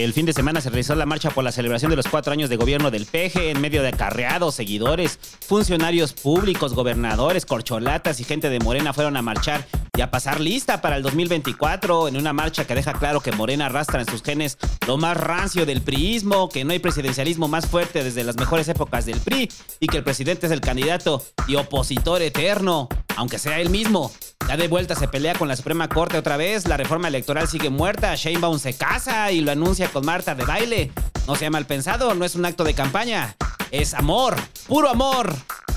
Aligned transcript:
El 0.00 0.14
fin 0.14 0.24
de 0.24 0.32
semana 0.32 0.62
se 0.62 0.70
realizó 0.70 0.94
la 0.94 1.04
marcha 1.04 1.30
por 1.30 1.44
la 1.44 1.52
celebración 1.52 1.90
de 1.90 1.96
los 1.96 2.08
cuatro 2.08 2.32
años 2.32 2.48
de 2.48 2.56
gobierno 2.56 2.90
del 2.90 3.04
PG 3.04 3.50
en 3.50 3.60
medio 3.60 3.82
de 3.82 3.88
acarreados, 3.88 4.54
seguidores, 4.54 5.18
funcionarios 5.46 6.14
públicos, 6.14 6.72
gobernadores, 6.72 7.44
corcholatas 7.44 8.18
y 8.18 8.24
gente 8.24 8.48
de 8.48 8.58
Morena 8.58 8.94
fueron 8.94 9.18
a 9.18 9.22
marchar 9.22 9.66
y 9.94 10.00
a 10.00 10.10
pasar 10.10 10.40
lista 10.40 10.80
para 10.80 10.96
el 10.96 11.02
2024 11.02 12.08
en 12.08 12.16
una 12.16 12.32
marcha 12.32 12.66
que 12.66 12.74
deja 12.74 12.94
claro 12.94 13.20
que 13.20 13.32
Morena 13.32 13.66
arrastra 13.66 14.00
en 14.00 14.06
sus 14.06 14.22
genes 14.22 14.56
lo 14.86 14.96
más 14.96 15.14
rancio 15.14 15.66
del 15.66 15.82
priismo, 15.82 16.48
que 16.48 16.64
no 16.64 16.72
hay 16.72 16.78
presidencialismo 16.78 17.46
más 17.46 17.66
fuerte 17.66 18.02
desde 18.02 18.24
las 18.24 18.36
mejores 18.36 18.68
épocas 18.70 19.04
del 19.04 19.20
PRI 19.20 19.50
y 19.78 19.88
que 19.88 19.98
el 19.98 20.04
presidente 20.04 20.46
es 20.46 20.52
el 20.52 20.62
candidato 20.62 21.22
y 21.46 21.56
opositor 21.56 22.22
eterno, 22.22 22.88
aunque 23.16 23.38
sea 23.38 23.60
él 23.60 23.70
mismo. 23.70 24.12
Ya 24.48 24.56
de 24.56 24.68
vuelta 24.68 24.94
se 24.94 25.08
pelea 25.08 25.34
con 25.34 25.48
la 25.48 25.56
Suprema 25.56 25.88
Corte 25.88 26.18
otra 26.18 26.36
vez, 26.36 26.66
la 26.66 26.76
reforma 26.76 27.08
electoral 27.08 27.48
sigue 27.48 27.70
muerta, 27.70 28.14
Sheinbaum 28.14 28.58
se 28.58 28.74
casa 28.76 29.30
y 29.30 29.40
lo 29.40 29.52
anuncia 29.52 29.88
con 29.88 30.04
Marta 30.04 30.34
de 30.34 30.44
baile. 30.44 30.92
No 31.26 31.36
sea 31.36 31.50
mal 31.50 31.66
pensado, 31.66 32.14
no 32.14 32.24
es 32.24 32.34
un 32.34 32.44
acto 32.44 32.64
de 32.64 32.74
campaña, 32.74 33.36
es 33.70 33.94
amor, 33.94 34.36
puro 34.66 34.88
amor, 34.88 35.32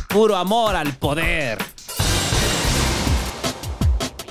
puro 0.09 0.36
amor 0.36 0.75
al 0.75 0.94
poder. 0.94 1.75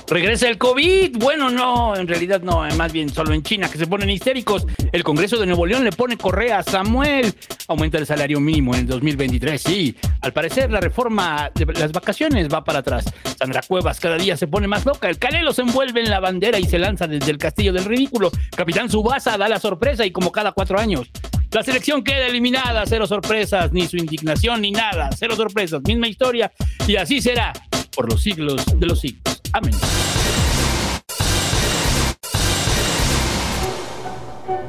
Regresa 0.07 0.47
el 0.47 0.59
COVID. 0.59 1.17
Bueno, 1.17 1.49
no, 1.49 1.95
en 1.95 2.07
realidad 2.07 2.41
no, 2.41 2.63
más 2.77 2.93
bien 2.93 3.09
solo 3.09 3.33
en 3.33 3.41
China, 3.41 3.69
que 3.69 3.77
se 3.77 3.87
ponen 3.87 4.09
histéricos. 4.09 4.65
El 4.91 5.03
Congreso 5.03 5.37
de 5.37 5.47
Nuevo 5.47 5.65
León 5.65 5.83
le 5.83 5.91
pone 5.91 6.15
correa 6.15 6.59
a 6.59 6.63
Samuel. 6.63 7.33
Aumenta 7.67 7.97
el 7.97 8.05
salario 8.05 8.39
mínimo 8.39 8.75
en 8.75 8.81
el 8.81 8.87
2023. 8.87 9.59
Sí, 9.61 9.95
al 10.21 10.31
parecer 10.31 10.71
la 10.71 10.79
reforma 10.79 11.49
de 11.55 11.65
las 11.73 11.91
vacaciones 11.91 12.47
va 12.53 12.63
para 12.63 12.79
atrás. 12.79 13.05
Sandra 13.37 13.61
Cuevas 13.67 13.99
cada 13.99 14.17
día 14.17 14.37
se 14.37 14.47
pone 14.47 14.67
más 14.67 14.85
loca. 14.85 15.09
El 15.09 15.17
Canelo 15.17 15.53
se 15.53 15.63
envuelve 15.63 16.01
en 16.01 16.11
la 16.11 16.19
bandera 16.19 16.59
y 16.59 16.65
se 16.65 16.77
lanza 16.77 17.07
desde 17.07 17.31
el 17.31 17.39
castillo 17.39 17.73
del 17.73 17.85
ridículo. 17.85 18.31
Capitán 18.55 18.89
Subasa 18.89 19.37
da 19.37 19.49
la 19.49 19.59
sorpresa 19.59 20.05
y 20.05 20.11
como 20.11 20.31
cada 20.31 20.51
cuatro 20.51 20.79
años. 20.79 21.09
La 21.51 21.63
selección 21.63 22.03
queda 22.03 22.27
eliminada, 22.27 22.83
cero 22.85 23.07
sorpresas, 23.07 23.71
ni 23.71 23.87
su 23.87 23.97
indignación, 23.97 24.61
ni 24.61 24.71
nada, 24.71 25.09
cero 25.17 25.35
sorpresas, 25.37 25.81
misma 25.83 26.07
historia, 26.09 26.51
y 26.85 26.97
así 26.97 27.21
será 27.21 27.53
por 27.95 28.11
los 28.11 28.21
siglos 28.21 28.65
de 28.77 28.85
los 28.85 28.99
siglos. 28.99 29.34
Amén. 29.55 29.71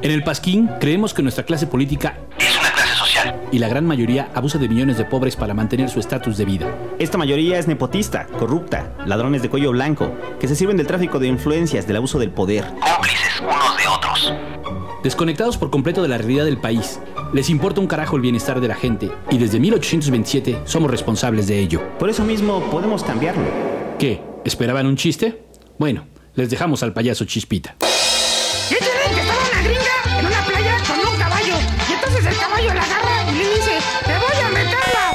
En 0.02 0.10
el 0.12 0.22
Pasquín 0.22 0.70
creemos 0.78 1.12
que 1.12 1.22
nuestra 1.22 1.44
clase 1.44 1.66
política 1.66 2.18
Es 2.38 2.56
una 2.56 2.70
clase 2.70 2.94
social. 2.94 3.40
y 3.50 3.58
la 3.58 3.66
gran 3.66 3.84
mayoría 3.84 4.28
abusa 4.34 4.58
de 4.58 4.68
millones 4.68 4.96
de 4.96 5.04
pobres 5.04 5.34
para 5.34 5.54
mantener 5.54 5.88
su 5.90 5.98
estatus 5.98 6.36
de 6.36 6.44
vida. 6.44 6.66
Esta 7.00 7.18
mayoría 7.18 7.58
es 7.58 7.66
nepotista, 7.66 8.26
corrupta, 8.38 8.92
ladrones 9.06 9.42
de 9.42 9.48
cuello 9.50 9.72
blanco, 9.72 10.12
que 10.38 10.46
se 10.46 10.54
sirven 10.54 10.76
del 10.76 10.86
tráfico 10.86 11.18
de 11.18 11.26
influencias, 11.26 11.88
del 11.88 11.96
abuso 11.96 12.20
del 12.20 12.30
poder. 12.30 12.64
Cómplices 12.80 13.40
unos 13.40 13.76
de 13.76 13.88
otros. 13.88 14.32
Desconectados 15.02 15.58
por 15.58 15.70
completo 15.70 16.02
de 16.02 16.08
la 16.08 16.18
realidad 16.18 16.44
del 16.44 16.58
país, 16.58 17.00
les 17.32 17.50
importa 17.50 17.80
un 17.80 17.88
carajo 17.88 18.14
el 18.14 18.22
bienestar 18.22 18.60
de 18.60 18.68
la 18.68 18.76
gente 18.76 19.10
y 19.30 19.38
desde 19.38 19.58
1827 19.58 20.60
somos 20.64 20.88
responsables 20.92 21.48
de 21.48 21.58
ello. 21.58 21.82
Por 21.98 22.08
eso 22.08 22.22
mismo 22.24 22.60
podemos 22.70 23.02
cambiarlo. 23.02 23.44
¿Qué? 23.98 24.22
¿Esperaban 24.46 24.86
un 24.86 24.96
chiste? 24.96 25.42
Bueno, 25.76 26.06
les 26.36 26.48
dejamos 26.48 26.84
al 26.84 26.92
payaso 26.92 27.24
Chispita. 27.24 27.74
¿Y 28.70 28.76
creen 28.76 29.12
que 29.12 29.20
estaba 29.20 29.40
una 29.40 29.60
gringa 29.60 30.20
en 30.20 30.26
una 30.26 30.44
playa 30.46 30.76
con 30.86 31.00
un 31.00 31.18
caballo? 31.18 31.54
Y 31.88 31.92
entonces 31.92 32.26
el 32.26 32.36
caballo 32.38 32.72
la 32.72 32.82
agarra 32.84 33.28
y 33.28 33.34
le 33.38 33.44
dice, 33.56 33.72
¡te 34.04 34.12
voy 34.12 34.36
a 34.44 34.48
meterla! 34.50 35.14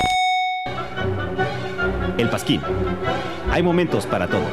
El 2.17 2.29
Pasquín. 2.29 2.59
Hay 3.49 3.63
momentos 3.63 4.05
para 4.05 4.27
todo. 4.27 4.43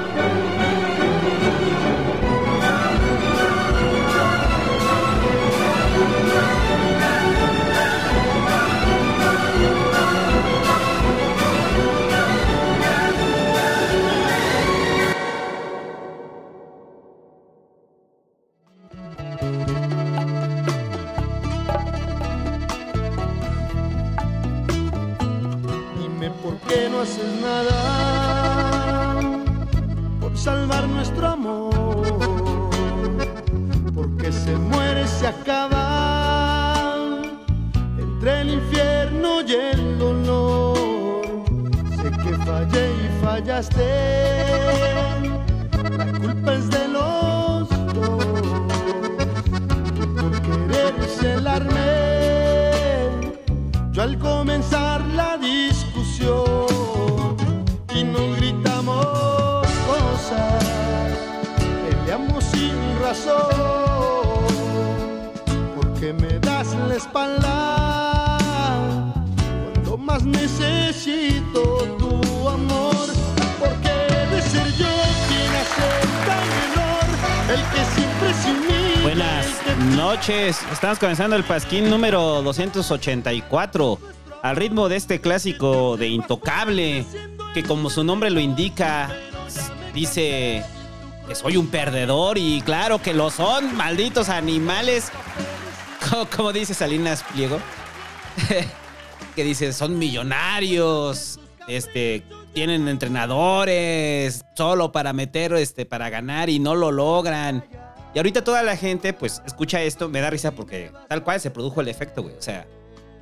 Se 34.48 34.56
muere, 34.56 35.06
se 35.06 35.26
acaba 35.26 36.96
entre 37.98 38.40
el 38.40 38.50
infierno 38.54 39.42
y 39.42 39.52
el 39.52 39.98
dolor. 39.98 40.74
Sé 41.96 42.10
que 42.22 42.32
fallé 42.46 42.84
y 43.04 43.08
fallaste. 43.22 43.88
La 45.98 46.06
culpa 46.18 46.54
es 46.54 46.70
de 46.70 46.88
los 46.88 47.27
espalda 66.98 68.38
cuando 69.72 69.96
más 69.98 70.24
necesito 70.24 71.60
tu 71.96 72.48
amor, 72.48 73.06
porque 73.60 73.88
de 74.34 74.42
ser 74.42 74.66
yo 74.74 74.88
quien 75.28 75.54
acepta 75.62 76.42
el 76.42 76.50
error, 76.66 77.06
el 77.54 77.62
que 77.72 77.82
siempre 77.94 78.34
sin 78.42 78.60
mí. 78.66 79.02
Buenas 79.02 79.46
noches. 79.96 80.60
Estamos 80.72 80.98
comenzando 80.98 81.36
el 81.36 81.44
Pasquín 81.44 81.88
número 81.88 82.42
284. 82.42 83.98
Al 84.42 84.56
ritmo 84.56 84.88
de 84.88 84.96
este 84.96 85.20
clásico 85.20 85.96
de 85.96 86.08
Intocable, 86.08 87.06
que 87.54 87.62
como 87.62 87.90
su 87.90 88.02
nombre 88.02 88.30
lo 88.30 88.40
indica, 88.40 89.10
dice 89.94 90.64
que 91.28 91.34
soy 91.36 91.56
un 91.56 91.68
perdedor 91.68 92.38
y 92.38 92.60
claro 92.62 93.00
que 93.00 93.14
lo 93.14 93.30
son, 93.30 93.76
malditos 93.76 94.28
animales. 94.28 95.12
Como, 96.08 96.26
como 96.26 96.52
dice 96.52 96.74
Salinas 96.74 97.22
Pliego, 97.24 97.58
que 99.36 99.44
dice 99.44 99.72
son 99.72 99.98
millonarios, 99.98 101.40
este, 101.66 102.22
tienen 102.54 102.88
entrenadores 102.88 104.44
solo 104.54 104.92
para 104.92 105.12
meter, 105.12 105.52
este, 105.54 105.86
para 105.86 106.10
ganar 106.10 106.48
y 106.48 106.58
no 106.58 106.74
lo 106.74 106.90
logran. 106.90 107.64
Y 108.14 108.18
ahorita 108.18 108.42
toda 108.42 108.62
la 108.62 108.76
gente, 108.76 109.12
pues, 109.12 109.42
escucha 109.46 109.82
esto, 109.82 110.08
me 110.08 110.20
da 110.20 110.30
risa 110.30 110.52
porque 110.52 110.92
tal 111.08 111.22
cual 111.22 111.40
se 111.40 111.50
produjo 111.50 111.80
el 111.80 111.88
efecto, 111.88 112.22
güey. 112.22 112.34
O 112.36 112.42
sea, 112.42 112.66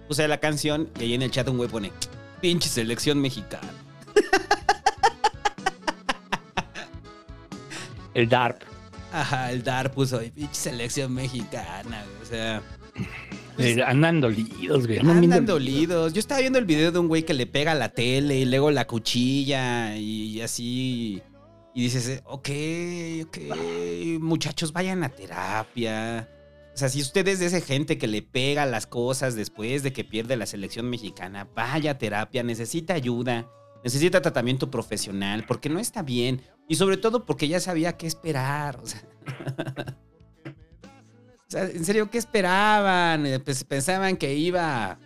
puse 0.07 0.27
la 0.29 0.39
canción 0.39 0.89
y 0.99 1.03
ahí 1.03 1.15
en 1.15 1.23
el 1.23 1.31
chat 1.31 1.49
un 1.49 1.57
güey 1.57 1.69
pone, 1.69 1.93
pinche 2.41 2.69
selección 2.69 3.21
mexicana. 3.21 3.73
El 8.15 8.31
DARP. 8.31 8.63
Ajá, 9.13 9.53
el 9.53 9.63
Dar 9.63 9.93
puso 9.93 10.21
pinche 10.35 10.55
selección 10.55 11.13
mexicana, 11.13 12.03
güey. 12.03 12.23
O 12.23 12.25
sea, 12.25 12.63
Eh, 13.59 13.83
andan 13.83 14.21
dolidos, 14.21 14.87
güey. 14.87 14.99
Andan 14.99 15.47
dolidos. 15.47 16.13
Yo 16.13 16.21
estaba 16.21 16.41
viendo 16.41 16.59
el 16.59 16.67
video 16.67 16.93
de 16.93 16.99
un 16.99 17.09
güey 17.09 17.23
que 17.23 17.35
le 17.35 17.47
pega 17.47 17.75
la 17.75 17.89
tele 17.89 18.37
y 18.39 18.45
luego 18.45 18.71
la 18.71 18.87
cuchilla 18.87 19.97
y 19.97 20.41
así. 20.41 21.23
Y 21.75 21.83
dices, 21.83 22.09
eh, 22.09 22.23
ok, 22.25 22.49
ok, 23.27 23.39
muchachos, 24.21 24.73
vayan 24.73 25.05
a 25.05 25.11
terapia. 25.11 26.29
O 26.75 26.79
sea, 26.79 26.91
si 26.91 27.01
usted 27.01 27.27
es 27.29 27.39
de 27.39 27.47
esa 27.47 27.61
gente 27.61 27.97
que 27.97 28.07
le 28.07 28.21
pega 28.21 28.67
las 28.67 28.87
cosas 28.87 29.35
después 29.35 29.83
de 29.83 29.95
que 29.95 30.05
pierde 30.05 30.37
la 30.37 30.45
selección 30.45 30.91
mexicana, 30.91 31.49
vaya 31.55 31.93
a 31.93 31.99
terapia, 31.99 32.43
necesita 32.43 32.93
ayuda, 32.93 33.49
necesita 33.83 34.21
tratamiento 34.21 34.71
profesional, 34.71 35.45
porque 35.47 35.71
no 35.71 35.79
está 35.79 36.03
bien. 36.03 36.43
Y 36.69 36.77
sobre 36.77 36.99
todo 36.99 37.25
porque 37.25 37.49
ya 37.49 37.61
sabía 37.61 37.97
qué 37.97 38.07
esperar. 38.07 38.79
O 38.83 38.87
sea, 38.87 39.03
O 41.49 41.51
sea, 41.51 41.65
en 41.65 41.85
serio, 41.85 42.11
¿qué 42.11 42.19
esperaban? 42.19 43.25
Eh, 43.27 43.39
Pues 43.41 43.63
pensaban 43.65 44.17
que 44.17 44.35
iba. 44.35 44.99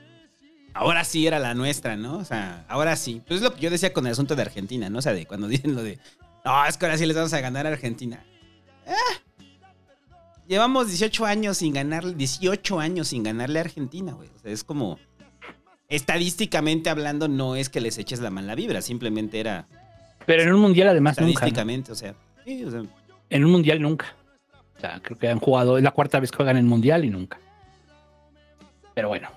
Ahora 0.73 1.05
sí 1.05 1.27
era 1.27 1.39
la 1.39 1.55
nuestra, 1.55 1.97
¿no? 1.97 2.19
O 2.19 2.25
sea, 2.25 2.65
ahora 2.69 2.97
sí. 2.97 3.21
Pues 3.27 3.39
es 3.41 3.43
lo 3.43 3.55
que 3.55 3.61
yo 3.61 3.71
decía 3.71 3.93
con 3.93 4.07
el 4.07 4.13
asunto 4.13 4.37
de 4.37 4.43
Argentina, 4.43 4.89
¿no? 4.89 4.99
O 4.99 5.03
sea, 5.03 5.13
de 5.13 5.27
cuando 5.27 5.49
dicen 5.49 5.75
lo 5.75 5.83
de. 5.83 5.99
No, 6.45 6.65
es 6.67 6.77
que 6.79 6.87
ahora 6.87 6.97
sí 6.97 7.05
les 7.07 7.17
vamos 7.17 7.33
a 7.33 7.41
ganar 7.41 7.67
a 7.67 7.71
Argentina. 7.71 8.25
Ah. 8.87 8.95
Llevamos 10.49 10.89
18 10.89 11.27
años 11.27 11.59
sin 11.59 11.73
ganar, 11.75 12.17
18 12.17 12.81
años 12.81 13.09
sin 13.09 13.23
ganarle 13.23 13.59
a 13.59 13.63
Argentina, 13.63 14.13
güey. 14.13 14.29
O 14.35 14.39
sea, 14.39 14.51
es 14.53 14.65
como. 14.65 14.99
Estadísticamente 15.89 16.89
hablando, 16.89 17.27
no 17.27 17.57
es 17.57 17.69
que 17.69 17.81
les 17.81 17.99
eches 17.99 18.21
la 18.21 18.31
mala 18.31 18.55
vibra, 18.55 18.81
simplemente 18.81 19.41
era. 19.41 19.67
Pero 20.25 20.43
en 20.43 20.53
un 20.53 20.61
mundial 20.61 20.89
además 20.89 21.17
nunca. 21.19 21.23
¿no? 21.23 21.29
Estadísticamente, 21.33 21.93
o 21.93 21.95
sea. 21.97 22.15
Sí, 22.45 22.65
o 22.65 22.71
sea. 22.71 22.83
En 23.29 23.45
un 23.45 23.51
mundial 23.51 23.83
nunca. 23.83 24.15
O 24.81 24.83
sea, 24.83 24.99
creo 25.03 25.19
que 25.19 25.29
han 25.29 25.41
jugado, 25.41 25.77
es 25.77 25.85
la 25.85 25.91
cuarta 25.91 26.19
vez 26.21 26.31
que 26.31 26.37
juegan 26.37 26.57
en 26.57 26.67
mundial 26.67 27.05
y 27.05 27.11
nunca. 27.11 27.39
Pero 28.95 29.09
bueno. 29.09 29.29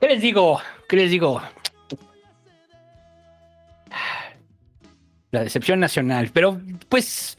¿Qué 0.00 0.08
les 0.08 0.20
digo? 0.20 0.60
¿Qué 0.88 0.96
les 0.96 1.08
digo? 1.12 1.40
La 5.30 5.44
decepción 5.44 5.78
nacional. 5.78 6.30
Pero, 6.34 6.60
pues. 6.88 7.38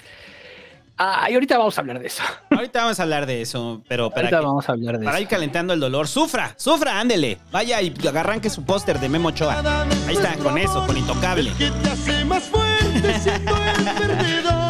Ah, 0.97 1.27
y 1.29 1.33
ahorita 1.33 1.57
vamos 1.57 1.77
a 1.77 1.81
hablar 1.81 1.99
de 1.99 2.07
eso. 2.07 2.23
Ahorita 2.49 2.83
vamos 2.83 2.97
a 3.01 3.03
hablar 3.03 3.25
de 3.25 3.41
eso, 3.41 3.83
pero 3.89 4.09
para, 4.09 4.21
ahorita 4.27 4.39
que- 4.39 4.45
vamos 4.45 4.69
a 4.69 4.71
hablar 4.71 4.97
de 4.97 5.03
para 5.03 5.17
eso. 5.17 5.23
ir 5.23 5.27
calentando 5.27 5.73
el 5.73 5.81
dolor, 5.81 6.07
sufra, 6.07 6.53
sufra, 6.57 6.97
ándele. 7.01 7.37
Vaya 7.51 7.81
y 7.81 7.93
arranque 8.07 8.49
su 8.49 8.63
póster 8.63 9.01
de 9.01 9.09
Memo 9.09 9.27
Ochoa. 9.29 9.83
Ahí 10.07 10.15
está, 10.15 10.37
con 10.37 10.57
eso, 10.57 10.87
con 10.87 10.95
Intocable. 10.97 11.51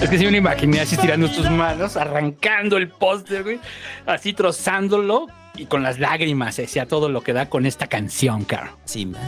Es 0.00 0.08
que 0.08 0.16
sí 0.16 0.24
me 0.24 0.30
lo 0.30 0.36
imaginé 0.36 0.80
así 0.80 0.96
tirando 0.96 1.28
tus 1.28 1.50
manos, 1.50 1.96
arrancando 1.96 2.76
el 2.76 2.88
póster, 2.88 3.42
güey. 3.42 3.58
Así 4.06 4.32
trozándolo 4.32 5.26
y 5.56 5.66
con 5.66 5.82
las 5.82 5.98
lágrimas, 5.98 6.56
decía 6.56 6.86
todo 6.86 7.08
lo 7.08 7.22
que 7.22 7.32
da 7.32 7.50
con 7.50 7.66
esta 7.66 7.88
canción, 7.88 8.44
caro. 8.44 8.78
Sí, 8.84 9.06
man. 9.06 9.20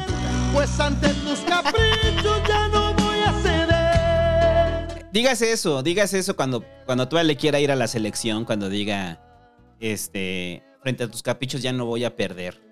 Pues 0.53 0.79
ante 0.79 1.09
tus 1.09 1.41
caprichos 1.41 2.43
ya 2.49 2.69
no 2.69 2.95
voy 2.95 3.19
a 3.19 3.33
ceder. 3.43 5.07
Dígase 5.13 5.51
eso, 5.51 5.83
dígase 5.83 6.21
eso 6.21 6.37
cuando, 6.37 6.65
cuando 6.87 7.09
todavía 7.09 7.27
le 7.33 7.37
quiera 7.37 7.59
ir 7.59 7.73
a 7.73 7.77
la 7.77 7.89
selección, 7.89 8.45
cuando 8.45 8.69
diga, 8.69 9.21
este, 9.81 10.63
frente 10.83 11.03
a 11.03 11.09
tus 11.09 11.25
caprichos 11.25 11.63
ya 11.63 11.73
no 11.73 11.85
voy 11.85 12.05
a 12.05 12.15
perder. 12.15 12.63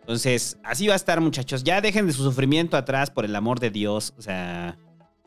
Entonces, 0.00 0.58
así 0.62 0.86
va 0.86 0.94
a 0.94 0.96
estar, 0.96 1.20
muchachos. 1.20 1.62
Ya 1.62 1.82
dejen 1.82 2.06
de 2.06 2.14
su 2.14 2.22
sufrimiento 2.22 2.78
atrás, 2.78 3.10
por 3.10 3.26
el 3.26 3.36
amor 3.36 3.60
de 3.60 3.70
Dios. 3.70 4.14
O 4.18 4.22
sea, 4.22 4.78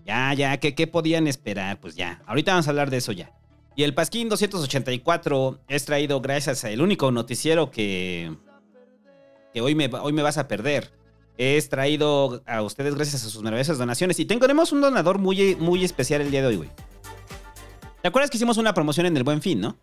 ya, 0.08 0.34
ya, 0.34 0.58
¿qué, 0.58 0.74
qué 0.74 0.88
podían 0.88 1.28
esperar? 1.28 1.80
Pues 1.80 1.96
ya, 1.96 2.22
ahorita 2.26 2.54
vamos 2.54 2.68
a 2.68 2.70
hablar 2.72 2.90
de 2.90 2.98
eso 2.98 3.12
ya. 3.12 3.32
Y 3.76 3.84
el 3.84 3.94
Pasquín 3.94 4.30
284 4.30 5.60
es 5.68 5.86
traído 5.86 6.20
gracias 6.22 6.64
al 6.64 6.82
único 6.82 7.12
noticiero 7.12 7.70
que, 7.70 8.36
que 9.54 9.62
hoy, 9.62 9.76
me, 9.76 9.86
hoy 9.88 10.14
me 10.14 10.24
vas 10.24 10.40
a 10.40 10.48
perder. 10.48 10.92
Es 11.38 11.70
traído 11.70 12.42
a 12.48 12.64
ustedes 12.64 12.96
gracias 12.96 13.24
a 13.24 13.30
sus 13.30 13.44
maravillosas 13.44 13.78
donaciones. 13.78 14.20
Y 14.20 14.26
tenemos 14.26 14.72
un 14.72 14.82
donador 14.82 15.20
muy, 15.20 15.56
muy 15.58 15.84
especial 15.84 16.22
el 16.22 16.32
día 16.32 16.42
de 16.42 16.48
hoy, 16.48 16.56
güey. 16.56 16.70
¿Te 18.02 18.08
acuerdas 18.08 18.32
que 18.32 18.38
hicimos 18.38 18.58
una 18.58 18.74
promoción 18.74 19.06
en 19.06 19.16
el 19.16 19.24
Buen 19.24 19.42
Fin, 19.42 19.60
no? 19.62 19.78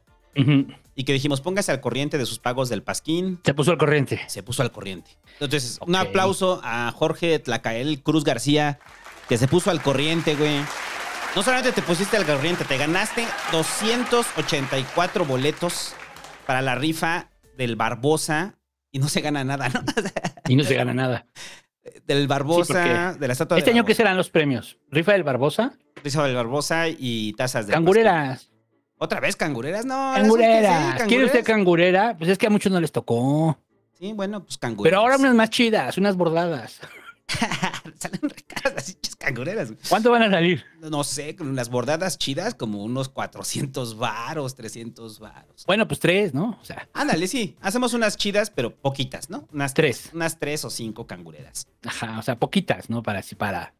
Y 0.97 1.05
que 1.05 1.13
dijimos, 1.13 1.41
póngase 1.41 1.71
al 1.71 1.81
corriente 1.81 2.19
de 2.19 2.27
sus 2.27 2.41
pagos 2.41 2.69
del 2.69 2.83
Pasquín. 2.83 3.39
Se 3.45 3.55
puso 3.55 3.71
al 3.71 3.79
corriente. 3.79 4.21
Se 4.27 4.43
puso 4.43 4.63
al 4.63 4.73
corriente. 4.73 5.13
Entonces, 5.35 5.79
un 5.87 5.95
aplauso 5.95 6.61
a 6.65 6.91
Jorge 6.91 7.39
Tlacael 7.39 8.03
Cruz 8.03 8.25
García, 8.25 8.81
que 9.29 9.39
se 9.39 9.49
puso 9.49 9.71
al 9.71 9.83
corriente, 9.83 10.35
güey. 10.35 10.61
No 11.35 11.43
solamente 11.43 11.73
te 11.73 11.83
pusiste 11.83 12.17
al 12.17 12.25
corriente, 12.27 12.65
te 12.65 12.77
ganaste 12.77 13.27
284 13.51 15.25
boletos 15.25 15.95
para 16.47 16.63
la 16.63 16.75
rifa 16.75 17.29
del 17.57 17.77
Barbosa 17.77 18.55
y 18.93 18.99
no 18.99 19.09
se 19.09 19.21
gana 19.21 19.43
nada, 19.45 19.69
¿no? 19.69 19.83
Y 20.49 20.57
no 20.57 20.65
se 20.65 20.75
gana 20.75 20.93
nada. 20.95 21.27
del 22.07 22.29
Barbosa, 22.29 23.13
Sí, 23.15 23.19
de 23.19 23.27
la 23.27 23.33
estatua 23.33 23.59
Este 23.59 23.71
de 23.71 23.77
año, 23.79 23.85
¿qué 23.87 23.95
serán 23.95 24.17
los 24.17 24.31
premios? 24.31 24.79
¿Rifa 24.91 25.13
del 25.13 25.25
Barbosa? 25.25 25.73
Rifa 26.03 26.25
del 26.25 26.37
Barbosa 26.37 26.89
y 26.89 27.33
tazas 27.33 27.67
de 27.67 27.73
Cangureras. 27.73 28.51
¿Otra 28.97 29.21
vez 29.21 29.35
cangureras? 29.37 29.85
No. 29.85 30.13
Cangureras. 30.15 31.01
sí, 31.01 31.07
¿Quiere 31.09 31.25
usted 31.25 31.45
cangurera? 31.45 32.17
Pues 32.17 32.31
es 32.31 32.39
que 32.39 32.47
a 32.47 32.51
muchos 32.51 32.71
no 32.71 32.81
les 32.81 32.93
tocó. 32.93 33.59
Sí, 33.99 34.13
bueno, 34.13 34.45
pues 34.45 34.57
cangureras. 34.57 34.91
Pero 34.93 35.01
ahora 35.03 35.17
unas 35.17 35.35
más 35.35 35.51
chidas, 35.51 35.99
unas 35.99 36.17
bordadas. 36.17 36.81
Salen 38.05 38.21
re 38.31 38.43
caras 38.47 38.75
las 38.75 38.89
hinchas 38.91 39.17
cangureras. 39.17 39.73
¿Cuánto 39.89 40.11
van 40.11 40.23
a 40.23 40.31
salir? 40.31 40.65
No 40.81 41.05
sé, 41.05 41.35
con 41.37 41.55
las 41.57 41.69
bordadas 41.71 42.19
chidas, 42.19 42.55
como 42.55 42.83
unos 42.85 43.09
400 43.09 43.97
varos, 43.97 44.55
300 44.55 45.19
varos. 45.19 45.65
Bueno, 45.67 45.87
pues 45.89 46.01
tres, 46.01 46.35
¿no? 46.35 46.59
O 46.61 46.65
sea, 46.65 46.89
Ándale, 46.93 47.27
sí. 47.27 47.57
Hacemos 47.61 47.95
unas 47.95 48.17
chidas, 48.17 48.51
pero 48.51 48.75
poquitas, 48.75 49.31
¿no? 49.31 49.49
Unas 49.53 49.75
Tres. 49.75 50.11
Unas 50.13 50.39
tres 50.39 50.65
o 50.65 50.71
cinco 50.71 51.07
cangureras. 51.07 51.67
ajá, 51.87 52.19
o 52.19 52.23
sea, 52.23 52.37
poquitas, 52.37 52.91
¿no? 52.91 53.03
Para, 53.03 53.21
así, 53.21 53.35
para 53.35 53.75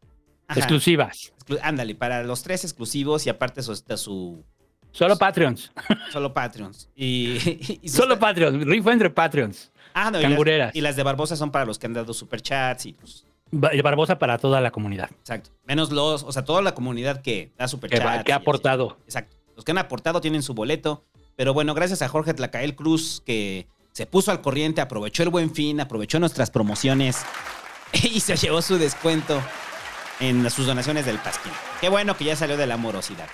Ajá. 0.47 0.59
exclusivas. 0.59 1.33
Exclu- 1.39 1.59
Ándale, 1.63 1.95
para 1.95 2.23
los 2.23 2.43
tres 2.43 2.63
exclusivos 2.63 3.25
y 3.25 3.29
aparte 3.29 3.61
su, 3.63 3.71
está 3.73 3.97
su 3.97 4.43
Solo 4.91 5.17
Patreons. 5.17 5.71
solo 6.11 6.33
Patreons. 6.33 6.89
Y, 6.95 7.37
Solo 7.87 8.17
Patreons. 8.17 8.65
Rifa 8.65 8.93
entre 8.93 9.09
Patreons. 9.09 9.71
Ah, 9.93 10.09
no, 10.11 10.19
y 10.19 10.23
las- 10.23 10.29
cangureras. 10.31 10.75
Y 10.75 10.81
las 10.81 10.95
de 10.95 11.03
Barbosa 11.03 11.35
son 11.35 11.51
para 11.51 11.65
los 11.65 11.77
que 11.79 11.85
han 11.87 11.93
dado 11.93 12.13
superchats 12.13 12.85
y 12.85 12.93
pues, 12.93 13.25
El 13.25 13.34
Barbosa 13.51 14.17
para 14.19 14.37
toda 14.37 14.59
la 14.61 14.71
comunidad. 14.71 15.09
Exacto. 15.19 15.51
Menos 15.65 15.91
los, 15.91 16.23
o 16.23 16.31
sea, 16.31 16.43
toda 16.43 16.61
la 16.61 16.73
comunidad 16.75 17.21
que 17.21 17.51
da 17.57 17.65
Que, 17.65 17.69
superchats. 17.69 18.05
va- 18.05 18.23
que 18.23 18.31
y 18.31 18.33
ha 18.33 18.35
así. 18.37 18.41
aportado. 18.43 18.97
Exacto. 19.05 19.37
Los 19.55 19.63
que 19.63 19.71
han 19.71 19.77
aportado 19.77 20.19
tienen 20.21 20.43
su 20.43 20.53
boleto. 20.53 21.05
Pero 21.35 21.53
bueno, 21.53 21.73
gracias 21.73 22.01
a 22.01 22.07
Jorge 22.09 22.33
Tlacael 22.33 22.75
Cruz 22.75 23.21
que 23.25 23.67
se 23.91 24.05
puso 24.05 24.31
al 24.31 24.41
corriente, 24.41 24.81
aprovechó 24.81 25.23
el 25.23 25.29
buen 25.29 25.53
fin, 25.53 25.79
aprovechó 25.79 26.19
nuestras 26.19 26.49
promociones 26.51 27.17
y 27.93 28.19
se 28.19 28.35
llevó 28.35 28.61
su 28.61 28.77
descuento 28.77 29.41
en 30.19 30.49
sus 30.49 30.65
donaciones 30.65 31.05
del 31.05 31.17
Pasquín. 31.19 31.51
Qué 31.81 31.89
bueno 31.89 32.15
que 32.17 32.25
ya 32.25 32.35
salió 32.35 32.57
de 32.57 32.67
la 32.67 32.77
morosidad. 32.77 33.27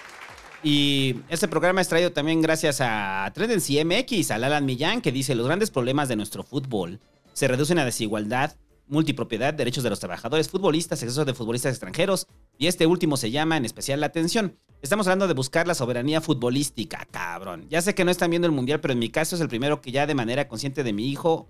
Y 0.64 1.16
este 1.30 1.48
programa 1.48 1.82
es 1.82 1.88
traído 1.88 2.12
también 2.12 2.42
gracias 2.42 2.80
a 2.82 3.32
Tendency 3.34 3.84
MX, 3.84 4.30
al 4.32 4.44
Alan 4.44 4.66
Millán, 4.66 5.02
que 5.02 5.12
dice: 5.12 5.34
Los 5.34 5.48
grandes 5.48 5.72
problemas 5.72 6.08
de 6.10 6.16
nuestro 6.16 6.44
fútbol 6.44 7.00
se 7.34 7.48
reducen 7.48 7.80
a 7.80 7.86
desigualdad, 7.86 8.56
multipropiedad, 8.92 9.54
derechos 9.54 9.84
de 9.84 9.90
los 9.90 10.00
trabajadores, 10.00 10.50
futbolistas, 10.50 11.02
exceso 11.02 11.26
de 11.26 11.34
futbolistas 11.34 11.72
extranjeros, 11.72 12.28
y 12.58 12.68
este 12.68 12.86
último 12.86 13.18
se 13.18 13.32
llama 13.32 13.58
en 13.58 13.66
especial 13.66 14.00
la 14.02 14.08
atención. 14.08 14.58
Estamos 14.82 15.08
hablando 15.08 15.28
de 15.28 15.34
buscar 15.34 15.66
la 15.68 15.74
soberanía 15.76 16.22
futbolística, 16.22 17.08
cabrón. 17.10 17.66
Ya 17.70 17.82
sé 17.82 17.96
que 17.96 18.04
no 18.06 18.12
están 18.12 18.30
viendo 18.30 18.48
el 18.48 18.52
mundial, 18.52 18.80
pero 18.82 18.92
en 18.94 19.00
mi 19.00 19.10
caso 19.10 19.36
es 19.36 19.42
el 19.42 19.48
primero 19.48 19.80
que 19.82 19.92
ya 19.92 20.06
de 20.08 20.14
manera 20.16 20.48
consciente 20.48 20.84
de 20.84 20.92
mi 20.94 21.08
hijo 21.10 21.48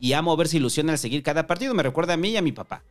y 0.00 0.14
amo 0.14 0.36
verse 0.36 0.56
ilusión 0.56 0.88
al 0.90 0.98
seguir 0.98 1.22
cada 1.22 1.46
partido. 1.46 1.74
Me 1.74 1.82
recuerda 1.82 2.14
a 2.14 2.16
mí 2.16 2.30
y 2.30 2.36
a 2.36 2.42
mi 2.42 2.52
papá. 2.52 2.82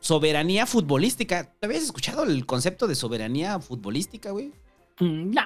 Soberanía 0.00 0.66
futbolística. 0.66 1.44
¿Te 1.60 1.66
habías 1.66 1.82
escuchado 1.84 2.24
el 2.24 2.46
concepto 2.46 2.86
de 2.88 2.94
soberanía 2.94 3.60
futbolística, 3.60 4.30
güey? 4.30 4.50
Mm, 4.98 5.30
nah. 5.34 5.44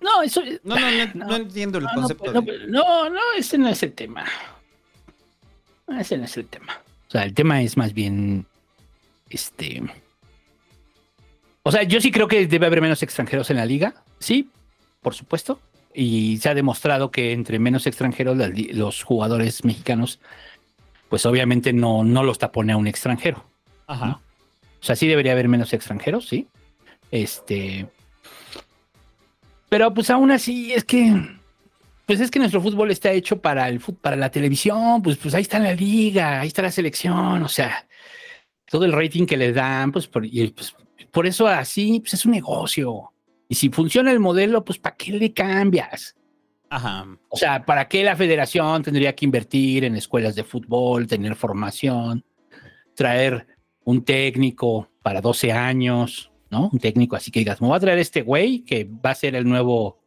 No, 0.00 0.22
eso. 0.22 0.42
No, 0.64 0.74
no, 0.78 0.90
no, 0.90 1.06
No. 1.14 1.26
no 1.28 1.36
entiendo 1.36 1.78
el 1.78 1.84
No, 1.84 1.90
no, 1.94 2.00
concepto. 2.00 2.32
no, 2.32 2.42
de- 2.42 2.66
no, 2.66 3.08
no, 3.10 3.20
ese 3.38 3.56
no 3.58 3.68
es 3.68 3.82
el 3.84 3.92
tema. 3.94 4.24
No, 5.86 6.00
Ese 6.00 6.16
no 6.18 6.24
es 6.24 6.36
el 6.36 6.46
tema. 6.46 6.80
O 7.08 7.10
sea, 7.10 7.24
el 7.24 7.34
tema 7.34 7.62
es 7.62 7.76
más 7.76 7.92
bien. 7.92 8.46
Este. 9.30 9.82
O 11.62 11.72
sea, 11.72 11.82
yo 11.82 12.00
sí 12.00 12.10
creo 12.10 12.28
que 12.28 12.46
debe 12.46 12.66
haber 12.66 12.80
menos 12.80 13.02
extranjeros 13.02 13.50
en 13.50 13.56
la 13.56 13.66
liga. 13.66 13.94
Sí, 14.18 14.50
por 15.00 15.14
supuesto. 15.14 15.60
Y 15.94 16.38
se 16.38 16.48
ha 16.48 16.54
demostrado 16.54 17.10
que 17.10 17.32
entre 17.32 17.58
menos 17.58 17.86
extranjeros, 17.86 18.36
los 18.72 19.02
jugadores 19.02 19.64
mexicanos 19.64 20.18
pues 21.14 21.26
obviamente 21.26 21.72
no, 21.72 22.02
no 22.02 22.24
los 22.24 22.40
tapone 22.40 22.72
a 22.72 22.76
un 22.76 22.88
extranjero. 22.88 23.44
Ajá. 23.86 24.20
O 24.80 24.84
sea, 24.84 24.96
sí 24.96 25.06
debería 25.06 25.30
haber 25.30 25.46
menos 25.46 25.72
extranjeros, 25.72 26.26
sí. 26.26 26.48
Este. 27.12 27.86
Pero 29.68 29.94
pues 29.94 30.10
aún 30.10 30.32
así 30.32 30.72
es 30.72 30.82
que. 30.82 31.14
Pues 32.06 32.20
es 32.20 32.30
que 32.30 32.38
nuestro 32.38 32.60
fútbol 32.60 32.90
está 32.90 33.10
hecho 33.12 33.40
para 33.40 33.68
el 33.68 33.80
para 33.80 34.16
la 34.16 34.30
televisión, 34.30 35.02
pues, 35.02 35.16
pues 35.16 35.34
ahí 35.34 35.42
está 35.42 35.58
la 35.58 35.74
liga, 35.74 36.40
ahí 36.40 36.48
está 36.48 36.62
la 36.62 36.70
selección, 36.70 37.42
o 37.42 37.48
sea, 37.48 37.86
todo 38.68 38.84
el 38.84 38.92
rating 38.92 39.26
que 39.26 39.36
le 39.36 39.52
dan, 39.52 39.90
pues 39.90 40.06
por, 40.06 40.24
y, 40.26 40.48
pues, 40.48 40.74
por 41.10 41.26
eso 41.26 41.46
así, 41.46 42.00
pues 42.00 42.14
es 42.14 42.26
un 42.26 42.32
negocio. 42.32 43.12
Y 43.48 43.54
si 43.54 43.70
funciona 43.70 44.10
el 44.10 44.20
modelo, 44.20 44.64
pues 44.64 44.78
¿para 44.78 44.96
qué 44.96 45.12
le 45.12 45.32
cambias? 45.32 46.16
Ajá. 46.68 47.06
O 47.28 47.36
sea, 47.36 47.64
¿para 47.64 47.88
qué 47.88 48.02
la 48.02 48.16
federación 48.16 48.82
tendría 48.82 49.14
que 49.14 49.24
invertir 49.24 49.84
en 49.84 49.96
escuelas 49.96 50.34
de 50.34 50.44
fútbol, 50.44 51.06
tener 51.06 51.36
formación, 51.36 52.24
traer 52.94 53.46
un 53.84 54.04
técnico 54.04 54.90
para 55.02 55.20
12 55.20 55.52
años, 55.52 56.32
¿no? 56.50 56.70
Un 56.72 56.78
técnico 56.78 57.16
así 57.16 57.30
que 57.30 57.40
digas, 57.40 57.60
me 57.60 57.68
voy 57.68 57.76
a 57.76 57.80
traer 57.80 57.98
este 57.98 58.22
güey 58.22 58.60
que 58.60 58.84
va 58.84 59.10
a 59.10 59.14
ser 59.14 59.34
el 59.36 59.48
nuevo 59.48 60.03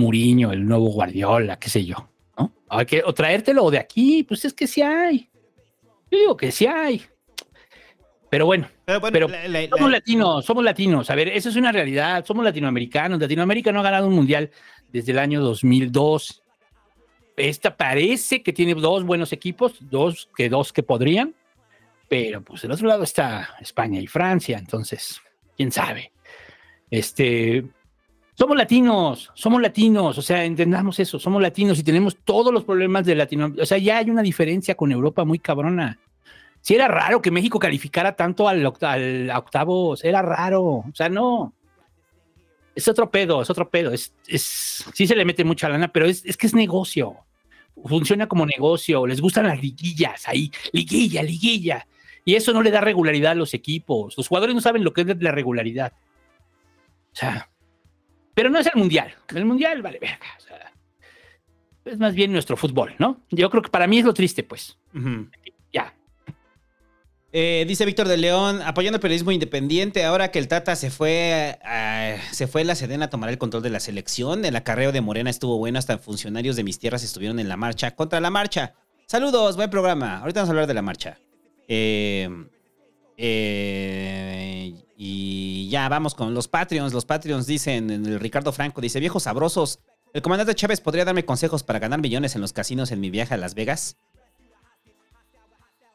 Muriño, 0.00 0.52
el 0.52 0.66
nuevo 0.66 0.86
Guardiola, 0.90 1.58
qué 1.58 1.68
sé 1.70 1.84
yo, 1.84 2.08
¿no? 2.38 2.52
Hay 2.68 2.86
que, 2.86 3.02
o 3.04 3.12
traértelo 3.14 3.70
de 3.70 3.78
aquí, 3.78 4.22
pues 4.24 4.44
es 4.44 4.52
que 4.54 4.66
sí 4.66 4.82
hay. 4.82 5.28
Yo 6.10 6.18
digo 6.18 6.36
que 6.36 6.50
sí 6.50 6.66
hay. 6.66 7.02
Pero 8.28 8.46
bueno, 8.46 8.68
Pero 8.84 9.00
bueno, 9.00 9.12
pero 9.12 9.28
la- 9.28 9.48
la- 9.48 9.62
la- 9.62 9.68
somos 9.68 9.90
latinos, 9.90 10.44
somos 10.44 10.64
latinos. 10.64 11.10
A 11.10 11.14
ver, 11.16 11.28
eso 11.28 11.48
es 11.48 11.56
una 11.56 11.72
realidad. 11.72 12.24
Somos 12.24 12.44
latinoamericanos. 12.44 13.18
Latinoamérica 13.20 13.72
no 13.72 13.80
ha 13.80 13.82
ganado 13.82 14.06
un 14.06 14.14
mundial 14.14 14.50
desde 14.92 15.10
el 15.12 15.18
año 15.18 15.40
2002. 15.40 16.42
Esta 17.36 17.76
parece 17.76 18.42
que 18.42 18.52
tiene 18.52 18.74
dos 18.74 19.02
buenos 19.04 19.32
equipos, 19.32 19.78
dos 19.80 20.28
que 20.36 20.48
dos 20.48 20.72
que 20.72 20.82
podrían, 20.84 21.34
pero 22.08 22.42
pues 22.42 22.62
del 22.62 22.70
otro 22.72 22.86
lado 22.86 23.02
está 23.02 23.56
España 23.60 23.98
y 24.00 24.06
Francia, 24.06 24.58
entonces, 24.58 25.20
quién 25.56 25.72
sabe. 25.72 26.12
Este, 26.90 27.64
somos 28.40 28.56
latinos, 28.56 29.30
somos 29.34 29.60
latinos, 29.60 30.16
o 30.16 30.22
sea, 30.22 30.46
entendamos 30.46 30.98
eso, 30.98 31.18
somos 31.18 31.42
latinos 31.42 31.78
y 31.78 31.82
tenemos 31.82 32.16
todos 32.24 32.54
los 32.54 32.64
problemas 32.64 33.04
de 33.04 33.14
Latinoamérica. 33.14 33.62
O 33.62 33.66
sea, 33.66 33.76
ya 33.76 33.98
hay 33.98 34.08
una 34.08 34.22
diferencia 34.22 34.74
con 34.74 34.90
Europa 34.90 35.26
muy 35.26 35.38
cabrona. 35.38 35.98
Si 36.62 36.74
era 36.74 36.88
raro 36.88 37.20
que 37.20 37.30
México 37.30 37.58
calificara 37.58 38.16
tanto 38.16 38.48
al, 38.48 38.64
oct- 38.64 38.82
al 38.82 39.30
octavo, 39.36 39.94
era 40.02 40.22
raro, 40.22 40.62
o 40.62 40.90
sea, 40.94 41.10
no. 41.10 41.52
Es 42.74 42.88
otro 42.88 43.10
pedo, 43.10 43.42
es 43.42 43.50
otro 43.50 43.68
pedo. 43.68 43.92
Es, 43.92 44.14
sí 44.26 45.06
se 45.06 45.14
le 45.14 45.26
mete 45.26 45.44
mucha 45.44 45.68
lana, 45.68 45.88
pero 45.88 46.06
es, 46.06 46.24
es 46.24 46.38
que 46.38 46.46
es 46.46 46.54
negocio. 46.54 47.16
Funciona 47.84 48.26
como 48.26 48.46
negocio. 48.46 49.06
Les 49.06 49.20
gustan 49.20 49.48
las 49.48 49.60
liguillas 49.60 50.26
ahí, 50.26 50.50
liguilla, 50.72 51.22
liguilla. 51.22 51.86
Y 52.24 52.36
eso 52.36 52.54
no 52.54 52.62
le 52.62 52.70
da 52.70 52.80
regularidad 52.80 53.32
a 53.32 53.34
los 53.34 53.52
equipos. 53.52 54.16
Los 54.16 54.28
jugadores 54.28 54.54
no 54.54 54.62
saben 54.62 54.82
lo 54.82 54.94
que 54.94 55.02
es 55.02 55.20
la 55.20 55.30
regularidad. 55.30 55.92
O 57.12 57.16
sea, 57.16 57.49
pero 58.34 58.50
no 58.50 58.58
es 58.58 58.66
el 58.66 58.72
mundial. 58.76 59.14
El 59.34 59.44
mundial 59.44 59.82
vale 59.82 59.98
verga. 59.98 60.26
o 60.38 60.40
sea, 60.40 60.72
es 61.84 61.98
más 61.98 62.14
bien 62.14 62.32
nuestro 62.32 62.56
fútbol, 62.56 62.94
¿no? 62.98 63.20
Yo 63.30 63.50
creo 63.50 63.62
que 63.62 63.70
para 63.70 63.86
mí 63.86 63.98
es 63.98 64.04
lo 64.04 64.14
triste, 64.14 64.42
pues. 64.42 64.78
Ya. 65.72 65.94
Eh, 67.32 67.64
dice 67.68 67.84
Víctor 67.86 68.08
de 68.08 68.16
León, 68.16 68.60
apoyando 68.62 68.96
el 68.96 69.00
periodismo 69.00 69.30
independiente, 69.30 70.04
ahora 70.04 70.32
que 70.32 70.40
el 70.40 70.48
Tata 70.48 70.74
se 70.74 70.90
fue, 70.90 71.58
a- 71.64 72.16
se 72.32 72.48
fue 72.48 72.64
la 72.64 72.74
Sedena 72.74 73.04
a 73.04 73.10
tomar 73.10 73.30
el 73.30 73.38
control 73.38 73.62
de 73.62 73.70
la 73.70 73.78
selección, 73.78 74.44
el 74.44 74.56
acarreo 74.56 74.90
de 74.90 75.00
Morena 75.00 75.30
estuvo 75.30 75.56
bueno, 75.56 75.78
hasta 75.78 75.98
funcionarios 75.98 76.56
de 76.56 76.64
mis 76.64 76.80
tierras 76.80 77.04
estuvieron 77.04 77.38
en 77.38 77.48
la 77.48 77.56
marcha, 77.56 77.92
contra 77.94 78.18
la 78.20 78.30
marcha. 78.30 78.74
Saludos, 79.06 79.54
buen 79.56 79.70
programa. 79.70 80.18
Ahorita 80.18 80.40
vamos 80.40 80.48
a 80.48 80.52
hablar 80.52 80.66
de 80.66 80.74
la 80.74 80.82
marcha. 80.82 81.18
Eh, 81.68 82.28
eh, 83.22 84.72
y 84.96 85.68
ya 85.68 85.90
vamos 85.90 86.14
con 86.14 86.32
los 86.32 86.48
Patreons. 86.48 86.94
Los 86.94 87.04
Patreons 87.04 87.46
dicen, 87.46 87.90
en 87.90 88.06
el 88.06 88.18
Ricardo 88.18 88.50
Franco 88.50 88.80
dice, 88.80 88.98
viejos 88.98 89.24
sabrosos, 89.24 89.78
¿el 90.14 90.22
comandante 90.22 90.54
Chávez 90.54 90.80
podría 90.80 91.04
darme 91.04 91.26
consejos 91.26 91.62
para 91.62 91.78
ganar 91.78 92.00
millones 92.00 92.34
en 92.34 92.40
los 92.40 92.54
casinos 92.54 92.92
en 92.92 93.00
mi 93.00 93.10
viaje 93.10 93.34
a 93.34 93.36
Las 93.36 93.54
Vegas? 93.54 93.98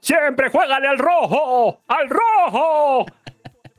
Siempre 0.01 0.51
juégale 0.51 0.87
al 0.87 0.99
rojo, 0.99 1.81
al 1.87 2.09
rojo. 2.11 3.07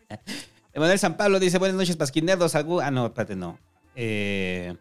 Emanuel 0.73 0.99
San 0.99 1.17
Pablo 1.17 1.38
dice, 1.38 1.59
buenas 1.59 1.76
noches, 1.76 1.97
pasquinerdos. 1.97 2.57
Ah, 2.57 2.91
no, 2.91 3.07
espérate, 3.07 3.37
no. 3.37 3.61
Eh, 3.95 4.75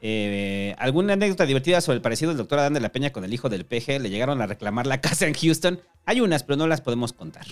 eh, 0.00 0.74
¿Alguna 0.78 1.14
anécdota 1.14 1.46
divertida 1.46 1.80
sobre 1.80 1.96
el 1.96 2.02
parecido 2.02 2.30
del 2.30 2.38
doctor 2.38 2.60
Adán 2.60 2.74
de 2.74 2.80
la 2.80 2.90
Peña 2.90 3.10
con 3.10 3.24
el 3.24 3.32
hijo 3.34 3.48
del 3.48 3.64
PG? 3.64 4.00
Le 4.00 4.10
llegaron 4.10 4.40
a 4.40 4.46
reclamar 4.46 4.86
la 4.86 5.00
casa 5.02 5.26
en 5.26 5.34
Houston. 5.34 5.80
Hay 6.06 6.20
unas, 6.20 6.44
pero 6.44 6.56
no 6.56 6.66
las 6.66 6.80
podemos 6.80 7.12
contar. 7.12 7.46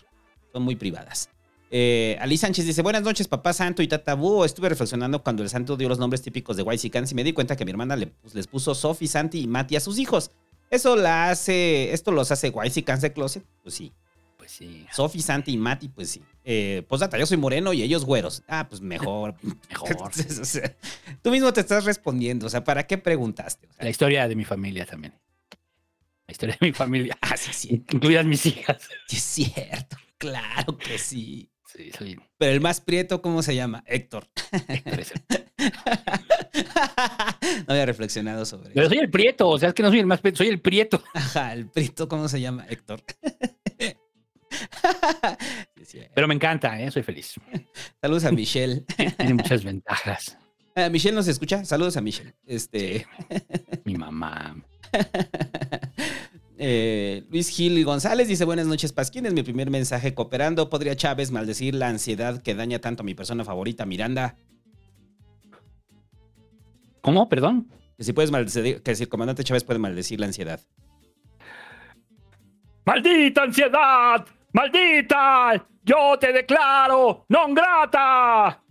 Son 0.53 0.63
muy 0.63 0.77
privadas. 0.77 1.31
Eh, 1.71 2.17
Ali 2.21 2.37
Sánchez 2.37 2.65
dice, 2.65 2.83
buenas 2.83 3.03
noches, 3.03 3.27
papá 3.27 3.53
santo 3.53 3.83
y 3.83 3.89
tata 3.89 4.15
búho. 4.15 4.45
Estuve 4.45 4.69
reflexionando 4.69 5.23
cuando 5.23 5.43
el 5.43 5.49
santo 5.49 5.77
dio 5.77 5.89
los 5.89 5.99
nombres 5.99 6.23
típicos 6.23 6.57
de 6.57 6.91
Cans 6.91 7.13
y 7.13 7.15
me 7.15 7.25
di 7.25 7.33
cuenta 7.33 7.57
que 7.57 7.65
mi 7.65 7.73
hermana 7.73 7.97
le, 7.97 8.07
pues, 8.07 8.35
les 8.35 8.47
puso 8.47 8.75
Sophie, 8.75 9.09
Santi 9.09 9.41
y 9.41 9.47
Mati 9.47 9.77
a 9.77 9.81
sus 9.81 9.99
hijos. 9.99 10.31
Eso 10.71 10.97
la 10.97 11.31
hace, 11.31 11.93
esto 11.93 12.13
los 12.13 12.31
hace 12.31 12.53
Cans 12.85 13.03
de 13.03 13.13
Closet. 13.13 13.45
Pues 13.63 13.75
sí. 13.75 13.93
Pues 14.47 14.59
sí. 14.59 14.87
Sofi, 14.93 15.21
Santi 15.21 15.55
y 15.55 15.57
Mati, 15.57 15.89
pues 15.89 16.09
sí. 16.09 16.23
Eh, 16.45 16.85
postdata, 16.89 17.19
yo 17.19 17.27
soy 17.27 17.37
moreno 17.37 17.73
y 17.73 17.83
ellos 17.83 18.05
güeros. 18.05 18.45
Ah, 18.47 18.69
pues 18.69 18.81
mejor. 18.81 19.35
Mejor. 19.69 20.13
Tú 21.23 21.33
mismo 21.33 21.53
te 21.53 21.61
estás 21.63 21.85
respondiendo. 21.85 22.47
O 22.47 22.49
sea, 22.49 22.63
¿para 22.63 22.87
qué 22.87 22.97
preguntaste? 22.97 23.67
O 23.67 23.73
sea, 23.73 23.83
La 23.83 23.91
historia 23.91 24.29
de 24.29 24.37
mi 24.37 24.45
familia 24.45 24.87
también. 24.87 25.15
La 26.29 26.33
historia 26.33 26.57
de 26.61 26.65
mi 26.65 26.73
familia. 26.73 27.19
ah, 27.23 27.37
sí, 27.37 27.51
sí, 27.53 27.85
Incluidas 27.91 28.25
mis 28.25 28.47
hijas. 28.47 28.89
sí, 29.09 29.17
es 29.17 29.23
cierto. 29.25 29.97
Claro 30.17 30.79
que 30.79 30.97
sí. 30.97 31.51
Sí, 31.65 31.91
soy 31.99 32.17
Pero 32.39 32.53
el 32.53 32.61
más 32.61 32.81
prieto, 32.81 33.21
¿cómo 33.21 33.43
se 33.43 33.57
llama? 33.57 33.83
Héctor. 33.85 34.29
Héctor 34.69 35.01
no 37.67 37.73
había 37.75 37.87
reflexionado 37.87 38.47
sobre 38.47 38.71
Pero 38.71 38.87
eso. 38.87 38.91
soy 38.95 38.99
el 38.99 39.11
prieto, 39.11 39.49
o 39.49 39.59
sea, 39.59 39.71
es 39.71 39.75
que 39.75 39.83
no 39.83 39.89
soy 39.89 39.99
el 39.99 40.07
más 40.07 40.21
prieto, 40.21 40.39
soy 40.39 40.49
el 40.49 40.61
prieto. 40.61 41.03
Ajá, 41.15 41.53
el 41.53 41.69
prieto, 41.69 42.09
¿cómo 42.09 42.29
se 42.29 42.41
llama? 42.41 42.65
Héctor. 42.69 43.03
Pero 46.15 46.29
me 46.29 46.35
encanta, 46.35 46.81
¿eh? 46.81 46.91
soy 46.91 47.03
feliz. 47.03 47.35
Saludos 48.01 48.25
a 48.25 48.33
Michelle. 48.33 48.85
Tiene 49.17 49.35
muchas 49.35 49.65
ventajas. 49.65 50.37
Ah, 50.75 50.89
Michelle 50.91 51.15
nos 51.15 51.29
escucha. 51.29 51.65
Saludos 51.65 51.97
a 51.97 52.01
Michelle. 52.01 52.35
Este. 52.47 53.07
Mi 53.85 53.97
mamá. 53.97 54.57
Eh, 56.59 57.25
Luis 57.31 57.49
Gil 57.49 57.85
González 57.85 58.29
dice: 58.29 58.45
Buenas 58.45 58.67
noches, 58.67 58.93
Pasquín. 58.93 59.27
Es 59.27 59.33
mi 59.33 59.43
primer 59.43 59.71
mensaje 59.71 60.15
cooperando. 60.15 60.71
¿Podría 60.71 60.97
Chávez 60.97 61.31
maldecir 61.31 61.75
la 61.75 61.89
ansiedad 61.89 62.43
que 62.43 62.55
daña 62.55 62.79
tanto 62.81 63.03
a 63.03 63.05
mi 63.05 63.15
persona 63.15 63.45
favorita, 63.45 63.87
Miranda? 63.87 64.37
¿Cómo? 67.01 67.29
Perdón. 67.29 67.69
Que 67.97 68.05
si 68.05 68.13
puedes 68.13 68.31
maldecir, 68.31 68.83
que 68.83 68.95
si 68.95 69.05
el 69.05 69.09
comandante 69.09 69.45
Chávez 69.45 69.65
puede 69.65 69.79
maldecir 69.79 70.21
la 70.21 70.27
ansiedad. 70.27 70.61
¡Maldita 72.85 73.43
ansiedad! 73.43 74.27
¡Maldita! 74.57 75.69
¡Yo 75.85 76.17
te 76.19 76.33
declaro 76.33 77.27
non 77.29 77.53
grata! 77.53 78.65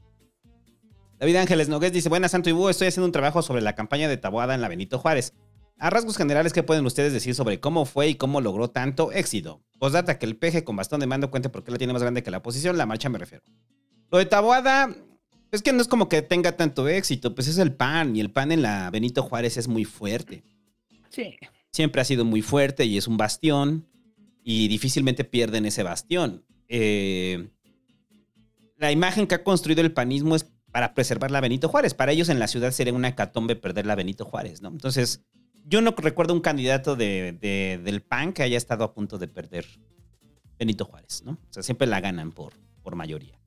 David 1.20 1.36
Ángeles 1.36 1.70
Nogués 1.70 1.94
dice: 1.94 2.10
Buenas, 2.10 2.32
Santo 2.32 2.50
y 2.50 2.54
Búho. 2.54 2.72
Estoy 2.72 2.88
haciendo 2.88 3.06
un 3.06 3.12
trabajo 3.12 3.44
sobre 3.44 3.62
la 3.62 3.76
campaña 3.76 4.10
de 4.10 4.18
Taboada 4.18 4.56
en 4.56 4.62
la 4.62 4.68
Benito 4.68 4.98
Juárez. 4.98 5.36
A 5.78 5.92
rasgos 5.92 6.18
generales, 6.18 6.54
¿qué 6.54 6.64
pueden 6.64 6.88
ustedes 6.88 7.14
decir 7.14 7.36
sobre 7.36 7.60
cómo 7.60 7.86
fue 7.86 8.08
y 8.08 8.16
cómo 8.16 8.42
logró 8.42 8.68
tanto 8.68 9.12
éxito? 9.12 9.62
Postdata, 9.78 10.18
que 10.18 10.26
el 10.26 10.38
peje 10.38 10.64
con 10.64 10.76
bastón 10.76 11.02
de 11.02 11.06
mando 11.06 11.30
cuente 11.30 11.50
por 11.50 11.64
qué 11.64 11.70
la 11.70 11.78
tiene 11.78 11.94
más 11.94 12.02
grande 12.02 12.24
que 12.24 12.32
la 12.32 12.38
oposición, 12.38 12.80
la 12.80 12.88
marcha 12.88 13.10
me 13.10 13.20
refiero. 13.20 13.44
Lo 14.10 14.18
de 14.18 14.26
Taboada, 14.26 14.90
es 15.52 15.62
que 15.62 15.72
no 15.72 15.82
es 15.84 15.88
como 15.88 16.10
que 16.10 16.24
tenga 16.24 16.54
tanto 16.54 16.88
éxito, 16.88 17.36
pues 17.36 17.48
es 17.48 17.60
el 17.60 17.76
pan, 17.76 18.16
y 18.16 18.22
el 18.22 18.32
pan 18.32 18.52
en 18.52 18.64
la 18.64 18.90
Benito 18.90 19.22
Juárez 19.22 19.58
es 19.58 19.68
muy 19.68 19.86
fuerte. 19.86 20.44
Sí. 21.10 21.36
Siempre 21.72 22.02
ha 22.02 22.06
sido 22.06 22.26
muy 22.26 22.42
fuerte 22.42 22.86
y 22.86 22.98
es 22.98 23.08
un 23.08 23.18
bastión, 23.18 23.88
y 24.48 24.68
difícilmente 24.68 25.24
pierden 25.26 25.66
ese 25.66 25.82
bastión. 25.84 26.46
Eh, 26.70 27.50
la 28.78 28.92
imagen 28.92 29.26
que 29.26 29.36
ha 29.36 29.44
construido 29.44 29.82
el 29.82 29.92
panismo 29.92 30.36
es 30.36 30.46
para 30.72 30.94
preservar 30.94 31.32
la 31.32 31.42
Benito 31.42 31.68
Juárez. 31.68 31.94
Para 31.96 32.12
ellos 32.12 32.30
en 32.30 32.38
la 32.38 32.48
ciudad 32.48 32.70
sería 32.72 32.94
una 32.94 33.08
hecatombe 33.08 33.56
perder 33.56 33.86
la 33.88 33.96
Benito 33.96 34.24
Juárez, 34.26 34.62
¿no? 34.62 34.70
Entonces, 34.70 35.26
yo 35.66 35.82
no 35.82 35.96
recuerdo 35.98 36.34
un 36.34 36.42
candidato 36.42 36.96
de, 36.96 37.32
de- 37.42 37.80
del 37.84 38.02
PAN 38.04 38.34
que 38.34 38.44
haya 38.44 38.58
estado 38.58 38.84
a 38.84 38.94
punto 38.94 39.18
de 39.18 39.28
perder 39.28 39.66
Benito 40.60 40.86
Juárez, 40.86 41.24
¿no? 41.26 41.32
O 41.32 41.54
sea, 41.54 41.64
siempre 41.64 41.88
la 41.88 42.00
ganan 42.00 42.32
por, 42.32 42.54
por 42.84 42.96
mayoría. 42.96 43.40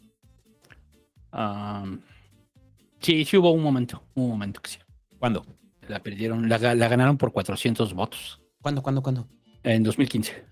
Um, 1.32 2.00
sí, 3.00 3.24
sí 3.24 3.36
hubo 3.36 3.52
un 3.52 3.62
momento, 3.62 4.02
un 4.14 4.30
momento 4.30 4.60
que 4.60 4.70
sí. 4.70 4.78
¿Cuándo? 5.18 5.44
La 5.86 6.02
perdieron, 6.02 6.48
la 6.48 6.58
ganaron 6.58 7.16
por 7.16 7.32
400 7.32 7.94
votos 7.94 8.40
¿Cuándo, 8.60 8.82
cuándo, 8.82 9.02
cuándo? 9.02 9.28
en 9.62 9.82
2015. 9.82 10.44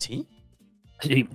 ¿Sí? 0.00 0.26
Sí, 1.00 1.28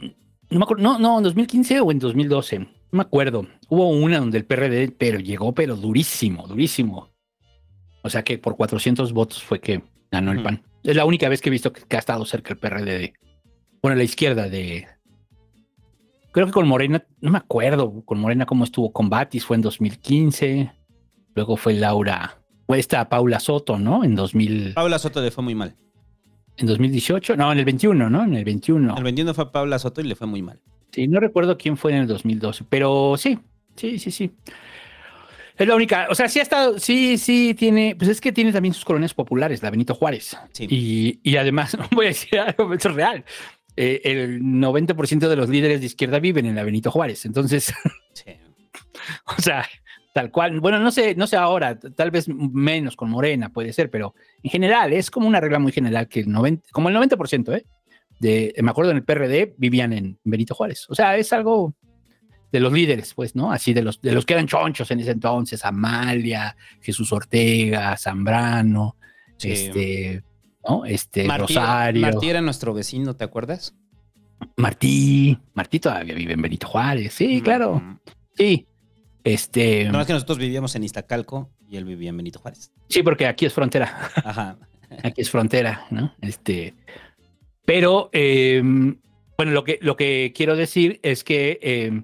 no, 0.50 0.60
me 0.60 0.64
acuerdo, 0.64 0.84
no, 0.84 1.00
no, 1.00 1.18
en 1.18 1.24
2015 1.24 1.80
o 1.80 1.92
en 1.92 2.00
2012, 2.00 2.60
no 2.60 2.68
me 2.92 3.02
acuerdo. 3.02 3.48
Hubo 3.70 3.90
una 3.90 4.20
donde 4.20 4.38
el 4.38 4.46
PRD, 4.46 4.92
pero 4.98 5.20
llegó, 5.20 5.54
pero 5.54 5.76
durísimo, 5.78 6.46
durísimo. 6.48 7.10
O 8.04 8.10
sea 8.10 8.24
que 8.24 8.38
por 8.38 8.58
400 8.58 9.14
votos 9.14 9.42
fue 9.42 9.60
que 9.60 9.82
ganó 10.12 10.34
el. 10.34 10.44
PAN. 10.44 10.62
Es 10.84 10.96
la 10.96 11.06
única 11.06 11.30
vez 11.30 11.42
que 11.42 11.50
he 11.50 11.52
visto 11.52 11.72
que, 11.72 11.82
que 11.82 11.96
ha 11.96 12.00
estado 12.00 12.26
cerca 12.26 12.54
el 12.54 12.60
PRD 12.60 13.00
de, 13.00 13.14
bueno, 13.82 13.96
la 13.98 14.04
izquierda 14.04 14.50
de, 14.50 14.88
creo 16.36 16.48
que 16.48 16.52
con 16.52 16.68
Morena, 16.68 17.02
no 17.22 17.32
me 17.32 17.38
acuerdo 17.38 18.04
con 18.04 18.20
Morena 18.20 18.46
cómo 18.46 18.66
estuvo 18.66 18.92
con 18.92 19.10
Batis, 19.10 19.46
fue 19.46 19.56
en 19.56 19.62
2015, 19.62 20.70
luego 21.34 21.56
fue 21.56 21.76
Laura, 21.76 22.42
fue 22.68 22.78
esta 22.78 23.08
Paula 23.08 23.40
Soto, 23.40 23.80
¿no? 23.80 24.04
En 24.04 24.16
2000, 24.16 24.74
Paula 24.74 25.00
Soto 25.00 25.22
le 25.22 25.32
fue 25.32 25.46
muy 25.46 25.56
mal. 25.56 25.78
En 26.58 26.68
2018, 26.68 27.36
no, 27.36 27.52
en 27.52 27.60
el 27.60 27.66
21, 27.66 28.10
¿no? 28.10 28.24
En 28.24 28.34
el 28.34 28.44
21. 28.46 28.98
El 28.98 29.04
21 29.04 29.34
fue 29.34 29.52
Paula 29.52 29.80
Soto 29.80 30.02
y 30.02 30.06
le 30.06 30.16
fue 30.16 30.28
muy 30.28 30.42
mal. 30.42 30.60
Sí, 30.92 31.08
no 31.08 31.20
recuerdo 31.20 31.58
quién 31.58 31.76
fue 31.78 31.92
en 31.92 32.00
el 32.00 32.08
2012, 32.08 32.66
pero 32.70 33.16
sí, 33.18 33.38
sí, 33.76 34.00
sí, 34.00 34.12
sí. 34.12 34.32
Es 35.58 35.68
la 35.68 35.76
única, 35.76 36.08
o 36.10 36.16
sea, 36.16 36.28
sí 36.28 36.40
ha 36.40 36.42
estado, 36.42 36.80
sí, 36.80 37.18
sí 37.18 37.54
tiene, 37.58 37.96
pues 37.98 38.10
es 38.10 38.20
que 38.20 38.32
tiene 38.34 38.52
también 38.52 38.74
sus 38.74 38.84
colonias 38.84 39.14
populares, 39.14 39.64
la 39.64 39.70
Benito 39.72 39.96
Juárez. 39.96 40.38
Sí. 40.52 40.68
Y, 40.70 41.20
y 41.24 41.38
además, 41.38 41.78
voy 41.92 42.06
a 42.06 42.10
decir 42.10 42.40
algo, 42.40 42.74
esto 42.74 42.90
es 42.90 42.96
real. 42.96 43.24
eh, 43.78 44.02
el 44.04 44.42
90% 44.42 45.28
de 45.30 45.36
los 45.36 45.48
líderes 45.50 45.80
de 45.80 45.86
izquierda 45.86 46.20
viven 46.20 46.46
en 46.46 46.56
la 46.56 46.64
Benito 46.64 46.92
Juárez. 46.92 47.26
Entonces, 47.26 47.74
Sí. 48.14 48.32
o 49.38 49.42
sea, 49.42 49.66
tal 50.16 50.32
cual. 50.32 50.62
Bueno, 50.62 50.80
no 50.80 50.92
sé, 50.92 51.14
no 51.14 51.28
sé 51.28 51.36
ahora, 51.36 51.78
tal 51.78 52.10
vez 52.10 52.30
menos 52.30 52.96
con 52.96 53.10
Morena 53.10 53.50
puede 53.50 53.74
ser, 53.74 53.90
pero 53.90 54.16
en 54.42 54.50
general 54.50 54.94
es 54.94 55.12
como 55.12 55.28
una 55.28 55.42
regla 55.42 55.60
muy 55.60 55.74
general 55.74 56.08
que 56.08 56.22
el 56.22 56.32
90, 56.32 56.70
como 56.72 56.88
el 56.88 56.96
90%, 56.96 57.54
¿eh? 57.54 57.66
De, 58.22 58.56
me 58.64 58.72
acuerdo 58.72 58.92
en 58.92 58.98
el 58.98 59.04
PRD 59.04 59.56
vivían 59.58 59.92
en 59.92 60.18
Benito 60.24 60.56
Juárez. 60.56 60.86
O 60.88 60.96
sea, 60.96 61.18
es 61.18 61.34
algo 61.34 61.76
de 62.50 62.62
los 62.62 62.72
líderes, 62.72 63.14
pues, 63.14 63.36
¿no? 63.36 63.52
Así 63.52 63.74
de 63.74 63.82
los, 63.82 64.00
de 64.00 64.14
los 64.14 64.26
que 64.26 64.36
eran 64.36 64.48
chonchos 64.48 64.90
en 64.90 65.02
ese 65.02 65.12
entonces, 65.12 65.66
Amalia, 65.66 66.56
Jesús 66.80 67.12
Ortega, 67.12 67.98
Zambrano, 67.98 68.96
Sí. 69.36 69.52
este, 69.52 70.24
¿no? 70.66 70.86
Este, 70.86 71.26
Martí, 71.26 71.56
Rosario. 71.56 72.02
Martí 72.04 72.30
era 72.30 72.40
nuestro 72.40 72.74
vecino, 72.74 73.18
¿te 73.18 73.26
acuerdas? 73.26 73.76
Martí, 74.56 75.38
Martí 75.56 75.82
todavía 75.82 76.16
vive 76.16 76.36
en 76.36 76.42
Benito 76.42 76.68
Juárez, 76.68 77.14
sí, 77.14 77.42
claro, 77.42 78.00
sí. 78.34 78.66
Este, 79.26 79.86
No 79.86 80.00
es 80.00 80.08
que 80.08 80.14
nosotros 80.14 80.38
vivíamos 80.38 80.76
en 80.76 80.84
Iztacalco 80.84 81.50
y 81.68 81.76
él 81.78 81.84
vivía 81.84 82.10
en 82.12 82.18
Benito 82.18 82.40
Juárez. 82.40 82.72
sí, 82.88 83.04
porque 83.04 83.26
aquí 83.26 83.46
es 83.46 83.54
frontera, 83.54 84.12
Ajá. 84.24 84.58
aquí 85.04 85.22
es 85.22 85.30
frontera, 85.30 85.88
¿no? 85.90 86.14
Este, 86.22 86.76
pero, 87.66 88.10
eh, 88.14 88.62
bueno, 89.38 89.52
lo 89.52 89.64
que, 89.64 89.80
lo 89.82 89.96
que 89.98 90.32
quiero 90.36 90.56
decir 90.56 91.00
es 91.04 91.24
que, 91.24 91.60
eh, 91.62 92.04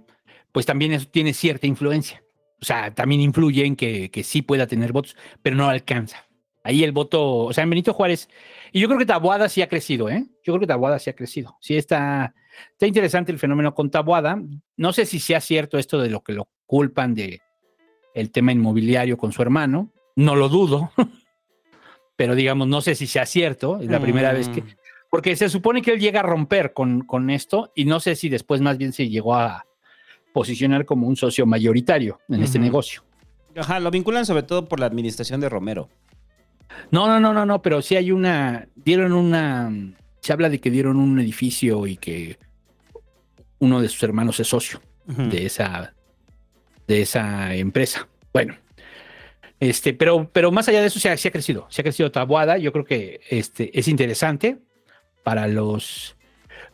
pues 0.51 0.65
también 0.65 0.91
eso 0.91 1.07
tiene 1.07 1.33
cierta 1.33 1.67
influencia. 1.67 2.23
O 2.59 2.65
sea, 2.65 2.93
también 2.93 3.21
influye 3.21 3.65
en 3.65 3.75
que, 3.75 4.09
que 4.11 4.23
sí 4.23 4.41
pueda 4.41 4.67
tener 4.67 4.91
votos, 4.91 5.15
pero 5.41 5.55
no 5.55 5.69
alcanza. 5.69 6.25
Ahí 6.63 6.83
el 6.83 6.91
voto, 6.91 7.45
o 7.45 7.53
sea, 7.53 7.63
en 7.63 7.69
Benito 7.69 7.93
Juárez, 7.93 8.29
y 8.71 8.79
yo 8.79 8.87
creo 8.87 8.99
que 8.99 9.05
Tabuada 9.05 9.49
sí 9.49 9.61
ha 9.61 9.69
crecido, 9.69 10.09
¿eh? 10.09 10.25
Yo 10.43 10.53
creo 10.53 10.59
que 10.59 10.67
Tabuada 10.67 10.99
sí 10.99 11.09
ha 11.09 11.15
crecido. 11.15 11.57
Sí 11.61 11.75
está, 11.75 12.35
está 12.71 12.85
interesante 12.87 13.31
el 13.31 13.39
fenómeno 13.39 13.73
con 13.73 13.89
Tabuada. 13.89 14.39
No 14.77 14.93
sé 14.93 15.05
si 15.05 15.19
sea 15.19 15.41
cierto 15.41 15.77
esto 15.77 15.99
de 15.99 16.09
lo 16.09 16.21
que 16.21 16.33
lo 16.33 16.49
culpan 16.71 17.13
de 17.13 17.41
el 18.13 18.31
tema 18.31 18.53
inmobiliario 18.53 19.17
con 19.17 19.33
su 19.33 19.41
hermano. 19.41 19.89
No 20.15 20.37
lo 20.37 20.47
dudo, 20.47 20.89
pero 22.15 22.33
digamos, 22.33 22.65
no 22.69 22.79
sé 22.79 22.95
si 22.95 23.07
sea 23.07 23.25
cierto. 23.25 23.81
Es 23.81 23.87
la 23.89 23.99
primera 23.99 24.31
vez 24.31 24.47
que, 24.47 24.61
Mm. 24.61 24.67
porque 25.09 25.35
se 25.35 25.49
supone 25.49 25.81
que 25.81 25.91
él 25.91 25.99
llega 25.99 26.21
a 26.21 26.23
romper 26.23 26.71
con, 26.71 27.01
con 27.01 27.29
esto 27.29 27.73
y 27.75 27.83
no 27.83 27.99
sé 27.99 28.15
si 28.15 28.29
después 28.29 28.61
más 28.61 28.77
bien 28.77 28.93
se 28.93 29.09
llegó 29.09 29.35
a 29.35 29.65
posicionar 30.31 30.85
como 30.85 31.07
un 31.09 31.17
socio 31.17 31.45
mayoritario 31.45 32.21
en 32.29 32.41
este 32.41 32.57
negocio. 32.57 33.03
Ajá, 33.57 33.81
lo 33.81 33.91
vinculan 33.91 34.25
sobre 34.25 34.43
todo 34.43 34.69
por 34.69 34.79
la 34.79 34.85
administración 34.85 35.41
de 35.41 35.49
Romero. 35.49 35.89
No, 36.89 37.05
no, 37.05 37.19
no, 37.19 37.33
no, 37.33 37.45
no, 37.45 37.61
pero 37.61 37.81
sí 37.81 37.97
hay 37.97 38.13
una, 38.13 38.69
dieron 38.75 39.11
una, 39.11 39.69
se 40.21 40.31
habla 40.31 40.47
de 40.47 40.61
que 40.61 40.71
dieron 40.71 40.95
un 40.95 41.19
edificio 41.19 41.85
y 41.85 41.97
que 41.97 42.39
uno 43.59 43.81
de 43.81 43.89
sus 43.89 44.01
hermanos 44.03 44.39
es 44.39 44.47
socio 44.47 44.79
de 45.05 45.45
esa, 45.45 45.93
de 46.91 47.01
esa 47.01 47.55
empresa. 47.55 48.07
Bueno, 48.33 48.55
este, 49.59 49.93
pero, 49.93 50.29
pero 50.31 50.51
más 50.51 50.67
allá 50.67 50.81
de 50.81 50.87
eso, 50.87 50.99
se 50.99 51.09
ha, 51.09 51.15
se 51.15 51.29
ha 51.29 51.31
crecido, 51.31 51.67
se 51.69 51.81
ha 51.81 51.83
crecido 51.83 52.11
Tabuada. 52.11 52.57
Yo 52.57 52.73
creo 52.73 52.85
que 52.85 53.21
este, 53.29 53.77
es 53.77 53.87
interesante 53.87 54.59
para 55.23 55.47
los, 55.47 56.17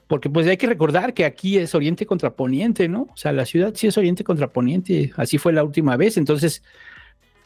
porque 0.07 0.29
pues 0.29 0.47
hay 0.47 0.57
que 0.57 0.67
recordar 0.67 1.13
que 1.13 1.23
aquí 1.23 1.57
es 1.57 1.75
Oriente 1.75 2.05
contra 2.05 2.35
Poniente, 2.35 2.87
¿no? 2.87 3.03
O 3.13 3.17
sea, 3.17 3.31
la 3.31 3.45
ciudad 3.45 3.73
sí 3.75 3.87
es 3.87 3.97
Oriente 3.97 4.23
contra 4.23 4.47
Poniente, 4.47 5.11
así 5.17 5.37
fue 5.37 5.53
la 5.53 5.63
última 5.63 5.97
vez, 5.97 6.17
entonces 6.17 6.63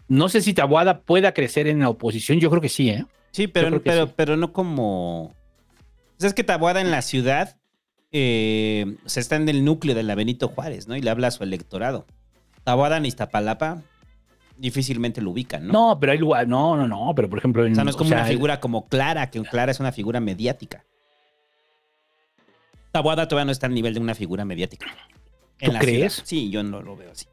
no 0.07 0.29
sé 0.29 0.41
si 0.41 0.53
Tabuada 0.53 1.01
pueda 1.01 1.33
crecer 1.33 1.67
en 1.67 1.79
la 1.79 1.89
oposición, 1.89 2.39
yo 2.39 2.49
creo 2.49 2.61
que 2.61 2.69
sí, 2.69 2.89
¿eh? 2.89 3.05
Sí, 3.31 3.47
pero, 3.47 3.71
que 3.71 3.79
pero, 3.89 4.07
sí. 4.07 4.13
pero 4.15 4.37
no 4.37 4.53
como. 4.53 5.23
O 5.25 5.33
sea, 6.17 6.27
es 6.27 6.33
que 6.33 6.43
Tabuada 6.43 6.81
en 6.81 6.91
la 6.91 7.01
ciudad 7.01 7.57
eh, 8.11 8.97
o 9.05 9.09
sea, 9.09 9.21
está 9.21 9.37
en 9.37 9.47
el 9.47 9.63
núcleo 9.63 9.95
de 9.95 10.03
la 10.03 10.15
Benito 10.15 10.49
Juárez, 10.49 10.87
¿no? 10.87 10.95
Y 10.95 11.01
le 11.01 11.09
habla 11.09 11.27
a 11.27 11.31
su 11.31 11.43
electorado. 11.43 12.05
Tabuada 12.63 12.97
en 12.97 13.05
Iztapalapa 13.05 13.81
difícilmente 14.57 15.21
lo 15.21 15.31
ubican, 15.31 15.65
¿no? 15.67 15.73
No, 15.73 15.99
pero 15.99 16.11
hay 16.11 16.19
lugar, 16.19 16.47
no, 16.47 16.75
no, 16.77 16.87
no, 16.87 17.13
pero 17.15 17.29
por 17.29 17.39
ejemplo, 17.39 17.65
en, 17.65 17.71
o 17.71 17.75
sea, 17.75 17.83
no 17.83 17.89
es 17.89 17.95
como 17.95 18.09
sea, 18.09 18.19
una 18.19 18.27
figura 18.27 18.59
como 18.59 18.87
Clara, 18.87 19.31
que 19.31 19.41
Clara 19.41 19.71
es 19.71 19.79
una 19.79 19.91
figura 19.91 20.19
mediática. 20.19 20.83
Tabuada 22.91 23.27
todavía 23.27 23.45
no 23.45 23.51
está 23.51 23.67
al 23.67 23.73
nivel 23.73 23.93
de 23.93 23.99
una 23.99 24.15
figura 24.15 24.45
mediática. 24.45 24.87
En 25.59 25.67
¿Tú 25.69 25.73
la 25.73 25.79
crees? 25.79 26.13
ciudad. 26.13 26.27
Sí, 26.27 26.49
yo 26.49 26.61
no 26.63 26.81
lo 26.81 26.95
veo 26.95 27.11
así. 27.11 27.25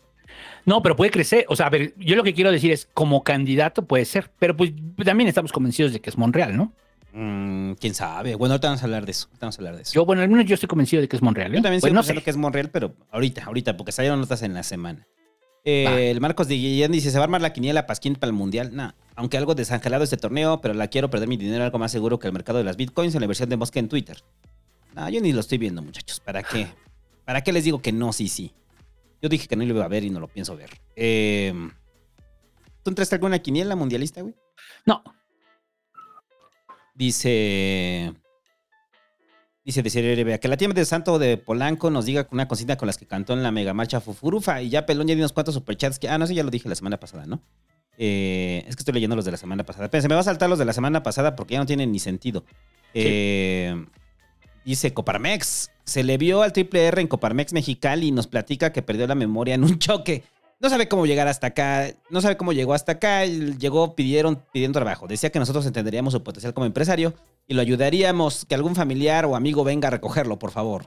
No, 0.65 0.83
pero 0.83 0.95
puede 0.97 1.11
crecer. 1.11 1.45
O 1.49 1.57
sea, 1.57 1.67
a 1.67 1.71
ver, 1.71 1.95
yo 1.99 2.15
lo 2.15 2.23
que 2.23 2.33
quiero 2.35 2.53
decir 2.53 2.71
es, 2.71 2.89
como 2.95 3.25
candidato 3.25 3.85
puede 3.87 4.05
ser, 4.05 4.31
pero 4.39 4.57
pues 4.57 4.73
también 5.05 5.29
estamos 5.29 5.53
convencidos 5.53 5.93
de 5.93 6.01
que 6.01 6.11
es 6.11 6.17
Monreal, 6.19 6.57
¿no? 6.57 6.73
Mm, 7.13 7.73
¿Quién 7.73 7.95
sabe? 7.95 8.35
Bueno, 8.37 8.53
ahorita 8.55 8.69
vamos 8.69 8.83
a 8.83 8.85
hablar 8.85 9.05
de 9.05 9.11
eso. 9.13 9.27
ahorita 9.29 9.47
vamos 9.47 9.57
a 9.57 9.61
hablar 9.61 9.77
de 9.77 9.83
eso. 9.83 9.93
Yo, 9.95 10.05
bueno, 10.05 10.23
al 10.23 10.29
menos 10.29 10.47
yo 10.47 10.55
estoy 10.55 10.69
convencido 10.69 11.03
de 11.03 11.09
que 11.09 11.17
es 11.17 11.23
Monreal. 11.23 11.53
¿eh? 11.53 11.57
Yo 11.57 11.63
también 11.63 11.81
Pues 11.81 11.91
estoy 11.91 11.95
no 12.15 12.21
sé. 12.21 12.23
que 12.23 12.31
es 12.31 12.37
Monreal, 12.37 12.71
pero 12.71 12.95
ahorita, 13.11 13.45
ahorita, 13.45 13.77
porque 13.77 13.93
salieron 13.93 14.21
notas 14.21 14.43
en 14.43 14.55
la 14.55 14.63
semana. 14.63 15.07
Eh, 15.65 16.11
el 16.11 16.21
Marcos 16.21 16.49
de 16.49 16.55
Guillén 16.55 16.93
dice, 16.93 17.11
¿se 17.11 17.19
va 17.19 17.23
a 17.23 17.25
armar 17.25 17.41
la 17.41 17.53
quiniela 17.53 17.87
Pasquín 17.87 18.15
para 18.15 18.31
el 18.31 18.35
Mundial? 18.35 18.75
Nah, 18.75 18.93
aunque 19.17 19.37
algo 19.37 19.55
desangelado 19.55 20.05
este 20.05 20.17
torneo, 20.17 20.61
pero 20.61 20.75
la 20.75 20.89
quiero 20.89 21.11
perder 21.11 21.29
mi 21.29 21.37
dinero 21.37 21.65
algo 21.65 21.79
más 21.79 21.93
seguro 21.93 22.19
que 22.19 22.27
el 22.27 22.33
mercado 22.33 22.59
de 22.59 22.65
las 22.65 22.77
bitcoins 22.77 23.15
en 23.15 23.21
la 23.21 23.27
versión 23.27 23.49
de 23.49 23.57
Mosca 23.57 23.79
en 23.79 23.89
Twitter. 23.89 24.23
No, 24.95 25.09
yo 25.11 25.21
ni 25.21 25.33
lo 25.33 25.41
estoy 25.41 25.59
viendo, 25.59 25.83
muchachos. 25.83 26.21
¿Para 26.21 26.43
qué? 26.43 26.69
¿Para 27.25 27.43
qué 27.43 27.53
les 27.53 27.65
digo 27.65 27.83
que 27.83 27.93
no, 27.93 28.13
sí, 28.13 28.29
sí? 28.29 28.53
Yo 29.21 29.29
dije 29.29 29.49
que 29.49 29.57
no 29.57 29.65
lo 29.65 29.75
iba 29.75 29.85
a 29.85 29.89
ver 29.89 30.05
y 30.05 30.11
no 30.11 30.21
lo 30.21 30.29
pienso 30.29 30.57
ver. 30.57 30.71
Eh, 30.97 31.53
¿Tú 32.83 32.91
entraste 32.91 33.17
alguna 33.17 33.39
quiniela 33.41 33.77
mundialista, 33.77 34.23
güey? 34.23 34.35
No, 34.87 35.03
Dice. 36.99 38.13
Dice 39.69 39.83
de 39.83 40.41
que 40.41 40.49
la 40.49 40.57
tía 40.57 40.67
de 40.69 40.85
Santo 40.87 41.19
de 41.19 41.37
Polanco 41.37 41.91
nos 41.91 42.07
diga 42.07 42.27
una 42.31 42.49
cosita 42.49 42.79
con 42.79 42.87
las 42.87 42.97
que 42.97 43.05
cantó 43.05 43.35
en 43.35 43.43
la 43.43 43.53
mega 43.53 43.75
marcha 43.75 44.01
Fufurufa. 44.01 44.63
Y 44.63 44.71
ya 44.71 44.87
Pelón 44.87 45.07
ya 45.07 45.15
di 45.15 45.21
unos 45.21 45.35
cuantos 45.35 45.55
superchats 45.55 45.99
que. 45.99 46.09
Ah, 46.09 46.17
no 46.17 46.27
sé, 46.27 46.35
ya 46.35 46.43
lo 46.43 46.51
dije 46.51 46.71
la 46.71 46.75
semana 46.75 46.99
pasada, 46.99 47.27
¿no? 47.27 47.43
Eh, 47.99 48.65
es 48.67 48.77
que 48.77 48.81
estoy 48.81 48.95
leyendo 48.95 49.15
los 49.15 49.27
de 49.27 49.31
la 49.31 49.37
semana 49.37 49.65
pasada. 49.65 49.91
Pero 49.91 50.01
se 50.01 50.09
me 50.09 50.15
va 50.15 50.23
a 50.23 50.25
saltar 50.25 50.49
los 50.49 50.59
de 50.59 50.65
la 50.65 50.73
semana 50.73 51.03
pasada 51.03 51.37
porque 51.37 51.53
ya 51.53 51.61
no 51.61 51.67
tienen 51.67 51.93
ni 51.93 51.99
sentido. 51.99 52.47
Eh, 52.95 53.85
dice 54.65 54.95
Coparmex. 54.95 55.71
Se 55.85 56.03
le 56.03 56.17
vio 56.17 56.41
al 56.41 56.55
triple 56.55 56.87
R 56.87 57.03
en 57.03 57.07
Coparmex 57.07 57.53
Mexicali 57.53 58.07
y 58.07 58.11
nos 58.11 58.27
platica 58.27 58.73
que 58.73 58.81
perdió 58.81 59.07
la 59.07 59.17
memoria 59.17 59.55
en 59.55 59.65
un 59.65 59.79
choque. 59.79 60.25
No 60.61 60.69
sabe 60.71 60.89
cómo 60.89 61.07
llegar 61.07 61.29
hasta 61.29 61.49
acá, 61.49 61.87
no 62.11 62.21
sabe 62.21 62.37
cómo 62.37 62.53
llegó 62.53 62.75
hasta 62.75 62.93
acá, 62.93 63.25
llegó, 63.27 63.95
pidieron, 63.95 64.43
pidiendo 64.53 64.79
trabajo. 64.81 65.07
Decía 65.07 65.31
que 65.31 65.39
nosotros 65.39 65.65
entenderíamos 65.67 66.13
su 66.13 66.23
potencial 66.25 66.53
como 66.53 66.67
empresario 66.67 67.15
y 67.47 67.55
lo 67.55 67.61
ayudaríamos, 67.61 68.45
que 68.45 68.57
algún 68.57 68.75
familiar 68.75 69.25
o 69.25 69.37
amigo 69.37 69.63
venga 69.63 69.87
a 69.87 69.91
recogerlo, 69.93 70.39
por 70.39 70.51
favor. 70.51 70.87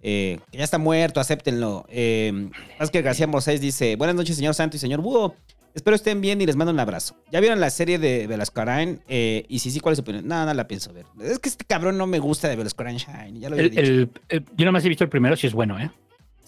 Eh, 0.00 0.38
que 0.52 0.58
ya 0.58 0.64
está 0.64 0.78
muerto, 0.78 1.18
acéptenlo. 1.18 1.84
Eh, 1.88 2.48
Oscar 2.78 3.02
García 3.02 3.26
Moisés 3.26 3.60
dice, 3.60 3.96
buenas 3.96 4.14
noches, 4.14 4.36
señor 4.36 4.54
Santo 4.54 4.76
y 4.76 4.80
señor 4.80 5.00
Búho. 5.00 5.34
Espero 5.74 5.96
estén 5.96 6.20
bien 6.20 6.40
y 6.40 6.46
les 6.46 6.54
mando 6.54 6.72
un 6.72 6.78
abrazo. 6.80 7.16
¿Ya 7.32 7.40
vieron 7.40 7.58
la 7.60 7.70
serie 7.70 7.98
de 7.98 8.26
Velasco 8.28 8.60
Arain? 8.60 9.00
Eh, 9.08 9.44
y 9.48 9.58
si 9.58 9.70
sí, 9.72 9.80
¿cuál 9.80 9.92
es 9.94 9.96
su 9.98 10.02
opinión? 10.02 10.26
No, 10.28 10.44
no 10.46 10.54
la 10.54 10.66
pienso 10.68 10.92
ver. 10.92 11.06
Es 11.20 11.40
que 11.40 11.48
este 11.48 11.64
cabrón 11.64 11.98
no 11.98 12.06
me 12.06 12.20
gusta 12.20 12.48
de 12.48 12.54
Velasco 12.56 12.82
Arain 12.82 12.96
Shine, 12.98 13.38
ya 13.40 13.50
lo 13.50 13.56
el, 13.56 13.70
dicho. 13.70 13.80
el- 13.82 14.10
el- 14.28 14.44
yo 14.56 14.64
nomás 14.64 14.84
he 14.84 14.88
visto 14.88 15.02
el 15.04 15.10
primero, 15.10 15.36
si 15.36 15.46
es 15.48 15.52
bueno, 15.52 15.78
¿eh? 15.78 15.90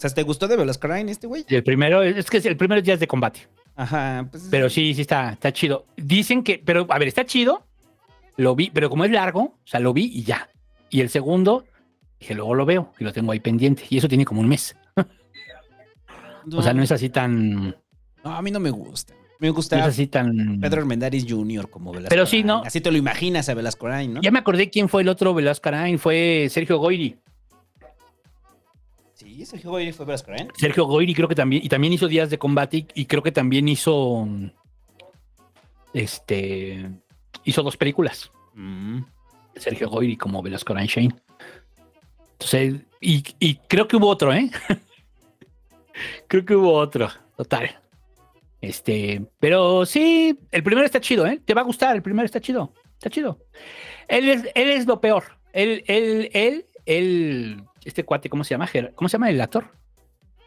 O 0.01 0.07
sea, 0.07 0.09
¿te 0.09 0.23
gustó 0.23 0.47
de 0.47 0.57
Velasco 0.57 0.87
Arain 0.87 1.09
este 1.09 1.27
güey? 1.27 1.45
El 1.47 1.63
primero, 1.63 2.01
es 2.01 2.27
que 2.27 2.37
el 2.37 2.57
primero 2.57 2.81
ya 2.81 2.95
es 2.95 2.99
de 2.99 3.05
combate, 3.05 3.47
Ajá, 3.75 4.27
pues... 4.31 4.47
pero 4.49 4.67
sí, 4.67 4.95
sí 4.95 5.01
está, 5.01 5.33
está 5.33 5.53
chido. 5.53 5.85
Dicen 5.95 6.41
que, 6.41 6.59
pero 6.65 6.87
a 6.89 6.97
ver, 6.97 7.07
está 7.07 7.23
chido, 7.23 7.67
lo 8.35 8.55
vi, 8.55 8.71
pero 8.73 8.89
como 8.89 9.05
es 9.05 9.11
largo, 9.11 9.41
o 9.41 9.59
sea, 9.63 9.79
lo 9.79 9.93
vi 9.93 10.05
y 10.05 10.23
ya. 10.23 10.49
Y 10.89 11.01
el 11.01 11.09
segundo, 11.09 11.65
dije, 12.19 12.33
luego 12.33 12.55
lo 12.55 12.65
veo 12.65 12.93
y 12.97 13.03
lo 13.03 13.13
tengo 13.13 13.31
ahí 13.31 13.39
pendiente. 13.39 13.83
Y 13.91 13.99
eso 13.99 14.07
tiene 14.07 14.25
como 14.25 14.41
un 14.41 14.49
mes. 14.49 14.75
O 16.51 16.63
sea, 16.63 16.73
no 16.73 16.81
es 16.81 16.91
así 16.91 17.09
tan, 17.09 17.67
no 17.67 17.75
No, 18.23 18.35
a 18.35 18.41
mí 18.41 18.49
no 18.49 18.59
me 18.59 18.71
gusta. 18.71 19.13
Me 19.39 19.49
es 19.49 19.53
gusta 19.53 19.85
así 19.85 20.07
tan. 20.07 20.59
Pedro 20.59 20.81
Armendáriz 20.81 21.23
Jr. 21.29 21.69
como 21.69 21.91
Velasco 21.91 22.09
Pero 22.09 22.25
sí. 22.25 22.43
¿no? 22.43 22.63
Así 22.65 22.81
te 22.81 22.91
lo 22.91 22.97
imaginas 22.97 23.47
a 23.47 23.53
Velasco 23.53 23.87
¿no? 23.87 24.21
Ya 24.23 24.31
me 24.31 24.39
acordé 24.39 24.71
quién 24.71 24.89
fue 24.89 25.03
el 25.03 25.09
otro 25.09 25.35
Velasco 25.35 25.69
fue 25.99 26.47
Sergio 26.49 26.79
Goyri. 26.79 27.17
Sí, 29.31 29.45
Sergio 29.45 29.71
Goyri 29.71 29.93
fue 29.93 30.05
Velasco 30.05 30.31
Arain. 30.31 30.49
Sergio 30.57 30.85
Goyri 30.85 31.13
creo 31.13 31.29
que 31.29 31.35
también, 31.35 31.63
y 31.63 31.69
también 31.69 31.93
hizo 31.93 32.09
Días 32.09 32.29
de 32.29 32.37
Combate 32.37 32.77
y, 32.77 32.87
y 32.95 33.05
creo 33.05 33.23
que 33.23 33.31
también 33.31 33.69
hizo, 33.69 34.27
este, 35.93 36.89
hizo 37.45 37.63
dos 37.63 37.77
películas. 37.77 38.29
Mm. 38.55 39.03
Sergio 39.55 39.89
Goyri 39.89 40.17
como 40.17 40.41
Velasco 40.41 40.73
Shane. 40.73 41.15
Entonces, 42.33 42.81
y, 42.99 43.23
y 43.39 43.55
creo 43.55 43.87
que 43.87 43.95
hubo 43.95 44.07
otro, 44.07 44.33
¿eh? 44.33 44.51
creo 46.27 46.43
que 46.43 46.55
hubo 46.55 46.73
otro, 46.73 47.09
total. 47.37 47.79
Este, 48.59 49.25
pero 49.39 49.85
sí, 49.85 50.37
el 50.51 50.61
primero 50.61 50.85
está 50.85 50.99
chido, 50.99 51.25
¿eh? 51.25 51.39
Te 51.45 51.53
va 51.53 51.61
a 51.61 51.65
gustar, 51.65 51.95
el 51.95 52.01
primero 52.01 52.25
está 52.25 52.41
chido, 52.41 52.73
está 52.95 53.09
chido. 53.09 53.39
Él 54.09 54.27
es, 54.27 54.43
él 54.55 54.71
es 54.71 54.85
lo 54.87 54.99
peor. 54.99 55.23
Él, 55.53 55.85
él, 55.87 56.29
él, 56.33 56.65
él, 56.85 57.63
este 57.83 58.03
cuate, 58.03 58.29
¿cómo 58.29 58.43
se 58.43 58.53
llama? 58.53 58.69
¿Cómo 58.95 59.07
se 59.09 59.13
llama 59.13 59.29
el 59.29 59.41
actor? 59.41 59.71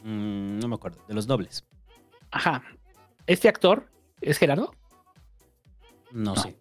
Mm, 0.02 0.58
no 0.58 0.68
me 0.68 0.74
acuerdo. 0.74 1.04
De 1.08 1.14
los 1.14 1.26
nobles. 1.26 1.64
Ajá. 2.30 2.62
Este 3.26 3.48
actor 3.48 3.88
es 4.20 4.38
Gerardo. 4.38 4.74
No, 6.12 6.34
No. 6.34 6.36
sé. 6.36 6.56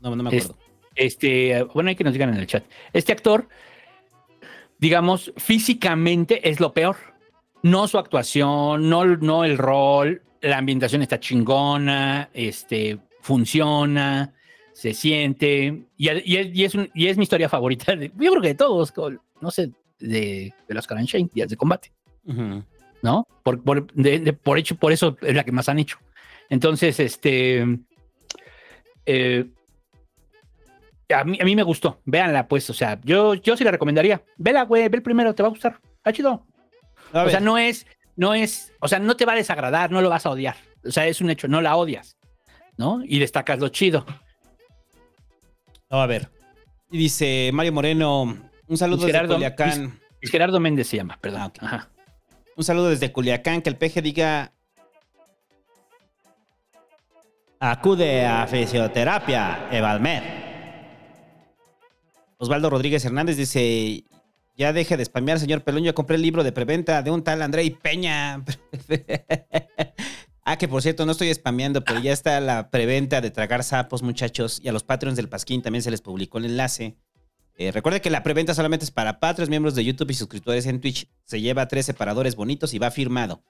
No, 0.00 0.14
no 0.14 0.22
me 0.22 0.28
acuerdo. 0.28 0.56
Este, 0.94 1.62
bueno, 1.74 1.88
hay 1.88 1.96
que 1.96 2.04
nos 2.04 2.12
digan 2.12 2.28
en 2.30 2.36
el 2.36 2.46
chat. 2.46 2.64
Este 2.92 3.12
actor, 3.12 3.48
digamos, 4.78 5.32
físicamente 5.36 6.48
es 6.48 6.60
lo 6.60 6.72
peor. 6.72 6.96
No 7.62 7.88
su 7.88 7.98
actuación, 7.98 8.88
no, 8.88 9.04
no 9.06 9.44
el 9.44 9.56
rol, 9.56 10.22
la 10.42 10.58
ambientación 10.58 11.00
está 11.02 11.18
chingona, 11.18 12.28
este, 12.34 12.98
funciona, 13.22 14.34
se 14.74 14.92
siente, 14.92 15.84
y, 15.96 16.10
y 16.10 16.36
es, 16.36 16.54
y 16.54 16.64
es 16.64 16.74
un- 16.74 16.90
y 16.94 17.06
es 17.06 17.16
mi 17.16 17.22
historia 17.22 17.48
favorita, 17.48 17.96
de- 17.96 18.08
yo 18.16 18.30
creo 18.32 18.42
que 18.42 18.48
de 18.48 18.54
todos, 18.54 18.92
no 19.40 19.50
sé, 19.50 19.70
de, 20.08 20.52
de 20.68 20.74
los 20.74 20.86
Karen 20.86 21.04
Shane, 21.06 21.30
días 21.32 21.48
de 21.48 21.56
combate. 21.56 21.92
¿no? 23.02 23.26
Por, 23.42 23.62
por, 23.62 23.92
de- 23.92 24.18
de- 24.20 24.32
por 24.32 24.58
hecho, 24.58 24.76
por 24.76 24.92
eso 24.92 25.16
es 25.20 25.34
la 25.34 25.44
que 25.44 25.52
más 25.52 25.68
han 25.68 25.78
hecho. 25.78 25.98
Entonces, 26.48 26.98
este. 27.00 27.66
eh, 29.06 29.46
a, 31.14 31.24
mí, 31.24 31.38
a 31.40 31.44
mí 31.44 31.54
me 31.56 31.62
gustó. 31.62 32.00
Véanla, 32.04 32.48
pues. 32.48 32.68
O 32.70 32.74
sea, 32.74 32.98
yo, 33.04 33.34
yo 33.34 33.56
sí 33.56 33.64
la 33.64 33.70
recomendaría. 33.70 34.22
Vela, 34.36 34.62
güey, 34.62 34.88
ve 34.88 34.96
el 34.96 35.02
primero, 35.02 35.34
te 35.34 35.42
va 35.42 35.48
a 35.48 35.50
gustar. 35.50 35.80
Está 35.96 36.12
chido. 36.12 36.46
O 37.12 37.28
sea, 37.30 37.40
no 37.40 37.58
es, 37.58 37.86
no 38.16 38.34
es, 38.34 38.72
o 38.80 38.88
sea, 38.88 38.98
no 38.98 39.16
te 39.16 39.24
va 39.26 39.32
a 39.34 39.36
desagradar, 39.36 39.90
no 39.90 40.00
lo 40.00 40.08
vas 40.10 40.26
a 40.26 40.30
odiar. 40.30 40.56
O 40.84 40.90
sea, 40.90 41.06
es 41.06 41.20
un 41.20 41.30
hecho, 41.30 41.46
no 41.48 41.60
la 41.60 41.76
odias, 41.76 42.16
¿no? 42.76 43.02
Y 43.04 43.18
destacas 43.18 43.58
lo 43.60 43.68
chido. 43.68 44.04
a 45.90 46.06
ver. 46.06 46.28
Y 46.90 46.98
dice 46.98 47.50
Mario 47.52 47.72
Moreno, 47.72 48.36
un 48.68 48.76
saludo 48.76 49.06
desde 49.06 49.26
Culiacán. 49.26 50.00
Es 50.20 50.30
Gerardo 50.30 50.58
Méndez 50.60 50.88
se 50.88 50.96
llama, 50.96 51.18
perdón. 51.20 51.40
Ah. 51.40 51.52
Ajá. 51.60 51.90
Un 52.56 52.64
saludo 52.64 52.90
desde 52.90 53.12
Culiacán, 53.12 53.62
que 53.62 53.70
el 53.70 53.76
peje 53.76 54.00
diga. 54.00 54.52
Acude 57.58 58.26
a 58.26 58.46
fisioterapia, 58.46 59.68
Evalmer. 59.70 60.22
Osvaldo 62.38 62.70
Rodríguez 62.70 63.04
Hernández 63.04 63.36
dice: 63.36 64.04
Ya 64.56 64.72
deje 64.72 64.96
de 64.96 65.04
spamear, 65.04 65.40
señor 65.40 65.62
Pelón. 65.62 65.82
Yo 65.82 65.94
compré 65.94 66.16
el 66.16 66.22
libro 66.22 66.44
de 66.44 66.52
preventa 66.52 67.02
de 67.02 67.10
un 67.10 67.24
tal 67.24 67.42
Andrei 67.42 67.70
Peña. 67.70 68.44
ah, 70.44 70.58
que 70.58 70.68
por 70.68 70.82
cierto, 70.82 71.06
no 71.06 71.12
estoy 71.12 71.32
spameando, 71.34 71.82
pero 71.82 72.00
ya 72.00 72.12
está 72.12 72.40
la 72.40 72.70
preventa 72.70 73.20
de 73.20 73.30
tragar 73.30 73.64
sapos, 73.64 74.02
muchachos. 74.02 74.60
Y 74.62 74.68
a 74.68 74.72
los 74.72 74.84
Patreons 74.84 75.16
del 75.16 75.28
Pasquín 75.28 75.62
también 75.62 75.82
se 75.82 75.90
les 75.90 76.02
publicó 76.02 76.38
el 76.38 76.44
enlace. 76.44 76.96
Eh, 77.56 77.70
recuerde 77.70 78.00
que 78.00 78.10
la 78.10 78.22
preventa 78.22 78.54
solamente 78.54 78.84
es 78.84 78.90
para 78.90 79.20
Patreons, 79.20 79.48
miembros 79.48 79.74
de 79.74 79.84
YouTube 79.84 80.10
y 80.10 80.14
suscriptores 80.14 80.66
en 80.66 80.80
Twitch. 80.80 81.08
Se 81.24 81.40
lleva 81.40 81.68
tres 81.68 81.86
separadores 81.86 82.34
bonitos 82.34 82.74
y 82.74 82.78
va 82.78 82.90
firmado. 82.90 83.44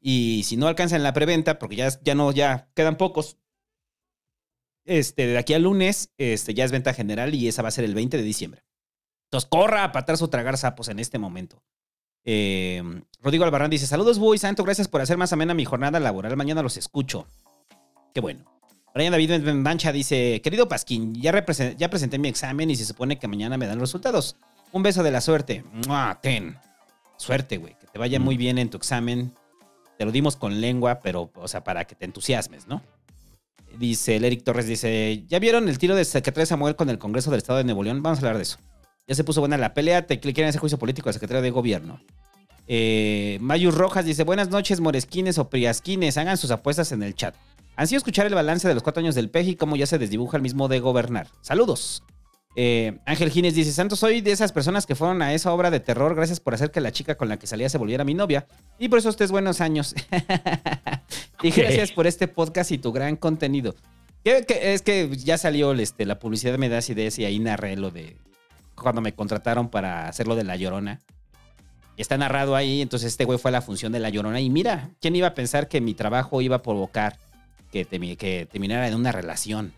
Y 0.00 0.42
si 0.44 0.56
no 0.56 0.68
alcanzan 0.68 1.02
la 1.02 1.12
preventa, 1.12 1.58
porque 1.58 1.76
ya, 1.76 1.88
ya 2.02 2.14
no, 2.14 2.30
ya 2.30 2.68
quedan 2.74 2.96
pocos. 2.96 3.38
Este, 4.84 5.26
de 5.26 5.38
aquí 5.38 5.54
al 5.54 5.62
lunes, 5.62 6.12
este, 6.18 6.54
ya 6.54 6.64
es 6.64 6.70
venta 6.70 6.92
general 6.92 7.34
y 7.34 7.48
esa 7.48 7.62
va 7.62 7.68
a 7.68 7.72
ser 7.72 7.84
el 7.84 7.94
20 7.94 8.16
de 8.16 8.22
diciembre. 8.22 8.64
Entonces, 9.24 9.48
corra 9.48 9.82
a 9.82 9.92
patar 9.92 10.16
su 10.16 10.28
tragar 10.28 10.58
sapos 10.58 10.88
en 10.88 10.98
este 10.98 11.18
momento. 11.18 11.62
Eh, 12.24 12.82
Rodrigo 13.20 13.44
Albarrán 13.44 13.70
dice: 13.70 13.86
Saludos, 13.86 14.18
Buy 14.18 14.38
Santo, 14.38 14.62
gracias 14.62 14.88
por 14.88 15.00
hacer 15.00 15.16
más 15.16 15.32
amena 15.32 15.54
mi 15.54 15.64
jornada 15.64 15.98
laboral. 16.00 16.36
Mañana 16.36 16.62
los 16.62 16.76
escucho. 16.76 17.26
Qué 18.14 18.20
bueno. 18.20 18.44
Brian 18.94 19.10
David 19.10 19.52
Mancha 19.54 19.90
dice: 19.90 20.40
Querido 20.40 20.68
Pasquín, 20.68 21.14
ya, 21.16 21.32
presenté 21.44 22.18
mi 22.18 22.28
examen 22.28 22.70
y 22.70 22.76
se 22.76 22.84
supone 22.84 23.18
que 23.18 23.26
mañana 23.26 23.58
me 23.58 23.66
dan 23.66 23.78
los 23.78 23.88
resultados. 23.88 24.36
Un 24.70 24.84
beso 24.84 25.02
de 25.02 25.10
la 25.10 25.20
suerte. 25.20 25.64
¡Mua! 25.88 26.20
Ten. 26.22 26.56
Suerte, 27.16 27.56
güey. 27.58 27.74
Que 27.74 27.88
te 27.88 27.98
vaya 27.98 28.20
muy 28.20 28.36
bien 28.36 28.56
en 28.56 28.70
tu 28.70 28.76
examen. 28.76 29.34
Te 29.98 30.04
lo 30.04 30.12
dimos 30.12 30.36
con 30.36 30.60
lengua, 30.60 31.00
pero, 31.00 31.30
o 31.34 31.48
sea, 31.48 31.64
para 31.64 31.84
que 31.86 31.96
te 31.96 32.04
entusiasmes, 32.04 32.68
¿no? 32.68 32.82
Dice 33.76 34.14
el 34.14 34.24
Eric 34.24 34.44
Torres, 34.44 34.68
dice, 34.68 35.24
¿ya 35.26 35.40
vieron 35.40 35.68
el 35.68 35.78
tiro 35.78 35.96
de 35.96 36.04
secretario 36.04 36.46
Samuel 36.46 36.76
con 36.76 36.88
el 36.88 36.98
Congreso 36.98 37.32
del 37.32 37.38
Estado 37.38 37.58
de 37.58 37.64
Nuevo 37.64 37.82
León? 37.82 38.00
Vamos 38.00 38.18
a 38.18 38.20
hablar 38.20 38.36
de 38.36 38.44
eso. 38.44 38.58
Ya 39.08 39.16
se 39.16 39.24
puso 39.24 39.40
buena 39.40 39.58
la 39.58 39.74
pelea, 39.74 40.06
te 40.06 40.20
cliquen 40.20 40.44
en 40.44 40.50
ese 40.50 40.58
juicio 40.58 40.78
político 40.78 41.08
al 41.08 41.14
secretario 41.14 41.42
de 41.42 41.50
gobierno. 41.50 42.00
Eh, 42.68 43.38
Mayus 43.40 43.74
Rojas 43.74 44.04
dice, 44.04 44.22
buenas 44.22 44.50
noches, 44.50 44.80
moresquines 44.80 45.38
o 45.38 45.50
priasquines, 45.50 46.16
hagan 46.16 46.36
sus 46.36 46.52
apuestas 46.52 46.92
en 46.92 47.02
el 47.02 47.14
chat. 47.14 47.34
Han 47.76 47.86
sido 47.88 47.98
escuchar 47.98 48.26
el 48.26 48.34
balance 48.34 48.68
de 48.68 48.74
los 48.74 48.82
cuatro 48.82 49.00
años 49.00 49.14
del 49.14 49.30
PEJ 49.30 49.48
y 49.48 49.56
cómo 49.56 49.76
ya 49.76 49.86
se 49.86 49.98
desdibuja 49.98 50.36
el 50.36 50.42
mismo 50.42 50.68
de 50.68 50.80
gobernar. 50.80 51.28
Saludos. 51.40 52.02
Eh, 52.56 52.98
Ángel 53.04 53.30
Gines 53.30 53.54
dice, 53.56 53.72
Santos, 53.72 53.98
soy 53.98 54.20
de 54.20 54.30
esas 54.30 54.52
personas 54.52 54.86
que 54.86 54.94
fueron 54.94 55.22
a 55.22 55.34
esa 55.34 55.52
obra 55.52 55.72
de 55.72 55.80
terror 55.80 56.14
gracias 56.14 56.38
por 56.38 56.54
hacer 56.54 56.70
que 56.70 56.80
la 56.80 56.92
chica 56.92 57.16
con 57.16 57.28
la 57.28 57.36
que 57.36 57.48
salía 57.48 57.68
se 57.68 57.78
volviera 57.78 58.04
mi 58.04 58.14
novia. 58.14 58.46
Y 58.78 58.88
por 58.88 59.00
eso 59.00 59.08
estés 59.08 59.32
buenos 59.32 59.60
años. 59.60 59.94
y 61.42 61.50
gracias 61.50 61.90
por 61.90 62.06
este 62.06 62.28
podcast 62.28 62.70
y 62.70 62.78
tu 62.78 62.92
gran 62.92 63.16
contenido. 63.16 63.74
Que- 64.22 64.44
que- 64.46 64.72
es 64.74 64.82
que 64.82 65.10
ya 65.16 65.36
salió 65.36 65.72
este, 65.72 66.06
la 66.06 66.18
publicidad 66.20 66.56
me 66.58 66.68
da 66.68 66.78
ideas 66.88 67.18
y 67.18 67.24
ahí 67.24 67.38
narré 67.40 67.76
lo 67.76 67.90
de 67.90 68.16
cuando 68.76 69.00
me 69.00 69.14
contrataron 69.14 69.68
para 69.68 70.08
hacer 70.08 70.26
lo 70.28 70.36
de 70.36 70.44
La 70.44 70.56
Llorona. 70.56 71.00
Y 71.96 72.02
está 72.02 72.16
narrado 72.18 72.56
ahí, 72.56 72.80
entonces 72.82 73.08
este 73.08 73.24
güey 73.24 73.38
fue 73.38 73.50
a 73.50 73.52
la 73.52 73.62
función 73.62 73.92
de 73.92 74.00
La 74.00 74.08
Llorona. 74.10 74.40
Y 74.40 74.48
mira, 74.50 74.90
¿quién 75.00 75.14
iba 75.16 75.28
a 75.28 75.34
pensar 75.34 75.68
que 75.68 75.80
mi 75.80 75.94
trabajo 75.94 76.40
iba 76.40 76.56
a 76.56 76.62
provocar 76.62 77.18
que, 77.82 78.46
terminara 78.50 78.86
en 78.86 78.94
una 78.94 79.12
relación? 79.12 79.72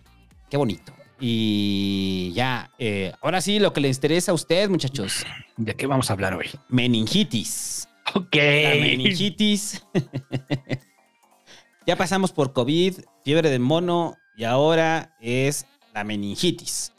Qué 0.50 0.56
bonito. 0.56 0.92
Y 1.18 2.32
ya, 2.35 2.70
eh, 2.78 3.12
ahora 3.22 3.40
sí, 3.40 3.59
lo 3.59 3.72
que 3.72 3.80
les 3.80 3.96
interesa 3.96 4.32
a 4.32 4.35
ustedes, 4.35 4.68
muchachos. 4.68 5.24
¿De 5.56 5.74
qué 5.74 5.87
vamos 5.87 6.11
a 6.11 6.12
hablar 6.12 6.35
hoy? 6.35 6.46
Meningitis. 6.68 7.88
Ok. 8.14 8.37
La 8.37 8.74
meningitis. 8.80 9.82
ya 11.87 11.96
pasamos 11.96 12.32
por 12.32 12.52
COVID, 12.52 13.00
fiebre 13.24 13.48
de 13.48 13.59
mono 13.59 14.16
y 14.37 14.44
ahora 14.44 15.16
es 15.20 15.66
la 15.94 16.04
meningitis. 16.04 16.92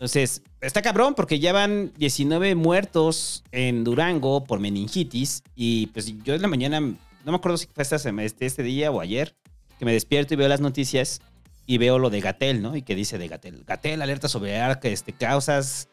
Entonces, 0.00 0.42
está 0.60 0.82
cabrón 0.82 1.14
porque 1.14 1.38
ya 1.38 1.52
van 1.52 1.92
19 1.98 2.54
muertos 2.54 3.44
en 3.52 3.84
Durango 3.84 4.44
por 4.44 4.58
meningitis 4.58 5.42
y 5.54 5.88
pues 5.88 6.06
yo 6.24 6.34
en 6.34 6.42
la 6.42 6.48
mañana, 6.48 6.80
no 6.80 6.96
me 7.24 7.34
acuerdo 7.34 7.58
si 7.58 7.66
fue 7.66 7.84
este, 7.84 8.46
este 8.46 8.62
día 8.62 8.90
o 8.90 9.00
ayer, 9.00 9.36
que 9.80 9.86
me 9.86 9.94
despierto 9.94 10.34
y 10.34 10.36
veo 10.36 10.46
las 10.46 10.60
noticias 10.60 11.22
y 11.64 11.78
veo 11.78 11.98
lo 11.98 12.10
de 12.10 12.20
Gatel, 12.20 12.60
¿no? 12.60 12.76
Y 12.76 12.82
que 12.82 12.94
dice 12.94 13.16
de 13.16 13.28
Gatel. 13.28 13.64
Gatel 13.64 14.02
alerta 14.02 14.28
sobre 14.28 14.60
este, 14.82 15.14
causas 15.14 15.88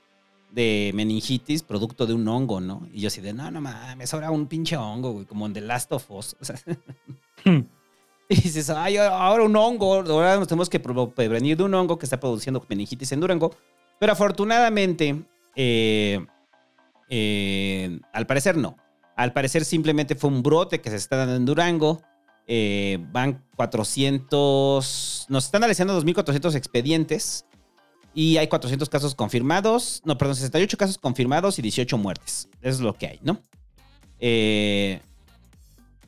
de 0.52 0.91
meningitis 0.93 1.63
producto 1.63 2.06
de 2.06 2.13
un 2.13 2.28
hongo, 2.28 2.60
¿no? 2.60 2.86
Y 2.91 3.00
yo 3.00 3.08
así 3.08 3.21
de, 3.21 3.32
no, 3.32 3.50
no 3.50 3.62
mames, 3.62 4.13
ahora 4.13 4.30
un 4.30 4.47
pinche 4.47 4.76
hongo, 4.76 5.13
güey, 5.13 5.26
como 5.26 5.45
en 5.45 5.54
The 5.54 5.62
Last 5.62 5.91
of 5.93 6.12
Us. 6.12 6.36
O 6.41 6.45
sea, 6.45 6.58
y 8.30 8.36
dices, 8.36 8.69
ay, 8.71 8.97
ahora 8.97 9.45
un 9.45 9.56
hongo, 9.56 9.93
ahora 9.93 10.36
nos 10.36 10.50
tenemos 10.50 10.69
que 10.69 10.82
prevenir 10.82 11.56
de 11.56 11.63
un 11.63 11.73
hongo 11.73 11.97
que 11.97 12.06
está 12.06 12.19
produciendo 12.19 12.65
meningitis 12.67 13.13
en 13.13 13.21
Durango. 13.21 13.56
Pero 14.00 14.12
afortunadamente, 14.12 15.23
eh, 15.56 16.26
eh, 17.08 18.00
al 18.12 18.28
parecer 18.28 18.58
no. 18.58 18.76
Al 19.15 19.32
parecer 19.32 19.63
simplemente 19.63 20.15
fue 20.15 20.30
un 20.30 20.43
brote 20.43 20.82
que 20.82 20.89
se 20.89 20.97
está 20.97 21.15
dando 21.15 21.38
en 21.38 21.45
Durango. 21.45 22.02
Eh, 22.48 22.98
van 23.12 23.44
400, 23.58 25.26
nos 25.28 25.46
están 25.46 25.64
analizando 25.64 26.02
2.400 26.02 26.56
expedientes 26.56 27.46
y 28.14 28.38
hay 28.38 28.48
400 28.48 28.90
casos 28.90 29.16
confirmados, 29.16 30.02
no, 30.06 30.18
perdón, 30.18 30.36
68 30.36 30.78
casos 30.78 30.98
confirmados 30.98 31.60
y 31.60 31.62
18 31.62 31.98
muertes. 31.98 32.50
Eso 32.62 32.76
es 32.76 32.80
lo 32.80 32.94
que 32.94 33.08
hay, 33.08 33.20
¿no? 33.22 33.42
Eh, 34.20 35.02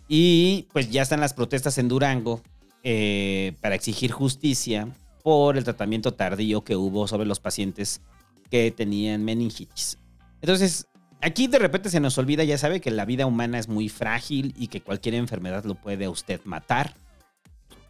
y 0.07 0.67
pues 0.73 0.89
ya 0.89 1.03
están 1.03 1.19
las 1.19 1.33
protestas 1.33 1.77
en 1.77 1.87
Durango 1.87 2.41
eh, 2.83 3.53
para 3.61 3.75
exigir 3.75 4.11
justicia 4.11 4.87
por 5.21 5.57
el 5.57 5.63
tratamiento 5.63 6.13
tardío 6.13 6.63
que 6.63 6.75
hubo 6.75 7.07
sobre 7.07 7.27
los 7.27 7.39
pacientes 7.39 8.01
que 8.49 8.71
tenían 8.71 9.23
meningitis. 9.23 9.99
Entonces, 10.41 10.87
aquí 11.21 11.47
de 11.47 11.59
repente 11.59 11.89
se 11.89 11.99
nos 11.99 12.17
olvida, 12.17 12.43
ya 12.43 12.57
sabe, 12.57 12.81
que 12.81 12.91
la 12.91 13.05
vida 13.05 13.25
humana 13.25 13.59
es 13.59 13.67
muy 13.67 13.89
frágil 13.89 14.53
y 14.57 14.67
que 14.67 14.81
cualquier 14.81 15.15
enfermedad 15.15 15.63
lo 15.65 15.75
puede 15.75 16.05
a 16.05 16.09
usted 16.09 16.41
matar. 16.45 16.93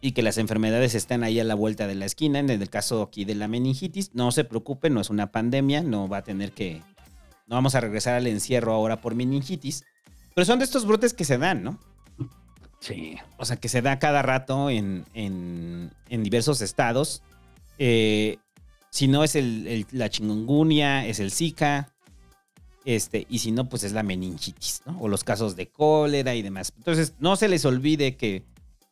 Y 0.02 0.12
que 0.12 0.22
las 0.22 0.38
enfermedades 0.38 0.94
están 0.94 1.22
ahí 1.24 1.38
a 1.40 1.44
la 1.44 1.54
vuelta 1.54 1.86
de 1.86 1.94
la 1.94 2.06
esquina. 2.06 2.38
En 2.38 2.48
el 2.48 2.70
caso 2.70 3.02
aquí 3.02 3.26
de 3.26 3.34
la 3.34 3.48
meningitis, 3.48 4.14
no 4.14 4.32
se 4.32 4.44
preocupe, 4.44 4.88
no 4.88 5.00
es 5.02 5.10
una 5.10 5.30
pandemia, 5.30 5.82
no 5.82 6.08
va 6.08 6.18
a 6.18 6.22
tener 6.24 6.52
que. 6.52 6.80
No 7.46 7.56
vamos 7.56 7.74
a 7.74 7.80
regresar 7.80 8.14
al 8.14 8.26
encierro 8.26 8.72
ahora 8.72 9.02
por 9.02 9.14
meningitis. 9.14 9.84
Pero 10.34 10.44
son 10.46 10.58
de 10.58 10.64
estos 10.64 10.86
brotes 10.86 11.12
que 11.12 11.24
se 11.26 11.36
dan, 11.36 11.62
¿no? 11.62 11.78
Sí. 12.78 13.16
O 13.36 13.44
sea, 13.44 13.56
que 13.56 13.68
se 13.68 13.82
da 13.82 13.98
cada 13.98 14.22
rato 14.22 14.70
en, 14.70 15.04
en- 15.12 15.92
en 16.08 16.22
diversos 16.22 16.62
estados. 16.62 17.22
Eh, 17.78 18.38
Si 18.88 19.06
no 19.06 19.22
es 19.22 19.36
el, 19.36 19.66
el- 19.66 19.86
la 19.92 20.08
chingungunya, 20.08 21.06
es 21.06 21.20
el 21.20 21.30
Zika. 21.30 21.89
Este, 22.84 23.26
y 23.28 23.40
si 23.40 23.52
no, 23.52 23.68
pues 23.68 23.84
es 23.84 23.92
la 23.92 24.02
meningitis, 24.02 24.82
¿no? 24.86 24.98
O 25.00 25.08
los 25.08 25.22
casos 25.22 25.54
de 25.56 25.66
cólera 25.68 26.34
y 26.34 26.42
demás. 26.42 26.72
Entonces, 26.76 27.14
no 27.18 27.36
se 27.36 27.48
les 27.48 27.64
olvide 27.64 28.16
que 28.16 28.42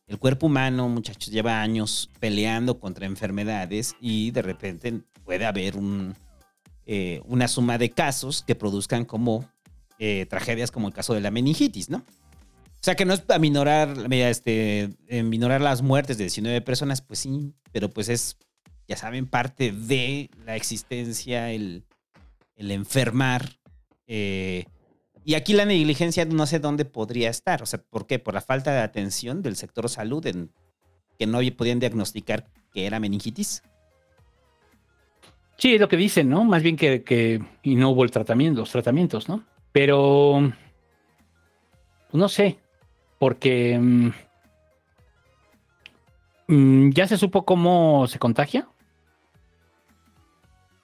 el 0.07 0.17
cuerpo 0.17 0.47
humano, 0.47 0.89
muchachos, 0.89 1.31
lleva 1.31 1.61
años 1.61 2.09
peleando 2.19 2.79
contra 2.79 3.05
enfermedades 3.05 3.95
y 4.01 4.31
de 4.31 4.41
repente 4.41 5.01
puede 5.23 5.45
haber 5.45 5.75
un, 5.75 6.15
eh, 6.85 7.21
una 7.25 7.47
suma 7.47 7.77
de 7.77 7.91
casos 7.91 8.43
que 8.45 8.55
produzcan 8.55 9.05
como 9.05 9.47
eh, 9.99 10.25
tragedias 10.27 10.71
como 10.71 10.87
el 10.87 10.93
caso 10.93 11.13
de 11.13 11.21
la 11.21 11.29
meningitis, 11.29 11.89
¿no? 11.89 11.97
O 11.97 12.81
sea, 12.81 12.95
que 12.95 13.05
no 13.05 13.13
es 13.13 13.23
aminorar, 13.29 14.11
este, 14.11 14.89
eh, 15.07 15.23
minorar 15.23 15.61
las 15.61 15.81
muertes 15.81 16.17
de 16.17 16.23
19 16.23 16.61
personas, 16.61 17.01
pues 17.01 17.19
sí, 17.19 17.53
pero 17.71 17.89
pues 17.89 18.07
es, 18.09 18.37
ya 18.87 18.95
saben, 18.95 19.27
parte 19.27 19.71
de 19.71 20.29
la 20.45 20.55
existencia, 20.55 21.51
el 21.51 21.83
enfermar. 22.55 23.58
Eh, 24.09 24.65
y 25.23 25.35
aquí 25.35 25.53
la 25.53 25.63
negligencia 25.65 26.25
no 26.25 26.45
sé 26.45 26.59
dónde 26.59 26.83
podría 26.83 27.29
estar. 27.29 27.61
O 27.61 27.65
sea, 27.65 27.79
¿por 27.81 28.07
qué? 28.07 28.19
Por 28.19 28.33
la 28.33 28.41
falta 28.41 28.71
de 28.73 28.79
atención 28.79 29.41
del 29.41 29.55
sector 29.55 29.87
salud 29.87 30.25
en 30.25 30.51
que 31.17 31.27
no 31.27 31.39
podían 31.55 31.79
diagnosticar 31.79 32.47
que 32.73 32.85
era 32.85 32.99
meningitis. 32.99 33.61
Sí, 35.57 35.75
es 35.75 35.79
lo 35.81 35.87
que 35.87 35.97
dicen, 35.97 36.29
¿no? 36.29 36.43
Más 36.45 36.63
bien 36.63 36.75
que, 36.77 37.03
que- 37.03 37.41
y 37.63 37.75
no 37.75 37.89
hubo 37.91 38.03
el 38.03 38.11
tratamiento, 38.11 38.61
los 38.61 38.71
tratamientos, 38.71 39.29
¿no? 39.29 39.43
Pero 39.71 40.51
pues 42.09 42.19
no 42.19 42.27
sé, 42.29 42.57
porque 43.19 43.77
mm, 43.79 44.09
mm, 46.47 46.89
ya 46.91 47.07
se 47.07 47.17
supo 47.17 47.45
cómo 47.45 48.07
se 48.07 48.17
contagia. 48.19 48.67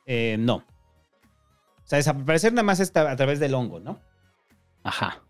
Eh, 0.06 0.36
no. 0.40 0.64
O 1.86 1.88
sea, 1.88 1.98
desaparecer 1.98 2.52
nada 2.52 2.63
más 2.63 2.80
está 2.80 3.12
a 3.12 3.15
través 3.15 3.39
del 3.39 3.54
hongo, 3.54 3.80
¿no? 3.80 4.00
Ajá. 4.84 5.24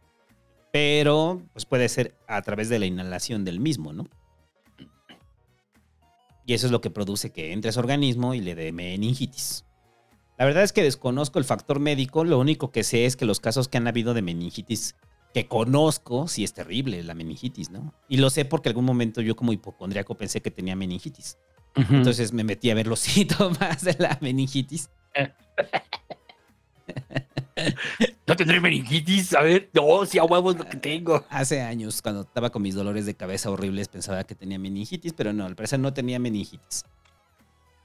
Pero 0.71 1.41
pues 1.53 1.65
puede 1.65 1.89
ser 1.89 2.15
a 2.27 2.41
través 2.41 2.69
de 2.69 2.79
la 2.79 2.85
inhalación 2.85 3.43
del 3.43 3.59
mismo, 3.59 3.91
¿no? 3.93 4.07
Y 6.45 6.53
eso 6.53 6.67
es 6.67 6.71
lo 6.71 6.79
que 6.79 6.89
produce 6.89 7.31
que 7.31 7.51
entre 7.51 7.69
a 7.69 7.71
su 7.73 7.79
organismo 7.79 8.33
y 8.33 8.39
le 8.39 8.55
dé 8.55 8.71
meningitis. 8.71 9.65
La 10.37 10.45
verdad 10.45 10.63
es 10.63 10.73
que 10.73 10.83
desconozco 10.83 11.39
el 11.39 11.45
factor 11.45 11.79
médico, 11.79 12.23
lo 12.23 12.39
único 12.39 12.71
que 12.71 12.83
sé 12.83 13.05
es 13.05 13.15
que 13.15 13.25
los 13.25 13.39
casos 13.39 13.67
que 13.67 13.77
han 13.77 13.87
habido 13.87 14.13
de 14.13 14.21
meningitis 14.21 14.95
que 15.33 15.47
conozco, 15.47 16.29
sí 16.29 16.45
es 16.45 16.53
terrible 16.53 17.03
la 17.03 17.13
meningitis, 17.13 17.69
¿no? 17.69 17.93
Y 18.07 18.17
lo 18.17 18.29
sé 18.29 18.45
porque 18.45 18.69
algún 18.69 18.85
momento 18.85 19.19
yo 19.19 19.35
como 19.35 19.51
hipocondriaco 19.51 20.15
pensé 20.15 20.41
que 20.41 20.51
tenía 20.51 20.77
meningitis. 20.77 21.37
Entonces 21.75 22.31
me 22.31 22.45
metí 22.45 22.69
a 22.69 22.75
ver 22.75 22.87
los 22.87 22.99
síntomas 23.01 23.81
de 23.83 23.97
la 23.99 24.17
meningitis. 24.21 24.89
¿No 28.27 28.35
tendré 28.35 28.59
meningitis? 28.59 29.33
A 29.33 29.41
ver, 29.41 29.69
no, 29.73 30.05
si 30.05 30.17
a 30.17 30.23
huevos 30.23 30.57
lo 30.57 30.65
que 30.65 30.77
tengo. 30.77 31.25
Hace 31.29 31.61
años, 31.61 32.01
cuando 32.01 32.21
estaba 32.21 32.49
con 32.49 32.61
mis 32.61 32.75
dolores 32.75 33.05
de 33.05 33.15
cabeza 33.15 33.49
horribles, 33.49 33.87
pensaba 33.87 34.23
que 34.23 34.35
tenía 34.35 34.59
meningitis, 34.59 35.13
pero 35.13 35.33
no, 35.33 35.45
al 35.45 35.55
parecer 35.55 35.79
no 35.79 35.93
tenía 35.93 36.19
meningitis. 36.19 36.85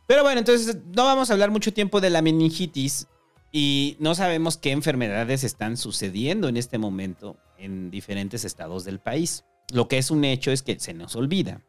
Pero 0.07 0.23
bueno, 0.23 0.41
entonces 0.41 0.77
no 0.97 1.05
vamos 1.05 1.31
a 1.31 1.35
hablar 1.35 1.51
mucho 1.51 1.73
tiempo 1.73 2.01
de 2.01 2.11
la 2.11 2.21
meningitis 2.21 3.07
y 3.53 3.97
no 4.01 4.15
sabemos 4.15 4.57
qué 4.57 4.73
enfermedades 4.73 5.45
están 5.45 5.77
sucediendo 5.77 6.49
en 6.49 6.57
este 6.57 6.79
momento 6.79 7.37
en 7.59 7.91
diferentes 7.91 8.45
estados 8.45 8.85
del 8.85 8.99
país. 8.99 9.45
Lo 9.73 9.87
que 9.87 9.99
es 9.99 10.11
un 10.11 10.25
hecho 10.25 10.51
es 10.51 10.63
que 10.63 10.81
se 10.81 10.95
nos 10.95 11.15
olvida 11.15 11.63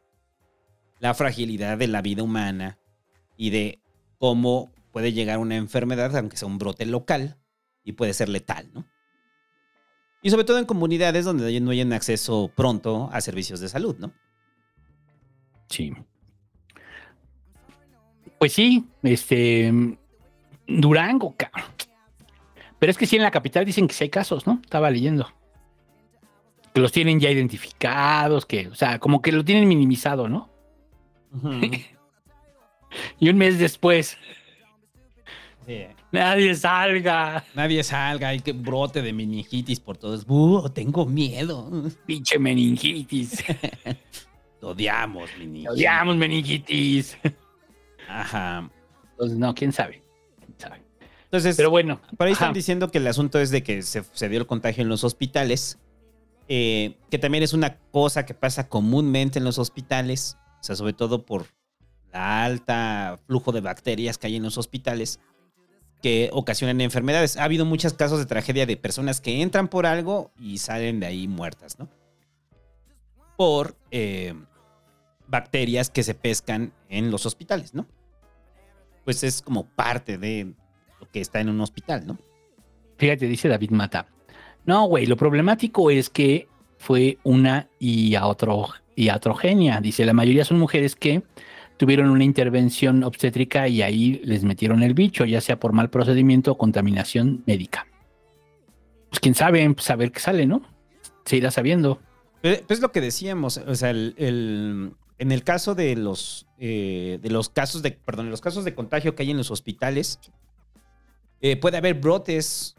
la 1.00 1.14
fragilidad 1.14 1.78
de 1.78 1.88
la 1.88 2.02
vida 2.02 2.24
humana 2.24 2.80
y 3.38 3.50
de 3.50 3.80
cómo 4.18 4.72
puede 4.92 5.14
llegar 5.14 5.40
una 5.40 5.56
enfermedad, 5.56 6.16
aunque 6.16 6.38
sea 6.38 6.48
un 6.48 6.58
brote 6.58 6.86
local, 6.86 7.38
y 7.84 7.94
puede 7.94 8.14
ser 8.14 8.30
letal, 8.30 8.70
¿no? 8.74 8.86
Y 10.22 10.30
sobre 10.30 10.44
todo 10.44 10.60
en 10.60 10.66
comunidades 10.66 11.26
donde 11.26 11.60
no 11.60 11.72
hayan 11.72 11.94
acceso 11.94 12.52
pronto 12.56 13.10
a 13.12 13.22
servicios 13.22 13.60
de 13.60 13.70
salud, 13.70 13.96
¿no? 13.98 14.14
Sí. 15.68 15.94
Pues 18.38 18.54
sí, 18.54 18.86
este. 19.02 19.98
Durango, 20.68 21.36
cabrón. 21.36 21.72
Pero 22.78 22.92
es 22.92 22.98
que 22.98 23.06
sí, 23.06 23.16
en 23.16 23.24
la 23.24 23.32
capital 23.32 23.66
dicen 23.66 23.88
que 23.88 23.94
sí 23.94 24.04
hay 24.04 24.10
casos, 24.10 24.46
¿no? 24.46 24.60
Estaba 24.64 24.90
leyendo. 24.92 25.28
Que 26.74 26.82
los 26.82 26.92
tienen 26.92 27.20
ya 27.20 27.30
identificados, 27.30 28.46
que, 28.46 28.68
o 28.68 28.76
sea, 28.76 29.00
como 29.00 29.22
que 29.22 29.32
lo 29.32 29.44
tienen 29.44 29.68
minimizado, 29.68 30.28
¿no? 30.28 30.50
Y 33.20 33.30
un 33.30 33.38
mes 33.38 33.58
después, 33.58 34.18
Sí. 35.65 35.84
nadie 36.12 36.56
salga. 36.56 37.43
Nadie 37.54 37.84
salga, 37.84 38.30
hay 38.30 38.39
que 38.39 38.52
brote 38.52 39.02
de 39.02 39.13
meningitis 39.13 39.80
por 39.80 39.97
todos. 39.97 40.26
¡Uh, 40.28 40.69
tengo 40.69 41.06
miedo! 41.06 41.69
Pinche 42.06 42.39
meningitis. 42.39 43.43
Te 44.60 44.65
odiamos, 44.65 45.30
meningitis. 45.38 45.69
Odiamos 45.69 46.15
meningitis. 46.17 47.17
Ajá. 48.10 48.69
Entonces, 49.12 49.38
no, 49.38 49.54
quién 49.54 49.71
sabe. 49.71 50.04
¿Quién 50.39 50.56
sabe? 50.58 50.82
Entonces, 51.26 51.56
Pero 51.56 51.69
bueno. 51.69 52.02
por 52.17 52.28
ahí 52.28 52.34
ajá. 52.34 52.45
están 52.45 52.54
diciendo 52.54 52.89
que 52.91 52.97
el 52.97 53.08
asunto 53.08 53.39
es 53.39 53.52
de 53.52 53.63
que 53.63 53.82
se, 53.84 54.04
se 54.12 54.30
dio 54.30 54.39
el 54.39 54.47
contagio 54.47 54.82
en 54.84 54.89
los 54.89 55.04
hospitales, 55.04 55.80
eh, 56.47 56.97
que 57.10 57.17
también 57.17 57.43
es 57.43 57.54
una 57.54 57.78
cosa 57.91 58.26
que 58.26 58.34
pasa 58.34 58.67
comúnmente 58.67 59.39
en 59.39 59.45
los 59.45 59.58
hospitales, 59.58 60.38
o 60.60 60.63
sea, 60.63 60.76
sobre 60.76 60.93
todo 60.93 61.26
por 61.26 61.45
la 62.12 62.43
alta 62.43 63.19
flujo 63.26 63.52
de 63.54 63.62
bacterias 63.62 64.17
que 64.17 64.28
hay 64.28 64.36
en 64.36 64.43
los 64.43 64.58
hospitales 64.58 65.19
que 66.02 66.30
ocasionan 66.34 66.82
enfermedades. 66.82 67.38
Ha 67.38 67.44
habido 67.44 67.66
muchos 67.66 67.94
casos 67.94 68.20
de 68.20 68.26
tragedia 68.26 68.66
de 68.66 68.78
personas 68.78 69.22
que 69.22 69.42
entran 69.42 69.68
por 69.68 69.86
algo 69.86 70.32
y 70.40 70.58
salen 70.58 71.00
de 71.00 71.08
ahí 71.08 71.28
muertas, 71.28 71.80
¿no? 71.80 71.88
Por 73.38 73.76
eh, 73.92 74.34
bacterias 75.28 75.90
que 75.90 76.04
se 76.04 76.14
pescan 76.14 76.74
en 76.90 77.12
los 77.12 77.26
hospitales, 77.26 77.74
¿no? 77.74 77.88
Pues 79.06 79.24
es 79.24 79.42
como 79.42 79.66
parte 79.66 80.18
de 80.18 80.54
lo 81.00 81.10
que 81.10 81.22
está 81.22 81.40
en 81.40 81.50
un 81.50 81.62
hospital, 81.62 82.06
¿no? 82.06 82.18
Fíjate, 82.98 83.28
dice 83.28 83.48
David 83.48 83.72
Mata. 83.72 84.08
No, 84.66 84.86
güey, 84.86 85.08
lo 85.08 85.18
problemático 85.18 85.90
es 85.90 86.10
que 86.10 86.48
fue 86.78 87.18
una 87.24 87.68
iaotro, 87.80 88.70
iatrogenia. 88.96 89.82
Dice, 89.82 90.06
la 90.06 90.14
mayoría 90.14 90.46
son 90.46 90.60
mujeres 90.60 90.96
que 90.96 91.24
tuvieron 91.82 92.10
una 92.12 92.24
intervención 92.24 93.04
obstétrica 93.04 93.67
y 93.67 93.82
ahí 93.82 94.22
les 94.24 94.44
metieron 94.44 94.84
el 94.84 94.94
bicho, 94.94 95.26
ya 95.26 95.41
sea 95.41 95.60
por 95.60 95.74
mal 95.74 95.89
procedimiento 95.89 96.52
o 96.52 96.58
contaminación 96.60 97.41
médica. 97.48 97.88
Pues 99.10 99.20
quién 99.20 99.34
sabe, 99.34 99.67
pues 99.74 99.89
a 99.89 99.96
ver 99.96 100.12
qué 100.12 100.20
sale, 100.20 100.46
¿no? 100.46 100.62
Se 101.26 101.38
irá 101.38 101.50
sabiendo. 101.50 102.00
Pues 102.44 102.62
pues 102.67 102.82
lo 102.82 102.91
que 102.91 103.02
decíamos, 103.02 103.58
o 103.58 103.74
sea, 103.74 103.89
el, 103.89 104.13
el- 104.17 104.91
en 105.17 105.32
el 105.32 105.44
caso 105.44 105.74
de 105.74 105.96
los, 105.96 106.46
eh, 106.60 107.17
de 107.20 107.30
los 107.32 107.50
casos 107.50 107.82
de, 107.82 107.91
perdón, 107.94 108.28
en 108.28 108.32
los 108.32 108.41
casos 108.41 108.63
de 108.63 108.76
contagio 108.76 109.15
que 109.15 109.24
hay 109.24 109.32
en 109.32 109.38
los 109.38 109.50
hospitales, 109.50 110.20
eh, 111.41 111.56
puede 111.58 111.78
haber 111.78 111.96
brotes 111.96 112.76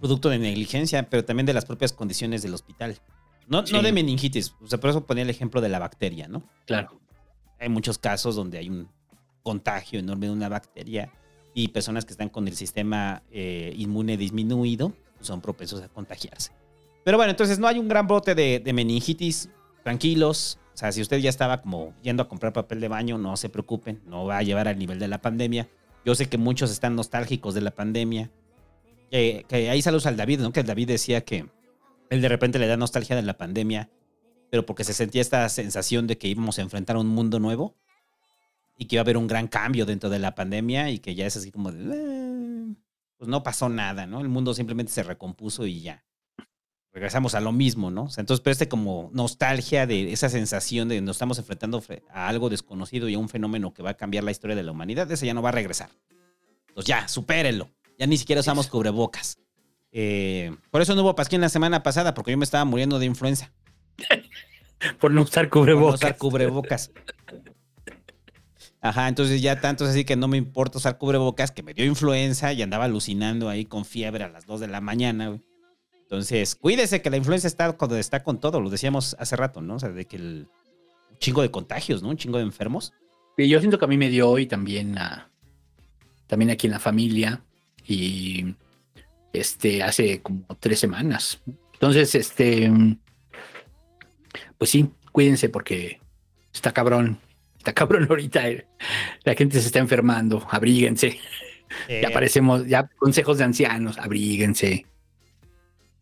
producto 0.00 0.30
de 0.30 0.40
negligencia, 0.40 1.08
pero 1.08 1.24
también 1.24 1.46
de 1.46 1.52
las 1.54 1.64
propias 1.64 1.92
condiciones 1.92 2.42
del 2.42 2.54
hospital. 2.54 2.98
No, 3.46 3.64
Sí. 3.64 3.72
no 3.72 3.82
de 3.82 3.92
meningitis, 3.92 4.52
o 4.60 4.66
sea, 4.66 4.80
por 4.80 4.90
eso 4.90 5.06
ponía 5.06 5.22
el 5.22 5.30
ejemplo 5.30 5.60
de 5.60 5.68
la 5.68 5.78
bacteria, 5.78 6.26
¿no? 6.26 6.42
Claro. 6.66 6.98
Hay 7.60 7.68
muchos 7.68 7.98
casos 7.98 8.34
donde 8.34 8.58
hay 8.58 8.68
un 8.68 8.88
contagio 9.42 10.00
enorme 10.00 10.26
de 10.26 10.32
una 10.32 10.48
bacteria 10.48 11.12
y 11.54 11.68
personas 11.68 12.04
que 12.04 12.12
están 12.12 12.28
con 12.28 12.48
el 12.48 12.56
sistema 12.56 13.22
eh, 13.30 13.72
inmune 13.76 14.16
disminuido 14.16 14.92
son 15.20 15.40
propensos 15.40 15.82
a 15.82 15.88
contagiarse. 15.88 16.52
Pero 17.04 17.16
bueno, 17.16 17.30
entonces 17.30 17.58
no 17.58 17.66
hay 17.66 17.78
un 17.78 17.88
gran 17.88 18.06
brote 18.06 18.34
de, 18.34 18.72
meningitis. 18.72 19.48
Tranquilos. 19.82 20.58
O 20.74 20.76
sea, 20.76 20.92
si 20.92 21.00
usted 21.00 21.18
ya 21.18 21.30
estaba 21.30 21.62
como 21.62 21.94
yendo 22.02 22.22
a 22.22 22.28
comprar 22.28 22.52
papel 22.52 22.80
de 22.80 22.88
baño, 22.88 23.18
no 23.18 23.36
se 23.36 23.48
preocupen. 23.48 24.00
No 24.06 24.26
va 24.26 24.38
a 24.38 24.42
llevar 24.42 24.68
al 24.68 24.78
nivel 24.78 24.98
de 24.98 25.08
la 25.08 25.20
pandemia. 25.20 25.68
Yo 26.04 26.14
sé 26.14 26.28
que 26.28 26.38
muchos 26.38 26.70
están 26.70 26.96
nostálgicos 26.96 27.54
de 27.54 27.60
la 27.62 27.70
pandemia. 27.70 28.30
Que, 29.10 29.44
que 29.48 29.70
ahí 29.70 29.82
saludos 29.82 30.06
al 30.06 30.16
David, 30.16 30.40
¿no? 30.40 30.52
Que 30.52 30.60
el 30.60 30.66
David 30.66 30.88
decía 30.88 31.22
que 31.22 31.46
él 32.10 32.20
de 32.20 32.28
repente 32.28 32.58
le 32.58 32.66
da 32.66 32.76
nostalgia 32.76 33.16
de 33.16 33.22
la 33.22 33.34
pandemia, 33.34 33.88
pero 34.50 34.66
porque 34.66 34.84
se 34.84 34.92
sentía 34.92 35.20
esta 35.22 35.48
sensación 35.48 36.06
de 36.06 36.18
que 36.18 36.28
íbamos 36.28 36.58
a 36.58 36.62
enfrentar 36.62 36.96
un 36.96 37.06
mundo 37.08 37.38
nuevo 37.38 37.76
y 38.76 38.86
que 38.86 38.96
iba 38.96 39.00
a 39.00 39.04
haber 39.04 39.16
un 39.16 39.26
gran 39.26 39.46
cambio 39.48 39.86
dentro 39.86 40.10
de 40.10 40.18
la 40.18 40.34
pandemia 40.34 40.90
y 40.90 40.98
que 40.98 41.14
ya 41.14 41.26
es 41.26 41.36
así 41.36 41.50
como 41.50 41.70
de, 41.72 41.84
"Eh, 41.94 42.74
pues 43.18 43.28
no 43.28 43.42
pasó 43.42 43.68
nada, 43.68 44.06
¿no? 44.06 44.20
El 44.20 44.28
mundo 44.28 44.54
simplemente 44.54 44.92
se 44.92 45.02
recompuso 45.02 45.66
y 45.66 45.80
ya. 45.82 46.04
Regresamos 46.92 47.36
a 47.36 47.40
lo 47.40 47.52
mismo, 47.52 47.90
¿no? 47.92 48.04
O 48.04 48.08
sea, 48.08 48.22
entonces, 48.22 48.42
pero 48.42 48.52
este 48.52 48.68
como 48.68 49.10
nostalgia 49.12 49.86
de 49.86 50.12
esa 50.12 50.28
sensación 50.28 50.88
de 50.88 50.96
que 50.96 51.00
nos 51.02 51.16
estamos 51.16 51.38
enfrentando 51.38 51.80
fre- 51.80 52.02
a 52.10 52.26
algo 52.26 52.48
desconocido 52.50 53.08
y 53.08 53.14
a 53.14 53.18
un 53.18 53.28
fenómeno 53.28 53.72
que 53.72 53.82
va 53.82 53.90
a 53.90 53.94
cambiar 53.94 54.24
la 54.24 54.32
historia 54.32 54.56
de 54.56 54.64
la 54.64 54.72
humanidad, 54.72 55.08
ese 55.12 55.24
ya 55.26 55.34
no 55.34 55.42
va 55.42 55.50
a 55.50 55.52
regresar. 55.52 55.88
Entonces 56.68 56.86
ya, 56.88 57.06
supérenlo. 57.06 57.70
Ya 57.98 58.06
ni 58.06 58.16
siquiera 58.16 58.40
usamos 58.40 58.66
cubrebocas. 58.66 59.38
Eh, 59.92 60.56
por 60.70 60.80
eso 60.82 60.94
no 60.96 61.02
hubo 61.02 61.14
pasquín 61.14 61.40
la 61.40 61.48
semana 61.48 61.82
pasada, 61.84 62.14
porque 62.14 62.30
yo 62.32 62.38
me 62.38 62.44
estaba 62.44 62.64
muriendo 62.64 62.98
de 62.98 63.06
influenza. 63.06 63.52
Por 64.98 65.10
no 65.10 65.22
usar 65.22 65.48
Por 65.48 65.58
no 65.58 65.62
cubrebocas. 65.62 65.94
usar 66.00 66.16
cubrebocas. 66.16 66.90
Ajá, 68.82 69.08
entonces 69.08 69.42
ya 69.42 69.60
tanto 69.60 69.84
es 69.84 69.90
así 69.90 70.04
que 70.04 70.16
no 70.16 70.26
me 70.26 70.38
importa 70.38 70.78
usar 70.78 70.96
cubrebocas, 70.96 71.50
que 71.50 71.62
me 71.62 71.74
dio 71.74 71.84
influenza 71.84 72.52
y 72.52 72.62
andaba 72.62 72.84
alucinando 72.86 73.50
ahí 73.50 73.66
con 73.66 73.84
fiebre 73.84 74.24
a 74.24 74.28
las 74.28 74.46
2 74.46 74.60
de 74.60 74.68
la 74.68 74.80
mañana, 74.80 75.28
güey. 75.28 75.42
Entonces, 76.02 76.56
cuídese 76.56 77.02
que 77.02 77.10
la 77.10 77.18
influenza 77.18 77.46
está 77.46 77.72
cuando 77.72 77.96
está 77.96 78.24
con 78.24 78.40
todo, 78.40 78.60
lo 78.60 78.70
decíamos 78.70 79.14
hace 79.18 79.36
rato, 79.36 79.60
¿no? 79.60 79.76
O 79.76 79.78
sea, 79.78 79.90
de 79.90 80.06
que 80.06 80.16
el 80.16 80.48
un 81.10 81.18
chingo 81.18 81.42
de 81.42 81.50
contagios, 81.50 82.02
¿no? 82.02 82.08
Un 82.08 82.16
chingo 82.16 82.38
de 82.38 82.44
enfermos. 82.44 82.92
Y 83.36 83.48
yo 83.48 83.60
siento 83.60 83.78
que 83.78 83.84
a 83.84 83.88
mí 83.88 83.96
me 83.96 84.08
dio 84.08 84.28
hoy 84.28 84.46
también 84.46 84.98
a, 84.98 85.30
también 86.26 86.50
aquí 86.50 86.66
en 86.66 86.72
la 86.72 86.80
familia 86.80 87.42
y 87.86 88.54
este 89.32 89.82
hace 89.82 90.20
como 90.22 90.44
tres 90.58 90.80
semanas. 90.80 91.40
Entonces, 91.74 92.14
este, 92.14 92.70
pues 94.58 94.70
sí, 94.70 94.90
cuídense 95.12 95.48
porque 95.48 96.00
está 96.52 96.72
cabrón, 96.72 97.18
está 97.58 97.72
cabrón 97.72 98.06
ahorita. 98.10 98.48
eh. 98.48 98.66
La 99.24 99.34
gente 99.34 99.60
se 99.60 99.66
está 99.66 99.78
enfermando, 99.78 100.46
abríguense. 100.50 101.18
Eh, 101.88 102.00
Ya 102.02 102.10
parecemos, 102.10 102.66
ya 102.66 102.88
consejos 102.98 103.38
de 103.38 103.44
ancianos, 103.44 103.98
abríguense. 103.98 104.86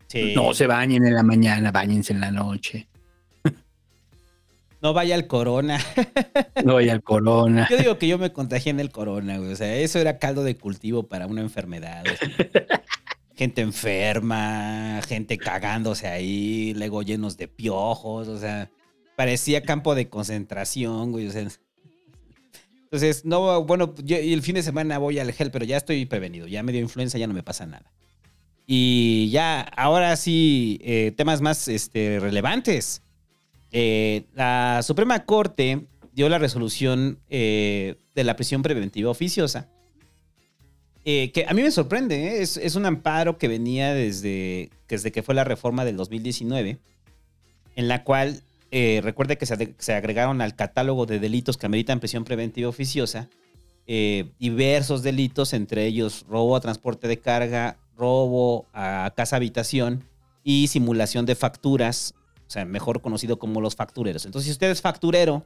sí. 0.07 0.33
No 0.35 0.53
se 0.53 0.65
bañen 0.67 1.05
en 1.05 1.13
la 1.13 1.23
mañana, 1.23 1.71
bañense 1.71 2.13
en 2.13 2.19
la 2.21 2.31
noche. 2.31 2.87
No 4.81 4.93
vaya 4.93 5.15
al 5.15 5.27
corona. 5.27 5.77
No 6.63 6.75
vaya 6.75 6.93
al 6.93 7.03
corona. 7.03 7.67
Yo 7.69 7.77
digo 7.77 7.97
que 7.97 8.07
yo 8.07 8.17
me 8.17 8.31
contagié 8.33 8.69
en 8.71 8.79
el 8.81 8.91
corona, 8.91 9.37
güey. 9.37 9.51
O 9.53 9.55
sea, 9.55 9.75
eso 9.75 9.99
era 9.99 10.17
caldo 10.19 10.43
de 10.43 10.55
cultivo 10.57 11.03
para 11.07 11.25
una 11.27 11.41
enfermedad. 11.41 12.03
güey. 12.03 12.49
Gente 13.39 13.61
enferma, 13.61 14.99
gente 15.07 15.37
cagándose 15.37 16.07
ahí, 16.07 16.73
luego 16.75 17.03
llenos 17.03 17.37
de 17.37 17.47
piojos, 17.47 18.27
o 18.27 18.37
sea, 18.37 18.69
parecía 19.15 19.63
campo 19.63 19.95
de 19.95 20.09
concentración, 20.09 21.13
güey. 21.13 21.29
entonces, 22.83 23.23
no, 23.23 23.63
bueno, 23.63 23.95
yo- 24.03 24.17
el 24.17 24.41
fin 24.41 24.55
de 24.55 24.61
semana 24.61 24.97
voy 24.97 25.19
al 25.19 25.31
gel, 25.31 25.51
pero 25.51 25.63
ya 25.63 25.77
estoy 25.77 26.05
prevenido. 26.05 26.47
Ya 26.47 26.63
me 26.63 26.73
dio 26.73 26.81
influenza, 26.81 27.17
ya 27.17 27.27
no 27.27 27.33
me 27.33 27.41
pasa 27.41 27.65
nada. 27.65 27.93
Y 28.67 29.29
ya, 29.31 29.61
ahora 29.61 30.17
sí, 30.17 30.81
eh, 30.83 31.13
temas 31.15 31.39
más 31.39 31.69
este, 31.69 32.19
relevantes. 32.19 33.03
Eh, 33.71 34.25
la 34.33 34.81
Suprema 34.83 35.23
Corte 35.23 35.87
dio 36.11 36.27
la 36.27 36.39
resolución 36.39 37.19
eh, 37.29 37.95
de 38.15 38.23
la 38.25 38.35
prisión 38.35 38.63
preventiva 38.63 39.09
oficiosa, 39.09 39.69
eh, 41.11 41.31
que 41.31 41.43
a 41.47 41.55
mí 41.55 41.63
me 41.63 41.71
sorprende, 41.71 42.27
¿eh? 42.27 42.41
es, 42.43 42.55
es 42.55 42.75
un 42.75 42.85
amparo 42.85 43.39
que 43.39 43.47
venía 43.47 43.95
desde, 43.95 44.69
desde 44.87 45.11
que 45.11 45.23
fue 45.23 45.33
la 45.33 45.43
reforma 45.43 45.83
del 45.83 45.97
2019, 45.97 46.77
en 47.75 47.87
la 47.87 48.03
cual 48.03 48.43
eh, 48.69 49.01
recuerde 49.03 49.35
que 49.35 49.47
se, 49.47 49.73
se 49.79 49.93
agregaron 49.95 50.39
al 50.39 50.55
catálogo 50.55 51.07
de 51.07 51.17
delitos 51.17 51.57
que 51.57 51.65
ameritan 51.65 51.99
prisión 51.99 52.25
preventiva 52.25 52.69
oficiosa 52.69 53.27
diversos 54.37 55.01
delitos, 55.01 55.53
entre 55.53 55.87
ellos 55.87 56.23
robo 56.29 56.55
a 56.55 56.59
transporte 56.59 57.07
de 57.07 57.17
carga, 57.17 57.79
robo 57.97 58.67
a 58.71 59.11
casa 59.15 59.37
habitación 59.37 60.03
y 60.43 60.67
simulación 60.67 61.25
de 61.25 61.33
facturas, 61.33 62.13
o 62.47 62.51
sea, 62.51 62.65
mejor 62.65 63.01
conocido 63.01 63.39
como 63.39 63.61
los 63.61 63.75
factureros. 63.75 64.27
Entonces, 64.27 64.45
si 64.45 64.51
usted 64.51 64.69
es 64.69 64.83
facturero, 64.83 65.43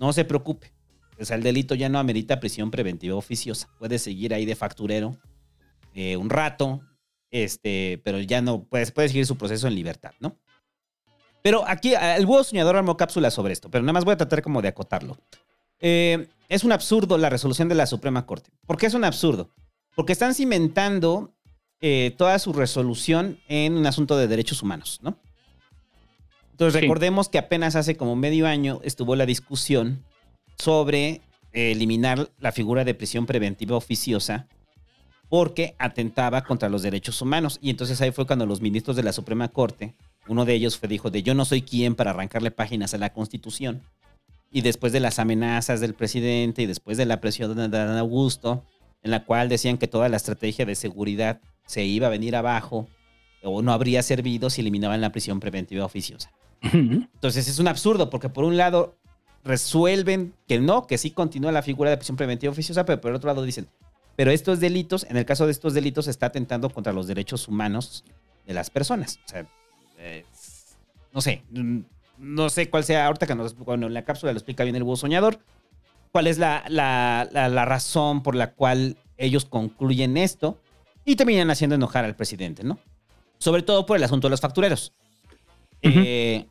no 0.00 0.12
se 0.12 0.24
preocupe. 0.24 0.72
O 1.20 1.24
sea, 1.24 1.36
el 1.36 1.42
delito 1.42 1.74
ya 1.74 1.88
no 1.88 1.98
amerita 1.98 2.40
prisión 2.40 2.70
preventiva 2.70 3.14
oficiosa. 3.14 3.68
Puede 3.78 3.98
seguir 3.98 4.34
ahí 4.34 4.44
de 4.44 4.56
facturero 4.56 5.16
eh, 5.94 6.16
un 6.16 6.28
rato, 6.28 6.80
este, 7.30 8.00
pero 8.04 8.20
ya 8.20 8.42
no 8.42 8.64
puede, 8.64 8.90
puede 8.90 9.08
seguir 9.08 9.26
su 9.26 9.36
proceso 9.36 9.68
en 9.68 9.74
libertad, 9.74 10.12
¿no? 10.20 10.36
Pero 11.42 11.64
aquí 11.68 11.92
el 11.94 12.26
búho 12.26 12.42
soñador 12.42 12.74
armó 12.76 12.96
cápsula 12.96 13.30
sobre 13.30 13.52
esto, 13.52 13.70
pero 13.70 13.82
nada 13.82 13.92
más 13.92 14.04
voy 14.04 14.14
a 14.14 14.16
tratar 14.16 14.40
como 14.42 14.62
de 14.62 14.68
acotarlo. 14.68 15.18
Eh, 15.80 16.26
es 16.48 16.64
un 16.64 16.72
absurdo 16.72 17.18
la 17.18 17.28
resolución 17.28 17.68
de 17.68 17.74
la 17.74 17.86
Suprema 17.86 18.24
Corte. 18.26 18.50
¿Por 18.66 18.76
qué 18.78 18.86
es 18.86 18.94
un 18.94 19.04
absurdo? 19.04 19.50
Porque 19.94 20.12
están 20.12 20.34
cimentando 20.34 21.34
eh, 21.80 22.14
toda 22.16 22.38
su 22.38 22.52
resolución 22.54 23.38
en 23.46 23.76
un 23.76 23.86
asunto 23.86 24.16
de 24.16 24.26
derechos 24.26 24.62
humanos, 24.62 25.00
¿no? 25.02 25.18
Entonces 26.52 26.74
Sí. 26.74 26.80
recordemos 26.80 27.28
que 27.28 27.38
apenas 27.38 27.76
hace 27.76 27.96
como 27.96 28.16
medio 28.16 28.46
año 28.46 28.80
estuvo 28.82 29.14
la 29.16 29.26
discusión 29.26 30.02
sobre 30.58 31.20
eh, 31.52 31.72
eliminar 31.72 32.28
la 32.38 32.52
figura 32.52 32.84
de 32.84 32.94
prisión 32.94 33.26
preventiva 33.26 33.76
oficiosa 33.76 34.48
porque 35.28 35.74
atentaba 35.78 36.44
contra 36.44 36.68
los 36.68 36.82
derechos 36.82 37.20
humanos. 37.20 37.58
Y 37.60 37.70
entonces 37.70 38.00
ahí 38.00 38.12
fue 38.12 38.26
cuando 38.26 38.46
los 38.46 38.60
ministros 38.60 38.96
de 38.96 39.02
la 39.02 39.12
Suprema 39.12 39.48
Corte, 39.48 39.94
uno 40.28 40.44
de 40.44 40.54
ellos 40.54 40.78
fue, 40.78 40.88
dijo 40.88 41.10
de 41.10 41.22
yo 41.22 41.34
no 41.34 41.44
soy 41.44 41.62
quien 41.62 41.94
para 41.94 42.10
arrancarle 42.10 42.50
páginas 42.50 42.94
a 42.94 42.98
la 42.98 43.12
Constitución. 43.12 43.82
Y 44.52 44.60
después 44.60 44.92
de 44.92 45.00
las 45.00 45.18
amenazas 45.18 45.80
del 45.80 45.94
presidente 45.94 46.62
y 46.62 46.66
después 46.66 46.96
de 46.96 47.06
la 47.06 47.20
presión 47.20 47.56
de 47.56 47.68
Dan 47.68 47.98
Augusto, 47.98 48.64
en 49.02 49.10
la 49.10 49.24
cual 49.24 49.48
decían 49.48 49.78
que 49.78 49.88
toda 49.88 50.08
la 50.08 50.16
estrategia 50.16 50.64
de 50.64 50.74
seguridad 50.74 51.40
se 51.66 51.84
iba 51.84 52.06
a 52.06 52.10
venir 52.10 52.36
abajo 52.36 52.88
o 53.42 53.62
no 53.62 53.72
habría 53.72 54.02
servido 54.02 54.50
si 54.50 54.60
eliminaban 54.60 55.00
la 55.00 55.12
prisión 55.12 55.40
preventiva 55.40 55.84
oficiosa. 55.84 56.32
Entonces 56.62 57.48
es 57.48 57.58
un 57.58 57.68
absurdo 57.68 58.08
porque 58.08 58.28
por 58.28 58.44
un 58.44 58.56
lado 58.56 58.96
resuelven 59.44 60.34
que 60.48 60.58
no, 60.58 60.86
que 60.86 60.98
sí 60.98 61.10
continúa 61.10 61.52
la 61.52 61.62
figura 61.62 61.90
de 61.90 61.96
prisión 61.96 62.16
preventiva 62.16 62.50
oficiosa, 62.50 62.84
pero 62.84 63.00
por 63.00 63.12
otro 63.12 63.28
lado 63.28 63.42
dicen, 63.42 63.68
pero 64.16 64.30
estos 64.30 64.60
delitos, 64.60 65.04
en 65.10 65.16
el 65.16 65.24
caso 65.26 65.44
de 65.46 65.52
estos 65.52 65.74
delitos, 65.74 66.06
está 66.08 66.26
atentando 66.26 66.70
contra 66.70 66.92
los 66.92 67.06
derechos 67.06 67.46
humanos 67.48 68.04
de 68.46 68.54
las 68.54 68.70
personas. 68.70 69.18
O 69.26 69.28
sea, 69.28 69.46
eh, 69.98 70.24
no 71.12 71.20
sé, 71.20 71.42
mm, 71.50 71.80
no 72.18 72.48
sé 72.48 72.70
cuál 72.70 72.84
sea, 72.84 73.06
ahorita 73.06 73.26
que 73.26 73.34
nos, 73.34 73.54
cuando 73.54 73.86
en 73.86 73.94
la 73.94 74.04
cápsula 74.04 74.32
lo 74.32 74.38
explica 74.38 74.64
bien 74.64 74.76
el 74.76 74.84
búho 74.84 74.96
soñador, 74.96 75.38
cuál 76.12 76.26
es 76.28 76.38
la, 76.38 76.64
la- 76.68 77.28
la- 77.32 77.48
la 77.48 77.64
razón 77.64 78.22
por 78.22 78.36
la 78.36 78.52
cual 78.52 78.96
ellos 79.16 79.44
concluyen 79.44 80.16
esto 80.16 80.58
y 81.04 81.16
terminan 81.16 81.50
haciendo 81.50 81.74
enojar 81.76 82.04
al 82.04 82.16
presidente, 82.16 82.62
¿no? 82.64 82.78
Sobre 83.38 83.62
todo 83.62 83.84
por 83.84 83.96
el 83.96 84.04
asunto 84.04 84.28
de 84.28 84.30
los 84.30 84.40
factureros. 84.40 84.92
Eh, 85.82 86.46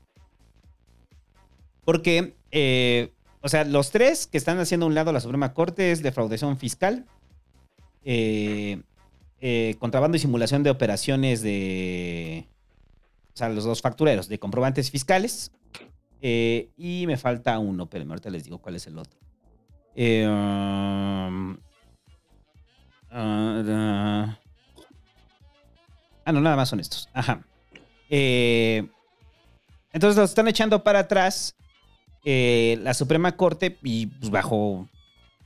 porque, 1.85 2.35
eh, 2.55 3.11
o 3.41 3.49
sea, 3.49 3.65
los 3.65 3.89
tres 3.89 4.27
que 4.27 4.37
están 4.37 4.59
haciendo 4.59 4.85
a 4.85 4.87
un 4.87 4.93
lado 4.93 5.11
la 5.11 5.19
Suprema 5.19 5.55
Corte 5.55 5.91
es 5.91 6.03
defraudación 6.03 6.55
fiscal, 6.55 7.07
eh, 8.05 8.79
eh, 9.41 9.75
contrabando 9.79 10.15
y 10.15 10.19
simulación 10.19 10.61
de 10.61 10.69
operaciones 10.69 11.41
de. 11.41 12.47
O 13.33 13.35
sea, 13.35 13.49
los 13.49 13.63
dos 13.63 13.81
factureros, 13.81 14.29
de 14.29 14.37
comprobantes 14.37 14.91
fiscales. 14.91 15.51
y 16.21 17.05
me 17.07 17.17
falta 17.17 17.57
uno, 17.57 17.89
pero 17.89 18.07
ahorita 18.07 18.29
les 18.29 18.43
digo 18.43 18.59
cuál 18.59 18.75
es 18.75 18.85
el 18.85 18.99
otro. 18.99 19.19
Ah, 23.09 24.37
no, 26.31 26.39
nada 26.39 26.55
más 26.55 26.69
son 26.69 26.79
estos. 26.79 27.09
Ajá. 27.13 27.43
Entonces 28.09 30.17
los 30.17 30.29
están 30.29 30.47
echando 30.47 30.83
para 30.83 30.99
atrás 30.99 31.55
eh, 32.25 32.79
la 32.81 32.93
Suprema 32.93 33.35
Corte 33.35 33.77
y 33.83 34.07
pues, 34.07 34.31
bajo 34.31 34.87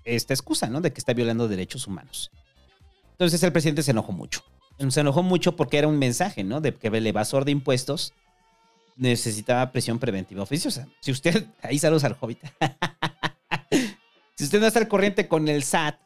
esta 0.04 0.34
excusa, 0.34 0.68
¿no? 0.70 0.82
De 0.82 0.94
que 0.94 1.00
está 1.00 1.14
violando 1.14 1.48
derechos 1.48 1.88
humanos. 1.88 2.32
Entonces 3.12 3.42
el 3.44 3.52
presidente 3.52 3.84
se 3.84 3.92
enojó 3.92 4.12
mucho. 4.12 4.44
Se 4.90 5.00
enojó 5.00 5.24
mucho 5.24 5.56
porque 5.56 5.80
era 5.80 5.88
un 5.88 5.98
mensaje, 5.98 6.44
¿no? 6.44 6.62
De 6.62 6.74
que 6.74 6.88
el 6.88 7.08
evasor 7.08 7.46
de 7.46 7.52
impuestos 7.52 8.14
necesitaba 8.96 9.72
presión 9.72 10.00
preventiva 10.00 10.44
oficiosa. 10.44 10.88
Si 11.00 11.12
usted, 11.12 11.48
ahí 11.62 11.80
saludos 11.80 12.04
al 12.04 12.16
hobbit. 12.20 12.40
si 14.36 14.44
usted 14.44 14.60
no 14.60 14.68
está 14.68 14.80
al 14.80 14.88
corriente 14.88 15.28
con 15.28 15.48
el 15.48 15.64
SAT, 15.64 16.00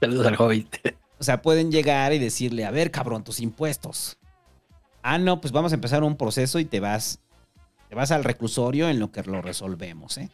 Saludos 0.00 0.26
al 0.26 0.36
hobbit. 0.40 0.94
o 1.18 1.24
sea, 1.24 1.40
pueden 1.40 1.70
llegar 1.70 2.12
y 2.12 2.18
decirle, 2.18 2.64
a 2.64 2.70
ver, 2.70 2.90
cabrón, 2.90 3.22
tus 3.22 3.40
impuestos. 3.40 4.18
Ah, 5.02 5.18
no, 5.18 5.40
pues 5.40 5.52
vamos 5.52 5.72
a 5.72 5.76
empezar 5.76 6.02
un 6.02 6.16
proceso 6.16 6.58
y 6.58 6.64
te 6.64 6.80
vas, 6.80 7.20
te 7.92 7.96
vas 7.96 8.10
al 8.10 8.24
reclusorio 8.24 8.88
en 8.88 8.98
lo 8.98 9.12
que 9.12 9.22
lo 9.22 9.42
resolvemos, 9.42 10.16
¿eh? 10.16 10.30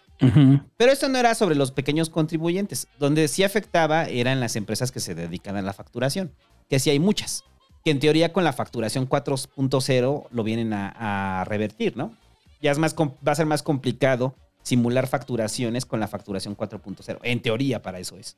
Pero 0.77 0.93
esto 0.93 1.09
no 1.09 1.19
era 1.19 1.35
sobre 1.35 1.57
los 1.57 1.73
pequeños 1.73 2.09
contribuyentes. 2.09 2.87
Donde 3.01 3.27
sí 3.27 3.43
afectaba 3.43 4.05
eran 4.05 4.39
las 4.39 4.55
empresas 4.55 4.93
que 4.93 5.01
se 5.01 5.17
dedican 5.17 5.57
a 5.57 5.63
la 5.63 5.73
facturación, 5.73 6.31
que 6.71 6.79
sí 6.79 6.91
hay 6.91 7.01
muchas, 7.01 7.43
que 7.85 7.91
en 7.91 7.99
teoría 7.99 8.33
con 8.33 8.45
la 8.45 8.53
facturación 8.53 9.09
4.0 9.09 10.27
lo 10.31 10.45
vienen 10.45 10.73
a, 10.73 11.41
a 11.41 11.45
revertir, 11.47 11.97
¿no? 11.97 12.15
Ya 12.63 12.71
es 12.71 12.79
más, 12.79 12.95
va 12.95 13.33
a 13.33 13.35
ser 13.35 13.47
más 13.47 13.65
complicado 13.65 14.37
simular 14.63 15.09
facturaciones 15.09 15.85
con 15.85 15.99
la 15.99 16.07
facturación 16.07 16.57
4.0. 16.57 17.19
En 17.25 17.43
teoría 17.43 17.83
para 17.83 17.99
eso 17.99 18.17
es. 18.19 18.37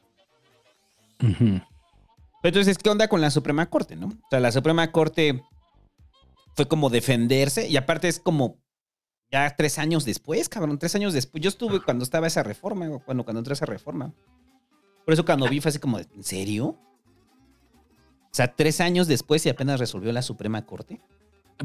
Entonces, 2.42 2.78
¿qué 2.78 2.88
onda 2.88 3.07
con 3.07 3.20
la 3.20 3.30
Suprema 3.30 3.66
Corte, 3.66 3.97
no? 3.97 4.07
O 4.07 4.28
sea, 4.30 4.40
la 4.40 4.51
Suprema 4.51 4.90
Corte 4.90 5.42
fue 6.57 6.66
como 6.68 6.88
defenderse 6.88 7.68
y 7.68 7.76
aparte 7.76 8.09
es 8.09 8.18
como 8.18 8.57
ya 9.33 9.55
tres 9.57 9.78
años 9.78 10.05
después, 10.05 10.49
cabrón, 10.49 10.78
tres 10.78 10.95
años 10.95 11.12
después. 11.12 11.43
Yo 11.43 11.49
estuve 11.49 11.81
cuando 11.81 12.05
estaba 12.05 12.26
esa 12.26 12.43
reforma, 12.43 12.89
cuando, 13.05 13.24
cuando 13.24 13.39
entró 13.41 13.53
esa 13.53 13.66
reforma. 13.66 14.12
Por 15.05 15.14
eso 15.14 15.24
cuando 15.24 15.49
vi 15.49 15.61
fue 15.61 15.70
así 15.70 15.78
como, 15.78 15.99
¿en 15.99 16.22
serio? 16.24 16.66
O 16.66 18.33
sea, 18.33 18.49
tres 18.55 18.81
años 18.81 19.07
después 19.07 19.45
y 19.47 19.49
apenas 19.49 19.81
resolvió 19.81 20.12
la 20.12 20.22
Suprema 20.22 20.64
Corte. 20.64 21.01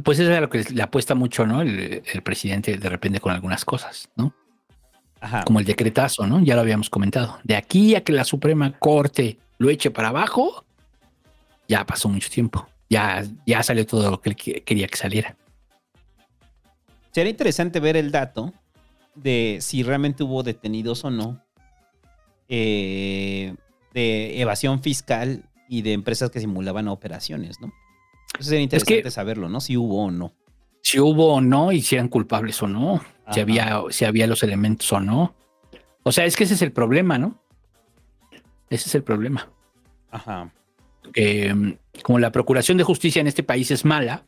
Pues 0.04 0.20
eso 0.20 0.32
es 0.32 0.38
a 0.38 0.42
lo 0.42 0.50
que 0.50 0.64
le 0.64 0.82
apuesta 0.82 1.16
mucho, 1.16 1.46
¿no? 1.46 1.62
El, 1.62 2.04
el 2.12 2.22
presidente 2.24 2.78
de 2.78 2.90
repente 2.90 3.20
con 3.20 3.32
algunas 3.34 3.64
cosas, 3.66 4.10
¿no? 4.16 4.34
Ajá. 5.22 5.44
como 5.44 5.60
el 5.60 5.66
decretazo, 5.66 6.28
¿no? 6.28 6.40
Ya 6.42 6.54
lo 6.56 6.62
habíamos 6.62 6.90
comentado. 6.90 7.40
De 7.44 7.56
aquí 7.56 7.96
a 7.96 8.04
que 8.04 8.12
la 8.12 8.24
Suprema 8.26 8.78
Corte 8.78 9.40
lo 9.58 9.70
eche 9.72 9.90
para 9.90 10.10
abajo, 10.10 10.66
ya 11.68 11.84
pasó 11.86 12.10
mucho 12.10 12.30
tiempo. 12.30 12.68
Ya, 12.92 13.24
ya 13.48 13.64
salió 13.64 13.88
todo 13.88 14.12
lo 14.12 14.22
que 14.22 14.30
él 14.30 14.36
que- 14.36 14.64
quería 14.64 14.88
que 14.88 14.98
saliera. 14.98 15.36
Sería 17.16 17.32
interesante 17.32 17.80
ver 17.80 17.96
el 17.96 18.12
dato 18.12 18.52
de 19.16 19.60
si 19.62 19.84
realmente 19.84 20.22
hubo 20.22 20.44
detenidos 20.44 21.06
o 21.06 21.10
no 21.10 21.42
eh, 22.50 23.56
de 23.94 24.42
evasión 24.42 24.82
fiscal 24.82 25.46
y 25.70 25.82
de 25.82 25.94
empresas 25.94 26.30
que 26.30 26.42
simulaban 26.42 26.90
operaciones, 26.90 27.62
¿no? 27.62 27.72
Eso 28.38 28.50
sería 28.50 28.66
Es 28.66 28.70
que- 28.84 28.96
interesante 28.96 29.12
saberlo, 29.12 29.48
¿no? 29.48 29.62
Si 29.62 29.78
hubo 29.78 30.04
o 30.04 30.12
no. 30.12 30.34
Si 30.82 31.00
hubo 31.00 31.36
o 31.36 31.40
no, 31.40 31.72
y 31.72 31.82
si 31.82 31.96
eran 31.96 32.10
culpables 32.10 32.62
o 32.62 32.68
no, 32.68 33.02
si 33.32 33.40
había, 33.40 33.82
si 33.92 34.04
había 34.04 34.28
los 34.28 34.44
elementos 34.44 34.92
o 34.92 35.00
no. 35.00 35.34
O 36.04 36.12
sea, 36.12 36.26
es 36.26 36.36
que 36.36 36.44
ese 36.44 36.56
es 36.56 36.62
el 36.64 36.74
problema, 36.74 37.18
¿no? 37.18 37.40
Ese 38.70 38.90
es 38.90 38.96
el 38.96 39.04
problema. 39.04 39.50
Ajá. 40.12 40.52
mm, 41.16 41.72
como 42.04 42.20
la 42.20 42.34
procuración 42.34 42.78
de 42.78 42.84
justicia 42.84 43.22
en 43.22 43.28
este 43.28 43.42
país 43.42 43.72
es 43.72 43.86
mala, 43.86 44.26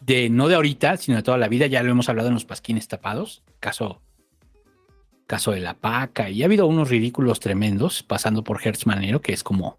de 0.00 0.30
no 0.30 0.48
de 0.48 0.54
ahorita, 0.56 0.96
sino 0.96 1.16
de 1.16 1.22
toda 1.22 1.38
la 1.38 1.48
vida, 1.48 1.66
ya 1.66 1.82
lo 1.82 1.90
hemos 1.90 2.08
hablado 2.08 2.28
en 2.28 2.34
los 2.34 2.44
pasquines 2.44 2.88
tapados, 2.88 3.42
caso, 3.60 4.00
caso 5.26 5.52
de 5.52 5.60
la 5.60 5.74
paca, 5.74 6.30
y 6.30 6.42
ha 6.42 6.46
habido 6.46 6.66
unos 6.66 6.88
ridículos 6.88 7.40
tremendos, 7.40 8.02
pasando 8.02 8.42
por 8.42 8.60
Hertz 8.64 8.86
Manero, 8.86 9.20
que 9.20 9.32
es 9.32 9.44
como 9.44 9.78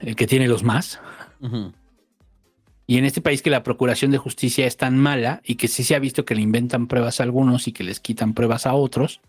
el 0.00 0.16
que 0.16 0.26
tiene 0.26 0.48
los 0.48 0.62
más. 0.62 1.00
Y 2.86 2.96
en 2.96 3.04
este 3.04 3.20
país 3.20 3.42
que 3.42 3.50
la 3.50 3.62
procuración 3.62 4.10
de 4.10 4.18
justicia 4.18 4.66
es 4.66 4.76
tan 4.76 4.96
mala 4.98 5.42
y 5.44 5.56
que 5.56 5.68
sí 5.68 5.84
se 5.84 5.94
ha 5.94 5.98
visto 5.98 6.24
que 6.24 6.34
le 6.34 6.40
inventan 6.40 6.86
pruebas 6.86 7.20
a 7.20 7.24
algunos 7.24 7.68
y 7.68 7.72
que 7.72 7.84
les 7.84 8.00
quitan 8.00 8.32
pruebas 8.32 8.66
a 8.66 8.74
otros, 8.74 9.20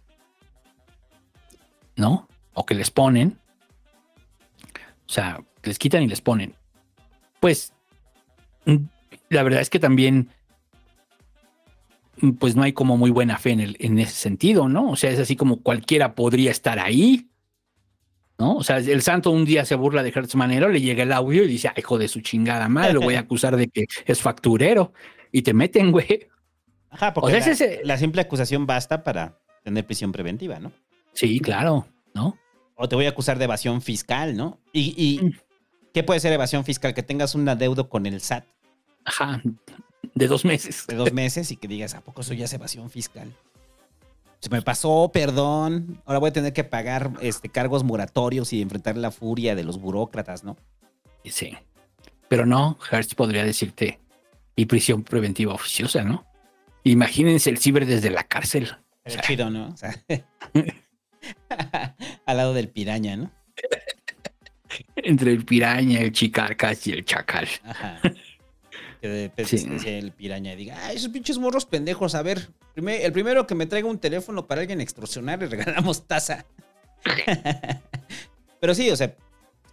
¿no? 1.96 2.28
O 2.54 2.66
que 2.66 2.74
les 2.74 2.90
ponen. 2.90 3.38
O 5.06 5.12
sea, 5.12 5.44
les 5.64 5.78
quitan 5.78 6.04
y 6.04 6.08
les 6.08 6.22
ponen. 6.22 6.56
Pues 7.42 7.74
la 9.30 9.44
verdad 9.44 9.62
es 9.62 9.70
que 9.70 9.80
también 9.80 10.30
mm, 12.22 12.32
pues 12.32 12.56
no 12.56 12.64
hay 12.64 12.74
como 12.74 12.98
muy 12.98 13.12
buena 13.12 13.38
fe 13.38 13.52
en, 13.52 13.60
el, 13.60 13.78
en 13.80 14.00
ese 14.00 14.14
sentido, 14.14 14.68
¿no? 14.70 14.90
O 14.92 14.96
sea, 14.96 15.12
es 15.12 15.20
así 15.20 15.36
como 15.36 15.62
cualquiera 15.62 16.16
podría 16.16 16.52
estar 16.52 16.80
ahí, 16.80 17.28
¿no? 18.38 18.56
O 18.56 18.64
sea, 18.64 18.78
el 18.78 19.02
santo 19.02 19.32
un 19.32 19.46
día 19.46 19.66
se 19.66 19.76
burla 19.76 20.04
de 20.04 20.10
Hertz 20.16 20.36
Manero, 20.36 20.70
le 20.70 20.82
llega 20.82 21.04
el 21.04 21.12
audio 21.12 21.44
y 21.44 21.48
dice, 21.48 21.68
"Ay, 21.70 21.76
hijo 21.78 21.98
de 21.98 22.08
su 22.08 22.22
chingada 22.22 22.68
madre, 22.70 22.94
lo 22.94 23.02
voy 23.02 23.16
a 23.16 23.20
acusar 23.28 23.56
de 23.58 23.68
que 23.68 23.86
es 24.06 24.22
facturero. 24.22 24.94
Y 25.32 25.44
te 25.44 25.54
meten, 25.54 25.92
güey. 25.92 26.28
Ajá, 26.90 27.14
porque 27.14 27.28
O 27.28 27.30
sea, 27.30 27.46
la, 27.46 27.52
ese 27.54 27.76
es- 27.76 27.80
la 27.86 27.98
simple 27.98 28.22
acusación 28.22 28.66
basta 28.66 29.04
para 29.04 29.38
tener 29.64 29.86
prisión 29.86 30.12
preventiva, 30.12 30.60
¿no? 30.60 30.72
Sí, 31.14 31.40
claro, 31.40 31.88
¿no? 32.16 32.38
O 32.76 32.88
te 32.90 32.96
voy 32.96 33.06
a 33.06 33.10
acusar 33.10 33.38
de 33.38 33.44
evasión 33.44 33.82
fiscal, 33.82 34.36
¿no? 34.38 34.60
Y, 34.74 34.94
y 34.98 35.24
Mm. 35.26 35.32
¿qué 35.94 36.04
puede 36.04 36.20
ser 36.20 36.32
evasión 36.34 36.64
fiscal? 36.64 36.94
Que 36.94 37.04
tengas 37.04 37.36
un 37.36 37.48
adeudo 37.50 37.90
con 37.90 38.06
el 38.06 38.22
SAT 38.22 38.46
Ajá, 39.06 39.42
de 40.16 40.28
dos 40.28 40.46
meses. 40.46 40.86
de 40.88 40.96
dos 40.96 41.14
meses 41.14 41.52
y 41.52 41.58
que 41.58 41.68
digas, 41.68 41.96
¿a 41.96 42.02
poco 42.02 42.22
eso 42.22 42.34
ya 42.34 42.46
es 42.46 42.54
evasión 42.54 42.90
fiscal? 42.90 43.34
Se 44.40 44.50
me 44.50 44.62
pasó, 44.62 45.12
perdón. 45.14 46.02
Ahora 46.06 46.20
voy 46.20 46.30
a 46.30 46.34
tener 46.34 46.54
que 46.54 46.64
pagar 46.64 47.12
este, 47.22 47.50
cargos 47.50 47.84
moratorios 47.84 48.54
y 48.54 48.62
enfrentar 48.62 48.96
la 48.96 49.12
furia 49.12 49.56
de 49.56 49.64
los 49.64 49.80
burócratas, 49.80 50.44
¿no? 50.44 50.56
Sí. 51.26 51.58
Pero 52.30 52.46
no, 52.46 52.78
Hertz 52.90 53.16
podría 53.16 53.44
decirte, 53.44 54.00
y 54.56 54.66
prisión 54.66 55.04
preventiva 55.04 55.54
oficiosa, 55.54 56.04
¿no? 56.04 56.26
Imagínense 56.84 57.50
el 57.50 57.58
ciber 57.58 57.86
desde 57.86 58.10
la 58.10 58.24
cárcel. 58.24 58.78
Chido, 59.26 59.50
¿no? 59.50 59.70
O 59.70 59.78
sea, 59.78 59.96
al 62.26 62.38
lado 62.38 62.54
del 62.54 62.70
piraña, 62.70 63.18
¿no? 63.18 63.32
Entre 64.96 65.32
el 65.32 65.44
piraña, 65.44 66.00
el 66.00 66.12
chicarcas 66.12 66.86
y 66.88 66.92
el 66.92 67.04
chacal. 67.04 67.48
Ajá. 67.64 68.00
Que 69.02 69.08
de 69.08 69.46
Sí. 69.46 69.66
el 69.86 70.12
piraña 70.12 70.56
diga, 70.56 70.78
ay, 70.86 70.98
esos 70.98 71.10
pinches 71.10 71.38
morros 71.38 71.66
pendejos, 71.66 72.16
a 72.16 72.22
ver, 72.22 72.50
el 72.76 73.12
primero 73.14 73.48
que 73.48 73.56
me 73.56 73.66
traiga 73.66 73.88
un 73.88 73.98
teléfono 74.00 74.46
para 74.46 74.62
alguien 74.62 74.82
extorsionar, 74.82 75.40
le 75.40 75.48
regalamos 75.48 76.06
taza. 76.06 76.46
Pero 78.60 78.76
sí, 78.76 78.90
o 78.92 78.96
sea, 78.96 79.16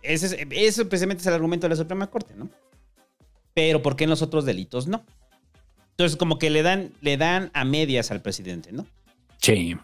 ese 0.03 0.27
es- 0.27 0.37
eso 0.51 0.89
precisamente 0.89 1.23
es 1.23 1.27
el 1.27 1.35
argumento 1.35 1.65
de 1.67 1.71
la 1.71 1.77
Suprema 1.77 2.09
Corte, 2.09 2.35
¿no? 2.37 2.49
Pero 3.55 3.83
¿por 3.83 3.97
qué 3.97 4.05
en 4.05 4.11
los 4.11 4.23
otros 4.23 4.45
delitos 4.45 4.87
no? 4.87 5.05
Entonces, 5.93 6.17
como 6.17 6.39
que 6.39 6.51
le 6.51 6.63
dan, 6.63 6.93
le 7.01 7.17
dan 7.17 7.51
a 7.55 7.65
medias 7.65 8.11
al 8.11 8.21
presidente, 8.23 8.71
¿no? 8.71 8.87
Sí. 9.41 9.77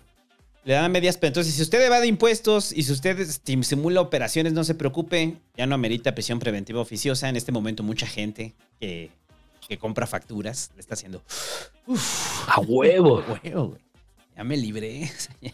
Le 0.64 0.74
dan 0.74 0.84
a 0.84 0.88
medias, 0.88 1.16
pero 1.16 1.28
entonces 1.28 1.54
si 1.54 1.62
usted 1.62 1.84
evade 1.84 2.06
impuestos 2.06 2.70
y 2.72 2.82
si 2.84 2.92
usted 2.92 3.18
sim- 3.44 3.64
simula 3.64 4.00
operaciones, 4.00 4.52
no 4.52 4.62
se 4.62 4.74
preocupe, 4.76 5.38
ya 5.56 5.66
no 5.66 5.74
amerita 5.74 6.14
prisión 6.14 6.38
preventiva 6.38 6.80
oficiosa. 6.80 7.28
En 7.28 7.34
este 7.36 7.50
momento 7.50 7.82
mucha 7.82 8.06
gente 8.06 8.54
que, 8.78 9.10
que 9.72 9.78
compra 9.78 10.06
facturas 10.06 10.70
le 10.74 10.80
está 10.80 10.94
haciendo... 10.94 11.22
"Uf, 11.86 12.48
A 12.48 12.60
huevo. 12.60 13.24
huevo, 13.42 13.68
güey. 13.68 13.80
Ya 14.36 14.44
me 14.44 14.56
libré. 14.56 15.10
ya, 15.40 15.52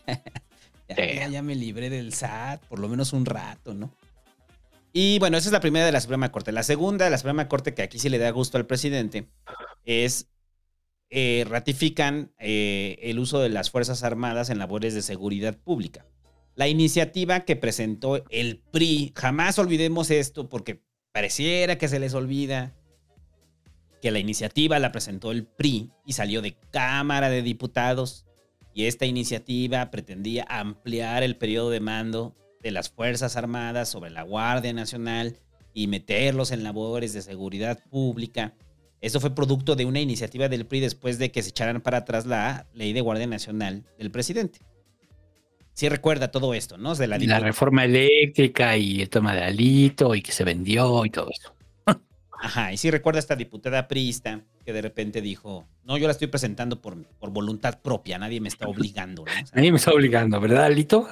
ya- 0.88 1.14
ya- 1.14 1.28
ya 1.28 1.42
me 1.42 1.54
libré 1.54 1.88
del 1.90 2.12
SAT, 2.12 2.62
por 2.66 2.78
lo 2.80 2.88
menos 2.88 3.12
un 3.12 3.24
rato, 3.26 3.74
¿no? 3.74 3.92
Y 4.92 5.18
bueno, 5.20 5.36
esa 5.36 5.48
es 5.48 5.52
la 5.52 5.60
primera 5.60 5.86
de 5.86 5.92
la 5.92 6.00
Suprema 6.00 6.32
Corte. 6.32 6.50
La 6.50 6.62
segunda 6.64 7.04
de 7.04 7.10
la 7.12 7.18
Suprema 7.18 7.46
Corte, 7.46 7.74
que 7.74 7.82
aquí 7.82 7.98
sí 7.98 8.08
le 8.08 8.18
da 8.18 8.30
gusto 8.30 8.56
al 8.56 8.66
presidente, 8.66 9.28
es 9.84 10.26
eh, 11.10 11.44
ratifican 11.48 12.32
eh, 12.38 12.98
el 13.02 13.18
uso 13.20 13.38
de 13.38 13.50
las 13.50 13.70
Fuerzas 13.70 14.02
Armadas 14.02 14.50
en 14.50 14.58
labores 14.58 14.94
de 14.94 15.02
seguridad 15.02 15.56
pública. 15.56 16.04
La 16.56 16.66
iniciativa 16.68 17.40
que 17.40 17.54
presentó 17.54 18.24
el 18.30 18.58
PRI, 18.72 19.12
jamás 19.14 19.58
olvidemos 19.60 20.10
esto 20.10 20.48
porque 20.48 20.82
pareciera 21.12 21.78
que 21.78 21.86
se 21.88 22.00
les 22.00 22.14
olvida 22.14 22.74
que 24.00 24.10
la 24.10 24.18
iniciativa 24.18 24.78
la 24.78 24.92
presentó 24.92 25.30
el 25.30 25.44
PRI 25.44 25.90
y 26.06 26.12
salió 26.12 26.42
de 26.42 26.56
Cámara 26.70 27.30
de 27.30 27.42
Diputados 27.42 28.26
y 28.74 28.86
esta 28.86 29.06
iniciativa 29.06 29.90
pretendía 29.90 30.46
ampliar 30.48 31.22
el 31.22 31.36
periodo 31.36 31.70
de 31.70 31.80
mando 31.80 32.36
de 32.62 32.70
las 32.70 32.90
Fuerzas 32.90 33.36
Armadas 33.36 33.88
sobre 33.88 34.10
la 34.10 34.22
Guardia 34.22 34.72
Nacional 34.72 35.36
y 35.74 35.86
meterlos 35.86 36.50
en 36.50 36.62
labores 36.62 37.12
de 37.12 37.22
seguridad 37.22 37.80
pública. 37.90 38.54
Eso 39.00 39.20
fue 39.20 39.34
producto 39.34 39.76
de 39.76 39.84
una 39.84 40.00
iniciativa 40.00 40.48
del 40.48 40.66
PRI 40.66 40.80
después 40.80 41.18
de 41.18 41.30
que 41.30 41.42
se 41.42 41.50
echaran 41.50 41.80
para 41.80 41.98
atrás 41.98 42.26
la 42.26 42.66
ley 42.72 42.92
de 42.92 43.00
Guardia 43.00 43.26
Nacional 43.26 43.84
del 43.98 44.10
presidente. 44.10 44.60
Sí 45.72 45.88
recuerda 45.88 46.32
todo 46.32 46.54
esto, 46.54 46.76
¿no? 46.76 46.94
De 46.96 47.06
la, 47.06 47.18
la 47.18 47.38
reforma 47.38 47.84
eléctrica 47.84 48.76
y 48.76 49.02
el 49.02 49.08
toma 49.08 49.34
de 49.34 49.44
alito 49.44 50.16
y 50.16 50.22
que 50.22 50.32
se 50.32 50.42
vendió 50.42 51.04
y 51.04 51.10
todo 51.10 51.30
eso. 51.30 51.54
Ajá, 52.40 52.72
y 52.72 52.76
sí 52.76 52.90
recuerda 52.90 53.18
esta 53.18 53.36
diputada 53.36 53.88
priista 53.88 54.42
que 54.64 54.72
de 54.72 54.82
repente 54.82 55.20
dijo, 55.20 55.66
no, 55.84 55.96
yo 55.96 56.06
la 56.06 56.12
estoy 56.12 56.28
presentando 56.28 56.80
por, 56.80 57.04
por 57.18 57.30
voluntad 57.30 57.80
propia, 57.80 58.18
nadie 58.18 58.40
me 58.40 58.48
está 58.48 58.68
obligando, 58.68 59.24
¿no? 59.24 59.32
O 59.32 59.46
sea, 59.46 59.56
Nadie 59.56 59.72
me 59.72 59.78
está 59.78 59.92
obligando, 59.92 60.40
¿verdad, 60.40 60.64
Alito? 60.64 61.08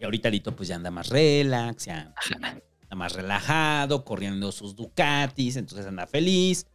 y 0.00 0.04
ahorita 0.04 0.30
Lito 0.30 0.56
pues 0.56 0.68
ya 0.68 0.76
anda 0.76 0.90
más 0.90 1.10
relax, 1.10 1.84
ya 1.84 2.14
anda 2.34 2.62
más 2.96 3.12
relajado, 3.12 4.04
corriendo 4.04 4.50
sus 4.50 4.74
Ducatis, 4.74 5.56
entonces 5.56 5.86
anda 5.86 6.06
feliz. 6.06 6.66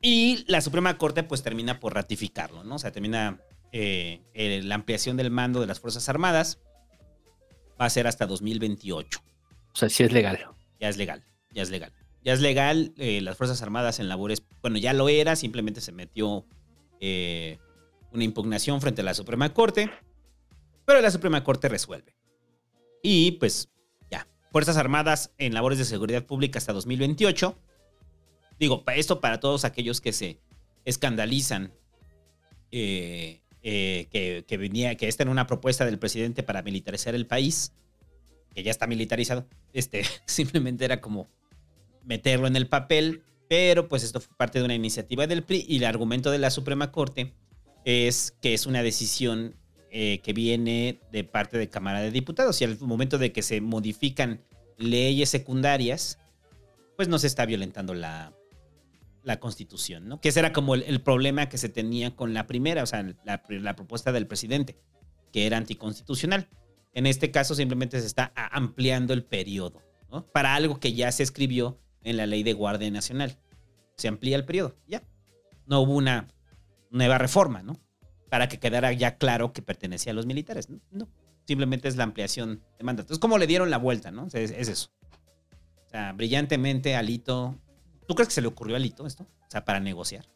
Y 0.00 0.44
la 0.46 0.60
Suprema 0.60 0.98
Corte 0.98 1.22
pues 1.22 1.42
termina 1.42 1.80
por 1.80 1.94
ratificarlo, 1.94 2.62
¿no? 2.62 2.76
O 2.76 2.78
sea, 2.78 2.92
termina 2.92 3.40
eh, 3.72 4.20
eh, 4.34 4.60
la 4.62 4.74
ampliación 4.74 5.16
del 5.16 5.30
mando 5.30 5.60
de 5.60 5.66
las 5.66 5.80
Fuerzas 5.80 6.08
Armadas. 6.08 6.60
Va 7.80 7.86
a 7.86 7.90
ser 7.90 8.06
hasta 8.06 8.26
2028. 8.26 9.20
O 9.72 9.76
sea, 9.76 9.88
sí 9.88 10.02
es 10.02 10.12
legal. 10.12 10.38
Ya 10.78 10.88
es 10.88 10.96
legal, 10.96 11.24
ya 11.50 11.62
es 11.62 11.70
legal. 11.70 11.92
Ya 12.28 12.34
es 12.34 12.42
legal 12.42 12.92
eh, 12.98 13.22
las 13.22 13.38
Fuerzas 13.38 13.62
Armadas 13.62 14.00
en 14.00 14.08
labores, 14.10 14.42
bueno, 14.60 14.76
ya 14.76 14.92
lo 14.92 15.08
era, 15.08 15.34
simplemente 15.34 15.80
se 15.80 15.92
metió 15.92 16.44
eh, 17.00 17.56
una 18.12 18.22
impugnación 18.22 18.82
frente 18.82 19.00
a 19.00 19.04
la 19.04 19.14
Suprema 19.14 19.54
Corte, 19.54 19.90
pero 20.84 21.00
la 21.00 21.10
Suprema 21.10 21.42
Corte 21.42 21.70
resuelve. 21.70 22.14
Y 23.02 23.30
pues 23.38 23.70
ya, 24.10 24.28
Fuerzas 24.52 24.76
Armadas 24.76 25.32
en 25.38 25.54
labores 25.54 25.78
de 25.78 25.86
seguridad 25.86 26.26
pública 26.26 26.58
hasta 26.58 26.74
2028. 26.74 27.56
Digo, 28.60 28.84
esto 28.94 29.22
para 29.22 29.40
todos 29.40 29.64
aquellos 29.64 30.02
que 30.02 30.12
se 30.12 30.38
escandalizan 30.84 31.72
eh, 32.70 33.40
que, 33.62 34.44
que 34.46 34.56
venía, 34.58 34.96
que 34.96 35.08
esta 35.08 35.22
era 35.22 35.32
una 35.32 35.46
propuesta 35.46 35.86
del 35.86 35.98
presidente 35.98 36.42
para 36.42 36.60
militarizar 36.60 37.14
el 37.14 37.26
país, 37.26 37.72
que 38.54 38.62
ya 38.62 38.70
está 38.70 38.86
militarizado. 38.86 39.46
Este 39.72 40.02
simplemente 40.26 40.84
era 40.84 41.00
como 41.00 41.26
meterlo 42.04 42.46
en 42.46 42.56
el 42.56 42.68
papel, 42.68 43.24
pero 43.48 43.88
pues 43.88 44.02
esto 44.02 44.20
fue 44.20 44.36
parte 44.36 44.58
de 44.58 44.64
una 44.64 44.74
iniciativa 44.74 45.26
del 45.26 45.42
PRI 45.42 45.64
y 45.68 45.78
el 45.78 45.84
argumento 45.84 46.30
de 46.30 46.38
la 46.38 46.50
Suprema 46.50 46.92
Corte 46.92 47.34
es 47.84 48.36
que 48.40 48.54
es 48.54 48.66
una 48.66 48.82
decisión 48.82 49.56
eh, 49.90 50.20
que 50.22 50.32
viene 50.32 51.00
de 51.10 51.24
parte 51.24 51.56
de 51.56 51.70
Cámara 51.70 52.00
de 52.00 52.10
Diputados 52.10 52.60
y 52.60 52.64
al 52.64 52.78
momento 52.80 53.16
de 53.16 53.32
que 53.32 53.42
se 53.42 53.60
modifican 53.60 54.42
leyes 54.76 55.30
secundarias, 55.30 56.18
pues 56.96 57.08
no 57.08 57.18
se 57.18 57.26
está 57.26 57.46
violentando 57.46 57.94
la, 57.94 58.34
la 59.22 59.40
constitución, 59.40 60.08
¿no? 60.08 60.20
Que 60.20 60.28
ese 60.28 60.40
era 60.40 60.52
como 60.52 60.74
el, 60.74 61.00
problema 61.00 61.48
que 61.48 61.58
se 61.58 61.68
tenía 61.68 62.14
con 62.14 62.34
la 62.34 62.46
primera, 62.46 62.82
o 62.82 62.86
sea, 62.86 63.02
la, 63.24 63.42
la 63.48 63.76
propuesta 63.76 64.12
del 64.12 64.26
presidente, 64.26 64.78
que 65.32 65.46
era 65.46 65.56
anticonstitucional. 65.56 66.48
En 66.92 67.06
este 67.06 67.30
caso 67.30 67.54
simplemente 67.54 68.00
se 68.00 68.06
está 68.06 68.32
ampliando 68.34 69.14
el 69.14 69.24
periodo, 69.24 69.82
¿no? 70.10 70.26
Para 70.26 70.54
algo 70.54 70.80
que 70.80 70.92
ya 70.92 71.12
se 71.12 71.22
escribió 71.22 71.78
en 72.02 72.16
la 72.16 72.26
ley 72.26 72.42
de 72.42 72.52
Guardia 72.52 72.90
Nacional. 72.90 73.38
Se 73.96 74.08
amplía 74.08 74.36
el 74.36 74.44
periodo, 74.44 74.76
ya. 74.86 75.02
No 75.66 75.80
hubo 75.80 75.94
una 75.94 76.28
nueva 76.90 77.18
reforma, 77.18 77.62
¿no? 77.62 77.78
Para 78.30 78.48
que 78.48 78.58
quedara 78.58 78.92
ya 78.92 79.16
claro 79.18 79.52
que 79.52 79.62
pertenecía 79.62 80.12
a 80.12 80.14
los 80.14 80.26
militares, 80.26 80.68
¿no? 80.90 81.08
Simplemente 81.46 81.88
es 81.88 81.96
la 81.96 82.04
ampliación 82.04 82.62
de 82.78 82.84
mandato. 82.84 83.12
Es 83.12 83.18
como 83.18 83.38
le 83.38 83.46
dieron 83.46 83.70
la 83.70 83.78
vuelta, 83.78 84.10
¿no? 84.10 84.26
Es 84.26 84.50
eso. 84.50 84.90
O 85.86 85.90
sea, 85.90 86.12
brillantemente 86.12 86.94
Alito. 86.94 87.56
¿Tú 88.06 88.14
crees 88.14 88.28
que 88.28 88.34
se 88.34 88.42
le 88.42 88.48
ocurrió 88.48 88.76
a 88.76 88.78
Alito 88.78 89.06
esto? 89.06 89.24
O 89.24 89.50
sea, 89.50 89.64
para 89.64 89.80
negociar. 89.80 90.26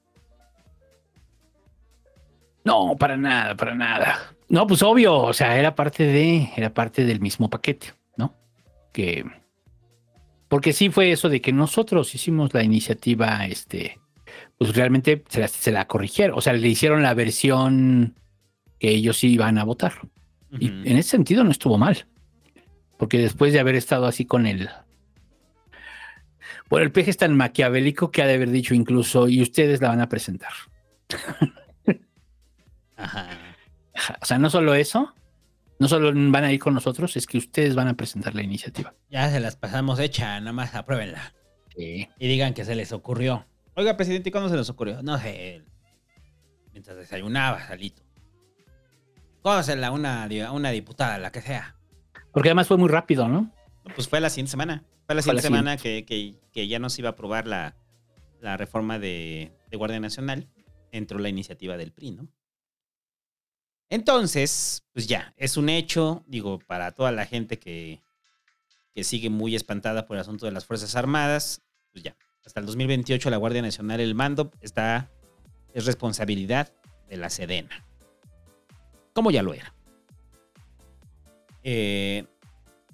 No, 2.64 2.96
para 2.96 3.16
nada, 3.16 3.56
para 3.56 3.74
nada. 3.74 4.34
No, 4.48 4.66
pues 4.66 4.82
obvio, 4.82 5.18
o 5.18 5.32
sea, 5.32 5.58
era 5.58 5.74
parte 5.74 6.04
de, 6.04 6.50
era 6.56 6.72
parte 6.72 7.04
del 7.04 7.20
mismo 7.20 7.50
paquete, 7.50 7.92
¿no? 8.16 8.34
Que, 8.92 9.24
porque 10.53 10.74
sí 10.74 10.90
fue 10.90 11.12
eso 11.12 11.30
de 11.30 11.40
que 11.40 11.50
nosotros 11.50 12.14
hicimos 12.14 12.53
la 12.53 12.62
iniciativa, 12.62 13.46
este, 13.46 13.98
pues 14.59 14.76
realmente 14.76 15.24
se 15.30 15.40
la, 15.40 15.48
se 15.48 15.72
la 15.72 15.86
corrigieron, 15.86 16.36
o 16.36 16.42
sea, 16.42 16.53
le 16.53 16.68
hicieron 16.68 17.03
la 17.03 17.14
versión 17.14 18.16
que 18.78 18.90
ellos 18.90 19.24
iban 19.24 19.57
a 19.57 19.64
votar. 19.64 19.94
Y 20.59 20.66
en 20.66 20.98
ese 20.98 21.09
sentido 21.09 21.42
no 21.42 21.53
estuvo 21.53 21.78
mal, 21.78 22.05
porque 22.98 23.16
después 23.16 23.55
de 23.55 23.61
haber 23.61 23.76
estado 23.76 24.05
así 24.05 24.26
con 24.26 24.46
el, 24.46 24.68
bueno, 26.68 26.84
el 26.84 26.92
peje 26.92 27.12
es 27.12 27.16
tan 27.16 27.34
maquiavélico 27.34 28.11
que 28.11 28.20
ha 28.20 28.26
de 28.26 28.34
haber 28.34 28.50
dicho 28.50 28.74
incluso, 28.74 29.28
y 29.28 29.40
ustedes 29.40 29.80
la 29.80 29.88
van 29.88 30.03
a 30.03 30.11
presentar. 30.11 30.53
Ajá, 32.96 33.57
O 34.20 34.26
sea, 34.26 34.36
no 34.36 34.50
solo 34.50 34.74
eso, 34.74 35.14
no 35.82 35.88
solo 35.88 36.12
van 36.14 36.44
a 36.44 36.52
ir 36.52 36.58
con 36.60 36.72
nosotros, 36.74 37.16
es 37.16 37.26
que 37.26 37.36
ustedes 37.38 37.74
van 37.74 37.88
a 37.88 37.94
presentar 37.94 38.34
la 38.34 38.42
iniciativa. 38.42 38.94
Ya 39.10 39.28
se 39.30 39.40
las 39.40 39.56
pasamos 39.56 39.98
hecha, 39.98 40.38
nada 40.40 40.52
más 40.52 40.74
apruébenla. 40.74 41.34
Sí. 41.76 42.08
Y 42.18 42.28
digan 42.28 42.54
que 42.54 42.64
se 42.64 42.74
les 42.74 42.92
ocurrió. 42.92 43.46
Oiga, 43.74 43.96
presidente, 43.96 44.28
¿y 44.28 44.32
cuándo 44.32 44.48
se 44.50 44.56
les 44.56 44.68
ocurrió? 44.70 45.02
No 45.02 45.18
sé. 45.18 45.62
Mientras 46.72 46.96
desayunaba, 46.96 47.58
Alito. 47.68 48.02
Cósela 49.42 49.90
una, 49.90 50.28
una 50.52 50.70
diputada, 50.70 51.18
la 51.18 51.32
que 51.32 51.40
sea. 51.40 51.76
Porque 52.32 52.48
además 52.50 52.68
fue 52.68 52.76
muy 52.78 52.88
rápido, 52.88 53.28
¿no? 53.28 53.50
Pues 53.94 54.08
fue 54.08 54.20
la 54.20 54.30
siguiente 54.30 54.52
semana. 54.52 54.84
Fue 55.06 55.14
la 55.16 55.22
Fue 55.22 55.34
la 55.34 55.40
siguiente 55.42 55.42
semana 55.42 55.76
que, 55.76 56.04
que- 56.04 56.36
que 56.52 56.68
ya 56.68 56.78
no 56.78 56.90
se 56.90 57.00
iba 57.00 57.08
a 57.08 57.12
aprobar 57.12 57.46
la, 57.46 57.74
la 58.40 58.56
reforma 58.56 58.98
de, 58.98 59.52
de 59.70 59.76
Guardia 59.76 59.98
Nacional. 60.00 60.48
Entró 60.92 61.18
la 61.18 61.28
iniciativa 61.30 61.76
del 61.76 61.92
PRI, 61.92 62.12
¿no? 62.12 62.28
Entonces, 63.93 64.84
pues 64.95 65.07
ya, 65.07 65.34
es 65.36 65.59
un 65.59 65.68
hecho, 65.68 66.24
digo, 66.26 66.59
para 66.61 66.93
toda 66.93 67.12
la 67.12 67.26
gente 67.26 67.59
que, 67.59 68.03
que 68.95 69.05
sigue 69.05 69.28
muy 69.28 69.55
espantada 69.55 70.07
por 70.07 70.16
el 70.16 70.22
asunto 70.22 70.47
de 70.47 70.53
las 70.53 70.64
Fuerzas 70.64 70.97
Armadas, 70.97 71.61
pues 71.93 72.03
ya, 72.03 72.16
hasta 72.43 72.61
el 72.61 72.64
2028 72.64 73.28
la 73.28 73.36
Guardia 73.36 73.61
Nacional, 73.61 74.01
el 74.01 74.14
mando, 74.14 74.51
está, 74.62 75.11
es 75.74 75.84
responsabilidad 75.84 76.72
de 77.11 77.18
la 77.18 77.28
Sedena. 77.28 77.84
Como 79.12 79.30
ya 79.30 79.43
lo 79.43 79.53
era. 79.53 79.74
Eh, 81.62 82.24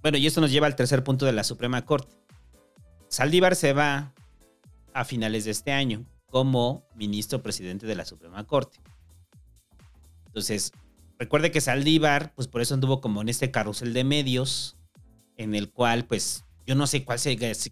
bueno, 0.02 0.18
y 0.18 0.26
esto 0.26 0.40
nos 0.40 0.50
lleva 0.50 0.66
al 0.66 0.74
tercer 0.74 1.04
punto 1.04 1.26
de 1.26 1.32
la 1.32 1.44
Suprema 1.44 1.84
Corte. 1.84 2.16
Saldívar 3.06 3.54
se 3.54 3.72
va 3.72 4.12
a 4.94 5.04
finales 5.04 5.44
de 5.44 5.52
este 5.52 5.70
año 5.70 6.04
como 6.28 6.82
ministro 6.96 7.40
presidente 7.40 7.86
de 7.86 7.94
la 7.94 8.04
Suprema 8.04 8.44
Corte. 8.48 8.80
Entonces, 10.26 10.72
recuerde 11.18 11.50
que 11.50 11.60
Saldívar, 11.60 12.32
pues 12.34 12.48
por 12.48 12.60
eso 12.60 12.74
anduvo 12.74 13.00
como 13.00 13.22
en 13.22 13.28
este 13.28 13.50
carrusel 13.50 13.92
de 13.92 14.04
medios, 14.04 14.76
en 15.36 15.54
el 15.54 15.70
cual, 15.70 16.04
pues, 16.04 16.44
yo 16.66 16.74
no 16.74 16.86
sé 16.86 17.04
cuál 17.04 17.18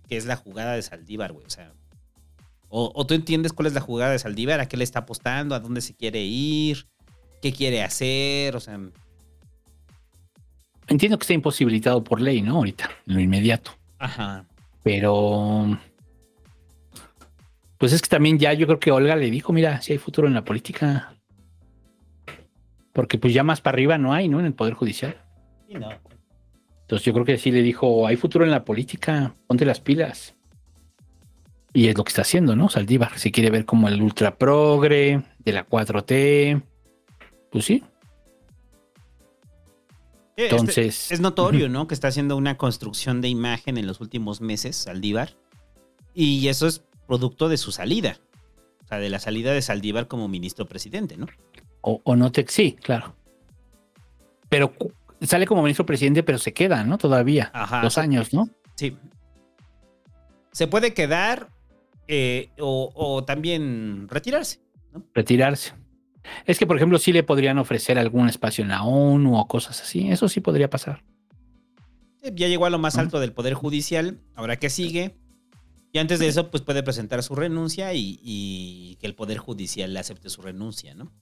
es 0.09 0.25
la 0.25 0.37
jugada 0.37 0.75
de 0.75 0.83
Saldívar, 0.83 1.33
güey. 1.33 1.47
O 1.47 1.51
sea, 1.51 1.73
o, 2.69 2.93
o 2.95 3.07
tú 3.07 3.15
entiendes 3.15 3.53
cuál 3.53 3.67
es 3.67 3.75
la 3.75 3.81
jugada 3.81 4.13
de 4.13 4.19
Saldívar, 4.19 4.61
a 4.61 4.69
qué 4.69 4.77
le 4.77 4.85
está 4.85 5.01
apostando, 5.01 5.55
a 5.55 5.61
dónde 5.61 5.81
se 5.81 5.95
quiere 5.95 6.23
ir, 6.23 6.87
qué 7.43 7.53
quiere 7.53 7.83
hacer, 7.83 8.57
o 8.57 8.61
sea, 8.61 8.79
Entiendo 10.89 11.19
que 11.19 11.25
está 11.25 11.35
imposibilitado 11.35 12.03
por 12.05 12.21
ley, 12.21 12.43
¿no? 12.43 12.57
Ahorita, 12.57 12.91
en 13.07 13.15
lo 13.15 13.21
inmediato. 13.21 13.73
ajá. 13.99 14.45
Pero. 14.83 15.79
Pues 17.77 17.93
es 17.93 18.01
que 18.01 18.09
también 18.09 18.39
ya 18.39 18.53
yo 18.53 18.67
creo 18.67 18.79
que 18.79 18.93
Olga 18.93 19.17
le 19.17 19.31
dijo: 19.31 19.53
mira, 19.53 19.81
si 19.83 19.93
hay 19.93 19.99
futuro 19.99 20.29
en 20.29 20.35
la 20.35 20.45
política. 20.45 21.16
Porque 22.97 23.19
pues 23.19 23.35
ya 23.35 23.43
más 23.43 23.61
para 23.61 23.75
arriba 23.75 23.99
no 23.99 24.15
hay, 24.15 24.27
¿no? 24.27 24.41
En 24.41 24.47
el 24.47 24.55
Poder 24.55 24.73
Judicial. 24.73 25.23
Sí, 25.69 25.75
no. 25.75 25.91
Entonces 26.81 27.05
yo 27.05 27.13
creo 27.13 27.27
que 27.27 27.37
sí 27.37 27.51
le 27.51 27.61
dijo: 27.61 28.07
hay 28.07 28.17
futuro 28.17 28.43
en 28.43 28.51
la 28.51 28.65
política, 28.65 29.35
ponte 29.47 29.67
las 29.67 29.81
pilas. 29.81 30.35
Y 31.75 31.89
es 31.89 31.99
lo 31.99 32.05
que 32.05 32.09
está 32.09 32.23
haciendo, 32.23 32.57
¿no? 32.57 32.71
Saldívar. 32.71 33.19
Si 33.19 33.31
quiere 33.31 33.51
ver 33.51 33.67
como 33.67 33.89
el 33.89 34.01
ultra 34.01 34.39
progre 34.39 35.23
de 35.41 35.53
la 35.53 35.69
4T. 35.69 36.63
Pues 37.51 37.67
sí. 37.67 37.85
Este- 40.35 40.57
Entonces. 40.57 41.13
Es 41.13 41.21
notorio, 41.21 41.69
¿no? 41.69 41.87
Que 41.87 41.93
está 41.93 42.09
haciendo 42.09 42.35
una 42.35 42.57
construcción 42.57 43.21
de 43.21 43.29
imagen 43.29 43.77
en 43.77 43.87
los 43.87 44.01
últimos 44.01 44.41
meses, 44.41 44.75
Saldívar. 44.75 45.37
Y 46.15 46.49
eso 46.49 46.67
es 46.67 46.83
producto 47.07 47.51
de 47.51 47.59
su 47.59 47.73
salida. 47.73 48.21
O 48.87 48.89
sea, 48.89 48.97
de 48.99 49.11
la 49.11 49.19
salida 49.19 49.53
de 49.53 49.61
Saldívar 49.61 50.09
como 50.09 50.29
ministro 50.29 50.65
presidente, 50.65 51.19
¿no? 51.19 51.27
O, 51.89 52.01
o 52.03 52.17
no 52.17 52.33
te. 52.33 52.45
Sí, 52.49 52.73
claro. 52.73 53.15
Pero 54.49 54.73
sale 55.21 55.47
como 55.47 55.63
ministro 55.63 55.87
presidente, 55.87 56.25
pero 56.25 56.37
se 56.37 56.53
queda, 56.53 56.83
¿no? 56.83 56.99
Todavía. 56.99 57.53
Ajá. 57.55 57.81
Dos 57.81 57.97
años, 57.97 58.35
¿no? 58.35 58.51
Sí. 58.75 58.97
Se 60.51 60.67
puede 60.67 60.95
quedar 60.95 61.49
eh, 62.09 62.51
o, 62.59 62.91
o 62.93 63.25
también 63.25 64.09
retirarse. 64.09 64.59
Retirarse. 65.15 65.75
Es 66.45 66.59
que, 66.59 66.67
por 66.67 66.77
ejemplo, 66.77 66.99
sí 66.99 67.13
le 67.13 67.23
podrían 67.23 67.57
ofrecer 67.59 68.01
algún 68.01 68.29
espacio 68.29 68.63
en 68.63 68.71
la 68.71 68.83
ONU 68.83 69.39
o 69.39 69.47
cosas 69.47 69.81
así. 69.81 70.11
Eso 70.11 70.29
sí 70.29 70.41
podría 70.41 70.69
pasar. 70.69 71.05
Ya 72.21 72.49
llegó 72.49 72.67
a 72.67 72.71
lo 72.71 72.81
más 72.81 72.99
alto 72.99 73.21
del 73.21 73.33
Poder 73.33 73.55
Judicial. 73.55 74.19
Ahora 74.35 74.57
que 74.57 74.71
sigue. 74.71 75.15
Y 75.93 75.99
antes 75.99 76.19
de 76.19 76.27
eso, 76.27 76.51
pues 76.51 76.65
puede 76.65 76.83
presentar 76.83 77.23
su 77.23 77.37
renuncia 77.37 77.95
y, 77.95 78.19
y 78.25 78.97
que 78.97 79.07
el 79.07 79.15
Poder 79.15 79.39
Judicial 79.39 79.95
le 79.95 80.01
acepte 80.01 80.31
su 80.31 80.43
renuncia, 80.43 80.97
¿no? 80.97 81.13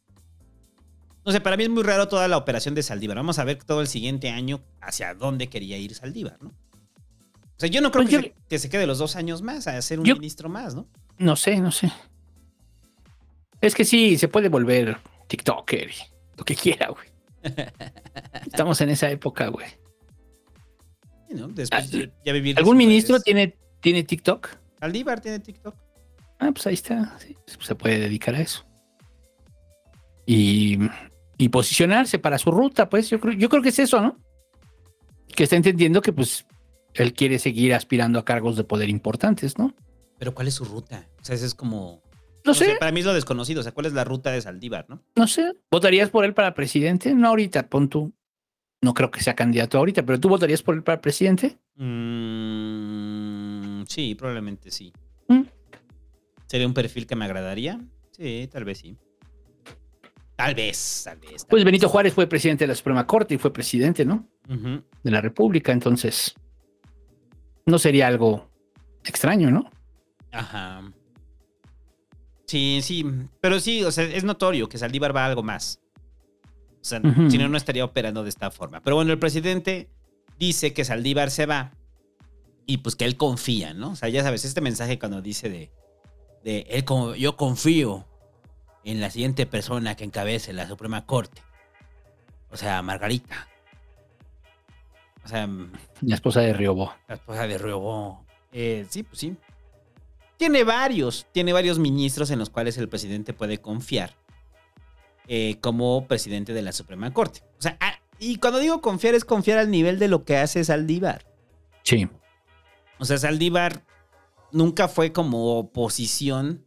No 1.26 1.32
sé, 1.32 1.40
para 1.40 1.56
mí 1.56 1.62
es 1.64 1.70
muy 1.70 1.82
raro 1.82 2.06
toda 2.08 2.28
la 2.28 2.36
operación 2.36 2.74
de 2.74 2.82
Saldívar. 2.82 3.16
Vamos 3.16 3.38
a 3.38 3.44
ver 3.44 3.62
todo 3.64 3.80
el 3.80 3.86
siguiente 3.88 4.30
año 4.30 4.62
hacia 4.80 5.14
dónde 5.14 5.48
quería 5.48 5.78
ir 5.78 5.94
Saldívar, 5.94 6.36
¿no? 6.42 6.48
O 6.48 7.56
sea, 7.60 7.68
yo 7.68 7.80
no 7.80 7.90
creo 7.90 8.04
Pues 8.04 8.16
que, 8.16 8.22
yo- 8.28 8.34
se, 8.34 8.46
que 8.48 8.58
se 8.58 8.68
quede 8.68 8.86
los 8.86 8.98
dos 8.98 9.16
años 9.16 9.40
más 9.40 9.66
a 9.66 9.80
ser 9.80 10.00
un 10.00 10.04
Yo- 10.06 10.14
ministro 10.16 10.48
más, 10.48 10.74
¿no? 10.74 10.86
No 11.18 11.36
sé, 11.36 11.56
no 11.60 11.70
sé. 11.72 11.90
Es 13.60 13.74
que 13.74 13.84
sí, 13.84 14.18
se 14.18 14.28
puede 14.28 14.48
volver 14.48 14.98
TikToker 15.28 15.88
y 15.88 15.94
lo 16.36 16.44
que 16.44 16.54
quiera, 16.56 16.88
güey. 16.88 17.08
Estamos 18.46 18.80
en 18.80 18.90
esa 18.90 19.10
época, 19.10 19.48
güey. 19.48 19.66
¿no? 21.30 21.48
Después 21.48 21.90
Ah, 21.94 22.08
ya- 22.24 22.32
vivir 22.32 22.58
¿Algún 22.58 22.76
ministro 22.76 23.14
redes. 23.14 23.24
tiene, 23.24 23.56
tiene 23.80 24.02
TikTok? 24.04 24.48
Saldívar 24.78 25.20
tiene 25.20 25.38
TikTok. 25.40 25.74
Ah, 26.38 26.50
pues 26.52 26.66
ahí 26.66 26.74
está. 26.74 27.16
sí, 27.18 27.34
se 27.46 27.74
puede 27.74 27.98
dedicar 27.98 28.34
a 28.34 28.40
eso. 28.40 28.66
Y, 30.26 30.78
y 31.36 31.48
posicionarse 31.48 32.18
para 32.18 32.38
su 32.38 32.50
ruta, 32.50 32.88
pues 32.88 33.10
yo 33.10 33.20
creo, 33.20 33.34
yo 33.34 33.48
creo 33.48 33.62
que 33.62 33.70
es 33.70 33.78
eso, 33.78 34.00
¿no? 34.00 34.16
Que 35.34 35.44
está 35.44 35.56
entendiendo 35.56 36.00
que 36.00 36.12
pues 36.12 36.46
él 36.94 37.12
quiere 37.12 37.38
seguir 37.38 37.74
aspirando 37.74 38.18
a 38.18 38.24
cargos 38.24 38.56
de 38.56 38.64
poder 38.64 38.88
importantes, 38.88 39.58
¿no? 39.58 39.74
Pero 40.18 40.34
¿cuál 40.34 40.48
es 40.48 40.54
su 40.54 40.64
ruta? 40.64 41.08
O 41.20 41.24
sea, 41.24 41.34
ese 41.34 41.46
es 41.46 41.54
como... 41.54 42.02
No 42.44 42.52
sé, 42.52 42.76
para 42.78 42.92
mí 42.92 43.00
es 43.00 43.06
lo 43.06 43.14
desconocido. 43.14 43.60
O 43.60 43.62
sea, 43.62 43.72
¿cuál 43.72 43.86
es 43.86 43.94
la 43.94 44.04
ruta 44.04 44.30
de 44.30 44.42
Saldívar, 44.42 44.84
no? 44.88 45.02
no 45.16 45.26
sé. 45.26 45.54
¿Votarías 45.70 46.10
por 46.10 46.26
él 46.26 46.34
para 46.34 46.54
presidente? 46.54 47.14
No 47.14 47.28
ahorita, 47.28 47.68
pon 47.68 47.88
tú. 47.88 48.12
No 48.82 48.92
creo 48.92 49.10
que 49.10 49.22
sea 49.22 49.34
candidato 49.34 49.78
ahorita, 49.78 50.04
pero 50.04 50.20
¿tú 50.20 50.28
votarías 50.28 50.62
por 50.62 50.74
él 50.74 50.82
para 50.82 51.00
presidente? 51.00 51.58
Mm, 51.76 52.64
sí, 53.88 54.14
probablemente 54.14 54.70
sí. 54.70 54.92
Mm. 55.28 55.44
¿Sería 56.46 56.66
un 56.66 56.74
perfil 56.74 57.06
que 57.06 57.16
me 57.16 57.24
agradaría? 57.24 57.80
Sí, 58.10 58.46
tal 58.52 58.64
vez 58.64 58.78
sí. 58.78 58.98
Tal 60.36 60.54
vez, 60.54 61.02
tal 61.04 61.18
vez. 61.18 61.42
tal 61.42 61.48
Pues 61.48 61.60
vez. 61.60 61.64
Benito 61.64 61.88
Juárez 61.88 62.12
fue 62.12 62.26
presidente 62.26 62.64
de 62.64 62.68
la 62.68 62.74
Suprema 62.74 63.06
Corte 63.06 63.34
y 63.34 63.38
fue 63.38 63.52
presidente, 63.52 64.04
¿no? 64.04 64.28
De 64.48 65.10
la 65.10 65.20
República, 65.20 65.72
entonces 65.72 66.34
no 67.66 67.78
sería 67.78 68.08
algo 68.08 68.50
extraño, 69.04 69.50
¿no? 69.50 69.70
Ajá. 70.32 70.82
Sí, 72.46 72.80
sí. 72.82 73.04
Pero 73.40 73.60
sí, 73.60 73.84
o 73.84 73.90
sea, 73.90 74.04
es 74.04 74.24
notorio 74.24 74.68
que 74.68 74.78
Saldívar 74.78 75.16
va 75.16 75.24
a 75.24 75.26
algo 75.26 75.42
más. 75.42 75.80
O 76.80 76.84
sea, 76.84 77.00
si 77.30 77.38
no, 77.38 77.48
no 77.48 77.56
estaría 77.56 77.84
operando 77.84 78.22
de 78.22 78.28
esta 78.28 78.50
forma. 78.50 78.82
Pero 78.82 78.96
bueno, 78.96 79.12
el 79.12 79.18
presidente 79.18 79.88
dice 80.38 80.74
que 80.74 80.84
Saldívar 80.84 81.30
se 81.30 81.46
va 81.46 81.72
y 82.66 82.78
pues 82.78 82.96
que 82.96 83.06
él 83.06 83.16
confía, 83.16 83.72
¿no? 83.72 83.90
O 83.90 83.96
sea, 83.96 84.08
ya 84.08 84.22
sabes, 84.22 84.44
este 84.44 84.60
mensaje 84.60 84.98
cuando 84.98 85.22
dice 85.22 85.48
de 85.48 85.70
de 86.44 86.66
él 86.68 86.84
como 86.84 87.14
yo 87.14 87.36
confío 87.36 88.06
en 88.84 89.00
la 89.00 89.10
siguiente 89.10 89.46
persona 89.46 89.96
que 89.96 90.04
encabece 90.04 90.52
la 90.52 90.68
Suprema 90.68 91.06
Corte. 91.06 91.42
O 92.50 92.56
sea, 92.56 92.82
Margarita. 92.82 93.48
O 95.24 95.28
sea, 95.28 95.48
La 96.02 96.14
esposa 96.14 96.40
de 96.40 96.52
Riobó. 96.52 96.92
la 97.08 97.14
esposa 97.14 97.46
de 97.46 97.58
Riobó. 97.58 98.24
Eh, 98.52 98.86
sí, 98.88 99.02
pues 99.02 99.18
sí. 99.18 99.36
Tiene 100.36 100.64
varios, 100.64 101.26
tiene 101.32 101.52
varios 101.52 101.78
ministros 101.78 102.30
en 102.30 102.38
los 102.38 102.50
cuales 102.50 102.76
el 102.76 102.88
presidente 102.88 103.32
puede 103.32 103.58
confiar 103.58 104.14
eh, 105.26 105.56
como 105.60 106.06
presidente 106.06 106.52
de 106.52 106.62
la 106.62 106.72
Suprema 106.72 107.12
Corte. 107.12 107.40
O 107.58 107.62
sea, 107.62 107.78
ah, 107.80 107.98
y 108.18 108.36
cuando 108.36 108.58
digo 108.58 108.80
confiar 108.80 109.14
es 109.14 109.24
confiar 109.24 109.58
al 109.58 109.70
nivel 109.70 109.98
de 109.98 110.08
lo 110.08 110.24
que 110.24 110.36
hace 110.36 110.62
Saldívar. 110.64 111.24
Sí. 111.82 112.08
O 112.98 113.04
sea, 113.04 113.16
Saldívar 113.18 113.82
nunca 114.52 114.88
fue 114.88 115.12
como 115.12 115.58
oposición 115.58 116.64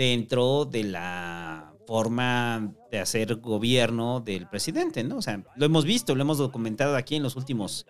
dentro 0.00 0.64
de 0.64 0.82
la 0.84 1.74
forma 1.86 2.72
de 2.90 3.00
hacer 3.00 3.36
gobierno 3.36 4.20
del 4.20 4.48
presidente, 4.48 5.04
¿no? 5.04 5.18
O 5.18 5.22
sea, 5.22 5.44
lo 5.56 5.66
hemos 5.66 5.84
visto, 5.84 6.14
lo 6.14 6.22
hemos 6.22 6.38
documentado 6.38 6.96
aquí 6.96 7.16
en 7.16 7.22
los 7.22 7.36
últimos 7.36 7.84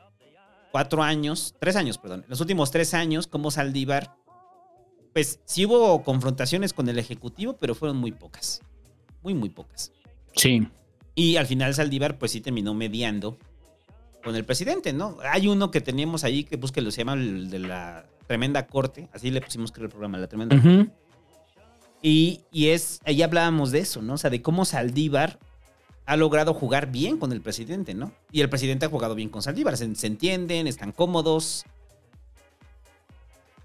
cuatro 0.73 1.05
años, 1.05 1.55
tres 1.61 1.77
años, 1.77 1.99
perdón, 1.99 2.23
en 2.25 2.31
los 2.31 2.41
últimos 2.41 2.73
tres 2.73 2.95
años, 2.95 3.29
como 3.29 3.53
Saldívar, 3.53 4.17
pues 5.13 5.39
sí 5.45 5.67
hubo 5.67 6.03
confrontaciones 6.03 6.73
con 6.73 6.89
el 6.89 6.99
Ejecutivo, 6.99 7.59
pero 7.61 7.77
fueron 7.77 7.99
muy 7.99 8.11
pocas. 8.11 8.61
Muy, 9.23 9.35
muy 9.35 9.51
pocas. 9.51 9.93
Sí. 10.35 10.67
Y 11.15 11.37
al 11.37 11.47
final 11.47 11.75
Saldívar, 11.75 12.19
pues 12.19 12.33
sí 12.33 12.41
terminó 12.41 12.75
mediando 12.75 13.39
con 14.25 14.35
el 14.35 14.45
presidente, 14.45 14.93
¿no? 14.93 15.17
Hay 15.23 15.47
uno 15.47 15.71
que 15.71 15.81
teníamos 15.81 16.25
ahí 16.25 16.43
que 16.43 16.57
busque 16.57 16.81
lo 16.81 16.91
se 16.91 17.03
llama 17.03 17.13
el 17.13 17.51
de 17.51 17.61
la 17.61 18.05
tremenda 18.27 18.67
corte, 18.67 19.09
así 19.13 19.31
le 19.31 19.41
pusimos 19.41 19.71
creo 19.71 19.85
el 19.85 19.91
programa, 19.91 20.19
la 20.19 20.27
tremenda 20.27 20.57
corte. 20.61 20.91
Y, 22.03 22.41
y 22.51 22.69
es, 22.69 23.01
ahí 23.05 23.23
hablábamos 23.23 23.73
de 23.73 23.81
eso, 23.81 24.01
¿no? 24.03 24.15
O 24.15 24.19
sea, 24.19 24.31
de 24.31 24.43
cómo 24.43 24.65
Saldívar 24.65 25.39
ha 26.07 26.17
logrado 26.17 26.55
jugar 26.55 26.91
bien 26.91 27.19
con 27.19 27.33
el 27.33 27.41
presidente, 27.41 27.95
¿no? 27.95 28.13
Y 28.33 28.41
el 28.41 28.49
presidente 28.49 28.87
ha 28.87 28.89
jugado 28.89 29.15
bien 29.15 29.29
con 29.29 29.43
Saldívar, 29.43 29.77
se, 29.77 29.95
se 29.95 30.07
entienden, 30.07 30.67
están 30.67 30.93
cómodos. 30.93 31.65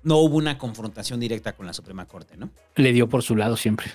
No 0.03 0.17
hubo 0.17 0.37
una 0.37 0.57
confrontación 0.57 1.19
directa 1.19 1.53
con 1.53 1.65
la 1.65 1.73
Suprema 1.73 2.05
Corte, 2.05 2.37
¿no? 2.37 2.49
Le 2.75 2.93
dio 2.93 3.09
por 3.09 3.23
su 3.23 3.35
lado 3.35 3.57
siempre. 3.57 3.87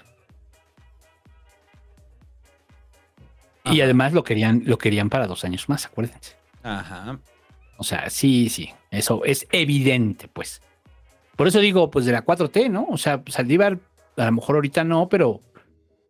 Y 3.64 3.80
además 3.82 4.12
lo 4.12 4.24
querían, 4.24 4.62
lo 4.64 4.78
querían 4.78 5.10
para 5.10 5.26
dos 5.26 5.44
años 5.44 5.68
más, 5.68 5.86
acuérdense. 5.86 6.34
Ajá. 6.62 7.20
O 7.76 7.84
sea, 7.84 8.10
sí, 8.10 8.48
sí, 8.48 8.70
eso 8.90 9.24
es 9.24 9.46
evidente, 9.52 10.28
pues. 10.28 10.60
Por 11.36 11.48
eso 11.48 11.60
digo, 11.60 11.90
pues 11.90 12.04
de 12.04 12.12
la 12.12 12.24
4T, 12.24 12.70
¿no? 12.70 12.86
O 12.90 12.98
sea, 12.98 13.22
Saldívar, 13.26 13.78
a 14.20 14.26
lo 14.26 14.32
mejor 14.32 14.56
ahorita 14.56 14.84
no, 14.84 15.08
pero 15.08 15.40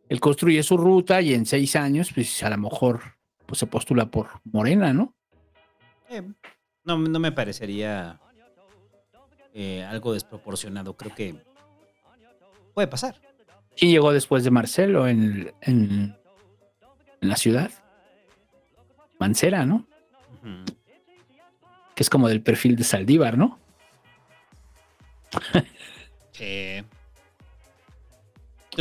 él 0.09 0.21
construye 0.21 0.63
su 0.63 0.77
ruta 0.77 1.21
y 1.21 1.35
en 1.35 1.47
seis 1.47 1.77
años, 1.77 2.11
pues 2.15 2.43
a 2.43 2.51
lo 2.51 2.59
mejor 2.59 3.01
pues, 3.47 3.59
se 3.59 3.67
postula 3.67 4.11
por 4.11 4.29
Morena, 4.45 4.93
¿no? 4.93 5.15
Eh, 6.09 6.23
no, 6.85 6.99
no 6.99 7.19
me 7.21 7.33
parecería 7.33 8.21
eh, 9.55 9.85
algo 9.85 10.13
desproporcionado. 10.13 10.97
Creo 10.97 11.15
que 11.15 11.35
puede 12.75 12.89
pasar. 12.89 13.21
¿Quién 13.77 13.93
llegó 13.93 14.13
después 14.13 14.43
de 14.43 14.51
Marcelo 14.51 15.07
en, 15.07 15.53
en, 15.61 16.17
en 17.21 17.29
la 17.29 17.37
ciudad? 17.37 17.71
Mancera, 19.19 19.65
¿no? 19.65 19.87
Que 21.95 22.03
es 22.03 22.11
como 22.11 22.29
del 22.29 22.43
perfil 22.43 22.75
de 22.77 22.85
Saldívar, 22.85 23.39
¿no? 23.39 23.59
Eh, 26.41 26.83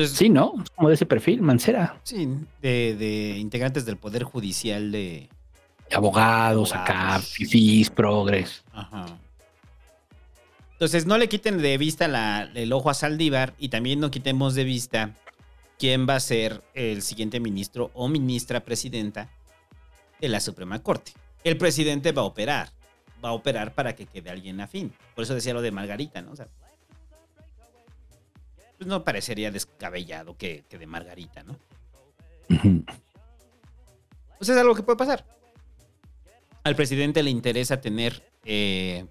entonces, 0.01 0.17
Sí, 0.17 0.29
¿no? 0.29 0.53
Es 0.63 0.69
como 0.71 0.89
de 0.89 0.95
ese 0.95 1.05
perfil, 1.05 1.41
Mancera. 1.41 1.99
sí, 2.03 2.27
de, 2.61 2.95
de 2.95 3.37
integrantes 3.37 3.85
del 3.85 3.97
Poder 3.97 4.23
Judicial 4.23 4.91
de... 4.91 5.29
Abogados, 5.91 6.73
acá, 6.73 6.99
Abogados. 7.15 7.25
fifís, 7.29 7.89
progres. 7.89 8.63
Ajá. 8.73 9.05
Entonces, 10.73 11.05
no 11.05 11.17
le 11.17 11.27
quiten 11.27 11.57
de 11.61 11.77
vista 11.77 12.07
la- 12.07 12.49
el 12.53 12.71
ojo 12.73 12.89
a 12.89 12.93
Saldívar 12.93 13.53
y 13.57 13.69
también 13.69 13.99
no 13.99 14.11
quitemos 14.11 14.55
de 14.55 14.63
vista 14.63 15.15
quién 15.77 16.07
va 16.07 16.15
a 16.15 16.19
ser 16.19 16.61
el 16.73 17.01
siguiente 17.01 17.39
ministro 17.39 17.91
o 17.93 18.07
ministra 18.07 18.61
presidenta 18.61 19.29
de 20.21 20.29
la 20.29 20.39
Suprema 20.39 20.79
Corte. 20.81 21.11
El 21.43 21.57
presidente 21.57 22.11
va 22.11 22.21
a 22.21 22.25
operar, 22.25 22.69
va 23.23 23.29
a 23.29 23.33
operar 23.33 23.73
para 23.73 23.95
que 23.95 24.05
quede 24.05 24.29
alguien 24.29 24.61
afín. 24.61 24.93
Por 25.15 25.23
eso 25.23 25.33
decía 25.35 25.53
lo 25.53 25.61
de 25.61 25.71
Margarita, 25.71 26.21
¿no? 26.21 26.31
O 26.31 26.35
sea, 26.35 26.47
pues 28.79 28.87
no 28.87 29.03
parecería 29.03 29.51
descabellado 29.51 30.37
que, 30.37 30.63
que 30.69 30.77
de 30.77 30.87
Margarita, 30.87 31.43
¿no? 31.43 31.57
Pues 34.37 34.47
es 34.49 34.55
algo 34.57 34.73
que 34.73 34.83
puede 34.83 34.97
pasar. 34.97 35.25
Al 36.63 36.75
presidente 36.77 37.21
le 37.21 37.29
interesa 37.29 37.81
tener 37.81 38.23
eh, 38.45 39.05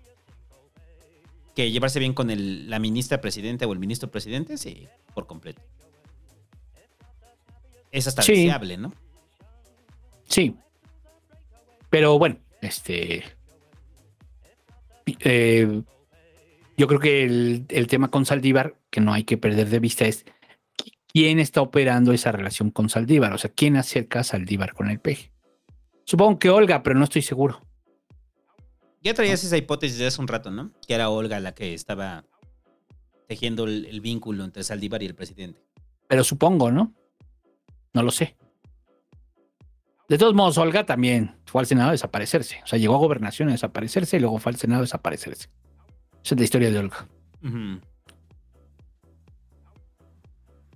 que 1.54 1.70
llevarse 1.70 1.98
bien 1.98 2.14
con 2.14 2.30
el- 2.30 2.70
la 2.70 2.78
ministra 2.78 3.20
presidenta 3.20 3.66
o 3.66 3.72
el 3.74 3.78
ministro 3.78 4.10
presidente, 4.10 4.56
sí, 4.56 4.88
por 5.14 5.26
completo. 5.26 5.60
Es 7.92 8.06
hasta 8.06 8.22
Sí. 8.22 8.32
deseable, 8.32 8.78
¿no? 8.78 8.92
Sí. 10.28 10.56
Pero 11.90 12.18
bueno, 12.18 12.38
este. 12.62 13.22
eh, 15.20 15.82
yo 16.78 16.86
creo 16.86 17.00
que 17.00 17.24
el, 17.24 17.66
el 17.68 17.86
tema 17.86 18.08
con 18.10 18.24
Saldívar, 18.24 18.74
que 18.90 19.00
no 19.00 19.12
hay 19.12 19.24
que 19.24 19.36
perder 19.38 19.68
de 19.68 19.78
vista, 19.80 20.04
es 20.06 20.24
qui- 20.76 20.92
quién 21.12 21.38
está 21.38 21.60
operando 21.60 22.12
esa 22.12 22.32
relación 22.32 22.70
con 22.70 22.88
Saldívar. 22.88 23.32
O 23.32 23.38
sea, 23.38 23.50
quién 23.50 23.76
acerca 23.76 24.20
a 24.20 24.24
Saldívar 24.24 24.74
con 24.74 24.90
el 24.90 25.00
peje. 25.00 25.32
Supongo 26.04 26.38
que 26.38 26.50
Olga, 26.50 26.82
pero 26.82 26.96
no 26.98 27.04
estoy 27.04 27.22
seguro. 27.22 27.60
Ya 29.02 29.14
traías 29.14 29.44
esa 29.44 29.56
hipótesis 29.56 29.98
de 29.98 30.06
hace 30.06 30.20
un 30.20 30.28
rato, 30.28 30.50
¿no? 30.50 30.72
Que 30.86 30.94
era 30.94 31.08
Olga 31.10 31.38
la 31.40 31.54
que 31.54 31.74
estaba 31.74 32.24
tejiendo 33.28 33.64
el, 33.64 33.84
el 33.86 34.00
vínculo 34.00 34.42
entre 34.44 34.64
Saldívar 34.64 35.02
y 35.02 35.06
el 35.06 35.14
presidente. 35.14 35.62
Pero 36.08 36.24
supongo, 36.24 36.72
¿no? 36.72 36.94
No 37.92 38.02
lo 38.02 38.10
sé. 38.10 38.36
De 40.08 40.16
todos 40.16 40.34
modos, 40.34 40.56
Olga 40.56 40.86
también 40.86 41.36
fue 41.44 41.60
al 41.60 41.66
Senado 41.66 41.90
a 41.90 41.92
desaparecerse. 41.92 42.60
O 42.64 42.66
sea, 42.66 42.78
llegó 42.78 42.94
a 42.94 42.98
gobernación 42.98 43.50
a 43.50 43.52
desaparecerse 43.52 44.16
y 44.16 44.20
luego 44.20 44.38
fue 44.38 44.52
al 44.52 44.56
Senado 44.56 44.80
a 44.80 44.84
desaparecerse. 44.84 45.50
Esa 46.24 46.34
es 46.34 46.38
la 46.38 46.44
historia 46.44 46.70
de 46.70 46.78
Olga. 46.78 47.06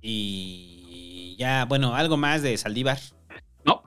Y 0.03 1.37
ya, 1.39 1.65
bueno, 1.65 1.95
algo 1.95 2.17
más 2.17 2.43
de 2.43 2.57
Saldívar. 2.59 2.99
No. 3.65 3.83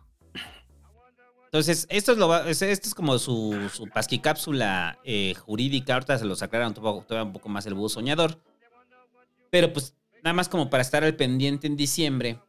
Entonces, 1.45 1.85
esto 1.89 2.13
es, 2.13 2.17
lo, 2.17 2.35
esto 2.45 2.65
es 2.65 2.95
como 2.95 3.19
su, 3.19 3.69
su 3.73 3.87
pasquicápsula 3.87 4.97
eh, 5.03 5.35
jurídica. 5.35 5.93
Ahorita 5.93 6.17
se 6.17 6.25
lo 6.25 6.35
sacaron 6.35 6.73
todavía 6.73 7.23
un 7.23 7.33
poco 7.33 7.49
más 7.49 7.65
el 7.65 7.73
búho 7.73 7.89
soñador. 7.89 8.41
Pero 9.51 9.71
pues 9.71 9.95
nada 10.23 10.33
más 10.33 10.49
como 10.49 10.69
para 10.69 10.81
estar 10.81 11.03
al 11.03 11.15
pendiente 11.15 11.67
en 11.67 11.75
diciembre, 11.75 12.39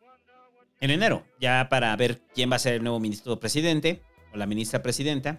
en 0.80 0.90
enero, 0.90 1.26
ya 1.40 1.68
para 1.68 1.94
ver 1.96 2.22
quién 2.34 2.50
va 2.50 2.56
a 2.56 2.60
ser 2.60 2.74
el 2.74 2.82
nuevo 2.82 3.00
ministro 3.00 3.38
presidente 3.38 4.02
o 4.32 4.36
la 4.36 4.46
ministra 4.46 4.82
presidenta. 4.82 5.38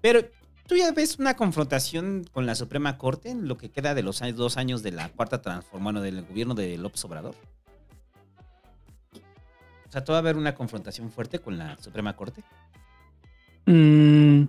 Pero 0.00 0.20
tú 0.68 0.76
ya 0.76 0.92
ves 0.92 1.18
una 1.18 1.34
confrontación 1.34 2.24
con 2.30 2.46
la 2.46 2.54
Suprema 2.54 2.96
Corte 2.98 3.30
en 3.30 3.48
lo 3.48 3.56
que 3.58 3.70
queda 3.70 3.94
de 3.94 4.02
los 4.04 4.20
dos 4.36 4.56
años 4.56 4.82
de 4.84 4.92
la 4.92 5.08
cuarta 5.08 5.42
transformación 5.42 6.02
del 6.04 6.22
gobierno 6.22 6.54
de 6.54 6.76
López 6.78 7.04
Obrador. 7.04 7.34
O 9.88 9.90
sea, 9.90 10.04
¿tú 10.04 10.12
va 10.12 10.18
a 10.18 10.20
haber 10.20 10.36
una 10.36 10.54
confrontación 10.54 11.10
fuerte 11.10 11.38
con 11.38 11.56
la 11.58 11.76
Suprema 11.78 12.14
Corte? 12.14 12.44
Mm. 13.66 14.44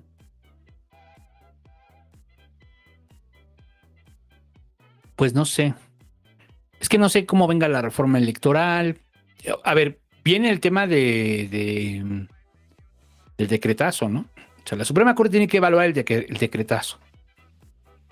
Pues 5.15 5.33
no 5.33 5.45
sé. 5.45 5.73
Es 6.79 6.87
que 6.87 6.97
no 6.97 7.09
sé 7.09 7.25
cómo 7.25 7.47
venga 7.47 7.67
la 7.67 7.81
reforma 7.81 8.17
electoral. 8.17 8.99
A 9.63 9.73
ver, 9.73 9.99
viene 10.23 10.49
el 10.49 10.59
tema 10.59 10.87
de, 10.87 11.47
de- 11.51 12.27
del 13.37 13.47
decretazo, 13.47 14.07
¿no? 14.09 14.25
O 14.69 14.71
sea, 14.71 14.77
la 14.77 14.85
Suprema 14.85 15.15
Corte 15.15 15.31
tiene 15.31 15.47
que 15.47 15.57
evaluar 15.57 15.87
el, 15.87 15.95
decre- 15.95 16.27
el 16.29 16.37
decretazo. 16.37 16.99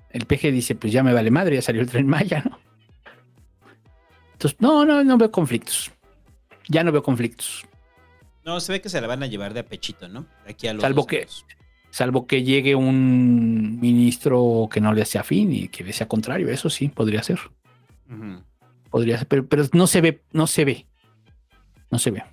El 0.10 0.26
PG 0.26 0.52
dice, 0.52 0.74
pues 0.74 0.92
ya 0.92 1.04
me 1.04 1.14
vale 1.14 1.30
madre, 1.30 1.54
ya 1.54 1.62
salió 1.62 1.82
el 1.84 1.88
tren 1.90 2.08
Maya, 2.08 2.42
¿no? 2.50 2.58
Entonces, 4.34 4.60
no, 4.60 4.84
no, 4.84 5.04
no 5.04 5.18
veo 5.20 5.32
conflictos. 5.32 5.92
Ya 6.68 6.84
no 6.84 6.92
veo 6.92 7.04
conflictos. 7.04 7.64
No, 8.44 8.60
se 8.60 8.72
ve 8.72 8.82
que 8.82 8.90
se 8.90 9.00
la 9.00 9.06
van 9.06 9.22
a 9.22 9.28
llevar 9.28 9.54
de 9.54 9.60
a 9.60 9.66
pechito, 9.66 10.08
¿no? 10.08 10.26
De 10.46 10.52
aquí 10.54 10.68
a 10.68 10.74
los 10.74 10.82
Salvo 10.82 11.06
que- 11.06 11.20
años. 11.20 11.46
Salvo 11.92 12.26
que 12.26 12.42
llegue 12.44 12.74
un 12.74 13.80
ministro 13.80 14.68
que 14.72 14.82
no 14.82 14.94
le 14.94 15.06
sea 15.06 15.22
afín 15.22 15.54
y 15.54 15.68
que 15.68 15.84
le 15.84 15.94
sea 15.94 16.08
contrario, 16.08 16.50
eso 16.50 16.72
sí, 16.72 16.90
podría 16.90 17.22
ser. 17.22 17.40
Podría 18.90 19.20
ser, 19.20 19.28
pero, 19.28 19.46
pero 19.48 19.64
no 19.74 19.86
se 19.86 20.02
ve, 20.02 20.24
no 20.32 20.48
se 20.48 20.66
ve. 20.66 20.88
No 21.92 22.00
se 22.00 22.10
ve. 22.10 22.24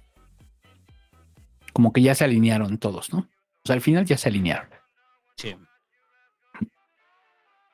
Como 1.75 1.93
que 1.93 2.01
ya 2.01 2.15
se 2.15 2.25
alinearon 2.25 2.79
todos, 2.79 3.13
¿no? 3.13 3.29
O 3.65 3.67
sea, 3.67 3.75
al 3.77 3.81
final 3.81 4.05
ya 4.05 4.19
se 4.19 4.29
alinearon. 4.29 4.69
Sí. 5.39 5.57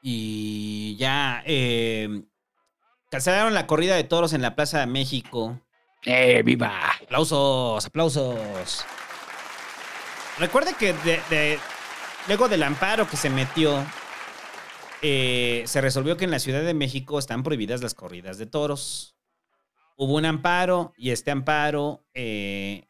Y 0.03 0.97
ya, 0.97 1.43
eh, 1.47 2.23
Cancelaron 3.11 3.55
la 3.55 3.67
corrida 3.67 3.97
de 3.97 4.05
toros 4.05 4.33
en 4.35 4.41
la 4.43 4.55
Plaza 4.55 4.79
de 4.79 4.87
México. 4.87 5.61
¡Eh, 6.05 6.43
viva! 6.45 6.93
Aplausos, 7.03 7.85
aplausos. 7.85 8.87
Recuerde 10.39 10.75
que 10.79 10.93
de- 10.93 11.21
de- 11.29 11.59
luego 12.29 12.49
del 12.49 12.63
amparo 12.63 13.09
que 13.09 13.17
se 13.17 13.29
metió, 13.29 13.85
eh, 15.03 15.65
se 15.67 15.81
resolvió 15.81 16.17
que 16.17 16.25
en 16.25 16.31
la 16.31 16.39
Ciudad 16.39 16.63
de 16.63 16.73
México 16.73 17.19
están 17.19 17.43
prohibidas 17.43 17.83
las 17.83 17.95
corridas 17.95 18.39
de 18.39 18.47
toros. 18.47 19.17
Hubo 19.97 20.15
un 20.15 20.25
amparo 20.25 20.93
y 20.97 21.11
este 21.11 21.33
amparo 21.33 22.05
eh, 22.15 22.87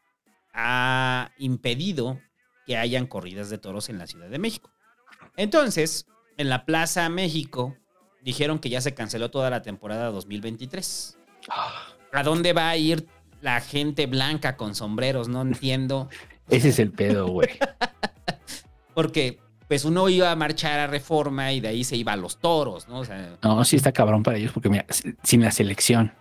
ha 0.53 1.31
impedido 1.39 2.19
que 2.71 2.77
hayan 2.77 3.05
corridas 3.05 3.49
de 3.49 3.57
toros 3.57 3.89
en 3.89 3.97
la 3.97 4.07
Ciudad 4.07 4.29
de 4.29 4.39
México. 4.39 4.69
Entonces, 5.35 6.07
en 6.37 6.47
la 6.47 6.65
Plaza 6.65 7.09
México 7.09 7.75
dijeron 8.23 8.59
que 8.59 8.69
ya 8.69 8.79
se 8.79 8.93
canceló 8.93 9.29
toda 9.29 9.49
la 9.49 9.61
temporada 9.61 10.09
2023. 10.09 11.17
¿A 12.13 12.23
dónde 12.23 12.53
va 12.53 12.69
a 12.69 12.77
ir 12.77 13.09
la 13.41 13.59
gente 13.59 14.05
blanca 14.05 14.55
con 14.55 14.73
sombreros? 14.73 15.27
No 15.27 15.41
entiendo. 15.41 16.07
Ese 16.49 16.69
es 16.69 16.79
el 16.79 16.91
pedo, 16.91 17.27
güey. 17.27 17.49
Porque 18.95 19.41
pues 19.67 19.83
uno 19.83 20.07
iba 20.07 20.31
a 20.31 20.35
marchar 20.37 20.79
a 20.79 20.87
reforma 20.87 21.51
y 21.51 21.59
de 21.59 21.67
ahí 21.67 21.83
se 21.83 21.97
iba 21.97 22.13
a 22.13 22.17
los 22.17 22.37
toros, 22.39 22.87
¿no? 22.87 22.99
O 22.99 23.05
sea, 23.05 23.37
No, 23.43 23.65
sí 23.65 23.75
está 23.75 23.91
cabrón 23.91 24.23
para 24.23 24.37
ellos 24.37 24.53
porque 24.53 24.69
mira, 24.69 24.85
sin 25.23 25.41
la 25.41 25.51
selección, 25.51 26.13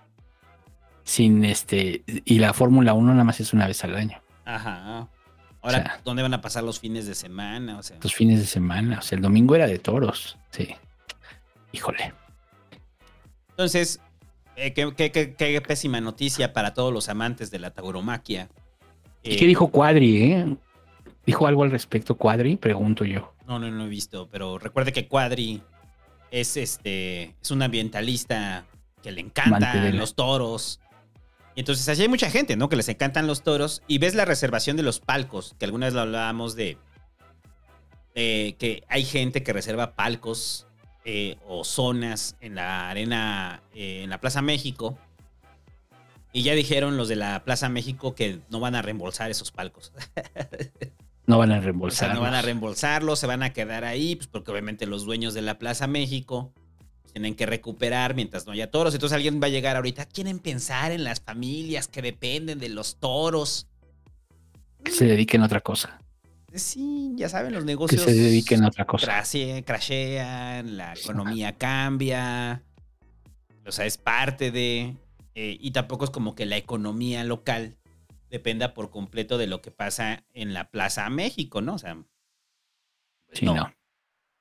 sin 1.04 1.44
este, 1.44 2.02
y 2.06 2.40
la 2.40 2.52
Fórmula 2.52 2.92
1 2.94 3.12
nada 3.12 3.24
más 3.24 3.38
es 3.38 3.52
una 3.52 3.68
vez 3.68 3.84
al 3.84 3.94
año, 3.94 4.20
ajá. 4.44 5.08
Ahora, 5.62 5.78
O 5.78 5.82
sea. 5.82 6.00
¿dónde 6.04 6.22
van 6.22 6.34
a 6.34 6.40
pasar 6.40 6.64
los 6.64 6.80
fines 6.80 7.06
de 7.06 7.14
semana? 7.14 7.78
O 7.78 7.82
sea, 7.82 7.98
los 8.02 8.14
fines 8.14 8.38
de 8.40 8.46
semana, 8.46 8.98
o 9.00 9.02
sea, 9.02 9.16
el 9.16 9.22
domingo 9.22 9.54
era 9.54 9.66
de 9.66 9.78
toros, 9.78 10.38
sí. 10.50 10.74
Híjole. 11.72 12.12
entonces, 13.50 14.00
eh, 14.56 14.72
qué, 14.72 14.92
qué- 14.96 15.10
qué- 15.12 15.34
qué 15.34 15.60
pésima 15.60 16.00
noticia 16.00 16.52
para 16.52 16.72
todos 16.74 16.92
los 16.92 17.08
amantes 17.08 17.50
de 17.50 17.58
la 17.58 17.70
tauromaquia. 17.70 18.48
¿Y 19.22 19.34
Eh, 19.34 19.36
qué 19.36 19.46
dijo 19.46 19.68
Cuadri, 19.68 20.22
eh? 20.32 20.56
¿Dijo 21.26 21.46
algo 21.46 21.62
al 21.62 21.70
respecto 21.70 22.14
Cuadri? 22.16 22.56
Pregunto 22.56 23.04
yo. 23.04 23.34
No, 23.46 23.58
no, 23.58 23.70
no 23.70 23.84
he 23.84 23.88
visto, 23.88 24.28
pero 24.30 24.58
recuerde 24.58 24.92
que 24.92 25.06
Cuadri 25.06 25.62
es 26.30 26.56
este 26.56 27.34
es 27.42 27.50
un 27.50 27.62
ambientalista 27.62 28.64
que 29.02 29.12
le 29.12 29.20
la- 29.92 29.98
los 29.98 30.14
toros. 30.14 30.80
Y 31.54 31.60
entonces 31.60 31.88
allí 31.88 32.02
hay 32.02 32.08
mucha 32.08 32.30
gente, 32.30 32.56
¿no? 32.56 32.68
Que 32.68 32.76
les 32.76 32.88
encantan 32.88 33.26
los 33.26 33.42
toros. 33.42 33.82
Y 33.86 33.98
ves 33.98 34.14
la 34.14 34.24
reservación 34.24 34.76
de 34.76 34.82
los 34.82 35.00
palcos, 35.00 35.54
que 35.58 35.64
alguna 35.64 35.86
vez 35.86 35.94
lo 35.94 36.00
hablábamos 36.00 36.54
de 36.54 36.78
eh, 38.14 38.54
que 38.58 38.84
hay 38.88 39.04
gente 39.04 39.42
que 39.42 39.52
reserva 39.52 39.94
palcos 39.94 40.66
eh, 41.04 41.36
o 41.46 41.64
zonas 41.64 42.36
en 42.40 42.54
la 42.54 42.90
arena, 42.90 43.62
eh, 43.74 44.02
en 44.04 44.10
la 44.10 44.20
Plaza 44.20 44.42
México. 44.42 44.98
Y 46.32 46.42
ya 46.42 46.54
dijeron 46.54 46.96
los 46.96 47.08
de 47.08 47.16
la 47.16 47.42
Plaza 47.44 47.68
México 47.68 48.14
que 48.14 48.40
no 48.50 48.60
van 48.60 48.74
a 48.76 48.82
reembolsar 48.82 49.30
esos 49.30 49.50
palcos. 49.50 49.92
No 51.26 51.38
van 51.38 51.52
a 51.52 51.54
O 51.54 51.58
sea, 51.58 51.64
reembolsar. 51.64 52.14
no 52.16 52.22
van 52.22 52.34
a 52.34 52.42
reembolsarlo, 52.42 53.14
se 53.14 53.28
van 53.28 53.44
a 53.44 53.52
quedar 53.52 53.84
ahí, 53.84 54.16
pues 54.16 54.26
porque 54.26 54.50
obviamente 54.50 54.84
los 54.86 55.04
dueños 55.04 55.32
de 55.32 55.42
la 55.42 55.60
Plaza 55.60 55.86
México 55.86 56.52
tienen 57.12 57.34
que 57.34 57.46
recuperar 57.46 58.14
mientras 58.14 58.46
no 58.46 58.52
haya 58.52 58.70
toros. 58.70 58.94
Entonces 58.94 59.14
alguien 59.16 59.40
va 59.42 59.46
a 59.46 59.50
llegar 59.50 59.76
ahorita, 59.76 60.06
quieren 60.06 60.38
pensar 60.38 60.92
en 60.92 61.04
las 61.04 61.20
familias 61.20 61.88
que 61.88 62.02
dependen 62.02 62.58
de 62.58 62.68
los 62.68 62.96
toros. 62.96 63.66
que 64.84 64.92
se 64.92 65.04
dediquen 65.06 65.42
a 65.42 65.46
otra 65.46 65.60
cosa. 65.60 65.98
Sí, 66.54 67.12
ya 67.14 67.28
saben, 67.28 67.52
los 67.52 67.62
Que 67.62 67.66
negocios 67.66 68.02
se 68.02 68.12
dediquen 68.14 68.64
a 68.64 68.68
otra 68.68 68.84
cosa. 68.84 69.06
crashe- 69.06 69.64
crashean, 69.64 70.76
la 70.76 70.94
economía 70.94 71.56
cambia. 71.56 72.62
O 73.66 73.72
sea, 73.72 73.86
es 73.86 73.98
parte 73.98 74.50
de... 74.50 74.96
eh, 75.34 75.56
y 75.60 75.70
tampoco 75.72 76.04
es 76.06 76.10
como 76.10 76.34
que 76.34 76.46
la 76.46 76.56
economía 76.56 77.22
local 77.24 77.76
dependa 78.30 78.74
por 78.74 78.90
completo 78.90 79.38
de 79.38 79.46
lo 79.46 79.60
que 79.60 79.70
pasa 79.70 80.24
en 80.32 80.54
la 80.54 80.70
Plaza 80.70 81.08
México, 81.10 81.60
¿no? 81.60 81.74
O 81.74 81.78
sea, 81.78 82.02
Sí, 83.32 83.44
no. 83.44 83.54
no. 83.54 83.72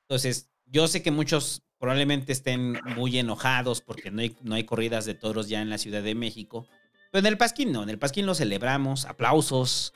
Entonces, 0.08 0.48
yo 0.66 0.88
sé 0.88 1.02
que 1.02 1.10
muchos 1.12 1.62
probablemente 1.80 2.30
estén 2.30 2.78
muy 2.94 3.18
enojados 3.18 3.80
porque 3.80 4.10
no 4.10 4.20
hay, 4.20 4.36
no 4.42 4.54
hay 4.54 4.64
corridas 4.64 5.06
de 5.06 5.14
toros 5.14 5.48
ya 5.48 5.62
en 5.62 5.70
la 5.70 5.78
Ciudad 5.78 6.02
de 6.02 6.14
México. 6.14 6.68
Pero 7.10 7.20
en 7.20 7.26
el 7.26 7.38
Pasquín 7.38 7.72
no, 7.72 7.82
en 7.82 7.88
el 7.88 7.98
Pasquín 7.98 8.26
lo 8.26 8.34
celebramos, 8.34 9.06
aplausos. 9.06 9.94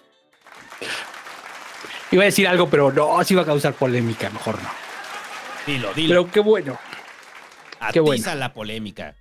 Iba 2.10 2.22
a 2.22 2.26
decir 2.26 2.48
algo, 2.48 2.70
pero 2.70 2.90
no, 2.90 3.22
sí 3.22 3.34
iba 3.34 3.42
a 3.42 3.46
causar 3.46 3.74
polémica, 3.74 4.30
mejor 4.30 4.60
no. 4.60 4.68
Dilo, 5.66 5.92
dilo. 5.94 6.08
Pero 6.08 6.32
qué 6.32 6.40
bueno. 6.40 6.78
qué 7.92 8.00
Atiza 8.00 8.02
bueno. 8.02 8.34
la 8.36 8.52
polémica. 8.54 9.14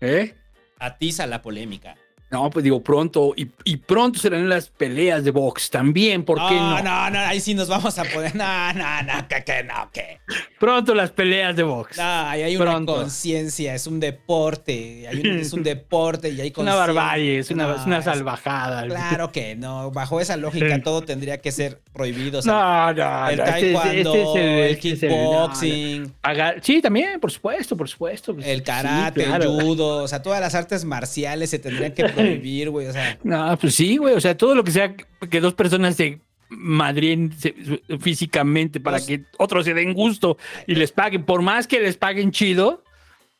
¿Eh? 0.00 0.34
Atiza 0.80 1.26
la 1.26 1.40
polémica. 1.40 1.96
No, 2.30 2.50
pues 2.50 2.62
digo, 2.62 2.82
pronto, 2.82 3.32
y, 3.36 3.48
y 3.64 3.78
pronto 3.78 4.18
serán 4.18 4.48
las 4.50 4.68
peleas 4.68 5.24
de 5.24 5.30
box 5.30 5.70
también, 5.70 6.24
¿por 6.24 6.36
qué 6.48 6.54
no? 6.56 6.76
no, 6.76 6.82
no, 6.82 7.10
no, 7.10 7.18
ahí 7.20 7.40
sí 7.40 7.54
nos 7.54 7.68
vamos 7.68 7.98
a 7.98 8.04
poder. 8.04 8.34
No, 8.36 8.72
no, 8.74 9.02
no, 9.02 9.26
que, 9.28 9.42
que 9.44 9.64
no, 9.64 9.90
que. 9.92 10.20
Pronto 10.60 10.94
las 10.94 11.10
peleas 11.10 11.56
de 11.56 11.62
box. 11.62 11.96
No, 11.96 12.02
ahí 12.04 12.42
hay 12.42 12.56
una 12.56 12.72
Pronto. 12.72 12.96
conciencia, 12.96 13.74
es 13.74 13.86
un 13.86 13.98
deporte. 13.98 15.06
hay 15.08 15.20
un- 15.20 15.38
es 15.38 15.52
un 15.54 15.62
deporte 15.64 16.28
y 16.28 16.40
hay 16.40 16.48
Es 16.48 16.58
una 16.58 16.74
barbarie, 16.74 17.38
es 17.38 17.50
una, 17.50 17.66
No, 17.66 17.76
es 17.76 17.86
una 17.86 17.98
es- 17.98 18.04
salvajada. 18.04 18.86
Claro 18.86 19.32
que 19.32 19.56
no. 19.56 19.90
Bajo 19.90 20.20
esa 20.20 20.36
lógica, 20.36 20.82
todo 20.82 21.02
tendría 21.02 21.38
que 21.38 21.50
ser 21.50 21.80
prohibido. 21.94 22.40
o 22.40 22.42
sea, 22.42 22.52
No, 22.52 22.92
no, 22.94 23.28
el 23.30 23.36
no, 23.38 23.44
este 23.44 23.72
es- 23.72 23.80
taekwondo, 23.80 24.14
este 24.14 24.22
es 24.22 24.36
el- 24.36 24.42
el 24.42 24.70
este 24.70 24.90
es 24.92 25.02
el- 25.02 25.08
no, 25.08 25.16
no. 25.16 25.30
kickboxing, 25.30 26.12
Pagar- 26.22 26.60
Sí, 26.62 26.82
también, 26.82 27.20
por 27.20 27.30
supuesto, 27.30 27.76
por 27.76 27.88
supuesto. 27.88 28.34
pues, 28.34 28.46
el 28.46 28.58
sí, 28.58 28.64
karate, 28.64 29.24
claro. 29.24 29.44
el 29.58 29.62
judo, 29.64 30.02
o 30.02 30.08
sea, 30.08 30.22
todas 30.22 30.40
las 30.40 30.54
artes 30.54 30.84
marciales 30.84 31.50
se 31.50 31.58
tendrían 31.58 31.92
que 31.92 32.02
prohibir, 32.22 32.70
güey. 32.70 32.86
O 32.86 32.92
sea, 32.92 33.18
No, 33.22 33.56
pues 33.58 33.74
sí, 33.74 33.96
güey. 33.96 34.14
O 34.14 34.20
sea, 34.20 34.36
todo 34.36 34.54
lo 34.54 34.64
que 34.64 34.70
sea 34.70 34.94
que 35.30 35.40
dos 35.40 35.54
personas 35.54 35.96
se 35.96 36.20
madrien 36.50 37.32
se- 37.38 37.54
físicamente 38.00 38.80
para 38.80 39.00
que 39.04 39.24
otros 39.38 39.64
se 39.64 39.74
den 39.74 39.92
gusto 39.94 40.38
y 40.66 40.74
les 40.74 40.92
paguen, 40.92 41.24
por 41.24 41.42
más 41.42 41.66
que 41.66 41.78
les 41.80 41.96
paguen 41.96 42.30
chido, 42.32 42.82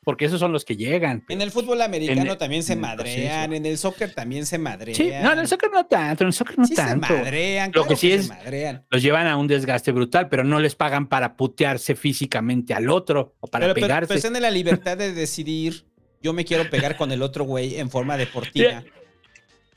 porque 0.05 0.24
esos 0.26 0.41
son 0.41 0.53
los 0.53 0.64
que 0.64 0.76
llegan. 0.76 1.24
en 1.29 1.43
el 1.43 1.51
fútbol 1.51 1.83
americano 1.83 2.33
el- 2.33 2.39
también 2.39 2.62
se 2.62 2.76
madrean, 2.76 3.53
en 3.53 3.66
el 3.66 3.76
soccer 3.76 4.14
también 4.14 4.47
se 4.47 4.57
madrean. 4.59 4.95
Sí, 4.95 5.11
no, 5.22 5.33
en 5.33 5.39
el 5.39 5.49
soccer 5.49 5.70
no 5.70 5.85
tanto, 5.87 6.24
en 6.24 6.29
el 6.29 6.33
soccer 6.33 6.59
no 6.59 6.66
Sí 6.66 6.74
tanto. 6.74 7.07
se 7.09 7.14
madrean, 7.14 7.68
Lo 7.68 7.83
claro 7.83 7.89
que 7.89 7.97
sí 7.97 8.09
se 8.11 8.14
es- 8.16 8.29
madrean. 8.29 8.85
Los 8.91 9.03
llevan 9.03 9.26
a 9.26 9.37
un 9.37 9.47
desgaste 9.49 9.93
brutal, 9.93 10.29
pero 10.31 10.45
no 10.45 10.61
les 10.61 10.74
pagan 10.74 11.09
para 11.09 11.37
putearse 11.37 11.95
físicamente 11.95 12.72
al 12.74 12.89
otro 12.89 13.35
o 13.41 13.49
para 13.49 13.64
Pero, 13.66 13.74
pero, 13.74 13.87
pegarse. 13.87 14.09
pero 14.09 14.18
están 14.18 14.37
en 14.37 14.43
la 14.43 14.51
libertad 14.51 14.97
de 14.97 15.12
decidir, 15.12 15.85
yo 16.23 16.33
me 16.33 16.45
quiero 16.45 16.69
pegar 16.71 16.97
con 16.97 17.12
el 17.12 17.23
otro 17.23 17.45
güey 17.45 17.79
en 17.79 17.91
forma 17.91 18.16
deportiva. 18.16 18.83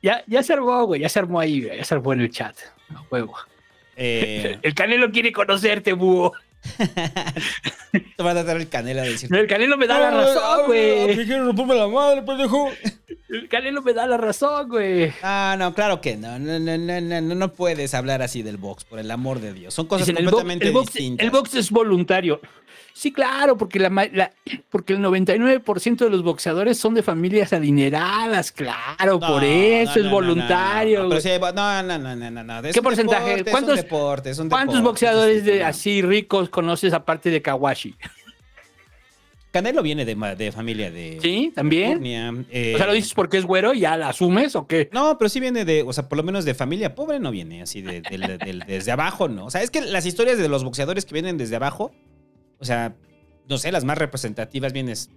Ya, 0.02 0.24
ya 0.28 0.42
se 0.42 0.54
armó, 0.54 0.86
güey, 0.86 1.02
ya 1.02 1.10
se 1.10 1.20
armó 1.20 1.40
ahí, 1.40 1.64
güey, 1.64 1.78
ya 1.78 1.86
se 1.86 1.94
armó 1.94 2.14
en 2.14 2.22
el 2.22 2.32
chat. 2.32 2.56
A 2.96 3.04
huevo. 3.10 3.36
Eh, 3.96 4.58
El 4.64 4.74
Canelo 4.74 5.12
quiere 5.12 5.32
conocerte, 5.32 5.94
búho. 5.94 6.34
te 7.92 8.24
va 8.24 8.32
a 8.32 8.34
tratar 8.34 8.58
el 8.58 8.70
canela 8.70 9.02
a 9.02 9.06
decir. 9.06 9.34
El 9.34 9.48
Canelo 9.48 9.78
me 9.78 9.88
da 9.88 10.00
la 10.00 10.12
razón, 10.12 10.68
güey. 10.68 11.16
quiero 11.26 11.46
romperme 11.46 11.76
la 11.76 11.88
madre, 11.88 12.22
pendejo. 12.22 12.70
El 13.30 13.50
Canelo 13.50 13.82
me 13.82 13.94
da 13.94 14.06
la 14.06 14.18
razón, 14.18 14.70
güey. 14.70 15.12
Ah, 15.24 15.56
no, 15.58 15.74
claro 15.74 16.02
que 16.02 16.18
no. 16.18 16.38
No, 16.38 16.60
no, 16.60 16.78
no, 16.78 17.02
no, 17.02 17.36
no, 17.36 17.54
puedes 17.54 17.94
hablar 17.94 18.22
así 18.22 18.44
del 18.44 18.58
box, 18.58 18.84
por 18.84 19.00
el 19.00 19.10
amor 19.10 19.40
de 19.40 19.54
Dios. 19.54 19.74
Son 19.74 19.88
cosas 19.88 20.08
Dicen, 20.08 20.24
completamente 20.24 20.68
el 20.68 20.74
box, 20.74 20.94
distintas. 20.94 21.26
el 21.26 21.32
box 21.32 21.56
es 21.56 21.72
voluntario. 21.72 22.42
Sí, 22.94 23.12
claro, 23.14 23.58
porque, 23.58 23.80
la, 23.80 23.90
la- 23.90 24.32
porque 24.70 24.94
el 24.94 25.00
99% 25.00 25.98
de 25.98 26.10
los 26.10 26.24
boxeadores 26.24 26.78
son 26.78 26.94
de 26.94 27.04
familias 27.04 27.54
adineradas, 27.54 28.52
claro, 28.52 29.18
No, 29.20 29.28
por 29.28 29.44
eso 29.44 29.94
no, 29.94 30.00
es 30.00 30.06
no, 30.06 30.12
voluntario. 30.12 31.04
No, 31.04 31.10
no, 31.10 31.84
no, 31.84 31.84
no, 31.84 31.98
no, 32.00 32.16
no, 32.16 32.32
no, 32.32 32.44
no. 32.44 32.68
Es 32.68 32.74
¿Qué 32.76 32.82
porcentaje? 32.82 33.38
deporte, 33.38 33.50
es 33.50 33.52
¿Cuántos- 33.52 33.70
un 33.78 33.82
deporte, 33.84 34.30
es 34.30 34.40
un 34.40 34.50
¿Cuántos 34.50 34.76
deporte, 34.76 34.90
boxeadores 34.90 35.38
es 35.38 35.46
de 35.46 35.64
así 35.64 36.02
ricos 36.02 36.50
conoces 36.50 36.94
aparte 36.94 37.30
de 37.30 37.42
Kawashi? 37.42 37.96
Canelo 39.52 39.84
viene 39.84 40.06
de, 40.06 40.16
de 40.38 40.52
familia 40.54 40.90
de. 40.92 41.20
¿Sí? 41.22 41.52
¿También? 41.54 42.46
Eh, 42.52 42.72
O 42.74 42.78
sea, 42.78 42.88
lo 42.88 42.94
dices 42.94 43.14
porque 43.14 43.38
es 43.38 43.46
güero 43.46 43.74
y 43.74 43.82
ya 43.82 43.98
la 43.98 44.08
asumes 44.08 44.56
o 44.56 44.66
qué? 44.66 44.90
No, 44.94 45.18
pero 45.18 45.28
sí 45.28 45.42
viene 45.42 45.66
de, 45.66 45.84
o 45.86 45.92
sea, 45.92 46.08
por 46.08 46.18
lo 46.18 46.24
menos 46.24 46.46
de 46.46 46.54
familia 46.54 46.96
pobre 46.96 47.20
no 47.20 47.32
viene 47.32 47.62
así 47.62 47.82
de- 47.82 48.00
de- 48.00 48.64
desde 48.66 48.92
abajo, 48.94 49.28
¿no? 49.28 49.46
O 49.48 49.52
sea, 49.52 49.62
es 49.62 49.70
que 49.70 49.82
las 49.82 50.06
historias 50.06 50.38
de 50.38 50.48
los 50.48 50.64
boxeadores 50.64 51.06
que 51.06 51.14
vienen 51.14 51.38
desde 51.38 51.58
abajo, 51.58 51.92
o 52.62 52.66
sea, 52.66 52.96
no 53.50 53.58
sé, 53.58 53.72
las 53.72 53.84
más 53.84 53.98
representativas 53.98 54.72
vienes 54.72 55.10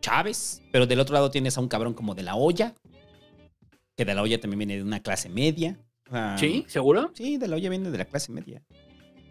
Chávez, 0.00 0.62
pero 0.72 0.86
del 0.86 1.00
otro 1.00 1.14
lado 1.14 1.30
tienes 1.30 1.56
a 1.56 1.60
un 1.60 1.68
cabrón 1.68 1.94
como 1.94 2.14
de 2.14 2.22
la 2.22 2.34
olla, 2.34 2.74
que 3.96 4.04
de 4.04 4.14
la 4.14 4.22
olla 4.22 4.40
también 4.40 4.58
viene 4.58 4.76
de 4.76 4.82
una 4.82 5.00
clase 5.00 5.28
media. 5.28 5.78
O 6.08 6.10
sea, 6.10 6.36
¿Sí? 6.38 6.64
¿Seguro? 6.68 7.12
Sí, 7.14 7.36
de 7.36 7.48
la 7.48 7.56
olla 7.56 7.70
viene 7.70 7.90
de 7.90 7.98
la 7.98 8.04
clase 8.04 8.32
media. 8.32 8.62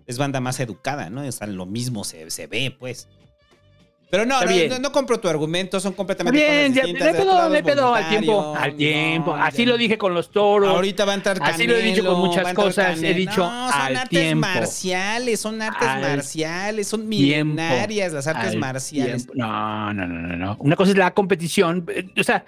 Es 0.06 0.18
banda 0.18 0.40
más 0.40 0.60
educada, 0.60 1.10
¿no? 1.10 1.22
O 1.22 1.32
sea, 1.32 1.48
lo 1.48 1.66
mismo 1.66 2.04
se, 2.04 2.30
se 2.32 2.48
ve, 2.48 2.76
pues. 2.78 3.10
Pero 4.12 4.26
no, 4.26 4.42
no, 4.44 4.52
no, 4.70 4.80
no 4.80 4.92
compro 4.92 5.20
tu 5.20 5.28
argumento, 5.28 5.80
son 5.80 5.94
completamente 5.94 6.40
bien, 6.40 6.72
cosas 6.74 6.88
ya, 6.88 7.06
le 7.06 7.14
pedo, 7.14 7.50
le 7.50 7.64
pedo 7.64 7.94
al 7.94 8.10
tiempo, 8.10 8.56
al 8.58 8.76
tiempo. 8.76 9.38
no, 9.38 9.44
Así 9.44 9.66
ya- 9.66 9.72
lo 9.72 9.78
dije 9.78 10.00
con 10.00 10.16
los 10.16 10.32
toros. 10.32 10.68
Ahorita 10.70 11.06
va 11.06 11.12
a 11.12 11.16
entrar 11.16 11.38
Así 11.44 11.68
lo 11.68 11.76
he 11.76 11.82
dicho 11.84 12.04
con 12.04 12.14
Canelo, 12.16 12.28
muchas 12.28 12.54
cosas, 12.56 12.98
he 12.98 13.02
Canelo. 13.02 13.18
dicho 13.20 13.38
no, 13.48 13.72
son 13.72 13.82
al 13.82 13.96
artes 13.98 14.10
tiempo. 14.10 14.48
marciales, 14.48 15.40
son 15.40 15.62
artes 15.62 15.88
Al 15.88 16.02
marciales, 16.02 16.88
son 16.88 17.08
tiempo, 17.08 17.54
milenarias 17.54 18.12
las 18.14 18.26
artes 18.26 18.54
al 18.54 18.58
marciales. 18.58 19.28
tiempo. 19.28 19.34
No, 19.36 19.94
no, 19.94 20.08
no, 20.08 20.28
no, 20.28 20.36
no. 20.38 20.58
Una 20.60 20.76
cosa 20.76 20.90
es 20.92 20.98
la 20.98 21.14
competición. 21.14 21.86
eh, 21.90 22.08
O 22.20 22.24
sea, 22.24 22.46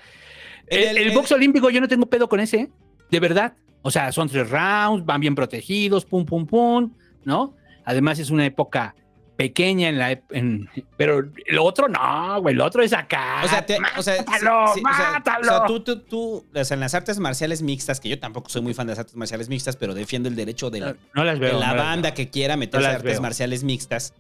el, 0.66 0.80
El- 0.84 0.98
el 0.98 1.08
el- 1.10 1.14
box 1.14 1.32
olímpico 1.32 1.70
yo 1.70 1.80
no 1.80 1.88
tengo 1.88 2.08
pedo 2.08 2.28
con 2.28 2.40
ese, 2.40 2.58
¿eh? 2.58 2.70
de 3.12 3.20
verdad. 3.20 3.54
O 3.84 3.92
sea, 3.92 4.12
son 4.12 4.28
tres 4.30 4.50
rounds, 4.50 5.06
van 5.06 5.22
bien 5.22 5.36
protegidos, 5.36 6.06
pum, 6.06 6.26
pum, 6.26 6.46
pum, 6.48 6.92
¿no? 7.24 7.54
Además 7.86 8.18
es 8.18 8.32
una 8.32 8.46
época 8.48 8.96
pequeña 9.36 9.90
en 9.90 9.98
la... 9.98 10.12
en- 10.30 10.70
pero 10.98 11.28
lo 11.48 11.64
otro 11.64 11.88
no, 11.88 12.42
güey, 12.42 12.54
lo 12.56 12.66
otro 12.66 12.84
es 12.84 12.94
acá. 12.94 13.42
O 13.44 13.48
sea, 13.48 13.66
te- 13.66 13.78
o 13.98 14.04
sea, 14.04 14.18
sí, 14.18 14.24
¡Mátalo, 14.28 14.74
sí, 14.76 14.82
mátalo! 14.82 15.42
o 15.42 15.58
sea, 15.58 15.66
tú, 15.66 15.80
tú, 15.80 16.00
tú, 16.00 16.46
o 16.54 16.64
sea, 16.66 16.76
en 16.76 16.82
las 16.82 16.94
artes 16.94 17.18
marciales 17.20 17.62
mixtas, 17.62 18.00
que 18.00 18.10
yo 18.10 18.20
tampoco 18.20 18.50
soy 18.50 18.62
muy 18.62 18.74
fan 18.74 18.88
de 18.88 18.92
las 18.92 19.00
artes 19.00 19.16
marciales 19.16 19.50
mixtas, 19.50 19.76
pero 19.76 19.94
defiendo 19.94 20.30
el 20.30 20.36
derecho 20.36 20.70
de 20.70 20.80
la, 20.82 20.86
no, 20.94 20.98
no 21.16 21.24
las 21.24 21.40
veo. 21.40 21.54
de 21.56 21.60
la 21.60 21.68
no 21.70 21.76
las 21.76 21.86
banda 21.86 22.10
veo, 22.10 22.16
que 22.16 22.30
quiera 22.30 22.56
meterse 22.58 22.88
a 22.88 22.92
artes 22.92 23.04
veo. 23.14 23.22
marciales 23.22 23.64
mixtas, 23.64 24.14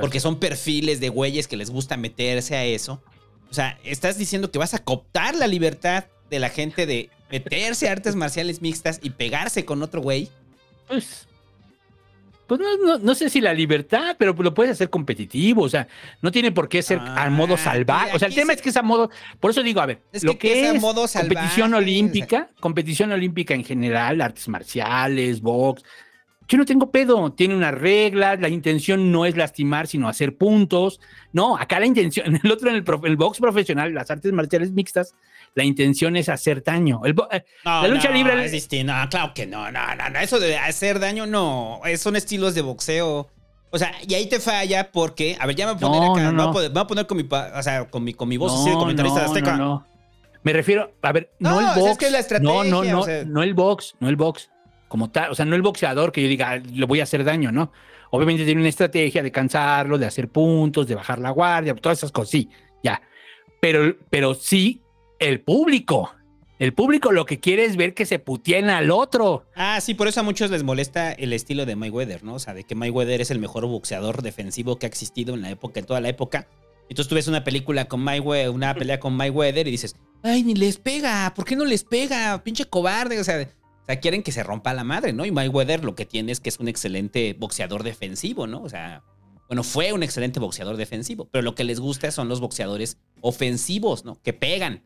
porque 0.00 0.20
son 0.20 0.38
perfiles 0.38 1.00
de 1.00 1.08
güeyes 1.08 1.48
que 1.48 1.56
les 1.56 1.70
gusta 1.70 1.96
meterse 1.96 2.56
a 2.56 2.64
eso. 2.64 3.02
O 3.50 3.54
sea, 3.54 3.78
estás 3.84 4.18
diciendo 4.18 4.50
que 4.50 4.58
vas 4.58 4.74
a 4.74 4.78
cooptar 4.84 5.34
la 5.34 5.46
libertad 5.46 6.04
de 6.30 6.38
la 6.38 6.50
gente 6.50 6.84
de 6.86 7.08
meterse 7.30 7.88
a 7.88 7.92
artes 7.92 8.14
marciales 8.14 8.60
mixtas 8.60 9.00
y 9.02 9.10
pegarse 9.10 9.64
con 9.64 9.82
otro 9.82 10.02
güey. 10.02 10.28
Pues, 10.86 11.26
pues 12.48 12.60
no, 12.60 12.76
no, 12.78 12.98
no 12.98 13.14
sé 13.14 13.28
si 13.30 13.40
la 13.40 13.52
libertad, 13.52 14.16
pero 14.18 14.32
lo 14.32 14.54
puedes 14.54 14.72
hacer 14.72 14.90
competitivo, 14.90 15.62
o 15.62 15.68
sea, 15.68 15.86
no 16.22 16.32
tiene 16.32 16.50
por 16.50 16.68
qué 16.68 16.82
ser 16.82 16.98
a 16.98 17.24
Ah, 17.26 17.30
modo 17.30 17.56
salvaje. 17.56 18.16
O 18.16 18.18
sea, 18.18 18.26
el 18.26 18.34
tema 18.34 18.48
se- 18.52 18.56
es 18.56 18.62
que 18.62 18.70
es 18.70 18.76
a 18.76 18.82
modo, 18.82 19.10
por 19.38 19.50
eso 19.52 19.62
digo, 19.62 19.80
a 19.80 19.86
ver, 19.86 20.00
Es 20.10 20.24
lo 20.24 20.36
que 20.38 20.70
es 20.70 20.80
competición 20.82 21.74
olímpica, 21.74 22.48
competición 22.58 23.12
olímpica 23.12 23.54
en 23.54 23.64
general, 23.64 24.20
artes 24.22 24.48
marciales, 24.48 25.40
box, 25.42 25.84
yo 26.48 26.56
no 26.58 26.64
tengo 26.64 26.90
pedo, 26.90 27.30
tiene 27.32 27.54
unas 27.54 27.74
reglas, 27.74 28.40
la 28.40 28.48
intención 28.48 29.12
no 29.12 29.26
es 29.26 29.36
lastimar, 29.36 29.86
sino 29.86 30.08
hacer 30.08 30.36
puntos. 30.36 30.98
No, 31.32 31.56
acá 31.58 31.78
la 31.78 31.86
intención, 31.86 32.26
en 32.34 32.40
el 32.44 32.50
otro, 32.50 32.70
en 32.70 32.76
el, 32.76 32.84
prof- 32.84 33.04
el 33.04 33.16
box 33.16 33.38
profesional, 33.38 33.92
las 33.94 34.10
artes 34.10 34.32
marciales 34.32 34.72
mixtas, 34.72 35.14
la 35.54 35.64
intención 35.64 36.16
es 36.16 36.28
hacer 36.28 36.62
daño. 36.64 37.00
El 37.04 37.14
eh, 37.32 37.44
No, 37.64 37.82
la 37.82 37.88
lucha 37.88 38.08
no, 38.08 38.14
libre 38.14 38.44
es 38.44 38.52
distinto. 38.52 38.92
No, 38.92 39.08
claro 39.08 39.32
que 39.34 39.46
no, 39.46 39.70
no, 39.70 39.94
no, 39.94 40.08
no. 40.10 40.18
Eso 40.20 40.38
de 40.40 40.56
hacer 40.56 40.98
daño, 41.00 41.26
no. 41.26 41.80
Son 41.98 42.16
estilos 42.16 42.54
de 42.54 42.62
boxeo. 42.62 43.28
O 43.70 43.76
sea, 43.78 43.92
y 44.06 44.14
ahí 44.14 44.26
te 44.28 44.40
falla 44.40 44.90
porque, 44.90 45.36
a 45.38 45.44
ver, 45.46 45.54
ya 45.54 45.66
me 45.66 45.72
voy 45.74 45.78
a 45.84 45.90
poner 45.90 46.00
No, 46.02 46.12
acá, 46.14 46.32
no, 46.32 46.32
voy 46.32 46.48
a 46.48 46.52
poner- 46.52 46.68
me 46.70 46.74
voy 46.74 46.82
a 46.82 46.86
poner 46.86 47.06
con 47.06 47.16
mi, 47.18 47.28
o 47.58 47.62
sea, 47.62 47.84
con 47.90 48.04
mi, 48.04 48.14
con 48.14 48.28
mi 48.28 48.36
voz 48.38 48.54
así 48.58 48.70
de 48.70 48.76
comentarista 48.76 49.20
de 49.20 49.26
Azteca. 49.26 49.56
No, 49.56 49.64
no. 49.64 49.86
Me 50.44 50.52
refiero, 50.54 50.92
a 51.02 51.12
ver, 51.12 51.30
no, 51.40 51.58
el 51.60 51.66
o 51.66 51.68
sea, 51.74 51.78
box. 51.78 51.90
es 51.92 51.98
que 51.98 52.10
la 52.10 52.18
estrategia, 52.20 52.64
no, 52.64 52.64
no, 52.64 52.84
no, 52.84 53.00
o 53.00 53.04
sea- 53.04 53.24
no 53.26 53.42
el 53.42 53.52
box, 53.54 53.94
no 54.00 54.08
el 54.08 54.16
box. 54.16 54.50
Como 54.88 55.10
tal, 55.10 55.30
o 55.30 55.34
sea, 55.34 55.44
no 55.44 55.54
el 55.54 55.62
boxeador 55.62 56.12
que 56.12 56.22
yo 56.22 56.28
diga, 56.28 56.50
"Ah, 56.50 56.56
le 56.58 56.86
voy 56.86 57.00
a 57.00 57.04
hacer 57.04 57.24
daño, 57.24 57.52
¿no? 57.52 57.72
Obviamente 58.10 58.44
tiene 58.44 58.60
una 58.60 58.70
estrategia 58.70 59.22
de 59.22 59.30
cansarlo, 59.30 59.98
de 59.98 60.06
hacer 60.06 60.28
puntos, 60.28 60.86
de 60.86 60.94
bajar 60.94 61.18
la 61.18 61.30
guardia, 61.30 61.74
todas 61.74 61.98
esas 61.98 62.12
cosas, 62.12 62.30
sí, 62.30 62.48
ya. 62.82 63.02
Pero, 63.60 63.96
pero 64.10 64.34
sí, 64.34 64.82
el 65.18 65.40
público. 65.40 66.12
El 66.58 66.72
público 66.74 67.12
lo 67.12 67.24
que 67.24 67.38
quiere 67.38 67.64
es 67.64 67.76
ver 67.76 67.94
que 67.94 68.04
se 68.04 68.18
puteen 68.18 68.68
al 68.68 68.90
otro. 68.90 69.44
Ah, 69.54 69.80
sí, 69.80 69.94
por 69.94 70.08
eso 70.08 70.20
a 70.20 70.22
muchos 70.24 70.50
les 70.50 70.64
molesta 70.64 71.12
el 71.12 71.32
estilo 71.32 71.66
de 71.66 71.76
Mayweather, 71.76 72.24
¿no? 72.24 72.34
O 72.34 72.38
sea, 72.40 72.52
de 72.52 72.64
que 72.64 72.74
Mayweather 72.74 73.20
es 73.20 73.30
el 73.30 73.38
mejor 73.38 73.66
boxeador 73.66 74.22
defensivo 74.22 74.76
que 74.76 74.86
ha 74.86 74.88
existido 74.88 75.34
en 75.34 75.42
la 75.42 75.50
época, 75.50 75.78
en 75.78 75.86
toda 75.86 76.00
la 76.00 76.08
época. 76.08 76.48
Entonces 76.88 77.08
tú 77.08 77.14
ves 77.14 77.28
una 77.28 77.44
película 77.44 77.84
con 77.86 78.00
Mayweather, 78.00 78.50
una 78.50 78.74
pelea 78.74 78.98
con 78.98 79.12
Mayweather 79.12 79.68
y 79.68 79.70
dices, 79.70 79.94
ay, 80.24 80.42
ni 80.42 80.54
les 80.54 80.78
pega, 80.78 81.32
¿por 81.36 81.44
qué 81.44 81.54
no 81.54 81.64
les 81.64 81.84
pega? 81.84 82.42
Pinche 82.42 82.64
cobarde, 82.64 83.20
o 83.20 83.24
sea, 83.24 83.48
sea, 83.92 84.00
quieren 84.00 84.22
que 84.22 84.32
se 84.32 84.42
rompa 84.42 84.72
la 84.74 84.84
madre, 84.84 85.12
¿no? 85.12 85.24
Y 85.24 85.30
Mayweather 85.32 85.84
lo 85.84 85.94
que 85.94 86.04
tiene 86.06 86.32
es 86.32 86.40
que 86.40 86.48
es 86.50 86.58
un 86.60 86.68
excelente 86.68 87.34
boxeador 87.38 87.82
defensivo, 87.82 88.46
¿no? 88.46 88.62
O 88.62 88.68
sea, 88.68 89.02
bueno, 89.48 89.62
fue 89.64 89.92
un 89.92 90.02
excelente 90.02 90.40
boxeador 90.40 90.76
defensivo, 90.76 91.26
pero 91.30 91.42
lo 91.42 91.54
que 91.54 91.64
les 91.64 91.80
gusta 91.80 92.10
son 92.10 92.28
los 92.28 92.40
boxeadores 92.40 92.98
ofensivos, 93.22 94.04
¿no? 94.04 94.20
Que 94.22 94.32
pegan. 94.34 94.82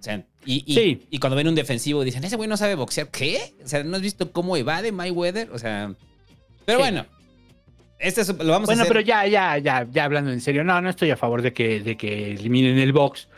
O 0.00 0.02
sea, 0.02 0.24
y, 0.44 0.64
y, 0.66 0.74
Sí. 0.74 1.06
y 1.10 1.18
cuando 1.18 1.36
ven 1.36 1.48
un 1.48 1.54
defensivo 1.54 2.04
dicen, 2.04 2.22
ese 2.24 2.36
güey 2.36 2.48
no 2.48 2.56
sabe 2.56 2.74
boxear. 2.74 3.08
¿Qué? 3.10 3.54
O 3.64 3.68
sea, 3.68 3.82
¿no 3.84 3.96
has 3.96 4.02
visto 4.02 4.32
cómo 4.32 4.56
evade 4.56 4.92
Mayweather? 4.92 5.50
O 5.52 5.58
sea, 5.58 5.92
pero 6.64 6.78
Sí. 6.78 6.82
bueno, 6.82 7.06
este 7.98 8.20
es- 8.20 8.28
lo 8.28 8.52
vamos 8.52 8.66
Bueno, 8.66 8.80
a 8.80 8.84
hacer. 8.84 8.88
pero 8.94 9.00
ya, 9.00 9.26
ya, 9.26 9.58
ya, 9.58 9.86
ya 9.90 10.04
hablando 10.04 10.30
en 10.32 10.40
serio, 10.40 10.62
no, 10.64 10.80
no 10.80 10.88
estoy 10.90 11.10
a 11.10 11.16
favor 11.16 11.42
de 11.42 11.52
que, 11.52 11.80
de 11.80 11.96
que 11.96 12.32
eliminen 12.32 12.78
el 12.78 12.92
box. 12.92 13.28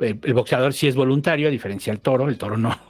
El, 0.00 0.18
el 0.22 0.34
boxeador 0.34 0.72
sí 0.72 0.88
es 0.88 0.94
voluntario, 0.96 1.46
a 1.48 1.50
diferencia 1.50 1.92
del 1.92 2.00
toro, 2.00 2.28
el 2.28 2.38
toro 2.38 2.56
no. 2.56 2.89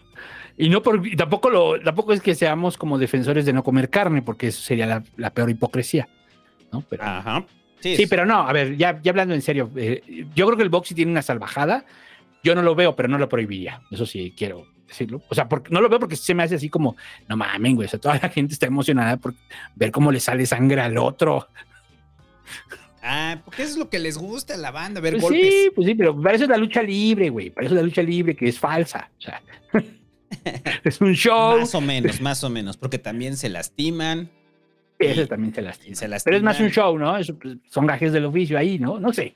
Y 0.61 0.69
no 0.69 0.83
por, 0.83 1.07
y 1.07 1.17
tampoco 1.17 1.49
lo, 1.49 1.81
tampoco 1.81 2.13
es 2.13 2.21
que 2.21 2.35
seamos 2.35 2.77
como 2.77 2.99
defensores 2.99 3.47
de 3.47 3.53
no 3.53 3.65
comer 3.65 3.89
carne, 3.89 4.21
porque 4.21 4.49
eso 4.49 4.61
sería 4.61 4.87
la, 4.87 5.03
la 5.17 5.31
peor 5.31 5.49
hipocresía. 5.49 6.09
¿no? 6.71 6.85
Pero, 6.89 7.03
Ajá. 7.03 7.45
Sí, 7.81 8.07
pero 8.07 8.27
no, 8.27 8.47
a 8.47 8.53
ver, 8.53 8.77
ya, 8.77 9.01
ya 9.03 9.11
hablando 9.11 9.33
en 9.33 9.41
serio, 9.41 9.71
eh, 9.75 10.27
yo 10.35 10.45
creo 10.47 10.57
que 10.59 10.63
el 10.63 10.69
box 10.69 10.89
sí 10.89 10.95
tiene 10.95 11.11
una 11.11 11.23
salvajada. 11.23 11.87
Yo 12.45 12.55
no 12.55 12.61
lo 12.63 12.75
veo, 12.75 12.95
pero 12.95 13.09
no 13.09 13.17
lo 13.17 13.29
prohibiría. 13.29 13.81
Eso 13.91 14.05
sí 14.05 14.35
quiero 14.37 14.67
decirlo. 14.87 15.23
O 15.31 15.35
sea, 15.35 15.49
porque, 15.49 15.71
no 15.73 15.81
lo 15.81 15.89
veo 15.89 15.99
porque 15.99 16.17
se 16.17 16.35
me 16.35 16.43
hace 16.43 16.57
así 16.57 16.69
como, 16.69 16.97
no 17.27 17.39
mames, 17.39 17.75
güey. 17.75 17.87
O 17.87 17.89
sea, 17.89 17.99
toda 17.99 18.19
la 18.23 18.29
gente 18.29 18.53
está 18.53 18.67
emocionada 18.67 19.17
por 19.17 19.35
ver 19.77 19.91
cómo 19.91 20.13
le 20.13 20.21
sale 20.21 20.45
sangre 20.45 20.83
al 20.83 20.99
otro. 20.99 21.49
Ah, 23.03 23.39
porque 23.45 23.63
eso 23.63 23.73
es 23.73 23.79
lo 23.79 23.89
que 23.89 23.99
les 23.99 24.19
gusta 24.19 24.55
a 24.55 24.59
la 24.59 24.71
banda, 24.71 25.01
ver 25.01 25.15
Pues 25.15 25.23
golpes. 25.23 25.49
sí, 25.49 25.71
pues 25.75 25.87
sí, 25.87 25.95
pero 25.95 26.21
para 26.21 26.35
eso 26.35 26.45
es 26.45 26.51
la 26.51 26.59
lucha 26.59 26.83
libre, 26.83 27.31
güey. 27.31 27.49
Para 27.49 27.67
eso 27.67 27.75
es 27.75 27.81
la 27.81 27.87
lucha 27.87 28.03
libre 28.03 28.37
que 28.37 28.49
es 28.49 28.59
falsa. 28.59 29.11
O 29.19 29.23
sea, 29.23 29.43
es 30.85 31.01
un 31.01 31.15
show. 31.15 31.59
Más 31.59 31.75
o 31.75 31.81
menos, 31.81 32.21
más 32.21 32.45
o 32.45 32.51
menos, 32.51 32.77
porque 32.77 32.99
también 32.99 33.37
se 33.37 33.49
lastiman. 33.49 34.31
Eso 34.99 35.27
también 35.27 35.55
se 35.55 35.63
lastima. 35.63 35.97
Pero 36.25 36.37
es 36.37 36.43
más 36.43 36.61
un 36.61 36.71
show, 36.71 36.99
¿no? 36.99 37.15
Pues, 37.41 37.57
son 37.71 37.87
gajes 37.87 38.13
del 38.13 38.27
oficio 38.27 38.59
ahí, 38.59 38.79
¿no? 38.79 39.01
No 39.01 39.13
sé. 39.13 39.33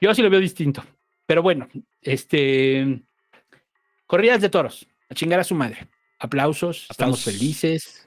Yo 0.00 0.12
sí 0.14 0.22
lo 0.22 0.30
veo 0.30 0.40
distinto. 0.40 0.84
Pero 1.26 1.42
bueno, 1.42 1.68
este. 2.02 3.02
Corridas 4.06 4.40
de 4.40 4.48
toros. 4.48 4.86
A 5.08 5.14
chingar 5.14 5.40
a 5.40 5.44
su 5.44 5.54
madre. 5.54 5.88
Aplausos. 6.18 6.86
Estamos 6.90 7.20
Aplausos. 7.20 7.24
felices. 7.24 8.06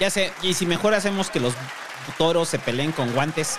Ya 0.00 0.10
sé, 0.10 0.30
y 0.42 0.54
si 0.54 0.66
mejor 0.66 0.94
hacemos 0.94 1.30
que 1.30 1.40
los 1.40 1.54
toros 2.18 2.48
se 2.48 2.58
peleen 2.58 2.92
con 2.92 3.12
guantes. 3.12 3.58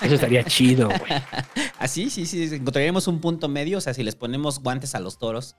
Eso 0.00 0.14
estaría 0.14 0.44
chido, 0.44 0.88
güey. 0.88 1.12
Así, 1.78 2.10
sí, 2.10 2.26
sí, 2.26 2.54
encontraríamos 2.54 3.06
un 3.06 3.20
punto 3.20 3.48
medio. 3.48 3.78
O 3.78 3.80
sea, 3.80 3.94
si 3.94 4.02
les 4.02 4.16
ponemos 4.16 4.60
guantes 4.60 4.94
a 4.94 5.00
los 5.00 5.18
toros 5.18 5.56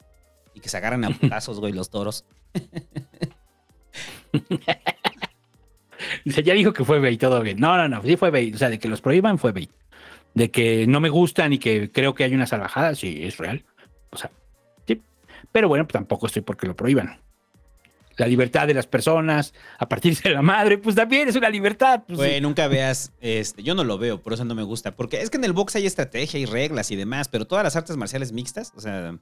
y 0.55 0.59
que 0.61 0.69
se 0.69 0.77
agarran 0.77 1.03
a 1.05 1.09
putazos, 1.11 1.59
güey, 1.59 1.73
los 1.73 1.91
toros. 1.91 2.25
Dice, 6.23 6.43
ya 6.43 6.53
dijo 6.53 6.73
que 6.73 6.83
fue 6.83 6.99
bait, 6.99 7.19
todo 7.19 7.41
bien. 7.41 7.59
No, 7.59 7.77
no, 7.77 7.87
no, 7.87 8.01
sí 8.01 8.15
fue 8.17 8.31
bait. 8.31 8.53
O 8.55 8.57
sea, 8.57 8.69
de 8.69 8.79
que 8.79 8.87
los 8.87 9.01
prohíban 9.01 9.37
fue 9.37 9.51
bait. 9.51 9.71
De 10.33 10.51
que 10.51 10.85
no 10.87 10.99
me 10.99 11.09
gustan 11.09 11.53
y 11.53 11.59
que 11.59 11.91
creo 11.91 12.13
que 12.13 12.23
hay 12.23 12.33
una 12.33 12.45
salvajada, 12.47 12.95
sí, 12.95 13.23
es 13.23 13.37
real. 13.37 13.63
O 14.11 14.17
sea, 14.17 14.31
sí. 14.87 15.01
Pero 15.51 15.67
bueno, 15.67 15.85
pues 15.85 15.93
tampoco 15.93 16.27
estoy 16.27 16.41
porque 16.41 16.67
lo 16.67 16.75
prohíban. 16.75 17.21
La 18.17 18.27
libertad 18.27 18.67
de 18.67 18.73
las 18.73 18.87
personas 18.87 19.53
a 19.77 19.89
partir 19.89 20.17
de 20.17 20.29
la 20.29 20.41
madre, 20.41 20.77
pues 20.77 20.95
también 20.95 21.27
es 21.27 21.35
una 21.35 21.49
libertad. 21.49 22.03
pues, 22.07 22.17
Güey, 22.17 22.35
sí. 22.35 22.41
nunca 22.41 22.67
veas, 22.67 23.11
este, 23.19 23.61
yo 23.63 23.75
no 23.75 23.83
lo 23.83 23.97
veo, 23.97 24.21
por 24.21 24.33
eso 24.33 24.45
no 24.45 24.55
me 24.55 24.63
gusta. 24.63 24.95
Porque 24.95 25.21
es 25.21 25.29
que 25.29 25.37
en 25.37 25.43
el 25.43 25.53
box 25.53 25.75
hay 25.75 25.85
estrategia 25.85 26.39
y 26.39 26.45
reglas 26.45 26.91
y 26.91 26.95
demás, 26.95 27.27
pero 27.29 27.45
todas 27.45 27.63
las 27.63 27.75
artes 27.75 27.97
marciales 27.97 28.31
mixtas, 28.31 28.71
o 28.75 28.79
sea, 28.81 29.17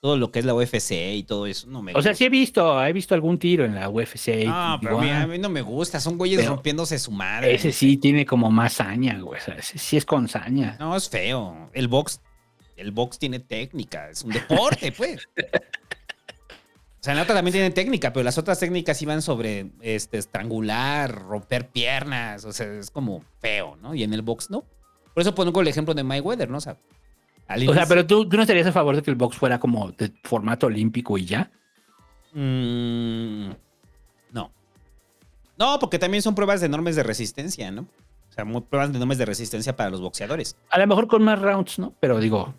todo 0.00 0.16
lo 0.16 0.30
que 0.30 0.38
es 0.38 0.44
la 0.44 0.54
UFC 0.54 0.92
y 1.14 1.24
todo 1.24 1.46
eso, 1.46 1.66
no 1.68 1.82
me 1.82 1.92
O 1.94 2.02
sea, 2.02 2.14
sí 2.14 2.24
he 2.24 2.28
visto, 2.28 2.84
he 2.84 2.92
visto 2.92 3.14
algún 3.14 3.38
tiro 3.38 3.64
en 3.64 3.74
la 3.74 3.88
UFC. 3.88 4.44
No, 4.46 4.78
pero 4.80 4.98
a 4.98 5.02
mí, 5.02 5.10
ah, 5.10 5.26
mí 5.26 5.38
no 5.38 5.48
me 5.48 5.62
gusta, 5.62 5.98
son 5.98 6.16
güeyes 6.16 6.38
Pero 6.38 6.52
rompiéndose 6.52 6.98
su 6.98 7.10
madre. 7.10 7.54
ese 7.54 7.72
sí 7.72 7.96
tiene 7.96 8.24
como 8.24 8.50
más 8.50 8.74
saña, 8.74 9.18
güey. 9.18 9.40
O 9.40 9.44
sea, 9.44 9.54
ese 9.54 9.78
sí 9.78 9.96
es 9.96 10.04
con 10.04 10.28
saña. 10.28 10.76
No, 10.78 10.96
es 10.96 11.08
feo. 11.08 11.70
El 11.72 11.88
box, 11.88 12.20
el 12.76 12.92
box 12.92 13.18
tiene 13.18 13.40
técnica, 13.40 14.08
es 14.08 14.22
un 14.22 14.30
deporte, 14.30 14.92
pues. 14.96 15.28
O 15.36 17.00
sea, 17.00 17.14
la 17.14 17.22
otra 17.22 17.34
también 17.34 17.52
tiene 17.52 17.70
técnica, 17.70 18.12
pero 18.12 18.22
las 18.22 18.38
otras 18.38 18.60
técnicas 18.60 19.00
iban 19.02 19.20
sobre 19.20 19.70
este, 19.80 20.18
estrangular, 20.18 21.12
romper 21.12 21.70
piernas, 21.70 22.44
o 22.44 22.52
sea, 22.52 22.72
es 22.72 22.90
como 22.90 23.24
feo, 23.40 23.76
¿no? 23.76 23.94
Y 23.94 24.04
en 24.04 24.14
el 24.14 24.22
box 24.22 24.50
no. 24.50 24.64
Por 25.14 25.22
eso 25.22 25.34
pongo 25.34 25.60
el 25.60 25.68
ejemplo 25.68 25.94
de 25.94 26.04
Mayweather, 26.04 26.48
¿no? 26.50 26.58
O 26.58 26.60
sea, 26.60 26.76
O 27.68 27.74
sea, 27.74 27.86
pero 27.86 28.06
tú, 28.06 28.28
tú 28.28 28.36
no 28.36 28.42
estarías 28.42 28.66
a 28.66 28.72
favor 28.72 28.94
de 28.96 29.02
que 29.02 29.10
el 29.10 29.16
box 29.16 29.36
fuera 29.36 29.58
como 29.58 29.90
de 29.92 30.12
formato 30.24 30.66
olímpico 30.66 31.16
y 31.16 31.24
ya. 31.24 31.50
Mm, 32.34 33.50
no. 34.32 34.52
No, 35.58 35.78
porque 35.78 35.98
también 35.98 36.22
son 36.22 36.34
pruebas 36.34 36.60
de 36.60 36.68
normas 36.68 36.94
de 36.96 37.02
resistencia, 37.02 37.70
¿no? 37.70 37.82
O 37.82 38.32
sea, 38.32 38.44
muy- 38.44 38.60
pruebas 38.60 38.92
de 38.92 38.98
normas 38.98 39.18
de 39.18 39.24
resistencia 39.24 39.74
para 39.76 39.90
los 39.90 40.00
boxeadores. 40.00 40.56
A 40.70 40.78
lo 40.78 40.86
mejor 40.86 41.08
con 41.08 41.22
más 41.22 41.40
rounds, 41.40 41.78
¿no? 41.78 41.94
Pero 42.00 42.18
digo, 42.20 42.54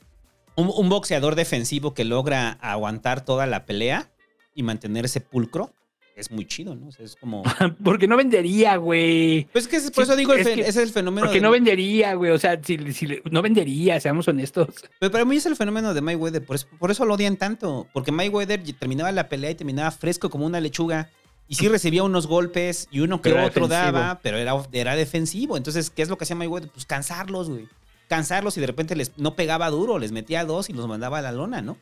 Un, 0.55 0.69
un 0.75 0.89
boxeador 0.89 1.35
defensivo 1.35 1.93
que 1.93 2.03
logra 2.03 2.57
aguantar 2.59 3.23
toda 3.23 3.45
la 3.45 3.65
pelea 3.65 4.09
y 4.55 4.63
mantenerse 4.63 5.21
pulcro 5.21 5.71
es 6.19 6.31
muy 6.31 6.45
chido, 6.45 6.75
¿no? 6.75 6.87
O 6.87 6.91
sea, 6.91 7.05
es 7.05 7.15
como... 7.15 7.43
Porque 7.83 8.07
no 8.07 8.17
vendería, 8.17 8.75
güey. 8.77 9.45
Pues 9.51 9.65
es 9.65 9.69
que 9.69 9.77
es- 9.77 9.91
por 9.91 10.05
Sí, 10.05 10.11
eso 10.11 10.15
digo, 10.17 10.33
el 10.33 10.39
es 10.41 10.47
fe- 10.47 10.55
que- 10.55 10.61
ese 10.61 10.69
es 10.69 10.77
el 10.77 10.89
fenómeno 10.89 11.25
Porque 11.27 11.39
de- 11.39 11.41
no 11.43 11.51
vendería, 11.51 12.13
güey. 12.15 12.31
O 12.31 12.39
sea, 12.39 12.59
si, 12.63 12.77
si 12.93 13.07
no 13.31 13.41
vendería, 13.41 13.99
seamos 13.99 14.27
honestos. 14.27 14.67
Pero 14.99 15.11
para 15.11 15.25
mí 15.25 15.35
es 15.37 15.45
el 15.45 15.55
fenómeno 15.55 15.93
de 15.93 16.01
Mayweather, 16.01 16.43
por 16.45 16.55
eso, 16.55 16.67
por 16.77 16.91
eso 16.91 17.05
lo 17.05 17.13
odian 17.15 17.37
tanto. 17.37 17.87
Porque 17.93 18.11
Mayweather 18.11 18.61
terminaba 18.77 19.11
la 19.11 19.29
pelea 19.29 19.51
y 19.51 19.55
terminaba 19.55 19.91
fresco 19.91 20.29
como 20.29 20.45
una 20.45 20.59
lechuga. 20.59 21.09
Y 21.47 21.55
sí 21.55 21.67
recibía 21.67 22.03
unos 22.03 22.27
golpes 22.27 22.87
y 22.91 22.99
uno 22.99 23.21
que 23.21 23.31
Pero 23.31 23.43
otro 23.45 23.67
daba, 23.67 24.19
pero 24.21 24.37
era, 24.37 24.53
era 24.71 24.95
defensivo. 24.95 25.57
Entonces, 25.57 25.89
¿qué 25.89 26.03
es 26.03 26.09
lo 26.09 26.15
que 26.17 26.25
hacía 26.25 26.35
Mayweather? 26.35 26.69
Pues 26.69 26.85
cansarlos, 26.85 27.49
güey. 27.49 27.67
Cansarlos 28.07 28.55
y 28.57 28.61
de 28.61 28.67
repente 28.67 28.95
les 28.95 29.17
no 29.17 29.35
pegaba 29.35 29.69
duro, 29.71 29.97
les 29.99 30.11
metía 30.11 30.45
dos 30.45 30.69
y 30.69 30.73
los 30.73 30.87
mandaba 30.87 31.19
a 31.19 31.21
la 31.23 31.31
lona, 31.31 31.61
¿no? 31.63 31.77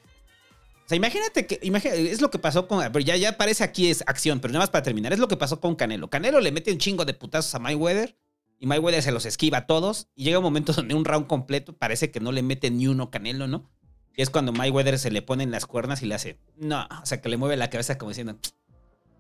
O 0.88 0.89
sea, 0.89 0.95
imagínate 0.95 1.45
que, 1.45 1.59
imagínate, 1.63 2.09
es 2.09 2.21
lo 2.21 2.31
que 2.31 2.39
pasó 2.39 2.65
con, 2.65 2.79
pero 2.79 3.03
ya, 3.03 3.17
ya 3.17 3.35
parece 3.35 3.65
aquí 3.65 3.89
es 3.89 4.05
acción, 4.07 4.39
pero 4.39 4.53
nada 4.53 4.63
más 4.63 4.69
para 4.69 4.83
terminar, 4.83 5.11
es 5.11 5.19
lo 5.19 5.27
que 5.27 5.35
pasó 5.35 5.59
con 5.59 5.75
Canelo. 5.75 6.09
Canelo 6.09 6.39
le 6.39 6.53
mete 6.53 6.71
un 6.71 6.77
chingo 6.77 7.03
de 7.03 7.13
putazos 7.13 7.53
a 7.55 7.59
Mayweather 7.59 8.17
y 8.57 8.67
Mayweather 8.67 9.03
se 9.03 9.11
los 9.11 9.25
esquiva 9.25 9.57
a 9.57 9.67
todos 9.67 10.07
y 10.15 10.23
llega 10.23 10.38
un 10.38 10.45
momento 10.45 10.71
donde 10.77 10.95
un 10.95 11.03
round 11.03 11.27
completo 11.27 11.75
parece 11.75 12.09
que 12.09 12.21
no 12.21 12.31
le 12.31 12.41
mete 12.41 12.71
ni 12.71 12.88
uno 12.88 13.11
Canelo, 13.11 13.47
¿no? 13.47 13.69
Y 14.15 14.21
es 14.21 14.29
cuando 14.29 14.53
Mayweather 14.53 14.97
se 14.97 15.11
le 15.11 15.21
pone 15.21 15.43
en 15.43 15.51
las 15.51 15.65
cuernas 15.65 16.01
y 16.03 16.05
le 16.05 16.15
hace, 16.15 16.39
no, 16.55 16.88
o 17.01 17.05
sea, 17.05 17.19
que 17.19 17.27
le 17.27 17.35
mueve 17.35 17.57
la 17.57 17.69
cabeza 17.69 17.97
como 17.97 18.11
diciendo, 18.11 18.39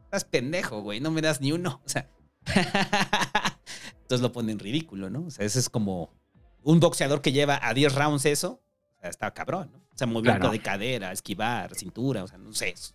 estás 0.05 0.23
pendejo, 0.23 0.81
güey, 0.81 1.01
no 1.01 1.11
me 1.11 1.21
das 1.21 1.41
ni 1.41 1.51
uno. 1.51 1.81
O 1.85 1.89
sea, 1.89 2.09
entonces 4.03 4.21
lo 4.21 4.31
pone 4.31 4.53
en 4.53 4.59
ridículo, 4.59 5.09
¿no? 5.09 5.25
O 5.25 5.31
sea, 5.31 5.45
ese 5.45 5.59
es 5.59 5.69
como 5.69 6.13
un 6.63 6.79
boxeador 6.79 7.21
que 7.21 7.33
lleva 7.33 7.59
a 7.61 7.73
10 7.73 7.93
rounds 7.93 8.25
eso, 8.25 8.61
o 8.95 9.01
sea, 9.01 9.09
está 9.09 9.33
cabrón, 9.33 9.69
¿no? 9.73 9.86
O 9.97 9.99
sea, 9.99 10.05
movimiento 10.05 10.41
Claro. 10.41 10.51
de 10.51 10.59
cadera, 10.59 11.11
esquivar, 11.11 11.73
cintura, 11.73 12.23
o 12.23 12.27
sea, 12.27 12.37
no 12.37 12.53
sé. 12.53 12.69
Es, 12.69 12.93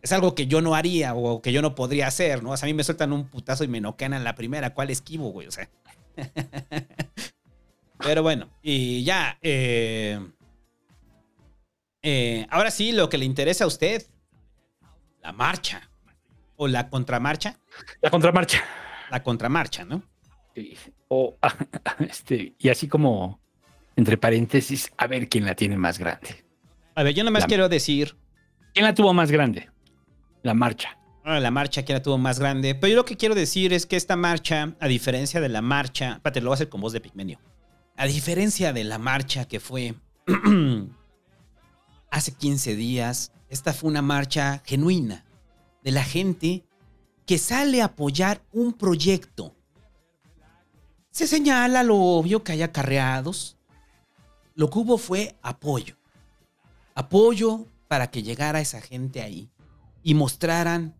es 0.00 0.12
algo 0.12 0.34
que 0.34 0.46
yo 0.46 0.62
no 0.62 0.74
haría 0.74 1.14
o 1.14 1.42
que 1.42 1.52
yo 1.52 1.60
no 1.60 1.74
podría 1.74 2.06
hacer, 2.06 2.42
¿no? 2.42 2.52
O 2.52 2.56
sea, 2.56 2.66
a 2.66 2.70
mí 2.70 2.72
me 2.74 2.84
sueltan 2.84 3.12
un 3.12 3.28
putazo 3.28 3.64
y 3.64 3.68
me 3.68 3.82
noquean 3.82 4.14
en 4.14 4.24
la 4.24 4.34
primera. 4.34 4.72
¿Cuál 4.72 4.88
esquivo, 4.88 5.28
güey? 5.30 5.46
O 5.46 5.50
sea. 5.50 5.68
Pero 7.98 8.22
bueno, 8.22 8.48
y 8.62 9.04
ya. 9.04 9.38
eh, 9.42 10.18
eh, 12.02 12.46
ahora 12.50 12.70
sí, 12.70 12.92
lo 12.92 13.08
que 13.08 13.18
le 13.18 13.24
interesa 13.26 13.64
a 13.64 13.66
usted, 13.68 14.04
la 15.22 15.32
marcha 15.32 15.88
o 16.56 16.66
la 16.66 16.88
contramarcha. 16.88 17.58
La 18.00 18.10
contramarcha. 18.10 18.64
La 19.10 19.22
contramarcha, 19.22 19.84
¿no? 19.84 20.02
Sí. 20.54 20.76
O, 21.08 21.36
este, 22.00 22.54
y 22.58 22.68
así 22.70 22.88
como, 22.88 23.38
entre 23.96 24.16
paréntesis, 24.16 24.90
a 24.96 25.06
ver 25.06 25.28
quién 25.28 25.44
la 25.44 25.54
tiene 25.54 25.76
más 25.76 25.98
grande. 25.98 26.44
A 26.94 27.02
ver, 27.02 27.14
yo 27.14 27.22
nada 27.22 27.30
más 27.32 27.42
La- 27.42 27.46
quiero 27.48 27.68
decir, 27.68 28.16
¿Quién 28.74 28.84
la 28.86 28.94
tuvo 28.94 29.12
más 29.12 29.30
grande? 29.30 29.68
La 30.42 30.54
marcha. 30.54 30.96
ah, 31.24 31.38
la 31.40 31.50
marcha 31.50 31.84
que 31.84 31.92
la 31.92 32.02
tuvo 32.02 32.18
más 32.18 32.38
grande, 32.40 32.74
pero 32.74 32.88
yo 32.90 32.96
lo 32.96 33.04
que 33.04 33.16
quiero 33.16 33.34
decir 33.34 33.72
es 33.72 33.86
que 33.86 33.96
esta 33.96 34.16
marcha, 34.16 34.74
a 34.80 34.88
diferencia 34.88 35.40
de 35.40 35.48
la 35.48 35.62
marcha, 35.62 36.14
espérate, 36.14 36.40
lo 36.40 36.48
voy 36.48 36.54
a 36.54 36.56
hacer 36.56 36.68
con 36.68 36.80
voz 36.80 36.92
de 36.92 37.00
Pigmenio. 37.00 37.38
A 37.96 38.06
diferencia 38.06 38.72
de 38.72 38.84
la 38.84 38.98
marcha 38.98 39.46
que 39.46 39.60
fue 39.60 39.94
hace 42.10 42.32
15 42.32 42.74
días, 42.76 43.32
esta 43.48 43.72
fue 43.72 43.90
una 43.90 44.02
marcha 44.02 44.62
genuina 44.64 45.24
de 45.82 45.90
la 45.92 46.02
gente 46.04 46.64
que 47.26 47.38
sale 47.38 47.82
a 47.82 47.86
apoyar 47.86 48.40
un 48.52 48.72
proyecto. 48.72 49.54
Se 51.10 51.26
señala 51.26 51.82
lo 51.82 51.96
obvio 51.96 52.42
que 52.42 52.52
hay 52.52 52.62
acarreados. 52.62 53.58
Lo 54.54 54.70
que 54.70 54.78
hubo 54.78 54.98
fue 54.98 55.36
apoyo. 55.42 55.96
Apoyo 56.94 57.66
para 57.88 58.10
que 58.10 58.22
llegara 58.22 58.60
esa 58.60 58.80
gente 58.80 59.22
ahí 59.22 59.50
y 60.02 60.14
mostraran 60.14 60.94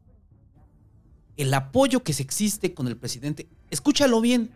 el 1.36 1.52
apoyo 1.54 2.02
que 2.02 2.12
se 2.12 2.22
existe 2.22 2.74
con 2.74 2.86
el 2.86 2.96
presidente. 2.96 3.48
Escúchalo 3.70 4.20
bien. 4.20 4.50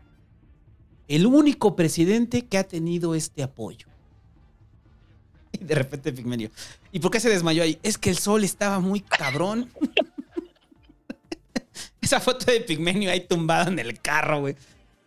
El 1.09 1.26
único 1.26 1.76
presidente 1.76 2.47
que 2.47 2.59
ha 2.59 2.64
tenido 2.64 3.14
este 3.14 3.42
apoyo. 3.42 3.86
Y 5.59 5.64
de 5.64 5.74
repente 5.74 6.12
Pigmenio. 6.12 6.51
¿Y 6.92 7.01
por 7.01 7.11
qué 7.11 7.18
se 7.18 7.30
desmayó 7.30 7.62
ahí? 7.62 7.78
Es 7.82 7.97
que 7.97 8.11
el 8.11 8.18
sol 8.18 8.44
estaba 8.44 8.78
muy 8.78 9.01
cabrón. 9.01 9.72
Esa 12.03 12.20
foto 12.20 12.53
de 12.53 12.61
Pigmenio 12.61 13.11
ahí 13.11 13.26
tumbado 13.26 13.70
en 13.70 13.78
el 13.78 13.99
carro, 14.01 14.40
güey. 14.40 14.55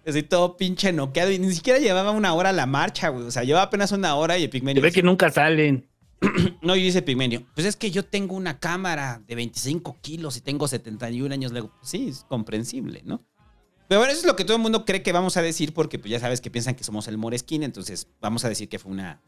Así 0.06 0.24
todo 0.24 0.58
pinche 0.58 0.92
noqueado. 0.94 1.32
Y 1.32 1.40
ni 1.40 1.54
siquiera 1.54 1.80
llevaba 1.80 2.12
una 2.12 2.34
hora 2.34 2.52
la 2.52 2.66
marcha, 2.66 3.10
güey. 3.10 3.26
O 3.26 3.32
sea, 3.32 3.44
llevaba 3.44 3.66
apenas 3.66 3.92
una 3.92 4.16
hora 4.16 4.38
y 4.38 4.44
el 4.44 4.48
Se 4.48 4.52
Pigmenio. 4.52 4.82
ve 4.82 4.92
que 4.92 5.04
nunca 5.04 5.30
salen. 5.32 5.88
No, 6.62 6.76
y 6.76 6.84
dice 6.84 7.02
Pigmenio, 7.02 7.46
pues 7.56 7.66
es 7.66 7.76
que 7.78 7.92
yo 7.92 8.04
tengo 8.04 8.36
una 8.36 8.60
cámara 8.60 9.22
de 9.26 9.36
25 9.36 9.98
kilos 10.02 10.36
y 10.36 10.42
tengo 10.42 10.68
71 10.68 11.34
años. 11.34 11.52
Luego, 11.54 11.72
pues 11.80 11.90
sí, 11.92 12.10
es 12.10 12.26
comprensible, 12.28 13.02
¿no? 13.06 13.24
Pero 13.88 14.00
bueno, 14.02 14.12
eso 14.12 14.22
es 14.22 14.28
lo 14.28 14.36
que 14.36 14.44
todo 14.46 14.58
el 14.58 14.62
mundo 14.62 14.84
cree 14.86 15.02
que 15.02 15.12
vamos 15.14 15.38
a 15.38 15.42
decir 15.42 15.74
porque 15.74 15.98
pues 15.98 16.12
ya 16.12 16.20
sabes 16.20 16.42
que 16.42 16.52
piensan 16.52 16.76
que 16.76 16.84
somos 16.84 17.08
el 17.08 17.18
Moresquín, 17.18 17.64
entonces 17.64 18.08
vamos 18.22 18.44
a 18.46 18.50
decir 18.50 18.68
que 18.70 18.78
fue 18.80 18.92
una, 18.92 19.22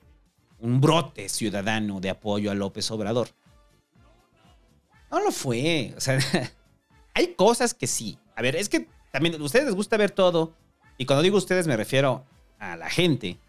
un 0.59 0.81
brote 0.81 1.29
ciudadano 1.29 1.99
de 2.01 2.09
apoyo 2.11 2.51
a 2.51 2.53
López 2.53 2.91
Obrador. 2.91 3.29
No 5.09 5.19
lo 5.19 5.31
fue, 5.31 5.93
o 5.97 5.99
sea, 6.01 6.19
hay 7.13 7.33
cosas 7.35 7.73
que 7.73 7.87
sí. 7.87 8.17
A 8.35 8.41
ver, 8.41 8.55
es 8.55 8.69
que 8.69 8.87
también 9.11 9.33
a 9.35 9.43
ustedes 9.43 9.65
les 9.65 9.75
gusta 9.75 9.97
ver 9.97 10.11
todo, 10.11 10.53
y 11.01 11.05
cuando 11.05 11.23
digo 11.23 11.37
ustedes 11.37 11.65
me 11.65 11.75
refiero 11.75 12.25
a 12.59 12.77
la 12.77 12.87
gente. 12.87 13.39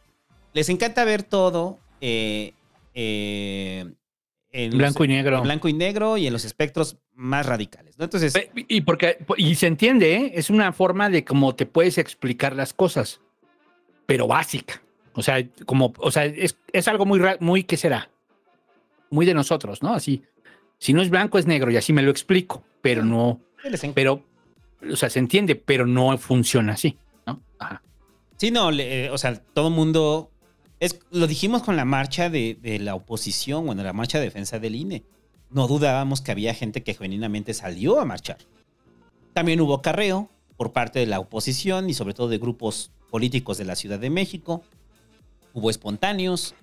Les 0.55 0.70
encanta 0.70 1.05
ver 1.05 1.22
todo 1.22 1.78
eh, 2.00 2.55
eh, 2.94 3.92
en 4.53 4.78
Blanco 4.78 5.05
y 5.05 5.09
negro. 5.09 5.36
en 5.36 5.42
blanco 5.42 5.68
y 5.68 5.74
negro 5.74 6.16
y 6.16 6.26
en 6.26 6.32
los 6.32 6.46
espectros 6.46 6.96
más 7.14 7.44
radicales. 7.44 7.98
¿no? 7.98 8.05
Entonces, 8.05 8.32
Y 8.55 8.80
porque 8.80 9.18
y 9.36 9.55
se 9.57 9.66
entiende, 9.66 10.14
¿eh? 10.14 10.32
es 10.34 10.48
una 10.48 10.72
forma 10.72 11.11
de 11.11 11.26
cómo 11.26 11.55
te 11.55 11.66
puedes 11.66 11.98
explicar 11.98 12.57
las 12.57 12.72
cosas, 12.72 13.20
pero 14.07 14.26
básica. 14.26 14.80
O 15.12 15.22
sea, 15.22 15.46
como, 15.66 15.92
o 15.98 16.11
sea, 16.11 16.24
es, 16.24 16.57
es 16.72 16.88
algo 16.88 17.05
muy, 17.05 17.20
muy, 17.40 17.64
¿qué 17.64 17.76
será? 17.76 18.09
Muy 19.11 19.26
de 19.26 19.34
nosotros, 19.34 19.82
¿no? 19.82 19.92
Así, 19.92 20.22
si 20.78 20.94
no 20.94 21.03
es 21.03 21.11
blanco 21.11 21.38
es 21.38 21.46
negro 21.46 21.70
y 21.70 21.76
así 21.76 21.92
me 21.92 22.00
lo 22.00 22.11
explico, 22.11 22.64
pero 22.80 23.05
no, 23.05 23.42
pero, 23.92 24.24
o 24.90 24.96
sea, 24.96 25.11
se 25.11 25.18
entiende, 25.18 25.55
pero 25.55 25.86
no 25.86 26.16
funciona 26.16 26.72
así, 26.72 26.96
¿no? 27.27 27.43
Sí, 28.37 28.51
no, 28.51 28.70
eh, 28.73 29.11
o 29.11 29.18
sea, 29.18 29.35
todo 29.35 29.68
el 29.68 29.75
mundo. 29.75 30.31
Es, 30.81 30.99
lo 31.11 31.29
dijimos 31.29 31.62
con 31.62 31.77
la 31.77 31.85
marcha 31.85 32.29
de, 32.29 32.59
de 32.61 32.81
la 32.81 32.97
oposición, 32.97 33.66
bueno, 33.66 33.85
la 33.85 33.93
marcha 33.93 34.18
de 34.18 34.25
defensa 34.25 34.59
del 34.59 34.75
INE. 34.75 35.05
No 35.51 35.68
dudábamos 35.68 36.20
que 36.20 36.33
había 36.33 36.55
gente 36.55 36.83
que 36.83 36.95
genuinamente 36.95 37.55
salió 37.55 38.01
a 38.01 38.05
marchar. 38.05 38.39
También 39.33 39.61
hubo 39.61 39.81
carreo 39.81 40.29
por 40.57 40.73
parte 40.73 40.99
de 40.99 41.07
la 41.07 41.20
oposición 41.20 41.89
y 41.89 41.95
sobre 41.95 42.14
todo 42.14 42.29
de 42.29 42.39
grupos 42.39 42.91
políticos 43.11 43.59
de 43.59 43.64
la 43.64 43.77
Ciudad 43.77 43.99
de 43.99 44.11
México. 44.11 44.62
Hubo 45.53 45.70
espontáneos, 45.70 46.55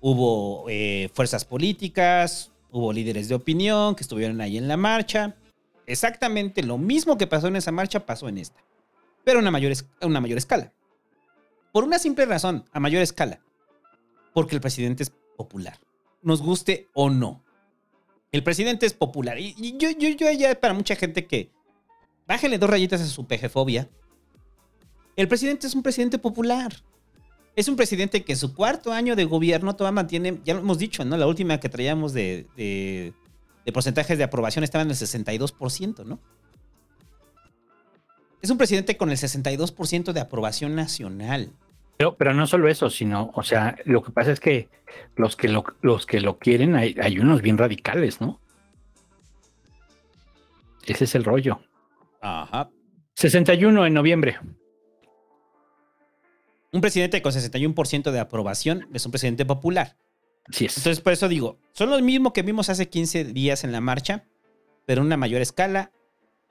hubo 0.00 0.66
eh, 0.68 1.08
fuerzas 1.14 1.44
políticas, 1.44 2.50
hubo 2.70 2.92
líderes 2.92 3.28
de 3.28 3.36
opinión 3.36 3.94
que 3.94 4.02
estuvieron 4.02 4.40
ahí 4.40 4.58
en 4.58 4.68
la 4.68 4.76
marcha. 4.76 5.36
Exactamente 5.86 6.62
lo 6.62 6.78
mismo 6.78 7.16
que 7.16 7.26
pasó 7.26 7.48
en 7.48 7.56
esa 7.56 7.72
marcha 7.72 8.04
pasó 8.04 8.28
en 8.28 8.38
esta, 8.38 8.60
pero 9.24 9.38
a 9.38 9.42
una 9.42 9.50
mayor, 9.50 9.72
a 10.00 10.06
una 10.06 10.20
mayor 10.20 10.38
escala. 10.38 10.72
Por 11.72 11.84
una 11.84 11.98
simple 11.98 12.26
razón, 12.26 12.64
a 12.72 12.80
mayor 12.80 13.02
escala. 13.02 13.40
Porque 14.32 14.54
el 14.54 14.60
presidente 14.60 15.02
es 15.02 15.12
popular. 15.36 15.78
Nos 16.22 16.40
guste 16.40 16.88
o 16.94 17.10
no. 17.10 17.42
El 18.32 18.42
presidente 18.42 18.86
es 18.86 18.94
popular. 18.94 19.38
Y, 19.38 19.76
yo, 19.78 19.90
yo, 19.90 20.08
yo 20.08 20.30
ya 20.32 20.54
para 20.58 20.74
mucha 20.74 20.96
gente 20.96 21.26
que 21.26 21.50
bájenle 22.26 22.58
dos 22.58 22.70
rayitas 22.70 23.00
a 23.00 23.06
su 23.06 23.26
pejefobia. 23.26 23.88
El 25.16 25.28
presidente 25.28 25.66
es 25.66 25.74
un 25.74 25.82
presidente 25.82 26.18
popular. 26.18 26.72
Es 27.56 27.68
un 27.68 27.76
presidente 27.76 28.24
que 28.24 28.32
en 28.32 28.38
su 28.38 28.54
cuarto 28.54 28.92
año 28.92 29.14
de 29.14 29.24
gobierno 29.24 29.76
todavía 29.76 29.94
mantiene, 29.94 30.40
ya 30.44 30.54
lo 30.54 30.60
hemos 30.60 30.78
dicho, 30.78 31.04
¿no? 31.04 31.16
La 31.16 31.28
última 31.28 31.60
que 31.60 31.68
traíamos 31.68 32.12
de, 32.12 32.48
de, 32.56 33.12
de 33.64 33.72
porcentajes 33.72 34.18
de 34.18 34.24
aprobación 34.24 34.64
estaba 34.64 34.82
en 34.82 34.90
el 34.90 34.96
62%, 34.96 36.04
¿no? 36.04 36.18
Es 38.44 38.50
un 38.50 38.58
presidente 38.58 38.98
con 38.98 39.08
el 39.08 39.16
62% 39.16 40.12
de 40.12 40.20
aprobación 40.20 40.74
nacional. 40.74 41.50
Pero, 41.96 42.14
pero 42.16 42.34
no 42.34 42.46
solo 42.46 42.68
eso, 42.68 42.90
sino, 42.90 43.30
o 43.34 43.42
sea, 43.42 43.74
lo 43.86 44.02
que 44.02 44.12
pasa 44.12 44.32
es 44.32 44.38
que 44.38 44.68
los 45.16 45.34
que 45.34 45.48
lo, 45.48 45.64
los 45.80 46.04
que 46.04 46.20
lo 46.20 46.36
quieren, 46.38 46.74
hay, 46.76 46.94
hay 47.00 47.18
unos 47.18 47.40
bien 47.40 47.56
radicales, 47.56 48.20
¿no? 48.20 48.38
Ese 50.84 51.04
es 51.04 51.14
el 51.14 51.24
rollo. 51.24 51.62
Ajá. 52.20 52.68
61 53.14 53.86
en 53.86 53.94
noviembre. 53.94 54.38
Un 56.70 56.82
presidente 56.82 57.22
con 57.22 57.32
61% 57.32 58.10
de 58.10 58.20
aprobación 58.20 58.88
es 58.92 59.06
un 59.06 59.12
presidente 59.12 59.46
popular. 59.46 59.96
Sí 60.50 60.66
es. 60.66 60.76
Entonces, 60.76 61.00
por 61.00 61.14
eso 61.14 61.28
digo, 61.28 61.56
son 61.72 61.88
los 61.88 62.02
mismos 62.02 62.34
que 62.34 62.42
vimos 62.42 62.68
hace 62.68 62.90
15 62.90 63.24
días 63.24 63.64
en 63.64 63.72
la 63.72 63.80
marcha, 63.80 64.26
pero 64.84 65.00
en 65.00 65.06
una 65.06 65.16
mayor 65.16 65.40
escala, 65.40 65.92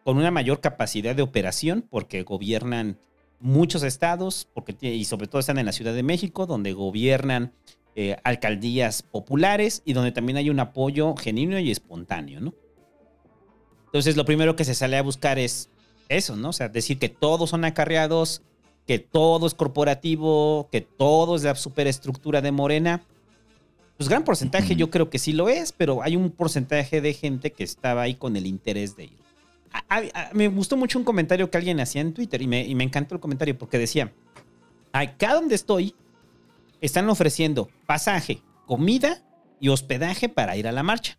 con 0.04 0.18
una 0.18 0.32
mayor 0.32 0.60
capacidad 0.60 1.16
de 1.16 1.22
operación, 1.22 1.86
porque 1.90 2.24
gobiernan 2.24 2.98
muchos 3.40 3.84
estados, 3.84 4.48
porque, 4.54 4.76
y 4.82 5.06
sobre 5.06 5.28
todo 5.28 5.40
están 5.40 5.58
en 5.58 5.66
la 5.66 5.72
Ciudad 5.72 5.94
de 5.94 6.04
México, 6.04 6.46
donde 6.46 6.74
gobiernan 6.74 7.54
eh, 7.96 8.18
alcaldías 8.24 9.04
populares 9.04 9.82
y 9.86 9.94
donde 9.94 10.12
también 10.12 10.38
hay 10.38 10.50
un 10.50 10.60
apoyo 10.60 11.16
genuino 11.16 11.60
y 11.60 11.70
espontáneo, 11.70 12.42
¿no? 12.42 12.54
Entonces, 13.86 14.18
lo 14.18 14.26
primero 14.26 14.56
que 14.56 14.66
se 14.66 14.74
sale 14.74 14.98
a 14.98 15.04
buscar 15.04 15.38
es 15.38 15.70
eso, 16.10 16.36
¿no? 16.36 16.50
O 16.50 16.54
sea, 16.54 16.70
decir 16.70 16.98
que 16.98 17.10
todos 17.10 17.52
son 17.52 17.66
acarreados, 17.66 18.42
que 18.88 19.00
todo 19.00 19.46
es 19.46 19.54
corporativo, 19.54 20.68
que 20.72 20.82
todo 20.82 21.36
es 21.36 21.44
la 21.44 21.56
superestructura 21.56 22.42
de 22.42 22.52
Morena. 22.52 23.04
Pues 23.98 24.10
gran 24.10 24.24
porcentaje 24.24 24.76
yo 24.76 24.90
creo 24.90 25.10
que 25.10 25.20
sí 25.20 25.32
lo 25.34 25.48
es, 25.48 25.72
pero 25.72 26.02
hay 26.02 26.16
un 26.16 26.32
porcentaje 26.32 27.00
de 27.02 27.14
gente 27.14 27.52
que 27.52 27.64
estaba 27.64 28.02
ahí 28.02 28.16
con 28.16 28.36
el 28.36 28.48
interés 28.48 28.96
de 28.96 29.06
ir. 29.06 29.23
A- 29.74 29.84
a- 29.90 29.98
a- 30.14 30.30
me 30.34 30.48
gustó 30.48 30.78
mucho 30.78 30.98
un 30.98 31.04
comentario 31.04 31.50
que 31.50 31.58
alguien 31.58 31.80
hacía 31.80 32.02
en 32.02 32.14
Twitter 32.14 32.42
y 32.42 32.48
me, 32.48 32.66
y 32.66 32.72
encantó 32.72 33.16
el 33.16 33.22
comentario 33.22 33.58
porque 33.58 33.78
decía, 33.78 34.14
acá 34.92 35.34
donde 35.34 35.56
estoy, 35.56 35.96
están 36.80 37.10
ofreciendo 37.10 37.70
pasaje, 37.86 38.42
comida 38.66 39.24
y 39.60 39.70
hospedaje 39.70 40.30
para 40.30 40.56
ir 40.56 40.68
a 40.68 40.72
la 40.72 40.84
marcha. 40.84 41.18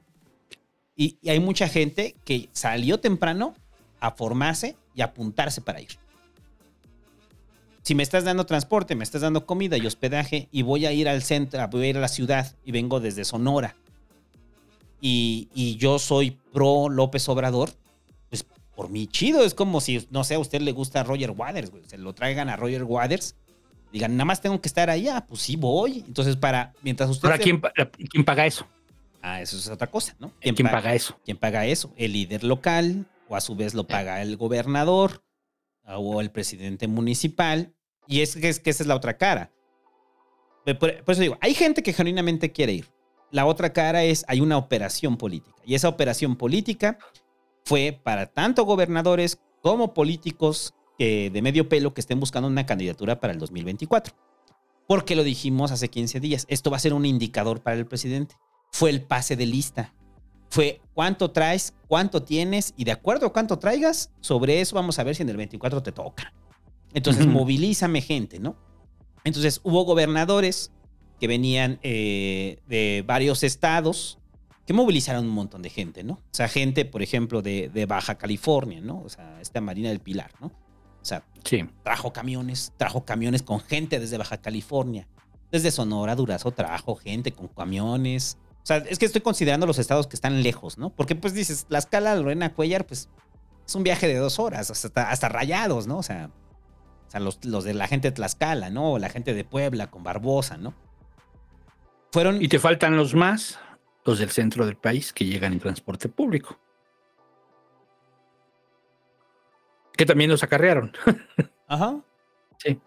Y, 0.96 1.18
hay 1.28 1.40
mucha 1.40 1.68
gente 1.68 2.14
que 2.24 2.48
salió 2.52 3.00
temprano 3.00 3.54
a 4.00 4.12
formarse 4.12 4.76
y 4.94 5.02
apuntarse 5.02 5.60
para 5.60 5.80
ir. 5.80 5.98
Si 7.82 7.94
me 7.94 8.02
estás 8.02 8.24
dando 8.24 8.46
transporte, 8.46 8.94
me 8.94 9.04
estás 9.04 9.22
dando 9.22 9.44
comida 9.44 9.76
y 9.76 9.86
hospedaje 9.86 10.48
y 10.52 10.62
voy 10.62 10.86
a 10.86 10.92
ir 10.92 11.08
al 11.08 11.22
centro, 11.22 11.66
voy 11.68 11.86
a 11.86 11.88
ir 11.88 11.96
a 11.98 12.00
la 12.00 12.08
ciudad 12.08 12.54
y 12.64 12.72
vengo 12.72 13.00
desde 13.00 13.24
Sonora 13.24 13.76
y, 15.06 15.76
yo 15.78 15.98
soy 15.98 16.38
pro 16.52 16.88
López 16.88 17.28
Obrador, 17.28 17.70
por 18.74 18.90
mí 18.90 19.06
chido. 19.06 19.44
Es 19.44 19.54
como 19.54 19.80
si, 19.80 20.06
no 20.10 20.24
sé, 20.24 20.34
a 20.34 20.38
usted 20.38 20.60
le 20.60 20.72
gusta 20.72 21.02
Roger 21.02 21.30
Waters, 21.30 21.70
güey, 21.70 21.84
se 21.86 21.98
lo 21.98 22.12
traigan 22.14 22.48
a 22.48 22.56
Roger 22.56 22.84
Waters, 22.84 23.36
digan, 23.92 24.16
nada 24.16 24.24
más 24.24 24.40
tengo 24.40 24.60
que 24.60 24.68
estar 24.68 24.90
allá, 24.90 25.24
pues 25.26 25.42
sí 25.42 25.56
voy. 25.56 26.04
Entonces, 26.06 26.36
para, 26.36 26.72
mientras 26.82 27.08
usted... 27.10 27.26
Ahora, 27.28 27.36
se- 27.38 27.42
¿quién, 27.44 27.60
quién 28.10 28.24
paga 28.24 28.46
eso? 28.46 28.66
Ah, 29.22 29.40
eso 29.40 29.56
es 29.56 29.68
otra 29.68 29.86
cosa, 29.86 30.14
¿no? 30.18 30.32
¿Quién, 30.40 30.54
pa- 30.56 30.70
paga 30.70 30.94
eso? 30.94 31.18
¿Quién 31.24 31.36
paga 31.38 31.64
eso? 31.66 31.92
El 31.96 32.12
líder 32.12 32.44
local, 32.44 33.06
o 33.28 33.36
a 33.36 33.40
su 33.40 33.54
vez 33.54 33.72
lo 33.74 33.86
paga 33.86 34.20
el 34.20 34.36
gobernador, 34.36 35.22
o 35.86 36.20
el 36.20 36.30
presidente 36.30 36.88
municipal. 36.88 37.72
Y 38.06 38.20
es 38.20 38.36
que, 38.36 38.48
es 38.50 38.60
que 38.60 38.70
esa 38.70 38.82
es 38.82 38.86
la 38.86 38.96
otra 38.96 39.16
cara. 39.16 39.50
Por, 40.64 41.04
por 41.04 41.12
eso 41.12 41.20
digo, 41.22 41.38
hay 41.40 41.54
gente 41.54 41.82
que 41.82 41.92
genuinamente 41.92 42.52
quiere 42.52 42.72
ir. 42.72 42.86
La 43.30 43.46
otra 43.46 43.72
cara 43.72 44.04
es, 44.04 44.24
hay 44.28 44.40
una 44.40 44.56
operación 44.56 45.16
política. 45.16 45.56
Y 45.64 45.74
esa 45.74 45.88
operación 45.88 46.36
política 46.36 46.98
fue 47.64 47.98
para 48.02 48.26
tanto 48.26 48.64
gobernadores 48.64 49.38
como 49.62 49.94
políticos 49.94 50.74
que 50.98 51.30
de 51.30 51.42
medio 51.42 51.68
pelo 51.68 51.94
que 51.94 52.00
estén 52.00 52.20
buscando 52.20 52.46
una 52.48 52.66
candidatura 52.66 53.20
para 53.20 53.32
el 53.32 53.38
2024. 53.38 54.14
Porque 54.86 55.16
lo 55.16 55.24
dijimos 55.24 55.72
hace 55.72 55.88
15 55.88 56.20
días. 56.20 56.44
Esto 56.48 56.70
va 56.70 56.76
a 56.76 56.80
ser 56.80 56.92
un 56.92 57.06
indicador 57.06 57.62
para 57.62 57.76
el 57.76 57.86
presidente. 57.86 58.36
Fue 58.70 58.90
el 58.90 59.02
pase 59.02 59.34
de 59.34 59.46
lista. 59.46 59.94
Fue 60.50 60.82
cuánto 60.92 61.30
traes, 61.30 61.74
cuánto 61.88 62.22
tienes 62.22 62.74
y 62.76 62.84
de 62.84 62.92
acuerdo 62.92 63.26
a 63.26 63.32
cuánto 63.32 63.58
traigas, 63.58 64.12
sobre 64.20 64.60
eso 64.60 64.76
vamos 64.76 64.98
a 64.98 65.04
ver 65.04 65.16
si 65.16 65.22
en 65.22 65.30
el 65.30 65.36
24 65.36 65.82
te 65.82 65.90
toca. 65.90 66.32
Entonces, 66.92 67.24
Ujú. 67.24 67.32
movilízame 67.32 68.02
gente, 68.02 68.38
¿no? 68.38 68.56
Entonces, 69.24 69.60
hubo 69.64 69.84
gobernadores 69.84 70.70
que 71.18 71.26
venían 71.26 71.80
eh, 71.82 72.58
de 72.68 73.02
varios 73.06 73.42
estados 73.42 74.18
que 74.66 74.72
movilizaron 74.72 75.24
un 75.26 75.32
montón 75.32 75.62
de 75.62 75.70
gente, 75.70 76.02
¿no? 76.04 76.14
O 76.14 76.22
sea, 76.32 76.48
gente, 76.48 76.84
por 76.84 77.02
ejemplo, 77.02 77.42
de, 77.42 77.68
de 77.68 77.86
Baja 77.86 78.16
California, 78.16 78.80
¿no? 78.80 79.02
O 79.02 79.08
sea, 79.08 79.40
esta 79.40 79.60
Marina 79.60 79.90
del 79.90 80.00
Pilar, 80.00 80.30
¿no? 80.40 80.46
O 80.46 81.04
sea, 81.06 81.22
Sí. 81.44 81.68
trajo 81.82 82.12
camiones, 82.12 82.72
trajo 82.78 83.04
camiones 83.04 83.42
con 83.42 83.60
gente 83.60 84.00
desde 84.00 84.16
Baja 84.16 84.38
California. 84.38 85.06
Desde 85.52 85.70
Sonora, 85.70 86.16
Durazo, 86.16 86.50
trajo 86.50 86.96
gente 86.96 87.32
con 87.32 87.48
camiones. 87.48 88.38
O 88.62 88.66
sea, 88.66 88.78
es 88.78 88.98
que 88.98 89.04
estoy 89.04 89.20
considerando 89.20 89.66
los 89.66 89.78
estados 89.78 90.06
que 90.06 90.16
están 90.16 90.42
lejos, 90.42 90.78
¿no? 90.78 90.88
Porque 90.90 91.14
pues 91.14 91.34
dices, 91.34 91.66
la 91.68 91.78
escala 91.78 92.14
Lorena 92.16 92.54
Cuellar, 92.54 92.86
pues 92.86 93.10
es 93.66 93.74
un 93.74 93.82
viaje 93.82 94.08
de 94.08 94.16
dos 94.16 94.38
horas, 94.38 94.70
hasta, 94.70 95.10
hasta 95.10 95.28
rayados, 95.28 95.86
¿no? 95.86 95.98
O 95.98 96.02
sea, 96.02 96.30
o 97.06 97.10
sea 97.10 97.20
los, 97.20 97.44
los 97.44 97.64
de 97.64 97.74
la 97.74 97.86
gente 97.86 98.08
de 98.08 98.12
Tlaxcala, 98.12 98.70
¿no? 98.70 98.92
O 98.92 98.98
la 98.98 99.10
gente 99.10 99.34
de 99.34 99.44
Puebla 99.44 99.90
con 99.90 100.02
Barbosa, 100.02 100.56
¿no? 100.56 100.72
Fueron... 102.12 102.42
Y 102.42 102.48
te 102.48 102.58
faltan 102.58 102.96
los 102.96 103.14
más, 103.14 103.58
los 104.04 104.18
del 104.18 104.30
centro 104.30 104.66
del 104.66 104.76
país 104.76 105.12
que 105.12 105.24
llegan 105.24 105.52
en 105.52 105.60
transporte 105.60 106.08
público. 106.08 106.58
Que 109.96 110.06
también 110.06 110.30
los 110.30 110.42
acarrearon. 110.42 110.92
Ajá. 111.68 112.00
Sí. 112.58 112.80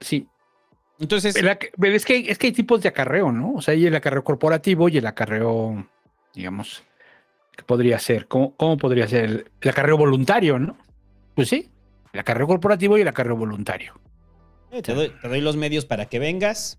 Sí. 0.00 0.28
Entonces... 1.00 1.34
Pero 1.34 1.94
es, 1.94 2.04
que, 2.04 2.30
es 2.30 2.38
que 2.38 2.48
hay 2.48 2.52
tipos 2.52 2.82
de 2.82 2.88
acarreo, 2.88 3.32
¿no? 3.32 3.54
O 3.54 3.62
sea, 3.62 3.72
hay 3.72 3.86
el 3.86 3.96
acarreo 3.96 4.24
corporativo 4.24 4.88
y 4.88 4.98
el 4.98 5.06
acarreo, 5.06 5.86
digamos, 6.34 6.82
que 7.56 7.62
podría 7.64 7.98
ser? 7.98 8.28
¿Cómo, 8.28 8.54
cómo 8.56 8.76
podría 8.76 9.08
ser? 9.08 9.24
El, 9.24 9.50
el 9.60 9.68
acarreo 9.70 9.96
voluntario, 9.96 10.58
¿no? 10.58 10.76
Pues 11.34 11.48
sí, 11.48 11.70
el 12.12 12.20
acarreo 12.20 12.46
corporativo 12.46 12.98
y 12.98 13.02
el 13.02 13.08
acarreo 13.08 13.36
voluntario. 13.36 13.94
Eh, 14.70 14.82
Te 14.82 14.92
doy, 14.94 15.10
te 15.22 15.28
doy 15.28 15.40
los 15.40 15.56
medios 15.56 15.86
para 15.86 16.06
que 16.06 16.18
vengas, 16.18 16.78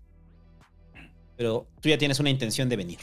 pero 1.40 1.66
tú 1.80 1.88
ya 1.88 1.96
tienes 1.96 2.20
una 2.20 2.28
intención 2.28 2.68
de 2.68 2.76
venir. 2.76 2.98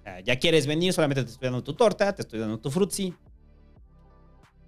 O 0.00 0.02
sea, 0.02 0.18
ya 0.18 0.40
quieres 0.40 0.66
venir, 0.66 0.92
solamente 0.92 1.22
te 1.22 1.30
estoy 1.30 1.46
dando 1.46 1.62
tu 1.62 1.72
torta, 1.74 2.12
te 2.12 2.22
estoy 2.22 2.40
dando 2.40 2.58
tu 2.58 2.68
frutzi. 2.68 3.14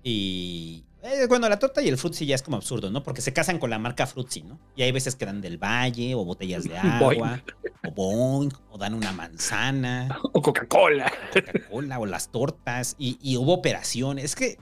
Y 0.05 0.85
eh, 1.03 1.27
bueno, 1.29 1.49
la 1.49 1.59
torta 1.59 1.83
y 1.83 1.89
el 1.89 1.99
frutzi 1.99 2.27
ya 2.27 2.37
es 2.37 2.43
como 2.45 2.57
absurdo, 2.57 2.91
¿no? 2.93 3.03
Porque 3.03 3.23
se 3.23 3.33
casan 3.33 3.59
con 3.59 3.71
la 3.71 3.81
marca 3.81 4.07
frutzi, 4.07 4.43
¿no? 4.43 4.61
Y 4.77 4.83
hay 4.83 4.93
veces 4.93 5.17
que 5.17 5.27
dan 5.27 5.41
del 5.41 5.59
valle, 5.59 6.15
o 6.15 6.25
botellas 6.25 6.63
de 6.63 6.75
Boing. 7.01 7.23
agua, 7.25 7.43
o 7.89 7.91
boing, 7.91 8.53
o 8.71 8.79
dan 8.79 8.95
una 8.95 9.11
manzana, 9.11 10.17
O 10.33 10.41
Coca-Cola. 10.41 11.13
Coca-Cola, 11.33 11.99
o 11.99 12.07
las 12.07 12.31
tortas, 12.31 12.95
y, 12.99 13.19
y 13.21 13.37
hubo 13.37 13.53
operaciones. 13.55 14.25
Es 14.27 14.37
que, 14.37 14.59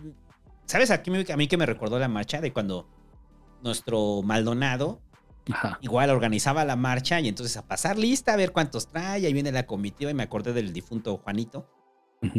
¿sabes 0.64 0.90
a, 0.90 1.02
qué 1.02 1.10
me- 1.10 1.30
a 1.30 1.36
mí 1.36 1.46
que 1.46 1.58
me 1.58 1.66
recordó 1.66 1.98
la 1.98 2.08
marcha 2.08 2.40
de 2.40 2.54
cuando 2.54 2.88
nuestro 3.62 4.22
Maldonado 4.22 5.02
Ajá. 5.50 5.78
igual 5.80 6.10
organizaba 6.10 6.64
la 6.64 6.76
marcha 6.76 7.20
y 7.20 7.28
entonces 7.28 7.56
a 7.56 7.66
pasar 7.66 7.98
lista, 7.98 8.32
a 8.32 8.36
ver 8.36 8.52
cuántos 8.52 8.88
trae, 8.88 9.26
ahí 9.26 9.32
viene 9.32 9.50
la 9.50 9.66
comitiva 9.66 10.10
y 10.10 10.14
me 10.14 10.22
acordé 10.22 10.52
del 10.52 10.72
difunto 10.72 11.16
Juanito, 11.16 11.68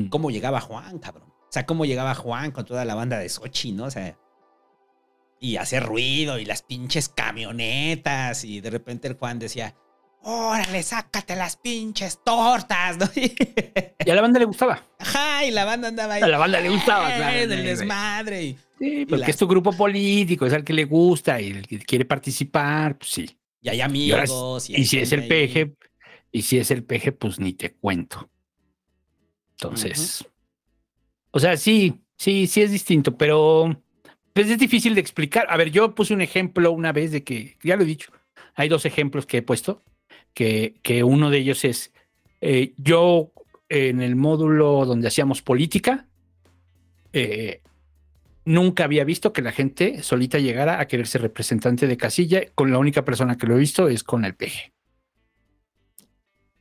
cómo 0.10 0.32
llegaba 0.32 0.62
Juan, 0.62 1.00
cabrón. 1.00 1.30
O 1.30 1.52
sea, 1.54 1.66
cómo 1.66 1.86
llegaba 1.86 2.16
Juan 2.16 2.52
con 2.52 2.66
toda 2.66 2.86
la 2.86 2.96
banda 2.96 3.20
de 3.20 3.30
Sochi, 3.30 3.74
¿no? 3.74 3.86
O 3.86 3.92
sea, 3.92 4.18
y 5.40 5.58
hacía 5.58 5.82
ruido 5.82 6.40
y 6.40 6.46
las 6.46 6.62
pinches 6.62 7.10
camionetas 7.10 8.46
y 8.46 8.62
de 8.62 8.70
repente 8.70 9.08
el 9.08 9.16
Juan 9.18 9.40
decía, 9.40 9.76
órale, 10.24 10.82
sácate 10.84 11.36
las 11.36 11.58
pinches 11.58 12.20
tortas, 12.24 12.98
¿no? 13.00 13.10
Y 13.16 14.10
a 14.10 14.16
la 14.16 14.22
banda 14.22 14.40
le 14.40 14.46
gustaba. 14.46 14.82
Ajá, 15.00 15.46
y 15.46 15.52
la 15.52 15.66
banda 15.66 15.88
andaba 15.90 16.16
ahí. 16.16 16.22
A 16.24 16.28
la 16.28 16.38
banda 16.38 16.60
le 16.60 16.70
gustaba, 16.70 17.14
"Eh", 17.14 17.18
claro, 17.18 17.48
Del 17.48 17.64
desmadre. 17.66 18.44
Y, 18.44 18.58
Sí, 18.80 19.06
porque 19.06 19.22
la- 19.22 19.28
es 19.28 19.38
tu 19.38 19.48
grupo 19.48 19.72
político, 19.72 20.46
es 20.46 20.52
al 20.54 20.64
que 20.64 20.74
le 20.74 20.84
gusta 20.86 21.40
y 21.40 21.52
el 21.52 21.68
que 21.68 21.80
quiere 21.80 22.04
participar, 22.06 22.98
pues 22.98 23.12
sí. 23.12 23.38
y 23.62 23.70
hay 23.70 23.78
Y, 23.78 23.82
ahora, 23.82 24.24
amigos. 24.24 24.70
y 24.70 24.84
si 24.86 24.98
es 25.00 25.12
el 25.14 25.22
ahí. 25.22 25.28
peje, 25.30 25.76
y 26.34 26.42
si 26.42 26.58
es 26.58 26.70
el 26.72 26.84
peje, 26.84 27.12
pues 27.14 27.40
ni 27.40 27.54
te 27.54 27.72
cuento. 27.74 28.30
Entonces, 29.58 30.26
o 31.32 31.40
sea, 31.40 31.56
sí, 31.58 32.02
sí, 32.18 32.48
sí 32.48 32.62
es 32.62 32.72
distinto, 32.72 33.16
pero 33.18 33.82
pues 34.34 34.50
es 34.50 34.58
difícil 34.58 34.96
de 34.96 35.02
explicar. 35.02 35.46
A 35.50 35.58
ver, 35.58 35.70
yo 35.72 35.96
puse 35.96 36.14
un 36.14 36.22
ejemplo 36.22 36.72
una 36.72 36.92
vez 36.92 37.12
de 37.12 37.24
que, 37.24 37.58
ya 37.64 37.76
lo 37.78 37.84
he 37.84 37.86
dicho, 37.86 38.12
hay 38.56 38.68
dos 38.68 38.86
ejemplos 38.86 39.26
que 39.26 39.38
he 39.38 39.42
puesto, 39.42 39.82
que, 40.34 40.76
que 40.82 41.04
uno 41.04 41.30
de 41.30 41.38
ellos 41.40 41.64
es, 41.66 41.92
eh, 42.42 42.74
yo 42.78 43.32
en 43.70 44.02
el 44.02 44.16
módulo 44.16 44.86
donde 44.86 45.08
hacíamos 45.08 45.42
política, 45.42 46.08
eh, 47.14 47.62
nunca 48.46 48.84
había 48.84 49.04
visto 49.04 49.32
que 49.34 49.42
la 49.42 49.52
gente 49.52 50.04
solita 50.04 50.38
llegara 50.40 50.80
a 50.80 50.88
querer 50.88 51.08
ser 51.08 51.22
representante 51.22 51.88
de 51.88 51.98
casilla. 51.98 52.42
Con 52.56 52.72
la 52.72 52.78
única 52.78 53.06
persona 53.06 53.38
que 53.38 53.48
lo 53.48 53.56
he 53.56 53.60
visto 53.60 53.88
es 53.88 54.04
con 54.04 54.26
el 54.26 54.36
peje. 54.36 54.74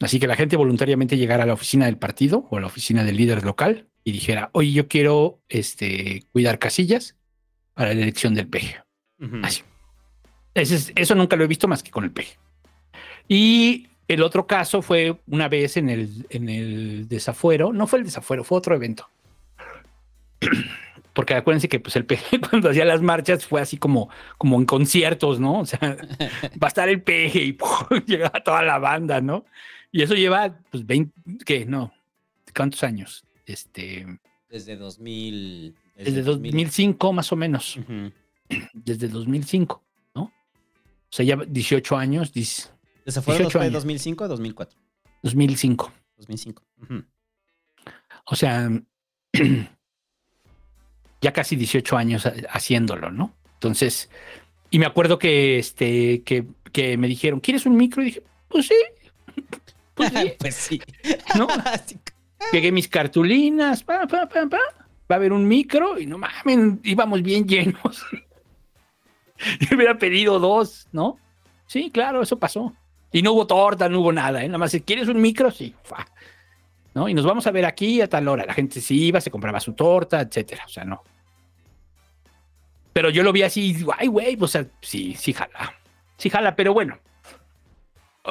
Así 0.00 0.18
que 0.18 0.26
la 0.26 0.36
gente 0.36 0.56
voluntariamente 0.56 1.16
llegara 1.16 1.44
a 1.44 1.46
la 1.46 1.52
oficina 1.54 1.86
del 1.86 1.96
partido 1.96 2.46
o 2.50 2.56
a 2.56 2.60
la 2.60 2.66
oficina 2.66 3.04
del 3.04 3.16
líder 3.16 3.44
local 3.44 3.88
y 4.04 4.10
dijera, 4.12 4.50
oye, 4.52 4.72
yo 4.72 4.88
quiero 4.88 5.40
este, 5.48 6.24
cuidar 6.32 6.58
casillas 6.58 7.16
para 7.74 7.94
la 7.94 8.02
elección 8.02 8.34
del 8.34 8.48
peje. 8.48 8.76
Ujú. 9.20 9.36
Así. 9.44 9.62
Ese 10.54 10.74
es- 10.74 10.92
eso 10.96 11.14
nunca 11.14 11.36
lo 11.36 11.44
he 11.44 11.46
visto 11.46 11.68
más 11.68 11.82
que 11.84 11.90
con 11.92 12.02
el 12.04 12.10
peje. 12.10 12.36
Y 13.28 13.88
el 14.08 14.22
otro 14.22 14.46
caso 14.46 14.82
fue 14.82 15.18
una 15.26 15.48
vez 15.48 15.76
en 15.76 15.88
el, 15.88 16.26
en 16.30 16.48
el 16.48 17.08
desafuero, 17.08 17.72
no 17.72 17.86
fue 17.86 18.00
el 18.00 18.04
desafuero, 18.04 18.44
fue 18.44 18.58
otro 18.58 18.74
evento. 18.74 19.08
Porque 21.14 21.34
acuérdense 21.34 21.68
que 21.68 21.78
pues 21.80 21.96
el 21.96 22.06
PG 22.06 22.40
cuando 22.50 22.70
hacía 22.70 22.84
las 22.84 23.02
marchas 23.02 23.46
fue 23.46 23.60
así 23.60 23.76
como, 23.76 24.08
como 24.38 24.58
en 24.58 24.66
conciertos, 24.66 25.40
¿no? 25.40 25.60
O 25.60 25.66
sea, 25.66 25.78
va 26.62 26.66
a 26.66 26.68
estar 26.68 26.88
el 26.88 27.02
PG 27.02 27.36
y 27.36 27.56
llegaba 28.06 28.42
toda 28.42 28.62
la 28.62 28.78
banda, 28.78 29.20
¿no? 29.20 29.44
Y 29.90 30.02
eso 30.02 30.14
lleva, 30.14 30.58
pues, 30.70 30.86
20, 30.86 31.44
¿qué? 31.44 31.66
No, 31.66 31.92
¿cuántos 32.54 32.82
años? 32.82 33.24
Este... 33.46 34.06
Desde 34.48 34.76
2000... 34.76 35.74
Desde, 35.96 36.10
desde 36.10 36.22
2005 36.22 37.06
2000. 37.06 37.16
más 37.16 37.32
o 37.32 37.36
menos. 37.36 37.76
Uh 37.76 37.80
-huh. 37.88 38.12
Desde 38.72 39.08
2005, 39.08 39.82
¿no? 40.14 40.22
O 40.22 40.32
sea, 41.10 41.24
ya 41.24 41.36
18 41.36 41.96
años, 41.96 42.32
10, 42.32 42.71
¿Se 43.06 43.20
fueron 43.22 43.48
de 43.48 43.70
2005 43.70 44.24
o 44.24 44.28
2004? 44.28 44.78
2005. 45.22 45.92
2005. 46.16 46.62
Uh 46.78 46.84
-huh. 46.84 47.06
O 48.26 48.36
sea, 48.36 48.70
ya 51.20 51.32
casi 51.32 51.56
18 51.56 51.96
años 51.96 52.28
haciéndolo, 52.50 53.10
¿no? 53.10 53.34
Entonces, 53.54 54.10
y 54.70 54.78
me 54.78 54.86
acuerdo 54.86 55.18
que, 55.18 55.58
este, 55.58 56.22
que, 56.22 56.46
que 56.72 56.96
me 56.96 57.08
dijeron, 57.08 57.40
¿quieres 57.40 57.66
un 57.66 57.76
micro? 57.76 58.02
Y 58.02 58.06
dije, 58.06 58.22
pues 58.48 58.66
sí. 58.66 58.74
Pues 59.94 60.10
sí. 60.10 60.32
pues 60.38 60.54
sí. 60.54 60.82
¿No? 61.38 61.46
Llegué 62.50 62.72
mis 62.72 62.88
cartulinas, 62.88 63.84
pa, 63.84 64.06
pa, 64.06 64.26
pa, 64.26 64.48
pa. 64.48 64.58
va 64.58 64.60
a 65.10 65.14
haber 65.14 65.34
un 65.34 65.46
micro 65.46 65.98
y 65.98 66.06
no 66.06 66.16
mames, 66.16 66.78
íbamos 66.82 67.22
bien 67.22 67.46
llenos. 67.46 68.06
Yo 69.60 69.76
hubiera 69.76 69.98
pedido 69.98 70.38
dos, 70.38 70.88
¿no? 70.92 71.18
Sí, 71.66 71.90
claro, 71.90 72.22
eso 72.22 72.38
pasó. 72.38 72.74
Y 73.12 73.22
no 73.22 73.32
hubo 73.32 73.46
torta, 73.46 73.88
no 73.88 74.00
hubo 74.00 74.12
nada, 74.12 74.42
¿eh? 74.42 74.48
Nada 74.48 74.58
más, 74.58 74.74
¿quieres 74.84 75.08
un 75.08 75.20
micro? 75.20 75.50
Sí, 75.50 75.74
fa. 75.82 76.06
¿No? 76.94 77.08
Y 77.08 77.14
nos 77.14 77.24
vamos 77.26 77.46
a 77.46 77.50
ver 77.50 77.64
aquí 77.64 78.00
a 78.00 78.08
tal 78.08 78.26
hora. 78.28 78.44
La 78.44 78.54
gente 78.54 78.80
se 78.80 78.94
iba, 78.94 79.20
se 79.20 79.30
compraba 79.30 79.60
su 79.60 79.72
torta, 79.74 80.20
etcétera. 80.20 80.64
O 80.66 80.68
sea, 80.68 80.84
no. 80.84 81.02
Pero 82.92 83.08
yo 83.10 83.22
lo 83.22 83.32
vi 83.32 83.42
así, 83.42 83.76
ay, 83.98 84.08
güey, 84.08 84.36
o 84.38 84.46
sea, 84.48 84.66
sí, 84.82 85.14
sí 85.14 85.32
jala. 85.32 85.74
Sí 86.18 86.28
jala, 86.30 86.54
pero 86.56 86.74
bueno. 86.74 86.98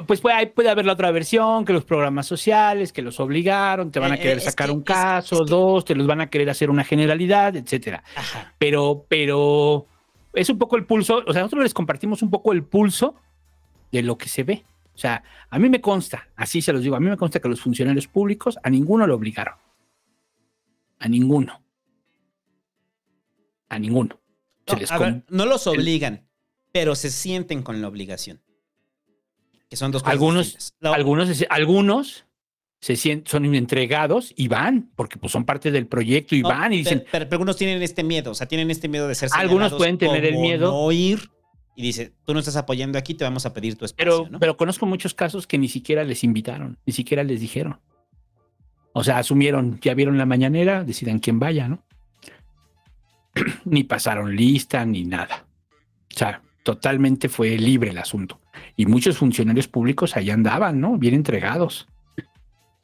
Pues 0.08 0.22
puede, 0.22 0.48
puede 0.48 0.70
haber 0.70 0.86
la 0.86 0.94
otra 0.94 1.12
versión, 1.12 1.66
que 1.66 1.74
los 1.74 1.84
programas 1.84 2.26
sociales, 2.26 2.94
que 2.94 3.02
los 3.02 3.20
obligaron, 3.20 3.91
te 3.91 3.99
van 3.99 4.14
a 4.14 4.16
Eh, 4.16 4.20
querer 4.20 4.40
sacar 4.40 4.68
que- 4.68 4.74
un 4.74 4.84
caso, 4.84 5.44
es 5.44 5.49
dos, 5.49 5.84
te 5.84 5.95
los 5.95 6.08
van 6.08 6.22
a 6.22 6.30
querer 6.30 6.49
hacer 6.49 6.70
una 6.70 6.84
generalidad, 6.86 7.56
etcétera. 7.58 8.03
Ajá. 8.16 8.53
Pero, 8.58 9.06
pero 9.10 9.86
es 10.34 10.49
un 10.49 10.58
poco 10.58 10.78
el 10.78 10.86
pulso, 10.86 11.24
o 11.28 11.34
sea, 11.34 11.41
nosotros 11.41 11.64
les 11.64 11.74
compartimos 11.74 12.22
un 12.22 12.30
poco 12.30 12.53
el 12.53 12.64
pulso 12.64 13.16
de 13.91 14.02
lo 14.03 14.18
que 14.18 14.30
se 14.30 14.44
ve. 14.44 14.64
O 15.02 15.07
sea, 15.10 15.23
a 15.49 15.57
mí 15.57 15.68
me 15.68 15.82
consta, 15.82 16.30
así 16.36 16.61
se 16.61 16.72
los 16.72 16.84
digo, 16.84 16.95
a 16.95 16.99
mí 16.99 17.10
me 17.10 17.18
consta 17.18 17.40
que 17.40 17.49
los 17.49 17.60
funcionarios 17.60 18.07
públicos 18.07 18.60
a 18.61 18.69
ninguno 18.69 19.07
lo 19.07 19.15
obligaron. 19.15 19.56
A 20.99 21.07
ninguno. 21.07 21.60
A 23.69 23.80
ninguno. 23.80 24.19
No, 24.68 24.76
les 24.76 24.91
a 24.91 24.98
com- 24.98 25.06
ver, 25.07 25.23
no 25.30 25.48
los 25.48 25.65
obligan, 25.65 26.28
pero 26.72 26.94
se 26.94 27.10
sienten 27.10 27.64
con 27.64 27.82
la 27.82 27.88
obligación. 27.88 28.41
Que 29.72 29.76
son 29.76 29.91
dos 29.91 30.03
cosas 30.03 30.11
algunos. 30.14 30.73
La- 30.80 30.94
algunos, 30.94 31.44
algunos 31.49 32.26
se 32.80 32.95
sienten, 32.95 33.28
son 33.32 33.56
entregados 33.56 34.34
y 34.36 34.49
van, 34.49 34.91
porque 34.95 35.18
pues 35.18 35.32
son 35.34 35.45
parte 35.45 35.72
del 35.72 35.88
proyecto 35.88 36.36
y 36.36 36.44
No, 36.44 36.49
van 36.49 36.73
y 36.73 36.78
dicen, 36.78 36.99
pero, 37.11 37.26
pero- 37.26 37.36
algunos 37.38 37.57
tienen 37.57 37.82
este 37.82 38.03
miedo, 38.03 38.30
o 38.30 38.36
sea, 38.36 38.48
tienen 38.48 38.69
este 38.69 38.88
miedo 38.88 39.07
de 39.07 39.15
ser 39.15 39.30
Algunos 39.34 39.73
pueden 39.73 39.98
tener 39.98 40.26
el 40.26 40.38
miedo. 40.38 40.69
No 40.72 40.91
ir 40.91 41.32
y 41.76 41.84
dice, 41.84 42.14
tú 42.26 42.34
no 42.34 42.39
estás 42.39 42.56
apoyando 42.56 42.98
aquí, 42.98 43.14
te 43.14 43.23
vamos 43.23 43.45
a 43.45 43.53
pedir 43.53 43.77
tu 43.77 43.85
espacio, 43.85 43.98
pero, 43.98 44.30
¿no? 44.30 44.39
pero 44.39 44.57
conozco 44.57 44.85
muchos 44.85 45.14
casos 45.14 45.48
que 45.48 45.57
ni 45.57 45.68
siquiera 45.68 46.03
les 46.03 46.23
invitaron, 46.23 46.77
ni 46.85 46.93
siquiera 46.93 47.23
les 47.23 47.39
dijeron. 47.39 47.80
O 48.93 49.03
sea, 49.03 49.19
asumieron, 49.19 49.80
ya 49.81 49.93
vieron 49.93 50.18
la 50.18 50.26
mañanera, 50.26 50.84
decidan 50.84 51.19
quién 51.19 51.39
vaya, 51.39 51.69
¿no? 51.69 51.84
ni 53.65 53.84
pasaron 53.84 54.35
lista, 54.35 54.85
ni 54.85 55.06
nada. 55.06 55.45
O 56.14 56.18
sea, 56.18 56.41
totalmente 56.64 57.30
fue 57.30 57.57
libre 57.57 57.91
el 57.91 57.98
asunto. 57.98 58.41
Y 58.76 58.85
muchos 58.85 59.18
funcionarios 59.18 59.68
públicos 59.68 60.18
allá 60.18 60.34
andaban, 60.34 60.81
¿no? 60.81 60.98
Bien 60.98 61.14
entregados. 61.14 61.88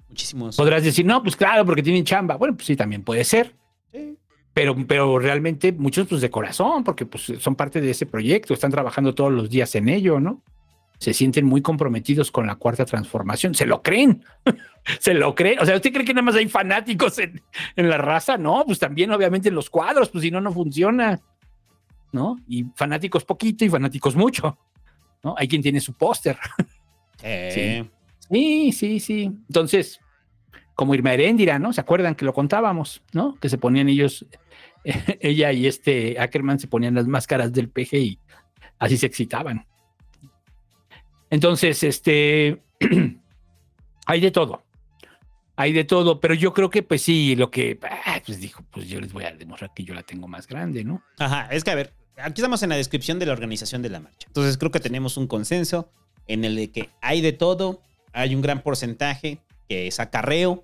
Muchísimos. 0.07 0.55
Podrás 0.55 0.83
decir, 0.83 1.05
no, 1.05 1.21
pues 1.21 1.35
claro, 1.35 1.65
porque 1.65 1.83
tienen 1.83 2.05
chamba. 2.05 2.37
Bueno, 2.37 2.55
pues 2.55 2.67
sí, 2.67 2.75
también 2.77 3.03
puede 3.03 3.25
ser. 3.25 3.53
Sí. 3.91 4.17
Pero, 4.57 4.75
pero 4.87 5.19
realmente 5.19 5.71
muchos 5.71 6.07
pues 6.07 6.19
de 6.19 6.31
corazón, 6.31 6.83
porque 6.83 7.05
pues 7.05 7.31
son 7.37 7.55
parte 7.55 7.79
de 7.79 7.91
ese 7.91 8.07
proyecto, 8.07 8.55
están 8.55 8.71
trabajando 8.71 9.13
todos 9.13 9.31
los 9.31 9.51
días 9.51 9.75
en 9.75 9.87
ello, 9.87 10.19
¿no? 10.19 10.41
Se 10.97 11.13
sienten 11.13 11.45
muy 11.45 11.61
comprometidos 11.61 12.31
con 12.31 12.47
la 12.47 12.55
cuarta 12.55 12.83
transformación, 12.83 13.53
se 13.53 13.67
lo 13.67 13.83
creen, 13.83 14.23
se 14.99 15.13
lo 15.13 15.35
creen. 15.35 15.59
O 15.59 15.65
sea, 15.67 15.75
¿usted 15.75 15.93
cree 15.93 16.03
que 16.03 16.15
nada 16.15 16.23
más 16.23 16.33
hay 16.33 16.47
fanáticos 16.47 17.19
en, 17.19 17.39
en 17.75 17.87
la 17.87 17.99
raza? 17.99 18.39
No, 18.39 18.63
pues 18.65 18.79
también 18.79 19.11
obviamente 19.11 19.49
en 19.49 19.53
los 19.53 19.69
cuadros, 19.69 20.09
pues 20.09 20.23
si 20.23 20.31
no, 20.31 20.41
no 20.41 20.51
funciona, 20.51 21.19
¿no? 22.11 22.37
Y 22.47 22.65
fanáticos 22.73 23.25
poquito 23.25 23.63
y 23.63 23.69
fanáticos 23.69 24.15
mucho, 24.15 24.57
¿no? 25.23 25.35
Hay 25.37 25.47
quien 25.47 25.61
tiene 25.61 25.79
su 25.79 25.93
póster. 25.93 26.35
Eh, 27.23 27.83
Sí, 28.29 28.71
sí, 28.73 28.99
sí. 28.99 29.23
Entonces, 29.47 29.99
como 30.77 30.93
Irma 30.93 31.11
Heréndira, 31.11 31.57
¿no? 31.57 31.73
¿Se 31.73 31.81
acuerdan 31.81 32.13
que 32.13 32.23
lo 32.23 32.33
contábamos, 32.33 33.01
¿no? 33.11 33.33
Que 33.39 33.49
se 33.49 33.57
ponían 33.57 33.89
ellos, 33.89 34.27
ella 35.19 35.51
y 35.51 35.67
este 35.67 36.19
Ackerman 36.19 36.59
se 36.59 36.67
ponían 36.67 36.95
las 36.95 37.07
máscaras 37.07 37.51
del 37.53 37.69
PG 37.69 37.93
y 37.95 38.19
así 38.79 38.97
se 38.97 39.05
excitaban. 39.05 39.65
Entonces, 41.29 41.83
este, 41.83 42.63
hay 44.05 44.21
de 44.21 44.31
todo. 44.31 44.63
Hay 45.55 45.73
de 45.73 45.83
todo, 45.83 46.19
pero 46.19 46.35
yo 46.35 46.53
creo 46.53 46.69
que 46.69 46.83
pues 46.83 47.01
sí, 47.01 47.35
lo 47.35 47.49
que, 47.49 47.79
ah, 47.81 48.21
pues 48.23 48.39
dijo, 48.39 48.63
pues 48.71 48.87
yo 48.87 49.01
les 49.01 49.11
voy 49.11 49.23
a 49.23 49.31
demostrar 49.31 49.73
que 49.73 49.83
yo 49.83 49.95
la 49.95 50.03
tengo 50.03 50.27
más 50.27 50.47
grande, 50.47 50.83
¿no? 50.83 51.01
Ajá, 51.17 51.47
es 51.51 51.63
que 51.63 51.71
a 51.71 51.75
ver, 51.75 51.93
aquí 52.15 52.41
estamos 52.41 52.61
en 52.61 52.69
la 52.69 52.75
descripción 52.75 53.17
de 53.17 53.25
la 53.25 53.33
organización 53.33 53.81
de 53.81 53.89
la 53.89 53.99
marcha. 53.99 54.27
Entonces 54.27 54.57
creo 54.57 54.69
que 54.69 54.79
tenemos 54.79 55.17
un 55.17 55.25
consenso 55.25 55.91
en 56.27 56.45
el 56.45 56.55
de 56.55 56.71
que 56.71 56.89
hay 57.01 57.21
de 57.21 57.33
todo, 57.33 57.81
hay 58.13 58.35
un 58.35 58.41
gran 58.41 58.61
porcentaje 58.61 59.39
que 59.67 59.87
es 59.87 59.99
acarreo, 59.99 60.63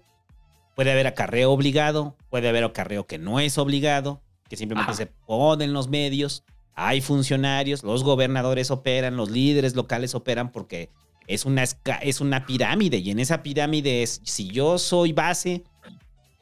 puede 0.75 0.91
haber 0.91 1.07
acarreo 1.07 1.51
obligado, 1.51 2.15
puede 2.29 2.49
haber 2.49 2.63
acarreo 2.63 3.05
que 3.05 3.17
no 3.17 3.39
es 3.39 3.57
obligado, 3.57 4.21
que 4.49 4.57
simplemente 4.57 4.91
Ajá. 4.91 4.97
se 4.97 5.05
pone 5.07 5.65
en 5.65 5.73
los 5.73 5.87
medios, 5.87 6.43
hay 6.75 7.01
funcionarios, 7.01 7.83
los 7.83 8.03
gobernadores 8.03 8.71
operan, 8.71 9.15
los 9.15 9.29
líderes 9.29 9.75
locales 9.75 10.15
operan 10.15 10.51
porque 10.51 10.89
es 11.27 11.45
una, 11.45 11.63
es 11.63 12.21
una 12.21 12.45
pirámide 12.45 12.97
y 12.97 13.11
en 13.11 13.19
esa 13.19 13.43
pirámide 13.43 14.03
es, 14.03 14.21
si 14.23 14.49
yo 14.49 14.77
soy 14.77 15.13
base 15.13 15.63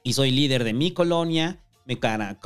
y 0.03 0.13
soy 0.13 0.31
líder 0.31 0.63
de 0.63 0.73
mi 0.73 0.91
colonia, 0.91 1.59
me, 1.85 1.99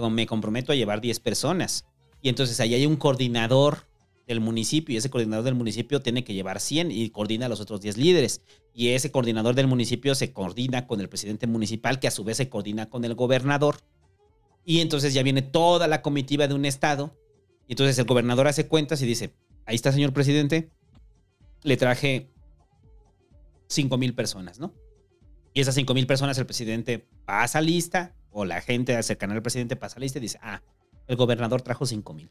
me 0.10 0.26
comprometo 0.26 0.72
a 0.72 0.76
llevar 0.76 1.02
10 1.02 1.20
personas. 1.20 1.86
Y 2.22 2.30
entonces 2.30 2.60
ahí 2.60 2.74
hay 2.74 2.86
un 2.86 2.95
coordinador 2.95 3.86
del 4.28 4.40
municipio 4.40 4.94
y 4.94 4.98
ese 4.98 5.10
coordinador 5.10 5.46
del 5.46 5.56
municipio 5.56 6.02
tiene 6.02 6.24
que 6.24 6.34
llevar 6.34 6.60
100 6.60 6.92
y 6.92 7.10
coordina 7.10 7.46
a 7.46 7.50
los 7.50 7.60
otros 7.60 7.82
10 7.82 7.98
líderes. 7.98 8.42
Y 8.74 8.90
ese 8.90 9.12
coordinador 9.12 9.56
del 9.56 9.68
municipio 9.68 10.16
se 10.16 10.34
coordina 10.34 10.88
con 10.88 11.00
el 11.00 11.10
presidente 11.10 11.48
municipal 11.48 12.00
que 12.00 12.08
a 12.08 12.12
su 12.12 12.24
vez 12.24 12.38
se 12.38 12.50
coordina 12.50 12.90
con 12.90 13.06
el 13.06 13.16
gobernador. 13.16 13.78
Y 14.66 14.80
entonces 14.80 15.14
ya 15.14 15.24
viene 15.24 15.42
toda 15.42 15.88
la 15.88 16.02
comitiva 16.02 16.48
de 16.48 16.56
un 16.56 16.66
estado. 16.66 17.16
Y 17.68 17.74
entonces 17.74 17.98
el 18.00 18.06
gobernador 18.06 18.48
hace 18.48 18.68
cuentas 18.68 19.02
y 19.02 19.06
dice, 19.06 19.34
ahí 19.66 19.76
está 19.76 19.92
señor 19.92 20.14
presidente, 20.14 20.70
le 21.64 21.78
traje 21.78 22.32
5 23.68 23.98
mil 23.98 24.14
personas, 24.14 24.60
¿no? 24.60 24.74
Y 25.54 25.62
esas 25.62 25.76
5 25.76 25.94
mil 25.94 26.06
personas 26.06 26.38
el 26.38 26.46
presidente 26.46 27.08
pasa 27.26 27.62
lista 27.62 28.16
o 28.30 28.44
la 28.44 28.62
gente 28.62 29.02
cercana 29.04 29.34
al 29.34 29.42
presidente 29.42 29.76
pasa 29.76 30.00
lista 30.00 30.20
y 30.20 30.22
dice, 30.22 30.40
ah, 30.42 30.62
el 31.08 31.16
gobernador 31.16 31.62
trajo 31.62 31.86
5 31.86 32.14
mil. 32.14 32.30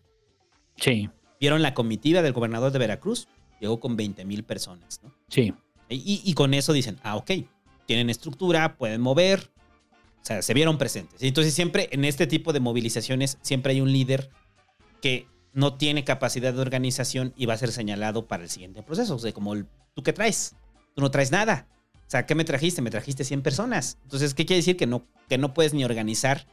Sí, 0.76 1.08
Vieron 1.44 1.60
la 1.60 1.74
comitiva 1.74 2.22
del 2.22 2.32
gobernador 2.32 2.72
de 2.72 2.78
Veracruz, 2.78 3.28
llegó 3.60 3.78
con 3.78 3.96
20 3.96 4.24
mil 4.24 4.44
personas, 4.44 5.00
¿no? 5.02 5.12
sí. 5.28 5.52
Y, 5.90 6.22
y 6.24 6.32
con 6.32 6.54
eso 6.54 6.72
dicen, 6.72 6.98
ah, 7.02 7.16
ok, 7.16 7.30
tienen 7.84 8.08
estructura, 8.08 8.78
pueden 8.78 9.02
mover, 9.02 9.50
o 10.22 10.24
sea, 10.24 10.40
se 10.40 10.54
vieron 10.54 10.78
presentes. 10.78 11.22
Entonces 11.22 11.52
siempre 11.52 11.90
en 11.92 12.06
este 12.06 12.26
tipo 12.26 12.54
de 12.54 12.60
movilizaciones, 12.60 13.36
siempre 13.42 13.72
hay 13.72 13.82
un 13.82 13.92
líder 13.92 14.30
que 15.02 15.28
no 15.52 15.74
tiene 15.74 16.02
capacidad 16.02 16.54
de 16.54 16.62
organización 16.62 17.34
y 17.36 17.44
va 17.44 17.52
a 17.52 17.58
ser 17.58 17.72
señalado 17.72 18.26
para 18.26 18.42
el 18.42 18.48
siguiente 18.48 18.82
proceso. 18.82 19.16
O 19.16 19.18
sea, 19.18 19.32
como, 19.32 19.52
el, 19.52 19.66
¿tú 19.92 20.02
qué 20.02 20.14
traes? 20.14 20.56
Tú 20.94 21.02
no 21.02 21.10
traes 21.10 21.30
nada. 21.30 21.68
O 22.06 22.10
sea, 22.10 22.24
¿qué 22.24 22.34
me 22.34 22.46
trajiste? 22.46 22.80
Me 22.80 22.90
trajiste 22.90 23.22
100 23.22 23.42
personas. 23.42 23.98
Entonces, 24.04 24.32
¿qué 24.32 24.46
quiere 24.46 24.60
decir? 24.60 24.78
Que 24.78 24.86
no, 24.86 25.06
que 25.28 25.36
no 25.36 25.52
puedes 25.52 25.74
ni 25.74 25.84
organizar 25.84 26.46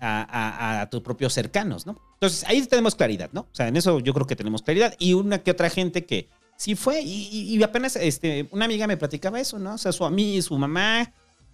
a, 0.00 0.22
a- 0.22 0.80
a 0.82 0.90
tus 0.90 1.00
propios 1.02 1.32
cercanos, 1.32 1.86
¿no? 1.86 1.98
Entonces, 2.14 2.44
ahí 2.44 2.62
tenemos 2.66 2.94
claridad, 2.94 3.30
¿no? 3.32 3.42
O 3.42 3.48
sea, 3.54 3.68
en 3.68 3.76
eso 3.76 4.00
yo 4.00 4.12
creo 4.14 4.26
que 4.26 4.36
tenemos 4.36 4.62
claridad. 4.62 4.94
Y 4.98 5.14
una 5.14 5.38
que 5.42 5.50
otra 5.50 5.70
gente 5.70 6.04
que 6.04 6.28
sí 6.56 6.74
fue, 6.74 7.00
y, 7.02 7.62
apenas 7.62 7.96
este, 7.96 8.48
una 8.50 8.64
amiga 8.64 8.86
me 8.86 8.96
platicaba 8.96 9.40
eso, 9.40 9.58
¿no? 9.58 9.74
O 9.74 9.78
sea, 9.78 9.92
su 9.92 10.04
amiga, 10.04 10.40
su 10.42 10.56
mamá, 10.58 11.12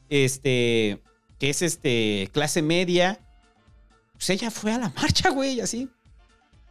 este, 0.09 1.03
que 1.39 1.51
es 1.51 1.62
este, 1.62 2.29
clase 2.33 2.62
media, 2.62 3.19
pues 4.12 4.31
ella 4.31 4.51
fue 4.51 4.73
a 4.73 4.79
la 4.79 4.89
marcha, 4.91 5.31
güey, 5.31 5.61
así. 5.61 5.89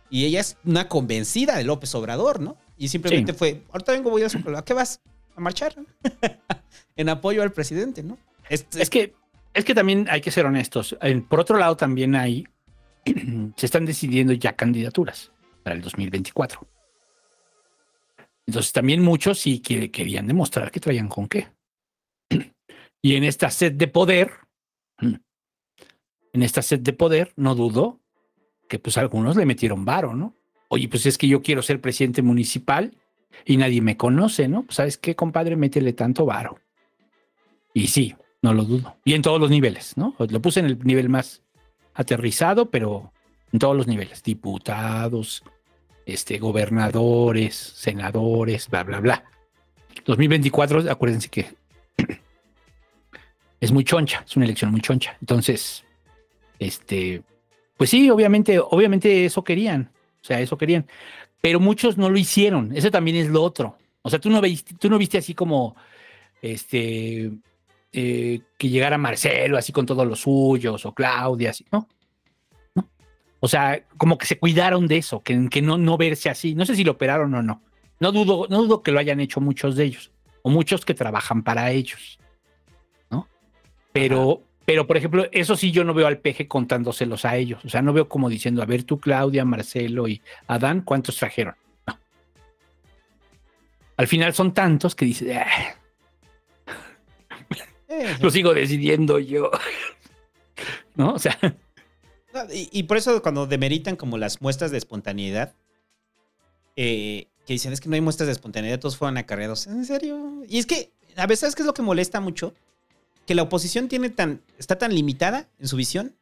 Y 0.10 0.26
ella 0.26 0.40
es 0.42 0.58
una 0.66 0.88
convencida 0.88 1.58
de 1.58 1.64
López 1.64 1.94
Obrador, 1.96 2.40
¿no? 2.40 2.58
Y 2.78 2.88
simplemente 2.90 3.32
Sí. 3.34 3.38
fue, 3.38 3.64
ahorita 3.72 3.92
vengo, 3.92 4.10
voy 4.10 4.24
a 4.24 4.30
su 4.30 4.38
¿a 4.56 4.64
qué 4.66 4.74
vas? 4.74 5.02
A 5.36 5.42
marchar. 5.42 5.76
en 6.96 7.10
apoyo 7.10 7.42
al 7.44 7.52
presidente, 7.52 8.04
¿no? 8.04 8.18
Es, 8.50 8.66
Es 8.76 8.90
que, 8.90 9.14
es 9.54 9.66
que 9.66 9.76
también 9.76 10.08
hay 10.10 10.22
que 10.22 10.32
ser 10.32 10.46
honestos. 10.46 10.98
Por 11.28 11.40
otro 11.40 11.58
lado, 11.58 11.76
también 11.76 12.16
hay, 12.16 12.48
se 13.56 13.66
están 13.66 13.86
decidiendo 13.86 14.34
ya 14.34 14.56
candidaturas 14.56 15.32
para 15.64 15.76
el 15.76 15.82
2024. 15.82 16.68
Entonces 18.48 18.74
también 18.74 19.02
muchos 19.02 19.40
sí 19.40 19.60
que 19.60 19.92
querían 19.92 20.28
demostrar 20.28 20.72
que 20.72 20.80
traían 20.80 21.08
con 21.08 21.28
qué. 21.28 21.48
Y 23.02 23.16
en 23.16 23.24
esta 23.24 23.50
sed 23.50 23.72
de 23.74 23.88
poder, 23.88 24.32
en 25.00 26.44
esta 26.44 26.62
sed 26.62 26.82
de 26.82 26.92
poder, 26.92 27.32
no 27.38 27.56
dudo 27.56 28.02
que 28.68 28.78
pues 28.78 28.98
algunos 28.98 29.38
le 29.38 29.46
metieron 29.46 29.86
varo, 29.86 30.14
¿no? 30.14 30.36
Oye, 30.68 30.88
pues 30.90 31.06
es 31.06 31.18
que 31.18 31.28
yo 31.28 31.42
quiero 31.42 31.62
ser 31.62 31.80
presidente 31.80 32.22
municipal 32.22 32.96
y 33.46 33.58
nadie 33.58 33.82
me 33.82 33.98
conoce, 33.98 34.48
¿no? 34.48 34.64
Pues, 34.64 34.76
¿Sabes 34.76 34.98
qué, 34.98 35.16
compadre? 35.16 35.56
Métele 35.56 35.94
tanto 35.94 36.26
varo. 36.26 36.60
Y 37.74 37.88
sí, 37.88 38.16
No 38.42 38.54
lo 38.54 38.64
dudo. 38.64 38.98
Y 39.04 39.14
en 39.14 39.22
todos 39.22 39.40
los 39.40 39.50
niveles, 39.50 39.98
¿no? 39.98 40.16
Lo 40.18 40.42
puse 40.42 40.62
en 40.62 40.68
el 40.68 40.80
nivel 40.80 41.10
más 41.10 41.42
aterrizado, 41.94 42.70
pero 42.70 43.12
en 43.52 43.60
todos 43.60 43.76
los 43.76 43.88
niveles. 43.88 44.24
Diputados, 44.24 45.44
este, 46.06 46.40
gobernadores, 46.40 47.56
senadores, 47.56 48.70
bla, 48.70 48.84
bla, 48.84 49.00
bla. 49.00 49.24
2024, 50.06 50.90
acuérdense 50.90 51.30
que 51.30 51.54
es 53.60 53.72
muy 53.72 53.84
choncha, 53.84 54.24
es 54.26 54.36
una 54.36 54.46
elección 54.46 54.72
muy 54.72 54.82
choncha. 54.82 55.18
Entonces, 55.20 55.84
este, 56.60 57.22
pues 57.78 57.90
sí, 57.90 58.10
obviamente, 58.10 58.60
obviamente 58.60 59.26
eso 59.26 59.44
querían. 59.44 59.92
O 60.22 60.24
sea, 60.24 60.40
eso 60.40 60.58
querían. 60.58 60.86
Pero 61.42 61.60
muchos 61.60 61.98
no 61.98 62.10
lo 62.10 62.18
hicieron. 62.18 62.76
Eso 62.76 62.92
también 62.92 63.18
es 63.18 63.28
lo 63.28 63.44
otro. 63.44 63.78
O 64.02 64.10
sea, 64.10 64.20
tú 64.20 64.30
no 64.30 64.42
viste, 64.42 64.76
tú 64.76 64.90
no 64.90 64.98
viste 64.98 65.18
así 65.18 65.34
como 65.34 65.76
este 66.42 67.32
eh, 67.92 68.42
que 68.58 68.70
llegara 68.70 68.98
Marcelo 68.98 69.58
así 69.58 69.72
con 69.72 69.86
todos 69.86 70.06
los 70.06 70.20
suyos, 70.20 70.86
o 70.86 70.94
Claudia, 70.94 71.50
así, 71.50 71.66
¿no? 71.72 71.88
¿No? 72.76 72.90
O 73.40 73.48
sea, 73.48 73.84
como 73.98 74.18
que 74.18 74.28
se 74.28 74.38
cuidaron 74.38 74.88
de 74.88 74.98
eso, 74.98 75.22
que, 75.22 75.48
que 75.50 75.62
no, 75.62 75.78
no 75.78 75.98
verse 75.98 76.30
así. 76.30 76.54
No 76.54 76.66
sé 76.66 76.76
si 76.76 76.84
lo 76.84 76.92
operaron 76.92 77.34
o 77.34 77.42
no. 77.42 77.64
No 78.00 78.12
dudo, 78.12 78.48
no 78.50 78.62
dudo 78.64 78.84
que 78.84 78.92
lo 78.92 79.00
hayan 79.00 79.20
hecho 79.20 79.42
muchos 79.42 79.76
de 79.76 79.86
ellos, 79.86 80.12
o 80.44 80.50
muchos 80.50 80.86
que 80.86 80.94
trabajan 80.94 81.44
para 81.44 81.72
ellos, 81.72 82.20
¿no? 83.10 83.28
Pero, 83.92 84.44
pero 84.66 84.86
por 84.88 84.96
ejemplo, 84.96 85.26
eso 85.32 85.56
sí 85.56 85.72
yo 85.72 85.84
no 85.84 85.94
veo 85.94 86.08
al 86.08 86.20
peje 86.20 86.48
contándoselos 86.48 87.26
a 87.26 87.36
ellos. 87.38 87.66
O 87.66 87.70
sea, 87.70 87.82
no 87.82 87.92
veo 87.92 88.08
como 88.08 88.30
diciendo, 88.30 88.62
a 88.62 88.66
ver, 88.66 88.84
tú, 88.84 89.00
Claudia, 89.00 89.44
Marcelo 89.44 90.08
y 90.08 90.22
Adán, 90.48 90.82
¿cuántos 90.82 91.18
trajeron? 91.18 91.56
No. 91.88 92.00
Al 93.98 94.08
final 94.08 94.34
son 94.34 94.54
tantos 94.54 94.96
que 94.96 95.06
dice, 95.06 95.36
"Ah, 95.38 95.79
lo 98.22 98.30
sigo 98.30 98.54
decidiendo 98.54 99.20
yo. 99.20 99.52
¿No? 100.96 101.14
O 101.14 101.20
sea, 101.20 101.38
No, 102.34 102.54
Y, 102.54 102.70
y 102.72 102.84
por 102.84 102.98
eso 102.98 103.22
cuando 103.22 103.48
demeritan 103.48 103.96
como 103.96 104.18
las 104.18 104.42
muestras 104.42 104.72
de 104.72 104.78
espontaneidad, 104.78 105.54
eh, 106.76 107.28
que 107.46 107.54
dicen 107.54 107.74
es 107.74 107.82
que 107.82 107.90
no 107.90 107.96
hay 107.96 108.02
muestras 108.02 108.28
de 108.28 108.34
espontaneidad, 108.34 108.80
todos 108.80 108.98
fueron 108.98 109.18
acarreados. 109.18 109.68
¿En 109.68 109.84
serio? 109.86 110.44
Y 110.48 110.60
es 110.60 110.66
que, 110.66 110.92
a 111.16 111.26
veces, 111.26 111.42
¿sabes 111.42 111.56
qué 111.56 111.64
es 111.64 111.66
lo 111.66 111.74
que 111.74 111.82
molesta 111.82 112.20
mucho? 112.20 112.54
Que 113.26 113.36
la 113.36 113.44
oposición 113.44 113.88
tiene 113.88 114.10
tan, 114.10 114.42
está 114.58 114.78
tan 114.78 114.94
limitada 114.94 115.50
en 115.60 115.68
su 115.68 115.76
visión 115.76 116.16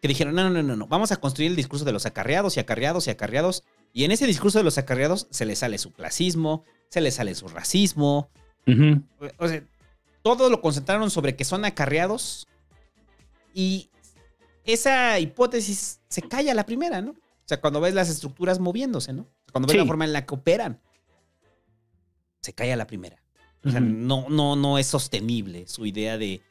que 0.00 0.08
dijeron, 0.08 0.34
no, 0.34 0.44
no, 0.44 0.50
no, 0.50 0.62
no, 0.62 0.76
no, 0.76 0.86
vamos 0.86 1.10
a 1.10 1.16
construir 1.16 1.50
el 1.50 1.56
discurso 1.56 1.84
de 1.84 1.92
los 1.92 2.06
acarreados 2.06 2.56
y 2.56 2.60
acarreados 2.60 3.06
y 3.06 3.10
acarreados. 3.10 3.64
Y 3.92 4.04
en 4.04 4.12
ese 4.12 4.26
discurso 4.26 4.58
de 4.58 4.64
los 4.64 4.78
acarreados 4.78 5.26
se 5.30 5.44
les 5.44 5.58
sale 5.58 5.78
su 5.78 5.92
clasismo, 5.92 6.64
se 6.88 7.00
les 7.00 7.14
sale 7.14 7.34
su 7.34 7.48
racismo. 7.48 8.30
O 9.38 9.48
sea, 9.48 9.62
todo 10.36 10.50
lo 10.50 10.60
concentraron 10.60 11.10
sobre 11.10 11.36
que 11.36 11.44
son 11.44 11.64
acarreados 11.64 12.46
y 13.54 13.90
esa 14.64 15.18
hipótesis 15.18 16.00
se 16.08 16.22
calla 16.22 16.52
a 16.52 16.54
la 16.54 16.66
primera, 16.66 17.00
¿no? 17.00 17.12
O 17.12 17.46
sea, 17.48 17.60
cuando 17.60 17.80
ves 17.80 17.94
las 17.94 18.10
estructuras 18.10 18.58
moviéndose, 18.60 19.12
¿no? 19.12 19.26
Cuando 19.52 19.66
ves 19.66 19.74
Sí. 19.74 19.78
la 19.78 19.86
forma 19.86 20.04
en 20.04 20.12
la 20.12 20.26
que 20.26 20.34
operan, 20.34 20.80
se 22.42 22.52
calla 22.52 22.74
a 22.74 22.76
la 22.76 22.86
primera. 22.86 23.16
O 23.64 23.70
sea, 23.70 23.80
no, 23.80 24.28
no, 24.28 24.54
no 24.56 24.78
es 24.78 24.86
sostenible 24.86 25.66
su 25.66 25.84
idea 25.84 26.16
de, 26.16 26.42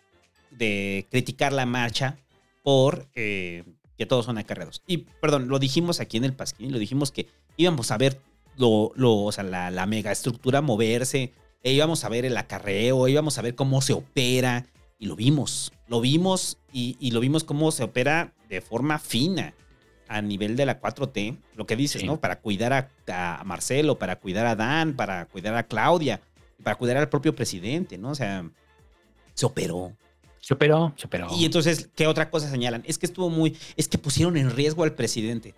de 0.51 1.07
criticar 1.09 1.53
la 1.53 1.65
marcha 1.65 2.17
por 2.63 3.07
eh, 3.15 3.63
que 3.97 4.05
todos 4.05 4.25
son 4.25 4.37
acarreados. 4.37 4.83
Y, 4.87 4.97
perdón, 4.97 5.47
lo 5.47 5.57
dijimos 5.57 5.99
aquí 6.01 6.17
en 6.17 6.25
el 6.25 6.33
Pasquín, 6.33 6.71
lo 6.71 6.79
dijimos 6.79 7.11
que 7.11 7.27
íbamos 7.55 7.91
a 7.91 7.97
ver 7.97 8.19
lo, 8.57 8.91
lo, 8.95 9.15
o 9.23 9.31
sea, 9.31 9.43
la, 9.45 9.71
la 9.71 9.85
megaestructura 9.85 10.61
moverse, 10.61 11.31
e 11.67 11.73
íbamos 11.73 12.03
a 12.03 12.09
ver 12.09 12.23
el 12.25 12.37
acarreo, 12.37 13.07
íbamos 13.07 13.37
a 13.37 13.41
ver 13.41 13.55
cómo 13.55 13.81
se 13.81 13.93
opera, 13.93 14.65
y 14.99 15.05
lo 15.07 15.15
vimos, 15.15 15.73
lo 15.87 15.99
vimos, 16.01 16.57
y, 16.71 16.95
y 16.99 17.11
lo 17.11 17.19
vimos 17.19 17.43
cómo 17.43 17.71
se 17.71 17.83
opera 17.83 18.33
de 18.49 18.61
forma 18.61 18.99
fina 18.99 19.53
a 20.07 20.21
nivel 20.21 20.55
de 20.55 20.65
la 20.65 20.79
4T, 20.79 21.37
lo 21.55 21.65
que 21.65 21.75
dices, 21.75 22.01
Sí. 22.01 22.07
¿no? 22.07 22.19
Para 22.21 22.39
cuidar 22.39 22.71
a, 22.73 22.89
a 23.39 23.43
Marcelo, 23.43 23.99
para 23.99 24.15
cuidar 24.17 24.45
a 24.45 24.55
Dan, 24.55 24.95
para 24.95 25.25
cuidar 25.25 25.55
a 25.55 25.63
Claudia, 25.63 26.21
para 26.63 26.77
cuidar 26.77 26.97
al 26.97 27.09
propio 27.09 27.35
presidente, 27.35 27.97
¿no? 27.97 28.11
O 28.11 28.15
sea, 28.15 28.49
se 29.33 29.45
operó. 29.45 29.91
se 30.39 30.53
operó, 30.53 30.93
se 30.95 31.05
operó. 31.07 31.27
Y 31.37 31.43
entonces, 31.45 31.89
¿qué 31.93 32.07
otra 32.07 32.29
cosa 32.29 32.49
señalan? 32.49 32.83
Es 32.87 32.97
que 32.97 33.05
estuvo 33.05 33.29
muy. 33.29 33.57
Es 33.75 33.89
que 33.89 33.97
pusieron 33.97 34.37
en 34.37 34.49
riesgo 34.49 34.83
al 34.83 34.93
presidente. 34.95 35.53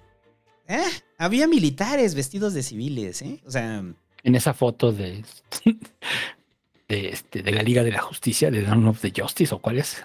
Eh, 0.67 0.81
había 1.17 1.47
militares 1.47 2.15
vestidos 2.15 2.53
de 2.55 2.63
civiles, 2.63 3.21
¿eh? 3.21 3.39
O 3.45 3.51
sea, 3.51 3.83
en 4.23 4.35
esa 4.35 4.53
foto 4.53 4.91
de, 4.91 5.23
de, 6.87 7.09
este, 7.09 7.41
de 7.43 7.51
la 7.51 7.63
Liga 7.63 7.83
de 7.83 7.91
la 7.91 8.01
Justicia, 8.01 8.49
de 8.51 8.61
Dawn 8.63 8.87
of 8.87 9.01
the 9.01 9.11
Justice, 9.15 9.53
o 9.53 9.59
cuál 9.59 9.77
es, 9.79 10.03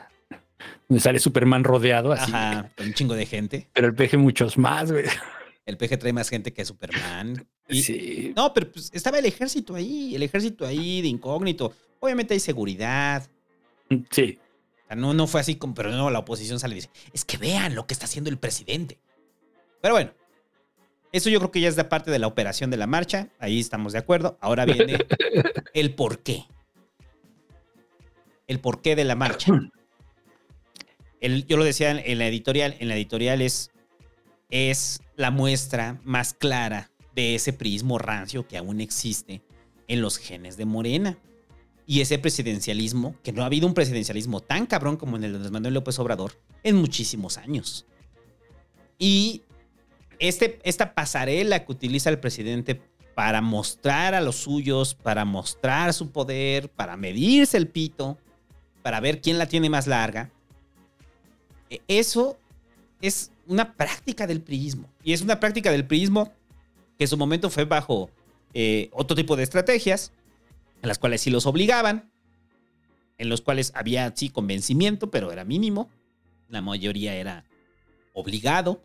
donde 0.88 1.00
sale 1.00 1.18
Superman 1.18 1.64
rodeado 1.64 2.12
así. 2.12 2.30
ajá, 2.32 2.70
con 2.76 2.86
un 2.86 2.94
chingo 2.94 3.14
de 3.14 3.26
gente. 3.26 3.68
Pero 3.72 3.86
el 3.88 3.94
peje 3.94 4.16
muchos 4.16 4.58
más, 4.58 4.90
güey. 4.92 5.04
El 5.66 5.78
PG 5.78 5.98
trae 5.98 6.12
más 6.12 6.28
gente 6.28 6.52
que 6.52 6.62
Superman. 6.64 7.46
Y- 7.68 7.82
Sí. 7.82 8.32
No, 8.36 8.52
pero 8.52 8.70
pues 8.70 8.90
estaba 8.92 9.18
el 9.18 9.24
ejército 9.24 9.74
ahí, 9.74 10.14
el 10.14 10.22
ejército 10.22 10.66
ahí 10.66 11.00
de 11.00 11.08
incógnito. 11.08 11.72
Obviamente 12.00 12.34
hay 12.34 12.40
seguridad. 12.40 13.26
Sí. 14.10 14.38
O 14.84 14.86
sea, 14.88 14.96
no, 14.96 15.14
no 15.14 15.26
fue 15.26 15.40
así 15.40 15.56
como, 15.56 15.72
pero 15.74 15.90
no, 15.90 16.10
la 16.10 16.18
oposición 16.18 16.60
sale 16.60 16.74
y 16.74 16.76
dice, 16.76 16.90
es 17.14 17.24
que 17.24 17.38
vean 17.38 17.74
lo 17.74 17.86
que 17.86 17.94
está 17.94 18.04
haciendo 18.04 18.28
el 18.28 18.36
presidente. 18.36 18.98
Pero 19.80 19.94
bueno, 19.94 20.10
eso 21.14 21.30
yo 21.30 21.38
creo 21.38 21.52
que 21.52 21.60
ya 21.60 21.68
es 21.68 21.76
la 21.76 21.88
parte 21.88 22.10
de 22.10 22.18
la 22.18 22.26
operación 22.26 22.70
de 22.70 22.76
la 22.76 22.88
marcha. 22.88 23.28
Ahí 23.38 23.60
estamos 23.60 23.92
de 23.92 24.00
acuerdo. 24.00 24.36
Ahora 24.40 24.64
viene 24.64 24.98
el 25.72 25.94
por 25.94 26.24
qué. 26.24 26.44
El 28.48 28.58
porqué 28.58 28.96
de 28.96 29.04
la 29.04 29.14
marcha. 29.14 29.52
El- 31.20 31.46
yo 31.46 31.56
lo 31.56 31.62
decía 31.62 31.92
en, 31.92 32.18
la 32.18 32.26
editorial. 32.26 32.74
En 32.80 32.88
la 32.88 32.96
editorial 32.96 33.42
es, 33.42 33.70
es 34.50 35.02
la 35.14 35.30
muestra 35.30 36.00
más 36.02 36.34
clara 36.34 36.90
de 37.14 37.36
ese 37.36 37.52
prismo 37.52 37.98
rancio 37.98 38.48
que 38.48 38.58
aún 38.58 38.80
existe 38.80 39.40
en 39.86 40.02
los 40.02 40.18
genes 40.18 40.56
de 40.56 40.64
Morena. 40.64 41.16
Y 41.86 42.00
ese 42.00 42.18
presidencialismo, 42.18 43.14
que 43.22 43.30
no 43.30 43.42
ha 43.42 43.46
habido 43.46 43.68
un 43.68 43.74
presidencialismo 43.74 44.40
tan 44.40 44.66
cabrón 44.66 44.96
como 44.96 45.16
en 45.16 45.22
el 45.22 45.40
de 45.40 45.50
Manuel 45.50 45.74
López 45.74 45.96
Obrador 46.00 46.32
en 46.64 46.74
muchísimos 46.74 47.38
años. 47.38 47.86
Y 48.98 49.42
este, 50.28 50.58
esta 50.64 50.94
pasarela 50.94 51.64
que 51.64 51.72
utiliza 51.72 52.10
el 52.10 52.18
presidente 52.18 52.80
para 53.14 53.40
mostrar 53.40 54.14
a 54.14 54.20
los 54.20 54.36
suyos, 54.36 54.94
para 54.94 55.24
mostrar 55.24 55.92
su 55.92 56.10
poder, 56.10 56.68
para 56.70 56.96
medirse 56.96 57.56
el 57.56 57.68
pito, 57.68 58.18
para 58.82 59.00
ver 59.00 59.20
quién 59.20 59.38
la 59.38 59.46
tiene 59.46 59.70
más 59.70 59.86
larga, 59.86 60.30
e- 61.70 61.80
eso 61.88 62.36
es 63.00 63.30
una 63.46 63.74
práctica 63.74 64.26
del 64.26 64.40
priismo. 64.40 64.88
Y 65.02 65.12
es 65.12 65.20
una 65.20 65.38
práctica 65.40 65.70
del 65.70 65.86
priismo 65.86 66.32
que 66.96 67.04
en 67.04 67.08
su 67.08 67.16
momento 67.16 67.50
fue 67.50 67.64
bajo 67.64 68.10
eh, 68.54 68.88
otro 68.92 69.16
tipo 69.16 69.36
de 69.36 69.42
estrategias, 69.42 70.12
en 70.82 70.88
las 70.88 70.98
cuales 70.98 71.20
sí 71.20 71.30
los 71.30 71.46
obligaban, 71.46 72.10
en 73.18 73.28
los 73.28 73.40
cuales 73.40 73.72
había 73.74 74.12
sí 74.16 74.30
convencimiento, 74.30 75.10
pero 75.10 75.32
era 75.32 75.44
mínimo. 75.44 75.88
La 76.48 76.62
mayoría 76.62 77.14
era 77.14 77.44
obligado. 78.12 78.82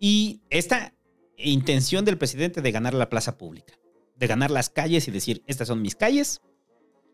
Y 0.00 0.40
esta 0.50 0.94
intención 1.36 2.04
del 2.04 2.18
presidente 2.18 2.62
de 2.62 2.72
ganar 2.72 2.94
la 2.94 3.10
plaza 3.10 3.36
pública, 3.38 3.74
de 4.16 4.26
ganar 4.26 4.50
las 4.50 4.70
calles 4.70 5.06
y 5.06 5.10
decir, 5.10 5.42
estas 5.46 5.68
son 5.68 5.82
mis 5.82 5.94
calles, 5.94 6.40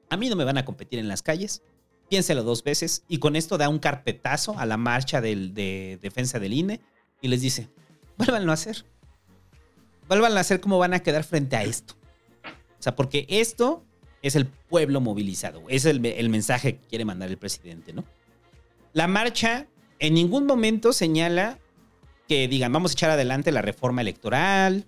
a 0.08 0.16
mí 0.16 0.28
no 0.30 0.36
me 0.36 0.44
van 0.44 0.56
a 0.56 0.64
competir 0.64 0.98
en 1.00 1.08
las 1.08 1.22
calles, 1.22 1.62
piénselo 2.08 2.44
dos 2.44 2.62
veces 2.62 3.02
y 3.08 3.18
con 3.18 3.34
esto 3.34 3.58
da 3.58 3.68
un 3.68 3.80
carpetazo 3.80 4.56
a 4.58 4.64
la 4.66 4.76
marcha 4.76 5.20
del- 5.20 5.52
de 5.52 5.98
defensa 6.00 6.38
del 6.38 6.52
INE 6.54 6.80
y 7.20 7.28
les 7.28 7.40
dice, 7.40 7.68
vuélvanlo 8.16 8.52
a 8.52 8.54
hacer. 8.54 8.84
Vuélvanlo 10.08 10.38
a 10.38 10.40
hacer 10.40 10.60
cómo 10.60 10.78
van 10.78 10.94
a 10.94 11.00
quedar 11.00 11.24
frente 11.24 11.56
a 11.56 11.64
esto. 11.64 11.94
O 12.78 12.82
sea, 12.82 12.94
porque 12.94 13.26
esto 13.28 13.84
es 14.22 14.36
el 14.36 14.46
pueblo 14.46 15.00
movilizado. 15.00 15.64
Es 15.68 15.84
el, 15.84 16.04
el 16.06 16.28
mensaje 16.28 16.76
que 16.78 16.86
quiere 16.86 17.04
mandar 17.04 17.28
el 17.28 17.38
presidente, 17.38 17.92
¿no? 17.92 18.04
La 18.92 19.08
marcha 19.08 19.66
en 19.98 20.14
ningún 20.14 20.46
momento 20.46 20.92
señala 20.92 21.58
que 22.28 22.48
digan, 22.48 22.72
vamos 22.72 22.92
a 22.92 22.94
echar 22.94 23.10
adelante 23.10 23.52
la 23.52 23.62
reforma 23.62 24.00
electoral, 24.00 24.84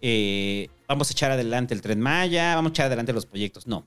eh, 0.00 0.68
vamos 0.86 1.10
a 1.10 1.12
echar 1.12 1.30
adelante 1.30 1.74
el 1.74 1.82
tren 1.82 2.00
Maya, 2.00 2.54
vamos 2.54 2.70
a 2.70 2.72
echar 2.72 2.86
adelante 2.86 3.12
los 3.12 3.26
proyectos. 3.26 3.66
No. 3.66 3.86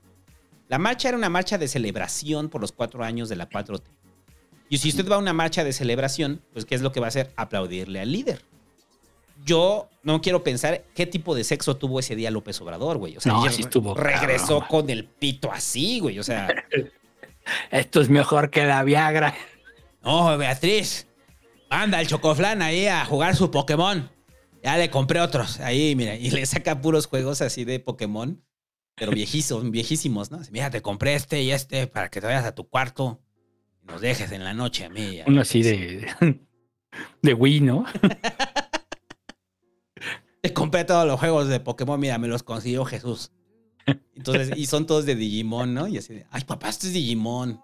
La 0.67 0.77
marcha 0.77 1.09
era 1.09 1.17
una 1.17 1.29
marcha 1.29 1.57
de 1.57 1.67
celebración 1.67 2.49
por 2.49 2.61
los 2.61 2.71
cuatro 2.71 3.03
años 3.03 3.27
de 3.29 3.35
la 3.35 3.49
4T. 3.49 3.81
Y 4.69 4.77
si 4.77 4.89
usted 4.89 5.09
va 5.09 5.15
a 5.15 5.19
una 5.19 5.33
marcha 5.33 5.63
de 5.65 5.73
celebración, 5.73 6.41
pues 6.53 6.63
¿qué 6.65 6.75
es 6.75 6.81
lo 6.81 6.91
que 6.93 7.01
va 7.01 7.07
a 7.07 7.09
hacer? 7.09 7.31
Aplaudirle 7.35 7.99
al 7.99 8.09
líder. 8.11 8.41
Yo 9.43 9.89
no 10.03 10.21
quiero 10.21 10.43
pensar 10.43 10.83
qué 10.95 11.05
tipo 11.05 11.35
de 11.35 11.43
sexo 11.43 11.75
tuvo 11.75 11.99
ese 11.99 12.15
día 12.15 12.31
López 12.31 12.61
Obrador, 12.61 12.97
güey. 12.97 13.17
O 13.17 13.19
sea, 13.19 13.33
No, 13.33 13.49
sí 13.49 13.63
estuvo 13.63 13.95
regresó 13.95 14.59
cabrón. 14.61 14.67
con 14.69 14.89
el 14.91 15.05
pito 15.05 15.51
así, 15.51 15.99
güey. 15.99 16.19
O 16.19 16.23
sea, 16.23 16.47
Esto 17.71 18.01
es 18.01 18.09
mejor 18.09 18.49
que 18.49 18.63
la 18.65 18.83
Viagra. 18.83 19.33
no, 20.03 20.37
Beatriz, 20.37 21.07
anda 21.72 21.99
el 22.02 22.07
chocoflán 22.07 22.61
ahí 22.61 22.85
a 22.88 23.06
jugar 23.06 23.35
su 23.35 23.49
Pokémon. 23.49 24.10
Ya 24.64 24.77
le 24.77 24.89
compré 24.91 25.19
otros 25.22 25.60
ahí, 25.60 25.95
mira, 25.95 26.15
y 26.15 26.30
le 26.30 26.45
saca 26.45 26.81
puros 26.81 27.07
juegos 27.07 27.41
así 27.41 27.65
de 27.65 27.80
Pokémon. 27.80 28.43
pero 28.95 29.11
viejísimos, 29.11 29.69
viejísimos, 29.72 30.30
¿no? 30.31 30.39
Mira, 30.52 30.69
te 30.69 30.81
compré 30.81 31.15
este 31.15 31.41
y 31.41 31.52
este 31.52 31.88
para 31.88 32.10
que 32.10 32.22
te 32.22 32.27
vayas 32.27 32.45
a 32.45 32.53
tu 32.53 32.68
cuarto 32.69 33.19
y 33.81 33.85
nos 33.88 34.02
dejes 34.02 34.31
en 34.31 34.43
la 34.43 34.53
noche 34.53 34.85
a 34.85 34.89
mí. 34.89 35.19
a 35.22 35.23
Uno 35.26 35.35
mí". 35.38 35.41
así 35.41 35.64
de, 35.64 36.07
de 37.22 37.34
Wii, 37.34 37.61
¿no? 37.61 37.85
Te 40.41 40.53
compré 40.53 40.84
todos 40.85 41.06
los 41.06 41.19
juegos 41.19 41.48
de 41.49 41.60
Pokémon, 41.60 41.99
mira, 41.99 42.18
me 42.18 42.27
los 42.27 42.41
consiguió 42.41 42.84
Jesús. 42.84 43.31
Entonces, 44.15 44.52
y 44.57 44.65
son 44.65 44.88
todos 44.88 45.06
de 45.06 45.14
Digimon, 45.15 45.73
¿no? 45.76 45.88
Y 45.88 45.98
así 45.99 46.15
de, 46.15 46.26
ay, 46.31 46.43
papá, 46.45 46.69
este 46.69 46.88
es 46.88 46.93
Digimon. 46.93 47.61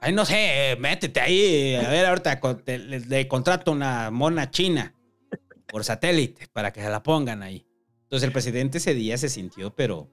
Ay, 0.00 0.12
no 0.12 0.24
sé, 0.24 0.76
métete 0.78 1.20
ahí. 1.20 1.74
A 1.74 1.88
ver, 1.88 2.06
ahorita 2.06 2.40
le, 2.66 3.28
contrato 3.28 3.72
una 3.72 4.10
mona 4.10 4.50
china 4.50 4.94
por 5.66 5.84
satélite 5.84 6.46
para 6.52 6.72
que 6.72 6.82
se 6.82 6.88
la 6.88 7.02
pongan 7.02 7.42
ahí. 7.42 7.66
Entonces, 8.04 8.26
el 8.26 8.32
presidente 8.32 8.78
ese 8.78 8.94
día 8.94 9.18
se 9.18 9.28
sintió, 9.28 9.74
pero 9.74 10.10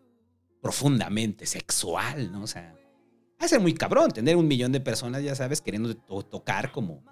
profundamente 0.62 1.46
sexual, 1.46 2.32
¿no? 2.32 2.44
O 2.44 2.48
sea, 2.48 2.74
va 3.40 3.46
a 3.46 3.48
ser 3.48 3.60
muy 3.60 3.74
cabrón 3.74 4.12
tener 4.12 4.36
un 4.36 4.48
millón 4.48 4.72
de 4.72 4.80
personas, 4.82 5.24
ya 5.24 5.36
sabes, 5.36 5.62
queriendo 5.62 5.96
to- 5.96 6.24
tocar 6.24 6.72
como, 6.72 7.04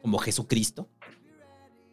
como 0.00 0.18
Jesucristo. 0.18 0.88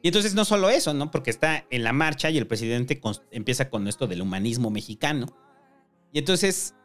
Y 0.04 0.10
entonces 0.10 0.36
no 0.36 0.46
solo 0.46 0.70
eso, 0.70 0.94
¿no? 0.94 1.10
Porque 1.10 1.32
está 1.32 1.66
en 1.72 1.84
la 1.84 1.92
marcha 1.92 2.30
y 2.30 2.38
el 2.38 2.46
presidente 2.46 3.02
empieza 3.32 3.70
con 3.70 3.88
esto 3.88 4.06
del 4.08 4.22
humanismo 4.22 4.70
mexicano. 4.70 5.26
Y 6.14 6.20
entonces 6.20 6.76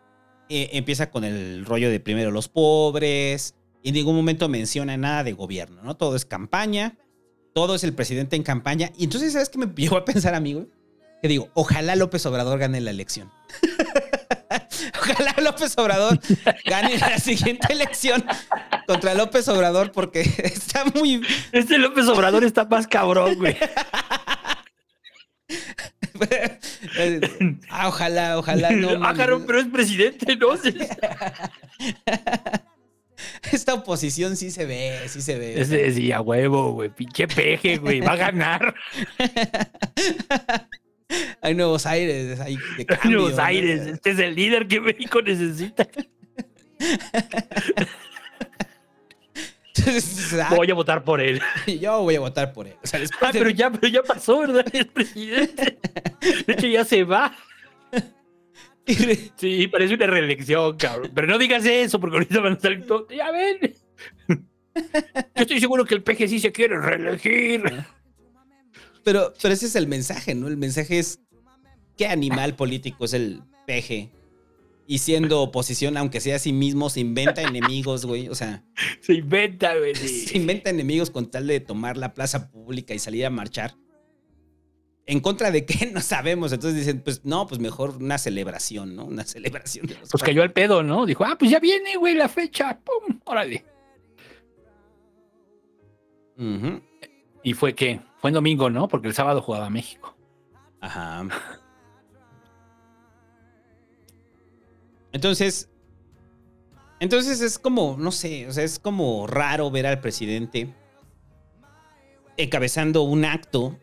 eh, 0.48 0.70
empieza 0.72 1.10
con 1.10 1.24
el 1.24 1.64
rollo 1.64 1.90
de 1.90 2.00
primero 2.00 2.30
los 2.30 2.48
pobres. 2.48 3.54
Y 3.82 3.88
en 3.88 3.94
ningún 3.94 4.14
momento 4.14 4.48
menciona 4.48 4.96
nada 4.96 5.24
de 5.24 5.32
gobierno, 5.32 5.82
¿no? 5.82 5.96
Todo 5.96 6.16
es 6.16 6.24
campaña. 6.24 6.98
Todo 7.54 7.74
es 7.74 7.84
el 7.84 7.92
presidente 7.92 8.36
en 8.36 8.42
campaña. 8.42 8.90
Y 8.96 9.04
entonces, 9.04 9.32
¿sabes 9.32 9.48
qué 9.48 9.58
me 9.58 9.66
llevó 9.76 9.96
a 9.96 10.04
pensar, 10.04 10.34
amigo? 10.34 10.66
Que 11.20 11.28
digo, 11.28 11.50
ojalá 11.54 11.96
López 11.96 12.24
Obrador 12.26 12.58
gane 12.58 12.80
la 12.80 12.90
elección. 12.90 13.30
ojalá 15.00 15.34
López 15.42 15.76
Obrador 15.78 16.20
gane 16.64 16.98
la 16.98 17.18
siguiente 17.18 17.72
elección 17.72 18.24
contra 18.86 19.14
López 19.14 19.48
Obrador 19.48 19.92
porque 19.92 20.20
está 20.20 20.84
muy, 20.84 21.22
Este 21.52 21.78
López 21.78 22.06
Obrador 22.08 22.44
está 22.44 22.64
más 22.64 22.86
cabrón, 22.86 23.36
güey. 23.36 23.56
Ah, 27.70 27.88
ojalá, 27.88 28.38
ojalá 28.38 28.70
no. 28.72 28.90
ah, 29.04 29.14
pero 29.16 29.58
es 29.58 29.66
presidente, 29.66 30.36
¿no? 30.36 30.48
Esta 33.52 33.74
oposición 33.74 34.36
sí 34.36 34.50
se 34.50 34.66
ve, 34.66 34.98
sí 35.06 35.22
se 35.22 35.38
ve. 35.38 35.60
Ese 35.60 35.92
sí, 35.92 36.10
a 36.12 36.20
huevo, 36.20 36.72
güey. 36.72 36.88
Pinche 36.88 37.28
peje, 37.28 37.76
güey. 37.76 38.00
Va 38.00 38.12
a 38.12 38.16
ganar. 38.16 38.74
Hay 41.42 41.54
nuevos 41.54 41.84
aires, 41.84 42.40
hay 42.40 42.56
de 42.78 42.86
cambio, 42.86 43.18
Nuevos. 43.20 43.38
Aires. 43.38 43.86
Este 43.86 44.12
es 44.12 44.18
el 44.18 44.34
líder 44.34 44.66
que 44.66 44.80
México 44.80 45.20
necesita. 45.20 45.86
Voy 50.50 50.70
a 50.70 50.74
votar 50.74 51.02
por 51.04 51.20
él. 51.20 51.40
yo 51.80 52.02
voy 52.02 52.16
a 52.16 52.20
votar 52.20 52.52
por 52.52 52.66
él. 52.66 52.76
O 52.82 52.86
sea, 52.86 53.00
después 53.00 53.22
Ah, 53.22 53.32
de- 53.32 53.38
pero 53.38 53.50
ya, 53.50 53.70
pero 53.70 53.88
ya 53.88 54.02
pasó, 54.02 54.38
¿verdad? 54.40 54.64
Es 54.72 54.86
presidente. 54.86 55.78
De 56.46 56.52
hecho, 56.52 56.66
ya 56.66 56.84
se 56.84 57.04
va. 57.04 57.34
Sí, 59.36 59.68
parece 59.68 59.94
una 59.94 60.06
reelección, 60.06 60.76
cabrón. 60.76 61.10
Pero 61.14 61.26
no 61.28 61.38
digas 61.38 61.64
eso, 61.64 62.00
porque 62.00 62.16
ahorita 62.16 62.40
van 62.40 62.54
a 62.54 62.60
salir 62.60 62.86
todos. 62.86 63.06
Ya 63.14 63.30
ven. 63.30 63.74
Yo 64.74 65.42
estoy 65.42 65.60
seguro 65.60 65.84
que 65.84 65.94
el 65.94 66.02
PG 66.02 66.28
sí 66.28 66.40
se 66.40 66.50
quiere 66.52 66.78
reelegir. 66.78 67.62
Pero, 69.04 69.32
pero 69.40 69.54
ese 69.54 69.66
es 69.66 69.76
el 69.76 69.86
mensaje, 69.86 70.34
¿no? 70.34 70.48
El 70.48 70.56
mensaje 70.56 70.98
es 70.98 71.20
qué 71.96 72.06
animal 72.08 72.54
político 72.56 73.04
es 73.04 73.12
el 73.14 73.42
peje. 73.66 74.10
Y 74.86 74.98
siendo 74.98 75.40
oposición, 75.40 75.96
aunque 75.96 76.20
sea 76.20 76.36
a 76.36 76.38
sí 76.38 76.52
mismo, 76.52 76.90
se 76.90 77.00
inventa 77.00 77.42
enemigos, 77.42 78.04
güey. 78.04 78.28
O 78.28 78.34
sea, 78.34 78.64
Se 79.00 79.14
inventa, 79.14 79.76
güey. 79.76 79.94
se 79.94 80.36
inventa 80.36 80.70
enemigos 80.70 81.10
con 81.10 81.30
tal 81.30 81.46
de 81.46 81.60
tomar 81.60 81.96
la 81.96 82.14
plaza 82.14 82.50
pública 82.50 82.92
y 82.94 82.98
salir 82.98 83.24
a 83.24 83.30
marchar. 83.30 83.76
¿En 85.06 85.20
contra 85.20 85.50
de 85.50 85.64
qué? 85.64 85.86
No 85.92 86.00
sabemos. 86.00 86.52
Entonces 86.52 86.78
dicen, 86.78 87.00
pues 87.00 87.24
no, 87.24 87.46
pues 87.46 87.60
mejor 87.60 87.96
una 87.96 88.18
celebración, 88.18 88.96
¿no? 88.96 89.04
Una 89.04 89.24
celebración 89.24 89.86
de 89.86 89.94
los 89.98 90.10
Pues 90.10 90.22
cayó 90.22 90.42
al 90.42 90.52
pedo, 90.52 90.82
¿no? 90.82 91.06
Dijo, 91.06 91.24
ah, 91.24 91.36
pues 91.38 91.50
ya 91.50 91.60
viene, 91.60 91.96
güey, 91.96 92.14
la 92.14 92.28
fecha. 92.28 92.78
¡Pum! 92.80 93.20
Órale. 93.24 93.64
Ujú. 96.38 96.80
Y 97.42 97.52
fue 97.54 97.74
que, 97.74 98.00
fue 98.18 98.30
en 98.30 98.34
domingo, 98.34 98.70
¿no? 98.70 98.88
Porque 98.88 99.08
el 99.08 99.14
sábado 99.14 99.42
jugaba 99.42 99.70
México. 99.70 100.16
Ajá. 100.80 101.26
Entonces, 105.12 105.68
entonces 107.00 107.40
es 107.40 107.58
como, 107.58 107.96
no 107.98 108.12
sé, 108.12 108.46
o 108.46 108.52
sea, 108.52 108.64
es 108.64 108.78
como 108.78 109.26
raro 109.26 109.70
ver 109.70 109.86
al 109.86 110.00
presidente 110.00 110.74
encabezando 112.36 113.02
un 113.02 113.24
acto 113.24 113.78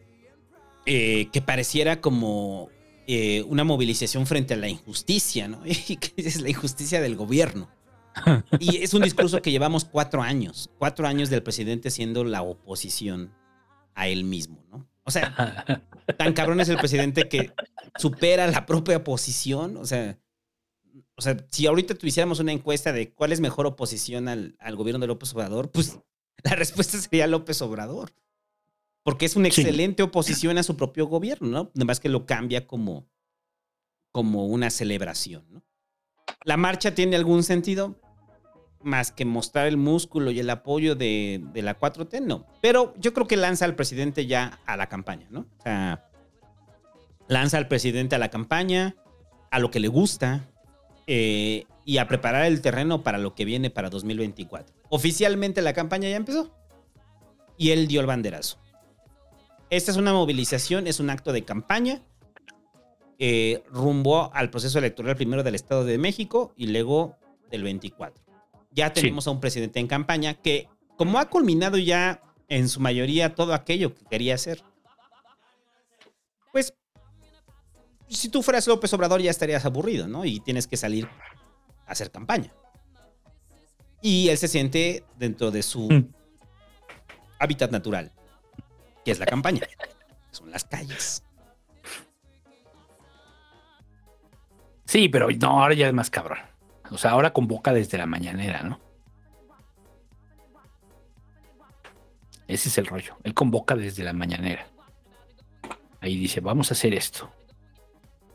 eh, 0.86 1.30
que 1.32 1.42
pareciera 1.42 2.02
como 2.02 2.70
eh, 3.08 3.44
una 3.44 3.64
movilización 3.64 4.26
frente 4.26 4.54
a 4.54 4.58
la 4.58 4.70
injusticia, 4.70 5.48
¿no? 5.48 5.62
Y 5.66 5.98
que 5.98 6.14
es 6.18 6.42
la 6.42 6.50
injusticia 6.50 7.02
del 7.02 7.16
gobierno. 7.16 7.70
Y 8.60 8.78
es 8.78 8.94
un 8.94 9.04
discurso 9.04 9.42
que 9.42 9.52
llevamos 9.52 9.86
cuatro 9.86 10.22
años, 10.22 10.70
cuatro 10.78 11.08
años 11.08 11.30
del 11.30 11.44
presidente 11.44 11.90
siendo 11.90 12.24
la 12.24 12.42
oposición 12.42 13.34
a 13.96 14.08
él 14.08 14.24
mismo, 14.24 14.64
¿no? 14.72 14.88
O 15.04 15.12
sea, 15.12 15.84
tan 16.18 16.34
cabrón 16.34 16.60
es 16.60 16.70
el 16.70 16.78
presidente 16.78 17.28
que 17.28 17.52
supera 17.98 18.48
la 18.48 18.66
propia 18.66 18.98
oposición. 18.98 19.78
O 19.78 19.86
sea, 19.86 20.18
o 21.16 21.22
sea, 21.22 21.38
si 21.50 21.68
ahorita 21.68 21.96
tuviéramos 21.96 22.40
una 22.40 22.52
encuesta 22.52 22.92
de 22.94 23.12
cuál 23.14 23.32
es 23.32 23.40
mejor 23.42 23.66
oposición 23.66 24.28
al, 24.28 24.56
al 24.60 24.76
gobierno 24.76 25.00
de 25.00 25.08
López 25.08 25.34
Obrador, 25.34 25.72
pues 25.72 26.00
la 26.44 26.56
respuesta 26.56 26.98
sería 26.98 27.28
López 27.28 27.62
Obrador. 27.62 28.12
Porque 29.04 29.26
es 29.26 29.36
una 29.36 29.50
Sí. 29.50 29.62
excelente 29.62 30.04
oposición 30.04 30.58
a 30.58 30.64
su 30.64 30.76
propio 30.76 31.08
gobierno, 31.08 31.48
¿no? 31.48 31.72
Nada 31.74 31.86
más 31.86 32.00
que 32.00 32.10
lo 32.10 32.26
cambia 32.26 32.68
como, 32.68 33.08
como 34.12 34.46
una 34.46 34.70
celebración, 34.70 35.46
¿no? 35.50 35.64
¿La 36.44 36.58
marcha 36.58 36.94
tiene 36.94 37.16
algún 37.16 37.44
sentido? 37.44 38.00
Más 38.82 39.12
que 39.12 39.26
mostrar 39.26 39.68
el 39.68 39.78
músculo 39.78 40.32
y 40.32 40.40
el 40.40 40.50
apoyo 40.50 40.96
de, 40.96 41.44
de 41.54 41.62
la 41.62 41.80
4T, 41.80 42.22
no. 42.22 42.46
Pero 42.62 42.94
yo 42.98 43.14
creo 43.14 43.28
que 43.28 43.36
lanza 43.38 43.66
al 43.66 43.76
presidente 43.76 44.26
ya 44.26 44.60
a 44.66 44.78
la 44.78 44.88
campaña, 44.88 45.28
¿no? 45.32 45.42
O 45.60 45.62
sea, 45.64 46.10
lanza 47.28 47.58
al 47.58 47.68
presidente 47.68 48.16
a 48.16 48.20
la 48.20 48.30
campaña, 48.30 48.96
a 49.52 49.60
lo 49.60 49.72
que 49.72 49.80
le 49.80 49.88
gusta 49.88 50.50
eh, 51.12 51.66
y 51.86 51.98
a 51.98 52.08
preparar 52.08 52.46
el 52.46 52.62
terreno 52.62 53.02
para 53.02 53.18
lo 53.18 53.34
que 53.34 53.44
viene 53.44 53.72
para 53.72 53.90
2024. 53.90 54.76
Oficialmente 54.90 55.64
la 55.64 55.74
campaña 55.74 56.08
ya 56.08 56.16
empezó 56.16 56.54
y 57.58 57.72
él 57.72 57.88
dio 57.88 58.00
el 58.00 58.06
banderazo. 58.06 58.60
Esta 59.72 59.90
es 59.90 59.98
una 59.98 60.14
movilización, 60.14 60.86
es 60.86 61.00
un 61.00 61.10
acto 61.10 61.34
de 61.34 61.44
campaña 61.44 62.04
eh, 63.18 63.64
rumbo 63.72 64.32
al 64.36 64.52
proceso 64.52 64.78
electoral 64.78 65.16
primero 65.16 65.42
del 65.42 65.56
Estado 65.56 65.84
de 65.84 65.98
México 65.98 66.54
y 66.56 66.68
luego 66.68 67.18
del 67.50 67.64
24. 67.64 68.24
Ya 68.70 68.94
tenemos 68.94 69.26
a 69.26 69.32
un 69.32 69.40
presidente 69.40 69.80
en 69.80 69.88
campaña 69.88 70.36
que, 70.36 70.70
como 70.96 71.18
ha 71.18 71.28
culminado 71.28 71.80
ya 71.80 72.22
en 72.50 72.70
su 72.70 72.82
mayoría 72.82 73.34
todo 73.34 73.56
aquello 73.56 73.96
que 73.96 74.06
quería 74.06 74.36
hacer, 74.36 74.62
pues 76.52 76.76
si 78.16 78.30
tú 78.30 78.42
fueras 78.44 78.68
López 78.68 78.94
Obrador 78.94 79.22
ya 79.22 79.32
estarías 79.32 79.66
aburrido, 79.66 80.08
¿no? 80.08 80.26
Y 80.26 80.40
tienes 80.40 80.68
que 80.68 80.78
salir 80.78 81.08
a 81.86 81.92
hacer 81.92 82.12
campaña. 82.12 82.52
Y 84.02 84.30
él 84.30 84.38
se 84.38 84.48
siente 84.48 85.04
dentro 85.18 85.52
de 85.52 85.62
su 85.62 85.90
Mm. 85.90 86.14
hábitat 87.40 87.72
natural, 87.72 88.12
que 89.06 89.12
es 89.12 89.20
la 89.20 89.26
campaña. 89.26 89.62
Son 90.32 90.50
las 90.52 90.64
calles. 90.64 91.24
Sí, 94.86 95.08
pero 95.10 95.28
no, 95.30 95.62
ahora 95.62 95.74
ya 95.76 95.88
es 95.88 95.94
más 95.94 96.10
cabrón. 96.10 96.40
O 96.90 96.98
sea, 96.98 97.12
ahora 97.12 97.32
convoca 97.34 97.74
desde 97.74 97.98
la 97.98 98.06
mañanera, 98.08 98.64
¿no? 98.64 98.80
Ese 102.48 102.70
es 102.70 102.78
el 102.80 102.88
rollo. 102.88 103.16
Él 103.24 103.36
convoca 103.36 103.76
desde 103.76 104.04
la 104.04 104.14
mañanera. 104.14 104.66
Ahí 106.02 106.16
dice, 106.18 106.40
vamos 106.40 106.72
a 106.72 106.74
hacer 106.74 106.96
esto. 106.96 107.32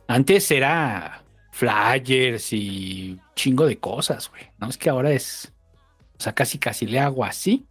Antes 0.06 0.50
era 0.50 1.24
flyers 1.50 2.52
y 2.52 3.18
chingo 3.34 3.66
de 3.66 3.78
cosas, 3.78 4.28
güey. 4.28 4.42
No 4.58 4.68
es 4.68 4.76
que 4.76 4.90
ahora 4.90 5.12
es. 5.12 5.52
O 6.18 6.22
sea, 6.22 6.34
casi 6.34 6.58
casi 6.58 6.86
le 6.86 7.00
hago 7.00 7.24
así. 7.24 7.66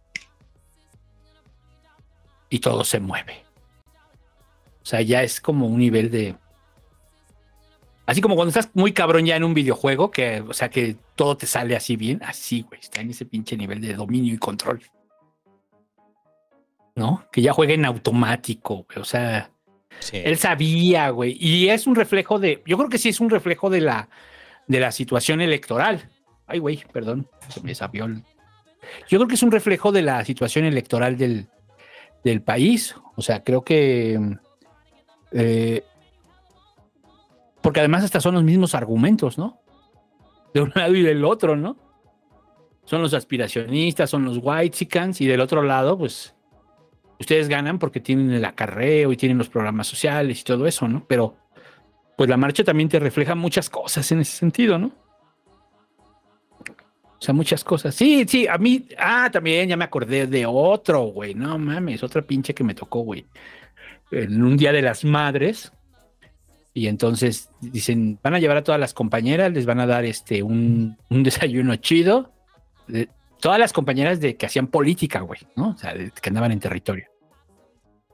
Y 2.48 2.58
todo 2.60 2.84
se 2.84 3.00
mueve. 3.00 3.44
O 4.82 4.86
sea, 4.86 5.00
ya 5.00 5.22
es 5.22 5.40
como 5.40 5.66
un 5.66 5.78
nivel 5.78 6.10
de. 6.10 6.36
Así 8.06 8.20
como 8.20 8.34
cuando 8.34 8.50
estás 8.50 8.70
muy 8.74 8.92
cabrón 8.92 9.24
ya 9.24 9.36
en 9.36 9.44
un 9.44 9.54
videojuego, 9.54 10.10
que, 10.10 10.42
o 10.42 10.52
sea, 10.52 10.68
que 10.68 10.96
todo 11.14 11.38
te 11.38 11.46
sale 11.46 11.74
así 11.74 11.96
bien, 11.96 12.22
así, 12.22 12.60
güey, 12.62 12.80
está 12.80 13.00
en 13.00 13.10
ese 13.10 13.24
pinche 13.24 13.56
nivel 13.56 13.80
de 13.80 13.94
dominio 13.94 14.34
y 14.34 14.38
control. 14.38 14.82
¿No? 16.96 17.26
Que 17.32 17.40
ya 17.40 17.54
juega 17.54 17.72
en 17.72 17.86
automático, 17.86 18.84
güey, 18.86 18.98
o 19.00 19.04
sea, 19.04 19.50
Él 20.12 20.36
sabía, 20.36 21.10
güey. 21.10 21.36
Y 21.40 21.68
es 21.68 21.86
un 21.86 21.94
reflejo 21.94 22.38
de, 22.38 22.62
yo 22.66 22.76
creo 22.76 22.88
que 22.88 22.98
sí 22.98 23.08
es 23.08 23.20
un 23.20 23.30
reflejo 23.30 23.70
de 23.70 23.80
la, 23.80 24.08
de 24.66 24.80
la 24.80 24.92
situación 24.92 25.40
electoral. 25.40 26.10
Ay, 26.46 26.58
güey, 26.58 26.84
perdón, 26.92 27.28
se 27.48 27.60
me 27.62 27.74
el- 28.04 28.22
Yo 29.08 29.18
creo 29.18 29.26
que 29.28 29.34
es 29.34 29.42
un 29.42 29.50
reflejo 29.50 29.92
de 29.92 30.02
la 30.02 30.24
situación 30.24 30.66
electoral 30.66 31.16
del, 31.16 31.48
del 32.22 32.42
país. 32.42 32.94
O 33.16 33.22
sea, 33.22 33.42
creo 33.42 33.62
que... 33.62 34.20
eh, 35.32 35.84
porque 37.62 37.80
además 37.80 38.04
hasta 38.04 38.20
son 38.20 38.34
los 38.34 38.44
mismos 38.44 38.74
argumentos, 38.74 39.38
¿no? 39.38 39.58
De 40.52 40.60
un 40.60 40.70
lado 40.74 40.94
y 40.94 41.02
del 41.02 41.24
otro, 41.24 41.56
¿no? 41.56 41.78
Son 42.84 43.00
los 43.00 43.14
aspiracionistas, 43.14 44.10
son 44.10 44.26
los 44.26 44.38
white 44.42 44.76
y 45.22 45.26
del 45.26 45.40
otro 45.40 45.62
lado, 45.62 45.96
pues 45.96 46.33
ustedes 47.18 47.48
ganan 47.48 47.78
porque 47.78 48.00
tienen 48.00 48.30
el 48.32 48.44
acarreo 48.44 49.12
y 49.12 49.16
tienen 49.16 49.38
los 49.38 49.48
programas 49.48 49.86
sociales 49.86 50.40
y 50.40 50.44
todo 50.44 50.66
eso, 50.66 50.88
¿no? 50.88 51.04
Pero 51.06 51.36
pues 52.16 52.30
la 52.30 52.36
marcha 52.36 52.64
también 52.64 52.88
te 52.88 52.98
refleja 52.98 53.34
muchas 53.34 53.70
cosas 53.70 54.10
en 54.12 54.20
ese 54.20 54.36
sentido, 54.36 54.78
¿no? 54.78 54.92
O 57.24 57.26
sea, 57.26 57.32
muchas 57.32 57.64
cosas. 57.64 57.94
Sí, 57.94 58.26
sí, 58.28 58.46
a 58.46 58.58
mí, 58.58 58.86
ah, 58.98 59.30
también 59.32 59.68
ya 59.68 59.76
me 59.76 59.84
acordé 59.84 60.26
de 60.26 60.44
otro, 60.46 61.04
güey, 61.04 61.34
no 61.34 61.58
mames, 61.58 62.02
otra 62.02 62.22
pinche 62.22 62.54
que 62.54 62.64
me 62.64 62.74
tocó, 62.74 63.00
güey. 63.00 63.24
En 64.10 64.42
un 64.42 64.56
día 64.56 64.72
de 64.72 64.82
las 64.82 65.04
madres. 65.04 65.72
Y 66.74 66.88
entonces 66.88 67.50
dicen, 67.60 68.18
van 68.22 68.34
a 68.34 68.40
llevar 68.40 68.58
a 68.58 68.64
todas 68.64 68.80
las 68.80 68.92
compañeras, 68.92 69.52
les 69.52 69.64
van 69.64 69.80
a 69.80 69.86
dar 69.86 70.04
este 70.04 70.42
un, 70.42 70.98
un 71.08 71.22
desayuno 71.22 71.76
chido. 71.76 72.32
Todas 73.44 73.58
las 73.58 73.74
compañeras 73.74 74.20
de 74.20 74.38
que 74.38 74.46
hacían 74.46 74.68
política, 74.68 75.20
güey, 75.20 75.40
¿no? 75.54 75.72
O 75.72 75.76
sea, 75.76 75.92
de- 75.92 76.10
que 76.10 76.30
andaban 76.30 76.50
en 76.50 76.60
territorio. 76.60 77.08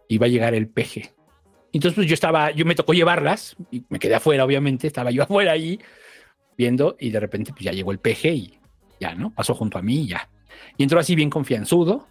Iba 0.08 0.26
a 0.26 0.28
llegar 0.28 0.54
el 0.54 0.66
peje. 0.68 1.14
Entonces, 1.72 1.94
pues 1.94 2.08
yo 2.08 2.14
estaba, 2.14 2.50
yo 2.50 2.66
me 2.66 2.74
tocó 2.74 2.94
llevarlas 2.94 3.54
y 3.70 3.84
me 3.90 4.00
quedé 4.00 4.16
afuera, 4.16 4.44
obviamente, 4.44 4.88
estaba 4.88 5.12
yo 5.12 5.22
afuera 5.28 5.52
ahí 5.52 5.78
viendo 6.58 6.96
y 6.98 7.10
de 7.10 7.20
repente 7.20 7.52
pues 7.52 7.62
ya 7.62 7.70
llegó 7.70 7.92
el 7.92 8.00
peje 8.00 8.32
y 8.32 8.58
ya, 8.98 9.14
¿no? 9.14 9.32
Pasó 9.32 9.54
junto 9.54 9.78
a 9.78 9.82
mí 9.82 10.00
y 10.00 10.08
ya. 10.08 10.28
Y 10.76 10.82
entró 10.82 10.98
así 10.98 11.14
bien 11.14 11.30
confianzudo. 11.30 12.08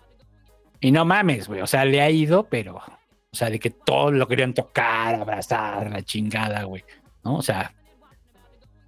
Y 0.80 0.91
no 0.94 1.04
mames, 1.04 1.50
güey, 1.50 1.60
o 1.60 1.68
sea, 1.68 1.84
le 1.84 2.00
ha 2.02 2.10
ido, 2.10 2.48
pero, 2.50 2.78
o 2.78 3.36
sea, 3.36 3.50
de 3.50 3.60
que 3.60 3.70
todos 3.70 4.14
lo 4.14 4.30
querían 4.30 4.54
tocar, 4.54 5.16
abrazar, 5.16 5.91
la 5.91 6.02
chingada, 6.04 6.64
güey, 6.64 6.86
¿no? 7.26 7.36
O 7.36 7.41
sea, 7.41 7.74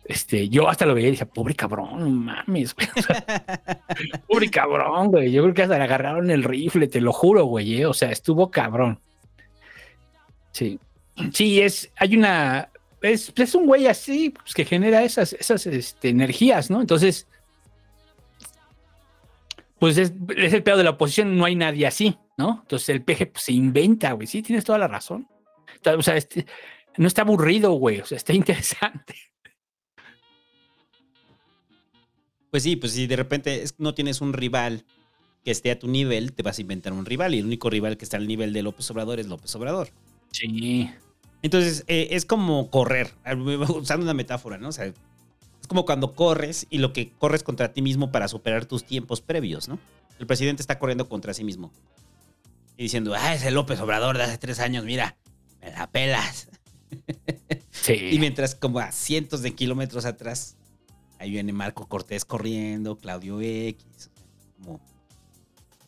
este, 0.06 0.50
yo 0.50 0.68
hasta 0.68 0.86
lo 0.86 0.94
veía 0.94 1.10
y 1.10 1.12
decía, 1.12 1.28
pobre 1.28 1.56
cabrón, 1.56 2.00
no 2.00 2.10
mames, 2.10 2.76
güey. 2.76 2.88
Pobre 4.28 4.50
cabrón, 4.50 5.08
güey. 5.08 5.32
Yo 5.32 5.44
creo 5.44 5.54
que 5.54 5.64
hasta 5.64 5.78
le 5.78 5.84
agarraron 5.84 6.30
el 6.32 6.44
rifle, 6.44 6.88
te 6.88 7.02
lo 7.02 7.14
juro, 7.14 7.46
güey. 7.46 7.82
¿eh? 7.82 7.86
O 7.86 7.94
sea, 7.94 8.12
estuvo 8.12 8.50
cabrón. 8.50 9.00
Sí. 10.52 10.80
Sí, 11.34 11.62
es, 11.62 11.92
hay 11.98 12.18
una, 12.18 12.70
es, 13.02 13.32
es 13.36 13.56
un 13.56 13.66
güey 13.66 13.88
así, 13.88 14.32
pues, 14.32 14.54
que 14.54 14.66
genera 14.66 15.04
esas, 15.04 15.34
esas 15.34 15.66
este, 15.68 16.10
energías, 16.10 16.70
¿no? 16.70 16.82
Entonces, 16.82 17.28
pues 19.80 19.98
es, 19.98 20.14
el 20.36 20.64
pedo 20.64 20.78
de 20.78 20.84
la 20.84 20.92
oposición, 20.92 21.38
no 21.38 21.46
hay 21.46 21.56
nadie 21.56 21.88
así, 21.88 22.18
¿no? 22.38 22.60
Entonces 22.62 22.90
el 22.90 23.04
peje 23.04 23.28
pues, 23.28 23.46
se 23.46 23.54
inventa, 23.54 24.12
güey. 24.14 24.28
Sí, 24.28 24.42
tienes 24.42 24.64
toda 24.64 24.78
la 24.78 24.88
razón. 24.88 25.28
O 25.98 26.04
sea, 26.04 26.18
este, 26.18 26.46
no 26.98 27.08
está 27.08 27.24
aburrido, 27.24 27.72
güey. 27.74 28.00
O 28.00 28.06
sea, 28.06 28.18
está 28.18 28.34
interesante. 28.34 29.16
Pues 32.52 32.64
sí, 32.64 32.76
pues 32.76 32.92
si 32.92 33.08
de 33.08 33.16
repente 33.16 33.64
no 33.78 33.96
tienes 33.96 34.22
un 34.22 34.34
rival 34.34 34.86
que 35.44 35.52
esté 35.52 35.72
a 35.72 35.80
tu 35.80 35.88
nivel, 35.88 36.34
te 36.34 36.44
vas 36.44 36.58
a 36.58 36.62
inventar 36.62 36.94
un 36.94 37.06
rival. 37.06 37.34
Y 37.34 37.40
el 37.40 37.46
único 37.46 37.70
rival 37.70 37.98
que 37.98 38.06
está 38.06 38.18
al 38.18 38.28
nivel 38.28 38.54
de 38.54 38.62
López 38.62 38.92
Obrador 38.92 39.20
es 39.20 39.28
López 39.28 39.56
Obrador. 39.56 39.90
Sí. 40.32 40.92
Entonces, 41.42 41.86
eh, 41.88 42.10
es 42.12 42.26
como 42.26 42.70
correr, 42.70 43.14
usando 43.70 44.04
una 44.04 44.14
metáfora, 44.14 44.58
¿no? 44.58 44.70
O 44.70 44.72
sea, 44.72 44.86
es 44.86 45.68
como 45.68 45.86
cuando 45.86 46.14
corres 46.14 46.68
y 46.70 46.78
lo 46.78 46.94
que 46.94 47.12
corres 47.12 47.42
contra 47.42 47.74
ti 47.74 47.82
mismo 47.82 48.12
para 48.12 48.28
superar 48.28 48.66
tus 48.66 48.86
tiempos 48.86 49.22
previos, 49.22 49.68
¿no? 49.68 49.80
El 50.20 50.28
presidente 50.28 50.62
está 50.62 50.78
corriendo 50.78 51.10
contra 51.10 51.34
sí 51.34 51.44
mismo. 51.44 51.72
Y 52.78 52.84
diciendo, 52.84 53.16
ah, 53.18 53.34
ese 53.34 53.50
López 53.52 53.80
Obrador 53.80 54.18
de 54.18 54.24
hace 54.24 54.38
tres 54.38 54.60
años, 54.60 54.84
mira, 54.84 55.18
me 55.62 55.72
la 55.72 55.90
pelas. 55.90 56.50
Sí. 57.72 57.94
Y 58.12 58.20
mientras 58.20 58.54
como 58.54 58.80
a 58.80 58.92
cientos 58.92 59.42
de 59.42 59.56
kilómetros 59.56 60.06
atrás, 60.06 60.58
ahí 61.22 61.30
viene 61.30 61.54
Marco 61.54 61.88
Cortés 61.88 62.26
corriendo, 62.26 62.98
Claudio 62.98 63.40
X. 63.40 64.10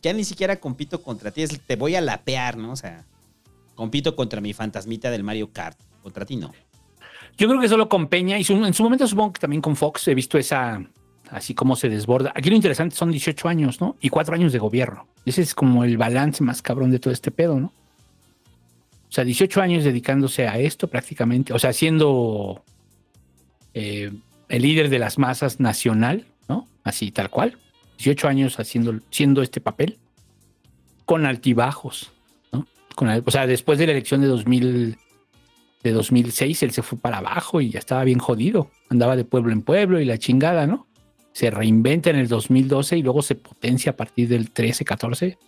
Ya 0.00 0.12
ni 0.12 0.22
siquiera 0.22 0.60
compito 0.60 1.02
contra 1.02 1.32
ti, 1.32 1.42
es, 1.42 1.60
te 1.60 1.76
voy 1.76 1.96
a 1.96 2.00
lapear, 2.00 2.56
¿no? 2.56 2.72
O 2.72 2.76
sea, 2.76 3.04
compito 3.74 4.14
contra 4.14 4.40
mi 4.40 4.52
fantasmita 4.52 5.10
del 5.10 5.24
Mario 5.24 5.50
Kart. 5.52 5.78
Contra 6.02 6.24
ti 6.24 6.36
no. 6.36 6.52
Yo 7.36 7.48
creo 7.48 7.60
que 7.60 7.68
solo 7.68 7.88
con 7.88 8.06
Peña 8.06 8.38
y 8.38 8.44
en 8.48 8.74
su 8.74 8.82
momento 8.84 9.08
supongo 9.08 9.32
que 9.32 9.40
también 9.40 9.60
con 9.60 9.74
Fox 9.74 10.06
he 10.06 10.14
visto 10.14 10.38
esa, 10.38 10.80
así 11.30 11.52
como 11.52 11.74
se 11.74 11.88
desborda. 11.88 12.32
Aquí 12.36 12.48
lo 12.48 12.54
interesante 12.54 12.94
son 12.94 13.10
18 13.10 13.48
años, 13.48 13.80
¿no? 13.80 13.96
Y 14.00 14.10
cuatro 14.10 14.34
años 14.36 14.52
de 14.52 14.60
gobierno. 14.60 15.08
Ese 15.24 15.42
es 15.42 15.54
como 15.54 15.82
el 15.82 15.96
balance 15.96 16.44
más 16.44 16.62
cabrón 16.62 16.92
de 16.92 17.00
todo 17.00 17.12
este 17.12 17.32
pedo, 17.32 17.58
¿no? 17.58 17.72
O 19.08 19.12
sea, 19.14 19.24
18 19.24 19.60
años 19.60 19.82
dedicándose 19.82 20.46
a 20.46 20.58
esto 20.58 20.86
prácticamente, 20.86 21.52
o 21.52 21.58
sea, 21.58 21.72
siendo 21.72 22.62
eh, 23.72 24.12
el 24.54 24.62
líder 24.62 24.88
de 24.88 25.00
las 25.00 25.18
masas 25.18 25.58
nacional, 25.58 26.26
¿no? 26.48 26.68
Así 26.84 27.10
tal 27.10 27.28
cual. 27.28 27.58
18 27.98 28.28
años 28.28 28.60
haciendo, 28.60 29.00
siendo 29.10 29.42
este 29.42 29.60
papel 29.60 29.98
con 31.04 31.26
altibajos, 31.26 32.12
¿no? 32.52 32.66
O 33.24 33.30
sea, 33.32 33.48
después 33.48 33.78
de 33.78 33.86
la 33.86 33.92
elección 33.92 34.20
de 34.20 34.28
2000, 34.28 34.96
de 35.82 35.90
2006, 35.92 36.62
él 36.62 36.70
se 36.70 36.82
fue 36.82 36.98
para 36.98 37.18
abajo 37.18 37.60
y 37.60 37.70
ya 37.70 37.80
estaba 37.80 38.04
bien 38.04 38.20
jodido. 38.20 38.70
Andaba 38.90 39.16
de 39.16 39.24
pueblo 39.24 39.52
en 39.52 39.62
pueblo 39.62 40.00
y 40.00 40.04
la 40.04 40.18
chingada, 40.18 40.68
¿no? 40.68 40.86
Se 41.32 41.50
reinventa 41.50 42.10
en 42.10 42.16
el 42.16 42.28
2012 42.28 42.98
y 42.98 43.02
luego 43.02 43.22
se 43.22 43.34
potencia 43.34 43.90
a 43.90 43.96
partir 43.96 44.28
del 44.28 44.50
13, 44.52 44.84
14. 44.84 45.38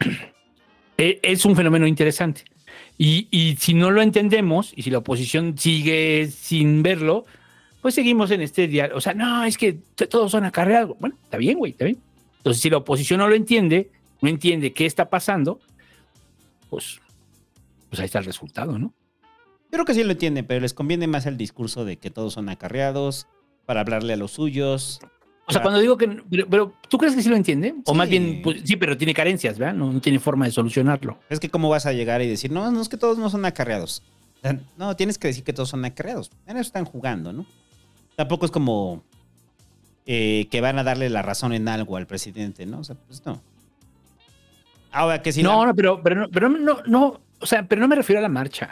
E- 0.98 1.20
Es 1.22 1.44
un 1.44 1.54
fenómeno 1.54 1.86
interesante. 1.86 2.42
Y, 2.98 3.28
y 3.30 3.56
si 3.56 3.74
no 3.74 3.92
lo 3.92 4.02
entendemos 4.02 4.72
y 4.74 4.82
si 4.82 4.90
la 4.90 4.98
oposición 4.98 5.56
sigue 5.56 6.28
sin 6.30 6.82
verlo, 6.82 7.24
pues 7.80 7.94
seguimos 7.94 8.30
en 8.30 8.40
este 8.42 8.68
diálogo. 8.68 8.98
O 8.98 9.00
sea, 9.00 9.14
no, 9.14 9.44
es 9.44 9.56
que 9.58 9.74
todos 10.08 10.30
son 10.30 10.44
acarreados. 10.44 10.98
Bueno, 10.98 11.16
está 11.22 11.36
bien, 11.38 11.58
güey, 11.58 11.72
está 11.72 11.84
bien. 11.86 11.98
Entonces, 12.38 12.62
si 12.62 12.70
la 12.70 12.78
oposición 12.78 13.18
no 13.20 13.28
lo 13.28 13.34
entiende, 13.34 13.90
no 14.22 14.28
entiende 14.28 14.72
qué 14.72 14.86
está 14.86 15.10
pasando, 15.10 15.60
pues, 16.68 17.00
pues 17.88 18.00
ahí 18.00 18.06
está 18.06 18.18
el 18.18 18.24
resultado, 18.24 18.78
¿no? 18.78 18.92
Yo 19.72 19.76
creo 19.76 19.84
que 19.84 19.94
sí 19.94 20.02
lo 20.02 20.10
entienden, 20.12 20.46
pero 20.46 20.60
les 20.60 20.74
conviene 20.74 21.06
más 21.06 21.26
el 21.26 21.36
discurso 21.36 21.84
de 21.84 21.96
que 21.96 22.10
todos 22.10 22.32
son 22.34 22.48
acarreados 22.48 23.26
para 23.66 23.80
hablarle 23.80 24.14
a 24.14 24.16
los 24.16 24.32
suyos. 24.32 25.00
O 25.46 25.52
sea, 25.52 25.62
cuando 25.62 25.80
digo 25.80 25.96
que. 25.96 26.08
Pero, 26.30 26.48
pero, 26.48 26.74
¿tú 26.88 26.98
crees 26.98 27.14
que 27.14 27.22
sí 27.22 27.28
lo 27.28 27.36
entiende? 27.36 27.74
O 27.84 27.92
Sí. 27.92 27.96
más 27.98 28.08
bien, 28.08 28.40
pues, 28.42 28.62
sí, 28.64 28.76
pero 28.76 28.96
tiene 28.96 29.14
carencias, 29.14 29.58
¿verdad? 29.58 29.74
No, 29.74 29.92
no 29.92 30.00
tiene 30.00 30.18
forma 30.18 30.44
de 30.44 30.52
solucionarlo. 30.52 31.18
Es 31.28 31.40
que 31.40 31.50
cómo 31.50 31.68
vas 31.68 31.86
a 31.86 31.92
llegar 31.92 32.20
y 32.22 32.28
decir, 32.28 32.50
no, 32.50 32.70
no 32.70 32.80
es 32.80 32.88
que 32.88 32.96
todos 32.96 33.18
no 33.18 33.30
son 33.30 33.44
acarreados. 33.44 34.02
No, 34.76 34.96
tienes 34.96 35.18
que 35.18 35.28
decir 35.28 35.44
que 35.44 35.52
todos 35.52 35.68
son 35.68 35.84
acarreados. 35.84 36.30
En 36.46 36.56
eso 36.56 36.62
están 36.66 36.84
jugando, 36.84 37.32
¿no? 37.32 37.46
Tampoco 38.20 38.44
es 38.44 38.52
como 38.52 39.02
eh, 40.04 40.46
que 40.50 40.60
van 40.60 40.78
a 40.78 40.84
darle 40.84 41.08
la 41.08 41.22
razón 41.22 41.54
en 41.54 41.66
algo 41.68 41.96
al 41.96 42.06
presidente, 42.06 42.66
¿no? 42.66 42.80
O 42.80 42.84
sea, 42.84 42.94
pues 43.06 43.24
no. 43.24 43.40
Ahora 44.92 45.22
que 45.22 45.32
si 45.32 45.42
no, 45.42 45.60
la- 45.60 45.68
no, 45.68 45.74
pero, 45.74 46.02
pero, 46.02 46.16
no, 46.20 46.28
pero 46.28 46.48
no, 46.50 46.82
no, 46.86 47.20
o 47.40 47.46
sea, 47.46 47.62
pero 47.66 47.80
no 47.80 47.88
me 47.88 47.96
refiero 47.96 48.18
a 48.18 48.22
la 48.22 48.28
marcha. 48.28 48.68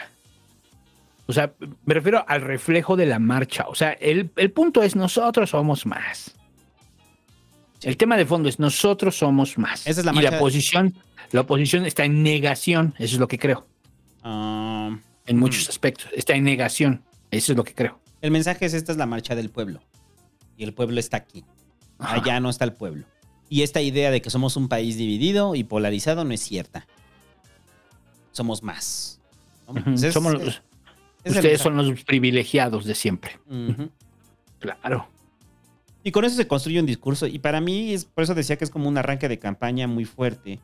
O 1.27 1.33
sea, 1.33 1.51
me 1.87 1.95
refiero 1.95 2.23
al 2.29 2.43
reflejo 2.43 2.95
de 2.95 3.07
la 3.07 3.19
marcha. 3.19 3.65
O 3.69 3.75
sea, 3.75 3.93
el, 3.93 4.31
el 4.37 4.51
punto 4.51 4.83
es 4.83 4.95
nosotros 4.95 5.49
somos 5.49 5.87
más. 5.87 6.35
El 7.83 7.97
tema 7.97 8.19
de 8.19 8.27
fondo 8.27 8.51
es 8.51 8.59
nosotros 8.59 9.17
somos 9.17 9.57
más. 9.57 9.87
Esa 9.87 10.01
es 10.01 10.05
la 10.05 10.13
y 10.13 10.17
marcha- 10.17 10.31
la 10.33 10.37
oposición, 10.37 10.95
la 11.31 11.41
oposición 11.41 11.87
está 11.87 12.05
en 12.05 12.23
negación. 12.23 12.93
Eso 12.99 13.15
es 13.15 13.19
lo 13.21 13.29
que 13.29 13.39
creo. 13.39 13.67
Ah, 14.23 14.95
En 15.25 15.39
muchos 15.39 15.67
Mm. 15.67 15.71
aspectos. 15.71 16.09
Está 16.15 16.35
en 16.35 16.45
negación. 16.45 17.03
Eso 17.31 17.53
es 17.53 17.57
lo 17.57 17.65
que 17.65 17.73
creo. 17.75 17.99
El 18.21 18.31
mensaje 18.31 18.67
es 18.67 18.75
esta 18.75 18.93
es 18.93 18.99
la 18.99 19.07
marcha 19.07 19.35
del 19.35 19.51
pueblo. 19.51 19.81
Y 20.57 20.65
el 20.65 20.75
pueblo 20.75 20.99
está 20.99 21.17
aquí. 21.19 21.45
Ajá. 21.99 22.15
Allá 22.15 22.41
no 22.41 22.51
está 22.51 22.65
el 22.65 22.73
pueblo. 22.73 23.05
Y 23.49 23.63
esta 23.63 23.81
idea 23.81 24.11
de 24.11 24.21
que 24.21 24.31
somos 24.31 24.57
un 24.57 24.69
país 24.69 24.97
dividido 24.97 25.55
y 25.55 25.65
polarizado 25.65 26.25
no 26.25 26.35
es 26.35 26.41
cierta. 26.41 26.87
Somos 28.33 28.63
más. 28.63 29.21
ustedes 29.67 31.61
son 31.61 31.77
los 31.77 32.05
privilegiados 32.05 32.85
de 32.85 32.95
siempre. 32.95 33.39
Claro. 34.59 35.09
Y 36.03 36.11
con 36.13 36.25
eso 36.25 36.37
se 36.37 36.47
construye 36.47 36.81
un 36.81 36.87
discurso. 36.87 37.27
Y 37.27 37.39
para 37.39 37.61
mí, 37.61 37.93
es, 37.93 38.05
por 38.05 38.25
eso 38.25 38.35
decía 38.35 38.57
que 38.57 38.65
es 38.65 38.71
como 38.71 38.89
un 38.89 38.99
arranque 38.99 39.29
de 39.29 39.39
campaña 39.39 39.87
muy 39.87 40.05
fuerte. 40.05 40.61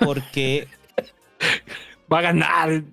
Porque, 0.00 0.68
Va 2.12 2.18
a 2.18 2.22
ganar. 2.22 2.84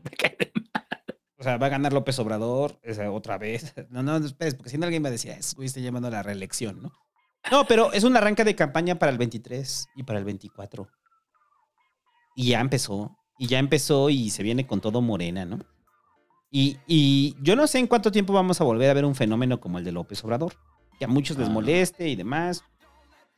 o 1.40 1.44
sea, 1.44 1.58
va 1.58 1.68
a 1.68 1.70
ganar 1.70 1.94
López 1.94 2.20
Obrador 2.20 2.80
otra 3.12 3.38
vez. 3.38 3.74
No, 3.90 4.04
no, 4.04 4.20
no 4.20 4.26
esperes, 4.26 4.56
porque 4.56 4.70
si 4.70 4.78
no 4.78 4.86
alguien 4.86 5.02
me 5.02 5.10
decía, 5.12 5.36
es 5.36 5.56
güey, 5.56 5.68
está 5.68 5.80
llamando 5.80 6.08
a 6.10 6.12
la 6.12 6.24
reelección, 6.24 6.82
¿no? 6.82 6.92
No, 7.52 7.66
pero 7.66 7.94
es 7.94 8.04
un 8.04 8.16
arranque 8.18 8.44
de 8.44 8.56
campaña 8.56 9.00
para 9.00 9.12
el 9.12 9.18
23 9.18 9.88
y 9.96 10.04
para 10.04 10.20
el 10.20 10.26
24. 10.26 10.88
Y 12.36 12.50
ya 12.50 12.60
empezó. 12.60 13.16
y 13.38 13.48
ya 13.48 13.58
empezó 13.60 14.10
y 14.10 14.30
se 14.32 14.44
viene 14.44 14.68
con 14.68 14.82
todo 14.82 15.02
morena, 15.02 15.46
¿no? 15.46 15.60
Y, 16.52 16.78
y 16.88 17.36
yo 17.42 17.56
no 17.56 17.68
sé 17.68 17.80
en 17.80 17.88
cuánto 17.88 18.12
tiempo 18.12 18.34
vamos 18.34 18.60
a 18.60 18.64
volver 18.66 18.90
a 18.90 18.94
ver 18.94 19.06
un 19.06 19.16
fenómeno 19.16 19.60
como 19.62 19.78
el 19.78 19.86
de 19.86 19.92
López 19.94 20.22
Obrador. 20.26 20.54
Que 20.98 21.06
a 21.06 21.08
muchos 21.08 21.38
les 21.38 21.48
Ah. 21.48 21.52
moleste 21.52 22.10
y 22.10 22.16
demás. 22.18 22.64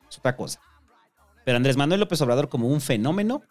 Es 0.10 0.18
otra 0.18 0.36
cosa. 0.36 0.60
Pero 1.46 1.58
Andrés 1.58 1.78
Manuel 1.78 2.00
López 2.00 2.20
Obrador 2.22 2.50
como 2.50 2.68
un 2.68 2.82
fenómeno 2.82 3.44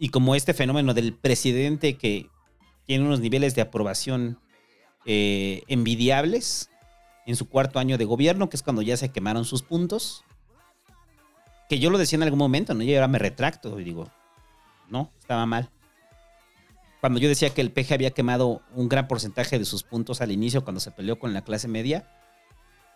y 0.00 0.08
como 0.08 0.34
este 0.34 0.52
fenómeno 0.54 0.94
del 0.94 1.14
presidente 1.14 1.96
que 1.96 2.28
tiene 2.88 3.04
unos 3.04 3.20
niveles 3.20 3.54
de 3.54 3.60
aprobación 3.60 4.40
eh, 5.04 5.62
envidiables 5.68 6.70
en 7.26 7.36
su 7.36 7.46
cuarto 7.46 7.78
año 7.78 7.98
de 7.98 8.06
gobierno, 8.06 8.48
que 8.48 8.56
es 8.56 8.62
cuando 8.62 8.80
ya 8.80 8.96
se 8.96 9.10
quemaron 9.10 9.44
sus 9.44 9.62
puntos. 9.62 10.24
Que 11.68 11.78
yo 11.78 11.90
lo 11.90 11.98
decía 11.98 12.16
en 12.16 12.22
algún 12.22 12.38
momento, 12.38 12.72
¿no? 12.72 12.82
Y 12.82 12.94
ahora 12.94 13.06
me 13.06 13.18
retracto 13.18 13.78
y 13.78 13.84
digo, 13.84 14.08
no, 14.88 15.12
estaba 15.20 15.44
mal. 15.44 15.68
Cuando 17.02 17.20
yo 17.20 17.28
decía 17.28 17.50
que 17.50 17.60
el 17.60 17.72
PG 17.72 17.92
había 17.92 18.12
quemado 18.12 18.62
un 18.74 18.88
gran 18.88 19.06
porcentaje 19.06 19.58
de 19.58 19.66
sus 19.66 19.82
puntos 19.82 20.22
al 20.22 20.32
inicio 20.32 20.64
cuando 20.64 20.80
se 20.80 20.90
peleó 20.90 21.18
con 21.18 21.34
la 21.34 21.42
clase 21.42 21.68
media, 21.68 22.08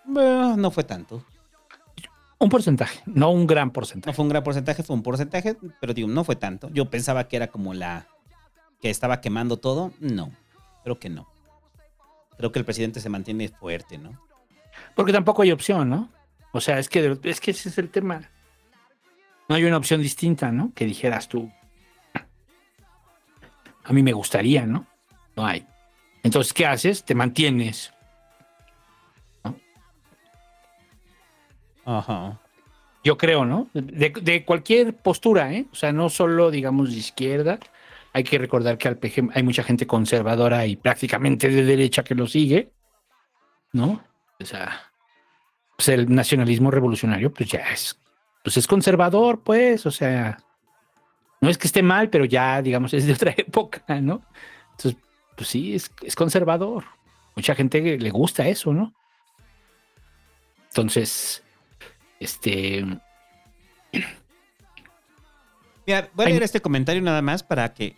bueno, 0.06 0.56
no 0.56 0.70
fue 0.70 0.84
tanto. 0.84 1.22
Un 2.38 2.48
porcentaje, 2.48 3.02
no 3.04 3.30
un 3.30 3.46
gran 3.46 3.72
porcentaje. 3.72 4.10
No 4.10 4.14
fue 4.14 4.22
un 4.22 4.30
gran 4.30 4.42
porcentaje, 4.42 4.82
fue 4.82 4.96
un 4.96 5.02
porcentaje, 5.02 5.54
pero 5.82 5.92
digo, 5.92 6.08
no 6.08 6.24
fue 6.24 6.36
tanto. 6.36 6.70
Yo 6.70 6.88
pensaba 6.88 7.28
que 7.28 7.36
era 7.36 7.48
como 7.48 7.74
la 7.74 8.08
que 8.82 8.90
estaba 8.90 9.20
quemando 9.20 9.58
todo. 9.58 9.92
No, 10.00 10.32
creo 10.82 10.98
que 10.98 11.08
no. 11.08 11.32
Creo 12.36 12.50
que 12.50 12.58
el 12.58 12.64
presidente 12.64 13.00
se 13.00 13.08
mantiene 13.08 13.48
fuerte, 13.48 13.96
¿no? 13.96 14.20
Porque 14.96 15.12
tampoco 15.12 15.42
hay 15.42 15.52
opción, 15.52 15.88
¿no? 15.88 16.10
O 16.52 16.60
sea, 16.60 16.78
es 16.78 16.88
que, 16.88 17.18
es 17.22 17.40
que 17.40 17.52
ese 17.52 17.68
es 17.68 17.78
el 17.78 17.88
tema. 17.88 18.28
No 19.48 19.54
hay 19.54 19.64
una 19.64 19.76
opción 19.76 20.02
distinta, 20.02 20.50
¿no? 20.50 20.72
Que 20.74 20.84
dijeras 20.84 21.28
tú. 21.28 21.50
A 23.84 23.92
mí 23.92 24.02
me 24.02 24.12
gustaría, 24.12 24.66
¿no? 24.66 24.86
No 25.36 25.46
hay. 25.46 25.64
Entonces, 26.24 26.52
¿qué 26.52 26.66
haces? 26.66 27.04
Te 27.04 27.14
mantienes. 27.14 27.92
Ajá. 31.84 32.40
Yo 33.04 33.16
creo, 33.16 33.44
¿no? 33.44 33.68
De, 33.74 34.10
de 34.10 34.44
cualquier 34.44 34.96
postura, 34.96 35.52
¿eh? 35.52 35.66
O 35.72 35.74
sea, 35.74 35.92
no 35.92 36.08
solo, 36.08 36.50
digamos, 36.50 36.90
de 36.90 36.96
izquierda. 36.96 37.58
Hay 38.12 38.24
que 38.24 38.38
recordar 38.38 38.76
que 38.78 38.88
al 38.88 38.98
PG 38.98 39.30
hay 39.34 39.42
mucha 39.42 39.62
gente 39.62 39.86
conservadora 39.86 40.66
y 40.66 40.76
prácticamente 40.76 41.48
de 41.48 41.64
derecha 41.64 42.04
que 42.04 42.14
lo 42.14 42.26
sigue, 42.26 42.72
¿no? 43.72 44.04
O 44.40 44.44
sea, 44.44 44.92
pues 45.76 45.88
el 45.88 46.14
nacionalismo 46.14 46.70
revolucionario, 46.70 47.32
pues 47.32 47.50
ya 47.50 47.60
es, 47.72 47.98
pues 48.44 48.56
es 48.56 48.66
conservador, 48.66 49.42
pues, 49.42 49.86
o 49.86 49.90
sea, 49.90 50.38
no 51.40 51.48
es 51.48 51.56
que 51.56 51.66
esté 51.66 51.82
mal, 51.82 52.10
pero 52.10 52.24
ya, 52.24 52.60
digamos, 52.60 52.92
es 52.92 53.06
de 53.06 53.14
otra 53.14 53.32
época, 53.36 53.82
¿no? 54.00 54.22
Entonces, 54.72 55.00
pues 55.36 55.48
sí, 55.48 55.74
es, 55.74 55.90
es 56.02 56.14
conservador. 56.14 56.84
Mucha 57.34 57.54
gente 57.54 57.98
le 57.98 58.10
gusta 58.10 58.46
eso, 58.46 58.74
¿no? 58.74 58.92
Entonces, 60.68 61.42
este, 62.20 62.84
Mira, 65.86 66.08
voy 66.14 66.24
a 66.24 66.26
Ay. 66.26 66.32
leer 66.32 66.42
este 66.44 66.60
comentario 66.60 67.02
nada 67.02 67.22
más 67.22 67.42
para 67.42 67.72
que. 67.72 67.96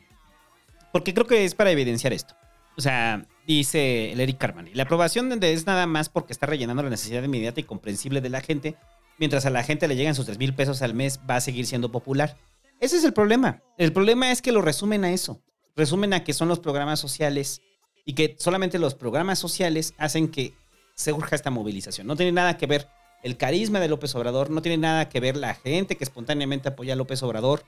Porque 0.95 1.12
creo 1.12 1.27
que 1.27 1.45
es 1.45 1.57
para 1.57 1.73
evidenciar 1.73 2.12
esto. 2.12 2.37
O 2.77 2.81
sea, 2.81 3.27
dice 3.49 4.12
el 4.12 4.21
Eric 4.21 4.39
Carmani. 4.39 4.73
La 4.75 4.85
aprobación 4.85 5.43
es 5.43 5.66
nada 5.66 5.89
más 5.89 6.09
porque 6.09 6.33
está 6.33 6.47
rellenando 6.47 6.85
la 6.85 6.89
necesidad 6.89 7.25
inmediata 7.25 7.59
y 7.59 7.65
comprensible 7.65 8.21
de 8.21 8.29
la 8.29 8.41
gente. 8.41 8.77
Mientras 9.19 9.45
a 9.45 9.51
la 9.51 9.65
gente 9.65 9.89
le 9.89 9.97
llegan 9.97 10.15
sus 10.15 10.27
3 10.27 10.39
mil 10.39 10.55
pesos 10.55 10.83
al 10.83 10.95
mes, 10.95 11.19
va 11.29 11.35
a 11.35 11.41
seguir 11.41 11.66
siendo 11.66 11.91
popular. 11.91 12.37
Ese 12.79 12.97
es 12.97 13.03
el 13.03 13.12
problema. 13.12 13.61
El 13.77 13.93
problema 13.93 14.31
es 14.31 14.41
que 14.41 14.53
lo 14.53 14.62
resumen 14.62 15.05
a 15.05 15.11
eso. 15.11 15.43
Resumen 15.75 16.15
a 16.15 16.23
que 16.23 16.33
son 16.33 16.47
los 16.47 16.61
programas 16.61 17.01
sociales 17.01 17.61
y 18.05 18.12
que 18.12 18.37
solamente 18.39 18.79
los 18.79 18.95
programas 18.95 19.41
sociales 19.41 19.95
hacen 19.99 20.29
que 20.29 20.55
se 20.95 21.12
urja 21.12 21.35
esta 21.35 21.51
movilización. 21.51 22.07
No 22.07 22.15
tiene 22.15 22.31
nada 22.31 22.57
que 22.57 22.66
ver 22.66 22.87
el 23.25 23.37
carisma 23.37 23.81
de 23.81 23.89
López 23.89 24.15
Obrador, 24.15 24.49
no 24.49 24.62
tiene 24.62 24.79
nada 24.79 25.09
que 25.09 25.19
ver 25.19 25.37
la 25.37 25.55
gente 25.55 25.97
que 25.97 26.05
espontáneamente 26.05 26.69
apoya 26.69 26.93
a 26.93 26.97
López 26.97 27.21
Obrador. 27.25 27.65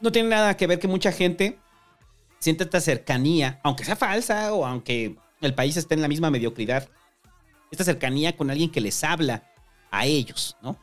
No 0.00 0.12
tiene 0.12 0.28
nada 0.28 0.56
que 0.56 0.68
ver 0.68 0.78
que 0.78 0.86
mucha 0.86 1.10
gente 1.10 1.58
sienta 2.38 2.64
esta 2.64 2.80
cercanía, 2.80 3.60
aunque 3.62 3.84
sea 3.84 3.96
falsa 3.96 4.52
o 4.52 4.64
aunque 4.64 5.16
el 5.40 5.54
país 5.54 5.76
esté 5.76 5.94
en 5.94 6.02
la 6.02 6.08
misma 6.08 6.30
mediocridad, 6.30 6.88
esta 7.70 7.84
cercanía 7.84 8.36
con 8.36 8.50
alguien 8.50 8.70
que 8.70 8.80
les 8.80 9.02
habla 9.04 9.44
a 9.90 10.06
ellos, 10.06 10.56
¿no? 10.62 10.78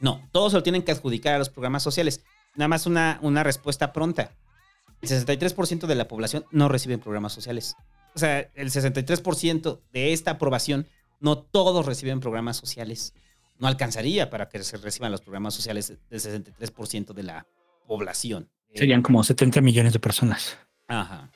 No, 0.00 0.26
todos 0.32 0.52
lo 0.52 0.62
tienen 0.62 0.82
que 0.82 0.92
adjudicar 0.92 1.34
a 1.34 1.38
los 1.38 1.50
programas 1.50 1.82
sociales. 1.82 2.22
Nada 2.54 2.68
más 2.68 2.86
una, 2.86 3.18
una 3.22 3.42
respuesta 3.42 3.92
pronta. 3.92 4.32
El 5.02 5.08
63% 5.08 5.86
de 5.86 5.94
la 5.94 6.08
población 6.08 6.46
no 6.50 6.68
recibe 6.68 6.98
programas 6.98 7.32
sociales. 7.32 7.76
O 8.14 8.18
sea, 8.18 8.50
el 8.54 8.70
63% 8.70 9.80
de 9.92 10.12
esta 10.12 10.32
aprobación, 10.32 10.86
no 11.20 11.38
todos 11.38 11.84
reciben 11.84 12.20
programas 12.20 12.56
sociales. 12.56 13.14
No 13.58 13.68
alcanzaría 13.68 14.30
para 14.30 14.48
que 14.48 14.62
se 14.62 14.78
reciban 14.78 15.12
los 15.12 15.20
programas 15.20 15.54
sociales 15.54 15.98
del 16.08 16.20
63% 16.20 17.12
de 17.12 17.22
la 17.22 17.46
población. 17.86 18.48
Serían 18.74 19.02
como 19.02 19.22
70 19.24 19.60
millones 19.60 19.92
de 19.92 19.98
personas 20.00 20.58
Ajá. 20.88 21.30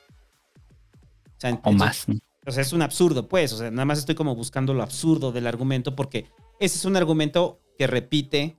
O, 0.57 1.39
sea, 1.39 1.49
o 1.51 1.53
entonces- 1.53 1.79
más. 1.79 2.09
¿no? 2.09 2.15
o 2.47 2.51
sea, 2.51 2.61
es 2.61 2.73
un 2.73 2.81
absurdo, 2.81 3.27
pues. 3.27 3.51
O 3.53 3.57
sea, 3.57 3.71
nada 3.71 3.85
más 3.85 3.99
estoy 3.99 4.15
como 4.15 4.35
buscando 4.35 4.73
lo 4.73 4.83
absurdo 4.83 5.31
del 5.31 5.47
argumento 5.47 5.95
porque 5.95 6.27
ese 6.59 6.77
es 6.77 6.85
un 6.85 6.95
argumento 6.95 7.59
que 7.77 7.87
repite 7.87 8.57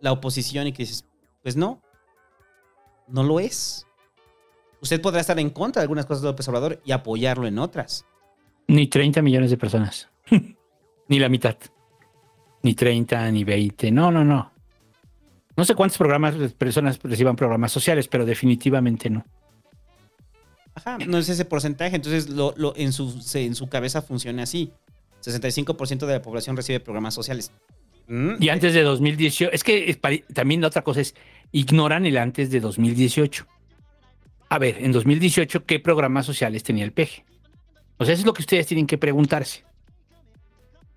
la 0.00 0.12
oposición 0.12 0.66
y 0.66 0.72
que 0.72 0.82
dices, 0.82 1.06
pues 1.42 1.56
no, 1.56 1.80
no 3.08 3.22
lo 3.22 3.40
es. 3.40 3.86
Usted 4.82 5.00
podrá 5.00 5.20
estar 5.20 5.38
en 5.38 5.50
contra 5.50 5.80
de 5.80 5.84
algunas 5.84 6.06
cosas 6.06 6.22
de 6.22 6.28
López 6.28 6.48
Obrador 6.48 6.82
y 6.84 6.92
apoyarlo 6.92 7.46
en 7.46 7.58
otras. 7.58 8.04
Ni 8.66 8.86
30 8.86 9.22
millones 9.22 9.50
de 9.50 9.56
personas. 9.56 10.08
ni 11.08 11.18
la 11.18 11.28
mitad. 11.28 11.56
Ni 12.62 12.74
30, 12.74 13.30
ni 13.30 13.44
20. 13.44 13.90
No, 13.90 14.10
no, 14.10 14.24
no. 14.24 14.52
No 15.56 15.64
sé 15.64 15.74
cuántos 15.74 15.98
programas, 15.98 16.34
personas 16.54 16.98
reciban 17.02 17.36
programas 17.36 17.70
sociales, 17.72 18.08
pero 18.08 18.24
definitivamente 18.26 19.08
no. 19.10 19.24
Ajá, 20.74 20.98
no 21.06 21.18
es 21.18 21.28
ese 21.28 21.44
porcentaje. 21.44 21.94
Entonces, 21.96 22.28
lo, 22.28 22.52
lo- 22.56 22.74
en, 22.76 22.92
su, 22.92 23.20
se- 23.20 23.44
en 23.44 23.54
su 23.54 23.68
cabeza 23.68 24.02
funciona 24.02 24.42
así. 24.42 24.72
65% 25.22 26.06
de 26.06 26.12
la 26.14 26.22
población 26.22 26.56
recibe 26.56 26.80
programas 26.80 27.14
sociales. 27.14 27.52
Mm, 28.08 28.34
Y 28.42 28.48
antes 28.48 28.74
de 28.74 28.82
2018, 28.82 29.52
es 29.52 29.62
que 29.64 29.88
es 29.90 29.98
también 30.34 30.60
la 30.60 30.66
otra 30.66 30.82
cosa 30.82 31.00
es, 31.00 31.14
ignoran 31.52 32.04
el 32.04 32.18
antes 32.18 32.50
de 32.50 32.60
2018. 32.60 33.46
A 34.50 34.58
ver, 34.58 34.76
en 34.80 34.92
2018, 34.92 35.64
¿qué 35.64 35.78
programas 35.80 36.26
sociales 36.26 36.62
tenía 36.64 36.84
el 36.84 36.92
PG? 36.92 37.24
O 37.96 38.04
sea, 38.04 38.12
eso 38.12 38.20
es 38.22 38.26
lo 38.26 38.34
que 38.34 38.42
ustedes 38.42 38.66
tienen 38.66 38.86
que 38.86 38.98
preguntarse. 38.98 39.64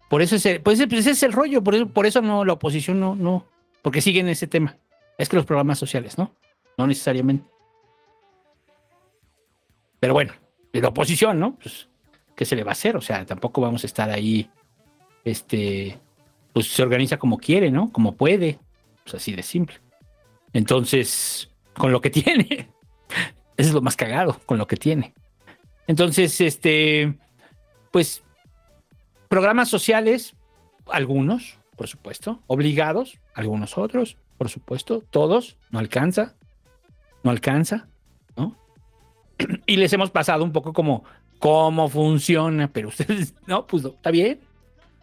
Por 0.09 0.21
eso 0.21 0.35
es 0.35 0.45
el, 0.47 0.61
pues 0.61 0.79
ese, 0.79 0.87
pues 0.87 1.01
ese 1.01 1.11
es 1.11 1.23
el 1.23 1.31
rollo, 1.33 1.63
por 1.63 1.75
eso, 1.75 1.87
por 1.87 2.05
eso 2.05 2.21
no, 2.21 2.43
la 2.43 2.53
oposición 2.53 2.99
no, 2.99 3.15
no, 3.15 3.45
porque 3.81 4.01
siguen 4.01 4.27
ese 4.27 4.47
tema. 4.47 4.77
Es 5.17 5.29
que 5.29 5.35
los 5.35 5.45
programas 5.45 5.79
sociales, 5.79 6.17
¿no? 6.17 6.33
No 6.77 6.87
necesariamente. 6.87 7.45
Pero 9.99 10.13
bueno, 10.13 10.33
de 10.71 10.81
la 10.81 10.89
oposición, 10.89 11.39
¿no? 11.39 11.55
Pues, 11.55 11.89
¿qué 12.35 12.45
se 12.45 12.55
le 12.55 12.63
va 12.63 12.71
a 12.71 12.73
hacer? 12.73 12.95
O 12.95 13.01
sea, 13.01 13.25
tampoco 13.25 13.61
vamos 13.61 13.83
a 13.83 13.87
estar 13.87 14.09
ahí, 14.09 14.49
este, 15.23 15.97
pues 16.53 16.67
se 16.67 16.83
organiza 16.83 17.17
como 17.17 17.37
quiere, 17.37 17.71
¿no? 17.71 17.91
Como 17.91 18.15
puede. 18.15 18.59
Pues 19.03 19.15
así 19.15 19.33
de 19.33 19.43
simple. 19.43 19.77
Entonces, 20.53 21.51
con 21.73 21.91
lo 21.91 22.01
que 22.01 22.09
tiene. 22.11 22.69
Eso 23.57 23.69
es 23.69 23.73
lo 23.73 23.81
más 23.81 23.95
cagado, 23.95 24.39
con 24.45 24.57
lo 24.57 24.67
que 24.67 24.77
tiene. 24.77 25.13
Entonces, 25.87 26.39
este, 26.41 27.17
pues, 27.91 28.23
programas 29.29 29.69
sociales, 29.69 30.35
algunos, 30.91 31.56
por 31.77 31.87
supuesto, 31.87 32.41
obligados, 32.47 33.19
algunos 33.35 33.77
otros, 33.77 34.17
por 34.37 34.49
supuesto, 34.49 35.03
todos, 35.11 35.57
no 35.69 35.79
alcanza, 35.79 36.35
no 37.23 37.31
alcanza, 37.31 37.87
¿no? 38.35 38.57
Y 39.67 39.77
les 39.77 39.93
hemos 39.93 40.09
pasado 40.09 40.43
un 40.43 40.51
poco 40.51 40.73
como 40.73 41.03
cómo 41.39 41.87
funciona, 41.87 42.67
pero 42.67 42.89
ustedes, 42.89 43.35
no, 43.47 43.67
pues 43.67 43.85
está 43.85 44.09
bien, 44.11 44.39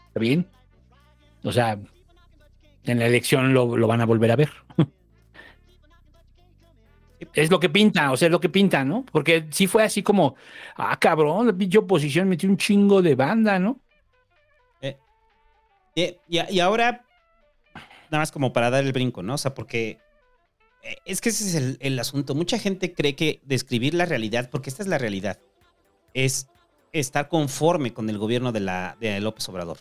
está 0.09 0.20
bien. 0.20 0.46
O 1.44 1.52
sea, 1.52 1.78
en 2.84 2.98
la 2.98 3.06
elección 3.06 3.55
lo, 3.55 3.76
lo 3.76 3.86
van 3.86 4.01
a 4.01 4.06
volver 4.06 4.32
a 4.32 4.36
ver. 4.36 4.51
Es 7.32 7.51
lo 7.51 7.59
que 7.59 7.70
pinta, 7.70 8.12
o 8.12 8.16
sea, 8.18 8.26
es 8.26 8.32
lo 8.32 8.40
que 8.40 8.51
pinta, 8.51 8.84
¿no? 8.84 9.05
Porque 9.10 9.46
sí 9.51 9.66
fue 9.66 9.82
así 9.82 10.02
como, 10.02 10.34
ah, 10.76 10.98
cabrón, 11.01 11.46
la 11.46 11.52
pinche 11.55 11.78
oposición 11.78 12.28
metió 12.28 12.51
un 12.51 12.59
chingo 12.59 13.01
de 13.01 13.14
banda, 13.14 13.59
¿no? 13.59 13.80
Y, 15.94 16.16
y- 16.28 16.60
ahora, 16.60 17.04
nada 18.10 18.22
más 18.22 18.32
como 18.32 18.52
para 18.52 18.70
dar 18.70 18.84
el 18.84 18.92
brinco, 18.92 19.22
¿no? 19.22 19.34
O 19.34 19.38
sea, 19.38 19.54
porque 19.54 19.98
eh, 20.82 20.96
es 21.04 21.20
que 21.20 21.28
ese 21.28 21.44
es 21.46 21.76
el, 21.80 21.98
asunto. 21.98 22.34
Mucha 22.34 22.58
gente 22.58 22.92
cree 22.92 23.14
que 23.14 23.40
describir 23.44 23.94
la 23.94 24.06
realidad, 24.06 24.50
porque 24.50 24.70
esta 24.70 24.82
es 24.82 24.88
la 24.88 24.98
realidad, 24.98 25.38
es 26.12 26.48
estar 26.92 27.28
conforme 27.28 27.92
con 27.92 28.08
el 28.10 28.18
gobierno 28.18 28.52
de, 28.52 28.60
la, 28.60 28.96
de 29.00 29.20
López 29.20 29.48
Obrador. 29.48 29.78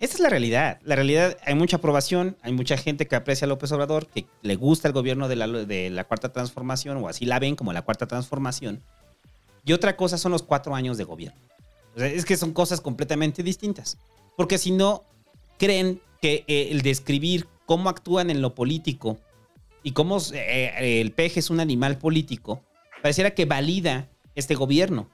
Esta 0.00 0.16
es 0.16 0.20
la 0.20 0.28
realidad. 0.28 0.80
La 0.82 0.96
realidad, 0.96 1.38
hay 1.44 1.54
mucha 1.54 1.76
aprobación, 1.76 2.36
hay 2.42 2.52
mucha 2.52 2.76
gente 2.76 3.06
que 3.06 3.16
aprecia 3.16 3.46
a 3.46 3.48
López 3.48 3.72
Obrador, 3.72 4.06
que 4.06 4.26
le 4.42 4.56
gusta 4.56 4.88
el 4.88 4.94
gobierno 4.94 5.28
de 5.28 5.36
la, 5.36 5.46
de 5.46 5.90
la 5.90 6.04
Cuarta 6.04 6.32
Transformación, 6.32 6.98
o 6.98 7.08
así 7.08 7.24
la 7.24 7.38
ven 7.38 7.56
como 7.56 7.72
la 7.72 7.82
Cuarta 7.82 8.06
Transformación. 8.06 8.82
Y 9.64 9.72
otra 9.72 9.96
cosa 9.96 10.18
son 10.18 10.32
los 10.32 10.42
cuatro 10.42 10.74
años 10.74 10.98
de 10.98 11.04
gobierno. 11.04 11.40
Es 11.96 12.24
que 12.24 12.36
son 12.36 12.52
cosas 12.52 12.80
completamente 12.80 13.42
distintas. 13.42 13.96
Porque 14.36 14.58
si 14.58 14.70
no, 14.70 15.04
creen 15.58 16.00
que 16.20 16.44
eh, 16.46 16.68
el 16.70 16.82
describir 16.82 17.46
cómo 17.66 17.88
actúan 17.88 18.30
en 18.30 18.42
lo 18.42 18.54
político 18.54 19.18
y 19.82 19.92
cómo 19.92 20.18
eh, 20.32 21.00
el 21.00 21.12
peje 21.12 21.40
es 21.40 21.50
un 21.50 21.60
animal 21.60 21.98
político, 21.98 22.62
pareciera 23.02 23.32
que 23.32 23.44
valida 23.44 24.08
este 24.34 24.54
gobierno. 24.54 25.08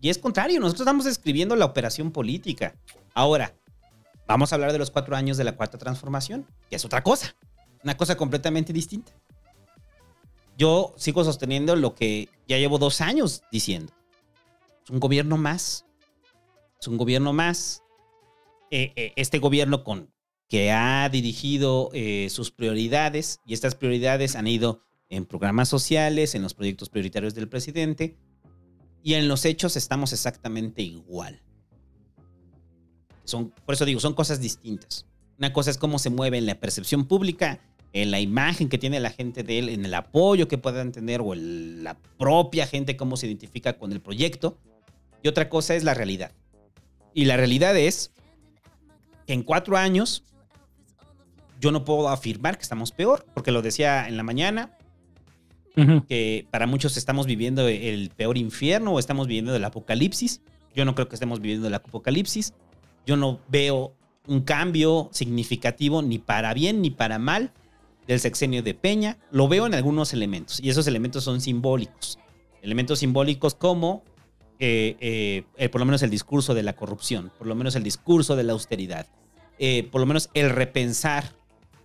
Y 0.00 0.10
es 0.10 0.18
contrario, 0.18 0.60
nosotros 0.60 0.82
estamos 0.82 1.06
describiendo 1.06 1.56
la 1.56 1.64
operación 1.64 2.10
política. 2.10 2.74
Ahora, 3.14 3.54
vamos 4.26 4.52
a 4.52 4.56
hablar 4.56 4.72
de 4.72 4.78
los 4.78 4.90
cuatro 4.90 5.16
años 5.16 5.36
de 5.36 5.44
la 5.44 5.56
cuarta 5.56 5.78
transformación, 5.78 6.46
que 6.68 6.76
es 6.76 6.84
otra 6.84 7.02
cosa, 7.02 7.34
una 7.82 7.96
cosa 7.96 8.16
completamente 8.16 8.72
distinta. 8.72 9.12
Yo 10.56 10.94
sigo 10.96 11.24
sosteniendo 11.24 11.74
lo 11.74 11.94
que 11.94 12.28
ya 12.46 12.58
llevo 12.58 12.78
dos 12.78 13.00
años 13.00 13.42
diciendo. 13.50 13.92
Es 14.84 14.90
un 14.90 15.00
gobierno 15.00 15.36
más. 15.36 15.86
Es 16.80 16.86
un 16.86 16.96
gobierno 16.96 17.32
más. 17.32 17.83
Eh, 18.76 18.92
eh, 18.96 19.12
este 19.14 19.38
gobierno 19.38 19.84
con, 19.84 20.10
que 20.48 20.72
ha 20.72 21.08
dirigido 21.08 21.90
eh, 21.92 22.26
sus 22.28 22.50
prioridades 22.50 23.38
y 23.46 23.54
estas 23.54 23.76
prioridades 23.76 24.34
han 24.34 24.48
ido 24.48 24.80
en 25.08 25.26
programas 25.26 25.68
sociales, 25.68 26.34
en 26.34 26.42
los 26.42 26.54
proyectos 26.54 26.88
prioritarios 26.88 27.36
del 27.36 27.48
presidente 27.48 28.16
y 29.00 29.14
en 29.14 29.28
los 29.28 29.44
hechos 29.44 29.76
estamos 29.76 30.12
exactamente 30.12 30.82
igual. 30.82 31.40
Son, 33.22 33.52
por 33.64 33.76
eso 33.76 33.84
digo, 33.84 34.00
son 34.00 34.14
cosas 34.14 34.40
distintas. 34.40 35.06
Una 35.38 35.52
cosa 35.52 35.70
es 35.70 35.78
cómo 35.78 36.00
se 36.00 36.10
mueve 36.10 36.38
en 36.38 36.46
la 36.46 36.58
percepción 36.58 37.06
pública, 37.06 37.60
en 37.92 38.10
la 38.10 38.18
imagen 38.18 38.68
que 38.68 38.78
tiene 38.78 38.98
la 38.98 39.10
gente 39.10 39.44
de 39.44 39.60
él, 39.60 39.68
en 39.68 39.84
el 39.84 39.94
apoyo 39.94 40.48
que 40.48 40.58
puedan 40.58 40.90
tener 40.90 41.20
o 41.20 41.36
la 41.36 41.96
propia 42.18 42.66
gente 42.66 42.96
cómo 42.96 43.16
se 43.16 43.28
identifica 43.28 43.78
con 43.78 43.92
el 43.92 44.00
proyecto. 44.00 44.58
Y 45.22 45.28
otra 45.28 45.48
cosa 45.48 45.76
es 45.76 45.84
la 45.84 45.94
realidad. 45.94 46.32
Y 47.14 47.26
la 47.26 47.36
realidad 47.36 47.76
es 47.76 48.10
en 49.26 49.42
cuatro 49.42 49.76
años 49.76 50.24
yo 51.60 51.72
no 51.72 51.84
puedo 51.84 52.08
afirmar 52.08 52.56
que 52.56 52.62
estamos 52.62 52.92
peor, 52.92 53.24
porque 53.32 53.50
lo 53.50 53.62
decía 53.62 54.06
en 54.06 54.16
la 54.16 54.22
mañana, 54.22 54.76
que 56.08 56.46
para 56.50 56.66
muchos 56.66 56.96
estamos 56.96 57.26
viviendo 57.26 57.66
el 57.66 58.10
peor 58.10 58.38
infierno 58.38 58.92
o 58.92 58.98
estamos 58.98 59.26
viviendo 59.26 59.56
el 59.56 59.64
apocalipsis. 59.64 60.40
Yo 60.74 60.84
no 60.84 60.94
creo 60.94 61.08
que 61.08 61.16
estemos 61.16 61.40
viviendo 61.40 61.66
el 61.66 61.74
apocalipsis. 61.74 62.54
Yo 63.06 63.16
no 63.16 63.40
veo 63.48 63.94
un 64.26 64.42
cambio 64.42 65.08
significativo 65.12 66.00
ni 66.02 66.18
para 66.18 66.54
bien 66.54 66.80
ni 66.80 66.90
para 66.90 67.18
mal 67.18 67.52
del 68.06 68.20
sexenio 68.20 68.62
de 68.62 68.74
Peña. 68.74 69.18
Lo 69.30 69.48
veo 69.48 69.66
en 69.66 69.74
algunos 69.74 70.12
elementos 70.12 70.60
y 70.60 70.70
esos 70.70 70.86
elementos 70.86 71.24
son 71.24 71.40
simbólicos. 71.40 72.18
Elementos 72.62 73.00
simbólicos 73.00 73.54
como 73.54 74.04
eh, 74.60 74.96
eh, 75.00 75.44
eh, 75.56 75.68
por 75.68 75.80
lo 75.80 75.84
menos 75.84 76.02
el 76.02 76.10
discurso 76.10 76.54
de 76.54 76.62
la 76.62 76.76
corrupción, 76.76 77.32
por 77.36 77.46
lo 77.46 77.54
menos 77.54 77.74
el 77.74 77.82
discurso 77.82 78.36
de 78.36 78.44
la 78.44 78.52
austeridad, 78.52 79.06
por 79.90 80.00
lo 80.00 80.06
menos 80.06 80.30
el 80.34 80.50
repensar 80.50 81.32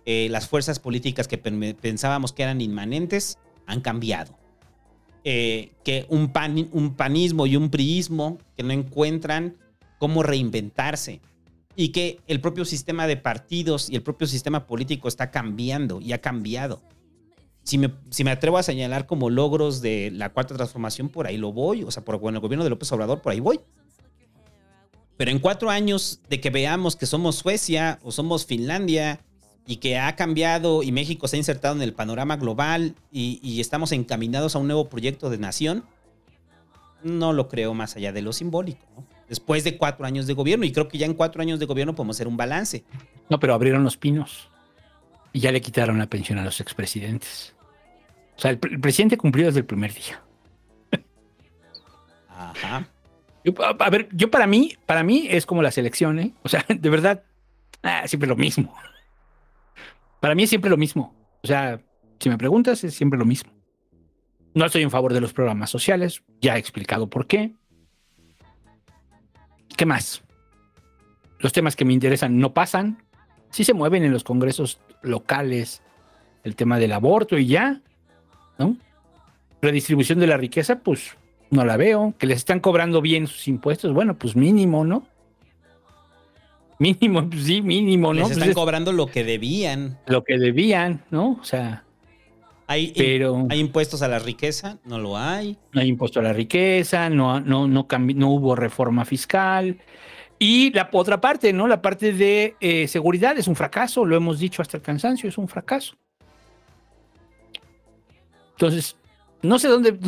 las 0.06 0.48
fuerzas 0.48 0.80
políticas 0.80 1.28
que 1.28 1.38
pensábamos 1.38 2.32
que 2.32 2.42
eran 2.42 2.60
inmanentes 2.60 3.38
han 3.66 3.80
cambiado. 3.80 4.36
que 5.22 6.06
un 6.08 6.32
panismo 6.96 7.46
y 7.46 7.56
un 7.56 7.70
priismo 7.70 8.38
que 8.56 8.64
no 8.64 8.72
encuentran 8.72 9.56
cómo 9.98 10.24
reinventarse 10.24 11.20
y 11.76 11.90
que 11.90 12.20
el 12.26 12.40
propio 12.40 12.64
sistema 12.64 13.06
de 13.06 13.16
partidos 13.16 13.88
y 13.88 13.94
el 13.94 14.02
propio 14.02 14.26
sistema 14.26 14.66
político 14.66 15.06
está 15.06 15.30
cambiando 15.30 16.00
y 16.00 16.12
ha 16.12 16.20
cambiado. 16.20 16.82
Si 17.70 17.78
me, 17.78 17.92
si 18.10 18.24
me 18.24 18.32
atrevo 18.32 18.58
a 18.58 18.64
señalar 18.64 19.06
como 19.06 19.30
logros 19.30 19.80
de 19.80 20.10
la 20.10 20.30
cuarta 20.30 20.56
transformación, 20.56 21.08
por 21.08 21.28
ahí 21.28 21.36
lo 21.36 21.52
voy. 21.52 21.84
O 21.84 21.90
sea, 21.92 22.04
por 22.04 22.18
bueno, 22.18 22.38
el 22.38 22.42
gobierno 22.42 22.64
de 22.64 22.70
López 22.70 22.90
Obrador, 22.90 23.22
por 23.22 23.30
ahí 23.30 23.38
voy. 23.38 23.60
Pero 25.16 25.30
en 25.30 25.38
cuatro 25.38 25.70
años 25.70 26.20
de 26.28 26.40
que 26.40 26.50
veamos 26.50 26.96
que 26.96 27.06
somos 27.06 27.36
Suecia 27.36 28.00
o 28.02 28.10
somos 28.10 28.44
Finlandia 28.44 29.20
y 29.68 29.76
que 29.76 30.00
ha 30.00 30.16
cambiado 30.16 30.82
y 30.82 30.90
México 30.90 31.28
se 31.28 31.36
ha 31.36 31.38
insertado 31.38 31.76
en 31.76 31.82
el 31.82 31.92
panorama 31.92 32.36
global 32.36 32.96
y, 33.12 33.38
y 33.40 33.60
estamos 33.60 33.92
encaminados 33.92 34.56
a 34.56 34.58
un 34.58 34.66
nuevo 34.66 34.88
proyecto 34.88 35.30
de 35.30 35.38
nación, 35.38 35.84
no 37.04 37.32
lo 37.32 37.46
creo 37.46 37.72
más 37.72 37.94
allá 37.94 38.10
de 38.10 38.22
lo 38.22 38.32
simbólico. 38.32 38.84
¿no? 38.96 39.06
después 39.28 39.62
de 39.62 39.76
cuatro 39.76 40.06
años 40.06 40.26
de 40.26 40.34
gobierno. 40.34 40.66
Y 40.66 40.72
creo 40.72 40.88
que 40.88 40.98
ya 40.98 41.06
en 41.06 41.14
cuatro 41.14 41.40
años 41.40 41.60
de 41.60 41.66
gobierno 41.66 41.94
podemos 41.94 42.16
hacer 42.16 42.26
un 42.26 42.36
balance. 42.36 42.82
No, 43.28 43.38
pero 43.38 43.54
abrieron 43.54 43.84
los 43.84 43.96
pinos 43.96 44.50
y 45.32 45.38
ya 45.38 45.52
le 45.52 45.60
quitaron 45.60 45.98
la 45.98 46.08
pensión 46.08 46.38
a 46.38 46.44
los 46.44 46.60
expresidentes. 46.60 47.54
O 48.40 48.42
sea, 48.42 48.52
el, 48.52 48.58
presidente 48.58 49.18
cumplió 49.18 49.44
desde 49.44 49.60
el 49.60 49.66
primer 49.66 49.92
día. 49.92 50.22
Ajá. 52.30 52.88
a, 53.78 53.90
ver, 53.90 54.08
yo 54.12 54.30
para 54.30 54.46
mí, 54.46 54.78
para 54.86 55.02
mí 55.02 55.26
es 55.28 55.44
como 55.44 55.60
la 55.60 55.70
selección, 55.70 56.18
¿eh? 56.18 56.32
O 56.42 56.48
sea, 56.48 56.64
de 56.74 56.88
verdad, 56.88 57.22
ah, 57.82 58.08
siempre 58.08 58.26
lo 58.26 58.36
mismo. 58.36 58.74
Para 60.20 60.34
mí 60.34 60.44
es 60.44 60.48
siempre 60.48 60.70
lo 60.70 60.78
mismo. 60.78 61.14
O 61.42 61.46
sea, 61.46 61.82
si 62.18 62.30
me 62.30 62.38
preguntas, 62.38 62.82
es 62.82 62.94
siempre 62.94 63.18
lo 63.18 63.26
mismo. 63.26 63.52
No 64.54 64.64
estoy 64.64 64.80
en 64.80 64.90
favor 64.90 65.12
de 65.12 65.20
los 65.20 65.34
programas 65.34 65.68
sociales, 65.68 66.22
ya 66.40 66.56
he 66.56 66.58
explicado 66.58 67.10
por 67.10 67.26
qué. 67.26 67.52
¿Qué 69.76 69.84
más? 69.84 70.22
Los 71.40 71.52
temas 71.52 71.76
que 71.76 71.84
me 71.84 71.92
interesan 71.92 72.38
no 72.38 72.54
pasan. 72.54 73.04
Sí 73.50 73.64
se 73.64 73.74
mueven 73.74 74.02
en 74.02 74.14
los 74.14 74.24
congresos 74.24 74.80
locales 75.02 75.82
el 76.42 76.56
tema 76.56 76.78
del 76.78 76.92
aborto 76.92 77.36
y 77.36 77.46
ya, 77.46 77.82
¿no? 78.60 78.76
Redistribución 79.62 80.20
de 80.20 80.26
la 80.26 80.36
riqueza, 80.36 80.78
pues 80.78 81.16
no 81.50 81.64
la 81.64 81.76
veo. 81.76 82.14
Que 82.18 82.26
les 82.26 82.38
están 82.38 82.60
cobrando 82.60 83.00
bien 83.00 83.26
sus 83.26 83.48
impuestos, 83.48 83.92
bueno, 83.92 84.16
pues 84.16 84.36
mínimo, 84.36 84.84
¿no? 84.84 85.06
Mínimo, 86.78 87.26
pues 87.30 87.44
sí, 87.44 87.62
mínimo, 87.62 88.08
¿no? 88.08 88.20
Les 88.20 88.22
pues 88.28 88.38
están 88.38 88.52
cobrando 88.52 88.92
lo 88.92 89.06
que 89.06 89.24
debían. 89.24 89.98
Lo 90.06 90.22
que 90.22 90.38
debían, 90.38 91.02
¿no? 91.10 91.38
O 91.40 91.44
sea. 91.44 91.84
Hay, 92.66 92.92
pero, 92.96 93.48
¿Hay 93.50 93.58
impuestos 93.58 94.00
a 94.02 94.06
la 94.06 94.20
riqueza? 94.20 94.78
No 94.84 95.00
lo 95.00 95.18
hay. 95.18 95.58
No 95.72 95.80
hay 95.80 95.88
impuesto 95.88 96.20
a 96.20 96.22
la 96.22 96.32
riqueza, 96.32 97.10
no, 97.10 97.40
no, 97.40 97.66
no, 97.66 97.88
no 98.14 98.28
hubo 98.30 98.54
reforma 98.54 99.04
fiscal. 99.04 99.76
Y 100.38 100.72
la 100.72 100.88
otra 100.92 101.20
parte, 101.20 101.52
¿no? 101.52 101.66
La 101.66 101.82
parte 101.82 102.12
de 102.12 102.54
eh, 102.60 102.86
seguridad 102.86 103.36
es 103.36 103.48
un 103.48 103.56
fracaso, 103.56 104.04
lo 104.04 104.16
hemos 104.16 104.38
dicho 104.38 104.62
hasta 104.62 104.76
el 104.76 104.84
cansancio, 104.84 105.28
es 105.28 105.36
un 105.36 105.48
fracaso. 105.48 105.96
Entonces, 108.60 108.94
no 109.40 109.58
sé 109.58 109.68
dónde. 109.68 109.92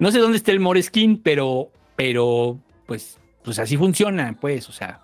no 0.00 0.10
sé 0.10 0.18
dónde 0.18 0.38
está 0.38 0.50
el 0.50 0.58
Moreskin, 0.58 1.22
pero, 1.22 1.70
pero, 1.94 2.58
pues, 2.84 3.20
pues 3.44 3.60
así 3.60 3.76
funciona, 3.76 4.36
pues, 4.40 4.68
o 4.68 4.72
sea. 4.72 5.00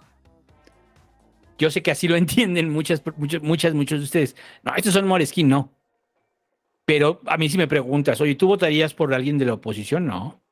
Yo 1.56 1.70
sé 1.70 1.80
que 1.80 1.92
así 1.92 2.08
lo 2.08 2.16
entienden 2.16 2.70
muchas, 2.70 3.04
muchas, 3.16 3.40
muchas, 3.40 3.72
muchos 3.72 4.00
de 4.00 4.04
ustedes. 4.04 4.36
No, 4.64 4.74
estos 4.74 4.94
son 4.94 5.06
Moreskin, 5.06 5.48
no. 5.48 5.72
Pero 6.84 7.20
a 7.26 7.36
mí 7.36 7.48
si 7.48 7.56
me 7.56 7.68
preguntas, 7.68 8.20
oye, 8.20 8.34
¿tú 8.34 8.48
votarías 8.48 8.92
por 8.92 9.14
alguien 9.14 9.38
de 9.38 9.44
la 9.44 9.54
oposición? 9.54 10.06
No. 10.06 10.42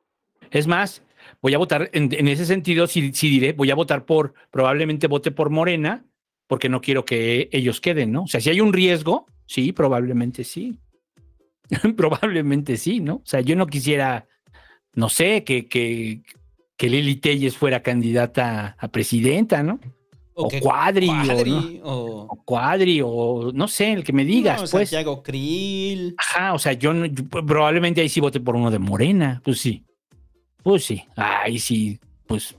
Es 0.53 0.69
más, 0.69 1.03
voy 1.41 1.55
a 1.55 1.59
votar, 1.59 1.91
en, 1.93 2.29
ese 2.29 2.47
sentido, 2.47 2.87
si, 2.87 3.11
diré, 3.11 3.55
voy 3.55 3.73
a 3.73 3.75
votar 3.75 4.05
por, 4.05 4.35
probablemente 4.53 5.09
vote 5.09 5.33
por 5.33 5.51
Morena, 5.51 6.05
porque 6.47 6.69
no 6.69 6.81
quiero 6.81 7.05
que 7.05 7.49
ellos 7.51 7.81
queden, 7.81 8.13
¿no? 8.13 8.23
O 8.23 8.27
sea, 8.29 8.41
si 8.41 8.51
hay 8.51 8.61
un 8.61 8.73
riesgo, 8.73 9.27
sí, 9.47 9.73
probablemente 9.73 10.45
sí. 10.45 10.79
probablemente 11.97 12.77
sí, 12.77 13.01
¿no? 13.01 13.17
O 13.17 13.27
sea, 13.27 13.41
yo 13.41 13.57
no 13.57 13.67
quisiera, 13.67 14.27
no 14.95 15.09
sé, 15.09 15.45
que, 15.45 15.69
que, 15.69 16.23
que 16.77 16.91
Lili 16.91 17.17
Telles 17.17 17.57
fuera 17.57 17.83
candidata 17.83 18.77
a 18.79 18.89
presidenta, 18.89 19.63
¿no? 19.63 19.81
O, 20.35 20.49
Cuadri, 20.49 21.11
o, 21.85 22.27
o, 22.31 22.43
Cuadri, 22.45 23.03
o 23.05 23.53
no 23.53 23.69
sé, 23.69 23.93
el 23.93 24.03
que 24.03 24.15
me 24.15 24.25
digas. 24.25 24.63
No, 24.63 24.69
pues. 24.71 24.89
Santiago 24.89 25.23
Krill. 25.23 26.15
Ajá, 26.17 26.55
o 26.55 26.59
sea, 26.59 26.73
yo, 26.73 26.93
probablemente 27.31 28.01
ahí 28.01 28.09
sí 28.09 28.19
voté 28.19 28.41
por 28.41 28.57
uno 28.57 28.71
de 28.71 28.79
Morena, 28.79 29.43
pues 29.45 29.61
sí. 29.61 29.85
Pues 30.63 30.85
sí, 30.85 31.05
ahí 31.17 31.59
sí, 31.59 31.99
pues, 32.27 32.57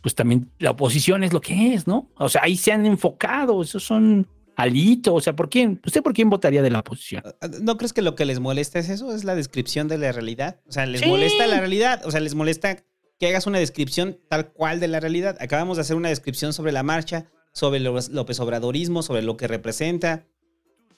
pues 0.00 0.14
también 0.14 0.50
la 0.58 0.72
oposición 0.72 1.22
es 1.22 1.32
lo 1.32 1.40
que 1.40 1.74
es, 1.74 1.86
¿no? 1.86 2.08
O 2.16 2.28
sea, 2.28 2.42
ahí 2.42 2.56
se 2.56 2.72
han 2.72 2.84
enfocado, 2.84 3.62
esos 3.62 3.84
son 3.84 4.26
alitos, 4.56 5.14
o 5.14 5.20
sea, 5.20 5.34
¿por 5.34 5.48
quién? 5.48 5.80
¿Usted 5.84 6.02
por 6.02 6.12
quién 6.12 6.30
votaría 6.30 6.62
de 6.62 6.70
la 6.70 6.80
oposición? 6.80 7.22
Ah, 7.40 7.48
¿No 7.60 7.76
crees 7.76 7.92
que 7.92 8.02
lo 8.02 8.14
que 8.14 8.24
les 8.24 8.40
molesta 8.40 8.78
es 8.78 8.88
eso? 8.88 9.14
¿Es 9.14 9.24
la 9.24 9.34
descripción 9.34 9.88
de 9.88 9.98
la 9.98 10.12
realidad? 10.12 10.60
O 10.66 10.72
sea, 10.72 10.86
les 10.86 11.06
molesta 11.06 11.46
la 11.46 11.60
realidad, 11.60 12.04
o 12.04 12.10
sea, 12.10 12.20
les 12.20 12.34
molesta 12.34 12.84
que 13.18 13.26
hagas 13.28 13.46
una 13.46 13.58
descripción 13.58 14.18
tal 14.28 14.52
cual 14.52 14.80
de 14.80 14.88
la 14.88 15.00
realidad. 15.00 15.36
Acabamos 15.40 15.76
de 15.76 15.82
hacer 15.82 15.96
una 15.96 16.08
descripción 16.08 16.52
sobre 16.52 16.72
la 16.72 16.82
marcha, 16.82 17.26
sobre 17.52 17.78
el 17.78 17.84
López 17.84 18.40
Obradorismo, 18.40 19.02
sobre 19.02 19.22
lo 19.22 19.36
que 19.36 19.46
representa, 19.46 20.26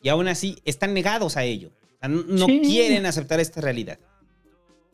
y 0.02 0.08
aún 0.08 0.28
así 0.28 0.56
están 0.64 0.94
negados 0.94 1.36
a 1.36 1.44
ello. 1.44 1.72
no 2.02 2.46
quieren 2.46 3.06
aceptar 3.06 3.40
esta 3.40 3.60
realidad. 3.60 3.98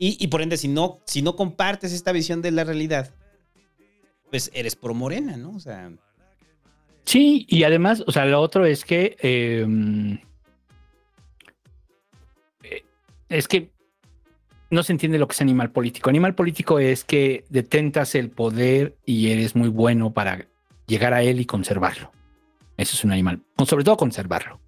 Y, 0.03 0.29
por 0.29 0.41
ende, 0.41 0.57
si 0.57 0.67
no, 0.67 0.99
si 1.05 1.21
no 1.21 1.37
compartes 1.37 1.93
esta 1.93 2.11
visión 2.11 2.41
de 2.41 2.51
la 2.53 2.65
realidad, 2.65 3.15
pues 4.31 4.51
eres 4.55 4.75
pro 4.75 4.95
Morena, 4.95 5.37
¿no? 5.37 5.51
O 5.51 5.61
sea, 5.61 5.93
Sí, 7.05 7.47
y 7.49 7.65
además, 7.65 8.05
o 8.07 8.13
sea, 8.13 8.25
lo 8.27 8.41
otro 8.41 8.65
es 8.67 8.85
que 8.85 9.17
eh, 9.21 9.67
eh, 12.63 12.85
es 13.29 13.49
que 13.49 13.71
no 14.71 14.83
se 14.83 14.93
entiende 14.93 15.19
lo 15.19 15.27
que 15.27 15.33
es 15.33 15.41
animal 15.41 15.71
político. 15.71 16.11
Animal 16.11 16.35
político 16.35 16.79
es 16.79 17.05
que 17.05 17.45
detentas 17.49 18.15
el 18.15 18.31
poder 18.31 18.97
y 19.05 19.31
eres 19.31 19.57
muy 19.57 19.69
bueno 19.69 20.13
para 20.13 20.47
llegar 20.87 21.13
a 21.13 21.23
él 21.23 21.41
y 21.41 21.45
conservarlo. 21.45 22.13
Eso 22.77 22.97
es 22.97 23.05
un 23.05 23.13
animal, 23.13 23.43
sobre 23.67 23.85
todo 23.85 23.97
conservarlo. 23.97 24.61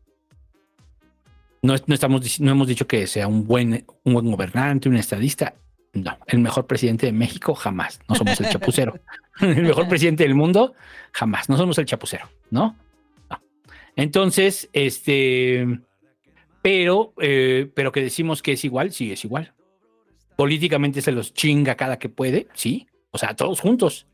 No, 1.62 1.74
no 1.86 1.94
estamos, 1.94 2.40
no 2.40 2.50
hemos 2.50 2.66
dicho 2.66 2.88
que 2.88 3.06
sea 3.06 3.28
un 3.28 3.46
buen, 3.46 3.86
un 4.02 4.14
buen 4.14 4.30
gobernante, 4.30 4.88
un 4.88 4.96
estadista. 4.96 5.54
No, 5.92 6.18
el 6.26 6.40
mejor 6.40 6.66
presidente 6.66 7.06
de 7.06 7.12
México 7.12 7.54
jamás. 7.54 8.00
No 8.08 8.16
somos 8.16 8.40
el 8.40 8.48
chapucero. 8.48 8.94
el 9.56 9.62
mejor 9.62 9.88
presidente 9.88 10.22
del 10.22 10.34
mundo 10.34 10.74
jamás. 11.12 11.48
No 11.48 11.56
somos 11.56 11.76
el 11.78 11.84
chapucero, 11.84 12.30
¿no? 12.50 12.76
No. 13.28 13.42
Entonces, 13.96 14.70
este, 14.72 15.66
pero, 16.62 17.12
eh, 17.20 17.70
pero 17.74 17.92
que 17.92 18.02
decimos 18.02 18.40
que 18.40 18.52
es 18.52 18.64
igual, 18.64 18.92
sí 18.92 19.12
es 19.12 19.24
igual. 19.24 19.52
Políticamente 20.36 21.02
se 21.02 21.12
los 21.12 21.34
chinga 21.34 21.74
cada 21.74 21.98
que 21.98 22.08
puede, 22.08 22.48
sí. 22.54 22.86
O 23.10 23.18
sea, 23.18 23.30
a 23.30 23.36
todos 23.36 23.60
juntos. 23.60 24.06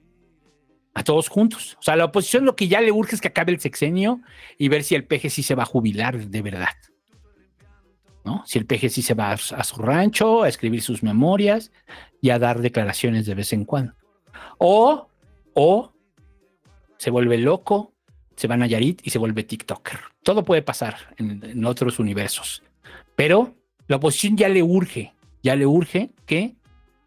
A 0.95 1.05
todos 1.05 1.29
juntos. 1.29 1.77
O 1.79 1.83
sea, 1.83 1.95
la 1.95 2.07
oposición 2.07 2.45
lo 2.45 2.57
que 2.57 2.67
ya 2.67 2.81
le 2.81 2.91
urge 2.91 3.15
es 3.15 3.21
que 3.21 3.29
acabe 3.29 3.53
el 3.53 3.61
sexenio 3.61 4.21
y 4.57 4.69
ver 4.69 4.83
si 4.83 4.95
el 4.95 5.05
PG 5.05 5.31
sí 5.31 5.43
se 5.43 5.55
va 5.55 5.63
a 5.63 5.67
jubilar 5.67 6.19
de 6.19 6.43
verdad. 6.43 6.75
¿No? 8.25 8.43
Si 8.47 8.59
el 8.59 8.67
PG 8.67 8.91
sí 8.91 9.03
se 9.03 9.15
va 9.15 9.31
a, 9.31 9.35
a 9.35 9.65
su 9.65 9.77
rancho, 9.81 10.43
a 10.43 10.49
escribir 10.49 10.83
sus 10.83 11.03
memorias 11.03 11.71
y 12.21 12.31
a 12.31 12.39
dar 12.39 12.61
declaraciones 12.61 13.27
de 13.27 13.35
vez 13.35 13.53
en 13.53 13.65
cuando. 13.65 13.95
O, 14.59 15.08
o 15.61 15.93
se 16.99 17.11
vuelve 17.11 17.37
loco, 17.37 17.93
se 18.37 18.47
va 18.47 18.55
a 18.55 18.59
Nayarit 18.59 19.05
y 19.05 19.11
se 19.11 19.19
vuelve 19.19 19.43
TikToker. 19.43 19.99
Todo 20.23 20.45
puede 20.45 20.63
pasar 20.63 20.97
en, 21.17 21.43
en 21.45 21.65
otros 21.65 21.99
universos. 21.99 22.63
Pero 23.17 23.57
la 23.89 23.97
oposición 23.97 24.37
ya 24.37 24.49
le 24.49 24.63
urge, 24.63 25.13
ya 25.43 25.57
le 25.57 25.67
urge 25.67 26.11
que 26.27 26.55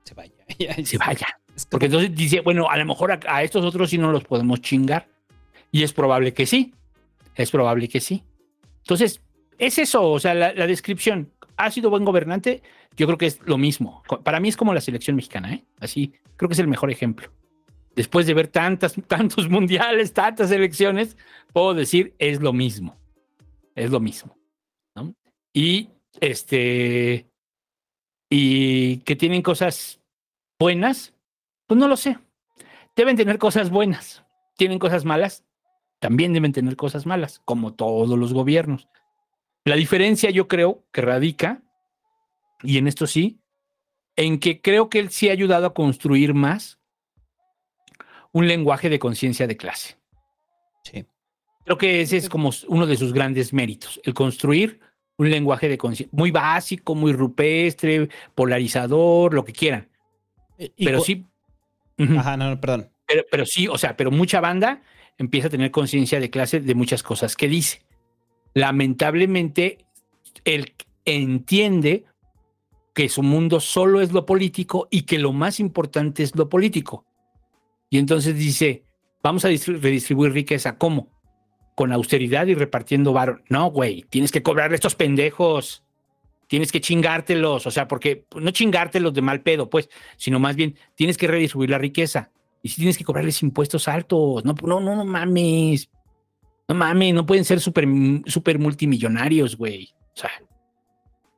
se 0.04 0.14
vaya. 0.14 0.34
se 0.84 0.98
vaya. 0.98 1.28
Porque 1.70 1.86
entonces 1.86 2.14
dice, 2.14 2.42
bueno, 2.42 2.70
a 2.70 2.76
lo 2.76 2.86
mejor 2.86 3.14
a, 3.14 3.20
a 3.26 3.42
estos 3.42 3.64
otros 3.64 3.90
sí 3.90 3.98
no 3.98 4.12
los 4.12 4.26
podemos 4.26 4.60
chingar. 4.60 5.08
Y 5.72 5.84
es 5.84 5.94
probable 5.94 6.34
que 6.34 6.46
sí. 6.46 6.74
Es 7.36 7.52
probable 7.52 7.88
que 7.88 8.02
sí. 8.02 8.26
Entonces, 8.80 9.22
es 9.58 9.78
eso, 9.78 10.12
o 10.12 10.20
sea, 10.20 10.34
la, 10.34 10.54
la 10.54 10.68
descripción. 10.68 11.32
¿Ha 11.56 11.72
sido 11.72 11.90
buen 11.90 12.04
gobernante? 12.04 12.64
Yo 12.98 13.06
creo 13.06 13.18
que 13.18 13.28
es 13.28 13.40
lo 13.46 13.58
mismo. 13.58 14.04
Para 14.26 14.42
mí 14.42 14.50
es 14.50 14.58
como 14.58 14.74
la 14.74 14.82
selección 14.82 15.16
mexicana, 15.16 15.54
¿eh? 15.54 15.64
Así, 15.80 16.12
creo 16.36 16.50
que 16.50 16.54
es 16.54 16.60
el 16.60 16.68
mejor 16.68 16.92
ejemplo. 16.92 17.32
Después 17.96 18.26
de 18.26 18.34
ver 18.34 18.48
tantas, 18.48 18.96
tantos 19.08 19.50
mundiales, 19.50 20.14
tantas 20.14 20.52
elecciones, 20.52 21.18
puedo 21.54 21.74
decir, 21.74 22.16
es 22.20 22.42
lo 22.42 22.54
mismo. 22.54 22.98
Es 23.76 23.92
lo 23.92 24.00
mismo. 24.00 24.38
Y 25.54 25.90
este. 26.20 27.28
Y 28.30 28.98
que 29.00 29.18
tienen 29.18 29.42
cosas 29.42 30.00
buenas, 30.58 31.14
pues 31.68 31.78
no 31.78 31.88
lo 31.88 31.98
sé. 31.98 32.18
Deben 32.96 33.18
tener 33.18 33.38
cosas 33.38 33.70
buenas. 33.70 34.24
Tienen 34.56 34.80
cosas 34.80 35.04
malas, 35.06 35.44
también 36.02 36.34
deben 36.34 36.52
tener 36.52 36.76
cosas 36.76 37.06
malas, 37.06 37.42
como 37.46 37.74
todos 37.74 38.18
los 38.18 38.34
gobiernos. 38.34 38.90
La 39.64 39.76
diferencia 39.76 40.32
yo 40.32 40.48
creo 40.48 40.84
que 40.92 41.02
radica, 41.02 41.62
y 42.64 42.78
en 42.80 42.88
esto 42.88 43.06
sí, 43.06 43.40
en 44.16 44.40
que 44.40 44.62
creo 44.62 44.90
que 44.90 45.00
él 45.00 45.10
sí 45.10 45.30
ha 45.30 45.34
ayudado 45.34 45.68
a 45.68 45.74
construir 45.74 46.34
más 46.34 46.81
un 48.34 48.48
lenguaje 48.48 48.90
de 48.90 49.00
conciencia 49.00 49.48
de 49.48 49.58
clase. 49.58 49.98
Sí. 50.84 51.06
Creo 51.66 51.78
que 51.78 52.02
ese 52.02 52.18
es 52.18 52.30
como 52.30 52.52
uno 52.68 52.88
de 52.88 52.98
sus 52.98 53.14
grandes 53.14 53.54
méritos, 53.54 54.00
el 54.04 54.14
construir 54.14 54.80
un 55.18 55.30
lenguaje 55.30 55.70
de 55.70 55.78
conciencia 55.78 56.18
muy 56.18 56.32
básico, 56.32 56.96
muy 56.96 57.14
rupestre, 57.14 58.10
polarizador, 58.34 59.34
lo 59.34 59.46
que 59.46 59.54
quieran. 59.54 59.90
y 60.58 60.86
Pero 60.86 61.02
sí. 61.02 61.26
Ajá, 62.18 62.38
no, 62.38 62.50
no, 62.50 62.60
perdón. 62.60 62.90
Pero, 63.06 63.24
pero 63.30 63.46
sí, 63.46 63.68
o 63.68 63.78
sea, 63.78 63.96
pero 63.96 64.10
mucha 64.10 64.40
banda 64.40 64.82
empieza 65.18 65.48
a 65.48 65.52
tener 65.52 65.70
conciencia 65.70 66.20
de 66.20 66.30
clase 66.30 66.60
de 66.60 66.76
muchas 66.76 67.04
cosas 67.04 67.36
que 67.36 67.48
dice. 67.48 67.84
Lamentablemente, 68.54 69.86
él 70.44 70.74
entiende 71.06 72.06
que 72.94 73.08
su 73.10 73.24
mundo 73.24 73.60
solo 73.60 74.02
es 74.02 74.12
lo 74.12 74.26
político 74.26 74.88
y 74.90 75.04
que 75.04 75.20
lo 75.20 75.34
más 75.34 75.60
importante 75.60 76.24
es 76.24 76.36
lo 76.36 76.50
político. 76.50 77.06
Y 77.92 78.00
entonces 78.00 78.36
dice, 78.36 78.86
vamos 79.22 79.46
a 79.46 79.50
distri- 79.52 79.80
redistribuir 79.80 80.32
riqueza. 80.32 80.78
¿Cómo? 80.80 81.12
Con 81.76 81.92
austeridad 81.92 82.48
y 82.48 82.56
repartiendo 82.56 83.14
varo. 83.14 83.42
No, 83.50 83.70
güey, 83.70 84.04
tienes 84.10 84.32
que 84.32 84.42
cobrarle 84.42 84.76
a 84.76 84.80
estos 84.82 84.96
pendejos. 84.96 85.84
Tienes 86.48 86.72
que 86.72 86.82
chingártelos, 86.82 87.68
o 87.68 87.72
sea, 87.72 87.88
porque 87.88 88.26
pues, 88.28 88.44
no 88.44 88.52
chingártelos 88.52 89.14
de 89.14 89.22
mal 89.22 89.42
pedo, 89.42 89.70
pues, 89.70 89.90
sino 90.18 90.40
más 90.40 90.56
bien 90.56 90.76
tienes 90.96 91.18
que 91.18 91.28
redistribuir 91.28 91.70
la 91.70 91.78
riqueza. 91.78 92.32
Y 92.64 92.70
si 92.70 92.78
tienes 92.78 92.98
que 92.98 93.06
cobrarles 93.06 93.42
impuestos 93.42 93.88
altos, 93.88 94.44
no, 94.44 94.54
no, 94.64 94.80
no, 94.80 94.96
no 94.96 95.06
mames. 95.06 95.90
No 96.68 96.76
mames, 96.76 97.14
no 97.14 97.26
pueden 97.26 97.46
ser 97.46 97.60
super, 97.60 97.86
super 98.26 98.60
multimillonarios, 98.60 99.58
güey. 99.58 99.94
O 100.14 100.18
sea, 100.18 100.32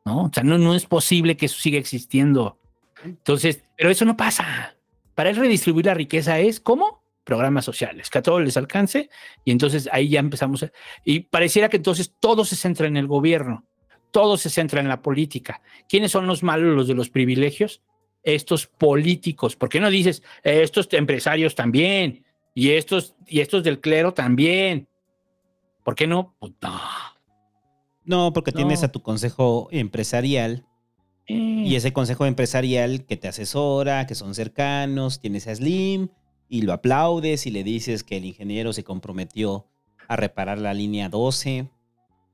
no, 0.05 0.23
o 0.25 0.31
sea, 0.33 0.43
no, 0.43 0.57
no 0.57 0.75
es 0.75 0.85
posible 0.85 1.37
que 1.37 1.45
eso 1.47 1.59
siga 1.59 1.79
existiendo. 1.79 2.59
Entonces, 3.03 3.63
pero 3.77 3.89
eso 3.89 4.05
no 4.05 4.17
pasa. 4.17 4.75
Para 5.15 5.29
él 5.29 5.35
redistribuir 5.35 5.85
la 5.85 5.93
riqueza 5.93 6.39
es 6.39 6.59
¿cómo? 6.59 7.03
Programas 7.23 7.63
sociales, 7.65 8.09
que 8.09 8.17
a 8.17 8.21
todos 8.21 8.41
les 8.41 8.57
alcance. 8.57 9.09
Y 9.45 9.51
entonces 9.51 9.87
ahí 9.91 10.09
ya 10.09 10.19
empezamos. 10.19 10.63
a- 10.63 10.71
y 11.05 11.21
pareciera 11.21 11.69
que 11.69 11.77
entonces 11.77 12.13
todo 12.19 12.43
se 12.45 12.55
centra 12.55 12.87
en 12.87 12.97
el 12.97 13.07
gobierno, 13.07 13.65
todo 14.11 14.37
se 14.37 14.49
centra 14.49 14.81
en 14.81 14.87
la 14.87 15.01
política. 15.01 15.61
¿Quiénes 15.87 16.11
son 16.11 16.27
los 16.27 16.43
malos, 16.43 16.75
los 16.75 16.87
de 16.87 16.95
los 16.95 17.09
privilegios? 17.09 17.81
Estos 18.23 18.67
políticos. 18.67 19.55
¿Por 19.55 19.69
qué 19.69 19.79
no 19.79 19.89
dices 19.89 20.23
"Eh, 20.43 20.61
estos 20.63 20.87
empresarios 20.93 21.55
también? 21.55 22.25
Y 22.55 22.71
estos, 22.71 23.15
y 23.27 23.39
estos 23.41 23.63
del 23.63 23.79
clero 23.81 24.13
también. 24.13 24.87
¿Por 25.83 25.95
qué 25.95 26.07
no? 26.07 26.35
Pues 26.39 26.53
no. 26.61 26.79
No, 28.05 28.33
porque 28.33 28.51
No. 28.51 28.57
tienes 28.57 28.83
a 28.83 28.91
tu 28.91 29.01
consejo 29.01 29.67
empresarial 29.71 30.65
y 31.27 31.75
ese 31.75 31.93
consejo 31.93 32.25
empresarial 32.25 33.05
que 33.05 33.17
te 33.17 33.27
asesora, 33.27 34.05
que 34.07 34.15
son 34.15 34.35
cercanos, 34.35 35.19
tienes 35.19 35.47
a 35.47 35.55
Slim 35.55 36.09
y 36.49 36.63
lo 36.63 36.73
aplaudes 36.73 37.45
y 37.45 37.51
le 37.51 37.63
dices 37.63 38.03
que 38.03 38.17
el 38.17 38.25
ingeniero 38.25 38.73
se 38.73 38.83
comprometió 38.83 39.67
a 40.07 40.15
reparar 40.15 40.59
la 40.59 40.73
línea 40.73 41.09
12. 41.09 41.69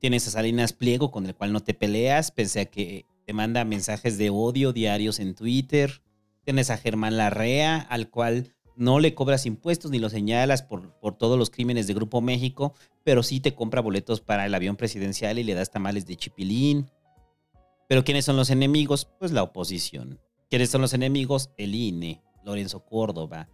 Tienes 0.00 0.26
a 0.26 0.30
Salinas 0.30 0.72
Pliego 0.72 1.10
con 1.10 1.26
el 1.26 1.34
cual 1.34 1.52
no 1.52 1.60
te 1.60 1.74
peleas, 1.74 2.30
pese 2.30 2.60
a 2.60 2.64
que 2.66 3.06
te 3.26 3.32
manda 3.32 3.64
mensajes 3.64 4.18
de 4.18 4.30
odio 4.30 4.72
diarios 4.72 5.20
en 5.20 5.34
Twitter. 5.34 6.02
Tienes 6.44 6.70
a 6.70 6.76
Germán 6.76 7.16
Larrea, 7.16 7.76
al 7.78 8.10
cual 8.10 8.54
no 8.76 8.98
le 8.98 9.14
cobras 9.14 9.46
impuestos 9.46 9.90
ni 9.90 9.98
lo 9.98 10.08
señalas 10.08 10.62
por, 10.62 10.98
por 10.98 11.16
todos 11.16 11.38
los 11.38 11.50
crímenes 11.50 11.86
de 11.86 11.94
Grupo 11.94 12.20
México, 12.20 12.74
pero 13.04 13.22
sí 13.22 13.38
te 13.38 13.54
compra 13.54 13.82
boletos 13.82 14.20
para 14.20 14.46
el 14.46 14.54
avión 14.54 14.76
presidencial 14.76 15.38
y 15.38 15.44
le 15.44 15.54
das 15.54 15.70
tamales 15.70 16.06
de 16.06 16.16
chipilín. 16.16 16.90
Pero 17.90 18.04
¿quiénes 18.04 18.24
son 18.24 18.36
los 18.36 18.50
enemigos? 18.50 19.08
Pues 19.18 19.32
la 19.32 19.42
oposición. 19.42 20.20
¿Quiénes 20.48 20.70
son 20.70 20.80
los 20.80 20.94
enemigos? 20.94 21.50
El 21.56 21.74
INE, 21.74 22.22
Lorenzo 22.44 22.84
Córdoba. 22.84 23.48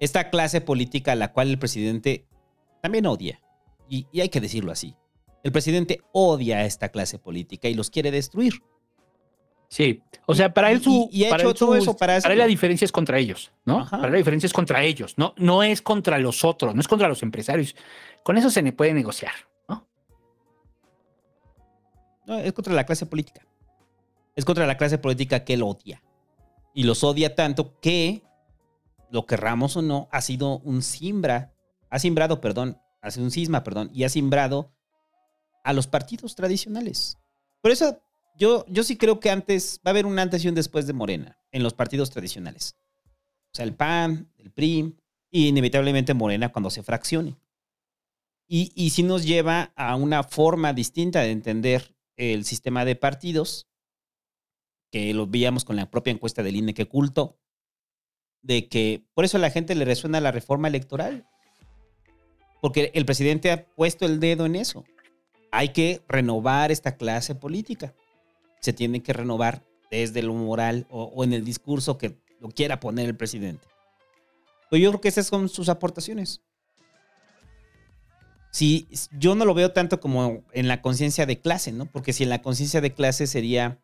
Esta 0.00 0.30
clase 0.30 0.60
política 0.60 1.12
a 1.12 1.14
la 1.14 1.32
cual 1.32 1.48
el 1.48 1.60
presidente 1.60 2.26
también 2.82 3.06
odia. 3.06 3.40
Y, 3.88 4.08
y 4.10 4.20
hay 4.20 4.30
que 4.30 4.40
decirlo 4.40 4.72
así. 4.72 4.96
El 5.44 5.52
presidente 5.52 6.00
odia 6.10 6.56
a 6.58 6.64
esta 6.64 6.88
clase 6.88 7.20
política 7.20 7.68
y 7.68 7.74
los 7.74 7.88
quiere 7.88 8.10
destruir. 8.10 8.54
Sí, 9.68 10.02
o 10.26 10.34
sea, 10.34 10.52
para 10.52 10.72
él 10.72 10.82
su, 10.82 11.08
y- 11.12 11.20
y 11.20 11.24
ha 11.26 11.30
para 11.30 11.42
hecho 11.44 11.50
él 11.50 11.56
su- 11.56 11.64
todo 11.66 11.76
eso 11.76 11.96
para 11.96 12.16
él 12.16 12.38
la 12.38 12.46
diferencia 12.48 12.84
es 12.84 12.90
contra 12.90 13.16
ellos, 13.20 13.52
¿no? 13.64 13.86
Para 13.88 14.06
él 14.06 14.12
la 14.12 14.18
diferencia 14.18 14.48
es 14.48 14.52
contra 14.52 14.82
ellos, 14.82 15.14
no, 15.18 15.34
no 15.36 15.62
es 15.62 15.82
contra 15.82 16.18
los 16.18 16.42
otros, 16.44 16.74
no 16.74 16.80
es 16.80 16.88
contra 16.88 17.06
los 17.06 17.22
empresarios. 17.22 17.76
Con 18.24 18.36
eso 18.38 18.50
se 18.50 18.60
le 18.62 18.72
puede 18.72 18.92
negociar, 18.92 19.34
¿no? 19.68 19.86
No, 22.26 22.38
es 22.40 22.52
contra 22.54 22.74
la 22.74 22.84
clase 22.84 23.06
política. 23.06 23.42
Es 24.38 24.44
contra 24.44 24.68
la 24.68 24.76
clase 24.76 24.98
política 24.98 25.44
que 25.44 25.54
él 25.54 25.64
odia. 25.64 26.00
Y 26.72 26.84
los 26.84 27.02
odia 27.02 27.34
tanto 27.34 27.80
que, 27.80 28.22
lo 29.10 29.26
querramos 29.26 29.76
o 29.76 29.82
no, 29.82 30.08
ha 30.12 30.20
sido 30.20 30.60
un 30.60 30.82
simbra, 30.82 31.52
ha 31.90 31.98
simbrado, 31.98 32.40
perdón, 32.40 32.80
hace 33.00 33.20
un 33.20 33.32
cisma, 33.32 33.64
perdón, 33.64 33.90
y 33.92 34.04
ha 34.04 34.08
simbrado 34.08 34.70
a 35.64 35.72
los 35.72 35.88
partidos 35.88 36.36
tradicionales. 36.36 37.18
Por 37.60 37.72
eso 37.72 38.00
yo, 38.36 38.64
yo 38.68 38.84
sí 38.84 38.96
creo 38.96 39.18
que 39.18 39.30
antes 39.30 39.80
va 39.84 39.88
a 39.88 39.90
haber 39.90 40.06
un 40.06 40.20
antes 40.20 40.44
y 40.44 40.48
un 40.48 40.54
después 40.54 40.86
de 40.86 40.92
Morena 40.92 41.36
en 41.50 41.64
los 41.64 41.74
partidos 41.74 42.10
tradicionales. 42.10 42.76
O 43.52 43.56
sea, 43.56 43.64
el 43.64 43.74
PAN, 43.74 44.32
el 44.36 44.52
PRI 44.52 44.94
y 45.32 45.48
inevitablemente 45.48 46.14
Morena 46.14 46.52
cuando 46.52 46.70
se 46.70 46.84
fraccione. 46.84 47.36
Y, 48.46 48.70
y 48.76 48.90
sí 48.90 49.02
nos 49.02 49.24
lleva 49.24 49.72
a 49.74 49.96
una 49.96 50.22
forma 50.22 50.72
distinta 50.74 51.22
de 51.22 51.32
entender 51.32 51.96
el 52.14 52.44
sistema 52.44 52.84
de 52.84 52.94
partidos, 52.94 53.67
que 54.90 55.12
lo 55.14 55.26
veíamos 55.26 55.64
con 55.64 55.76
la 55.76 55.90
propia 55.90 56.12
encuesta 56.12 56.42
del 56.42 56.56
INE 56.56 56.74
que 56.74 56.84
ocultó, 56.84 57.38
de 58.42 58.68
que 58.68 59.04
por 59.14 59.24
eso 59.24 59.36
a 59.36 59.40
la 59.40 59.50
gente 59.50 59.74
le 59.74 59.84
resuena 59.84 60.20
la 60.20 60.32
reforma 60.32 60.68
electoral. 60.68 61.26
Porque 62.60 62.90
el 62.94 63.04
presidente 63.04 63.52
ha 63.52 63.66
puesto 63.66 64.04
el 64.06 64.18
dedo 64.18 64.46
en 64.46 64.56
eso. 64.56 64.84
Hay 65.52 65.70
que 65.70 66.02
renovar 66.08 66.72
esta 66.72 66.96
clase 66.96 67.34
política. 67.34 67.94
Se 68.60 68.72
tiene 68.72 69.02
que 69.02 69.12
renovar 69.12 69.64
desde 69.90 70.22
lo 70.22 70.34
moral 70.34 70.86
o, 70.90 71.04
o 71.04 71.24
en 71.24 71.32
el 71.32 71.44
discurso 71.44 71.98
que 71.98 72.18
lo 72.40 72.48
quiera 72.48 72.80
poner 72.80 73.06
el 73.06 73.16
presidente. 73.16 73.66
Pero 74.70 74.82
yo 74.82 74.90
creo 74.90 75.00
que 75.00 75.08
esas 75.08 75.26
son 75.26 75.48
sus 75.48 75.68
aportaciones. 75.68 76.42
Si 78.50 78.88
yo 79.12 79.34
no 79.34 79.44
lo 79.44 79.54
veo 79.54 79.72
tanto 79.72 80.00
como 80.00 80.42
en 80.52 80.68
la 80.68 80.82
conciencia 80.82 81.26
de 81.26 81.40
clase, 81.40 81.72
¿no? 81.72 81.86
Porque 81.86 82.12
si 82.12 82.24
en 82.24 82.30
la 82.30 82.42
conciencia 82.42 82.80
de 82.80 82.92
clase 82.92 83.26
sería 83.26 83.78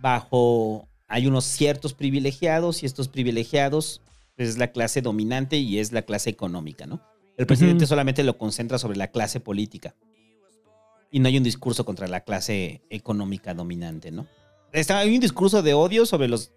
bajo 0.00 0.88
hay 1.08 1.26
unos 1.26 1.44
ciertos 1.44 1.94
privilegiados 1.94 2.82
y 2.82 2.86
estos 2.86 3.08
privilegiados 3.08 4.02
es 4.36 4.58
la 4.58 4.72
clase 4.72 5.02
dominante 5.02 5.56
y 5.56 5.78
es 5.78 5.92
la 5.92 6.02
clase 6.02 6.30
económica, 6.30 6.86
¿no? 6.86 7.00
El 7.36 7.46
presidente 7.46 7.86
solamente 7.86 8.24
lo 8.24 8.36
concentra 8.36 8.78
sobre 8.78 8.96
la 8.96 9.08
clase 9.08 9.40
política 9.40 9.94
y 11.10 11.20
no 11.20 11.28
hay 11.28 11.38
un 11.38 11.44
discurso 11.44 11.84
contra 11.84 12.08
la 12.08 12.20
clase 12.20 12.82
económica 12.90 13.54
dominante, 13.54 14.10
¿no? 14.10 14.26
Está, 14.72 14.98
hay 14.98 15.14
un 15.14 15.20
discurso 15.20 15.62
de 15.62 15.72
odio 15.74 16.04
sobre 16.04 16.28
los 16.28 16.50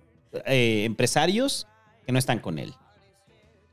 eh, 0.45 0.83
empresarios 0.85 1.67
que 2.05 2.11
no 2.11 2.19
están 2.19 2.39
con 2.39 2.59
él. 2.59 2.73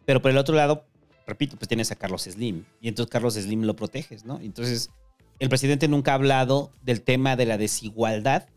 Pero 0.05 0.23
por 0.23 0.31
el 0.31 0.39
otro 0.39 0.55
lado, 0.55 0.85
repito, 1.27 1.57
pues 1.57 1.69
tienes 1.69 1.90
a 1.90 1.97
Carlos 1.97 2.23
Slim 2.23 2.65
y 2.81 2.89
entonces 2.89 3.11
Carlos 3.11 3.35
Slim 3.35 3.62
lo 3.62 3.74
proteges, 3.74 4.24
¿no? 4.24 4.39
Entonces, 4.40 4.90
el 5.39 5.49
presidente 5.49 5.89
nunca 5.89 6.12
ha 6.12 6.15
hablado 6.15 6.73
del 6.82 7.03
tema 7.03 7.36
de 7.36 7.47
la 7.47 7.59
desigualdad 7.59 8.49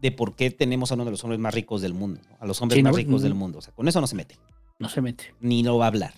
de 0.00 0.12
por 0.12 0.36
qué 0.36 0.50
tenemos 0.50 0.90
a 0.90 0.94
uno 0.94 1.04
de 1.04 1.10
los 1.10 1.24
hombres 1.24 1.40
más 1.40 1.52
ricos 1.54 1.80
del 1.82 1.94
mundo, 1.94 2.20
¿no? 2.28 2.36
a 2.40 2.46
los 2.46 2.60
hombres 2.62 2.76
Sí, 2.78 2.82
más 2.82 2.92
no, 2.92 2.96
ricos 2.96 3.12
no. 3.20 3.20
del 3.20 3.34
mundo. 3.34 3.58
O 3.58 3.62
sea, 3.62 3.74
con 3.74 3.88
eso 3.88 4.00
no 4.00 4.06
se 4.06 4.14
mete, 4.16 4.36
No 4.78 4.88
se 4.88 5.00
mete. 5.00 5.34
ni 5.40 5.62
lo 5.62 5.78
va 5.78 5.86
a 5.86 5.88
hablar. 5.88 6.14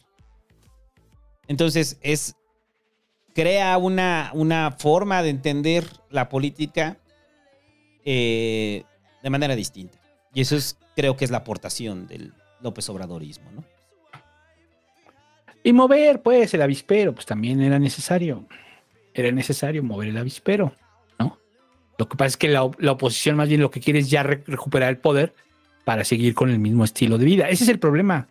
Entonces, 1.49 1.99
es. 2.03 2.37
Crea 3.35 3.79
una, 3.79 4.31
una 4.35 4.73
forma 4.73 5.23
de 5.23 5.31
entender 5.31 5.87
la 6.11 6.29
política 6.29 6.99
eh, 8.05 8.83
de 9.23 9.31
manera 9.31 9.55
distinta. 9.55 9.99
Y 10.35 10.41
eso 10.41 10.57
es, 10.57 10.77
creo 10.97 11.17
que 11.17 11.25
es 11.25 11.31
la 11.31 11.39
aportación 11.39 12.07
del 12.09 12.35
López 12.61 12.89
Obradorismo, 12.89 13.51
¿no? 13.53 13.65
Y 15.63 15.73
mover, 15.73 16.23
pues, 16.23 16.53
el 16.55 16.63
avispero, 16.63 17.15
pues 17.15 17.25
también 17.27 17.61
era 17.61 17.79
necesario. 17.79 18.47
Era 19.15 19.31
necesario 19.31 19.83
mover 19.85 20.09
el 20.09 20.17
avispero. 20.19 20.75
Lo 22.01 22.09
que 22.09 22.17
pasa 22.17 22.29
es 22.29 22.37
que 22.39 22.49
la, 22.49 22.71
la 22.79 22.93
oposición 22.93 23.37
más 23.37 23.51
bien 23.51 23.61
lo 23.61 23.71
que 23.71 23.79
quiere 23.81 23.99
es 23.99 24.09
ya 24.09 24.23
re- 24.23 24.43
recuperar 24.47 24.89
el 24.89 24.97
poder 24.97 25.35
para 25.85 26.03
seguir 26.03 26.33
con 26.35 26.49
el 26.49 26.59
mismo 26.59 26.83
estilo 26.83 27.19
de 27.19 27.27
vida. 27.27 27.51
Ese 27.51 27.65
es 27.65 27.69
el 27.69 27.79
problema. 27.79 28.27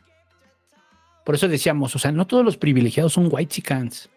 Por 1.24 1.36
eso 1.36 1.48
decíamos, 1.48 1.96
o 1.96 2.00
sea, 2.00 2.12
no 2.12 2.26
todos 2.26 2.44
los 2.44 2.58
privilegiados 2.58 3.14
son 3.14 3.28
white 3.30 3.54
chickens. 3.54 4.10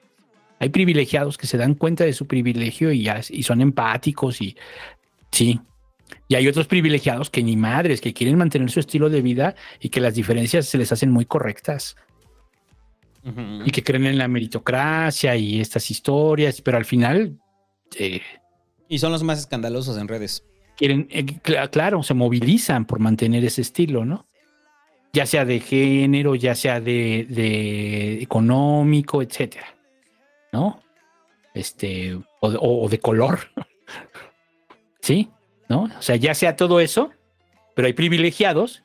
Hay 0.59 0.71
privilegiados 0.71 1.37
que 1.37 1.47
se 1.47 1.59
dan 1.59 1.75
cuenta 1.75 2.05
de 2.05 2.15
su 2.15 2.27
privilegio 2.27 2.93
y, 2.93 3.03
ya- 3.03 3.21
y 3.29 3.43
son 3.43 3.61
empáticos 3.61 4.41
y 4.41 4.57
sí. 5.31 5.61
Y 6.29 6.35
hay 6.35 6.49
otros 6.49 6.67
privilegiados 6.67 7.29
que 7.29 7.43
ni 7.43 7.55
madres, 7.55 8.01
que 8.01 8.15
quieren 8.15 8.39
mantener 8.39 8.71
su 8.71 8.81
estilo 8.81 9.11
de 9.11 9.21
vida 9.21 9.55
y 9.81 9.91
que 9.91 10.01
las 10.01 10.15
diferencias 10.15 10.65
se 10.67 10.79
les 10.79 10.91
hacen 10.93 11.11
muy 11.11 11.27
correctas 11.27 11.95
y 13.67 13.71
que 13.71 13.83
creen 13.85 14.07
en 14.07 14.17
la 14.19 14.29
meritocracia 14.29 15.37
y 15.37 15.61
estas 15.61 15.91
historias, 15.91 16.61
pero 16.63 16.79
al 16.79 16.85
final 16.85 17.39
eh, 17.99 18.21
Y 18.93 18.99
son 18.99 19.11
los 19.11 19.23
más 19.23 19.39
escandalosos 19.39 19.97
en 19.97 20.07
redes. 20.07 20.45
quieren, 20.77 21.09
eh, 21.11 21.25
cl- 21.25 21.71
claro, 21.71 22.03
se 22.03 22.13
movilizan 22.13 22.85
por 22.85 22.99
mantener 22.99 23.43
ese 23.43 23.63
estilo, 23.63 24.05
¿no? 24.05 24.27
Ya 25.15 25.25
sea 25.25 25.47
de 25.47 25.61
género, 25.61 26.35
ya 26.35 26.55
sea 26.55 26.79
de, 26.79 28.19
económico, 28.21 29.23
etcétera, 29.23 29.75
¿no? 30.53 30.83
Este, 31.55 32.19
o 32.41 32.51
de, 32.51 32.59
o 32.61 32.87
de 32.91 32.99
color, 32.99 33.41
¿sí? 35.01 35.31
¿No? 35.71 35.85
O 35.85 36.03
sea, 36.03 36.17
ya 36.17 36.35
sea 36.35 36.55
todo 36.55 36.79
eso, 36.79 37.13
pero 37.75 37.87
hay 37.87 37.95
privilegiados 37.95 38.83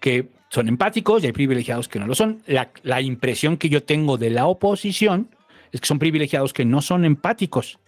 que 0.00 0.30
son 0.48 0.68
empáticos 0.68 1.22
y 1.22 1.26
hay 1.26 1.32
privilegiados 1.32 1.86
que 1.86 1.98
no 1.98 2.06
lo 2.06 2.14
son. 2.14 2.42
La 2.82 3.02
impresión 3.02 3.58
que 3.58 3.68
yo 3.68 3.82
tengo 3.82 4.16
de 4.16 4.30
la 4.30 4.46
oposición 4.46 5.28
es 5.70 5.82
que 5.82 5.86
son 5.86 5.98
privilegiados 5.98 6.54
que 6.54 6.64
no 6.64 6.80
son 6.80 7.04
empáticos, 7.04 7.78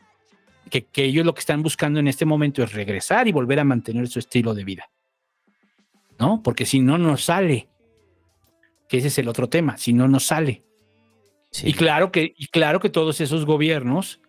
que, 0.68 0.84
que 0.86 1.04
ellos 1.04 1.26
lo 1.26 1.34
que 1.34 1.40
están 1.40 1.62
buscando 1.62 2.00
en 2.00 2.08
este 2.08 2.24
momento 2.24 2.62
es 2.62 2.72
regresar 2.72 3.28
y 3.28 3.32
volver 3.32 3.60
a 3.60 3.64
mantener 3.64 4.08
su 4.08 4.18
estilo 4.18 4.54
de 4.54 4.64
vida. 4.64 4.90
¿No? 6.18 6.42
Porque 6.42 6.66
si 6.66 6.80
no, 6.80 6.98
no 6.98 7.16
sale. 7.16 7.68
Que 8.88 8.98
ese 8.98 9.08
es 9.08 9.18
el 9.18 9.28
otro 9.28 9.48
tema, 9.48 9.76
si 9.76 9.92
no, 9.92 10.08
no 10.08 10.18
sale. 10.18 10.64
Y 11.62 11.72
claro 11.72 12.10
que, 12.10 12.34
y 12.36 12.46
claro 12.48 12.80
que 12.80 12.90
todos 12.90 13.20
esos 13.20 13.44
gobiernos 13.44 14.20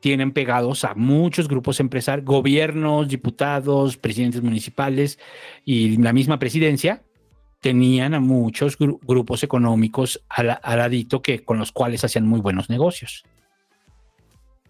tienen 0.00 0.32
pegados 0.32 0.84
a 0.84 0.94
muchos 0.94 1.46
grupos 1.48 1.80
empresarios, 1.80 2.26
gobiernos, 2.26 3.08
diputados, 3.08 3.96
presidentes 3.96 4.42
municipales 4.42 5.18
y 5.64 5.96
la 5.98 6.12
misma 6.12 6.38
presidencia 6.38 7.04
tenían 7.60 8.12
a 8.14 8.20
muchos 8.20 8.78
gru- 8.78 8.98
grupos 9.02 9.44
económicos 9.44 10.24
al, 10.28 10.58
al 10.62 11.06
que 11.22 11.44
con 11.44 11.58
los 11.58 11.70
cuales 11.70 12.02
hacían 12.04 12.26
muy 12.26 12.40
buenos 12.40 12.68
negocios. 12.68 13.24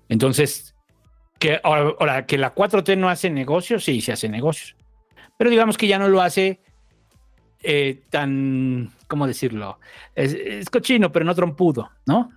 Entonces, 0.08 0.74
que 1.42 1.60
ahora, 1.64 2.24
que 2.24 2.38
la 2.38 2.54
4T 2.54 2.96
no 2.96 3.08
hace 3.08 3.28
negocios, 3.28 3.82
sí, 3.82 4.00
se 4.00 4.12
hace 4.12 4.28
negocios. 4.28 4.76
Pero 5.36 5.50
digamos 5.50 5.76
que 5.76 5.88
ya 5.88 5.98
no 5.98 6.06
lo 6.06 6.20
hace 6.20 6.60
eh, 7.64 8.00
tan, 8.10 8.92
¿cómo 9.08 9.26
decirlo? 9.26 9.80
Es, 10.14 10.70
cochino, 10.70 11.10
pero 11.10 11.24
no 11.24 11.34
trompudo, 11.34 11.90
¿no? 12.06 12.30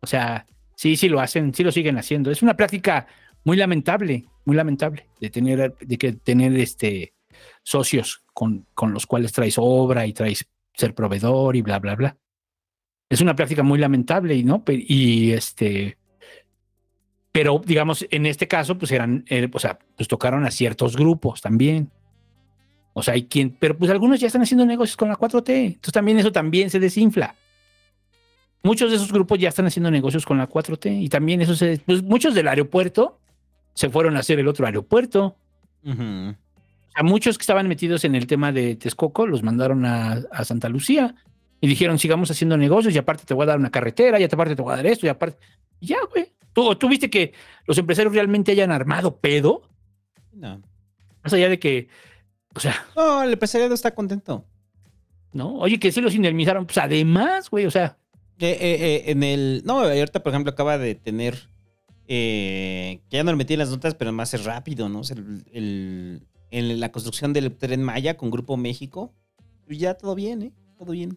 O 0.00 0.06
sea, 0.06 0.46
sí, 0.76 0.94
sí 0.94 1.08
lo 1.08 1.18
hacen, 1.18 1.52
sí 1.52 1.64
lo 1.64 1.72
siguen 1.72 1.98
haciendo. 1.98 2.30
Es 2.30 2.44
una 2.44 2.56
práctica 2.56 3.08
muy 3.42 3.56
lamentable, 3.56 4.26
muy 4.44 4.54
lamentable 4.54 5.08
de 5.20 5.28
tener, 5.28 5.76
de 5.76 5.98
que 5.98 6.12
tener 6.12 6.56
este 6.56 7.14
socios 7.64 8.22
con, 8.32 8.68
con 8.72 8.92
los 8.92 9.04
cuales 9.04 9.32
traes 9.32 9.56
obra 9.58 10.06
y 10.06 10.12
traes 10.12 10.46
ser 10.74 10.94
proveedor 10.94 11.56
y 11.56 11.62
bla, 11.62 11.80
bla, 11.80 11.96
bla. 11.96 12.16
Es 13.10 13.20
una 13.20 13.34
práctica 13.34 13.64
muy 13.64 13.80
lamentable 13.80 14.36
y 14.36 14.44
no, 14.44 14.62
y 14.68 15.32
este, 15.32 15.98
pero 17.32 17.62
digamos, 17.64 18.06
en 18.10 18.26
este 18.26 18.46
caso, 18.46 18.76
pues 18.76 18.92
eran, 18.92 19.24
eh, 19.28 19.48
o 19.50 19.58
sea, 19.58 19.78
pues 19.96 20.06
tocaron 20.06 20.44
a 20.44 20.50
ciertos 20.50 20.96
grupos 20.96 21.40
también. 21.40 21.90
O 22.92 23.02
sea, 23.02 23.14
hay 23.14 23.24
quien, 23.24 23.56
pero 23.58 23.76
pues 23.76 23.90
algunos 23.90 24.20
ya 24.20 24.26
están 24.26 24.42
haciendo 24.42 24.66
negocios 24.66 24.98
con 24.98 25.08
la 25.08 25.16
4T. 25.16 25.48
Entonces 25.48 25.92
también 25.92 26.18
eso 26.18 26.30
también 26.30 26.68
se 26.68 26.78
desinfla. 26.78 27.34
Muchos 28.62 28.90
de 28.90 28.96
esos 28.96 29.10
grupos 29.10 29.38
ya 29.38 29.48
están 29.48 29.66
haciendo 29.66 29.90
negocios 29.90 30.26
con 30.26 30.36
la 30.36 30.48
4T 30.48 31.02
y 31.02 31.08
también 31.08 31.40
eso 31.40 31.56
se, 31.56 31.80
pues 31.84 32.02
muchos 32.02 32.34
del 32.34 32.46
aeropuerto 32.48 33.18
se 33.74 33.88
fueron 33.88 34.16
a 34.16 34.20
hacer 34.20 34.38
el 34.38 34.46
otro 34.46 34.66
aeropuerto. 34.66 35.34
A 35.84 37.02
muchos 37.02 37.38
que 37.38 37.42
estaban 37.42 37.66
metidos 37.66 38.04
en 38.04 38.14
el 38.14 38.26
tema 38.26 38.52
de 38.52 38.76
Texcoco 38.76 39.26
los 39.26 39.42
mandaron 39.42 39.84
a, 39.86 40.20
a 40.30 40.44
Santa 40.44 40.68
Lucía 40.68 41.14
y 41.62 41.66
dijeron, 41.66 41.98
sigamos 41.98 42.30
haciendo 42.30 42.56
negocios 42.58 42.94
y 42.94 42.98
aparte 42.98 43.24
te 43.24 43.34
voy 43.34 43.44
a 43.44 43.46
dar 43.46 43.58
una 43.58 43.70
carretera 43.70 44.20
y 44.20 44.24
aparte 44.24 44.54
te 44.54 44.62
voy 44.62 44.74
a 44.74 44.76
dar 44.76 44.86
esto 44.86 45.06
y 45.06 45.08
aparte... 45.08 45.38
ya, 45.80 45.96
güey. 46.10 46.30
¿Tú, 46.52 46.74
¿Tú 46.76 46.88
viste 46.88 47.08
que 47.10 47.32
los 47.66 47.78
empresarios 47.78 48.14
realmente 48.14 48.52
hayan 48.52 48.70
armado 48.72 49.16
pedo? 49.18 49.62
No. 50.32 50.60
Más 51.22 51.32
allá 51.32 51.48
de 51.48 51.58
que, 51.58 51.88
o 52.54 52.60
sea, 52.60 52.74
No, 52.96 53.22
el 53.22 53.32
empresariado 53.32 53.74
está 53.74 53.94
contento. 53.94 54.44
¿no? 55.32 55.54
Oye, 55.58 55.78
que 55.80 55.90
sí 55.92 56.00
los 56.02 56.14
indemnizaron. 56.14 56.66
Pues 56.66 56.76
además, 56.78 57.48
güey, 57.48 57.64
o 57.66 57.70
sea, 57.70 57.96
Eh, 58.38 58.50
eh, 58.50 58.76
eh, 58.80 59.02
en 59.12 59.22
el. 59.22 59.62
No, 59.64 59.80
ahorita, 59.80 60.22
por 60.22 60.32
ejemplo, 60.32 60.52
acaba 60.52 60.76
de 60.78 60.94
tener. 60.94 61.48
eh, 62.08 63.00
que 63.08 63.16
ya 63.16 63.24
no 63.24 63.30
le 63.30 63.36
metí 63.36 63.54
en 63.54 63.60
las 63.60 63.70
notas, 63.70 63.94
pero 63.94 64.12
más 64.12 64.34
es 64.34 64.44
rápido, 64.44 64.88
¿no? 64.88 64.98
O 65.00 65.04
sea, 65.04 65.16
el- 65.16 65.44
el- 65.52 66.26
en 66.50 66.80
la 66.80 66.90
construcción 66.92 67.32
del 67.32 67.56
tren 67.56 67.82
Maya 67.82 68.16
con 68.16 68.30
Grupo 68.30 68.56
México. 68.56 69.14
pues 69.64 69.78
Ya 69.78 69.94
todo 69.94 70.14
bien, 70.14 70.42
¿eh? 70.42 70.52
Todo 70.76 70.92
bien. 70.92 71.16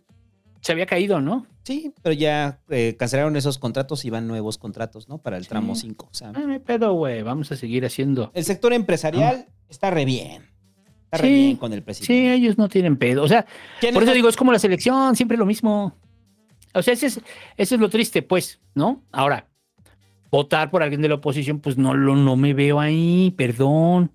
Se 0.66 0.72
había 0.72 0.88
caído, 0.88 1.22
¿no? 1.22 1.46
Sí, 1.64 1.94
pero 2.02 2.14
ya 2.14 2.60
eh, 2.70 2.96
cancelaron 2.98 3.36
esos 3.36 3.60
contratos 3.60 4.04
y 4.04 4.10
van 4.10 4.28
nuevos 4.28 4.58
contratos, 4.58 5.08
¿no? 5.08 5.20
Para 5.20 5.38
el 5.38 5.48
tramo 5.48 5.76
Sí. 5.76 5.82
5. 5.82 6.08
O 6.10 6.14
sea, 6.14 6.32
no 6.32 6.52
hay 6.52 6.58
pedo, 6.58 6.92
güey. 6.94 7.22
Vamos 7.22 7.52
a 7.52 7.56
seguir 7.56 7.86
haciendo. 7.86 8.32
el 8.34 8.44
sector 8.46 8.74
empresarial 8.74 9.46
está 9.70 9.92
re 9.92 10.06
bien. 10.06 10.42
Está 11.04 11.18
re 11.20 11.28
Sí, 11.28 11.34
bien 11.36 11.58
con 11.58 11.72
el 11.72 11.82
Sí, 11.82 11.84
presidente. 11.86 12.34
ellos 12.34 12.58
no 12.58 12.68
tienen 12.68 12.98
pedo. 12.98 13.22
O 13.22 13.28
sea, 13.28 13.46
¿Quién 13.80 13.94
por 13.94 14.02
es 14.02 14.10
eso 14.10 14.16
digo, 14.16 14.28
es 14.28 14.36
como 14.36 14.52
la 14.52 14.58
selección, 14.58 15.16
siempre 15.16 15.38
lo 15.38 15.46
mismo. 15.46 15.94
O 16.74 16.82
sea, 16.82 16.96
ese 16.96 17.06
es, 17.06 17.22
eso 17.58 17.76
es 17.76 17.80
lo 17.82 17.90
triste, 17.90 18.24
pues, 18.24 18.60
¿no? 18.74 19.04
Ahora, 19.12 19.48
votar 20.32 20.72
por 20.72 20.82
alguien 20.82 21.04
de 21.04 21.10
la 21.10 21.16
oposición, 21.16 21.60
pues 21.60 21.78
no, 21.78 21.94
lo, 21.94 22.16
no 22.16 22.36
me 22.38 22.56
veo 22.56 22.80
ahí, 22.80 23.32
perdón. 23.38 24.12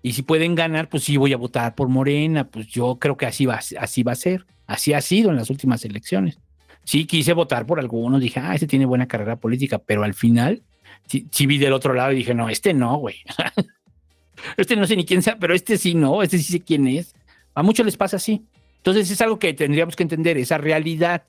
Y 0.00 0.12
si 0.12 0.22
pueden 0.22 0.54
ganar, 0.54 0.88
pues 0.88 1.02
sí 1.02 1.16
voy 1.16 1.32
a 1.32 1.36
votar 1.36 1.74
por 1.74 1.88
Morena. 1.88 2.48
Pues 2.48 2.68
yo 2.68 2.98
creo 3.00 3.16
que 3.16 3.26
así 3.26 3.46
va, 3.46 3.58
así 3.80 4.02
va 4.04 4.12
a 4.12 4.14
ser. 4.14 4.46
Así 4.68 4.92
ha 4.92 5.00
sido 5.00 5.30
en 5.30 5.36
las 5.36 5.50
últimas 5.50 5.84
elecciones. 5.84 6.38
Sí 6.84 7.06
quise 7.06 7.32
votar 7.32 7.66
por 7.66 7.80
algunos, 7.80 8.20
dije, 8.20 8.38
ah, 8.38 8.54
este 8.54 8.66
tiene 8.66 8.86
buena 8.86 9.08
carrera 9.08 9.36
política, 9.36 9.78
pero 9.78 10.04
al 10.04 10.14
final 10.14 10.62
sí, 11.06 11.26
sí 11.32 11.46
vi 11.46 11.58
del 11.58 11.72
otro 11.72 11.94
lado 11.94 12.12
y 12.12 12.16
dije, 12.16 12.34
no, 12.34 12.48
este 12.48 12.74
no, 12.74 12.98
güey. 12.98 13.16
este 14.56 14.76
no 14.76 14.86
sé 14.86 14.94
ni 14.94 15.04
quién 15.04 15.22
sea, 15.22 15.38
pero 15.38 15.54
este 15.54 15.78
sí 15.78 15.94
no, 15.94 16.22
este 16.22 16.38
sí 16.38 16.44
sé 16.44 16.60
quién 16.60 16.86
es. 16.86 17.14
A 17.54 17.62
muchos 17.62 17.84
les 17.84 17.96
pasa 17.96 18.18
así. 18.18 18.44
Entonces 18.76 19.10
es 19.10 19.20
algo 19.20 19.38
que 19.38 19.52
tendríamos 19.54 19.96
que 19.96 20.02
entender, 20.02 20.36
esa 20.38 20.58
realidad. 20.58 21.24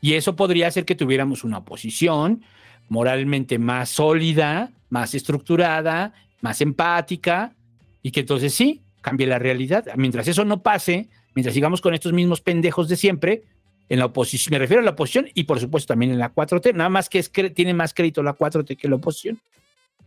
Y 0.00 0.14
eso 0.14 0.36
podría 0.36 0.68
hacer 0.68 0.84
que 0.84 0.94
tuviéramos 0.94 1.42
una 1.42 1.58
oposición 1.58 2.44
moralmente 2.88 3.58
más 3.58 3.88
sólida, 3.88 4.70
más 4.90 5.14
estructurada, 5.14 6.12
más 6.40 6.60
empática, 6.60 7.54
y 8.02 8.10
que 8.10 8.20
entonces 8.20 8.54
sí, 8.54 8.82
cambie 9.00 9.26
la 9.26 9.38
realidad. 9.38 9.86
Mientras 9.96 10.28
eso 10.28 10.44
no 10.44 10.62
pase, 10.62 11.08
mientras 11.38 11.54
sigamos 11.54 11.80
con 11.80 11.94
estos 11.94 12.12
mismos 12.12 12.40
pendejos 12.40 12.88
de 12.88 12.96
siempre, 12.96 13.44
en 13.88 14.00
la 14.00 14.06
oposición, 14.06 14.50
me 14.50 14.58
refiero 14.58 14.82
a 14.82 14.84
la 14.84 14.90
oposición 14.90 15.28
y 15.34 15.44
por 15.44 15.60
supuesto 15.60 15.92
también 15.92 16.10
en 16.10 16.18
la 16.18 16.34
4T, 16.34 16.74
nada 16.74 16.90
más 16.90 17.08
que 17.08 17.20
es, 17.20 17.30
tiene 17.30 17.74
más 17.74 17.94
crédito 17.94 18.24
la 18.24 18.36
4T 18.36 18.76
que 18.76 18.88
la 18.88 18.96
oposición. 18.96 19.40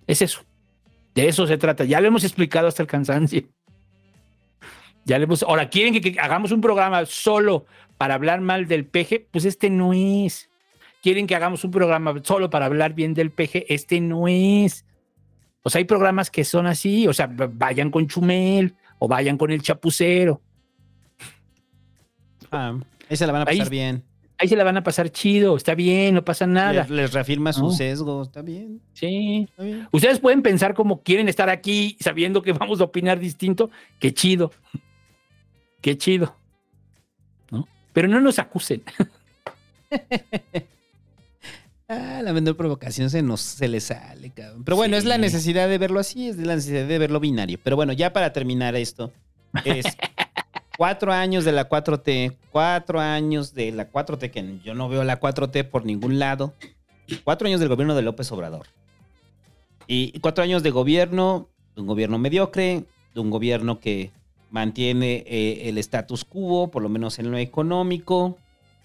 Es 0.08 0.22
eso. 0.22 0.44
De 1.16 1.30
eso 1.30 1.48
se 1.48 1.58
trata. 1.58 1.86
Ya 1.86 2.02
lo 2.02 2.10
hemos 2.10 2.26
explicado 2.26 2.68
hasta 2.68 2.84
el 2.84 2.90
cansancio. 2.90 3.44
Ya 5.06 5.18
le 5.20 5.24
hemos, 5.24 5.42
ahora 5.44 5.70
quieren 5.70 5.94
que, 6.02 6.20
hagamos 6.20 6.52
un 6.52 6.60
programa 6.60 7.06
solo 7.06 7.66
para 7.98 8.16
hablar 8.16 8.42
mal 8.42 8.68
del 8.68 8.84
PG, 8.84 9.28
pues 9.32 9.46
este 9.46 9.70
no 9.70 9.94
es. 9.94 10.50
Quieren 11.02 11.28
que 11.28 11.36
hagamos 11.38 11.64
un 11.64 11.72
programa 11.72 12.14
solo 12.24 12.50
para 12.50 12.66
hablar 12.66 12.94
bien 12.94 13.14
del 13.14 13.32
PG, 13.32 13.68
este 13.70 14.02
no 14.02 14.28
es. 14.28 14.86
O 15.64 15.70
sea, 15.70 15.80
hay 15.80 15.86
programas 15.86 16.30
que 16.30 16.44
son 16.44 16.68
así, 16.68 17.08
o 17.08 17.14
sea, 17.14 17.30
vayan 17.32 17.90
con 17.90 18.06
Chumel 18.08 18.76
o 19.00 19.08
vayan 19.08 19.38
con 19.38 19.50
el 19.50 19.62
Chapucero. 19.62 20.42
Ah, 22.52 22.78
ahí 23.10 23.18
se 23.18 23.26
la 23.26 23.32
van 23.34 23.42
a 23.44 23.46
pasar 23.46 23.64
Ahí- 23.64 23.70
bien. 23.70 24.04
Ahí 24.38 24.48
se 24.48 24.56
la 24.56 24.64
van 24.64 24.76
a 24.76 24.82
pasar 24.84 25.10
chido, 25.12 25.56
está 25.56 25.76
bien, 25.76 26.16
no 26.16 26.26
pasa 26.26 26.48
nada. 26.48 26.74
Les, 26.74 26.90
les 26.90 27.14
reafirma 27.14 27.54
su 27.54 27.62
No. 27.66 27.70
sesgo, 27.72 28.24
está 28.24 28.42
bien. 28.42 28.82
Sí. 28.94 29.46
Está 29.50 29.62
bien. 29.64 29.88
Ustedes 29.92 30.20
pueden 30.20 30.42
pensar 30.42 30.74
como 30.74 31.04
quieren 31.04 31.30
estar 31.30 31.48
aquí 31.50 31.96
sabiendo 32.00 32.42
que 32.42 32.52
vamos 32.52 32.82
a 32.82 32.86
opinar 32.86 33.20
distinto. 33.20 33.70
Qué 34.00 34.16
chido. 34.16 34.52
Qué 35.80 35.96
chido. 35.96 36.36
¿No? 37.52 37.68
Pero 37.94 38.08
no 38.08 38.20
nos 38.20 38.40
acusen. 38.40 38.82
Ah, 41.88 42.22
la 42.24 42.32
menor 42.32 42.56
provocación 42.56 43.10
se 43.10 43.22
nos 43.22 43.42
se 43.42 43.68
le 43.68 43.82
sale, 43.82 44.30
cabrón. 44.32 44.64
Pero 44.64 44.78
bueno, 44.78 44.96
es 44.96 45.04
la 45.04 45.18
necesidad 45.18 45.68
de 45.68 45.78
verlo 45.78 46.00
así, 46.00 46.30
es 46.30 46.38
la 46.38 46.56
necesidad 46.56 46.88
de 46.88 46.98
verlo 46.98 47.20
binario. 47.20 47.60
Pero 47.62 47.76
bueno, 47.76 47.92
ya 47.92 48.14
para 48.14 48.32
terminar 48.32 48.78
esto, 48.78 49.12
es 49.66 49.86
cuatro 50.78 51.12
años 51.12 51.46
de 51.46 51.52
la 51.52 51.70
4T, 51.70 52.38
cuatro 52.52 53.00
años 53.00 53.54
de 53.54 53.72
la 53.72 53.92
4T, 53.92 54.32
que 54.32 54.60
yo 54.64 54.74
no 54.74 54.90
veo 54.90 55.04
la 55.04 55.20
4T 55.20 55.70
por 55.70 55.86
ningún 55.86 56.20
lado, 56.20 56.54
cuatro 57.24 57.48
años 57.48 57.60
del 57.60 57.70
gobierno 57.70 57.96
de 57.96 58.02
López 58.02 58.32
Obrador. 58.32 58.68
Y 59.88 60.20
cuatro 60.20 60.44
años 60.44 60.64
de 60.64 60.72
gobierno, 60.72 61.50
de 61.76 61.82
un 61.82 61.88
gobierno 61.88 62.18
mediocre, 62.18 62.86
de 63.14 63.20
un 63.20 63.30
gobierno 63.30 63.80
que 63.80 64.12
mantiene 64.50 65.24
eh, 65.28 65.70
el 65.70 65.78
status 65.78 66.26
quo, 66.26 66.72
por 66.72 66.82
lo 66.84 66.90
menos 66.90 67.20
en 67.20 67.32
lo 67.32 67.38
económico, 67.38 68.38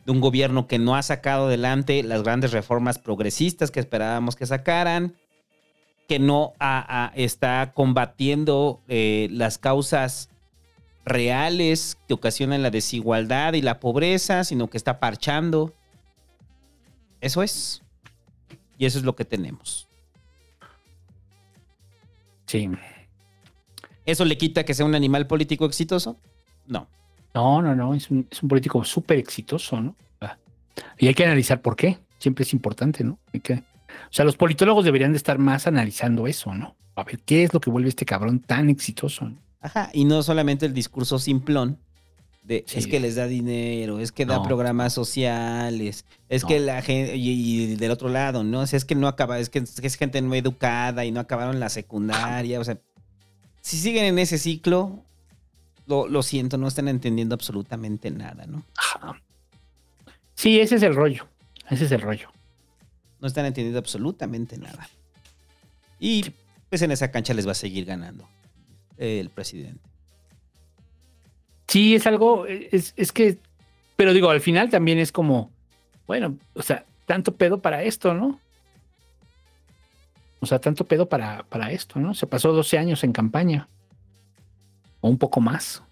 de 0.04 0.12
un 0.12 0.20
gobierno 0.20 0.66
que 0.66 0.78
no 0.78 0.94
ha 0.96 1.02
sacado 1.02 1.46
adelante 1.46 2.02
las 2.02 2.22
grandes 2.22 2.52
reformas 2.52 2.98
progresistas 2.98 3.70
que 3.70 3.80
esperábamos 3.80 4.36
que 4.36 4.46
sacaran, 4.46 5.16
que 6.08 6.20
no 6.20 6.52
está 7.14 7.72
combatiendo 7.74 8.80
eh, 8.86 9.28
las 9.32 9.58
causas 9.58 10.30
reales 11.06 11.96
que 12.08 12.14
ocasionan 12.14 12.62
la 12.62 12.70
desigualdad 12.70 13.54
y 13.54 13.62
la 13.62 13.80
pobreza, 13.80 14.44
sino 14.44 14.68
que 14.68 14.76
está 14.76 14.98
parchando. 14.98 15.72
Eso 17.20 17.42
es. 17.42 17.82
Y 18.76 18.84
eso 18.84 18.98
es 18.98 19.04
lo 19.04 19.16
que 19.16 19.24
tenemos. 19.24 19.88
Sí. 22.46 22.68
¿Eso 24.04 24.24
le 24.24 24.36
quita 24.36 24.64
que 24.64 24.74
sea 24.74 24.84
un 24.84 24.94
animal 24.94 25.26
político 25.26 25.64
exitoso? 25.64 26.18
No. 26.66 26.88
No, 27.34 27.62
no, 27.62 27.74
no. 27.74 27.94
Es 27.94 28.10
un, 28.10 28.26
es 28.30 28.42
un 28.42 28.48
político 28.48 28.84
súper 28.84 29.18
exitoso, 29.18 29.80
¿no? 29.80 29.96
Ah. 30.20 30.36
Y 30.98 31.06
hay 31.06 31.14
que 31.14 31.24
analizar 31.24 31.62
por 31.62 31.76
qué. 31.76 31.98
Siempre 32.18 32.42
es 32.42 32.52
importante, 32.52 33.04
¿no? 33.04 33.18
Hay 33.32 33.40
que, 33.40 33.54
o 33.54 34.12
sea, 34.12 34.24
los 34.24 34.36
politólogos 34.36 34.84
deberían 34.84 35.12
de 35.12 35.18
estar 35.18 35.38
más 35.38 35.66
analizando 35.66 36.26
eso, 36.26 36.54
¿no? 36.54 36.76
A 36.94 37.04
ver, 37.04 37.20
¿qué 37.20 37.44
es 37.44 37.52
lo 37.52 37.60
que 37.60 37.70
vuelve 37.70 37.88
a 37.88 37.90
este 37.90 38.06
cabrón 38.06 38.40
tan 38.40 38.70
exitoso? 38.70 39.26
¿no? 39.26 39.36
Ajá, 39.60 39.90
y 39.92 40.04
no 40.04 40.22
solamente 40.22 40.66
el 40.66 40.74
discurso 40.74 41.18
simplón 41.18 41.78
de 42.44 42.64
Sí. 42.68 42.78
es 42.78 42.86
que 42.86 43.00
les 43.00 43.16
da 43.16 43.26
dinero, 43.26 43.98
es 43.98 44.12
que 44.12 44.24
da 44.24 44.40
programas 44.42 44.92
sociales, 44.92 46.04
es 46.28 46.42
No. 46.42 46.48
que 46.48 46.60
la 46.60 46.80
gente, 46.82 47.16
y, 47.16 47.30
y 47.72 47.76
del 47.76 47.90
otro 47.90 48.08
lado, 48.08 48.44
¿no? 48.44 48.60
O 48.60 48.66
sea, 48.66 48.76
es 48.76 48.84
que 48.84 48.94
no 48.94 49.08
acaba, 49.08 49.38
es 49.40 49.50
que 49.50 49.58
es, 49.58 49.80
que 49.80 49.86
es 49.86 49.96
gente 49.96 50.20
no 50.22 50.32
educada 50.34 51.04
y 51.04 51.10
no 51.10 51.18
acabaron 51.20 51.58
la 51.58 51.68
secundaria, 51.68 52.60
o 52.60 52.64
sea, 52.64 52.78
si 53.62 53.78
siguen 53.78 54.04
en 54.04 54.18
ese 54.20 54.38
ciclo, 54.38 55.02
lo, 55.86 56.06
lo 56.06 56.22
siento, 56.22 56.56
no 56.58 56.68
están 56.68 56.86
entendiendo 56.86 57.34
absolutamente 57.34 58.10
nada, 58.12 58.46
¿no? 58.46 58.62
Ajá. 58.76 59.20
Sí, 60.36 60.60
ese 60.60 60.76
es 60.76 60.82
el 60.82 60.94
rollo. 60.94 61.26
Ese 61.68 61.86
es 61.86 61.92
el 61.92 62.00
rollo. 62.00 62.28
No 63.20 63.26
están 63.26 63.44
entendiendo 63.46 63.78
absolutamente 63.80 64.56
nada. 64.58 64.88
Y 65.98 66.26
pues 66.68 66.82
en 66.82 66.92
esa 66.92 67.10
cancha 67.10 67.34
les 67.34 67.46
va 67.46 67.52
a 67.52 67.54
seguir 67.56 67.86
ganando 67.86 68.28
el 68.98 69.30
presidente. 69.30 69.80
Sí, 71.68 71.94
es 71.94 72.06
algo, 72.06 72.46
es, 72.46 72.94
es 72.96 73.12
que, 73.12 73.38
pero 73.96 74.12
digo, 74.12 74.30
al 74.30 74.40
final 74.40 74.70
también 74.70 74.98
es 74.98 75.10
como, 75.12 75.50
bueno, 76.06 76.36
o 76.54 76.62
sea, 76.62 76.84
tanto 77.06 77.34
pedo 77.34 77.60
para 77.60 77.82
esto, 77.82 78.14
¿no? 78.14 78.38
O 80.40 80.46
sea, 80.46 80.60
tanto 80.60 80.84
pedo 80.84 81.08
para, 81.08 81.42
para 81.44 81.72
esto, 81.72 81.98
¿no? 81.98 82.14
Se 82.14 82.26
pasó 82.26 82.52
12 82.52 82.78
años 82.78 83.02
en 83.04 83.12
campaña. 83.12 83.68
O 85.00 85.08
un 85.08 85.18
poco 85.18 85.40
más. 85.40 85.82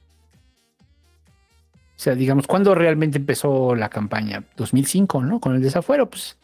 O 1.96 1.98
sea, 2.04 2.14
digamos, 2.14 2.46
¿cuándo 2.46 2.74
realmente 2.74 3.18
empezó 3.18 3.74
la 3.74 3.88
campaña? 3.88 4.44
2005, 4.56 5.22
¿no? 5.22 5.40
Con 5.40 5.54
el 5.54 5.62
desafuero, 5.62 6.08
pues. 6.08 6.36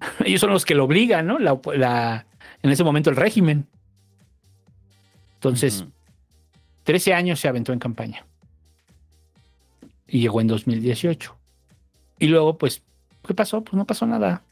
Ellos 0.24 0.40
son 0.40 0.50
los 0.50 0.64
que 0.64 0.74
lo 0.74 0.84
obligan, 0.84 1.26
¿no? 1.26 1.38
La, 1.38 1.58
la- 1.74 2.26
en 2.62 2.70
ese 2.70 2.84
momento 2.84 3.10
el 3.10 3.16
régimen. 3.16 3.66
Entonces, 5.42 5.80
Ujú. 5.80 5.90
13 6.84 7.14
años 7.14 7.40
se 7.40 7.48
aventó 7.48 7.72
en 7.72 7.80
campaña. 7.80 8.24
Y 10.06 10.20
llegó 10.20 10.40
en 10.40 10.46
2018. 10.46 11.36
Y 12.20 12.28
luego, 12.28 12.56
pues, 12.56 12.80
¿qué 13.26 13.34
pasó? 13.34 13.60
Pues 13.64 13.74
no 13.74 13.84
pasó 13.84 14.06
nada. 14.06 14.44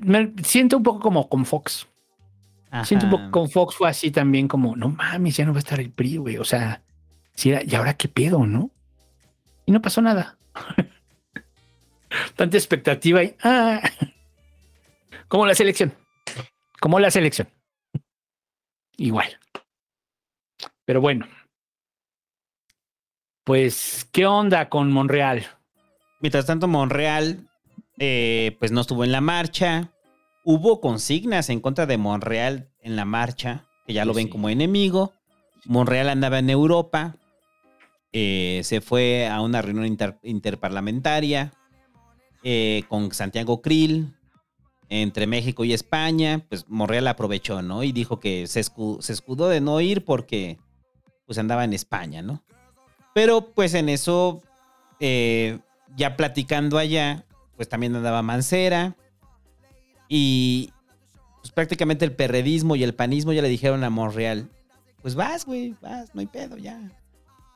Me 0.00 0.32
siento 0.42 0.78
un 0.78 0.82
poco 0.82 1.00
como 1.00 1.28
con 1.28 1.44
Fox. 1.44 1.86
Siento 2.84 3.04
un 3.04 3.12
poco 3.12 3.30
con 3.30 3.50
Fox 3.50 3.74
fue 3.76 3.90
así 3.90 4.10
también 4.10 4.48
como, 4.48 4.74
no 4.74 4.88
mames, 4.88 5.36
ya 5.36 5.44
no 5.44 5.52
va 5.52 5.58
a 5.58 5.60
estar 5.60 5.80
el 5.80 5.90
PRI, 5.90 6.16
güey. 6.16 6.38
O 6.38 6.44
sea, 6.44 6.80
si 7.34 7.50
era, 7.50 7.62
¿y 7.62 7.74
ahora 7.74 7.92
qué 7.92 8.08
pedo, 8.08 8.46
no? 8.46 8.70
Y 9.66 9.72
no 9.72 9.82
pasó 9.82 10.00
nada. 10.00 10.38
Tanta 12.36 12.56
expectativa 12.56 13.22
y, 13.22 13.34
ah, 13.42 13.82
como 15.28 15.44
la 15.44 15.54
selección. 15.54 15.92
Como 16.80 16.98
la 17.00 17.10
selección. 17.10 17.48
Igual. 18.98 19.38
Pero 20.84 21.00
bueno. 21.00 21.26
Pues, 23.44 24.06
¿qué 24.12 24.26
onda 24.26 24.68
con 24.68 24.92
Monreal? 24.92 25.46
Mientras 26.20 26.44
tanto, 26.46 26.68
Monreal, 26.68 27.48
eh, 27.98 28.56
pues 28.58 28.72
no 28.72 28.82
estuvo 28.82 29.04
en 29.04 29.12
la 29.12 29.20
marcha. 29.20 29.90
Hubo 30.44 30.80
consignas 30.80 31.48
en 31.48 31.60
contra 31.60 31.86
de 31.86 31.96
Monreal 31.96 32.68
en 32.82 32.96
la 32.96 33.04
marcha, 33.04 33.64
que 33.86 33.92
ya 33.94 34.04
lo 34.04 34.12
Sí, 34.12 34.18
ven 34.24 34.28
como 34.28 34.48
enemigo. 34.48 35.12
Monreal 35.64 36.08
andaba 36.08 36.38
en 36.38 36.50
Europa, 36.50 37.16
eh, 38.12 38.62
se 38.64 38.80
fue 38.80 39.28
a 39.28 39.40
una 39.40 39.62
reunión 39.62 39.86
inter- 39.86 40.18
interparlamentaria 40.22 41.52
eh, 42.42 42.84
con 42.88 43.12
Santiago 43.12 43.60
Krill 43.60 44.14
entre 44.88 45.26
México 45.26 45.64
y 45.64 45.72
España. 45.72 46.44
Pues 46.48 46.66
Monreal 46.68 47.06
aprovechó, 47.08 47.62
¿no? 47.62 47.82
Y 47.82 47.92
dijo 47.92 48.20
que 48.20 48.46
se, 48.46 48.60
escu- 48.60 49.00
se 49.00 49.12
escudó 49.12 49.48
de 49.48 49.60
no 49.60 49.80
ir 49.80 50.04
porque 50.04 50.58
pues 51.26 51.38
andaba 51.38 51.64
en 51.64 51.72
España, 51.72 52.22
¿no? 52.22 52.42
Pero 53.14 53.52
pues 53.52 53.74
en 53.74 53.88
eso 53.88 54.42
eh, 55.00 55.58
ya 55.96 56.16
platicando 56.16 56.78
allá, 56.78 57.24
pues 57.56 57.68
también 57.68 57.94
andaba 57.96 58.22
Mancera. 58.22 58.96
Y 60.08 60.72
pues 61.40 61.52
prácticamente 61.52 62.04
el 62.04 62.12
perredismo 62.12 62.76
y 62.76 62.82
el 62.82 62.94
panismo 62.94 63.32
ya 63.32 63.42
le 63.42 63.48
dijeron 63.48 63.84
a 63.84 63.90
Monreal, 63.90 64.48
pues 65.02 65.14
vas, 65.14 65.44
güey, 65.44 65.74
vas, 65.82 66.14
no 66.14 66.20
hay 66.20 66.26
pedo, 66.26 66.56
ya. 66.56 66.90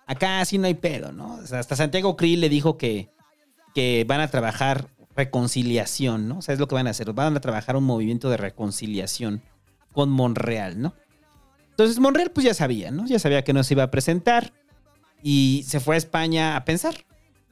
Acá 0.06 0.44
sí 0.44 0.58
no 0.58 0.66
hay 0.66 0.74
pedo, 0.74 1.12
¿no? 1.12 1.38
Hasta 1.50 1.76
Santiago 1.76 2.16
Krill 2.16 2.40
le 2.40 2.48
dijo 2.48 2.76
que, 2.76 3.08
que 3.74 4.04
van 4.06 4.20
a 4.20 4.28
trabajar 4.28 4.88
reconciliación, 5.16 6.28
¿no? 6.28 6.38
O 6.38 6.42
sea, 6.42 6.54
es 6.54 6.60
lo 6.60 6.68
que 6.68 6.74
van 6.74 6.86
a 6.86 6.90
hacer, 6.90 7.12
van 7.12 7.36
a 7.36 7.40
trabajar 7.40 7.76
un 7.76 7.84
movimiento 7.84 8.30
de 8.30 8.36
reconciliación 8.36 9.42
con 9.92 10.10
Monreal, 10.10 10.80
¿no? 10.80 10.94
Entonces 11.70 11.98
Monreal 11.98 12.30
pues 12.30 12.44
ya 12.44 12.54
sabía, 12.54 12.90
¿no? 12.90 13.06
Ya 13.06 13.18
sabía 13.18 13.44
que 13.44 13.52
no 13.52 13.64
se 13.64 13.74
iba 13.74 13.82
a 13.82 13.90
presentar 13.90 14.52
y 15.22 15.64
se 15.66 15.80
fue 15.80 15.94
a 15.94 15.98
España 15.98 16.56
a 16.56 16.64
pensar, 16.64 17.06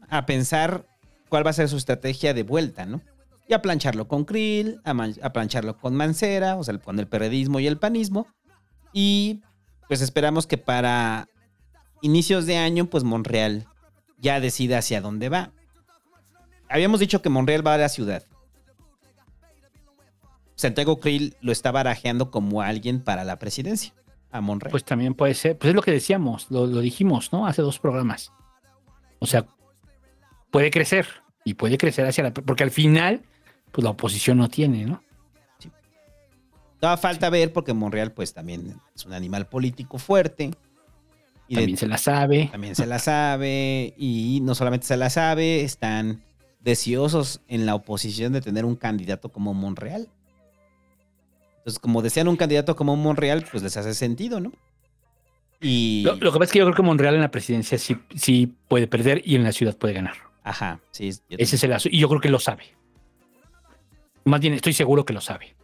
a 0.08 0.26
pensar 0.26 0.86
cuál 1.28 1.46
va 1.46 1.50
a 1.50 1.54
ser 1.54 1.68
su 1.68 1.76
estrategia 1.76 2.34
de 2.34 2.42
vuelta, 2.42 2.84
¿no? 2.84 3.00
Y 3.48 3.54
a 3.54 3.62
plancharlo 3.62 4.06
con 4.06 4.24
Krill, 4.24 4.80
a, 4.84 5.32
plancharlo 5.32 5.76
con 5.78 5.96
Mancera, 5.96 6.56
o 6.56 6.64
sea, 6.64 6.78
con 6.78 6.98
el 6.98 7.08
periodismo 7.08 7.58
y 7.58 7.66
el 7.66 7.78
panismo. 7.78 8.26
Y 8.92 9.40
pues 9.88 10.02
esperamos 10.02 10.46
que 10.46 10.58
para 10.58 11.26
inicios 12.00 12.46
de 12.46 12.58
año, 12.58 12.86
pues 12.86 13.02
Monreal 13.02 13.66
ya 14.18 14.38
decide 14.38 14.76
hacia 14.76 15.00
dónde 15.00 15.28
va. 15.28 15.52
Habíamos 16.70 17.00
dicho 17.00 17.20
que 17.20 17.28
Monreal 17.28 17.66
va 17.66 17.74
a 17.74 17.78
la 17.78 17.88
ciudad. 17.88 18.24
Santiago 20.54 21.00
Krill 21.00 21.34
lo 21.40 21.50
está 21.50 21.72
barajeando 21.72 22.30
como 22.30 22.62
alguien 22.62 23.00
para 23.00 23.24
la 23.24 23.38
presidencia 23.38 23.92
a 24.30 24.40
Monreal. 24.40 24.70
Pues 24.70 24.84
también 24.84 25.14
puede 25.14 25.34
ser. 25.34 25.58
Pues 25.58 25.70
es 25.70 25.74
lo 25.74 25.82
que 25.82 25.90
decíamos, 25.90 26.46
lo, 26.48 26.66
lo 26.66 26.80
dijimos, 26.80 27.32
¿no? 27.32 27.46
Hace 27.46 27.62
dos 27.62 27.80
programas. 27.80 28.32
O 29.18 29.26
sea, 29.26 29.46
puede 30.52 30.70
crecer 30.70 31.08
y 31.44 31.54
puede 31.54 31.76
crecer 31.76 32.06
hacia 32.06 32.22
la. 32.22 32.32
Porque 32.32 32.62
al 32.62 32.70
final, 32.70 33.22
pues 33.72 33.82
la 33.82 33.90
oposición 33.90 34.38
no 34.38 34.48
tiene, 34.48 34.84
¿no? 34.84 35.02
Da 36.80 36.96
falta 36.96 37.30
ver 37.30 37.52
porque 37.52 37.74
Monreal, 37.74 38.12
pues 38.12 38.32
también 38.32 38.76
es 38.94 39.04
un 39.04 39.12
animal 39.12 39.48
político 39.48 39.98
fuerte. 39.98 40.52
Y 41.48 41.56
también 41.56 41.76
se 41.76 41.88
la 41.88 41.98
sabe. 41.98 42.48
También 42.52 42.76
se 42.76 42.86
la 42.86 43.00
sabe. 43.00 43.92
Y 43.98 44.40
no 44.42 44.54
solamente 44.54 44.86
se 44.86 44.96
la 44.96 45.10
sabe, 45.10 45.62
están 45.62 46.22
deseosos 46.60 47.40
en 47.48 47.66
la 47.66 47.74
oposición 47.74 48.32
de 48.32 48.40
tener 48.40 48.64
un 48.64 48.76
candidato 48.76 49.30
como 49.30 49.54
Monreal. 49.54 50.08
Entonces, 51.58 51.78
como 51.78 52.02
desean 52.02 52.28
un 52.28 52.36
candidato 52.36 52.76
como 52.76 52.96
Monreal, 52.96 53.46
pues 53.50 53.62
les 53.62 53.76
hace 53.76 53.94
sentido, 53.94 54.40
¿no? 54.40 54.52
Y. 55.60 56.02
Lo, 56.04 56.16
lo 56.16 56.32
que 56.32 56.38
pasa 56.38 56.44
es 56.44 56.52
que 56.52 56.58
yo 56.58 56.64
creo 56.64 56.76
que 56.76 56.82
Monreal 56.82 57.14
en 57.14 57.20
la 57.20 57.30
presidencia 57.30 57.78
sí, 57.78 57.96
sí 58.14 58.54
puede 58.68 58.86
perder 58.86 59.22
y 59.24 59.36
en 59.36 59.44
la 59.44 59.52
ciudad 59.52 59.76
puede 59.76 59.94
ganar. 59.94 60.14
Ajá, 60.42 60.80
sí. 60.90 61.08
Ese 61.28 61.56
es 61.56 61.64
el 61.64 61.72
asunto. 61.72 61.94
Y 61.94 62.00
yo 62.00 62.08
creo 62.08 62.20
que 62.20 62.30
lo 62.30 62.38
sabe. 62.38 62.64
Más 64.24 64.40
bien, 64.40 64.54
estoy 64.54 64.72
seguro 64.72 65.04
que 65.04 65.12
lo 65.12 65.20
sabe. 65.20 65.54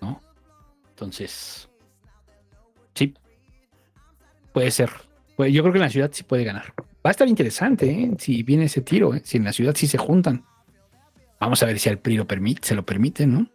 ¿No? 0.00 0.20
Entonces. 0.90 1.68
Sí. 2.94 3.14
Puede 4.52 4.70
ser. 4.70 4.90
Pues 5.36 5.52
yo 5.52 5.62
creo 5.62 5.72
que 5.72 5.78
en 5.78 5.84
la 5.84 5.90
ciudad 5.90 6.10
sí 6.12 6.22
puede 6.22 6.44
ganar. 6.44 6.74
Va 7.04 7.10
a 7.10 7.12
estar 7.12 7.28
interesante, 7.28 7.90
¿eh? 7.90 8.10
Si 8.18 8.42
viene 8.42 8.64
ese 8.64 8.80
tiro, 8.80 9.14
¿eh? 9.14 9.20
Si 9.24 9.36
en 9.36 9.44
la 9.44 9.52
ciudad 9.52 9.74
sí 9.74 9.86
se 9.86 9.98
juntan. 9.98 10.44
Vamos 11.38 11.62
a 11.62 11.66
ver 11.66 11.78
si 11.78 11.90
al 11.90 11.98
PRI 11.98 12.16
lo 12.16 12.26
permite, 12.26 12.66
se 12.66 12.74
lo 12.74 12.86
permiten, 12.86 13.32
¿no? 13.32 13.50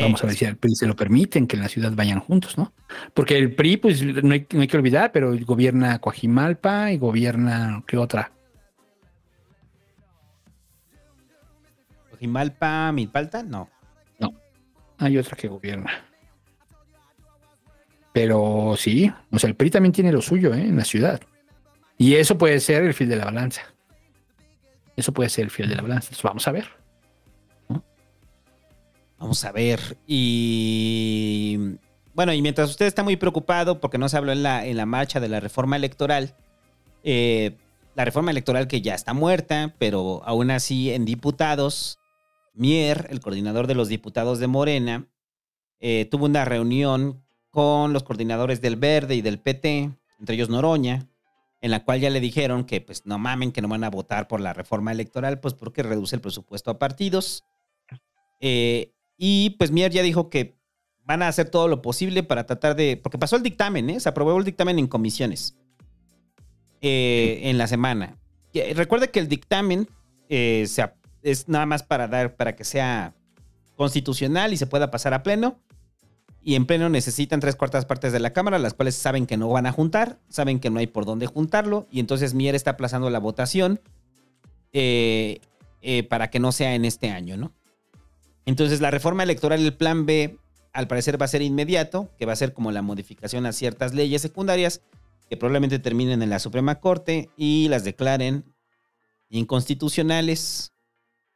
Vamos 0.00 0.22
a 0.22 0.26
ver 0.26 0.36
si 0.36 0.44
al 0.44 0.56
PRI 0.56 0.74
se 0.74 0.86
lo 0.86 0.96
permiten 0.96 1.46
que 1.46 1.56
en 1.56 1.62
la 1.62 1.68
ciudad 1.68 1.92
vayan 1.94 2.20
juntos, 2.20 2.56
¿no? 2.58 2.72
Porque 3.14 3.36
el 3.36 3.54
PRI, 3.54 3.76
pues 3.76 4.02
no 4.02 4.32
hay, 4.32 4.46
no 4.52 4.60
hay 4.60 4.66
que 4.66 4.76
olvidar, 4.76 5.12
pero 5.12 5.36
gobierna 5.44 5.98
Coajimalpa 5.98 6.90
y 6.92 6.98
gobierna, 6.98 7.82
¿qué 7.86 7.96
otra? 7.96 8.32
Cojimalpa, 12.10 12.90
Milpalta, 12.90 13.44
no. 13.44 13.68
No, 14.18 14.32
hay 14.98 15.18
otra 15.18 15.36
que 15.36 15.46
gobierna. 15.46 16.07
Pero 18.12 18.74
sí, 18.76 19.12
o 19.30 19.38
sea, 19.38 19.48
el 19.48 19.56
PRI 19.56 19.70
también 19.70 19.92
tiene 19.92 20.12
lo 20.12 20.22
suyo 20.22 20.54
¿eh? 20.54 20.62
en 20.62 20.76
la 20.76 20.84
ciudad. 20.84 21.20
Y 21.96 22.14
eso 22.14 22.38
puede 22.38 22.60
ser 22.60 22.84
el 22.84 22.94
fil 22.94 23.08
de 23.08 23.16
la 23.16 23.26
balanza. 23.26 23.62
Eso 24.96 25.12
puede 25.12 25.28
ser 25.28 25.44
el 25.44 25.50
fil 25.50 25.68
de 25.68 25.76
la 25.76 25.82
balanza. 25.82 26.06
Entonces, 26.06 26.22
vamos 26.22 26.48
a 26.48 26.52
ver. 26.52 26.68
Vamos 29.18 29.44
a 29.44 29.52
ver. 29.52 29.80
Y 30.06 31.76
bueno, 32.14 32.32
y 32.32 32.42
mientras 32.42 32.70
usted 32.70 32.86
está 32.86 33.02
muy 33.02 33.16
preocupado 33.16 33.80
porque 33.80 33.98
no 33.98 34.08
se 34.08 34.16
habló 34.16 34.32
en 34.32 34.42
la, 34.42 34.66
en 34.66 34.76
la 34.76 34.86
marcha 34.86 35.20
de 35.20 35.28
la 35.28 35.40
reforma 35.40 35.76
electoral, 35.76 36.34
eh, 37.02 37.56
la 37.94 38.04
reforma 38.04 38.30
electoral 38.30 38.68
que 38.68 38.80
ya 38.80 38.94
está 38.94 39.12
muerta, 39.12 39.74
pero 39.78 40.22
aún 40.24 40.50
así 40.50 40.92
en 40.92 41.04
diputados, 41.04 41.98
Mier, 42.54 43.06
el 43.10 43.20
coordinador 43.20 43.66
de 43.66 43.74
los 43.74 43.88
diputados 43.88 44.38
de 44.38 44.46
Morena, 44.46 45.06
eh, 45.80 46.08
tuvo 46.10 46.26
una 46.26 46.44
reunión 46.44 47.24
con 47.58 47.92
los 47.92 48.04
coordinadores 48.04 48.60
del 48.60 48.76
Verde 48.76 49.16
y 49.16 49.20
del 49.20 49.40
PT, 49.40 49.90
entre 50.20 50.36
ellos 50.36 50.48
Noroña, 50.48 51.08
en 51.60 51.72
la 51.72 51.82
cual 51.82 51.98
ya 51.98 52.08
le 52.08 52.20
dijeron 52.20 52.62
que 52.62 52.80
pues 52.80 53.04
no 53.04 53.18
mamen, 53.18 53.50
que 53.50 53.60
no 53.60 53.66
van 53.66 53.82
a 53.82 53.90
votar 53.90 54.28
por 54.28 54.40
la 54.40 54.52
reforma 54.52 54.92
electoral, 54.92 55.40
pues 55.40 55.54
porque 55.54 55.82
reduce 55.82 56.14
el 56.14 56.22
presupuesto 56.22 56.70
a 56.70 56.78
partidos. 56.78 57.42
Eh, 58.38 58.94
y 59.16 59.56
pues 59.58 59.72
Mier 59.72 59.90
ya 59.90 60.02
dijo 60.02 60.30
que 60.30 60.56
van 61.02 61.20
a 61.20 61.26
hacer 61.26 61.50
todo 61.50 61.66
lo 61.66 61.82
posible 61.82 62.22
para 62.22 62.46
tratar 62.46 62.76
de. 62.76 62.96
Porque 62.96 63.18
pasó 63.18 63.34
el 63.34 63.42
dictamen, 63.42 63.90
¿eh? 63.90 63.98
Se 63.98 64.08
aprobó 64.08 64.38
el 64.38 64.44
dictamen 64.44 64.78
en 64.78 64.86
comisiones 64.86 65.56
eh, 66.80 67.40
en 67.42 67.58
la 67.58 67.66
semana. 67.66 68.20
Y, 68.52 68.72
Recuerde 68.74 69.10
que 69.10 69.18
el 69.18 69.26
dictamen 69.26 69.88
eh, 70.28 70.64
es 71.22 71.48
nada 71.48 71.66
más 71.66 71.82
para 71.82 72.06
dar, 72.06 72.36
para 72.36 72.54
que 72.54 72.62
sea 72.62 73.16
constitucional 73.74 74.52
y 74.52 74.56
se 74.56 74.68
pueda 74.68 74.92
pasar 74.92 75.12
a 75.12 75.24
pleno. 75.24 75.58
Y 76.48 76.54
en 76.54 76.64
pleno 76.64 76.88
necesitan 76.88 77.40
tres 77.40 77.56
cuartas 77.56 77.84
partes 77.84 78.10
de 78.10 78.20
la 78.20 78.32
Cámara, 78.32 78.58
las 78.58 78.72
cuales 78.72 78.94
saben 78.94 79.26
que 79.26 79.36
no 79.36 79.50
van 79.50 79.66
a 79.66 79.72
juntar, 79.72 80.18
saben 80.30 80.60
que 80.60 80.70
no 80.70 80.78
hay 80.78 80.86
por 80.86 81.04
dónde 81.04 81.26
juntarlo. 81.26 81.86
Y 81.90 82.00
entonces 82.00 82.32
Mier 82.32 82.54
está 82.54 82.70
aplazando 82.70 83.10
la 83.10 83.18
votación 83.18 83.82
eh, 84.72 85.42
eh, 85.82 86.04
para 86.04 86.30
que 86.30 86.40
no 86.40 86.50
sea 86.50 86.74
en 86.74 86.86
este 86.86 87.10
año, 87.10 87.36
¿no? 87.36 87.52
Entonces 88.46 88.80
la 88.80 88.90
reforma 88.90 89.24
electoral, 89.24 89.62
el 89.62 89.76
plan 89.76 90.06
B, 90.06 90.38
al 90.72 90.88
parecer 90.88 91.20
va 91.20 91.26
a 91.26 91.28
ser 91.28 91.42
inmediato, 91.42 92.08
que 92.18 92.24
va 92.24 92.32
a 92.32 92.36
ser 92.36 92.54
como 92.54 92.72
la 92.72 92.80
modificación 92.80 93.44
a 93.44 93.52
ciertas 93.52 93.92
leyes 93.92 94.22
secundarias 94.22 94.80
que 95.28 95.36
probablemente 95.36 95.78
terminen 95.78 96.22
en 96.22 96.30
la 96.30 96.38
Suprema 96.38 96.76
Corte 96.76 97.28
y 97.36 97.68
las 97.68 97.84
declaren 97.84 98.46
inconstitucionales. 99.28 100.72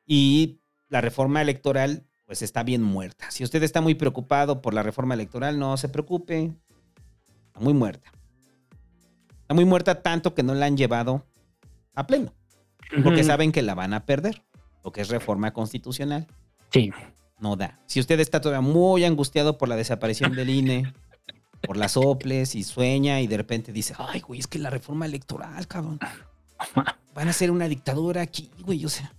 Y 0.06 0.62
la 0.88 1.02
reforma 1.02 1.42
electoral, 1.42 2.06
pues 2.26 2.42
está 2.42 2.62
bien 2.62 2.82
muerta. 2.82 3.30
Si 3.30 3.44
usted 3.44 3.62
está 3.62 3.80
muy 3.80 3.94
preocupado 3.94 4.62
por 4.62 4.74
la 4.74 4.82
reforma 4.82 5.14
electoral, 5.14 5.58
no 5.58 5.76
se 5.76 5.88
preocupe. 5.88 6.52
Está 7.48 7.60
muy 7.60 7.74
muerta. 7.74 8.10
Está 9.42 9.54
muy 9.54 9.64
muerta 9.64 10.02
tanto 10.02 10.34
que 10.34 10.42
no 10.42 10.54
la 10.54 10.66
han 10.66 10.76
llevado 10.76 11.26
a 11.94 12.06
pleno. 12.06 12.32
Porque 13.02 13.24
saben 13.24 13.52
que 13.52 13.62
la 13.62 13.74
van 13.74 13.94
a 13.94 14.04
perder. 14.04 14.42
Lo 14.84 14.92
que 14.92 15.00
es 15.00 15.08
reforma 15.08 15.52
constitucional. 15.52 16.26
Sí. 16.70 16.90
No 17.38 17.56
da. 17.56 17.78
Si 17.86 18.00
usted 18.00 18.20
está 18.20 18.40
todavía 18.40 18.66
muy 18.66 19.04
angustiado 19.04 19.58
por 19.58 19.68
la 19.68 19.76
desaparición 19.76 20.34
del 20.34 20.50
INE, 20.50 20.92
por 21.62 21.76
las 21.76 21.92
soples 21.92 22.54
y 22.54 22.62
sueña 22.64 23.20
y 23.20 23.26
de 23.26 23.36
repente 23.36 23.72
dice, 23.72 23.94
ay, 23.98 24.20
güey, 24.20 24.40
es 24.40 24.46
que 24.46 24.58
la 24.58 24.70
reforma 24.70 25.06
electoral, 25.06 25.66
cabrón. 25.66 25.98
Van 27.14 27.26
a 27.28 27.30
hacer 27.30 27.50
una 27.50 27.68
dictadura 27.68 28.22
aquí, 28.22 28.50
güey, 28.60 28.84
o 28.84 28.88
sea. 28.88 29.12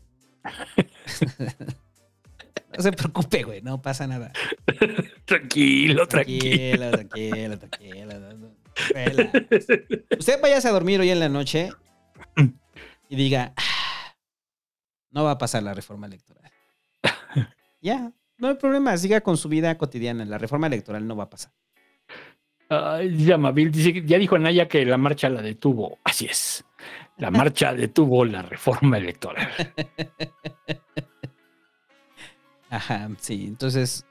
no 2.75 2.83
se 2.83 2.91
preocupe, 2.91 3.43
güey, 3.43 3.61
no 3.61 3.81
pasa 3.81 4.07
nada. 4.07 4.31
Tranquilo, 5.25 6.07
tranquilo. 6.07 6.91
Tranquilo, 6.91 7.57
tranquilo, 7.57 8.07
tranquilo. 8.09 9.31
Usted 10.19 10.41
váyase 10.41 10.67
a 10.67 10.71
dormir 10.71 10.99
hoy 10.99 11.09
en 11.09 11.19
la 11.19 11.29
noche 11.29 11.71
y 13.09 13.15
diga, 13.15 13.53
"Ah, 13.55 13.63
no 15.13 15.23
va 15.23 15.31
a 15.31 15.37
pasar 15.37 15.63
la 15.63 15.73
reforma 15.73 16.07
electoral. 16.07 16.51
ya, 17.81 18.11
no 18.37 18.47
hay 18.49 18.55
problema, 18.55 18.97
siga 18.97 19.21
con 19.21 19.37
su 19.37 19.47
vida 19.47 19.77
cotidiana. 19.77 20.25
La 20.25 20.37
reforma 20.37 20.67
electoral 20.67 21.07
no 21.07 21.15
va 21.15 21.25
a 21.25 21.29
pasar. 21.29 21.53
Ay, 22.69 23.25
Yamabil 23.25 23.71
dice 23.71 23.93
que 23.93 24.03
ya 24.05 24.17
dijo 24.17 24.35
Anaya 24.35 24.67
que 24.67 24.83
la 24.85 24.97
marcha 24.97 25.29
la 25.29 25.41
detuvo. 25.41 25.99
Así 26.03 26.25
es. 26.25 26.65
La 27.17 27.29
marcha 27.29 27.73
detuvo 27.73 28.25
la 28.25 28.41
reforma 28.41 28.97
electoral. 28.97 29.47
Ajá, 32.73 33.07
sí, 33.19 33.45
entonces, 33.47 34.03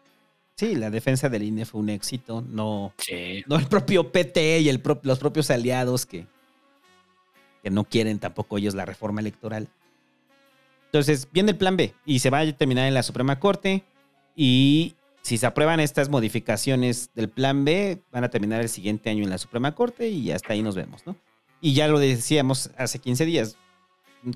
sí, 0.56 0.76
la 0.76 0.88
defensa 0.90 1.28
del 1.28 1.42
INE 1.42 1.64
fue 1.66 1.80
un 1.80 1.88
éxito, 1.88 2.42
no, 2.48 2.92
Sí. 2.98 3.42
no 3.48 3.56
el 3.56 3.66
propio 3.66 4.12
PT 4.12 4.60
y 4.60 4.68
el 4.68 4.80
pro- 4.80 5.00
los 5.02 5.18
propios 5.18 5.50
aliados 5.50 6.06
que, 6.06 6.26
que 7.62 7.70
no 7.70 7.82
quieren 7.82 8.20
tampoco 8.20 8.58
ellos 8.58 8.74
la 8.76 8.84
reforma 8.84 9.20
electoral. 9.20 9.68
Entonces, 10.86 11.26
viene 11.32 11.50
el 11.52 11.56
plan 11.56 11.76
B 11.76 11.92
y 12.04 12.20
se 12.20 12.30
va 12.30 12.38
a 12.40 12.52
terminar 12.52 12.86
en 12.86 12.94
la 12.94 13.02
Suprema 13.02 13.40
Corte 13.40 13.82
y 14.36 14.94
si 15.22 15.38
se 15.38 15.46
aprueban 15.46 15.80
estas 15.80 16.08
modificaciones 16.08 17.10
del 17.14 17.30
plan 17.30 17.64
B, 17.64 18.00
van 18.12 18.22
a 18.24 18.28
terminar 18.28 18.60
el 18.60 18.68
siguiente 18.68 19.10
año 19.10 19.24
en 19.24 19.30
la 19.30 19.38
Suprema 19.38 19.74
Corte 19.74 20.08
y 20.08 20.30
hasta 20.30 20.52
ahí 20.52 20.62
nos 20.62 20.74
vemos, 20.76 21.04
¿no? 21.06 21.16
Y 21.60 21.74
ya 21.74 21.88
lo 21.88 21.98
decíamos 21.98 22.70
hace 22.76 22.98
15 23.00 23.24
días, 23.24 23.56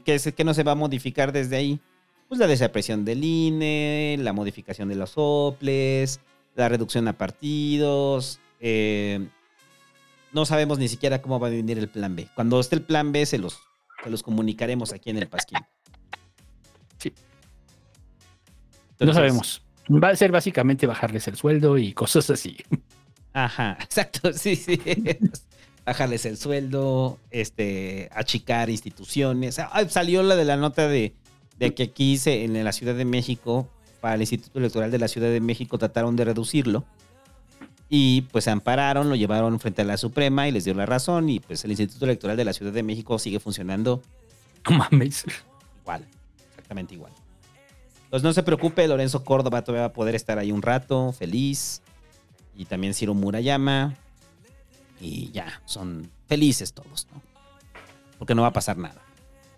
¿qué, 0.04 0.14
es, 0.14 0.32
qué 0.34 0.42
no 0.44 0.52
se 0.54 0.62
va 0.64 0.72
a 0.72 0.76
modificar 0.76 1.30
desde 1.30 1.56
ahí? 1.56 1.80
Pues 2.28 2.40
la 2.40 2.46
desaparición 2.46 3.04
del 3.04 3.22
INE, 3.22 4.16
la 4.20 4.32
modificación 4.32 4.88
de 4.88 4.96
los 4.96 5.10
soples, 5.10 6.20
la 6.54 6.68
reducción 6.68 7.06
a 7.08 7.16
partidos. 7.16 8.40
eh, 8.60 9.28
no 10.32 10.44
sabemos 10.44 10.78
ni 10.78 10.88
siquiera 10.88 11.22
cómo 11.22 11.40
va 11.40 11.46
a 11.46 11.50
venir 11.50 11.78
el 11.78 11.88
plan 11.88 12.14
B. 12.14 12.28
Cuando 12.34 12.60
esté 12.60 12.76
el 12.76 12.82
plan 12.82 13.10
B, 13.10 13.24
se 13.24 13.38
los, 13.38 13.58
se 14.04 14.10
los 14.10 14.22
comunicaremos 14.22 14.92
aquí 14.92 15.08
en 15.08 15.16
el 15.16 15.28
Pasquín. 15.28 15.58
Sí. 16.98 17.12
No 19.00 19.14
sabemos. 19.14 19.62
Va 19.88 20.08
a 20.08 20.16
ser 20.16 20.32
básicamente 20.32 20.86
bajarles 20.86 21.26
el 21.28 21.36
sueldo 21.36 21.78
y 21.78 21.92
cosas 21.92 22.28
así. 22.28 22.56
Ajá, 23.32 23.78
exacto, 23.82 24.32
sí, 24.32 24.56
sí. 24.56 24.78
Bajarles 25.86 26.26
el 26.26 26.36
sueldo, 26.36 27.18
este, 27.30 28.10
achicar 28.12 28.68
instituciones. 28.68 29.58
Ah, 29.58 29.86
salió 29.88 30.22
la 30.22 30.36
de 30.36 30.44
la 30.44 30.56
nota 30.56 30.86
de, 30.88 31.14
de 31.58 31.74
que 31.74 31.84
aquí 31.84 32.18
se, 32.18 32.44
en 32.44 32.62
la 32.62 32.72
Ciudad 32.72 32.94
de 32.94 33.04
México, 33.04 33.68
para 34.00 34.14
el 34.14 34.20
Instituto 34.20 34.58
Electoral 34.58 34.90
de 34.90 34.98
la 34.98 35.08
Ciudad 35.08 35.28
de 35.28 35.40
México, 35.40 35.78
trataron 35.78 36.16
de 36.16 36.24
reducirlo. 36.24 36.84
Y 37.88 38.22
pues 38.32 38.44
se 38.44 38.50
ampararon, 38.50 39.08
lo 39.08 39.14
llevaron 39.14 39.60
frente 39.60 39.82
a 39.82 39.84
la 39.84 39.96
Suprema 39.96 40.48
y 40.48 40.52
les 40.52 40.64
dio 40.64 40.74
la 40.74 40.86
razón. 40.86 41.28
Y 41.28 41.40
pues 41.40 41.64
el 41.64 41.70
Instituto 41.70 42.04
Electoral 42.04 42.36
de 42.36 42.44
la 42.44 42.52
Ciudad 42.52 42.72
de 42.72 42.82
México 42.82 43.18
sigue 43.18 43.38
funcionando 43.38 44.02
No 44.68 44.76
mames. 44.76 45.24
igual, 45.82 46.04
exactamente 46.50 46.94
igual. 46.94 47.12
Pues 48.10 48.22
no 48.22 48.32
se 48.32 48.42
preocupe, 48.42 48.86
Lorenzo 48.86 49.24
Córdoba 49.24 49.62
todavía 49.62 49.82
va 49.82 49.88
a 49.88 49.92
poder 49.92 50.14
estar 50.14 50.38
ahí 50.38 50.52
un 50.52 50.62
rato, 50.62 51.12
feliz. 51.12 51.82
Y 52.56 52.64
también 52.64 52.94
Ciro 52.94 53.14
Murayama. 53.14 53.94
Y 55.00 55.30
ya, 55.30 55.60
son 55.64 56.10
felices 56.26 56.72
todos, 56.72 57.06
¿no? 57.12 57.20
Porque 58.18 58.34
no 58.34 58.42
va 58.42 58.48
a 58.48 58.52
pasar 58.52 58.78
nada. 58.78 59.02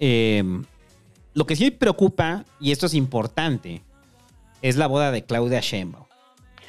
Eh, 0.00 0.42
lo 1.38 1.46
que 1.46 1.54
sí 1.54 1.64
me 1.66 1.70
preocupa, 1.70 2.44
y 2.60 2.72
esto 2.72 2.86
es 2.86 2.94
importante, 2.94 3.82
es 4.60 4.76
la 4.76 4.88
boda 4.88 5.12
de 5.12 5.24
Claudia 5.24 5.60
Sheinbaum. 5.60 6.04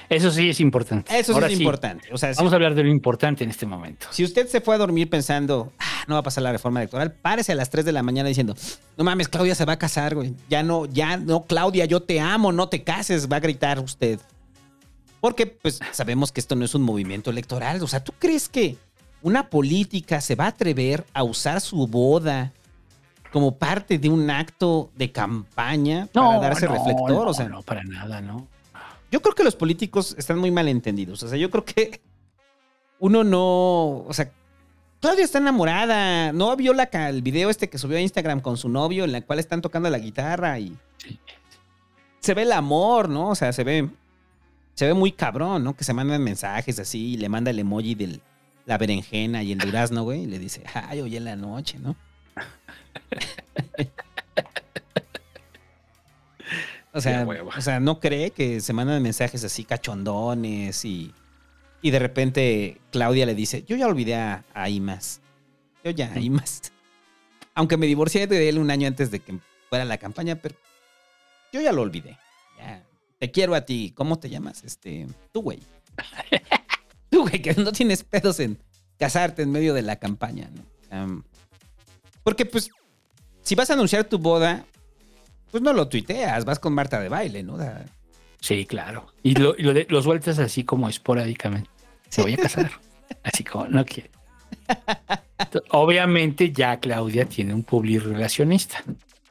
Eso 0.10 0.30
sí 0.30 0.50
es 0.50 0.60
importante. 0.60 1.12
Eso 1.18 1.34
sí 1.34 1.34
Ahora 1.34 1.48
es 1.48 1.60
importante. 1.60 2.08
O 2.14 2.18
sea, 2.20 2.34
si, 2.34 2.38
Vamos 2.38 2.54
a 2.54 2.56
hablar 2.56 2.76
de 2.76 2.84
lo 2.84 2.90
importante 2.90 3.44
en 3.44 3.50
este 3.50 3.66
momento. 3.66 4.06
si 4.12 4.24
usted 4.24 4.48
se 4.48 4.62
fue 4.62 4.76
a 4.76 4.78
dormir 4.78 5.10
pensando, 5.10 5.74
"Ah, 5.80 6.04
no 6.08 6.14
va 6.14 6.20
a 6.20 6.24
pasar 6.24 6.44
la 6.44 6.52
reforma 6.52 6.82
electoral, 6.82 7.12
párese 7.14 7.52
a 7.52 7.56
las 7.56 7.72
3 7.72 7.84
de 7.84 7.92
la 7.92 8.04
mañana 8.04 8.30
diciendo, 8.30 8.56
no 8.96 9.04
mames, 9.04 9.28
Claudia 9.28 9.56
se 9.56 9.66
va 9.66 9.74
a 9.74 9.80
casar, 9.80 10.14
güey. 10.14 10.36
Ya 10.50 10.62
no, 10.62 10.86
ya 10.86 11.18
no, 11.18 11.46
Claudia, 11.46 11.86
yo 11.86 12.02
te 12.02 12.20
amo, 12.20 12.52
no 12.52 12.70
te 12.70 12.84
cases, 12.84 13.28
va 13.28 13.38
a 13.38 13.40
gritar 13.40 13.80
usted. 13.80 14.20
Porque, 15.20 15.48
pues, 15.48 15.80
sabemos 15.94 16.32
que 16.32 16.42
esto 16.42 16.56
no 16.56 16.64
es 16.64 16.76
un 16.76 16.84
movimiento 16.84 17.32
electoral. 17.32 17.82
O 17.82 17.88
sea, 17.88 18.04
¿tú 18.04 18.14
crees 18.20 18.50
que 18.50 18.78
una 19.24 19.50
política 19.50 20.22
se 20.22 20.36
va 20.36 20.46
a 20.46 20.50
atrever 20.50 21.06
a 21.14 21.24
usar 21.24 21.60
su 21.60 21.88
boda 21.88 22.54
como 23.32 23.58
parte 23.58 23.98
de 23.98 24.10
un 24.10 24.30
acto 24.30 24.92
de 24.96 25.12
campaña 25.12 26.08
para 26.12 26.40
darse 26.40 26.66
no, 26.66 26.74
reflector? 26.74 27.12
no, 27.12 27.22
o 27.22 27.34
sea, 27.34 27.50
no, 27.50 27.62
para 27.62 27.84
nada, 27.84 28.22
¿no? 28.22 28.48
yo 29.12 29.22
creo 29.22 29.36
que 29.36 29.44
los 29.44 29.56
políticos 29.56 30.16
están 30.18 30.38
muy 30.38 30.52
mal 30.52 30.68
entendidos. 30.68 31.24
O 31.24 31.28
sea, 31.28 31.38
yo 31.38 31.50
creo 31.50 31.66
que 31.66 32.02
uno 33.00 33.24
no. 33.24 34.06
O 34.08 34.12
sea, 34.12 34.32
Claudia 35.02 35.24
está 35.24 35.40
enamorada. 35.40 36.32
¿No 36.32 36.56
vio 36.56 36.74
la, 36.74 36.84
el 36.84 37.22
video 37.22 37.50
este 37.50 37.70
que 37.70 37.78
subió 37.78 37.98
a 37.98 38.02
Instagram 38.02 38.42
con 38.42 38.58
su 38.58 38.70
novio, 38.70 39.06
en 39.06 39.12
la 39.12 39.22
cual 39.22 39.40
están 39.40 39.62
tocando 39.62 39.90
la 39.90 40.00
guitarra 40.00 40.60
y. 40.60 40.78
Se 42.20 42.34
ve 42.34 42.44
el 42.44 42.52
amor, 42.52 43.10
¿no? 43.10 43.30
O 43.30 43.36
sea, 43.36 43.54
se 43.54 43.64
ve. 43.64 43.90
Se 44.76 44.86
ve 44.86 44.94
muy 44.94 45.12
cabrón, 45.12 45.64
¿no? 45.64 45.76
Que 45.76 45.84
se 45.84 45.94
mandan 45.94 46.24
mensajes 46.24 46.80
así 46.80 47.14
y 47.14 47.18
le 47.18 47.28
manda 47.28 47.52
el 47.52 47.60
emoji 47.60 47.96
de 47.96 48.22
la 48.66 48.78
berenjena 48.78 49.44
y 49.44 49.52
el 49.52 49.58
durazno, 49.58 50.04
güey. 50.04 50.24
Y 50.24 50.28
le 50.28 50.40
dice, 50.40 50.64
ay, 50.74 51.02
hoy 51.02 51.18
en 51.18 51.26
la 51.26 51.36
noche, 51.36 51.80
¿no? 51.80 51.96
O 56.92 57.02
sea, 57.02 57.28
o 57.56 57.62
sea, 57.62 57.80
no 57.80 58.00
cree 58.00 58.32
que 58.32 58.62
se 58.62 58.74
mandan 58.74 59.02
mensajes 59.04 59.44
así 59.44 59.64
cachondones 59.64 60.84
y, 60.86 61.14
y 61.84 61.92
de 61.92 62.00
repente 62.00 62.82
Claudia 62.92 63.28
le 63.28 63.36
dice, 63.36 63.64
yo 63.64 63.76
ya 63.78 63.86
olvidé 63.86 64.16
a, 64.16 64.44
a 64.56 64.70
Imas. 64.70 65.22
Yo 65.84 65.92
ya, 65.92 66.12
a 66.12 66.20
Imas. 66.20 66.74
Aunque 67.54 67.78
me 67.78 67.86
divorcié 67.86 68.26
de 68.26 68.50
él 68.50 68.58
un 68.58 68.72
año 68.72 68.88
antes 68.88 69.12
de 69.12 69.20
que 69.20 69.38
fuera 69.70 69.86
la 69.86 69.98
campaña, 69.98 70.36
pero 70.36 70.56
yo 71.54 71.62
ya 71.62 71.72
lo 71.72 71.84
olvidé. 71.84 72.18
Ya. 72.58 72.84
Te 73.20 73.32
quiero 73.32 73.54
a 73.54 73.62
ti. 73.62 73.94
¿Cómo 73.96 74.18
te 74.18 74.30
llamas? 74.30 74.64
Este, 74.64 75.08
tú, 75.32 75.42
güey. 75.42 75.60
tú, 77.10 77.22
güey, 77.22 77.42
que 77.42 77.54
no 77.54 77.72
tienes 77.72 78.04
pedos 78.04 78.40
en 78.40 78.58
casarte 78.98 79.44
en 79.44 79.52
medio 79.52 79.74
de 79.74 79.84
la 79.84 79.98
campaña, 79.98 80.50
¿no? 80.90 81.24
Porque, 82.24 82.46
pues, 82.46 82.72
si 83.50 83.56
vas 83.56 83.68
a 83.72 83.74
anunciar 83.74 84.04
tu 84.04 84.20
boda, 84.20 84.64
pues 85.50 85.64
no 85.64 85.74
lo 85.74 85.88
tuiteas, 85.88 86.46
vas 86.46 86.60
con 86.60 86.72
Marta 86.74 87.00
de 87.00 87.10
baile, 87.10 87.42
¿no? 87.42 87.58
Sí, 88.40 88.68
claro. 88.68 89.08
Y 89.24 89.34
lo, 89.34 89.56
y 89.58 89.64
lo 89.64 89.74
de- 89.74 89.88
lo 89.90 90.04
sueltas 90.04 90.38
así 90.38 90.64
como 90.64 90.88
esporádicamente. 90.88 91.68
Se 92.10 92.22
voy 92.22 92.34
a 92.36 92.38
casar. 92.38 92.70
Así 93.24 93.44
como 93.44 93.66
no 93.68 93.84
quiere. 93.86 94.12
Entonces, 95.40 95.70
Obviamente 95.72 96.52
ya 96.52 96.80
Claudia 96.80 97.26
tiene 97.26 97.56
un 97.56 97.64
publirelacionista 97.64 98.84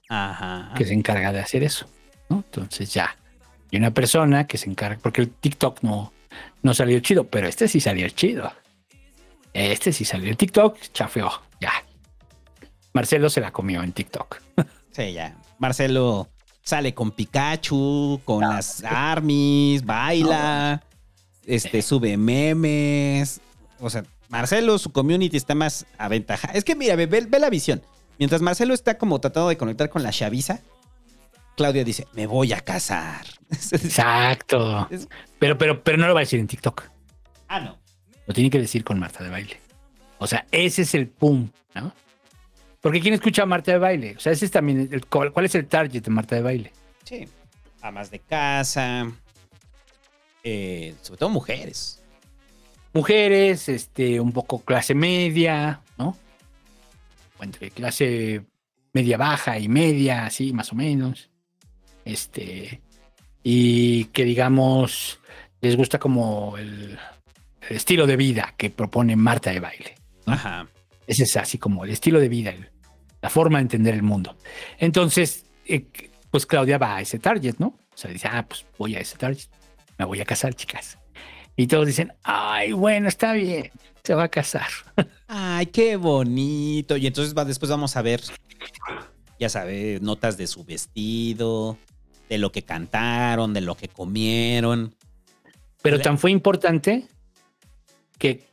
Ajá. 0.08 0.72
que 0.76 0.84
se 0.84 0.94
encarga 0.94 1.32
de 1.32 1.38
hacer 1.38 1.62
eso. 1.62 1.86
¿no? 2.28 2.38
Entonces 2.38 2.92
ya. 2.92 3.16
Y 3.70 3.76
una 3.76 3.92
persona 3.92 4.48
que 4.48 4.58
se 4.58 4.68
encarga, 4.68 4.98
porque 5.00 5.20
el 5.20 5.30
TikTok 5.30 5.82
no, 5.82 6.12
no 6.62 6.74
salió 6.74 6.98
chido, 7.00 7.22
pero 7.28 7.46
este 7.46 7.68
sí 7.68 7.78
salió 7.80 8.08
chido. 8.08 8.52
Este 9.52 9.92
sí 9.92 10.04
salió. 10.04 10.28
El 10.28 10.36
TikTok 10.36 10.76
chafeó. 10.92 11.30
Ya. 11.60 11.72
Marcelo 12.98 13.30
se 13.30 13.40
la 13.40 13.52
comió 13.52 13.82
en 13.84 13.92
TikTok. 13.92 14.40
Sí, 14.90 15.12
ya. 15.12 15.36
Marcelo 15.60 16.28
sale 16.62 16.92
con 16.92 17.12
Pikachu, 17.12 18.20
con 18.24 18.40
las 18.40 18.82
armies, 18.82 19.84
baila, 19.84 20.82
este, 21.46 21.82
sube 21.82 22.16
memes. 22.16 23.40
O 23.78 23.88
sea, 23.88 24.02
Marcelo, 24.28 24.76
su 24.78 24.90
community 24.90 25.36
está 25.36 25.54
más 25.54 25.86
aventajada. 25.98 26.54
Es 26.54 26.64
que 26.64 26.74
mira, 26.74 26.96
ve, 26.96 27.06
ve- 27.06 27.26
ve 27.28 27.38
la 27.38 27.48
visión. 27.48 27.80
Mientras 28.18 28.42
Marcelo 28.42 28.74
está 28.74 28.98
como 28.98 29.20
tratando 29.20 29.48
de 29.50 29.56
conectar 29.56 29.88
con 29.88 30.02
la 30.02 30.10
chaviza, 30.10 30.58
Claudia 31.56 31.84
dice, 31.84 32.08
me 32.14 32.26
voy 32.26 32.52
a 32.52 32.60
casar. 32.60 33.24
Exacto. 33.70 34.88
Pero, 35.38 35.56
pero, 35.58 35.84
pero 35.84 35.96
no 35.98 36.08
lo 36.08 36.14
va 36.14 36.20
a 36.20 36.24
decir 36.26 36.40
en 36.40 36.48
TikTok. 36.48 36.82
ah, 37.46 37.60
no. 37.60 37.78
Lo 38.26 38.34
tiene 38.34 38.50
que 38.50 38.58
decir 38.58 38.82
con 38.82 38.98
Marta 38.98 39.22
de 39.22 39.30
baile. 39.30 39.60
O 40.18 40.26
sea, 40.26 40.44
ese 40.50 40.82
es 40.82 40.94
el 40.94 41.06
pum, 41.06 41.50
¿no? 41.76 41.92
Porque 42.80 43.00
¿quién 43.00 43.14
escucha 43.14 43.42
a 43.42 43.46
Marta 43.46 43.72
de 43.72 43.78
baile? 43.78 44.14
O 44.16 44.20
sea, 44.20 44.32
ese 44.32 44.44
es 44.44 44.50
también 44.50 44.88
el, 44.92 45.04
¿cuál, 45.06 45.32
cuál 45.32 45.46
es 45.46 45.54
el 45.54 45.66
target 45.66 46.02
de 46.02 46.10
Marta 46.10 46.36
de 46.36 46.42
baile? 46.42 46.72
Sí. 47.04 47.26
Amas 47.82 48.10
de 48.10 48.18
casa. 48.20 49.10
eh, 50.44 50.94
sobre 51.02 51.18
todo 51.18 51.28
mujeres. 51.30 52.02
Mujeres, 52.92 53.68
este, 53.68 54.18
un 54.20 54.32
poco 54.32 54.60
clase 54.64 54.94
media, 54.94 55.80
¿no? 55.98 56.16
O 57.38 57.44
entre 57.44 57.70
clase 57.70 58.44
media 58.92 59.16
baja 59.16 59.58
y 59.58 59.68
media, 59.68 60.24
así, 60.26 60.52
más 60.52 60.72
o 60.72 60.76
menos. 60.76 61.30
Este, 62.04 62.80
y 63.42 64.04
que 64.06 64.24
digamos, 64.24 65.20
les 65.60 65.76
gusta 65.76 65.98
como 65.98 66.56
el, 66.56 66.98
el 67.68 67.76
estilo 67.76 68.06
de 68.06 68.16
vida 68.16 68.54
que 68.56 68.70
propone 68.70 69.16
Marta 69.16 69.50
de 69.50 69.60
baile. 69.60 69.94
¿no? 70.26 70.32
Ajá. 70.32 70.66
Ese 71.08 71.24
es 71.24 71.36
así 71.36 71.58
como 71.58 71.84
el 71.84 71.90
estilo 71.90 72.20
de 72.20 72.28
vida, 72.28 72.50
el- 72.50 72.70
la 73.20 73.30
forma 73.30 73.58
de 73.58 73.62
entender 73.62 73.94
el 73.94 74.04
mundo. 74.04 74.36
Entonces, 74.78 75.44
eh, 75.66 75.86
pues 76.30 76.46
Claudia 76.46 76.78
va 76.78 76.94
a 76.96 77.00
ese 77.00 77.18
target, 77.18 77.56
¿no? 77.58 77.68
O 77.68 77.96
sea, 77.96 78.12
dice, 78.12 78.28
ah, 78.30 78.46
pues 78.48 78.64
voy 78.78 78.94
a 78.94 79.00
ese 79.00 79.16
target, 79.16 79.48
me 79.98 80.04
voy 80.04 80.20
a 80.20 80.24
casar, 80.24 80.54
chicas. 80.54 80.98
Y 81.56 81.66
todos 81.66 81.86
dicen, 81.88 82.12
ay, 82.22 82.70
bueno, 82.70 83.08
está 83.08 83.32
bien, 83.32 83.72
se 84.04 84.14
va 84.14 84.22
a 84.24 84.28
casar. 84.28 84.68
Ay, 85.26 85.66
qué 85.66 85.96
bonito. 85.96 86.96
Y 86.96 87.08
entonces 87.08 87.34
va, 87.36 87.44
después 87.44 87.68
vamos 87.68 87.96
a 87.96 88.02
ver, 88.02 88.22
ya 89.40 89.48
sabes, 89.48 90.00
notas 90.00 90.36
de 90.36 90.46
su 90.46 90.64
vestido, 90.64 91.76
de 92.28 92.38
lo 92.38 92.52
que 92.52 92.62
cantaron, 92.62 93.52
de 93.54 93.60
lo 93.60 93.74
que 93.76 93.88
comieron. 93.88 94.94
Pero 95.82 96.00
tan 96.00 96.16
fue 96.18 96.30
importante 96.30 97.08
que 98.18 98.46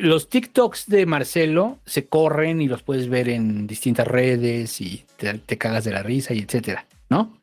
los 0.00 0.28
TikToks 0.28 0.86
de 0.88 1.06
Marcelo 1.06 1.78
se 1.86 2.06
corren 2.06 2.60
y 2.60 2.68
los 2.68 2.82
puedes 2.82 3.08
ver 3.08 3.28
en 3.28 3.66
distintas 3.66 4.06
redes 4.06 4.80
y 4.80 5.04
te, 5.16 5.34
te 5.38 5.58
cagas 5.58 5.84
de 5.84 5.92
la 5.92 6.02
risa 6.02 6.34
y 6.34 6.40
etcétera, 6.40 6.86
¿no? 7.10 7.38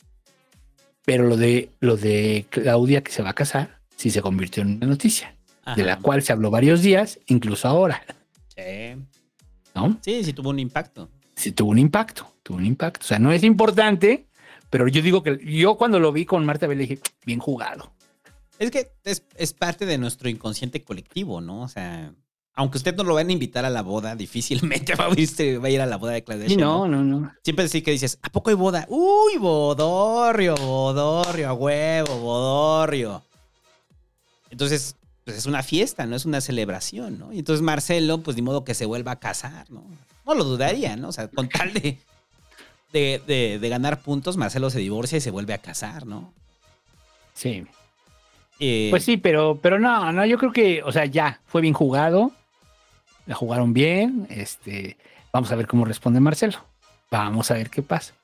Pero 1.05 1.26
lo 1.27 1.38
de 1.38 1.69
lo 1.80 1.97
de 1.97 2.45
Claudia 2.49 3.01
que 3.01 3.11
se 3.11 3.21
va 3.23 3.31
a 3.31 3.35
casar 3.35 3.80
sí 3.95 4.09
se 4.09 4.21
convirtió 4.21 4.63
en 4.63 4.76
una 4.77 4.88
noticia, 4.88 5.35
de 5.76 5.84
la 5.84 5.97
cual 5.99 6.21
se 6.23 6.31
habló 6.31 6.49
varios 6.51 6.81
días, 6.81 7.19
incluso 7.27 7.67
ahora, 7.67 8.03
Sí. 8.55 8.95
¿no? 9.76 9.97
sí, 10.01 10.23
sí 10.23 10.34
tuvo 10.34 10.49
un 10.49 10.59
impacto. 10.59 11.09
Sí 11.35 11.51
tuvo 11.51 11.71
un 11.71 11.80
impacto, 11.80 12.27
tuvo 12.43 12.57
un 12.57 12.65
impacto. 12.65 13.03
O 13.05 13.07
sea, 13.07 13.19
no 13.19 13.31
es 13.31 13.43
importante, 13.43 14.27
pero 14.69 14.88
yo 14.88 15.01
digo 15.01 15.23
que 15.23 15.39
yo 15.45 15.77
cuando 15.77 15.99
lo 15.99 16.11
vi 16.11 16.26
con 16.26 16.45
Marta 16.45 16.67
Bell 16.67 16.77
dije, 16.80 16.99
bien 17.26 17.39
jugado. 17.39 17.93
Es 18.57 18.71
que 18.71 18.91
es, 19.05 19.23
es 19.35 19.53
parte 19.53 19.85
de 19.85 19.97
nuestro 19.97 20.27
inconsciente 20.30 20.84
colectivo, 20.84 21.39
¿no? 21.39 21.61
O 21.61 21.67
sea, 21.69 22.13
aunque 22.55 22.77
usted 22.77 22.95
no 22.95 23.03
lo 23.03 23.15
van 23.15 23.30
a 23.30 23.31
invitar 23.31 23.63
a 23.65 23.69
la 23.69 23.81
boda, 23.81 24.15
difícilmente 24.15 24.95
va 24.99 25.05
a, 25.05 25.09
ir, 25.19 25.63
va 25.63 25.67
a 25.67 25.69
ir 25.71 25.81
a 25.81 25.85
la 25.85 25.97
boda 25.97 26.11
de 26.13 26.23
Claudia 26.23 26.55
no, 26.57 26.88
no, 26.88 27.03
no. 27.03 27.31
Siempre 27.43 27.67
sí 27.69 27.81
que 27.81 27.91
dices, 27.91 28.19
¿a 28.21 28.30
poco 28.30 28.49
hay 28.49 28.55
boda? 28.55 28.85
Uy, 28.89 29.38
bodorrio, 29.38 30.55
bodorrio, 30.55 31.49
a 31.49 31.53
huevo, 31.53 32.17
bodorrio. 32.19 33.23
Entonces, 34.49 34.95
pues 35.26 35.38
es 35.38 35.45
una 35.45 35.63
fiesta, 35.63 36.05
no 36.05 36.15
es 36.15 36.26
una 36.26 36.41
celebración, 36.41 37.19
¿no? 37.19 37.31
Y 37.31 37.39
entonces 37.39 37.61
Marcelo, 37.61 38.19
pues 38.19 38.35
ni 38.35 38.41
modo 38.41 38.63
que 38.65 38.73
se 38.73 38.85
vuelva 38.85 39.13
a 39.13 39.19
casar, 39.19 39.69
¿no? 39.69 39.84
No 40.26 40.34
lo 40.34 40.43
dudaría, 40.43 40.95
¿no? 40.95 41.09
O 41.09 41.11
sea, 41.11 41.27
con 41.27 41.47
tal 41.49 41.71
de, 41.73 41.97
de, 42.91 43.21
de- 43.26 43.59
de 43.59 43.69
ganar 43.69 44.01
puntos, 44.01 44.38
Marcelo 44.38 44.69
se 44.69 44.80
divorcia 44.80 45.17
y 45.17 45.21
se 45.21 45.31
vuelve 45.31 45.53
a 45.53 45.59
casar, 45.59 46.05
¿no? 46.05 46.34
Sí. 47.34 47.63
Eh, 48.59 48.88
Pues 48.89 49.05
sí, 49.05 49.17
pero, 49.17 49.59
pero 49.61 49.80
no, 49.80 50.11
no, 50.11 50.26
yo 50.26 50.38
creo 50.38 50.51
que, 50.51 50.84
o 50.84 50.91
sea, 50.91 51.05
ya 51.05 51.39
fue 51.45 51.61
bien 51.61 51.73
jugado, 51.73 52.31
la 53.30 53.35
jugaron 53.35 53.73
bien, 53.73 54.26
este, 54.31 54.97
vamos 55.31 55.51
a 55.51 55.56
ver 55.56 55.68
cómo 55.68 55.85
responde 55.85 56.19
Marcelo, 56.19 56.57
vamos 57.11 57.51
a 57.51 57.53
ver 57.53 57.69
qué 57.69 57.84
pasa, 57.84 58.15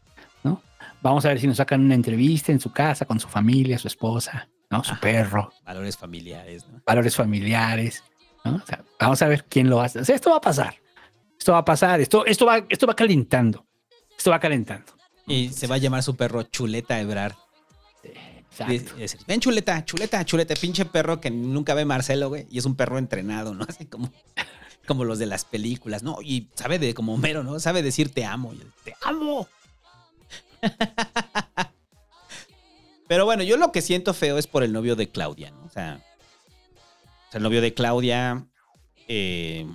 ¿no? 0.44 0.64
Vamos 1.03 1.23
a 1.26 1.27
ver 1.27 1.40
si 1.40 1.45
nos 1.45 1.57
sacan 1.57 1.82
una 1.82 1.94
entrevista 1.94 2.52
en 2.52 2.60
su 2.60 2.72
casa 2.72 3.06
con 3.06 3.19
su 3.19 3.27
familia, 3.27 3.77
su 3.77 3.88
esposa, 3.88 4.49
¿no? 4.72 4.84
Su 4.84 4.99
perro, 4.99 5.53
Valores 5.64 5.95
familiares, 5.95 6.65
¿no? 6.68 6.82
valores 6.88 7.15
familiares, 7.15 8.03
¿no? 8.44 8.56
O 8.56 8.65
sea, 8.65 8.84
vamos 8.99 9.22
a 9.22 9.27
ver 9.27 9.45
quién 9.45 9.69
lo 9.69 9.80
hace. 9.80 9.99
O 9.99 10.06
sea, 10.06 10.15
esto 10.15 10.32
va 10.32 10.38
a 10.38 10.41
pasar. 10.41 10.73
Esto 11.38 11.52
va 11.52 11.60
a 11.60 11.65
pasar. 11.65 12.02
Esto, 12.02 12.26
esto, 12.26 12.48
va, 12.48 12.65
esto 12.68 12.88
va 12.88 12.95
calentando. 12.95 13.64
Esto 14.18 14.32
va 14.32 14.40
calentando. 14.40 14.91
Y 15.27 15.49
se 15.49 15.68
va 15.68 15.76
a 15.76 15.77
llamar 15.77 16.02
su 16.02 16.15
perro 16.15 16.41
Chuleta 16.41 16.99
Ebrard. 16.99 17.36
Exacto. 18.03 18.95
Ven, 19.27 19.40
chuleta, 19.40 19.86
chuleta, 19.86 20.26
chuleta, 20.26 20.56
pinche 20.56 20.86
perro 20.86 21.22
que 21.22 21.30
nunca 21.30 21.76
ve 21.76 21.86
Marcelo, 21.86 22.30
güey. 22.30 22.48
Y 22.49 22.57
es 22.57 22.65
un 22.65 22.76
perro 22.76 22.98
entrenado, 22.98 23.53
¿no? 23.53 23.65
Así 23.69 23.86
como, 23.86 24.11
como 24.86 25.03
los 25.03 25.20
de 25.20 25.26
las 25.26 25.45
películas, 25.45 26.03
¿no? 26.03 26.18
Y 26.22 26.48
sabe 26.56 26.80
de 26.80 26.94
como 26.94 27.14
Homero, 27.16 27.44
¿no? 27.44 27.60
Sabe 27.60 27.82
decir 27.84 28.10
te 28.14 28.26
amo. 28.26 28.53
Y 28.53 28.60
yo, 28.60 28.66
te 28.84 28.95
amo. 29.03 29.48
Pero 33.07 33.26
bueno, 33.26 33.44
yo 33.44 33.57
lo 33.57 33.72
que 33.72 33.82
siento 33.82 34.14
feo 34.14 34.38
es 34.38 34.48
por 34.48 34.64
el 34.64 34.74
novio 34.74 34.95
de 34.95 35.10
Claudia, 35.10 35.52
¿no? 35.52 35.64
O 35.66 35.70
sea, 35.70 35.99
el 37.34 37.44
novio 37.44 37.62
de 37.62 37.74
Claudia. 37.74 38.45
Eh, 39.07 39.68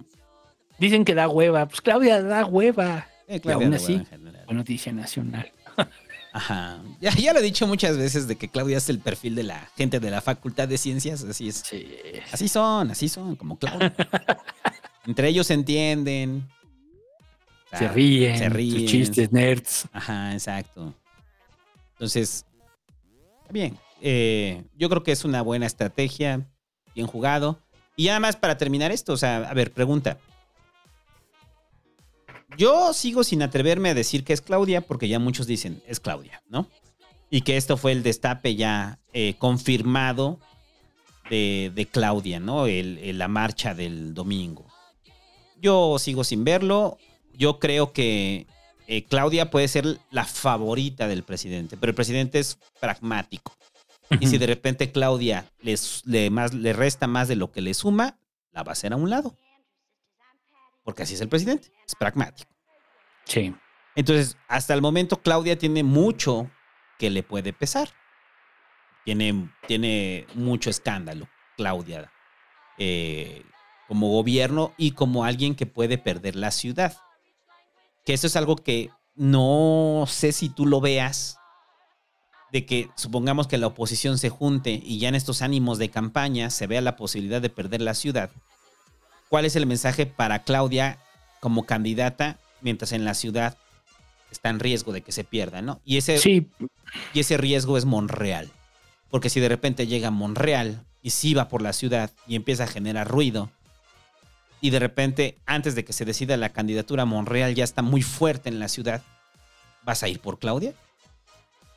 Dicen 0.78 1.04
que 1.04 1.14
da 1.14 1.28
hueva. 1.28 1.66
Pues 1.66 1.80
Claudia 1.80 2.22
da 2.22 2.44
hueva. 2.44 3.06
eh, 3.28 3.36
Y 3.36 3.40
Claudia 3.40 3.66
aún 3.66 3.70
de 3.70 3.76
así, 3.76 4.02
fue 4.46 4.54
noticia 4.54 4.92
nacional. 4.92 5.52
Ajá. 6.32 6.80
Ya, 7.00 7.10
ya 7.12 7.32
lo 7.32 7.40
he 7.40 7.42
dicho 7.42 7.66
muchas 7.66 7.96
veces 7.96 8.26
de 8.28 8.36
que 8.36 8.48
Claudia 8.48 8.78
es 8.78 8.88
el 8.88 8.98
perfil 9.00 9.34
de 9.34 9.42
la 9.44 9.68
gente 9.76 9.98
de 10.00 10.10
la 10.10 10.20
Facultad 10.20 10.66
de 10.68 10.78
Ciencias. 10.78 11.22
Así 11.24 11.48
es. 11.48 11.56
Sí. 11.56 11.86
Así 12.32 12.48
son, 12.48 12.90
así 12.90 13.08
son, 13.08 13.36
como 13.36 13.58
Claudia. 13.58 13.94
Entre 15.06 15.28
ellos 15.28 15.46
se 15.46 15.54
entienden. 15.54 16.48
O 17.66 17.68
sea, 17.70 17.78
Se 17.78 17.88
ríen. 17.88 18.38
Se 18.38 18.44
sus 18.46 18.52
ríen. 18.52 18.86
chistes 18.86 19.32
nerds. 19.32 19.88
Ajá, 19.92 20.32
exacto. 20.32 20.94
Entonces, 21.92 22.44
bien. 23.50 23.78
Eh, 24.02 24.64
yo 24.76 24.88
creo 24.88 25.02
que 25.02 25.12
es 25.12 25.24
una 25.24 25.42
buena 25.42 25.66
estrategia, 25.66 26.46
bien 26.94 27.06
jugado. 27.06 27.60
Y 27.96 28.08
además, 28.08 28.36
para 28.36 28.56
terminar 28.56 28.90
esto, 28.92 29.12
o 29.12 29.16
sea, 29.16 29.38
a 29.38 29.52
ver, 29.54 29.72
pregunta. 29.72 30.18
Yo 32.56 32.92
sigo 32.92 33.22
sin 33.24 33.42
atreverme 33.42 33.90
a 33.90 33.94
decir 33.94 34.24
que 34.24 34.32
es 34.32 34.40
Claudia, 34.40 34.80
porque 34.80 35.08
ya 35.08 35.18
muchos 35.18 35.46
dicen 35.46 35.82
es 35.86 36.00
Claudia, 36.00 36.42
¿no? 36.48 36.66
Y 37.30 37.42
que 37.42 37.56
esto 37.56 37.76
fue 37.76 37.92
el 37.92 38.02
destape 38.02 38.56
ya 38.56 38.98
eh, 39.12 39.34
confirmado 39.38 40.40
de, 41.30 41.70
de 41.74 41.86
Claudia, 41.86 42.40
¿no? 42.40 42.66
El- 42.66 42.98
el- 42.98 43.18
la 43.18 43.28
marcha 43.28 43.72
del 43.74 44.14
domingo. 44.14 44.66
Yo 45.60 45.98
sigo 45.98 46.24
sin 46.24 46.44
verlo. 46.44 46.98
Yo 47.34 47.58
creo 47.58 47.92
que 47.92 48.46
eh, 48.86 49.04
Claudia 49.04 49.50
puede 49.50 49.68
ser 49.68 49.98
la 50.10 50.24
favorita 50.24 51.06
del 51.06 51.22
presidente, 51.22 51.76
pero 51.76 51.90
el 51.90 51.94
presidente 51.94 52.38
es 52.38 52.58
pragmático. 52.80 53.56
Y 54.18 54.26
si 54.26 54.38
de 54.38 54.46
repente 54.48 54.90
Claudia 54.90 55.48
les, 55.60 56.02
le, 56.04 56.30
más, 56.30 56.52
le 56.52 56.72
resta 56.72 57.06
más 57.06 57.28
de 57.28 57.36
lo 57.36 57.52
que 57.52 57.60
le 57.60 57.74
suma, 57.74 58.18
la 58.50 58.64
va 58.64 58.70
a 58.70 58.72
hacer 58.72 58.92
a 58.92 58.96
un 58.96 59.08
lado. 59.08 59.36
Porque 60.82 61.04
así 61.04 61.14
es 61.14 61.20
el 61.20 61.28
presidente, 61.28 61.70
es 61.86 61.94
pragmático. 61.94 62.50
Sí. 63.24 63.54
Entonces, 63.94 64.36
hasta 64.48 64.74
el 64.74 64.82
momento 64.82 65.22
Claudia 65.22 65.56
tiene 65.56 65.84
mucho 65.84 66.50
que 66.98 67.10
le 67.10 67.22
puede 67.22 67.52
pesar. 67.52 67.90
Tiene, 69.04 69.48
tiene 69.68 70.26
mucho 70.34 70.68
escándalo, 70.68 71.28
Claudia, 71.56 72.12
eh, 72.78 73.44
como 73.90 74.08
gobierno 74.08 74.72
y 74.78 74.92
como 74.92 75.24
alguien 75.24 75.56
que 75.56 75.66
puede 75.66 75.98
perder 75.98 76.36
la 76.36 76.52
ciudad. 76.52 76.96
Que 78.04 78.12
eso 78.12 78.28
es 78.28 78.36
algo 78.36 78.54
que 78.54 78.90
no 79.16 80.04
sé 80.06 80.30
si 80.30 80.48
tú 80.48 80.64
lo 80.64 80.80
veas, 80.80 81.38
de 82.52 82.64
que 82.66 82.88
supongamos 82.94 83.48
que 83.48 83.58
la 83.58 83.66
oposición 83.66 84.16
se 84.16 84.28
junte 84.28 84.80
y 84.80 85.00
ya 85.00 85.08
en 85.08 85.16
estos 85.16 85.42
ánimos 85.42 85.78
de 85.78 85.88
campaña 85.88 86.50
se 86.50 86.68
vea 86.68 86.80
la 86.82 86.94
posibilidad 86.94 87.42
de 87.42 87.50
perder 87.50 87.80
la 87.80 87.94
ciudad. 87.94 88.30
¿Cuál 89.28 89.44
es 89.44 89.56
el 89.56 89.66
mensaje 89.66 90.06
para 90.06 90.44
Claudia 90.44 91.00
como 91.40 91.66
candidata 91.66 92.38
mientras 92.60 92.92
en 92.92 93.04
la 93.04 93.14
ciudad 93.14 93.58
está 94.30 94.50
en 94.50 94.60
riesgo 94.60 94.92
de 94.92 95.02
que 95.02 95.10
se 95.10 95.24
pierda, 95.24 95.62
¿no? 95.62 95.80
Y 95.84 95.96
ese, 95.96 96.18
Sí, 96.18 96.46
y 97.12 97.18
ese 97.18 97.38
riesgo 97.38 97.76
es 97.76 97.86
Monreal. 97.86 98.52
Porque 99.10 99.30
si 99.30 99.40
de 99.40 99.48
repente 99.48 99.88
llega 99.88 100.12
Monreal 100.12 100.84
y 101.02 101.10
sí 101.10 101.34
va 101.34 101.48
por 101.48 101.60
la 101.60 101.72
ciudad 101.72 102.12
y 102.28 102.36
empieza 102.36 102.62
a 102.64 102.68
generar 102.68 103.08
ruido, 103.08 103.50
y 104.60 104.70
de 104.70 104.78
repente, 104.78 105.38
antes 105.46 105.74
de 105.74 105.84
que 105.84 105.92
se 105.92 106.04
decida 106.04 106.36
la 106.36 106.50
candidatura, 106.50 107.04
Monreal 107.04 107.54
ya 107.54 107.64
está 107.64 107.82
muy 107.82 108.02
fuerte 108.02 108.48
en 108.48 108.58
la 108.58 108.68
ciudad, 108.68 109.02
¿vas 109.84 110.02
a 110.02 110.08
ir 110.08 110.20
por 110.20 110.38
Claudia? 110.38 110.74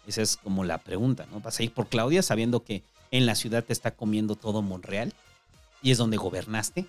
Esa 0.05 0.21
es 0.21 0.35
como 0.35 0.65
la 0.65 0.79
pregunta, 0.79 1.25
¿no? 1.31 1.39
¿Vas 1.39 1.59
a 1.59 1.63
ir 1.63 1.71
por 1.71 1.87
Claudia 1.87 2.21
sabiendo 2.21 2.63
que 2.63 2.83
en 3.11 3.25
la 3.25 3.35
ciudad 3.35 3.63
te 3.63 3.71
está 3.71 3.91
comiendo 3.91 4.35
todo 4.35 4.61
Monreal? 4.61 5.13
Y 5.81 5.91
es 5.91 5.97
donde 5.97 6.17
gobernaste. 6.17 6.85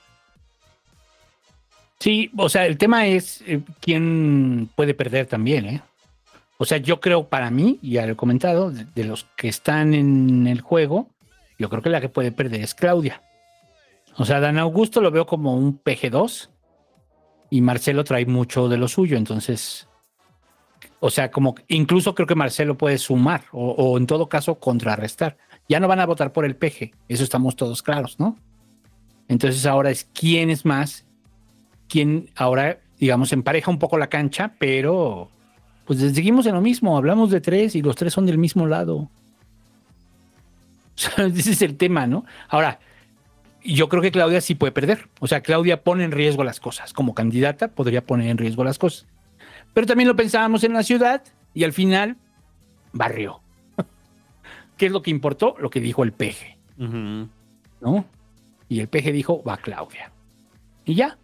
Sí, 2.00 2.30
o 2.36 2.48
sea, 2.48 2.66
el 2.66 2.76
tema 2.76 3.06
es 3.06 3.42
eh, 3.46 3.60
quién 3.80 4.68
puede 4.74 4.94
perder 4.94 5.26
también, 5.26 5.66
¿eh? 5.66 5.82
O 6.58 6.64
sea, 6.64 6.78
yo 6.78 7.00
creo 7.00 7.28
para 7.28 7.50
mí, 7.50 7.78
ya 7.82 8.06
lo 8.06 8.12
he 8.12 8.16
comentado, 8.16 8.70
de, 8.70 8.84
de 8.84 9.04
los 9.04 9.24
que 9.36 9.48
están 9.48 9.94
en 9.94 10.46
el 10.46 10.60
juego, 10.60 11.08
yo 11.58 11.68
creo 11.68 11.82
que 11.82 11.90
la 11.90 12.00
que 12.00 12.08
puede 12.08 12.32
perder 12.32 12.62
es 12.62 12.74
Claudia. 12.74 13.22
O 14.16 14.24
sea, 14.24 14.40
Dan 14.40 14.58
Augusto 14.58 15.00
lo 15.00 15.10
veo 15.10 15.26
como 15.26 15.54
un 15.54 15.82
PG2 15.82 16.50
y 17.50 17.60
Marcelo 17.60 18.04
trae 18.04 18.26
mucho 18.26 18.68
de 18.68 18.76
lo 18.76 18.88
suyo, 18.88 19.16
entonces, 19.16 19.88
o 21.00 21.10
sea, 21.10 21.30
como 21.30 21.54
incluso 21.68 22.14
creo 22.14 22.26
que 22.26 22.34
Marcelo 22.34 22.76
puede 22.76 22.98
sumar 22.98 23.44
o, 23.52 23.96
en 23.98 24.06
todo 24.06 24.28
caso 24.28 24.56
contrarrestar. 24.56 25.36
Ya 25.68 25.80
no 25.80 25.88
van 25.88 26.00
a 26.00 26.06
votar 26.06 26.32
por 26.32 26.44
el 26.44 26.56
PG, 26.56 26.92
eso 27.08 27.24
estamos 27.24 27.56
todos 27.56 27.82
claros, 27.82 28.18
¿no? 28.20 28.36
Entonces 29.28 29.64
ahora 29.66 29.90
es 29.90 30.08
quién 30.12 30.50
es 30.50 30.64
más 30.64 31.06
quien 31.88 32.30
ahora, 32.34 32.80
digamos, 32.98 33.32
empareja 33.32 33.70
un 33.70 33.78
poco 33.78 33.98
la 33.98 34.08
cancha, 34.08 34.54
pero 34.58 35.30
pues 35.84 36.00
seguimos 36.00 36.46
en 36.46 36.54
lo 36.54 36.60
mismo, 36.60 36.96
hablamos 36.96 37.30
de 37.30 37.40
tres 37.40 37.74
y 37.76 37.82
los 37.82 37.96
tres 37.96 38.12
son 38.12 38.26
del 38.26 38.38
mismo 38.38 38.66
lado. 38.66 39.10
Ese 41.16 41.52
es 41.52 41.62
el 41.62 41.76
tema, 41.76 42.06
¿no? 42.06 42.24
Ahora, 42.48 42.80
yo 43.64 43.88
creo 43.88 44.02
que 44.02 44.12
Claudia 44.12 44.40
sí 44.40 44.54
puede 44.54 44.72
perder. 44.72 45.08
O 45.20 45.26
sea, 45.26 45.40
Claudia 45.40 45.82
pone 45.82 46.04
en 46.04 46.12
riesgo 46.12 46.44
las 46.44 46.60
cosas. 46.60 46.92
Como 46.92 47.14
candidata 47.14 47.68
podría 47.68 48.04
poner 48.04 48.28
en 48.28 48.38
riesgo 48.38 48.64
las 48.64 48.78
cosas. 48.78 49.06
Pero 49.72 49.86
también 49.86 50.08
lo 50.08 50.16
pensábamos 50.16 50.62
en 50.64 50.74
la 50.74 50.82
ciudad 50.82 51.22
y 51.54 51.64
al 51.64 51.72
final 51.72 52.16
barrió. 52.92 53.40
¿Qué 54.76 54.86
es 54.86 54.92
lo 54.92 55.02
que 55.02 55.10
importó? 55.10 55.56
Lo 55.58 55.70
que 55.70 55.80
dijo 55.80 56.04
el 56.04 56.12
peje. 56.12 56.58
¿no? 56.76 58.04
Y 58.68 58.80
el 58.80 58.88
peje 58.88 59.12
dijo, 59.12 59.42
va 59.42 59.56
Claudia. 59.56 60.10
Y 60.84 60.94
ya. 60.94 61.18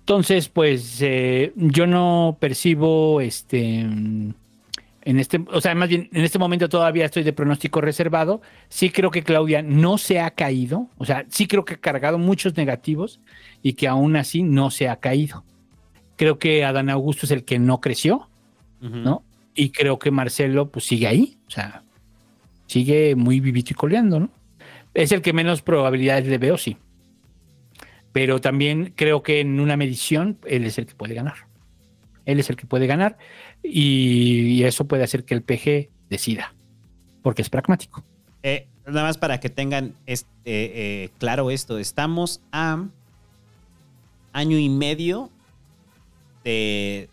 Entonces, 0.00 0.48
pues 0.48 0.98
eh, 1.02 1.52
yo 1.54 1.86
no 1.86 2.36
percibo 2.40 3.20
este. 3.20 3.86
En 5.02 5.18
este, 5.18 5.42
o 5.50 5.60
sea, 5.60 5.74
más 5.74 5.88
bien, 5.88 6.10
en 6.12 6.24
este 6.24 6.38
momento 6.38 6.68
todavía 6.68 7.06
estoy 7.06 7.22
de 7.22 7.32
pronóstico 7.32 7.80
reservado. 7.80 8.42
Sí 8.68 8.90
creo 8.90 9.10
que 9.10 9.22
Claudia 9.22 9.62
no 9.62 9.96
se 9.98 10.20
ha 10.20 10.30
caído. 10.32 10.88
O 10.98 11.04
sea, 11.04 11.24
sí 11.30 11.46
creo 11.46 11.64
que 11.64 11.74
ha 11.74 11.80
cargado 11.80 12.18
muchos 12.18 12.56
negativos 12.56 13.20
y 13.62 13.72
que 13.74 13.88
aún 13.88 14.16
así 14.16 14.42
no 14.42 14.70
se 14.70 14.88
ha 14.88 14.96
caído. 14.96 15.44
Creo 16.16 16.38
que 16.38 16.64
Adán 16.64 16.90
Augusto 16.90 17.24
es 17.24 17.32
el 17.32 17.44
que 17.44 17.58
no 17.58 17.80
creció. 17.80 18.28
¿no? 18.80 19.22
Y 19.54 19.70
creo 19.70 19.98
que 19.98 20.10
Marcelo, 20.10 20.70
pues 20.70 20.86
sigue 20.86 21.06
ahí. 21.06 21.38
O 21.46 21.50
sea, 21.50 21.82
sigue 22.66 23.14
muy 23.14 23.40
vivito 23.40 23.72
y 23.72 23.74
coleando, 23.74 24.20
¿no? 24.20 24.30
Es 24.94 25.12
el 25.12 25.22
que 25.22 25.32
menos 25.32 25.62
probabilidades 25.62 26.26
le 26.26 26.38
veo, 26.38 26.56
sí. 26.56 26.76
Pero 28.12 28.40
también 28.40 28.92
creo 28.96 29.22
que 29.22 29.40
en 29.40 29.60
una 29.60 29.76
medición 29.76 30.38
él 30.46 30.64
es 30.64 30.78
el 30.78 30.86
que 30.86 30.94
puede 30.94 31.14
ganar. 31.14 31.46
Él 32.24 32.40
es 32.40 32.50
el 32.50 32.56
que 32.56 32.66
puede 32.66 32.86
ganar 32.86 33.18
y, 33.62 34.42
y 34.52 34.64
eso 34.64 34.86
puede 34.86 35.04
hacer 35.04 35.24
que 35.24 35.34
el 35.34 35.42
PG 35.42 35.90
decida, 36.08 36.54
porque 37.22 37.42
es 37.42 37.50
pragmático. 37.50 38.02
Eh, 38.42 38.66
nada 38.86 39.04
más 39.04 39.18
para 39.18 39.40
que 39.40 39.50
tengan 39.50 39.94
este, 40.06 40.28
eh, 40.44 41.10
claro 41.18 41.50
esto, 41.50 41.78
estamos 41.78 42.40
a 42.52 42.84
año 44.32 44.58
y 44.58 44.68
medio 44.68 45.30
de... 46.44 47.08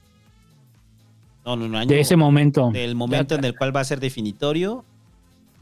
No, 1.45 1.55
no, 1.55 1.67
no, 1.69 1.77
año, 1.77 1.89
De 1.89 1.99
ese 1.99 2.15
momento. 2.15 2.71
del 2.71 2.95
momento 2.95 3.35
en 3.35 3.45
el 3.45 3.55
cual 3.55 3.75
va 3.75 3.79
a 3.79 3.85
ser 3.85 3.99
definitorio. 3.99 4.83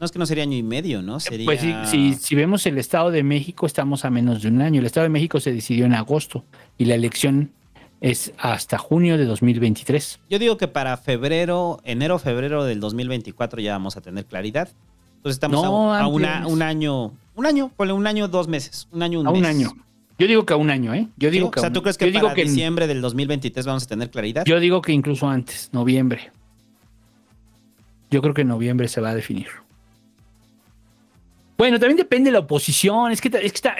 No 0.00 0.04
es 0.04 0.12
que 0.12 0.18
no 0.18 0.26
sería 0.26 0.42
año 0.42 0.56
y 0.56 0.62
medio, 0.62 1.00
¿no? 1.00 1.20
Sería... 1.20 1.44
Pues 1.46 1.60
si, 1.60 1.72
si, 1.84 2.14
si 2.14 2.34
vemos 2.34 2.66
el 2.66 2.76
Estado 2.76 3.10
de 3.10 3.22
México, 3.22 3.66
estamos 3.66 4.04
a 4.04 4.10
menos 4.10 4.42
de 4.42 4.48
un 4.48 4.60
año. 4.60 4.80
El 4.80 4.86
Estado 4.86 5.04
de 5.04 5.10
México 5.10 5.38
se 5.38 5.52
decidió 5.52 5.86
en 5.86 5.94
agosto 5.94 6.44
y 6.76 6.86
la 6.86 6.96
elección 6.96 7.52
es 8.00 8.32
hasta 8.38 8.78
junio 8.78 9.16
de 9.18 9.24
2023. 9.24 10.20
Yo 10.30 10.38
digo 10.38 10.56
que 10.56 10.68
para 10.68 10.96
febrero, 10.96 11.80
enero, 11.84 12.18
febrero 12.18 12.64
del 12.64 12.80
2024 12.80 13.60
ya 13.60 13.72
vamos 13.72 13.96
a 13.96 14.00
tener 14.00 14.26
claridad. 14.26 14.68
Entonces 15.16 15.36
estamos 15.36 15.62
No, 15.64 15.92
a, 15.92 16.00
a 16.02 16.06
una- 16.06 16.38
antes. 16.38 16.52
un 16.52 16.62
año, 16.62 17.12
un 17.34 17.46
año, 17.46 17.70
ponle 17.76 17.92
un 17.94 18.06
año, 18.06 18.28
dos 18.28 18.48
meses, 18.48 18.86
un 18.92 19.02
año, 19.02 19.20
un 19.20 19.26
A 19.26 19.30
un 19.30 19.40
mes. 19.40 19.48
año. 19.50 19.72
Yo 20.18 20.26
digo 20.26 20.46
que 20.46 20.54
a 20.54 20.56
un 20.56 20.70
año, 20.70 20.94
¿eh? 20.94 21.08
Yo 21.16 21.30
digo 21.30 21.48
O 21.48 21.50
que 21.50 21.58
a 21.58 21.62
sea, 21.62 21.68
un- 21.68 21.74
¿tú 21.74 21.82
crees 21.82 21.98
que 21.98 22.10
para 22.12 22.32
que 22.34 22.42
en- 22.42 22.48
diciembre 22.48 22.86
del 22.86 23.00
2023 23.02 23.66
vamos 23.66 23.82
a 23.84 23.86
tener 23.86 24.10
claridad? 24.10 24.44
Yo 24.46 24.60
digo 24.60 24.80
que 24.82 24.92
incluso 24.92 25.28
antes, 25.28 25.68
noviembre. 25.72 26.30
Yo 28.10 28.22
creo 28.22 28.32
que 28.32 28.42
en 28.42 28.48
noviembre 28.48 28.88
se 28.88 29.00
va 29.00 29.10
a 29.10 29.14
definir. 29.14 29.48
Bueno, 31.58 31.78
también 31.80 31.96
depende 31.96 32.28
de 32.28 32.32
la 32.34 32.40
oposición. 32.40 33.10
Es 33.12 33.20
que, 33.20 33.30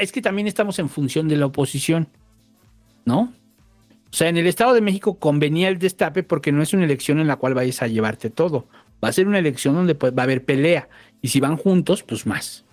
es 0.00 0.12
que 0.12 0.22
también 0.22 0.46
estamos 0.48 0.78
en 0.78 0.88
función 0.88 1.28
de 1.28 1.36
la 1.36 1.46
oposición. 1.46 2.08
¿No? 3.04 3.32
O 4.10 4.16
sea, 4.16 4.28
en 4.28 4.36
el 4.36 4.46
Estado 4.46 4.72
de 4.72 4.80
México 4.80 5.18
convenía 5.18 5.68
el 5.68 5.78
destape 5.78 6.22
porque 6.22 6.52
no 6.52 6.62
es 6.62 6.72
una 6.72 6.84
elección 6.84 7.18
en 7.18 7.26
la 7.26 7.36
cual 7.36 7.54
vayas 7.54 7.82
a 7.82 7.86
llevarte 7.88 8.30
todo. 8.30 8.66
Va 9.04 9.08
a 9.08 9.12
ser 9.12 9.26
una 9.28 9.38
elección 9.38 9.74
donde 9.74 9.94
pues, 9.94 10.12
va 10.16 10.22
a 10.22 10.24
haber 10.24 10.44
pelea. 10.44 10.88
Y 11.20 11.28
si 11.28 11.40
van 11.40 11.56
juntos, 11.56 12.02
pues 12.02 12.26
más. 12.26 12.64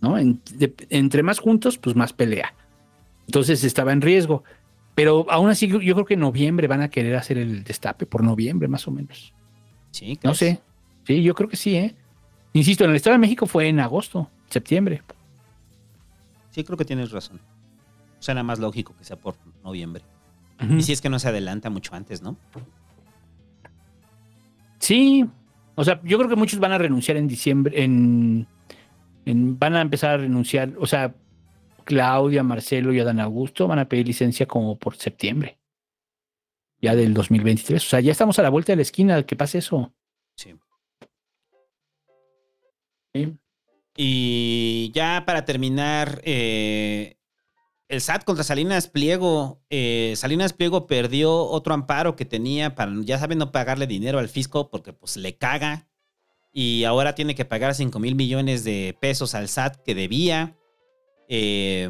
¿No? 0.00 0.18
En- 0.18 0.40
de- 0.54 0.74
entre 0.90 1.22
más 1.22 1.38
juntos, 1.38 1.78
pues 1.78 1.94
más 1.96 2.12
pelea. 2.12 2.54
Entonces 3.26 3.62
estaba 3.64 3.92
en 3.92 4.00
riesgo. 4.00 4.44
Pero 4.94 5.24
aún 5.30 5.48
así, 5.48 5.66
yo, 5.68 5.80
yo 5.80 5.94
creo 5.94 6.04
que 6.04 6.14
en 6.14 6.20
noviembre 6.20 6.66
van 6.66 6.82
a 6.82 6.90
querer 6.90 7.16
hacer 7.16 7.38
el 7.38 7.64
destape, 7.64 8.04
por 8.06 8.22
noviembre 8.24 8.66
más 8.68 8.86
o 8.88 8.90
menos. 8.90 9.32
Sí, 9.92 10.18
No 10.22 10.34
sé. 10.34 10.60
Sí, 11.06 11.22
yo 11.22 11.34
creo 11.34 11.48
que 11.48 11.56
sí, 11.56 11.76
¿eh? 11.76 11.94
Insisto, 12.52 12.84
en 12.84 12.90
el 12.90 12.96
Estado 12.96 13.14
de 13.14 13.18
México 13.20 13.46
fue 13.46 13.68
en 13.68 13.80
agosto, 13.80 14.28
septiembre. 14.50 15.02
Sí, 16.50 16.64
creo 16.64 16.76
que 16.76 16.84
tienes 16.84 17.12
razón. 17.12 17.40
Suena 18.18 18.42
más 18.42 18.58
lógico 18.58 18.94
que 18.98 19.04
sea 19.04 19.16
por 19.16 19.36
noviembre. 19.64 20.02
Y 20.78 20.82
si 20.82 20.92
es 20.92 21.00
que 21.00 21.08
no 21.08 21.18
se 21.18 21.28
adelanta 21.28 21.70
mucho 21.70 21.94
antes, 21.94 22.20
¿no? 22.22 22.36
Sí, 24.78 25.24
o 25.74 25.84
sea, 25.84 26.00
yo 26.04 26.18
creo 26.18 26.28
que 26.28 26.36
muchos 26.36 26.58
van 26.58 26.72
a 26.72 26.78
renunciar 26.78 27.16
en 27.16 27.28
diciembre, 27.28 27.82
en, 27.82 28.46
en- 29.24 29.58
van 29.58 29.74
a 29.76 29.80
empezar 29.80 30.10
a 30.12 30.16
renunciar, 30.18 30.72
o 30.78 30.86
sea, 30.86 31.14
Claudia, 31.84 32.42
Marcelo 32.42 32.92
y 32.92 33.00
Adán 33.00 33.20
Augusto 33.20 33.66
van 33.66 33.78
a 33.78 33.88
pedir 33.88 34.06
licencia 34.06 34.46
como 34.46 34.78
por 34.78 34.96
septiembre, 34.96 35.58
ya 36.80 36.94
del 36.94 37.14
2023. 37.14 37.84
O 37.84 37.88
sea, 37.88 38.00
ya 38.00 38.12
estamos 38.12 38.38
a 38.38 38.42
la 38.42 38.50
vuelta 38.50 38.72
de 38.72 38.76
la 38.76 38.82
esquina 38.82 39.22
que 39.24 39.36
pase 39.36 39.58
eso. 39.58 39.92
Sí. 40.36 40.54
Sí. 43.14 43.36
Y 43.96 44.92
ya 44.94 45.24
para 45.26 45.44
terminar, 45.44 46.20
eh, 46.24 47.16
el 47.90 48.00
SAT 48.00 48.22
contra 48.22 48.44
Salinas 48.44 48.86
Pliego. 48.86 49.60
eh, 49.68 50.14
Salinas 50.16 50.52
Pliego 50.52 50.86
perdió 50.86 51.44
otro 51.44 51.74
amparo 51.74 52.14
que 52.14 52.24
tenía 52.24 52.76
para, 52.76 52.92
ya 53.02 53.18
saben, 53.18 53.38
no 53.38 53.50
pagarle 53.50 53.88
dinero 53.88 54.20
al 54.20 54.28
fisco 54.28 54.70
porque 54.70 54.92
pues 54.92 55.16
le 55.16 55.36
caga. 55.36 55.88
Y 56.52 56.84
ahora 56.84 57.16
tiene 57.16 57.34
que 57.34 57.44
pagar 57.44 57.74
5 57.74 57.98
mil 57.98 58.14
millones 58.14 58.62
de 58.62 58.96
pesos 59.00 59.34
al 59.34 59.48
SAT 59.48 59.82
que 59.84 59.96
debía. 59.96 60.56
Eh, 61.28 61.88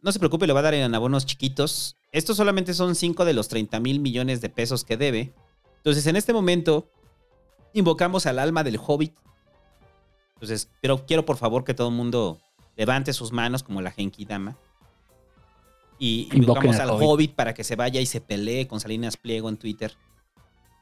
no 0.00 0.12
se 0.12 0.18
preocupe, 0.18 0.46
le 0.46 0.54
va 0.54 0.60
a 0.60 0.64
dar 0.64 0.74
en 0.74 0.94
abonos 0.94 1.26
chiquitos. 1.26 1.98
Estos 2.10 2.38
solamente 2.38 2.72
son 2.72 2.94
5 2.94 3.26
de 3.26 3.34
los 3.34 3.48
30 3.48 3.80
mil 3.80 4.00
millones 4.00 4.40
de 4.40 4.48
pesos 4.48 4.82
que 4.82 4.96
debe. 4.96 5.34
Entonces, 5.76 6.06
en 6.06 6.16
este 6.16 6.32
momento, 6.32 6.90
invocamos 7.74 8.24
al 8.24 8.38
alma 8.38 8.64
del 8.64 8.78
hobbit. 8.78 9.14
Entonces, 10.36 10.70
pero 10.80 11.04
quiero 11.04 11.26
por 11.26 11.36
favor 11.36 11.64
que 11.64 11.74
todo 11.74 11.88
el 11.88 11.94
mundo 11.94 12.40
levante 12.76 13.12
sus 13.12 13.30
manos 13.30 13.62
como 13.62 13.82
la 13.82 13.90
Genki 13.90 14.24
Dama. 14.24 14.56
Y 15.98 16.28
invocamos 16.32 16.76
al 16.76 16.82
al 16.82 16.90
hobbit. 16.90 17.08
hobbit. 17.08 17.34
para 17.34 17.54
que 17.54 17.64
se 17.64 17.76
vaya 17.76 18.00
y 18.00 18.06
se 18.06 18.20
pelee 18.20 18.66
con 18.66 18.80
Salinas 18.80 19.16
Pliego 19.16 19.48
en 19.48 19.56
Twitter. 19.56 19.92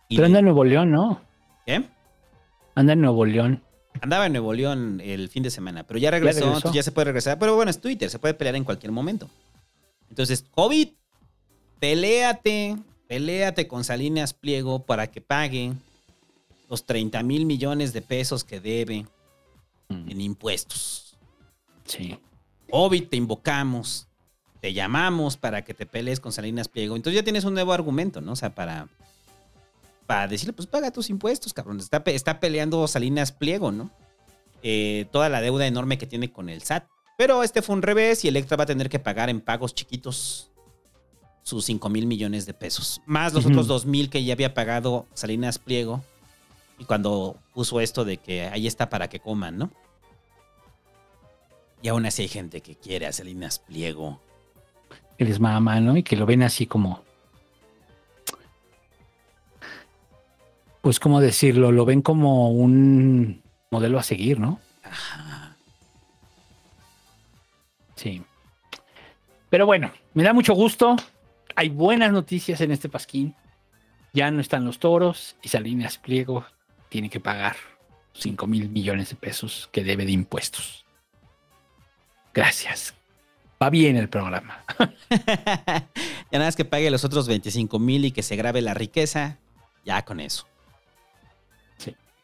Y 0.08 0.16
Pero 0.16 0.26
anda 0.26 0.38
en 0.38 0.46
Nuevo 0.46 0.64
León, 0.64 0.90
¿no? 0.90 1.20
¿Qué? 1.66 1.84
Anda 2.74 2.94
en 2.94 3.00
Nuevo 3.00 3.24
León. 3.24 3.62
Andaba 4.00 4.26
en 4.26 4.32
Nuevo 4.32 4.52
León 4.52 5.00
el 5.04 5.28
fin 5.28 5.42
de 5.42 5.50
semana, 5.50 5.84
pero 5.84 5.98
ya 5.98 6.10
regresó, 6.10 6.60
ya 6.72 6.82
se 6.82 6.92
puede 6.92 7.06
regresar. 7.06 7.38
Pero 7.38 7.54
bueno, 7.54 7.70
es 7.70 7.80
Twitter, 7.80 8.08
se 8.08 8.18
puede 8.18 8.34
pelear 8.34 8.56
en 8.56 8.64
cualquier 8.64 8.90
momento. 8.90 9.28
Entonces, 10.08 10.44
COVID, 10.50 10.88
peléate, 11.78 12.76
peléate 13.06 13.68
con 13.68 13.84
Salinas 13.84 14.32
Pliego 14.34 14.84
para 14.84 15.08
que 15.08 15.20
pague 15.20 15.72
los 16.68 16.84
30 16.86 17.22
mil 17.22 17.44
millones 17.44 17.92
de 17.92 18.02
pesos 18.02 18.44
que 18.44 18.60
debe 18.60 19.06
en 19.88 20.20
impuestos. 20.20 21.16
Sí. 21.84 22.18
COVID, 22.70 23.08
te 23.08 23.16
invocamos, 23.16 24.08
te 24.62 24.72
llamamos 24.72 25.36
para 25.36 25.64
que 25.64 25.74
te 25.74 25.86
pelees 25.86 26.20
con 26.20 26.30
Salinas 26.32 26.68
Pliego. 26.68 26.94
Entonces 26.96 27.16
ya 27.20 27.24
tienes 27.24 27.42
un 27.44 27.52
nuevo 27.52 27.72
argumento, 27.72 28.20
¿no? 28.20 28.32
O 28.32 28.36
sea, 28.36 28.54
para, 28.54 28.86
para 30.06 30.28
decirle, 30.28 30.52
pues 30.52 30.68
paga 30.68 30.92
tus 30.92 31.10
impuestos, 31.10 31.52
cabrón. 31.52 31.80
Está, 31.80 32.04
pe- 32.04 32.14
está 32.14 32.38
peleando 32.38 32.86
Salinas 32.86 33.32
Pliego, 33.32 33.72
¿no? 33.72 33.90
Eh, 34.62 35.06
toda 35.10 35.28
la 35.28 35.40
deuda 35.40 35.66
enorme 35.66 35.98
que 35.98 36.06
tiene 36.06 36.30
con 36.32 36.48
el 36.48 36.62
SAT. 36.62 36.84
Pero 37.18 37.42
este 37.42 37.60
fue 37.60 37.74
un 37.74 37.82
revés 37.82 38.24
y 38.24 38.28
Electra 38.28 38.56
va 38.56 38.62
a 38.62 38.66
tener 38.68 38.88
que 38.88 39.00
pagar 39.00 39.28
en 39.30 39.40
pagos 39.40 39.74
chiquitos 39.74 40.48
sus 41.42 41.64
5 41.64 41.88
mil 41.88 42.06
millones 42.06 42.46
de 42.46 42.54
pesos. 42.54 43.00
Más 43.04 43.34
los 43.34 43.44
otros 43.44 43.66
2 43.66 43.84
mil 43.86 44.10
que 44.10 44.22
ya 44.22 44.32
había 44.32 44.54
pagado 44.54 45.06
Salinas 45.12 45.58
Pliego. 45.58 46.04
Y 46.78 46.84
cuando 46.84 47.36
puso 47.52 47.80
esto 47.80 48.04
de 48.04 48.16
que 48.18 48.44
ahí 48.46 48.68
está 48.68 48.88
para 48.88 49.08
que 49.08 49.18
coman, 49.18 49.58
¿no? 49.58 49.72
Y 51.82 51.88
aún 51.88 52.06
así 52.06 52.22
hay 52.22 52.28
gente 52.28 52.60
que 52.60 52.76
quiere 52.76 53.06
a 53.08 53.12
Salinas 53.12 53.58
Pliego. 53.58 54.20
Que 55.18 55.24
les 55.24 55.40
mama, 55.40 55.80
¿no? 55.80 55.96
Y 55.96 56.02
que 56.02 56.16
lo 56.16 56.26
ven 56.26 56.42
así 56.42 56.66
como. 56.66 57.02
Pues, 60.80 60.98
¿cómo 60.98 61.20
decirlo? 61.20 61.70
Lo 61.70 61.84
ven 61.84 62.02
como 62.02 62.50
un 62.50 63.42
modelo 63.70 63.98
a 63.98 64.02
seguir, 64.02 64.40
¿no? 64.40 64.60
Sí. 67.94 68.22
Pero 69.48 69.64
bueno, 69.64 69.92
me 70.14 70.24
da 70.24 70.32
mucho 70.32 70.54
gusto. 70.54 70.96
Hay 71.54 71.68
buenas 71.68 72.12
noticias 72.12 72.60
en 72.60 72.72
este 72.72 72.88
pasquín. 72.88 73.34
Ya 74.12 74.30
no 74.30 74.40
están 74.40 74.64
los 74.64 74.78
toros 74.78 75.36
y 75.42 75.48
Salinas 75.48 75.98
Pliego 75.98 76.44
tiene 76.88 77.08
que 77.08 77.20
pagar 77.20 77.56
5 78.14 78.46
mil 78.46 78.68
millones 78.68 79.10
de 79.10 79.16
pesos 79.16 79.68
que 79.72 79.84
debe 79.84 80.04
de 80.04 80.12
impuestos. 80.12 80.84
Gracias. 82.34 82.94
Va 83.62 83.70
bien 83.70 83.96
el 83.96 84.08
programa. 84.08 84.64
ya 85.08 85.86
nada 86.32 86.46
más 86.46 86.56
que 86.56 86.64
pague 86.64 86.90
los 86.90 87.04
otros 87.04 87.28
25 87.28 87.78
mil 87.78 88.04
y 88.04 88.10
que 88.10 88.24
se 88.24 88.34
grabe 88.34 88.60
la 88.60 88.74
riqueza. 88.74 89.38
Ya 89.84 90.04
con 90.04 90.18
eso. 90.18 90.46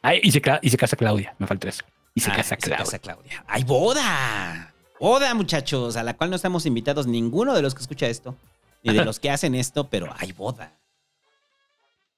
Ay, 0.02 0.20
y, 0.22 0.32
se, 0.32 0.42
y 0.62 0.70
se 0.70 0.76
casa 0.76 0.96
Claudia, 0.96 1.34
me 1.38 1.46
falta 1.46 1.68
eso. 1.68 1.84
Y 2.14 2.20
se 2.20 2.30
Ah, 2.30 2.36
casa 2.36 2.54
y 2.54 2.58
Claudia. 2.58 2.84
casa 2.84 2.98
Claudia. 2.98 3.44
¡Hay 3.46 3.62
boda! 3.64 4.72
Boda, 5.00 5.32
muchachos, 5.34 5.96
a 5.96 6.02
la 6.02 6.14
cual 6.16 6.30
no 6.30 6.36
estamos 6.36 6.66
invitados 6.66 7.06
ninguno 7.06 7.54
de 7.54 7.62
los 7.62 7.74
que 7.74 7.82
escucha 7.82 8.06
esto, 8.08 8.34
ni 8.82 8.92
de 8.94 9.04
los 9.04 9.20
que 9.20 9.30
hacen 9.30 9.54
esto, 9.54 9.88
pero 9.88 10.12
hay 10.18 10.32
boda. 10.32 10.72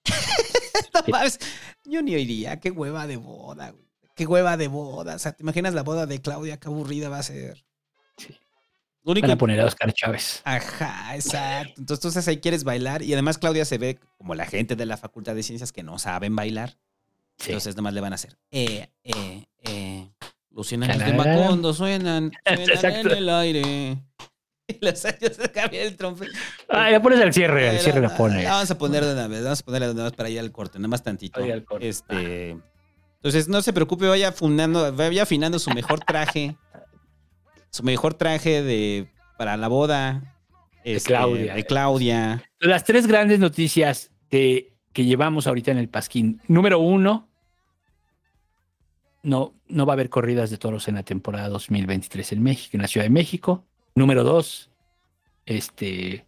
No 0.93 1.03
mames, 1.09 1.39
Yo 1.85 2.03
ni 2.03 2.15
oiría, 2.17 2.59
qué 2.59 2.71
hueva 2.71 3.07
de 3.07 3.17
boda, 3.17 3.71
güey. 3.71 3.85
Qué 4.17 4.27
hueva 4.27 4.57
de 4.57 4.67
boda. 4.69 5.15
O 5.15 5.19
sea, 5.19 5.33
¿te 5.33 5.43
imaginas 5.43 5.73
la 5.73 5.83
boda 5.83 6.05
de 6.07 6.21
Claudia? 6.21 6.59
Qué 6.59 6.69
aburrida 6.69 7.09
va 7.09 7.19
a 7.19 7.23
ser. 7.23 7.65
Sí. 8.17 8.37
Lo 9.03 9.13
único 9.13 9.27
Van 9.27 9.35
a 9.35 9.39
poner 9.39 9.61
a 9.61 9.67
Oscar 9.67 9.93
Chávez. 9.93 10.43
Ajá, 10.45 11.15
exacto. 11.15 11.75
Entonces, 11.79 12.05
entonces 12.05 12.29
ahí 12.29 12.39
quieres 12.39 12.65
bailar 12.65 13.03
y 13.03 13.13
además 13.13 13.39
Claudia 13.39 13.65
se 13.65 13.79
ve 13.79 13.99
como 14.19 14.35
la 14.35 14.45
gente 14.45 14.77
de 14.77 14.87
la 14.87 14.97
Facultad 14.97 15.35
de 15.35 15.43
Ciencias 15.43 15.73
que 15.73 15.83
no 15.83 15.99
saben 15.99 16.37
bailar. 16.37 16.77
Sí. 17.39 17.51
Entonces 17.51 17.77
nomás 17.77 17.95
le 17.95 18.01
van 18.03 18.13
a 18.13 18.17
hacer. 18.17 18.37
Eh, 18.51 18.91
eh, 19.03 19.47
eh. 19.65 20.11
Los 20.51 20.67
cien 20.67 20.83
años 20.83 20.99
de. 20.99 21.15
Macondo 21.15 21.73
suenan, 21.73 22.33
suenan 22.81 23.07
en 23.07 23.11
el 23.11 23.29
aire. 23.29 23.99
Y 24.71 24.85
los 24.85 25.05
años 25.05 25.37
de 25.37 25.49
Gabriel 25.53 25.97
Trompeta. 25.97 26.39
Ah, 26.69 26.91
la 26.91 27.03
pones 27.03 27.21
al 27.21 27.35
cierre, 27.35 27.71
al 27.71 27.81
cierre 27.81 28.01
la 28.01 28.17
pones. 28.17 28.45
La 28.45 28.53
vamos 28.53 28.71
a 28.71 28.79
poner 28.79 29.05
de 29.05 29.15
una 29.15 29.27
vez, 29.27 29.43
vamos 29.43 29.59
a 29.59 29.65
ponerla 29.65 29.89
de 29.89 29.95
una 29.95 30.05
vez 30.05 30.13
para 30.13 30.31
ir 30.31 30.39
al 30.39 30.53
corte, 30.53 30.79
nada 30.79 30.87
más 30.87 31.03
tantito. 31.03 31.43
Ahí 31.43 31.51
al 31.51 31.65
corte. 31.65 31.89
Este, 31.89 32.57
entonces, 33.23 33.49
no 33.49 33.61
se 33.61 33.75
preocupe, 33.75 34.09
vaya 34.09 34.29
afinando, 34.29 34.93
vaya 34.95 35.25
afinando 35.25 35.59
su 35.59 35.71
mejor 35.73 36.01
traje. 36.01 36.57
su 37.71 37.83
mejor 37.83 38.15
traje 38.15 38.63
de 38.63 39.09
para 39.39 39.57
la 39.57 39.69
boda. 39.69 40.37
este, 40.85 41.09
Claudia. 41.09 41.55
De 41.55 41.65
Claudia. 41.65 42.43
Las 42.59 42.85
tres 42.85 43.07
grandes 43.07 43.39
noticias 43.39 44.11
que, 44.29 44.75
que 44.93 45.05
llevamos 45.05 45.47
ahorita 45.47 45.71
en 45.71 45.79
el 45.79 45.89
Pasquín. 45.89 46.41
Número 46.47 46.79
uno, 46.79 47.29
no, 49.23 49.55
no 49.69 49.87
va 49.87 49.93
a 49.93 49.95
haber 49.95 50.11
corridas 50.11 50.51
de 50.51 50.59
toros 50.59 50.89
en 50.89 50.97
la 50.97 51.03
temporada 51.03 51.49
2023 51.49 52.33
en 52.33 52.43
México, 52.43 52.71
en 52.75 52.83
la 52.83 52.89
Ciudad 52.89 53.05
de 53.07 53.11
México. 53.11 53.65
Número 53.95 54.25
dos, 54.25 54.71
este, 55.47 56.27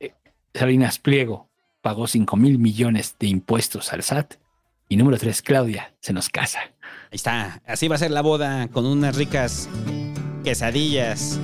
eh, 0.00 0.14
Salinas 0.52 0.98
Pliego 0.98 1.50
pagó 1.82 2.06
5 2.06 2.36
mil 2.36 2.58
millones 2.58 3.16
de 3.18 3.26
impuestos 3.26 3.92
al 3.92 4.02
SAT. 4.02 4.34
Y 4.88 4.96
número 4.96 5.18
tres, 5.18 5.42
Claudia 5.42 5.94
se 6.00 6.12
nos 6.12 6.28
casa. 6.28 6.60
Ahí 6.60 7.16
está. 7.16 7.62
Así 7.66 7.88
va 7.88 7.96
a 7.96 7.98
ser 7.98 8.10
la 8.10 8.22
boda 8.22 8.68
con 8.68 8.86
unas 8.86 9.16
ricas 9.16 9.68
quesadillas. 10.44 11.40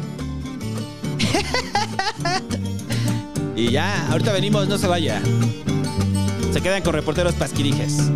y 3.56 3.70
ya, 3.70 4.08
ahorita 4.10 4.32
venimos, 4.32 4.68
no 4.68 4.78
se 4.78 4.86
vaya. 4.86 5.20
Se 6.52 6.60
quedan 6.60 6.82
con 6.82 6.92
reporteros 6.92 7.34
pasquirijes. 7.34 8.10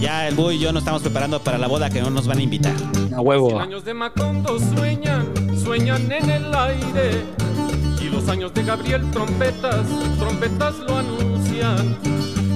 Ya 0.00 0.28
el 0.28 0.34
Bú 0.34 0.50
y 0.50 0.58
yo 0.58 0.72
nos 0.72 0.82
estamos 0.82 1.02
preparando 1.02 1.40
para 1.40 1.58
la 1.58 1.66
boda 1.66 1.90
que 1.90 2.00
no 2.00 2.10
nos 2.10 2.26
van 2.26 2.38
a 2.38 2.42
invitar. 2.42 2.74
A 3.14 3.20
huevo. 3.20 3.58
años 3.58 3.84
de 3.84 3.94
Macondo 3.94 4.58
sueñan, 4.58 5.26
sueñan 5.62 6.10
en 6.12 6.30
el 6.30 6.54
aire. 6.54 7.24
Y 8.00 8.08
los 8.08 8.28
años 8.28 8.54
de 8.54 8.62
Gabriel 8.64 9.10
trompetas, 9.10 9.86
trompetas 10.18 10.78
lo 10.78 10.98
anuncian. 10.98 11.96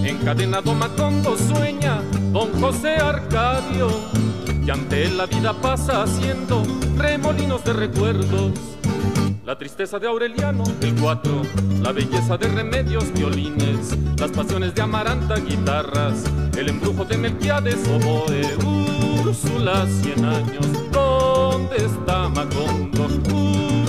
Encadenado 0.05 0.75
Macondo 0.75 1.37
sueña, 1.37 2.01
don 2.33 2.51
José 2.61 2.97
Arcadio. 2.97 3.89
Y 4.67 4.71
ante 4.71 5.05
él 5.05 5.19
la 5.19 5.27
vida 5.27 5.53
pasa 5.53 6.03
haciendo 6.03 6.63
remolinos 6.97 7.65
de 7.65 7.73
recuerdos. 7.73 8.53
La 9.45 9.59
tristeza 9.59 9.99
de 9.99 10.07
Aureliano, 10.07 10.65
el 10.81 10.95
4, 10.95 11.43
la 11.83 11.93
belleza 11.93 12.39
de 12.39 12.49
remedios, 12.49 13.13
violines, 13.13 13.97
las 14.19 14.31
pasiones 14.31 14.75
de 14.75 14.81
Amaranta, 14.81 15.37
guitarras, 15.37 16.25
el 16.57 16.71
embrujo 16.71 17.05
de 17.05 17.19
Melquiades, 17.19 17.77
oboe, 17.89 18.43
Úrsula, 19.23 19.87
cien 20.03 20.25
años, 20.25 20.67
¿dónde 20.91 21.77
está 21.77 22.29
Macondo? 22.31 23.07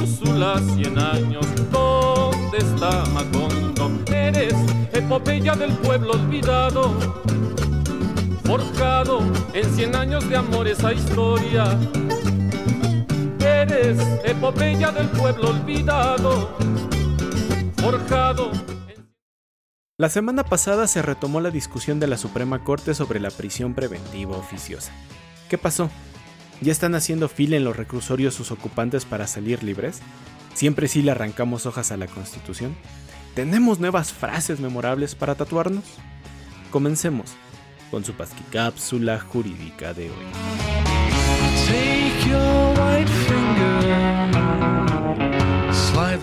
Úrsula, 0.02 0.62
cien 0.76 1.00
años, 1.00 1.46
¿dónde 1.72 2.58
está 2.58 3.06
Macondo? 3.14 3.92
Eres 4.14 4.54
epopeya 4.92 5.56
del 5.56 5.72
pueblo 5.78 6.14
olvidado, 6.14 6.94
forjado 8.46 9.20
en 9.54 9.76
cien 9.76 9.96
años 9.96 10.28
de 10.30 10.38
amor 10.38 10.68
esa 10.68 10.94
historia 10.94 11.78
eres 13.40 14.00
epopeya 14.24 14.92
del 14.92 15.08
pueblo 15.10 15.50
olvidado, 15.50 16.56
forjado. 17.78 18.52
La 19.98 20.10
semana 20.10 20.44
pasada 20.44 20.88
se 20.88 21.02
retomó 21.02 21.40
la 21.40 21.52
discusión 21.52 22.00
de 22.00 22.08
la 22.08 22.18
Suprema 22.18 22.64
Corte 22.64 22.94
sobre 22.94 23.20
la 23.20 23.32
prisión 23.32 23.74
preventiva 23.74 24.36
oficiosa. 24.36 24.92
¿Qué 25.50 25.58
pasó? 25.58 25.90
¿Ya 26.62 26.72
están 26.72 26.96
haciendo 26.96 27.30
fila 27.30 27.56
en 27.56 27.64
los 27.64 27.78
reclusorios 27.78 28.34
sus 28.34 28.52
ocupantes 28.52 29.06
para 29.06 29.28
salir 29.28 29.64
libres? 29.64 30.02
¿Siempre 30.54 30.88
sí 30.88 31.02
le 31.02 31.12
arrancamos 31.12 31.66
hojas 31.66 31.92
a 31.92 31.98
la 31.98 32.08
Constitución? 32.08 32.76
¿Tenemos 33.36 33.80
nuevas 33.80 34.12
frases 34.12 34.60
memorables 34.60 35.16
para 35.16 35.36
tatuarnos? 35.36 35.84
Comencemos 36.72 37.36
con 37.96 38.04
su 38.04 38.12
pasquicápsula 38.12 39.22
jurídica 39.22 39.94
de 39.94 40.10
hoy. 40.10 40.26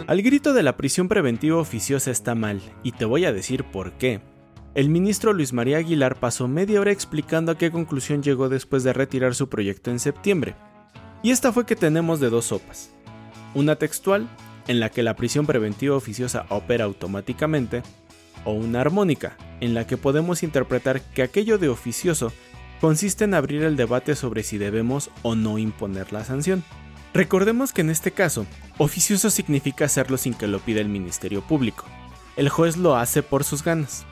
Al 0.07 0.21
grito 0.21 0.53
de 0.53 0.63
la 0.63 0.77
prisión 0.77 1.09
preventiva 1.09 1.57
oficiosa 1.57 2.11
está 2.11 2.35
mal, 2.35 2.61
y 2.83 2.93
te 2.93 3.07
voy 3.07 3.25
a 3.25 3.33
decir 3.33 3.65
por 3.65 3.93
qué. 3.93 4.21
El 4.75 4.91
ministro 4.91 5.33
Luis 5.33 5.55
María 5.55 5.79
Aguilar 5.79 6.21
pasó 6.21 6.47
media 6.47 6.79
hora 6.79 6.93
explicando 6.93 7.53
a 7.53 7.57
qué 7.57 7.71
conclusión 7.71 8.23
llegó 8.23 8.51
después 8.51 8.85
de 8.85 8.93
retirar 8.93 9.35
su 9.35 9.49
proyecto 9.49 9.91
en 9.91 9.99
septiembre. 9.99 10.55
Y 11.23 11.31
esta 11.31 11.55
fue 11.55 11.65
que 11.65 11.75
tenemos 11.75 12.21
de 12.21 12.29
dos 12.29 12.45
sopas. 12.45 12.91
Una 13.55 13.77
textual, 13.77 14.29
en 14.69 14.79
la 14.79 14.91
que 14.91 15.03
la 15.03 15.17
prisión 15.17 15.47
preventiva 15.47 15.97
oficiosa 15.97 16.45
opera 16.51 16.85
automáticamente, 16.85 17.83
o 18.45 18.53
una 18.53 18.81
armónica, 18.81 19.37
en 19.61 19.75
la 19.75 19.87
que 19.87 19.97
podemos 19.97 20.43
interpretar 20.43 21.01
que 21.01 21.23
aquello 21.23 21.59
de 21.59 21.69
oficioso 21.69 22.33
consiste 22.81 23.25
en 23.25 23.35
abrir 23.35 23.63
el 23.63 23.77
debate 23.77 24.17
sobre 24.17 24.43
si 24.43 24.59
debemos 24.59 25.11
o 25.23 25.35
no 25.35 25.59
imponer 25.59 26.13
la 26.13 26.25
sanción. 26.25 26.65
Recordemos 27.15 27.73
que 27.73 27.83
en 27.83 27.91
este 27.91 28.11
caso, 28.11 28.47
oficioso 28.79 29.31
significa 29.31 29.85
hacerlo 29.85 30.17
sin 30.17 30.35
que 30.35 30.49
lo 30.49 30.59
pida 30.59 30.81
el 30.81 30.89
Ministerio 30.89 31.43
Público. 31.43 31.85
El 32.37 32.49
juez 32.49 32.77
lo 32.77 32.97
hace 32.97 33.23
por 33.23 33.45
sus 33.45 33.63
ganas. 33.63 34.05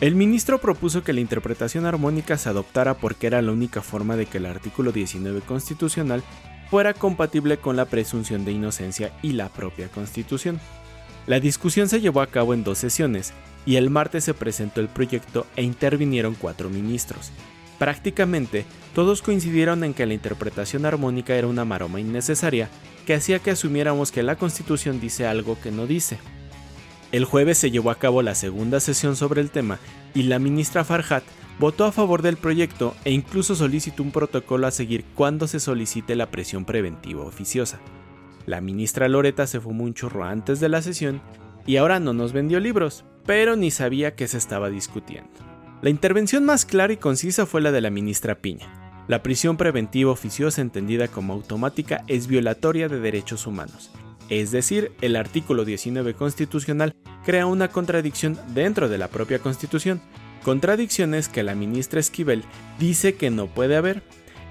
El 0.00 0.14
ministro 0.14 0.58
propuso 0.58 1.04
que 1.04 1.12
la 1.12 1.20
interpretación 1.20 1.84
armónica 1.84 2.38
se 2.38 2.48
adoptara 2.48 2.94
porque 2.94 3.26
era 3.26 3.42
la 3.42 3.52
única 3.52 3.82
forma 3.82 4.16
de 4.16 4.24
que 4.24 4.38
el 4.38 4.46
artículo 4.46 4.92
19 4.92 5.42
constitucional 5.42 6.22
fuera 6.70 6.94
compatible 6.94 7.58
con 7.58 7.76
la 7.76 7.84
presunción 7.84 8.44
de 8.46 8.52
inocencia 8.52 9.12
y 9.22 9.32
la 9.32 9.50
propia 9.50 9.88
constitución. 9.88 10.58
La 11.26 11.38
discusión 11.38 11.88
se 11.88 12.00
llevó 12.00 12.22
a 12.22 12.28
cabo 12.28 12.54
en 12.54 12.64
dos 12.64 12.78
sesiones 12.78 13.34
y 13.66 13.76
el 13.76 13.90
martes 13.90 14.24
se 14.24 14.34
presentó 14.34 14.80
el 14.80 14.88
proyecto 14.88 15.46
e 15.56 15.62
intervinieron 15.62 16.34
cuatro 16.34 16.70
ministros, 16.70 17.32
Prácticamente 17.80 18.66
todos 18.94 19.22
coincidieron 19.22 19.84
en 19.84 19.94
que 19.94 20.04
la 20.04 20.12
interpretación 20.12 20.84
armónica 20.84 21.34
era 21.34 21.46
una 21.46 21.64
maroma 21.64 21.98
innecesaria 21.98 22.68
que 23.06 23.14
hacía 23.14 23.38
que 23.38 23.52
asumiéramos 23.52 24.12
que 24.12 24.22
la 24.22 24.36
Constitución 24.36 25.00
dice 25.00 25.26
algo 25.26 25.58
que 25.58 25.70
no 25.70 25.86
dice. 25.86 26.18
El 27.10 27.24
jueves 27.24 27.56
se 27.56 27.70
llevó 27.70 27.90
a 27.90 27.94
cabo 27.94 28.20
la 28.20 28.34
segunda 28.34 28.80
sesión 28.80 29.16
sobre 29.16 29.40
el 29.40 29.50
tema 29.50 29.78
y 30.12 30.24
la 30.24 30.38
ministra 30.38 30.84
Farhat 30.84 31.24
votó 31.58 31.86
a 31.86 31.90
favor 31.90 32.20
del 32.20 32.36
proyecto 32.36 32.94
e 33.06 33.12
incluso 33.12 33.54
solicitó 33.54 34.02
un 34.02 34.12
protocolo 34.12 34.66
a 34.66 34.72
seguir 34.72 35.06
cuando 35.14 35.48
se 35.48 35.58
solicite 35.58 36.16
la 36.16 36.30
presión 36.30 36.66
preventiva 36.66 37.24
oficiosa. 37.24 37.80
La 38.44 38.60
ministra 38.60 39.08
Loreta 39.08 39.46
se 39.46 39.58
fumó 39.58 39.84
un 39.84 39.94
churro 39.94 40.24
antes 40.24 40.60
de 40.60 40.68
la 40.68 40.82
sesión 40.82 41.22
y 41.64 41.78
ahora 41.78 41.98
no 41.98 42.12
nos 42.12 42.34
vendió 42.34 42.60
libros, 42.60 43.06
pero 43.26 43.56
ni 43.56 43.70
sabía 43.70 44.14
que 44.14 44.28
se 44.28 44.38
estaba 44.38 44.70
discutiendo. 44.70 45.30
La 45.82 45.90
intervención 45.90 46.44
más 46.44 46.66
clara 46.66 46.92
y 46.92 46.98
concisa 46.98 47.46
fue 47.46 47.60
la 47.60 47.72
de 47.72 47.80
la 47.80 47.90
ministra 47.90 48.36
Piña. 48.36 48.70
La 49.08 49.22
prisión 49.22 49.56
preventiva 49.56 50.12
oficiosa 50.12 50.60
entendida 50.60 51.08
como 51.08 51.32
automática 51.32 52.04
es 52.06 52.26
violatoria 52.26 52.88
de 52.88 53.00
derechos 53.00 53.46
humanos. 53.46 53.90
Es 54.28 54.52
decir, 54.52 54.92
el 55.00 55.16
artículo 55.16 55.64
19 55.64 56.14
constitucional 56.14 56.94
crea 57.24 57.46
una 57.46 57.68
contradicción 57.68 58.38
dentro 58.54 58.88
de 58.88 58.98
la 58.98 59.08
propia 59.08 59.40
constitución, 59.40 60.00
contradicciones 60.44 61.28
que 61.28 61.42
la 61.42 61.54
ministra 61.54 61.98
Esquivel 61.98 62.44
dice 62.78 63.16
que 63.16 63.30
no 63.30 63.48
puede 63.48 63.76
haber, 63.76 64.02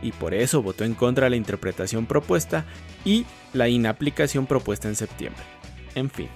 y 0.02 0.12
por 0.12 0.34
eso 0.34 0.62
votó 0.62 0.84
en 0.84 0.96
contra 0.96 1.26
de 1.26 1.30
la 1.32 1.36
interpretación 1.36 2.06
propuesta 2.06 2.66
y 3.06 3.26
la 3.54 3.70
inaplicación 3.70 4.48
propuesta 4.48 4.88
en 4.88 4.96
septiembre. 4.96 5.44
En 5.96 6.10
fin. 6.10 6.28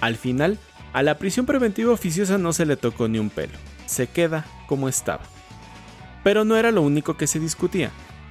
Al 0.00 0.16
final, 0.16 0.58
a 0.92 1.02
la 1.02 1.18
prisión 1.18 1.46
preventiva 1.46 1.92
oficiosa 1.92 2.38
no 2.38 2.52
se 2.52 2.66
le 2.66 2.76
tocó 2.76 3.08
ni 3.08 3.18
un 3.18 3.30
pelo 3.30 3.58
se 3.92 4.06
queda 4.08 4.46
como 4.66 4.88
estaba. 4.88 5.22
Pero 6.24 6.44
no 6.44 6.56
era 6.56 6.70
lo 6.70 6.82
único 6.82 7.16
que 7.16 7.26
se 7.26 7.38
discutía. 7.38 7.90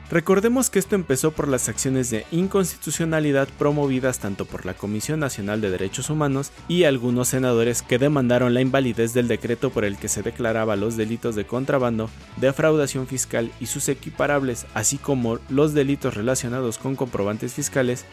Recordemos 0.10 0.70
que 0.70 0.80
esto 0.80 0.96
empezó 0.96 1.32
por 1.32 1.48
las 1.48 1.70
acciones 1.70 2.10
de 2.10 2.26
inconstitucionalidad 2.32 3.48
promovidas 3.58 4.20
tanto 4.20 4.44
por 4.44 4.66
la 4.66 4.74
Comisión 4.74 5.22
Nacional 5.22 5.62
de 5.62 5.70
Derechos 5.70 6.10
Humanos 6.10 6.52
y 6.68 6.84
algunos 6.84 7.30
senadores 7.30 7.82
que 7.82 7.98
demandaron 7.98 8.54
la 8.54 8.60
invalidez 8.60 9.14
del 9.14 9.30
decreto 9.30 9.70
por 9.70 9.86
el 9.86 9.96
que 9.96 10.10
se 10.10 10.22
declaraba 10.22 10.76
los 10.76 10.98
delitos 10.98 11.36
de 11.36 11.46
contrabando, 11.46 12.10
defraudación 12.36 13.08
fiscal 13.08 13.54
y 13.62 13.68
sus 13.68 13.88
equiparables, 13.88 14.66
así 14.74 14.98
como 14.98 15.40
los 15.48 15.74
delitos 15.74 16.16
relacionados 16.16 16.78
con 16.78 16.98
comprobantes 16.98 17.54
fiscales, 17.54 18.04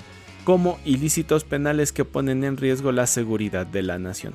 como 0.45 0.79
ilícitos 0.85 1.45
penales 1.45 1.93
que 1.93 2.05
ponen 2.05 2.45
en 2.45 2.57
riesgo 2.57 2.93
la 2.93 3.07
seguridad 3.07 3.67
de 3.67 3.83
la 3.83 3.99
nación 3.99 4.35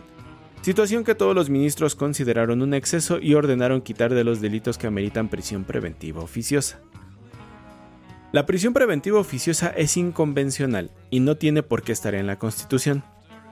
situación 0.63 1.03
que 1.03 1.13
todos 1.13 1.35
los 1.35 1.49
ministros 1.49 1.93
consideraron 1.93 2.61
un 2.61 2.73
exceso 2.73 3.19
y 3.19 3.33
ordenaron 3.33 3.81
quitar 3.81 4.13
de 4.13 4.23
los 4.23 4.39
delitos 4.39 4.77
que 4.77 4.87
ameritan 4.87 5.27
prisión 5.27 5.65
preventiva 5.65 6.23
oficiosa. 6.23 6.79
La 8.31 8.45
prisión 8.45 8.73
preventiva 8.73 9.19
oficiosa 9.19 9.73
es 9.75 9.97
inconvencional 9.97 10.89
y 11.11 11.19
no 11.19 11.35
tiene 11.35 11.63
por 11.63 11.83
qué 11.83 11.91
estar 11.91 12.15
en 12.15 12.27
la 12.27 12.39
Constitución, 12.39 13.03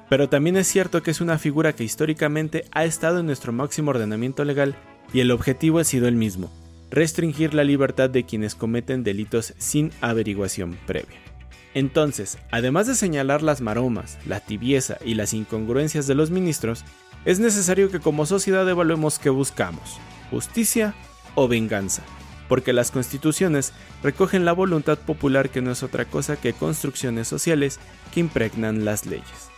pero 0.10 0.30
también 0.30 0.56
es 0.56 0.68
cierto 0.68 1.04
que 1.04 1.12
es 1.12 1.20
una 1.20 1.38
figura 1.38 1.74
que 1.74 1.84
históricamente 1.84 2.64
ha 2.72 2.86
estado 2.86 3.20
en 3.20 3.26
nuestro 3.26 3.52
máximo 3.52 3.92
ordenamiento 3.92 4.46
legal 4.46 4.76
y 5.14 5.20
el 5.20 5.32
objetivo 5.32 5.80
ha 5.80 5.84
sido 5.84 6.08
el 6.08 6.16
mismo, 6.16 6.50
restringir 6.90 7.54
la 7.54 7.66
libertad 7.66 8.10
de 8.10 8.24
quienes 8.24 8.56
cometen 8.56 9.04
delitos 9.04 9.54
sin 9.58 9.92
averiguación 10.00 10.78
previa. 10.88 11.31
Entonces, 11.74 12.38
además 12.52 12.88
de 12.88 12.96
señalar 12.96 13.42
las 13.42 13.62
maromas, 13.62 14.18
la 14.26 14.40
tibieza 14.40 14.98
y 15.06 15.14
las 15.14 15.34
incongruencias 15.34 16.08
de 16.08 16.16
los 16.16 16.30
ministros, 16.30 16.84
es 17.24 17.40
necesario 17.40 17.90
que 17.90 18.00
como 18.00 18.26
sociedad 18.26 18.68
evaluemos 18.68 19.20
qué 19.20 19.30
buscamos, 19.30 20.00
justicia 20.30 20.94
o 21.36 21.48
venganza, 21.48 22.02
porque 22.50 22.74
las 22.74 22.92
constituciones 22.92 23.74
recogen 24.04 24.44
la 24.44 24.52
voluntad 24.52 24.98
popular 24.98 25.50
que 25.50 25.62
no 25.62 25.72
es 25.72 25.84
otra 25.84 26.06
cosa 26.06 26.36
que 26.36 26.54
construcciones 26.54 27.28
sociales 27.28 27.80
que 28.14 28.20
impregnan 28.20 28.84
las 28.84 29.06
leyes. 29.06 29.50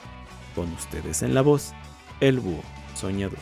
Con 0.53 0.72
ustedes 0.74 1.24
en 1.24 1.33
la 1.33 1.42
voz, 1.42 1.74
el 2.19 2.40
búho 2.40 2.64
soñador. 2.95 3.40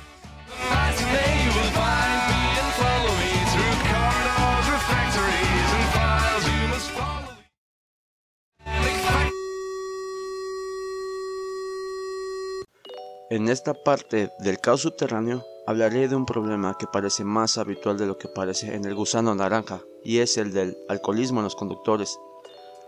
En 13.32 13.48
esta 13.48 13.74
parte 13.74 14.30
del 14.40 14.60
caos 14.60 14.82
subterráneo 14.82 15.46
hablaré 15.66 16.10
de 16.10 16.18
un 16.18 16.26
problema 16.26 16.76
que 16.78 16.86
parece 16.86 17.24
más 17.24 17.58
habitual 17.58 17.98
de 17.98 18.06
lo 18.06 18.18
que 18.18 18.28
parece 18.28 18.76
en 18.76 18.84
el 18.84 18.94
gusano 18.94 19.34
naranja, 19.34 19.80
y 20.04 20.18
es 20.18 20.36
el 20.36 20.52
del 20.52 20.78
alcoholismo 20.90 21.40
en 21.40 21.46
los 21.46 21.56
conductores. 21.56 22.20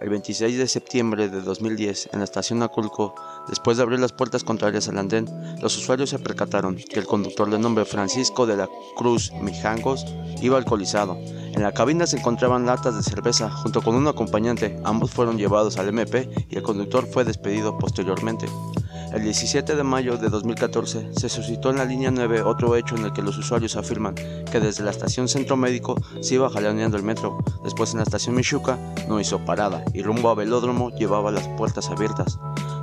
El 0.01 0.09
26 0.09 0.57
de 0.57 0.67
septiembre 0.67 1.29
de 1.29 1.39
2010, 1.39 2.09
en 2.11 2.19
la 2.19 2.25
estación 2.25 2.61
Aculco, 2.61 3.15
después 3.47 3.77
de 3.77 3.83
abrir 3.83 4.01
las 4.01 4.11
puertas 4.11 4.43
contrarias 4.43 4.89
al 4.89 4.97
andén, 4.97 5.29
los 5.61 5.77
usuarios 5.77 6.09
se 6.09 6.19
percataron 6.19 6.75
que 6.75 6.99
el 6.99 7.07
conductor 7.07 7.49
de 7.49 7.57
nombre 7.57 7.85
Francisco 7.85 8.45
de 8.45 8.57
la 8.57 8.67
Cruz 8.97 9.31
Mijangos 9.41 10.05
iba 10.41 10.57
alcoholizado. 10.57 11.15
En 11.53 11.61
la 11.61 11.71
cabina 11.71 12.05
se 12.05 12.17
encontraban 12.17 12.65
latas 12.65 12.97
de 12.97 13.03
cerveza 13.03 13.49
junto 13.49 13.81
con 13.81 13.95
un 13.95 14.09
acompañante. 14.09 14.77
Ambos 14.83 15.11
fueron 15.11 15.37
llevados 15.37 15.77
al 15.77 15.87
MP 15.87 16.29
y 16.49 16.57
el 16.57 16.63
conductor 16.63 17.07
fue 17.07 17.23
despedido 17.23 17.77
posteriormente. 17.77 18.47
El 19.13 19.21
17 19.21 19.75
de 19.75 19.83
mayo 19.83 20.17
de 20.17 20.29
2014 20.29 21.11
se 21.13 21.29
suscitó 21.29 21.69
en 21.69 21.77
la 21.77 21.85
línea 21.85 22.09
9 22.09 22.41
otro 22.41 22.75
hecho 22.75 22.95
en 22.95 23.05
el 23.05 23.13
que 23.13 23.21
los 23.21 23.37
usuarios 23.37 23.75
afirman 23.75 24.15
que 24.15 24.59
desde 24.59 24.83
la 24.83 24.89
estación 24.89 25.27
Centro 25.27 25.55
Médico 25.55 25.95
se 26.19 26.33
iba 26.33 26.49
jaloneando 26.49 26.97
el 26.97 27.03
metro, 27.03 27.37
después 27.63 27.91
en 27.91 27.97
la 27.97 28.03
estación 28.03 28.33
Michuca 28.33 28.79
no 29.07 29.19
hizo 29.19 29.45
parada 29.45 29.85
y 29.93 30.01
rumbo 30.01 30.29
a 30.29 30.33
Velódromo 30.33 30.89
llevaba 30.89 31.29
las 31.29 31.47
puertas 31.49 31.89
abiertas, 31.89 32.39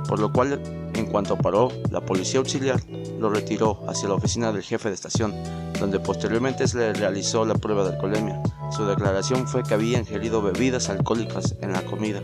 por 0.07 0.19
lo 0.19 0.31
cual 0.31 0.61
en 0.93 1.05
cuanto 1.07 1.37
paró, 1.37 1.69
la 1.89 1.99
policía 1.99 2.39
auxiliar 2.39 2.79
lo 3.19 3.29
retiró 3.29 3.83
hacia 3.89 4.07
la 4.07 4.15
oficina 4.15 4.53
del 4.53 4.63
jefe 4.63 4.87
de 4.87 4.95
estación, 4.95 5.33
donde 5.81 5.99
posteriormente 5.99 6.65
se 6.65 6.77
le 6.77 6.93
realizó 6.93 7.45
la 7.45 7.55
prueba 7.55 7.83
de 7.83 7.95
alcoholemia. 7.95 8.41
Su 8.71 8.85
declaración 8.85 9.49
fue 9.49 9.63
que 9.63 9.73
había 9.73 9.99
ingerido 9.99 10.41
bebidas 10.41 10.89
alcohólicas 10.89 11.55
en 11.61 11.73
la 11.73 11.81
comida. 11.81 12.21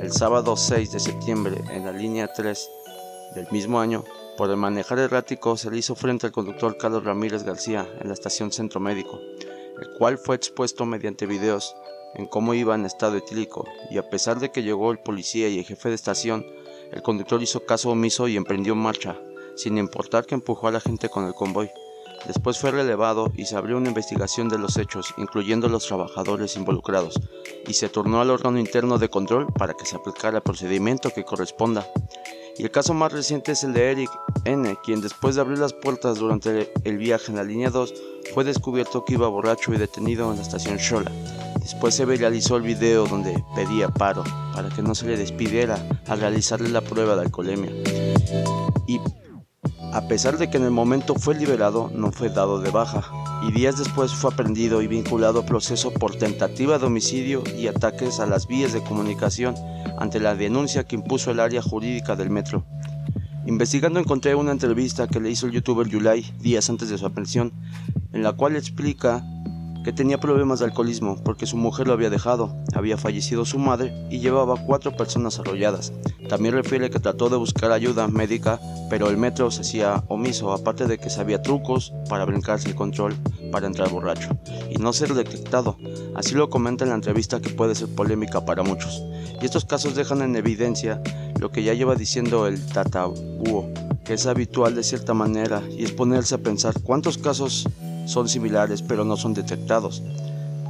El 0.00 0.10
sábado 0.10 0.56
6 0.56 0.90
de 0.90 0.98
septiembre, 0.98 1.54
en 1.70 1.84
la 1.84 1.92
línea 1.92 2.32
3 2.32 2.68
del 3.34 3.48
mismo 3.50 3.80
año, 3.80 4.04
por 4.36 4.50
el 4.50 4.56
manejar 4.56 4.98
errático 4.98 5.56
se 5.56 5.70
le 5.70 5.78
hizo 5.78 5.94
frente 5.94 6.26
al 6.26 6.32
conductor 6.32 6.76
Carlos 6.76 7.04
Ramírez 7.04 7.42
García 7.44 7.88
en 8.00 8.08
la 8.08 8.14
estación 8.14 8.52
Centro 8.52 8.80
Médico, 8.80 9.20
el 9.80 9.92
cual 9.98 10.18
fue 10.18 10.36
expuesto 10.36 10.86
mediante 10.86 11.26
videos 11.26 11.74
en 12.14 12.26
cómo 12.26 12.54
iba 12.54 12.74
en 12.74 12.84
estado 12.84 13.16
etílico, 13.16 13.66
y 13.90 13.98
a 13.98 14.08
pesar 14.08 14.38
de 14.38 14.50
que 14.50 14.62
llegó 14.62 14.90
el 14.90 14.98
policía 14.98 15.48
y 15.48 15.58
el 15.58 15.64
jefe 15.64 15.88
de 15.88 15.94
estación, 15.94 16.46
el 16.92 17.02
conductor 17.02 17.42
hizo 17.42 17.64
caso 17.64 17.90
omiso 17.90 18.28
y 18.28 18.36
emprendió 18.36 18.74
marcha, 18.74 19.18
sin 19.56 19.78
importar 19.78 20.26
que 20.26 20.34
empujó 20.34 20.68
a 20.68 20.72
la 20.72 20.80
gente 20.80 21.08
con 21.08 21.26
el 21.26 21.34
convoy. 21.34 21.70
Después 22.26 22.58
fue 22.58 22.70
relevado 22.70 23.32
y 23.34 23.46
se 23.46 23.56
abrió 23.56 23.78
una 23.78 23.88
investigación 23.88 24.48
de 24.48 24.58
los 24.58 24.76
hechos, 24.76 25.12
incluyendo 25.16 25.68
los 25.68 25.86
trabajadores 25.86 26.56
involucrados, 26.56 27.18
y 27.66 27.74
se 27.74 27.88
turnó 27.88 28.20
al 28.20 28.30
órgano 28.30 28.58
interno 28.58 28.98
de 28.98 29.08
control 29.08 29.46
para 29.52 29.74
que 29.74 29.86
se 29.86 29.96
aplicara 29.96 30.36
el 30.36 30.42
procedimiento 30.42 31.10
que 31.10 31.24
corresponda. 31.24 31.86
Y 32.58 32.64
el 32.64 32.70
caso 32.70 32.94
más 32.94 33.12
reciente 33.12 33.52
es 33.52 33.64
el 33.64 33.72
de 33.72 33.90
Eric 33.90 34.10
N., 34.44 34.76
quien 34.84 35.00
después 35.00 35.34
de 35.34 35.40
abrir 35.40 35.58
las 35.58 35.72
puertas 35.72 36.18
durante 36.18 36.72
el 36.84 36.98
viaje 36.98 37.30
en 37.30 37.36
la 37.36 37.44
línea 37.44 37.70
2, 37.70 37.94
fue 38.34 38.44
descubierto 38.44 39.04
que 39.04 39.14
iba 39.14 39.28
borracho 39.28 39.72
y 39.72 39.78
detenido 39.78 40.30
en 40.30 40.36
la 40.36 40.42
estación 40.42 40.76
Shola. 40.76 41.10
Después 41.60 41.94
se 41.94 42.04
viralizó 42.04 42.56
el 42.56 42.62
video 42.62 43.06
donde 43.06 43.42
pedía 43.54 43.88
paro 43.88 44.24
para 44.54 44.68
que 44.68 44.82
no 44.82 44.94
se 44.94 45.06
le 45.06 45.16
despidiera 45.16 45.78
al 46.08 46.20
realizarle 46.20 46.68
la 46.68 46.80
prueba 46.80 47.14
de 47.14 47.22
alcoholemia. 47.22 47.70
Y 48.86 49.00
a 49.92 50.08
pesar 50.08 50.38
de 50.38 50.48
que 50.48 50.56
en 50.56 50.64
el 50.64 50.70
momento 50.70 51.14
fue 51.14 51.34
liberado, 51.34 51.90
no 51.94 52.12
fue 52.12 52.30
dado 52.30 52.60
de 52.60 52.70
baja, 52.70 53.04
y 53.46 53.52
días 53.52 53.78
después 53.78 54.12
fue 54.12 54.32
aprendido 54.32 54.80
y 54.80 54.86
vinculado 54.86 55.40
a 55.40 55.46
proceso 55.46 55.92
por 55.92 56.16
tentativa 56.16 56.78
de 56.78 56.86
homicidio 56.86 57.42
y 57.58 57.66
ataques 57.66 58.18
a 58.18 58.26
las 58.26 58.46
vías 58.46 58.72
de 58.72 58.82
comunicación 58.82 59.54
ante 59.98 60.18
la 60.18 60.34
denuncia 60.34 60.84
que 60.84 60.96
impuso 60.96 61.30
el 61.30 61.40
área 61.40 61.60
jurídica 61.60 62.16
del 62.16 62.30
metro. 62.30 62.64
Investigando 63.44 64.00
encontré 64.00 64.34
una 64.34 64.52
entrevista 64.52 65.08
que 65.08 65.20
le 65.20 65.30
hizo 65.30 65.46
el 65.46 65.52
youtuber 65.52 65.86
Yulai 65.86 66.22
días 66.40 66.70
antes 66.70 66.88
de 66.88 66.96
su 66.96 67.04
aprehensión, 67.04 67.52
en 68.12 68.22
la 68.22 68.32
cual 68.32 68.56
explica 68.56 69.22
que 69.84 69.92
tenía 69.92 70.18
problemas 70.18 70.58
de 70.58 70.66
alcoholismo 70.66 71.16
porque 71.24 71.46
su 71.46 71.56
mujer 71.56 71.86
lo 71.86 71.92
había 71.92 72.10
dejado, 72.10 72.54
había 72.74 72.96
fallecido 72.96 73.44
su 73.44 73.58
madre 73.58 73.92
y 74.10 74.20
llevaba 74.20 74.56
cuatro 74.56 74.96
personas 74.96 75.38
arrolladas. 75.38 75.92
También 76.28 76.54
refiere 76.54 76.90
que 76.90 77.00
trató 77.00 77.28
de 77.28 77.36
buscar 77.36 77.72
ayuda 77.72 78.08
médica, 78.08 78.60
pero 78.88 79.10
el 79.10 79.16
metro 79.16 79.50
se 79.50 79.62
hacía 79.62 80.04
omiso, 80.08 80.52
aparte 80.52 80.86
de 80.86 80.98
que 80.98 81.10
sabía 81.10 81.42
trucos 81.42 81.92
para 82.08 82.24
brincarse 82.24 82.68
el 82.68 82.74
control 82.74 83.14
para 83.50 83.66
entrar 83.66 83.90
borracho 83.90 84.36
y 84.70 84.76
no 84.76 84.92
ser 84.92 85.14
detectado. 85.14 85.76
Así 86.14 86.34
lo 86.34 86.50
comenta 86.50 86.84
en 86.84 86.90
la 86.90 86.96
entrevista 86.96 87.40
que 87.40 87.50
puede 87.50 87.74
ser 87.74 87.88
polémica 87.88 88.44
para 88.44 88.62
muchos. 88.62 89.02
Y 89.40 89.44
estos 89.44 89.64
casos 89.64 89.94
dejan 89.94 90.22
en 90.22 90.36
evidencia 90.36 91.02
lo 91.40 91.50
que 91.50 91.64
ya 91.64 91.74
lleva 91.74 91.96
diciendo 91.96 92.46
el 92.46 92.64
tataúo, 92.66 93.68
que 94.04 94.14
es 94.14 94.26
habitual 94.26 94.74
de 94.74 94.84
cierta 94.84 95.14
manera, 95.14 95.62
y 95.76 95.84
es 95.84 95.92
ponerse 95.92 96.36
a 96.36 96.38
pensar 96.38 96.80
cuántos 96.82 97.18
casos 97.18 97.68
son 98.06 98.28
similares 98.28 98.82
pero 98.82 99.04
no 99.04 99.16
son 99.16 99.34
detectados. 99.34 100.02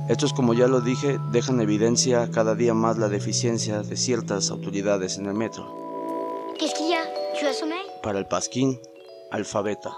Estos, 0.08 0.32
como 0.32 0.52
ya 0.52 0.66
lo 0.66 0.80
dije, 0.80 1.18
dejan 1.30 1.60
evidencia 1.60 2.28
cada 2.30 2.54
día 2.54 2.74
más 2.74 2.98
la 2.98 3.08
deficiencia 3.08 3.82
de 3.82 3.96
ciertas 3.96 4.50
autoridades 4.50 5.16
en 5.16 5.26
el 5.26 5.34
metro. 5.34 5.64
Para 8.02 8.18
el 8.18 8.26
pasquín, 8.26 8.80
alfabeta. 9.30 9.92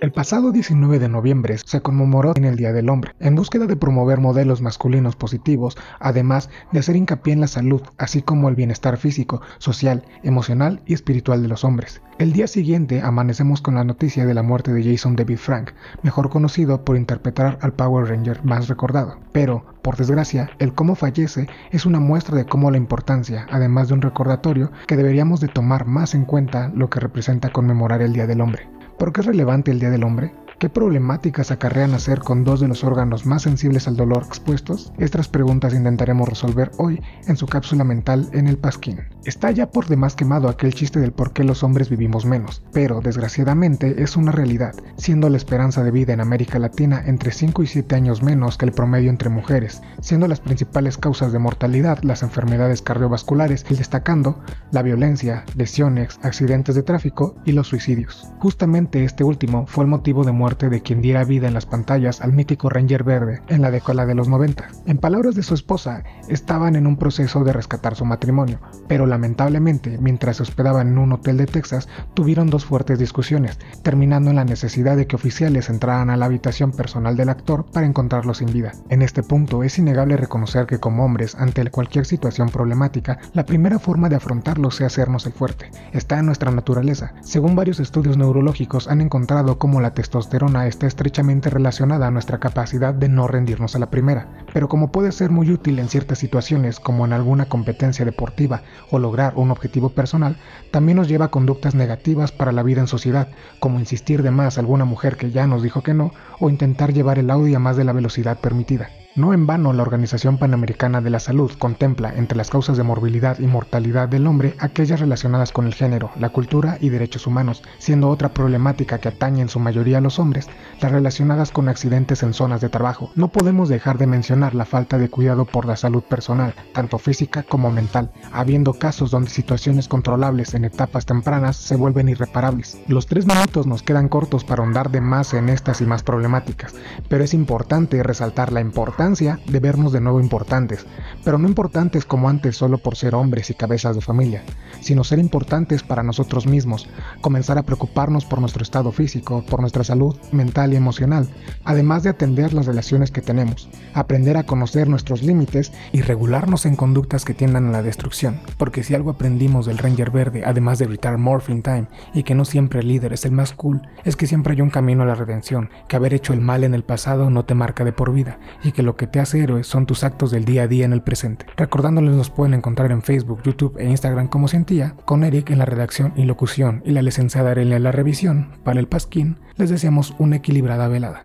El 0.00 0.12
pasado 0.12 0.50
19 0.50 0.98
de 0.98 1.10
noviembre 1.10 1.58
se 1.58 1.82
conmemoró 1.82 2.32
en 2.34 2.46
el 2.46 2.56
Día 2.56 2.72
del 2.72 2.88
Hombre, 2.88 3.12
en 3.20 3.34
búsqueda 3.34 3.66
de 3.66 3.76
promover 3.76 4.18
modelos 4.18 4.62
masculinos 4.62 5.14
positivos, 5.14 5.76
además 5.98 6.48
de 6.72 6.78
hacer 6.78 6.96
hincapié 6.96 7.34
en 7.34 7.42
la 7.42 7.48
salud, 7.48 7.82
así 7.98 8.22
como 8.22 8.48
el 8.48 8.54
bienestar 8.54 8.96
físico, 8.96 9.42
social, 9.58 10.06
emocional 10.22 10.80
y 10.86 10.94
espiritual 10.94 11.42
de 11.42 11.48
los 11.48 11.64
hombres. 11.64 12.00
El 12.18 12.32
día 12.32 12.46
siguiente 12.46 13.02
amanecemos 13.02 13.60
con 13.60 13.74
la 13.74 13.84
noticia 13.84 14.24
de 14.24 14.32
la 14.32 14.42
muerte 14.42 14.72
de 14.72 14.82
Jason 14.82 15.16
David 15.16 15.36
Frank, 15.36 15.72
mejor 16.02 16.30
conocido 16.30 16.82
por 16.82 16.96
interpretar 16.96 17.58
al 17.60 17.74
Power 17.74 18.08
Ranger 18.08 18.42
más 18.42 18.68
recordado. 18.68 19.18
Pero, 19.32 19.66
por 19.82 19.98
desgracia, 19.98 20.48
el 20.60 20.72
cómo 20.72 20.94
fallece 20.94 21.46
es 21.72 21.84
una 21.84 22.00
muestra 22.00 22.38
de 22.38 22.46
cómo 22.46 22.70
la 22.70 22.78
importancia, 22.78 23.46
además 23.50 23.88
de 23.88 23.94
un 23.94 24.00
recordatorio, 24.00 24.72
que 24.86 24.96
deberíamos 24.96 25.40
de 25.40 25.48
tomar 25.48 25.84
más 25.84 26.14
en 26.14 26.24
cuenta 26.24 26.72
lo 26.74 26.88
que 26.88 27.00
representa 27.00 27.52
conmemorar 27.52 28.00
el 28.00 28.14
Día 28.14 28.26
del 28.26 28.40
Hombre. 28.40 28.79
¿Por 29.00 29.14
qué 29.14 29.22
es 29.22 29.26
relevante 29.28 29.70
el 29.70 29.80
Día 29.80 29.88
del 29.88 30.04
Hombre? 30.04 30.30
¿Qué 30.60 30.68
problemáticas 30.68 31.50
acarrea 31.50 31.86
nacer 31.86 32.18
con 32.18 32.44
dos 32.44 32.60
de 32.60 32.68
los 32.68 32.84
órganos 32.84 33.24
más 33.24 33.40
sensibles 33.44 33.88
al 33.88 33.96
dolor 33.96 34.24
expuestos? 34.26 34.92
Estas 34.98 35.26
preguntas 35.26 35.72
intentaremos 35.72 36.28
resolver 36.28 36.70
hoy 36.76 37.00
en 37.26 37.38
su 37.38 37.46
cápsula 37.46 37.82
mental 37.82 38.28
en 38.34 38.46
el 38.46 38.58
Pasquín. 38.58 39.00
Está 39.24 39.52
ya 39.52 39.70
por 39.70 39.86
demás 39.86 40.16
quemado 40.16 40.50
aquel 40.50 40.74
chiste 40.74 41.00
del 41.00 41.12
por 41.12 41.32
qué 41.32 41.44
los 41.44 41.62
hombres 41.62 41.88
vivimos 41.88 42.26
menos, 42.26 42.62
pero 42.74 43.00
desgraciadamente 43.00 44.02
es 44.02 44.18
una 44.18 44.32
realidad, 44.32 44.74
siendo 44.98 45.30
la 45.30 45.38
esperanza 45.38 45.82
de 45.82 45.92
vida 45.92 46.12
en 46.12 46.20
América 46.20 46.58
Latina 46.58 47.02
entre 47.06 47.32
5 47.32 47.62
y 47.62 47.66
7 47.66 47.94
años 47.94 48.22
menos 48.22 48.58
que 48.58 48.66
el 48.66 48.72
promedio 48.72 49.08
entre 49.08 49.30
mujeres, 49.30 49.80
siendo 50.02 50.28
las 50.28 50.40
principales 50.40 50.98
causas 50.98 51.32
de 51.32 51.38
mortalidad 51.38 52.02
las 52.02 52.22
enfermedades 52.22 52.82
cardiovasculares 52.82 53.64
y 53.70 53.76
destacando 53.76 54.38
la 54.72 54.82
violencia, 54.82 55.46
lesiones, 55.56 56.20
accidentes 56.22 56.74
de 56.74 56.82
tráfico 56.82 57.34
y 57.46 57.52
los 57.52 57.68
suicidios. 57.68 58.30
Justamente 58.40 59.04
este 59.04 59.24
último 59.24 59.66
fue 59.66 59.84
el 59.84 59.90
motivo 59.90 60.22
de 60.22 60.32
muerte 60.32 60.49
de 60.58 60.82
quien 60.82 61.00
diera 61.00 61.24
vida 61.24 61.46
en 61.46 61.54
las 61.54 61.66
pantallas 61.66 62.20
al 62.20 62.32
mítico 62.32 62.68
Ranger 62.68 63.04
Verde 63.04 63.40
en 63.48 63.62
la 63.62 63.70
década 63.70 64.04
de 64.04 64.14
los 64.14 64.28
90. 64.28 64.68
En 64.86 64.98
palabras 64.98 65.36
de 65.36 65.44
su 65.44 65.54
esposa, 65.54 66.02
estaban 66.28 66.74
en 66.74 66.88
un 66.88 66.96
proceso 66.96 67.44
de 67.44 67.52
rescatar 67.52 67.94
su 67.94 68.04
matrimonio, 68.04 68.58
pero 68.88 69.06
lamentablemente, 69.06 69.98
mientras 70.00 70.38
se 70.38 70.42
hospedaban 70.42 70.88
en 70.88 70.98
un 70.98 71.12
hotel 71.12 71.36
de 71.36 71.46
Texas, 71.46 71.88
tuvieron 72.14 72.50
dos 72.50 72.64
fuertes 72.64 72.98
discusiones, 72.98 73.58
terminando 73.82 74.30
en 74.30 74.36
la 74.36 74.44
necesidad 74.44 74.96
de 74.96 75.06
que 75.06 75.16
oficiales 75.16 75.70
entraran 75.70 76.10
a 76.10 76.16
la 76.16 76.26
habitación 76.26 76.72
personal 76.72 77.16
del 77.16 77.28
actor 77.28 77.64
para 77.72 77.86
encontrarlo 77.86 78.34
sin 78.34 78.52
vida. 78.52 78.72
En 78.88 79.02
este 79.02 79.22
punto, 79.22 79.62
es 79.62 79.78
innegable 79.78 80.16
reconocer 80.16 80.66
que 80.66 80.80
como 80.80 81.04
hombres, 81.04 81.36
ante 81.36 81.60
cualquier 81.70 82.06
situación 82.06 82.48
problemática, 82.48 83.18
la 83.34 83.44
primera 83.44 83.78
forma 83.78 84.08
de 84.08 84.16
afrontarlo 84.16 84.70
sea 84.70 84.86
hacernos 84.86 85.26
el 85.26 85.32
fuerte. 85.32 85.70
Está 85.92 86.18
en 86.18 86.26
nuestra 86.26 86.50
naturaleza. 86.50 87.12
Según 87.20 87.54
varios 87.54 87.80
estudios 87.80 88.16
neurológicos, 88.16 88.88
han 88.88 89.00
encontrado 89.00 89.58
cómo 89.58 89.80
la 89.80 89.92
testosterona 89.92 90.39
está 90.48 90.86
estrechamente 90.86 91.50
relacionada 91.50 92.06
a 92.06 92.10
nuestra 92.10 92.38
capacidad 92.38 92.94
de 92.94 93.10
no 93.10 93.28
rendirnos 93.28 93.76
a 93.76 93.78
la 93.78 93.90
primera, 93.90 94.26
pero 94.54 94.68
como 94.68 94.90
puede 94.90 95.12
ser 95.12 95.30
muy 95.30 95.50
útil 95.50 95.78
en 95.78 95.88
ciertas 95.88 96.18
situaciones 96.18 96.80
como 96.80 97.04
en 97.04 97.12
alguna 97.12 97.44
competencia 97.44 98.06
deportiva 98.06 98.62
o 98.90 98.98
lograr 98.98 99.34
un 99.36 99.50
objetivo 99.50 99.90
personal, 99.90 100.36
también 100.70 100.96
nos 100.96 101.08
lleva 101.08 101.26
a 101.26 101.30
conductas 101.30 101.74
negativas 101.74 102.32
para 102.32 102.52
la 102.52 102.62
vida 102.62 102.80
en 102.80 102.86
sociedad, 102.86 103.28
como 103.58 103.78
insistir 103.78 104.22
de 104.22 104.30
más 104.30 104.56
a 104.56 104.62
alguna 104.62 104.86
mujer 104.86 105.16
que 105.16 105.30
ya 105.30 105.46
nos 105.46 105.62
dijo 105.62 105.82
que 105.82 105.92
no 105.92 106.12
o 106.38 106.48
intentar 106.48 106.94
llevar 106.94 107.18
el 107.18 107.30
audio 107.30 107.58
a 107.58 107.60
más 107.60 107.76
de 107.76 107.84
la 107.84 107.92
velocidad 107.92 108.38
permitida. 108.40 108.88
No 109.16 109.34
en 109.34 109.44
vano 109.44 109.72
la 109.72 109.82
Organización 109.82 110.38
Panamericana 110.38 111.00
de 111.00 111.10
la 111.10 111.18
Salud 111.18 111.50
contempla 111.58 112.14
entre 112.14 112.38
las 112.38 112.48
causas 112.48 112.76
de 112.76 112.84
morbilidad 112.84 113.40
y 113.40 113.48
mortalidad 113.48 114.08
del 114.08 114.28
hombre 114.28 114.54
aquellas 114.60 115.00
relacionadas 115.00 115.50
con 115.50 115.66
el 115.66 115.74
género, 115.74 116.12
la 116.16 116.28
cultura 116.28 116.78
y 116.80 116.90
derechos 116.90 117.26
humanos, 117.26 117.64
siendo 117.78 118.08
otra 118.08 118.28
problemática 118.28 118.98
que 118.98 119.08
atañe 119.08 119.42
en 119.42 119.48
su 119.48 119.58
mayoría 119.58 119.98
a 119.98 120.00
los 120.00 120.20
hombres, 120.20 120.48
las 120.80 120.92
relacionadas 120.92 121.50
con 121.50 121.68
accidentes 121.68 122.22
en 122.22 122.34
zonas 122.34 122.60
de 122.60 122.68
trabajo. 122.68 123.10
No 123.16 123.26
podemos 123.32 123.68
dejar 123.68 123.98
de 123.98 124.06
mencionar 124.06 124.54
la 124.54 124.64
falta 124.64 124.96
de 124.96 125.10
cuidado 125.10 125.44
por 125.44 125.66
la 125.66 125.74
salud 125.74 126.04
personal, 126.04 126.54
tanto 126.72 126.96
física 126.98 127.42
como 127.42 127.72
mental, 127.72 128.12
habiendo 128.30 128.74
casos 128.74 129.10
donde 129.10 129.30
situaciones 129.30 129.88
controlables 129.88 130.54
en 130.54 130.64
etapas 130.64 131.04
tempranas 131.04 131.56
se 131.56 131.74
vuelven 131.74 132.08
irreparables. 132.08 132.78
Los 132.86 133.08
tres 133.08 133.26
minutos 133.26 133.66
nos 133.66 133.82
quedan 133.82 134.08
cortos 134.08 134.44
para 134.44 134.62
ahondar 134.62 134.92
de 134.92 135.00
más 135.00 135.34
en 135.34 135.48
estas 135.48 135.80
y 135.80 135.86
más 135.86 136.04
problemáticas, 136.04 136.76
pero 137.08 137.24
es 137.24 137.34
importante 137.34 138.00
resaltar 138.04 138.52
la 138.52 138.60
importancia 138.60 138.99
de 139.00 139.60
vernos 139.60 139.92
de 139.92 140.00
nuevo 140.02 140.20
importantes, 140.20 140.84
pero 141.24 141.38
no 141.38 141.48
importantes 141.48 142.04
como 142.04 142.28
antes 142.28 142.54
solo 142.54 142.76
por 142.76 142.96
ser 142.96 143.14
hombres 143.14 143.48
y 143.48 143.54
cabezas 143.54 143.96
de 143.96 144.02
familia, 144.02 144.42
sino 144.80 145.04
ser 145.04 145.18
importantes 145.18 145.82
para 145.82 146.02
nosotros 146.02 146.46
mismos, 146.46 146.86
comenzar 147.22 147.56
a 147.56 147.62
preocuparnos 147.62 148.26
por 148.26 148.40
nuestro 148.40 148.62
estado 148.62 148.92
físico, 148.92 149.42
por 149.48 149.62
nuestra 149.62 149.84
salud 149.84 150.16
mental 150.32 150.74
y 150.74 150.76
emocional, 150.76 151.30
además 151.64 152.02
de 152.02 152.10
atender 152.10 152.52
las 152.52 152.66
relaciones 152.66 153.10
que 153.10 153.22
tenemos, 153.22 153.70
aprender 153.94 154.36
a 154.36 154.42
conocer 154.42 154.86
nuestros 154.86 155.22
límites 155.22 155.72
y 155.92 156.02
regularnos 156.02 156.66
en 156.66 156.76
conductas 156.76 157.24
que 157.24 157.32
tiendan 157.32 157.68
a 157.68 157.72
la 157.72 157.82
destrucción, 157.82 158.40
porque 158.58 158.82
si 158.82 158.94
algo 158.94 159.08
aprendimos 159.08 159.64
del 159.64 159.78
Ranger 159.78 160.10
Verde, 160.10 160.42
además 160.44 160.78
de 160.78 160.86
gritar 160.86 161.16
Morphine 161.16 161.62
Time 161.62 161.86
y 162.12 162.22
que 162.22 162.34
no 162.34 162.44
siempre 162.44 162.80
el 162.80 162.88
líder 162.88 163.14
es 163.14 163.24
el 163.24 163.32
más 163.32 163.54
cool, 163.54 163.80
es 164.04 164.14
que 164.14 164.26
siempre 164.26 164.52
hay 164.52 164.60
un 164.60 164.68
camino 164.68 165.04
a 165.04 165.06
la 165.06 165.14
redención, 165.14 165.70
que 165.88 165.96
haber 165.96 166.12
hecho 166.12 166.34
el 166.34 166.42
mal 166.42 166.64
en 166.64 166.74
el 166.74 166.84
pasado 166.84 167.30
no 167.30 167.46
te 167.46 167.54
marca 167.54 167.82
de 167.82 167.94
por 167.94 168.12
vida 168.12 168.38
y 168.62 168.72
que 168.72 168.82
lo 168.82 168.89
que 168.96 169.06
te 169.06 169.20
hace 169.20 169.40
héroe 169.40 169.64
son 169.64 169.86
tus 169.86 170.04
actos 170.04 170.30
del 170.30 170.44
día 170.44 170.62
a 170.62 170.68
día 170.68 170.84
en 170.84 170.92
el 170.92 171.02
presente. 171.02 171.46
Recordándoles 171.56 172.14
nos 172.14 172.30
pueden 172.30 172.54
encontrar 172.54 172.92
en 172.92 173.02
Facebook, 173.02 173.42
YouTube 173.42 173.78
e 173.78 173.88
Instagram 173.88 174.28
como 174.28 174.48
Sentía, 174.48 174.96
con 175.04 175.24
Eric 175.24 175.50
en 175.50 175.58
la 175.58 175.64
redacción 175.64 176.12
y 176.16 176.24
locución 176.24 176.82
y 176.84 176.90
la 176.90 177.02
licenciada 177.02 177.50
Arely 177.50 177.74
en 177.74 177.82
la 177.82 177.92
revisión. 177.92 178.52
Para 178.64 178.80
el 178.80 178.88
Pasquín, 178.88 179.38
les 179.56 179.70
deseamos 179.70 180.14
una 180.18 180.36
equilibrada 180.36 180.88
velada. 180.88 181.24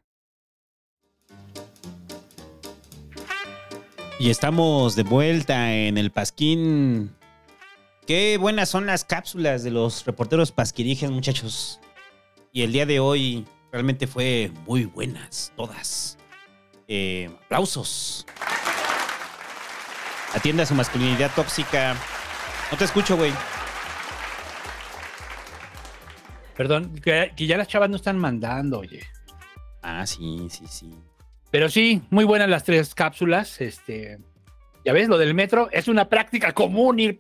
Y 4.17 4.29
estamos 4.29 4.95
de 4.95 5.03
vuelta 5.03 5.73
en 5.73 5.97
el 5.97 6.09
Pasquín. 6.09 7.11
Qué 8.07 8.37
buenas 8.39 8.69
son 8.69 8.85
las 8.85 9.03
cápsulas 9.03 9.63
de 9.63 9.71
los 9.71 10.05
reporteros 10.05 10.51
pasquirigen, 10.51 11.11
muchachos. 11.11 11.81
Y 12.53 12.61
el 12.61 12.71
día 12.71 12.85
de 12.85 12.99
hoy 12.99 13.45
realmente 13.71 14.07
fue 14.07 14.51
muy 14.65 14.85
buenas, 14.85 15.51
todas. 15.57 16.14
Eh, 16.87 17.29
aplausos. 17.45 18.25
Atienda 20.33 20.63
a 20.63 20.65
su 20.65 20.75
masculinidad 20.75 21.31
tóxica. 21.35 21.95
No 22.71 22.77
te 22.77 22.85
escucho, 22.85 23.15
güey. 23.15 23.31
Perdón, 26.55 26.95
que, 26.99 27.33
que 27.35 27.47
ya 27.47 27.57
las 27.57 27.67
chavas 27.67 27.89
no 27.89 27.95
están 27.95 28.17
mandando, 28.17 28.79
oye. 28.79 29.03
Ah, 29.81 30.05
sí, 30.05 30.47
sí, 30.49 30.65
sí. 30.67 30.93
Pero 31.51 31.69
sí, 31.69 32.01
muy 32.09 32.25
buenas 32.25 32.49
las 32.49 32.63
tres 32.63 32.95
cápsulas. 32.95 33.61
Este, 33.61 34.19
ya 34.83 34.93
ves, 34.93 35.07
lo 35.07 35.17
del 35.17 35.33
metro 35.33 35.69
es 35.71 35.87
una 35.87 36.09
práctica 36.09 36.53
común. 36.53 36.99
Ir, 36.99 37.17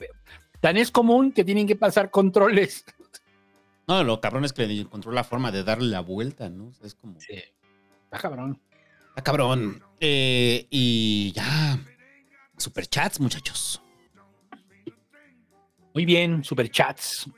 tan 0.59 0.77
es 0.77 0.91
común 0.91 1.31
que 1.31 1.43
tienen 1.43 1.67
que 1.67 1.75
pasar 1.75 2.11
controles. 2.11 2.85
No, 3.87 4.03
lo 4.03 4.19
cabrón 4.19 4.45
es 4.45 4.53
que 4.53 4.65
le 4.65 4.81
encontró 4.81 5.11
la 5.11 5.23
forma 5.23 5.51
de 5.51 5.63
darle 5.63 5.89
la 5.89 5.99
vuelta, 5.99 6.49
¿no? 6.49 6.71
Es 6.83 6.95
como. 6.95 7.19
Sí. 7.19 7.43
Está 8.05 8.19
cabrón. 8.19 8.59
Está 9.15 9.23
cabrón. 9.23 9.81
Eh, 10.01 10.67
y 10.69 11.31
ya. 11.33 11.79
Superchats, 12.57 13.21
muchachos. 13.21 13.81
Muy 15.93 16.03
bien, 16.03 16.43
superchats. 16.43 17.29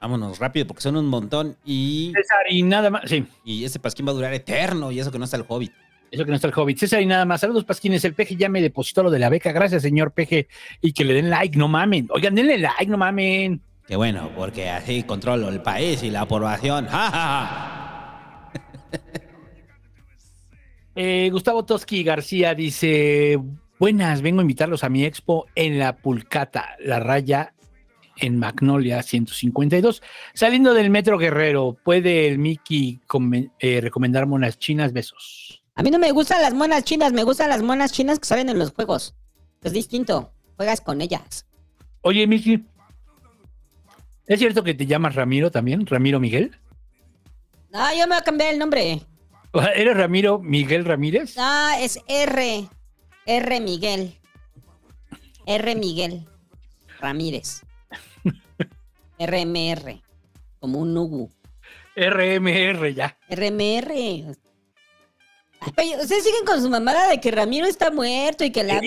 Vámonos 0.00 0.38
rápido 0.38 0.66
porque 0.66 0.80
son 0.80 0.96
un 0.96 1.08
montón 1.08 1.58
y. 1.66 2.10
César 2.16 2.46
y 2.48 2.62
nada 2.62 2.88
más. 2.88 3.02
Sí. 3.04 3.26
Y 3.44 3.64
ese 3.64 3.78
pasquín 3.78 4.06
va 4.06 4.12
a 4.12 4.14
durar 4.14 4.32
eterno 4.32 4.90
y 4.90 4.98
eso 4.98 5.12
que 5.12 5.18
no 5.18 5.26
está 5.26 5.36
el 5.36 5.44
hobbit. 5.46 5.72
Eso 6.10 6.24
que 6.24 6.30
no 6.30 6.36
está 6.36 6.48
el 6.48 6.54
hobbit. 6.56 6.78
César 6.78 7.02
y 7.02 7.06
nada 7.06 7.26
más. 7.26 7.42
Saludos, 7.42 7.66
Pasquines. 7.66 8.02
El 8.06 8.14
peje 8.14 8.34
ya 8.34 8.48
me 8.48 8.62
depositó 8.62 9.02
lo 9.02 9.10
de 9.10 9.18
la 9.18 9.28
beca. 9.28 9.52
Gracias, 9.52 9.82
señor 9.82 10.12
peje. 10.12 10.48
Y 10.80 10.94
que 10.94 11.04
le 11.04 11.12
den 11.12 11.28
like, 11.28 11.58
no 11.58 11.68
mamen. 11.68 12.08
Oigan, 12.10 12.34
denle 12.34 12.56
like, 12.56 12.86
no 12.86 12.96
mamen. 12.96 13.62
Qué 13.86 13.96
bueno, 13.96 14.30
porque 14.34 14.70
así 14.70 15.02
controlo 15.02 15.50
el 15.50 15.60
país 15.60 16.02
y 16.02 16.10
la 16.10 16.22
aprobación. 16.22 16.86
¡Ja, 16.86 17.10
ja, 17.10 18.50
ja! 18.50 18.52
eh, 20.94 21.28
Gustavo 21.30 21.64
Toski 21.64 22.02
García 22.02 22.54
dice: 22.54 23.38
Buenas, 23.78 24.22
vengo 24.22 24.40
a 24.40 24.42
invitarlos 24.42 24.84
a 24.84 24.88
mi 24.88 25.04
expo 25.04 25.46
en 25.54 25.78
la 25.78 25.96
Pulcata, 25.96 26.76
la 26.80 27.00
raya 27.00 27.54
en 28.16 28.38
Magnolia 28.38 29.02
152. 29.02 30.02
Saliendo 30.34 30.74
del 30.74 30.90
Metro 30.90 31.18
Guerrero, 31.18 31.76
¿puede 31.82 32.28
el 32.28 32.38
Mickey 32.38 33.00
eh, 33.58 33.80
recomendarme 33.80 34.34
unas 34.34 34.58
chinas? 34.58 34.92
Besos. 34.92 35.62
A 35.74 35.82
mí 35.82 35.90
no 35.90 35.98
me 35.98 36.12
gustan 36.12 36.42
las 36.42 36.52
monas 36.52 36.84
chinas, 36.84 37.12
me 37.12 37.24
gustan 37.24 37.48
las 37.48 37.62
monas 37.62 37.92
chinas 37.92 38.18
que 38.18 38.26
salen 38.26 38.48
en 38.48 38.58
los 38.58 38.72
juegos. 38.72 39.14
Es 39.62 39.72
distinto, 39.72 40.32
juegas 40.56 40.80
con 40.80 41.00
ellas. 41.00 41.46
Oye, 42.02 42.26
Mickey, 42.26 42.66
¿es 44.26 44.38
cierto 44.38 44.62
que 44.62 44.74
te 44.74 44.86
llamas 44.86 45.14
Ramiro 45.14 45.50
también? 45.50 45.86
¿Ramiro 45.86 46.20
Miguel? 46.20 46.56
No, 47.70 47.90
yo 47.92 48.00
me 48.00 48.08
voy 48.08 48.16
a 48.18 48.24
cambiar 48.24 48.52
el 48.52 48.58
nombre. 48.58 49.00
¿Eres 49.52 49.96
Ramiro 49.96 50.38
Miguel 50.38 50.84
Ramírez? 50.84 51.36
No, 51.36 51.70
es 51.78 51.98
R. 52.06 52.68
R. 53.26 53.60
Miguel. 53.60 54.18
R. 55.46 55.74
Miguel 55.74 56.26
Ramírez. 57.00 57.62
RMR, 59.18 60.00
como 60.60 60.78
un 60.78 60.94
Nugu. 60.94 61.30
RMR 61.96 62.94
ya. 62.94 63.18
RMR. 63.28 64.36
Ustedes 65.60 66.24
siguen 66.24 66.44
con 66.46 66.62
su 66.62 66.70
mamada 66.70 67.08
de 67.08 67.20
que 67.20 67.30
Ramiro 67.30 67.66
está 67.66 67.90
muerto 67.90 68.44
y 68.44 68.50
que 68.50 68.64
la... 68.64 68.80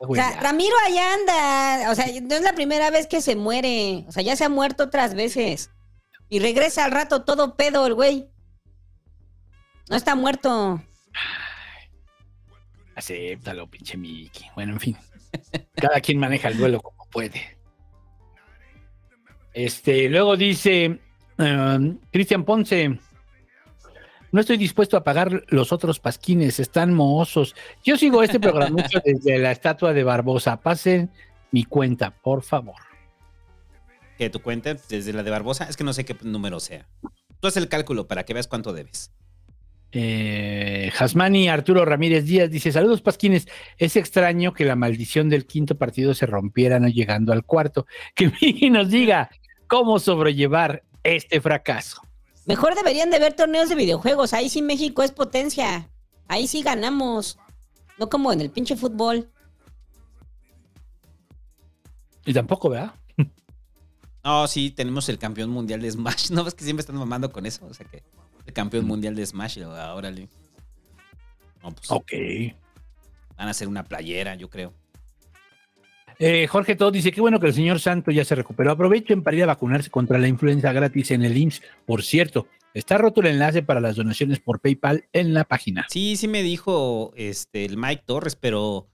O 0.00 0.14
sea, 0.14 0.40
Ramiro 0.40 0.74
allá 0.84 1.14
anda. 1.14 1.90
O 1.90 1.94
sea, 1.94 2.06
no 2.22 2.34
es 2.34 2.42
la 2.42 2.54
primera 2.54 2.90
vez 2.90 3.06
que 3.06 3.20
se 3.20 3.36
muere. 3.36 4.04
O 4.08 4.12
sea, 4.12 4.22
ya 4.22 4.36
se 4.36 4.44
ha 4.44 4.48
muerto 4.48 4.84
otras 4.84 5.14
veces. 5.14 5.70
Y 6.28 6.38
regresa 6.38 6.84
al 6.84 6.92
rato 6.92 7.24
todo 7.24 7.56
pedo 7.56 7.86
el 7.86 7.94
güey. 7.94 8.28
No 9.90 9.96
está 9.96 10.14
muerto. 10.14 10.82
Acéptalo, 12.94 13.68
pinche 13.68 13.96
Mickey. 13.96 14.46
Bueno, 14.54 14.72
en 14.72 14.80
fin. 14.80 14.96
Cada 15.74 16.00
quien 16.00 16.18
maneja 16.18 16.48
el 16.48 16.58
duelo 16.58 16.80
como 16.80 17.06
puede. 17.10 17.58
Este, 19.54 20.08
luego 20.08 20.36
dice 20.36 21.00
um, 21.38 21.98
Cristian 22.10 22.44
Ponce. 22.44 22.98
No 24.30 24.40
estoy 24.40 24.58
dispuesto 24.58 24.96
a 24.96 25.04
pagar 25.04 25.44
los 25.48 25.72
otros 25.72 26.00
pasquines, 26.00 26.60
están 26.60 26.92
mohosos. 26.92 27.54
Yo 27.82 27.96
sigo 27.96 28.22
este 28.22 28.38
programa 28.38 28.84
desde 29.04 29.38
la 29.38 29.52
estatua 29.52 29.94
de 29.94 30.04
Barbosa. 30.04 30.60
Pasen 30.60 31.10
mi 31.50 31.64
cuenta, 31.64 32.10
por 32.10 32.42
favor. 32.42 32.76
¿Que 34.18 34.28
tu 34.28 34.42
cuenta 34.42 34.74
desde 34.74 35.12
la 35.12 35.22
de 35.22 35.30
Barbosa? 35.30 35.64
Es 35.64 35.76
que 35.76 35.84
no 35.84 35.92
sé 35.92 36.04
qué 36.04 36.16
número 36.22 36.60
sea. 36.60 36.86
Tú 37.40 37.48
haces 37.48 37.62
el 37.62 37.68
cálculo 37.68 38.06
para 38.06 38.24
que 38.24 38.34
veas 38.34 38.48
cuánto 38.48 38.72
debes. 38.72 39.12
Eh, 39.90 40.90
Jasmani 40.94 41.48
Arturo 41.48 41.84
Ramírez 41.84 42.24
Díaz 42.24 42.50
dice: 42.50 42.72
Saludos, 42.72 43.00
Pasquines. 43.00 43.46
Es 43.78 43.96
extraño 43.96 44.52
que 44.52 44.64
la 44.64 44.76
maldición 44.76 45.28
del 45.28 45.46
quinto 45.46 45.76
partido 45.76 46.14
se 46.14 46.26
rompiera 46.26 46.78
no 46.78 46.88
llegando 46.88 47.32
al 47.32 47.44
cuarto. 47.44 47.86
Que 48.14 48.30
Miki 48.40 48.70
nos 48.70 48.90
diga 48.90 49.30
cómo 49.66 49.98
sobrellevar 49.98 50.82
este 51.02 51.40
fracaso. 51.40 52.02
Mejor 52.46 52.74
deberían 52.74 53.10
de 53.10 53.18
ver 53.18 53.34
torneos 53.34 53.68
de 53.68 53.74
videojuegos. 53.74 54.32
Ahí 54.32 54.48
sí 54.48 54.62
México 54.62 55.02
es 55.02 55.12
potencia. 55.12 55.90
Ahí 56.28 56.46
sí 56.46 56.62
ganamos. 56.62 57.38
No 57.98 58.08
como 58.08 58.32
en 58.32 58.40
el 58.40 58.50
pinche 58.50 58.76
fútbol. 58.76 59.30
Y 62.24 62.32
tampoco, 62.32 62.70
¿verdad? 62.70 62.92
No, 64.24 64.46
sí, 64.46 64.70
tenemos 64.70 65.08
el 65.08 65.18
campeón 65.18 65.48
mundial 65.48 65.80
de 65.80 65.90
Smash. 65.90 66.30
No 66.32 66.44
ves 66.44 66.54
que 66.54 66.64
siempre 66.64 66.80
están 66.82 66.96
mamando 66.96 67.32
con 67.32 67.46
eso. 67.46 67.64
O 67.66 67.72
sea 67.72 67.86
que 67.86 68.02
campeón 68.52 68.86
mundial 68.86 69.14
de 69.14 69.24
Smash, 69.26 69.60
órale. 69.62 70.28
No, 71.62 71.72
pues, 71.72 71.90
ok. 71.90 72.12
Van 73.36 73.48
a 73.48 73.50
hacer 73.50 73.68
una 73.68 73.84
playera, 73.84 74.34
yo 74.34 74.48
creo. 74.48 74.72
Eh, 76.18 76.48
Jorge 76.48 76.74
Todo 76.74 76.90
dice, 76.90 77.12
qué 77.12 77.20
bueno 77.20 77.38
que 77.38 77.46
el 77.46 77.54
señor 77.54 77.78
Santo 77.78 78.10
ya 78.10 78.24
se 78.24 78.34
recuperó. 78.34 78.72
Aprovechen 78.72 79.22
para 79.22 79.36
ir 79.36 79.44
a 79.44 79.46
vacunarse 79.46 79.90
contra 79.90 80.18
la 80.18 80.26
influenza 80.26 80.72
gratis 80.72 81.12
en 81.12 81.22
el 81.22 81.36
IMSS. 81.36 81.62
Por 81.86 82.02
cierto, 82.02 82.48
está 82.74 82.98
roto 82.98 83.20
el 83.20 83.28
enlace 83.28 83.62
para 83.62 83.80
las 83.80 83.96
donaciones 83.96 84.40
por 84.40 84.60
PayPal 84.60 85.04
en 85.12 85.32
la 85.32 85.44
página. 85.44 85.86
Sí, 85.88 86.16
sí 86.16 86.26
me 86.26 86.42
dijo 86.42 87.12
este, 87.16 87.64
el 87.64 87.76
Mike 87.76 88.02
Torres, 88.04 88.34
pero 88.34 88.88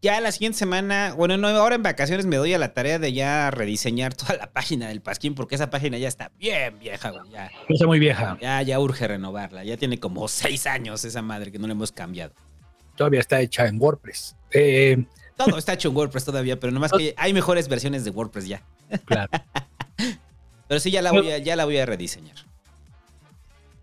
ya 0.00 0.20
la 0.20 0.30
siguiente 0.30 0.58
semana, 0.58 1.14
bueno, 1.16 1.36
no, 1.36 1.48
ahora 1.48 1.74
en 1.74 1.82
vacaciones 1.82 2.26
me 2.26 2.36
doy 2.36 2.54
a 2.54 2.58
la 2.58 2.72
tarea 2.72 2.98
de 2.98 3.12
ya 3.12 3.50
rediseñar 3.50 4.14
toda 4.14 4.36
la 4.36 4.50
página 4.52 4.88
del 4.88 5.00
Pasquín, 5.00 5.34
porque 5.34 5.56
esa 5.56 5.70
página 5.70 5.98
ya 5.98 6.08
está 6.08 6.30
bien 6.38 6.78
vieja, 6.78 7.10
güey. 7.10 7.30
Ya, 7.30 7.50
está 7.68 7.86
muy 7.86 7.98
vieja. 7.98 8.38
Ya, 8.40 8.62
ya 8.62 8.78
urge 8.78 9.08
renovarla. 9.08 9.64
Ya 9.64 9.76
tiene 9.76 9.98
como 9.98 10.28
seis 10.28 10.66
años 10.66 11.04
esa 11.04 11.22
madre 11.22 11.50
que 11.50 11.58
no 11.58 11.66
le 11.66 11.72
hemos 11.72 11.92
cambiado. 11.92 12.32
Todavía 12.96 13.20
está 13.20 13.40
hecha 13.40 13.66
en 13.66 13.80
WordPress. 13.80 14.36
Eh, 14.52 15.04
todo 15.36 15.58
está 15.58 15.74
hecho 15.74 15.88
en 15.88 15.96
WordPress 15.96 16.24
todavía, 16.24 16.58
pero 16.58 16.72
nomás 16.72 16.92
que 16.92 17.14
hay 17.16 17.32
mejores 17.32 17.68
versiones 17.68 18.04
de 18.04 18.10
WordPress 18.10 18.46
ya. 18.46 18.62
Claro. 19.04 19.30
pero 20.68 20.80
sí, 20.80 20.90
ya 20.90 21.02
la 21.02 21.12
voy 21.12 21.30
a, 21.30 21.38
ya 21.38 21.56
la 21.56 21.64
voy 21.64 21.78
a 21.78 21.86
rediseñar. 21.86 22.47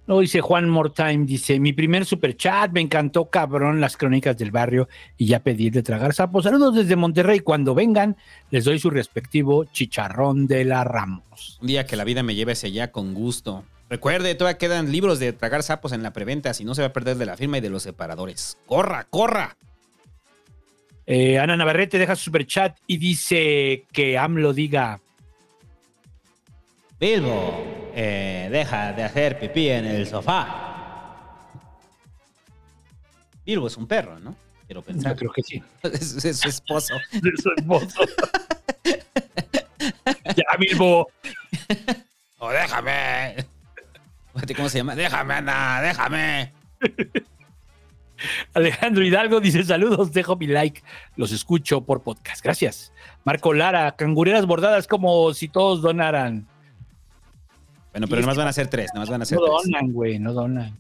Luego 0.08 0.22
dice 0.22 0.40
Juan 0.40 0.70
Mortime, 0.70 1.26
dice, 1.26 1.60
mi 1.60 1.74
primer 1.74 2.06
super 2.06 2.38
chat, 2.38 2.72
me 2.72 2.82
encantó 2.82 3.26
cabrón 3.26 3.82
las 3.82 3.98
crónicas 3.98 4.38
del 4.38 4.52
barrio 4.52 4.88
y 5.18 5.26
ya 5.26 5.40
pedí 5.40 5.72
de 5.72 5.82
tragar 5.82 6.14
sapos. 6.14 6.44
Saludos 6.44 6.76
desde 6.76 6.96
Monterrey, 6.96 7.40
cuando 7.40 7.74
vengan 7.74 8.16
les 8.52 8.66
doy 8.66 8.78
su 8.78 8.92
respectivo 8.92 9.66
chicharrón 9.66 10.46
de 10.46 10.64
la 10.64 10.84
Ramos. 10.84 11.58
Un 11.60 11.68
día 11.68 11.88
que 11.88 11.96
la 11.96 12.04
vida 12.04 12.22
me 12.22 12.36
lleve 12.36 12.52
hacia 12.52 12.70
allá 12.70 12.92
con 12.92 13.16
gusto. 13.16 13.64
Recuerde, 13.90 14.36
todavía 14.36 14.60
quedan 14.60 14.92
libros 14.92 15.20
de 15.20 15.34
tragar 15.34 15.64
sapos 15.64 15.92
en 15.92 16.04
la 16.04 16.14
preventa, 16.14 16.54
si 16.54 16.66
no 16.66 16.76
se 16.76 16.82
va 16.82 16.90
a 16.90 16.94
perder 16.94 17.18
de 17.18 17.26
la 17.26 17.38
firma 17.38 17.58
y 17.58 17.62
de 17.62 17.70
los 17.70 17.84
separadores. 17.84 18.60
¡Corra, 18.68 19.06
corra! 19.10 19.58
Eh, 21.08 21.40
Ana 21.40 21.58
Navarrete 21.58 21.98
deja 21.98 22.16
su 22.16 22.26
super 22.26 22.46
chat 22.46 22.78
y 22.86 22.98
dice 22.98 23.86
que 23.92 24.18
AMLO 24.18 24.54
diga. 24.54 25.00
Bilbo, 27.00 27.92
eh, 27.94 28.48
deja 28.52 28.94
de 28.94 29.04
hacer 29.04 29.40
pipí 29.40 29.70
en 29.70 29.86
el 29.86 30.08
sofá. 30.08 30.72
Bilbo 33.46 33.68
es 33.68 33.78
un 33.78 33.88
perro, 33.88 34.20
¿no? 34.20 34.36
Quiero 34.66 34.82
pensar. 34.82 35.12
Yo 35.14 35.18
creo 35.18 35.32
que 35.34 35.44
sí. 35.44 35.64
es, 35.84 36.24
es 36.24 36.40
su 36.40 36.48
esposo. 36.48 36.96
Es 37.12 37.44
su 37.44 37.52
esposo. 37.56 38.02
ya, 40.36 40.58
Bilbo. 40.58 41.08
¡Oh, 42.40 42.52
déjame! 42.52 43.36
¿Cómo 44.56 44.70
se 44.70 44.80
llama? 44.80 44.96
Déjame, 44.96 45.34
Ana, 45.34 45.82
déjame. 45.82 46.54
Alejandro 48.54 49.04
Hidalgo 49.04 49.40
dice 49.40 49.64
saludos, 49.64 50.12
dejo 50.14 50.36
mi 50.36 50.48
like, 50.48 50.84
los 51.16 51.32
escucho 51.32 51.82
por 51.82 52.04
podcast. 52.04 52.44
Gracias. 52.44 52.94
Marco 53.24 53.54
Lara, 53.54 53.96
cangureras 53.96 54.46
bordadas 54.46 54.88
como 54.88 55.34
si 55.34 55.48
todos 55.48 55.82
donaran. 55.82 56.48
Bueno, 57.96 58.08
pero 58.10 58.22
nomás 58.22 58.36
van 58.38 58.48
a 58.50 58.54
ser 58.54 58.68
tres, 58.68 58.92
nomás 58.94 59.10
van 59.10 59.22
a 59.22 59.26
ser 59.26 59.38
no 59.40 59.46
tres. 59.46 59.72
donan, 59.72 59.94
güey, 59.94 60.20
no 60.20 60.34
donan. 60.34 60.78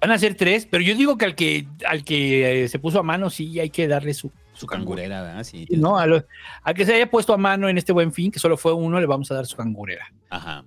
Van 0.00 0.10
a 0.10 0.18
ser 0.18 0.34
tres, 0.34 0.66
pero 0.68 0.82
yo 0.82 0.94
digo 0.96 1.16
que 1.16 1.24
al 1.24 1.34
que 1.36 1.66
al 1.86 2.04
que 2.04 2.64
eh, 2.64 2.68
se 2.68 2.78
puso 2.80 2.98
a 2.98 3.02
mano 3.02 3.30
sí 3.30 3.58
hay 3.60 3.70
que 3.70 3.86
darle 3.88 4.12
su, 4.12 4.30
Su 4.54 4.66
cangurera, 4.66 5.22
¿verdad? 5.22 5.44
Sí. 5.44 5.66
No, 5.70 5.96
a 5.96 6.06
lo- 6.06 6.24
al 6.62 6.74
que 6.74 6.84
se 6.84 6.94
haya 6.94 7.08
puesto 7.08 7.32
a 7.32 7.38
mano 7.38 7.68
en 7.68 7.78
este 7.78 7.92
buen 7.92 8.12
fin, 8.12 8.30
que 8.32 8.38
solo 8.38 8.56
fue 8.56 8.72
uno, 8.74 9.00
le 9.00 9.06
vamos 9.06 9.30
a 9.30 9.34
dar 9.36 9.46
su 9.46 9.56
cangurera. 9.56 10.06
Ajá. 10.30 10.64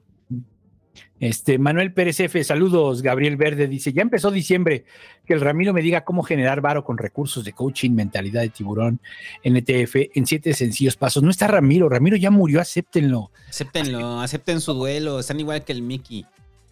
Este, 1.20 1.58
Manuel 1.58 1.94
Pérez 1.94 2.20
F, 2.20 2.44
saludos. 2.44 3.02
Gabriel 3.02 3.38
Verde 3.38 3.68
dice: 3.68 3.92
Ya 3.92 4.02
empezó 4.02 4.30
diciembre. 4.30 4.86
Que 5.26 5.34
el 5.34 5.42
Ramiro 5.42 5.74
me 5.74 5.82
diga 5.82 6.06
cómo 6.06 6.24
generar 6.24 6.62
varo 6.62 6.84
con 6.84 6.98
recursos 6.98 7.44
de 7.44 7.54
coaching, 7.54 7.92
mentalidad 7.92 8.42
de 8.42 8.50
tiburón, 8.50 9.02
NTF, 9.44 9.96
en 10.16 10.26
siete 10.26 10.54
sencillos 10.54 10.96
pasos. 10.96 11.24
No 11.24 11.32
está 11.32 11.48
Ramiro, 11.48 11.90
Ramiro 11.90 12.16
ya 12.16 12.32
murió, 12.32 12.62
acéptenlo. 12.62 13.32
Acéptenlo, 13.50 14.22
acepten 14.22 14.62
su 14.62 14.74
duelo, 14.74 15.20
están 15.20 15.40
igual 15.40 15.64
que 15.64 15.74
el 15.74 15.82
Mickey. 15.82 16.26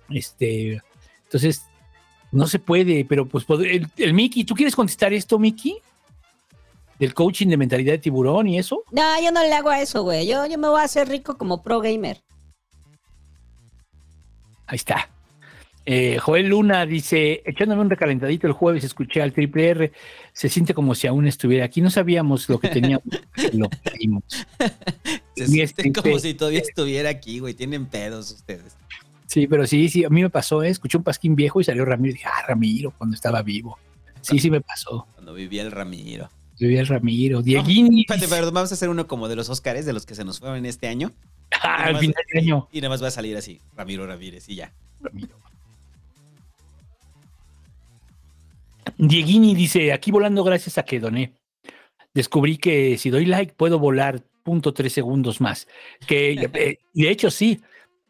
Este, 0.10 0.82
entonces, 1.24 1.64
no 2.32 2.48
se 2.48 2.60
puede, 2.60 3.06
pero 3.06 3.26
pues 3.26 3.46
el, 3.50 3.88
el 3.98 4.14
Mickey, 4.14 4.44
¿tú 4.44 4.54
quieres 4.54 4.76
contestar 4.76 5.14
esto, 5.14 5.40
Mickey? 5.40 5.78
Del 7.00 7.14
coaching 7.14 7.48
de 7.48 7.58
mentalidad 7.58 7.94
de 7.94 8.00
tiburón 8.00 8.48
y 8.48 8.58
eso. 8.58 8.84
No, 8.92 9.22
yo 9.22 9.32
no 9.32 9.42
le 9.42 9.54
hago 9.54 9.70
a 9.70 9.82
eso, 9.82 10.04
güey. 10.04 10.28
Yo, 10.28 10.46
yo 10.46 10.58
me 10.58 10.70
voy 10.70 10.80
a 10.80 10.84
hacer 10.84 11.10
rico 11.10 11.38
como 11.38 11.62
pro 11.62 11.82
gamer. 11.82 12.22
Ahí 14.68 14.76
está. 14.76 15.10
Eh, 15.88 16.18
Joel 16.20 16.48
Luna 16.48 16.86
dice, 16.88 17.44
echándome 17.46 17.82
un 17.84 17.90
recalentadito 17.92 18.48
el 18.48 18.54
jueves, 18.54 18.84
escuché 18.84 19.22
al 19.22 19.34
triple 19.34 19.70
R, 19.70 19.92
se 20.34 20.50
siente 20.50 20.74
como 20.74 20.96
si 20.96 21.06
aún 21.06 21.28
estuviera 21.28 21.66
aquí. 21.66 21.80
No 21.82 21.92
sabíamos 21.92 22.50
lo 22.50 22.60
que 22.60 22.70
teníamos, 22.70 23.04
lo 23.54 23.70
pedimos. 23.70 24.24
Se 25.36 25.44
Y 25.44 25.48
sienten 25.48 25.88
este- 25.88 26.02
como 26.02 26.18
si 26.18 26.34
todavía 26.34 26.60
estuviera 26.62 27.10
aquí, 27.10 27.38
güey. 27.40 27.54
Tienen 27.54 27.86
pedos 27.86 28.32
ustedes. 28.32 28.76
Sí, 29.28 29.46
pero 29.48 29.68
sí, 29.68 29.90
sí, 29.90 30.04
a 30.06 30.10
mí 30.10 30.22
me 30.24 30.30
pasó, 30.30 30.64
¿eh? 30.64 30.70
escuché 30.70 30.98
un 30.98 31.04
pasquín 31.04 31.36
viejo 31.36 31.62
y 31.62 31.64
salió 31.64 31.86
Ramiro 31.86 32.12
y 32.12 32.14
dije, 32.14 32.28
ah, 32.28 32.46
Ramiro, 32.48 32.92
cuando 32.98 33.16
estaba 33.16 33.42
vivo. 33.44 33.78
Sí, 34.22 34.40
sí 34.40 34.50
me 34.50 34.62
pasó. 34.62 35.08
Cuando 35.14 35.34
vivía 35.36 35.62
el 35.62 35.72
Ramiro. 35.72 36.30
Vivía 36.60 36.80
el 36.82 36.88
Ramiro. 36.88 37.42
Dieguini. 37.44 38.02
Espérate, 38.02 38.28
pero 38.28 38.52
vamos 38.52 38.72
a 38.72 38.76
hacer 38.76 38.90
uno 38.90 39.06
como 39.08 39.28
de 39.28 39.36
los 39.36 39.50
Óscares, 39.50 39.86
de 39.86 39.94
los 39.94 40.06
que 40.08 40.16
se 40.16 40.24
nos 40.24 40.40
fueron 40.40 40.66
este 40.66 40.88
año. 40.88 41.12
Ah, 41.62 41.78
Y 41.86 41.88
al 41.88 41.94
nomás- 41.94 42.00
final 42.02 42.24
del 42.34 42.44
año. 42.44 42.68
Y 42.72 42.78
nada 42.82 42.90
más 42.90 43.04
va 43.04 43.08
a 43.08 43.12
salir 43.12 43.36
así, 43.38 43.60
Ramiro 43.76 44.06
Ramírez, 44.06 44.48
y 44.50 44.56
ya. 44.56 44.74
Dieguini 48.98 49.56
dice, 49.56 49.92
aquí 49.94 50.12
volando 50.12 50.44
gracias 50.44 50.78
a 50.78 50.84
que 50.84 51.00
doné. 51.00 51.34
Descubrí 52.14 52.58
que 52.58 52.98
si 52.98 53.10
doy 53.10 53.26
like 53.26 53.54
puedo 53.54 53.78
volar 53.80 54.22
punto 54.44 54.74
tres 54.74 54.94
segundos 54.94 55.42
más. 55.42 55.68
Que 56.08 56.32
eh, 56.54 56.80
de 56.94 57.10
hecho 57.10 57.30
sí, 57.32 57.62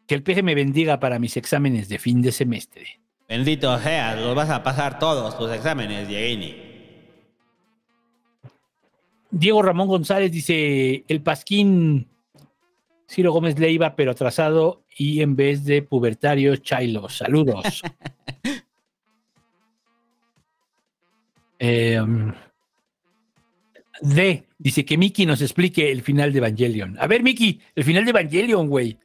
que 0.06 0.14
el 0.14 0.22
peje 0.22 0.42
me 0.42 0.54
bendiga 0.54 1.00
para 1.00 1.18
mis 1.18 1.36
exámenes 1.36 1.88
de 1.88 1.98
fin 1.98 2.22
de 2.22 2.30
semestre. 2.32 3.00
Bendito 3.28 3.76
seas, 3.80 4.20
los 4.20 4.36
vas 4.36 4.50
a 4.50 4.62
pasar 4.62 4.98
todos 5.00 5.36
tus 5.36 5.50
exámenes, 5.50 6.06
Dieguini. 6.06 6.54
Diego 9.32 9.60
Ramón 9.62 9.88
González 9.88 10.30
dice, 10.30 11.04
el 11.08 11.20
pasquín 11.22 12.06
Ciro 13.08 13.32
Gómez 13.32 13.58
Leiva, 13.58 13.94
pero 13.94 14.10
atrasado 14.10 14.84
y 14.96 15.20
en 15.20 15.36
vez 15.36 15.64
de 15.64 15.82
pubertario, 15.82 16.56
Chailo. 16.56 17.08
Saludos. 17.08 17.82
Eh, 21.58 21.98
D 24.02 24.46
dice 24.58 24.84
que 24.84 24.98
Miki 24.98 25.26
nos 25.26 25.40
explique 25.40 25.90
el 25.90 26.02
final 26.02 26.32
de 26.32 26.38
Evangelion. 26.38 26.96
A 27.00 27.06
ver, 27.06 27.22
Miki, 27.22 27.60
el 27.74 27.84
final 27.84 28.04
de 28.04 28.10
Evangelion, 28.10 28.68
güey. 28.68 28.98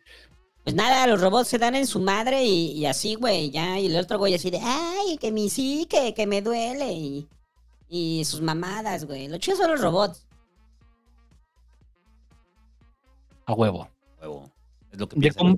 Pues 0.63 0.75
nada, 0.75 1.07
los 1.07 1.21
robots 1.21 1.47
se 1.47 1.57
dan 1.57 1.75
en 1.75 1.87
su 1.87 1.99
madre 1.99 2.43
y, 2.43 2.71
y 2.73 2.85
así, 2.85 3.15
güey, 3.15 3.49
ya. 3.49 3.79
Y 3.79 3.87
el 3.87 3.95
otro 3.95 4.19
güey 4.19 4.35
así 4.35 4.51
de, 4.51 4.59
ay, 4.61 5.17
que 5.17 5.31
mi 5.31 5.49
sí, 5.49 5.87
que, 5.89 6.13
que 6.13 6.27
me 6.27 6.41
duele. 6.41 6.93
Y, 6.93 7.27
y 7.89 8.23
sus 8.25 8.41
mamadas, 8.41 9.05
güey. 9.05 9.27
Lo 9.27 9.37
chido 9.37 9.57
son 9.57 9.71
los 9.71 9.81
robots. 9.81 10.27
A 13.45 13.53
huevo. 13.53 13.89
Huevo. 14.19 14.51
Es 14.91 14.99
lo 14.99 15.07
que 15.07 15.19
De, 15.19 15.31
com- 15.31 15.55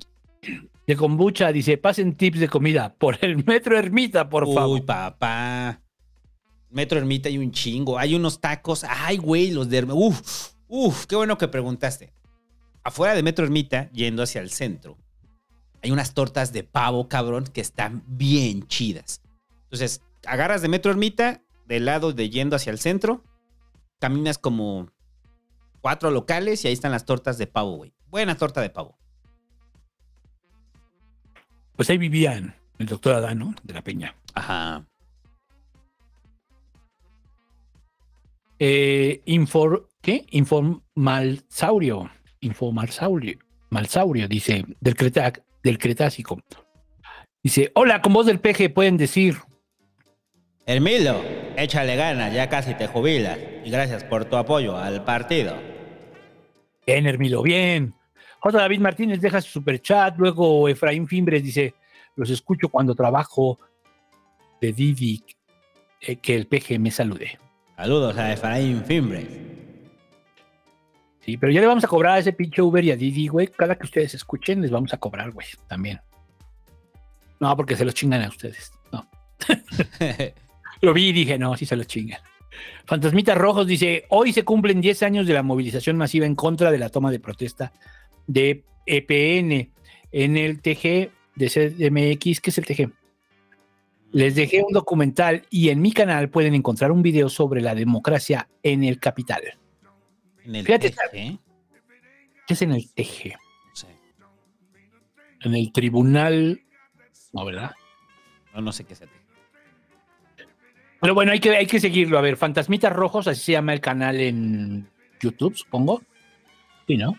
de 0.86 0.96
kombucha 0.96 1.52
dice, 1.52 1.76
pasen 1.78 2.14
tips 2.14 2.40
de 2.40 2.48
comida 2.48 2.94
por 2.94 3.18
el 3.22 3.44
metro 3.44 3.78
Ermita, 3.78 4.28
por 4.28 4.44
Uy, 4.44 4.54
favor. 4.54 4.84
papá. 4.84 5.80
Metro 6.70 6.98
Ermita 6.98 7.28
hay 7.28 7.38
un 7.38 7.50
chingo. 7.52 7.98
Hay 7.98 8.14
unos 8.14 8.40
tacos. 8.40 8.84
Ay, 8.88 9.16
güey, 9.16 9.50
los 9.52 9.68
de 9.68 9.78
Ermita. 9.78 9.94
Uf, 9.98 10.52
uf, 10.68 11.06
qué 11.06 11.16
bueno 11.16 11.38
que 11.38 11.48
preguntaste. 11.48 12.12
Afuera 12.82 13.14
de 13.14 13.22
Metro 13.22 13.44
Ermita, 13.44 13.90
yendo 13.92 14.22
hacia 14.22 14.40
el 14.42 14.50
centro, 14.50 14.98
hay 15.82 15.90
unas 15.90 16.12
tortas 16.14 16.52
de 16.52 16.64
pavo, 16.64 17.08
cabrón, 17.08 17.44
que 17.44 17.60
están 17.62 18.02
bien 18.06 18.66
chidas. 18.66 19.22
Entonces, 19.64 20.02
agarras 20.26 20.60
de 20.62 20.68
Metro 20.68 20.90
Ermita, 20.90 21.42
del 21.66 21.86
lado 21.86 22.12
de 22.12 22.28
yendo 22.28 22.56
hacia 22.56 22.70
el 22.72 22.78
centro, 22.78 23.24
caminas 24.00 24.36
como 24.36 24.90
cuatro 25.84 26.10
locales 26.10 26.64
y 26.64 26.68
ahí 26.68 26.72
están 26.72 26.92
las 26.92 27.04
tortas 27.04 27.36
de 27.36 27.46
pavo, 27.46 27.76
güey. 27.76 27.92
Buena 28.06 28.38
torta 28.38 28.62
de 28.62 28.70
pavo. 28.70 28.98
Pues 31.76 31.90
ahí 31.90 31.98
vivían 31.98 32.54
el 32.78 32.86
doctor 32.86 33.12
Adano 33.16 33.54
de 33.62 33.74
la 33.74 33.82
Peña. 33.82 34.16
Ajá. 34.32 34.86
Eh, 38.58 39.20
infor, 39.26 39.90
¿Qué? 40.00 40.24
Informalsaurio. 40.30 42.10
Informalsaurio. 42.40 43.38
Malsaurio, 43.68 44.26
dice, 44.26 44.64
del, 44.80 44.94
del 45.62 45.78
Cretácico. 45.78 46.40
Dice, 47.42 47.72
hola, 47.74 48.00
con 48.00 48.14
voz 48.14 48.24
del 48.24 48.40
peje 48.40 48.70
pueden 48.70 48.96
decir. 48.96 49.36
Hermilo, 50.64 51.20
échale 51.58 51.94
ganas, 51.94 52.32
ya 52.32 52.48
casi 52.48 52.72
te 52.72 52.86
jubilas. 52.86 53.38
Y 53.66 53.70
gracias 53.70 54.02
por 54.02 54.24
tu 54.24 54.36
apoyo 54.36 54.78
al 54.78 55.04
partido. 55.04 55.73
Bien, 56.86 57.06
Hermilo, 57.06 57.42
bien. 57.42 57.94
J. 58.40 58.58
David 58.58 58.80
Martínez 58.80 59.20
deja 59.20 59.40
su 59.40 59.50
superchat. 59.50 60.16
Luego 60.18 60.68
Efraín 60.68 61.08
Fimbres 61.08 61.42
dice: 61.42 61.74
Los 62.16 62.30
escucho 62.30 62.68
cuando 62.68 62.94
trabajo. 62.94 63.58
De 64.60 64.72
Didi, 64.72 65.22
eh, 66.00 66.16
que 66.16 66.34
el 66.34 66.46
peje 66.46 66.78
me 66.78 66.90
salude. 66.90 67.38
Saludos 67.76 68.16
a 68.16 68.32
Efraín 68.32 68.82
Fimbres. 68.84 69.28
Sí, 71.20 71.36
pero 71.36 71.52
ya 71.52 71.60
le 71.60 71.66
vamos 71.66 71.84
a 71.84 71.88
cobrar 71.88 72.14
a 72.14 72.18
ese 72.18 72.32
pinche 72.32 72.62
Uber 72.62 72.84
y 72.84 72.90
a 72.90 72.96
Didi, 72.96 73.28
güey. 73.28 73.48
Cada 73.48 73.76
que 73.76 73.84
ustedes 73.84 74.14
escuchen, 74.14 74.62
les 74.62 74.70
vamos 74.70 74.92
a 74.94 74.98
cobrar, 74.98 75.32
güey, 75.32 75.46
también. 75.66 76.00
No, 77.40 77.56
porque 77.56 77.76
se 77.76 77.84
los 77.84 77.94
chingan 77.94 78.22
a 78.22 78.28
ustedes. 78.28 78.72
No. 78.92 79.08
Lo 80.80 80.92
vi 80.92 81.08
y 81.08 81.12
dije, 81.12 81.38
no, 81.38 81.56
sí 81.56 81.66
se 81.66 81.76
los 81.76 81.86
chingan. 81.86 82.20
Fantasmitas 82.86 83.36
Rojos 83.36 83.66
dice, 83.66 84.04
hoy 84.10 84.32
se 84.32 84.44
cumplen 84.44 84.80
10 84.80 85.02
años 85.02 85.26
de 85.26 85.34
la 85.34 85.42
movilización 85.42 85.96
masiva 85.96 86.26
en 86.26 86.34
contra 86.34 86.70
de 86.70 86.78
la 86.78 86.88
toma 86.88 87.10
de 87.10 87.20
protesta 87.20 87.72
de 88.26 88.64
EPN 88.86 89.72
en 90.12 90.36
el 90.36 90.60
TG 90.60 91.10
de 91.34 91.48
CDMX. 91.48 92.40
¿Qué 92.40 92.50
es 92.50 92.58
el 92.58 92.66
TG? 92.66 92.92
Les 94.12 94.34
dejé 94.34 94.62
un 94.62 94.72
documental 94.72 95.44
y 95.50 95.70
en 95.70 95.82
mi 95.82 95.92
canal 95.92 96.30
pueden 96.30 96.54
encontrar 96.54 96.92
un 96.92 97.02
video 97.02 97.28
sobre 97.28 97.60
la 97.60 97.74
democracia 97.74 98.48
en 98.62 98.84
el 98.84 99.00
capital. 99.00 99.42
En 100.44 100.54
el 100.54 100.64
Fíjate, 100.64 100.90
TG. 100.90 101.38
¿Qué 102.46 102.54
es 102.54 102.62
en 102.62 102.72
el 102.72 102.92
TG? 102.92 103.34
En 105.40 105.54
el 105.54 105.72
tribunal. 105.72 106.62
No, 107.32 107.44
¿verdad? 107.44 107.72
No, 108.54 108.60
no 108.60 108.72
sé 108.72 108.84
qué 108.84 108.92
es 108.92 109.00
el 109.00 109.08
TG. 109.08 109.23
Pero 111.04 111.12
bueno, 111.12 111.32
hay 111.32 111.38
que, 111.38 111.50
hay 111.54 111.66
que 111.66 111.80
seguirlo. 111.80 112.16
A 112.16 112.22
ver, 112.22 112.38
Fantasmitas 112.38 112.90
Rojos, 112.90 113.28
así 113.28 113.42
se 113.42 113.52
llama 113.52 113.74
el 113.74 113.82
canal 113.82 114.18
en 114.22 114.88
YouTube, 115.20 115.54
supongo. 115.54 116.00
Sí, 116.86 116.96
¿no? 116.96 117.14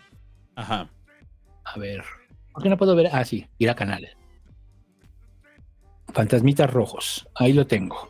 Ajá. 0.55 0.89
A 1.65 1.77
ver. 1.77 2.03
¿Por 2.51 2.63
qué 2.63 2.69
no 2.69 2.77
puedo 2.77 2.95
ver? 2.95 3.11
Ah, 3.13 3.23
sí, 3.23 3.45
ir 3.59 3.69
a 3.69 3.75
canal. 3.75 4.09
Fantasmitas 6.11 6.67
Rojos. 6.67 7.29
Ahí 7.35 7.53
lo 7.53 7.67
tengo. 7.67 8.09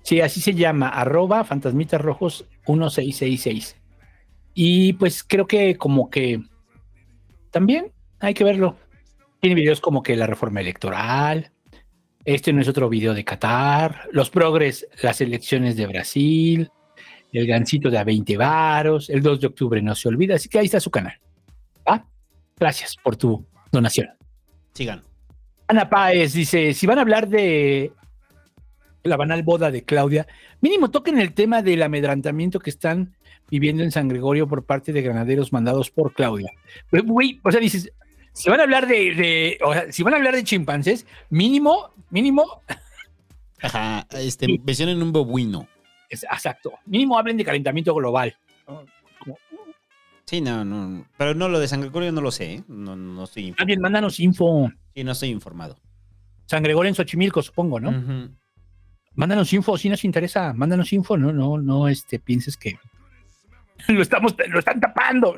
Sí, 0.00 0.22
así 0.22 0.40
se 0.40 0.54
llama, 0.54 0.88
arroba 0.88 1.44
Fantasmitas 1.44 2.00
Rojos 2.00 2.46
1666. 2.66 3.76
Y 4.54 4.94
pues 4.94 5.22
creo 5.22 5.46
que 5.46 5.76
como 5.76 6.08
que 6.08 6.40
también 7.50 7.92
hay 8.20 8.32
que 8.32 8.44
verlo. 8.44 8.78
Tiene 9.40 9.54
videos 9.54 9.82
como 9.82 10.02
que 10.02 10.16
la 10.16 10.26
reforma 10.26 10.62
electoral. 10.62 11.52
Este 12.24 12.52
no 12.52 12.60
es 12.60 12.68
otro 12.68 12.88
video 12.88 13.14
de 13.14 13.24
Qatar. 13.24 14.08
Los 14.12 14.28
progres, 14.30 14.86
las 15.02 15.20
elecciones 15.20 15.76
de 15.76 15.86
Brasil. 15.86 16.70
El 17.32 17.46
gancito 17.46 17.90
de 17.90 17.98
a 17.98 18.04
20 18.04 18.36
varos. 18.36 19.08
El 19.08 19.22
2 19.22 19.40
de 19.40 19.46
octubre 19.46 19.80
no 19.80 19.94
se 19.94 20.08
olvida. 20.08 20.34
Así 20.34 20.48
que 20.48 20.58
ahí 20.58 20.66
está 20.66 20.80
su 20.80 20.90
canal. 20.90 21.18
¿Ah? 21.86 22.04
Gracias 22.58 22.96
por 23.02 23.16
tu 23.16 23.46
donación. 23.72 24.08
Sigan. 24.74 25.02
Ana 25.68 25.88
Páez 25.88 26.34
dice: 26.34 26.74
si 26.74 26.86
van 26.86 26.98
a 26.98 27.02
hablar 27.02 27.28
de 27.28 27.92
la 29.02 29.16
banal 29.16 29.42
boda 29.42 29.70
de 29.70 29.82
Claudia, 29.82 30.26
mínimo 30.60 30.90
toquen 30.90 31.18
el 31.18 31.32
tema 31.32 31.62
del 31.62 31.82
amedrantamiento 31.82 32.58
que 32.58 32.70
están 32.70 33.16
viviendo 33.50 33.82
en 33.82 33.92
San 33.92 34.08
Gregorio 34.08 34.46
por 34.46 34.64
parte 34.64 34.92
de 34.92 35.00
granaderos 35.00 35.52
mandados 35.52 35.90
por 35.90 36.12
Claudia. 36.12 36.50
Pero, 36.90 37.04
güey, 37.04 37.40
o 37.42 37.50
sea, 37.50 37.60
dices, 37.60 37.90
si 38.32 38.50
van 38.50 38.60
a 38.60 38.64
hablar 38.64 38.86
de, 38.86 39.58
o 39.62 39.72
sea, 39.72 39.92
si 39.92 40.02
van 40.02 40.14
a 40.14 40.16
hablar 40.16 40.34
de 40.34 40.44
chimpancés, 40.44 41.06
mínimo, 41.28 41.90
mínimo. 42.10 42.62
Ajá, 43.62 44.06
este, 44.12 44.46
mencionen 44.64 45.02
un 45.02 45.12
bobuino. 45.12 45.68
Exacto. 46.08 46.72
Mínimo 46.86 47.18
hablen 47.18 47.36
de 47.36 47.44
calentamiento 47.44 47.94
global. 47.94 48.36
Sí, 50.24 50.40
no, 50.40 50.64
no. 50.64 51.06
Pero 51.16 51.34
no, 51.34 51.48
lo 51.48 51.58
de 51.58 51.68
San 51.68 51.80
Gregorio 51.80 52.12
no 52.12 52.20
lo 52.20 52.30
sé. 52.30 52.54
¿eh? 52.54 52.64
No, 52.68 52.94
no 52.94 53.24
estoy 53.24 53.44
informado. 53.46 53.62
Alguien, 53.62 53.80
mándanos 53.80 54.20
info. 54.20 54.70
Sí, 54.94 55.04
no 55.04 55.12
estoy 55.12 55.28
informado. 55.30 55.76
San 56.46 56.62
Gregorio 56.62 56.88
en 56.88 56.94
Xochimilco, 56.94 57.42
supongo, 57.42 57.80
¿no? 57.80 58.30
Mándanos 59.14 59.52
info, 59.52 59.76
si 59.76 59.88
nos 59.88 60.04
interesa. 60.04 60.52
Mándanos 60.52 60.92
info, 60.92 61.16
no, 61.16 61.32
no, 61.32 61.58
no, 61.58 61.88
este, 61.88 62.18
pienses 62.18 62.56
que 62.56 62.78
lo 63.88 64.02
estamos, 64.02 64.34
lo 64.48 64.58
están 64.58 64.80
tapando. 64.80 65.36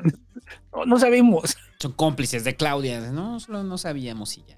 No, 0.85 0.99
sabemos. 0.99 1.57
Son 1.79 1.93
cómplices 1.93 2.43
de 2.43 2.55
Claudia, 2.55 3.11
no, 3.11 3.39
solo 3.39 3.63
no 3.63 3.77
sabíamos 3.77 4.37
y 4.37 4.43
ya. 4.47 4.57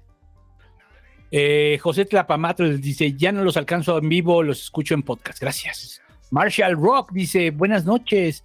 Eh, 1.30 1.78
José 1.82 2.04
Tlapamatro 2.04 2.68
dice, 2.76 3.12
ya 3.14 3.32
no 3.32 3.42
los 3.42 3.56
alcanzo 3.56 3.98
en 3.98 4.08
vivo, 4.08 4.42
los 4.42 4.62
escucho 4.62 4.94
en 4.94 5.02
podcast. 5.02 5.40
Gracias. 5.40 6.00
Marshall 6.30 6.76
Rock 6.76 7.12
dice, 7.12 7.50
buenas 7.50 7.84
noches. 7.84 8.44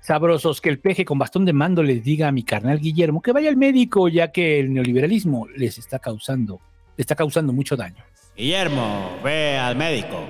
Sabrosos, 0.00 0.60
que 0.60 0.68
el 0.68 0.80
peje 0.80 1.04
con 1.04 1.18
bastón 1.18 1.44
de 1.44 1.52
mando 1.52 1.82
les 1.82 2.02
diga 2.02 2.26
a 2.26 2.32
mi 2.32 2.42
carnal 2.42 2.80
Guillermo 2.80 3.22
que 3.22 3.30
vaya 3.30 3.48
al 3.48 3.56
médico, 3.56 4.08
ya 4.08 4.32
que 4.32 4.58
el 4.58 4.72
neoliberalismo 4.72 5.46
les 5.48 5.78
está 5.78 6.00
causando, 6.00 6.60
le 6.96 7.02
está 7.02 7.14
causando 7.14 7.52
mucho 7.52 7.76
daño. 7.76 8.02
Guillermo, 8.36 9.20
ve 9.22 9.56
al 9.58 9.76
médico. 9.76 10.24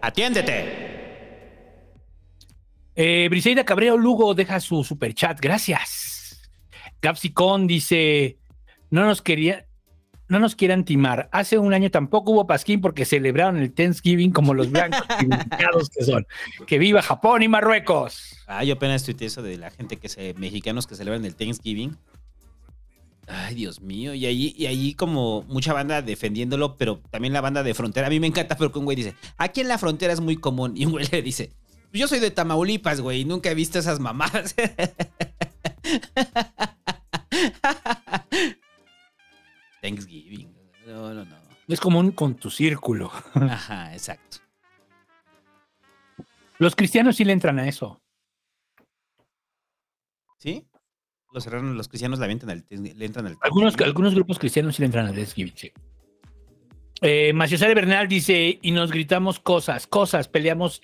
Atiéndete. 0.00 0.99
Eh, 2.94 3.28
Briseida 3.30 3.64
Cabrero 3.64 3.96
Lugo 3.96 4.34
deja 4.34 4.60
su 4.60 4.84
super 4.84 5.14
chat. 5.14 5.40
Gracias. 5.40 6.50
Capsicón 7.00 7.66
dice: 7.66 8.38
No 8.90 9.04
nos 9.04 9.22
quería. 9.22 9.66
No 10.28 10.38
nos 10.38 10.54
quieran 10.54 10.84
timar. 10.84 11.28
Hace 11.32 11.58
un 11.58 11.74
año 11.74 11.90
tampoco 11.90 12.30
hubo 12.30 12.46
pasquín 12.46 12.80
porque 12.80 13.04
celebraron 13.04 13.56
el 13.56 13.72
Thanksgiving 13.72 14.30
como 14.30 14.54
los 14.54 14.70
blancos 14.70 15.02
que 15.96 16.04
son. 16.04 16.24
Que 16.68 16.78
viva 16.78 17.02
Japón 17.02 17.42
y 17.42 17.48
Marruecos. 17.48 18.36
Ah, 18.46 18.62
yo 18.62 18.74
apenas 18.74 19.02
tuiteé 19.02 19.26
eso 19.26 19.42
de 19.42 19.58
la 19.58 19.72
gente 19.72 19.96
que 19.96 20.08
se, 20.08 20.34
mexicanos 20.34 20.86
que 20.86 20.94
celebran 20.94 21.24
el 21.24 21.34
Thanksgiving. 21.34 21.96
Ay, 23.26 23.54
Dios 23.54 23.80
mío. 23.80 24.14
Y 24.14 24.26
allí, 24.26 24.54
y 24.56 24.66
allí 24.66 24.94
como 24.94 25.42
mucha 25.48 25.72
banda 25.72 26.02
defendiéndolo, 26.02 26.76
pero 26.76 27.00
también 27.10 27.32
la 27.32 27.40
banda 27.40 27.62
de 27.62 27.74
frontera. 27.74 28.06
A 28.06 28.10
mí 28.10 28.20
me 28.20 28.26
encanta, 28.26 28.56
pero 28.56 28.72
que 28.72 28.78
un 28.78 28.84
güey 28.84 28.96
dice, 28.96 29.14
aquí 29.36 29.60
en 29.60 29.68
la 29.68 29.78
frontera 29.78 30.12
es 30.12 30.20
muy 30.20 30.36
común. 30.36 30.74
Y 30.76 30.86
un 30.86 30.92
güey 30.92 31.06
le 31.10 31.22
dice, 31.22 31.52
yo 31.92 32.08
soy 32.08 32.20
de 32.20 32.30
Tamaulipas, 32.30 33.00
güey, 33.00 33.24
nunca 33.24 33.50
he 33.50 33.54
visto 33.54 33.78
esas 33.78 33.98
mamadas. 34.00 34.54
Thanksgiving. 39.82 40.54
No, 40.86 41.14
no, 41.14 41.24
no. 41.24 41.36
Es 41.68 41.80
común 41.80 42.12
con 42.12 42.34
tu 42.34 42.50
círculo. 42.50 43.10
Ajá, 43.34 43.92
exacto. 43.92 44.38
Los 46.58 46.76
cristianos 46.76 47.16
sí 47.16 47.24
le 47.24 47.32
entran 47.32 47.58
a 47.58 47.66
eso. 47.68 48.02
¿Sí? 50.38 50.66
Los, 51.32 51.46
los 51.46 51.88
cristianos 51.88 52.18
le, 52.18 52.26
entran 52.30 52.50
al, 52.50 52.64
le 52.70 53.04
entran 53.04 53.26
al 53.26 53.38
algunos, 53.40 53.76
algunos 53.78 54.14
grupos 54.14 54.38
cristianos 54.38 54.76
sí 54.76 54.82
le 54.82 54.86
entran 54.86 55.06
al 55.06 55.14
Thanksgiving, 55.14 55.56
sí. 55.56 55.72
Eh, 57.02 57.32
Bernal 57.32 58.08
dice, 58.08 58.58
y 58.60 58.72
nos 58.72 58.90
gritamos 58.90 59.40
cosas, 59.40 59.86
cosas, 59.86 60.28
peleamos 60.28 60.82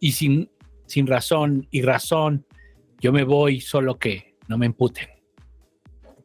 y 0.00 0.12
sin, 0.12 0.50
sin 0.86 1.06
razón 1.06 1.66
y 1.70 1.82
razón, 1.82 2.46
yo 3.00 3.12
me 3.12 3.24
voy, 3.24 3.60
solo 3.60 3.98
que 3.98 4.36
no 4.48 4.58
me 4.58 4.66
emputen. 4.66 5.08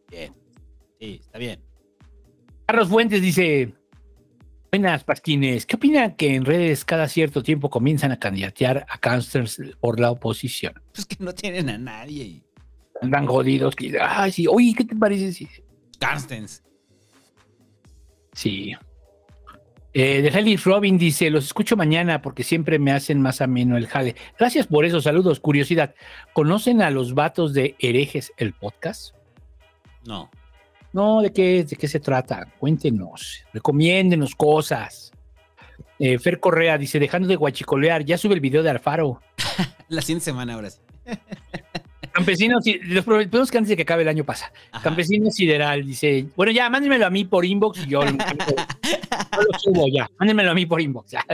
Bien, 0.10 0.34
sí, 1.00 1.20
está 1.22 1.38
bien. 1.38 1.62
Carlos 2.66 2.90
Fuentes 2.90 3.22
dice, 3.22 3.74
buenas 4.72 5.04
Pasquines, 5.04 5.66
¿qué 5.66 5.76
opinan 5.76 6.16
que 6.16 6.34
en 6.34 6.46
redes 6.46 6.86
cada 6.86 7.08
cierto 7.08 7.44
tiempo 7.44 7.70
comienzan 7.70 8.12
a 8.12 8.20
candidatear 8.20 8.86
a 8.90 8.98
cánceres 8.98 9.62
por 9.80 10.00
la 10.00 10.12
oposición? 10.12 10.74
Pues 10.94 11.06
que 11.06 11.18
no 11.20 11.34
tienen 11.34 11.70
a 11.70 11.78
nadie. 11.78 12.44
Andan 13.02 13.26
jodidos. 13.26 13.76
Que, 13.76 13.98
ay, 14.00 14.32
sí, 14.32 14.48
oye, 14.48 14.74
¿qué 14.78 14.86
te 14.86 14.96
parece? 14.96 15.34
Si... 15.34 15.48
Sí. 18.34 18.74
Eh, 19.94 20.24
de 20.24 20.30
Heli 20.30 20.58
Robin 20.58 20.98
dice, 20.98 21.30
los 21.30 21.46
escucho 21.46 21.78
mañana 21.78 22.22
porque 22.22 22.44
siempre 22.44 22.80
me 22.80 22.92
hacen 22.92 23.22
más 23.22 23.42
ameno 23.42 23.78
el 23.78 23.88
jale. 23.88 24.16
Gracias 24.40 24.66
por 24.66 24.86
eso, 24.86 25.02
saludos. 25.02 25.40
Curiosidad, 25.40 25.94
¿conocen 26.34 26.82
a 26.82 26.90
los 26.90 27.14
vatos 27.14 27.54
de 27.54 27.76
herejes 27.80 28.34
el 28.38 28.54
podcast? 28.54 29.16
No. 30.06 30.32
No, 30.94 31.22
¿de 31.22 31.32
qué, 31.32 31.64
de 31.64 31.76
qué 31.76 31.88
se 31.88 32.00
trata? 32.00 32.48
Cuéntenos, 32.58 33.46
recomiéndenos 33.54 34.36
cosas. 34.36 35.12
Eh, 36.00 36.18
Fer 36.18 36.40
Correa 36.40 36.78
dice, 36.78 37.00
dejando 37.00 37.28
de 37.28 37.36
guachicolear, 37.36 38.04
ya 38.04 38.18
sube 38.18 38.34
el 38.34 38.42
video 38.42 38.64
de 38.64 38.72
Alfaro. 38.72 39.22
La 39.90 40.02
siguiente 40.02 40.26
semana 40.26 40.56
ahora 40.56 40.72
sí. 40.72 40.80
Campesinos, 42.14 42.64
los 42.84 43.04
problemas 43.04 43.50
que 43.50 43.58
antes 43.58 43.70
de 43.70 43.76
que 43.76 43.82
acabe 43.82 44.04
el 44.04 44.08
año 44.08 44.24
pasa. 44.24 44.52
Campesino 44.84 45.32
Sideral 45.32 45.86
dice, 45.86 46.28
bueno, 46.36 46.52
ya, 46.52 46.70
mándenmelo 46.70 47.08
a 47.08 47.10
mí 47.10 47.26
por 47.26 47.44
inbox 47.44 47.86
y 47.86 47.90
yo, 47.90 48.04
lo 48.04 48.12
subo 49.60 49.88
ya. 49.88 50.08
Mándenmelo 50.20 50.52
a 50.52 50.54
mí 50.54 50.66
por 50.68 50.80
inbox. 50.80 51.12
Ya. 51.12 51.26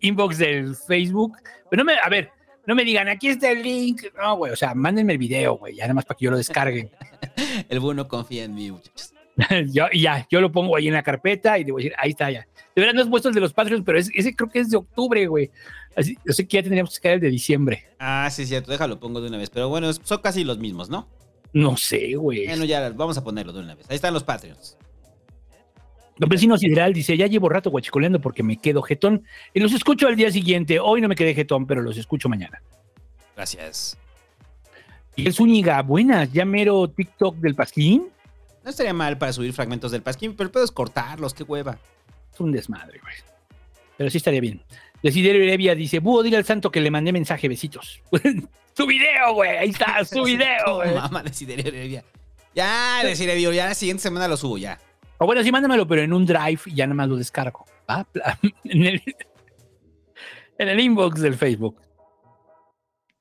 Inbox 0.00 0.38
del 0.38 0.76
Facebook. 0.76 1.38
Pero 1.70 1.82
no 1.82 1.86
me, 1.86 1.94
a 1.98 2.08
ver, 2.10 2.30
no 2.66 2.74
me 2.74 2.84
digan, 2.84 3.08
aquí 3.08 3.28
está 3.28 3.50
el 3.50 3.62
link. 3.62 4.02
No, 4.16 4.36
güey, 4.36 4.52
o 4.52 4.56
sea, 4.56 4.74
mándenme 4.74 5.14
el 5.14 5.18
video, 5.18 5.56
güey, 5.56 5.74
ya 5.74 5.84
nada 5.84 5.94
más 5.94 6.04
para 6.04 6.18
que 6.18 6.26
yo 6.26 6.30
lo 6.30 6.36
descargue. 6.36 6.90
el 7.68 7.80
bueno 7.80 8.06
confía 8.06 8.44
en 8.44 8.54
mí, 8.54 8.70
muchachos. 8.70 9.13
yo, 9.72 9.86
ya, 9.92 10.26
yo 10.30 10.40
lo 10.40 10.52
pongo 10.52 10.76
ahí 10.76 10.88
en 10.88 10.94
la 10.94 11.02
carpeta 11.02 11.58
y 11.58 11.64
digo, 11.64 11.78
ahí 11.98 12.10
está 12.10 12.30
ya. 12.30 12.46
De 12.74 12.82
verdad 12.82 12.94
no 12.94 13.02
es 13.02 13.08
puesto 13.08 13.28
el 13.28 13.34
de 13.34 13.40
los 13.40 13.52
Patreons, 13.52 13.84
pero 13.84 13.98
ese 13.98 14.34
creo 14.34 14.50
que 14.50 14.60
es 14.60 14.70
de 14.70 14.76
octubre, 14.76 15.26
güey. 15.26 15.50
Así, 15.96 16.16
yo 16.24 16.32
sé 16.32 16.46
que 16.46 16.56
ya 16.56 16.62
tendríamos 16.62 16.94
que 16.94 17.02
caer 17.02 17.14
el 17.16 17.20
de 17.20 17.30
diciembre. 17.30 17.84
Ah, 17.98 18.28
sí, 18.30 18.46
cierto, 18.46 18.72
déjalo, 18.72 18.98
pongo 18.98 19.20
de 19.20 19.28
una 19.28 19.38
vez. 19.38 19.50
Pero 19.50 19.68
bueno, 19.68 19.92
son 19.92 20.18
casi 20.20 20.44
los 20.44 20.58
mismos, 20.58 20.88
¿no? 20.88 21.08
No 21.52 21.76
sé, 21.76 22.14
güey. 22.16 22.46
Bueno, 22.46 22.64
ya 22.64 22.90
vamos 22.90 23.16
a 23.16 23.22
ponerlo 23.22 23.52
de 23.52 23.60
una 23.60 23.74
vez. 23.74 23.88
Ahí 23.88 23.96
están 23.96 24.12
los 24.12 24.24
Patreons. 24.24 24.76
Don 26.16 26.28
Vecino 26.28 26.56
Sideral 26.56 26.92
dice, 26.92 27.16
ya 27.16 27.26
llevo 27.26 27.48
rato 27.48 27.70
guachicoleando 27.70 28.20
porque 28.20 28.42
me 28.42 28.56
quedo 28.56 28.82
jetón 28.82 29.24
y 29.52 29.60
los 29.60 29.72
escucho 29.72 30.06
al 30.06 30.16
día 30.16 30.30
siguiente. 30.30 30.78
Hoy 30.78 31.00
no 31.00 31.08
me 31.08 31.16
quedé 31.16 31.34
jetón, 31.34 31.66
pero 31.66 31.82
los 31.82 31.96
escucho 31.96 32.28
mañana. 32.28 32.62
Gracias. 33.34 33.96
Y 35.16 35.26
el 35.26 35.32
Zúñiga, 35.32 35.82
buenas, 35.82 36.32
ya 36.32 36.44
mero 36.44 36.88
TikTok 36.88 37.36
del 37.36 37.54
Pasquín. 37.54 38.08
No 38.64 38.70
estaría 38.70 38.94
mal 38.94 39.18
para 39.18 39.32
subir 39.32 39.52
fragmentos 39.52 39.92
del 39.92 40.02
Pasquín, 40.02 40.34
pero 40.34 40.50
puedes 40.50 40.70
cortarlos, 40.70 41.34
qué 41.34 41.42
hueva. 41.42 41.78
Es 42.32 42.40
un 42.40 42.50
desmadre, 42.50 42.98
güey. 42.98 43.14
Pero 43.98 44.10
sí 44.10 44.16
estaría 44.16 44.40
bien. 44.40 44.62
Desiderio 45.02 45.42
Heredia 45.42 45.74
dice, 45.74 45.98
búho, 45.98 46.22
dile 46.22 46.38
al 46.38 46.46
santo 46.46 46.70
que 46.70 46.80
le 46.80 46.90
mandé 46.90 47.12
mensaje, 47.12 47.46
besitos. 47.46 48.00
su 48.74 48.86
video, 48.86 49.34
güey, 49.34 49.58
ahí 49.58 49.68
está, 49.68 50.02
su 50.06 50.24
video, 50.24 50.76
güey. 50.76 50.94
Mamá, 50.94 51.22
Desiderio 51.22 51.66
Heredia. 51.66 52.04
Ya, 52.54 53.02
Desiderio, 53.04 53.52
ya 53.52 53.66
la 53.66 53.74
siguiente 53.74 54.02
semana 54.02 54.28
lo 54.28 54.38
subo, 54.38 54.56
ya. 54.56 54.78
O 55.18 55.26
bueno, 55.26 55.42
sí, 55.42 55.52
mándamelo, 55.52 55.86
pero 55.86 56.00
en 56.02 56.14
un 56.14 56.24
drive 56.24 56.60
y 56.64 56.74
ya 56.74 56.86
nada 56.86 56.94
más 56.94 57.08
lo 57.08 57.16
descargo. 57.16 57.66
En 58.64 58.86
el, 58.86 59.02
en 60.56 60.68
el 60.68 60.80
inbox 60.80 61.20
del 61.20 61.34
Facebook. 61.34 61.78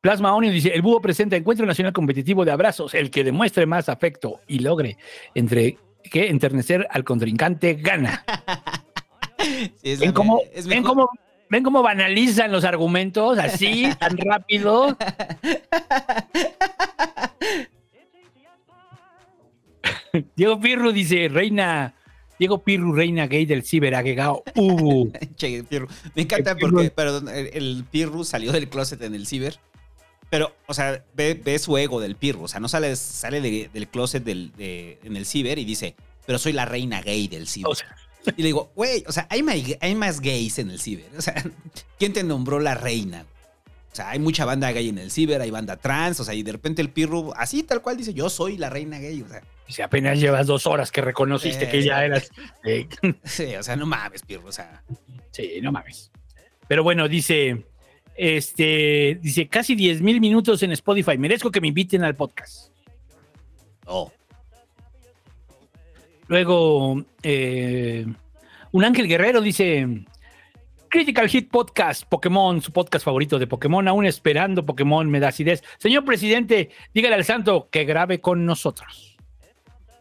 Plasma 0.03 0.35
Onion 0.35 0.53
dice, 0.53 0.67
el 0.67 0.81
búho 0.81 0.99
presenta 0.99 1.37
Encuentro 1.37 1.65
Nacional 1.65 1.93
Competitivo 1.93 2.43
de 2.43 2.51
Abrazos, 2.51 2.93
el 2.93 3.09
que 3.09 3.23
demuestre 3.23 3.65
más 3.65 3.87
afecto 3.87 4.41
y 4.49 4.59
logre 4.59 4.97
entre 5.33 5.77
que 6.11 6.27
enternecer 6.27 6.85
al 6.89 7.05
contrincante 7.05 7.75
gana. 7.75 8.25
¿Ven, 9.81 10.11
cómo, 10.11 10.41
¿ven, 10.65 10.83
cómo, 10.83 11.09
¿Ven 11.49 11.63
cómo 11.63 11.81
banalizan 11.81 12.51
los 12.51 12.65
argumentos 12.65 13.39
así, 13.39 13.87
tan 13.99 14.17
rápido? 14.17 14.97
Diego 20.35 20.59
Pirro 20.59 20.91
dice, 20.91 21.29
Reina, 21.29 21.95
Diego 22.37 22.61
Pirru, 22.61 22.91
reina 22.91 23.27
gay 23.27 23.45
del 23.45 23.63
ciber, 23.63 23.95
agregado. 23.95 24.43
Uh. 24.55 25.09
Che, 25.37 25.63
Pirru. 25.63 25.87
Me 26.13 26.23
encanta 26.23 26.57
porque, 26.57 26.91
perdón, 26.91 27.29
el, 27.29 27.51
el 27.53 27.85
Pirru 27.89 28.25
salió 28.25 28.51
del 28.51 28.67
closet 28.67 29.01
en 29.01 29.15
el 29.15 29.27
ciber. 29.27 29.57
Pero, 30.33 30.51
o 30.65 30.73
sea, 30.73 31.05
ve, 31.13 31.35
ve 31.35 31.59
su 31.59 31.77
ego 31.77 32.01
del 32.01 32.15
Pirru. 32.15 32.45
O 32.45 32.47
sea, 32.47 32.59
no 32.59 32.67
sale, 32.67 32.95
sale 32.95 33.39
de- 33.39 33.69
del 33.71 33.87
closet 33.87 34.23
del, 34.23 34.51
de- 34.57 34.97
en 35.03 35.15
el 35.15 35.27
ciber 35.27 35.59
y 35.59 35.63
dice, 35.63 35.95
pero 36.25 36.39
soy 36.39 36.53
la 36.53 36.65
reina 36.65 37.03
gay 37.03 37.27
del 37.27 37.47
ciber. 37.47 37.69
O 37.71 37.75
sea, 37.75 37.95
y 38.35 38.41
le 38.41 38.47
digo, 38.47 38.71
güey, 38.75 39.03
o 39.07 39.11
sea, 39.11 39.27
hay, 39.29 39.43
hay 39.79 39.93
más 39.93 40.21
gays 40.21 40.57
en 40.57 40.71
el 40.71 40.79
ciber. 40.79 41.05
O 41.15 41.21
sea, 41.21 41.35
¿quién 41.99 42.13
te 42.13 42.23
nombró 42.23 42.59
la 42.59 42.73
reina? 42.73 43.27
O 43.91 43.95
sea, 43.95 44.09
hay 44.09 44.17
mucha 44.17 44.43
banda 44.43 44.71
gay 44.71 44.89
en 44.89 44.97
el 44.97 45.11
ciber, 45.11 45.39
hay 45.39 45.51
banda 45.51 45.77
trans, 45.77 46.19
o 46.19 46.23
sea, 46.23 46.33
y 46.33 46.41
de 46.41 46.53
repente 46.53 46.81
el 46.81 46.89
Pirru, 46.89 47.31
así 47.37 47.61
tal 47.61 47.83
cual, 47.83 47.97
dice, 47.97 48.15
yo 48.15 48.27
soy 48.27 48.57
la 48.57 48.71
reina 48.71 48.97
gay. 48.97 49.21
O 49.21 49.27
sea, 49.29 49.43
si 49.67 49.83
apenas 49.83 50.19
llevas 50.19 50.47
dos 50.47 50.65
horas 50.65 50.91
que 50.91 51.01
reconociste 51.01 51.69
que 51.69 51.83
ya 51.83 51.99
sí. 51.99 52.05
eras. 52.05 52.29
eh, 52.63 52.87
sí, 53.23 53.55
o 53.55 53.61
sea, 53.61 53.75
no 53.75 53.85
mames, 53.85 54.23
Pirru, 54.23 54.47
o 54.47 54.51
sea. 54.51 54.81
sí, 55.29 55.59
no 55.61 55.71
mames. 55.71 56.09
Pero 56.67 56.81
bueno, 56.81 57.07
dice. 57.07 57.65
Este. 58.15 59.19
Dice 59.21 59.47
casi 59.47 59.75
10 59.75 60.01
mil 60.01 60.21
minutos 60.21 60.61
en 60.63 60.71
Spotify. 60.71 61.17
Merezco 61.17 61.51
que 61.51 61.61
me 61.61 61.69
inviten 61.69 62.03
al 62.03 62.15
podcast. 62.15 62.71
Oh. 63.85 64.11
Luego, 66.27 67.03
eh, 67.21 68.05
un 68.71 68.83
ángel 68.83 69.07
guerrero 69.07 69.41
dice: 69.41 70.05
Critical 70.89 71.27
Hit 71.27 71.49
Podcast, 71.49 72.03
Pokémon, 72.03 72.61
su 72.61 72.71
podcast 72.71 73.03
favorito 73.03 73.39
de 73.39 73.47
Pokémon, 73.47 73.87
aún 73.87 74.05
esperando 74.05 74.65
Pokémon, 74.65 75.09
me 75.09 75.19
da 75.19 75.29
acidez. 75.29 75.63
Señor 75.79 76.05
presidente, 76.05 76.69
dígale 76.93 77.15
al 77.15 77.25
santo 77.25 77.67
que 77.71 77.83
grabe 77.83 78.21
con 78.21 78.45
nosotros. 78.45 79.17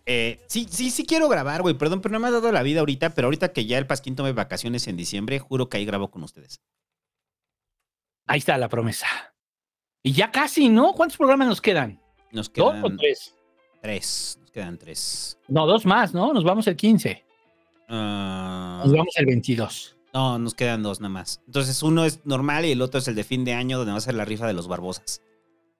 Eh, 0.04 0.40
sí, 0.48 0.66
sí, 0.68 0.90
sí 0.90 1.06
quiero 1.06 1.28
grabar, 1.28 1.62
güey, 1.62 1.74
perdón, 1.78 2.00
pero 2.00 2.12
no 2.12 2.20
me 2.20 2.28
ha 2.28 2.32
dado 2.32 2.50
la 2.50 2.62
vida 2.62 2.80
ahorita, 2.80 3.14
pero 3.14 3.26
ahorita 3.26 3.52
que 3.52 3.66
ya 3.66 3.78
el 3.78 3.86
Pasquín 3.86 4.16
tome 4.16 4.32
vacaciones 4.32 4.86
en 4.88 4.96
diciembre, 4.96 5.38
juro 5.38 5.68
que 5.68 5.78
ahí 5.78 5.84
grabo 5.84 6.10
con 6.10 6.24
ustedes. 6.24 6.60
Ahí 8.26 8.38
está 8.38 8.56
la 8.58 8.68
promesa. 8.68 9.06
Y 10.02 10.12
ya 10.12 10.30
casi, 10.30 10.68
¿no? 10.68 10.92
¿Cuántos 10.94 11.16
programas 11.16 11.48
nos 11.48 11.60
quedan? 11.60 12.00
Nos 12.32 12.52
¿Dos 12.52 12.72
quedan 12.72 12.84
o 12.84 12.96
tres? 12.96 13.34
tres, 13.80 14.38
nos 14.40 14.50
quedan 14.50 14.78
tres. 14.78 15.38
No, 15.48 15.66
dos 15.66 15.84
más, 15.86 16.14
¿no? 16.14 16.32
Nos 16.32 16.44
vamos 16.44 16.66
el 16.66 16.76
15. 16.76 17.24
Ah, 17.88 18.80
Nos 18.84 18.92
vamos 18.92 19.14
el 19.16 19.26
22. 19.26 19.96
no, 20.14 20.38
nos 20.38 20.54
quedan 20.54 20.82
dos 20.82 21.00
nada 21.00 21.10
más. 21.12 21.40
Entonces 21.46 21.82
uno 21.82 22.04
es 22.04 22.24
normal 22.24 22.64
y 22.64 22.72
el 22.72 22.80
otro 22.82 22.98
es 23.00 23.08
el 23.08 23.14
de 23.14 23.24
fin 23.24 23.44
de 23.44 23.54
año 23.54 23.76
donde 23.78 23.92
va 23.92 23.98
a 23.98 24.02
ser 24.02 24.14
la 24.14 24.24
rifa 24.24 24.46
de 24.46 24.54
los 24.54 24.66
Barbosas. 24.68 25.20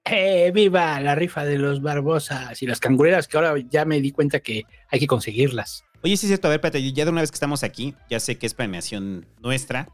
¡Eh, 0.04 0.50
viva 0.52 1.00
la 1.00 1.14
rifa 1.14 1.44
de 1.44 1.58
los 1.58 1.80
Barbosas 1.80 2.60
y 2.62 2.66
las 2.66 2.80
cangureras 2.80 3.28
que 3.28 3.36
ahora 3.38 3.54
ya 3.70 3.84
me 3.84 4.00
di 4.00 4.10
cuenta 4.10 4.40
que 4.40 4.64
hay 4.90 4.98
que 4.98 5.06
conseguirlas. 5.06 5.84
Oye, 6.02 6.16
sí 6.16 6.26
es 6.26 6.30
cierto, 6.30 6.48
a 6.48 6.50
ver, 6.50 6.58
espérate, 6.58 6.92
ya 6.92 7.04
de 7.04 7.10
una 7.12 7.20
vez 7.20 7.30
que 7.30 7.36
estamos 7.36 7.62
aquí, 7.62 7.94
ya 8.10 8.18
sé 8.18 8.36
que 8.36 8.46
es 8.46 8.54
planeación 8.54 9.26
nuestra, 9.40 9.88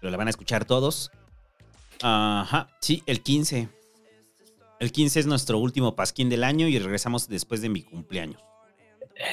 pero 0.00 0.12
la 0.12 0.16
van 0.16 0.28
a 0.28 0.30
escuchar 0.30 0.64
todos. 0.64 1.10
Ajá, 2.02 2.68
sí, 2.80 3.02
el 3.06 3.22
15. 3.22 3.68
El 4.80 4.92
15 4.92 5.20
es 5.20 5.26
nuestro 5.26 5.58
último 5.58 5.96
pasquín 5.96 6.28
del 6.28 6.44
año 6.44 6.68
y 6.68 6.78
regresamos 6.78 7.28
después 7.28 7.60
de 7.60 7.68
mi 7.68 7.82
cumpleaños. 7.82 8.40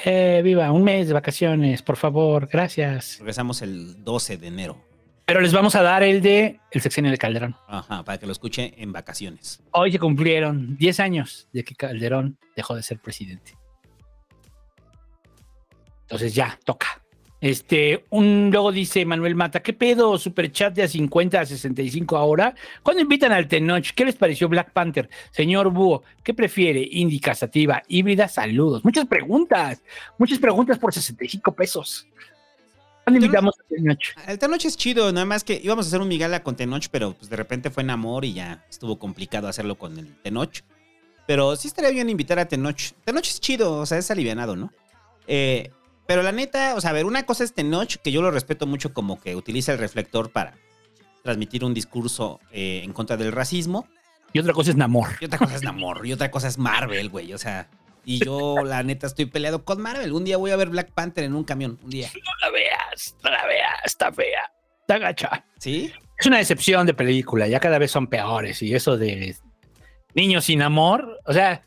¡Eh, 0.03 0.41
viva! 0.43 0.71
Un 0.71 0.83
mes 0.83 1.07
de 1.07 1.13
vacaciones, 1.13 1.83
por 1.83 1.97
favor, 1.97 2.47
gracias. 2.47 3.17
Regresamos 3.19 3.61
el 3.61 4.03
12 4.03 4.37
de 4.37 4.47
enero. 4.47 4.81
Pero 5.25 5.41
les 5.41 5.53
vamos 5.53 5.75
a 5.75 5.81
dar 5.81 6.03
el 6.03 6.21
de 6.21 6.59
el 6.71 6.81
sexenio 6.81 7.11
de 7.11 7.17
Calderón. 7.17 7.55
Ajá, 7.67 8.03
para 8.03 8.19
que 8.19 8.25
lo 8.25 8.31
escuche 8.31 8.73
en 8.77 8.91
vacaciones. 8.91 9.61
Hoy 9.71 9.91
se 9.91 9.99
cumplieron 9.99 10.77
10 10.77 10.99
años 10.99 11.47
de 11.51 11.63
que 11.63 11.75
Calderón 11.75 12.37
dejó 12.55 12.75
de 12.75 12.83
ser 12.83 12.99
presidente. 12.99 13.55
Entonces 16.01 16.35
ya, 16.35 16.59
toca. 16.63 17.01
Este, 17.45 18.03
un 18.09 18.49
luego 18.51 18.71
dice 18.71 19.05
Manuel 19.05 19.35
Mata, 19.35 19.61
¿qué 19.61 19.71
pedo? 19.71 20.17
Superchat 20.17 20.73
de 20.73 20.81
a 20.81 20.87
50 20.87 21.41
a 21.41 21.45
65 21.45 22.17
ahora. 22.17 22.55
¿Cuándo 22.81 23.03
invitan 23.03 23.31
al 23.31 23.47
Tenoch? 23.47 23.91
¿Qué 23.93 24.03
les 24.03 24.15
pareció 24.15 24.49
Black 24.49 24.71
Panther? 24.71 25.07
Señor 25.29 25.69
Búho, 25.69 26.01
¿qué 26.23 26.33
prefiere? 26.33 26.89
Indica, 26.93 27.35
sativa, 27.35 27.83
híbrida, 27.87 28.27
saludos. 28.27 28.83
Muchas 28.83 29.05
preguntas, 29.05 29.83
muchas 30.17 30.39
preguntas 30.39 30.79
por 30.79 30.91
65 30.91 31.51
pesos. 31.53 32.07
¿Cuándo 33.03 33.23
invitamos 33.23 33.53
al 33.59 33.77
Tenoch? 33.77 34.27
El 34.27 34.39
Tenoch 34.39 34.65
es 34.65 34.75
chido, 34.75 35.13
nada 35.13 35.27
más 35.27 35.43
que 35.43 35.61
íbamos 35.63 35.85
a 35.85 35.89
hacer 35.89 36.01
un 36.01 36.07
Migala 36.07 36.41
con 36.41 36.55
Tenoch, 36.55 36.87
pero 36.89 37.13
pues 37.13 37.29
de 37.29 37.35
repente 37.35 37.69
fue 37.69 37.83
en 37.83 37.91
amor 37.91 38.25
y 38.25 38.33
ya 38.33 38.65
estuvo 38.71 38.97
complicado 38.97 39.47
hacerlo 39.47 39.75
con 39.75 39.99
el 39.99 40.15
Tenoch. 40.23 40.63
Pero 41.27 41.55
sí 41.57 41.67
estaría 41.67 41.91
bien 41.91 42.09
invitar 42.09 42.39
a 42.39 42.47
Tenoch. 42.47 42.93
Tenoch 43.03 43.27
es 43.27 43.39
chido, 43.39 43.81
o 43.81 43.85
sea, 43.85 43.99
es 43.99 44.09
alivianado, 44.09 44.55
¿no? 44.55 44.73
Eh, 45.27 45.69
pero 46.07 46.21
la 46.21 46.31
neta, 46.31 46.75
o 46.75 46.81
sea, 46.81 46.91
a 46.91 46.93
ver, 46.93 47.05
una 47.05 47.25
cosa 47.25 47.43
es 47.43 47.53
Tenoch, 47.53 47.95
que 47.97 48.11
yo 48.11 48.21
lo 48.21 48.31
respeto 48.31 48.67
mucho 48.67 48.93
como 48.93 49.19
que 49.19 49.35
utiliza 49.35 49.73
el 49.73 49.79
reflector 49.79 50.31
para 50.31 50.53
transmitir 51.23 51.65
un 51.65 51.73
discurso 51.73 52.39
eh, 52.51 52.81
en 52.83 52.93
contra 52.93 53.17
del 53.17 53.31
racismo. 53.31 53.87
Y 54.31 54.39
otra 54.39 54.53
cosa 54.53 54.69
es 54.69 54.75
Namor. 54.75 55.09
Y 55.19 55.25
otra 55.25 55.39
cosa 55.39 55.55
es 55.55 55.63
Namor. 55.63 56.05
Y 56.05 56.13
otra 56.13 56.29
cosa 56.29 56.47
es 56.47 56.57
Marvel, 56.57 57.09
güey. 57.09 57.33
O 57.33 57.37
sea, 57.37 57.69
y 58.05 58.23
yo 58.23 58.63
la 58.63 58.83
neta 58.83 59.07
estoy 59.07 59.25
peleado 59.25 59.65
con 59.65 59.81
Marvel. 59.81 60.13
Un 60.13 60.23
día 60.23 60.37
voy 60.37 60.51
a 60.51 60.55
ver 60.55 60.69
Black 60.69 60.91
Panther 60.91 61.23
en 61.23 61.35
un 61.35 61.43
camión. 61.43 61.79
Un 61.83 61.89
día. 61.89 62.09
No 62.13 62.47
la 62.47 62.51
veas, 62.51 63.15
no 63.23 63.31
la 63.31 63.45
veas, 63.47 63.73
está 63.83 64.11
fea, 64.11 64.51
está 64.81 64.99
gacha. 64.99 65.45
¿Sí? 65.57 65.91
Es 66.17 66.27
una 66.27 66.37
decepción 66.37 66.85
de 66.85 66.93
película, 66.93 67.47
ya 67.47 67.59
cada 67.59 67.79
vez 67.79 67.91
son 67.91 68.07
peores. 68.07 68.61
Y 68.61 68.75
eso 68.75 68.97
de 68.97 69.35
niños 70.13 70.45
sin 70.45 70.61
amor, 70.61 71.19
o 71.25 71.33
sea, 71.33 71.65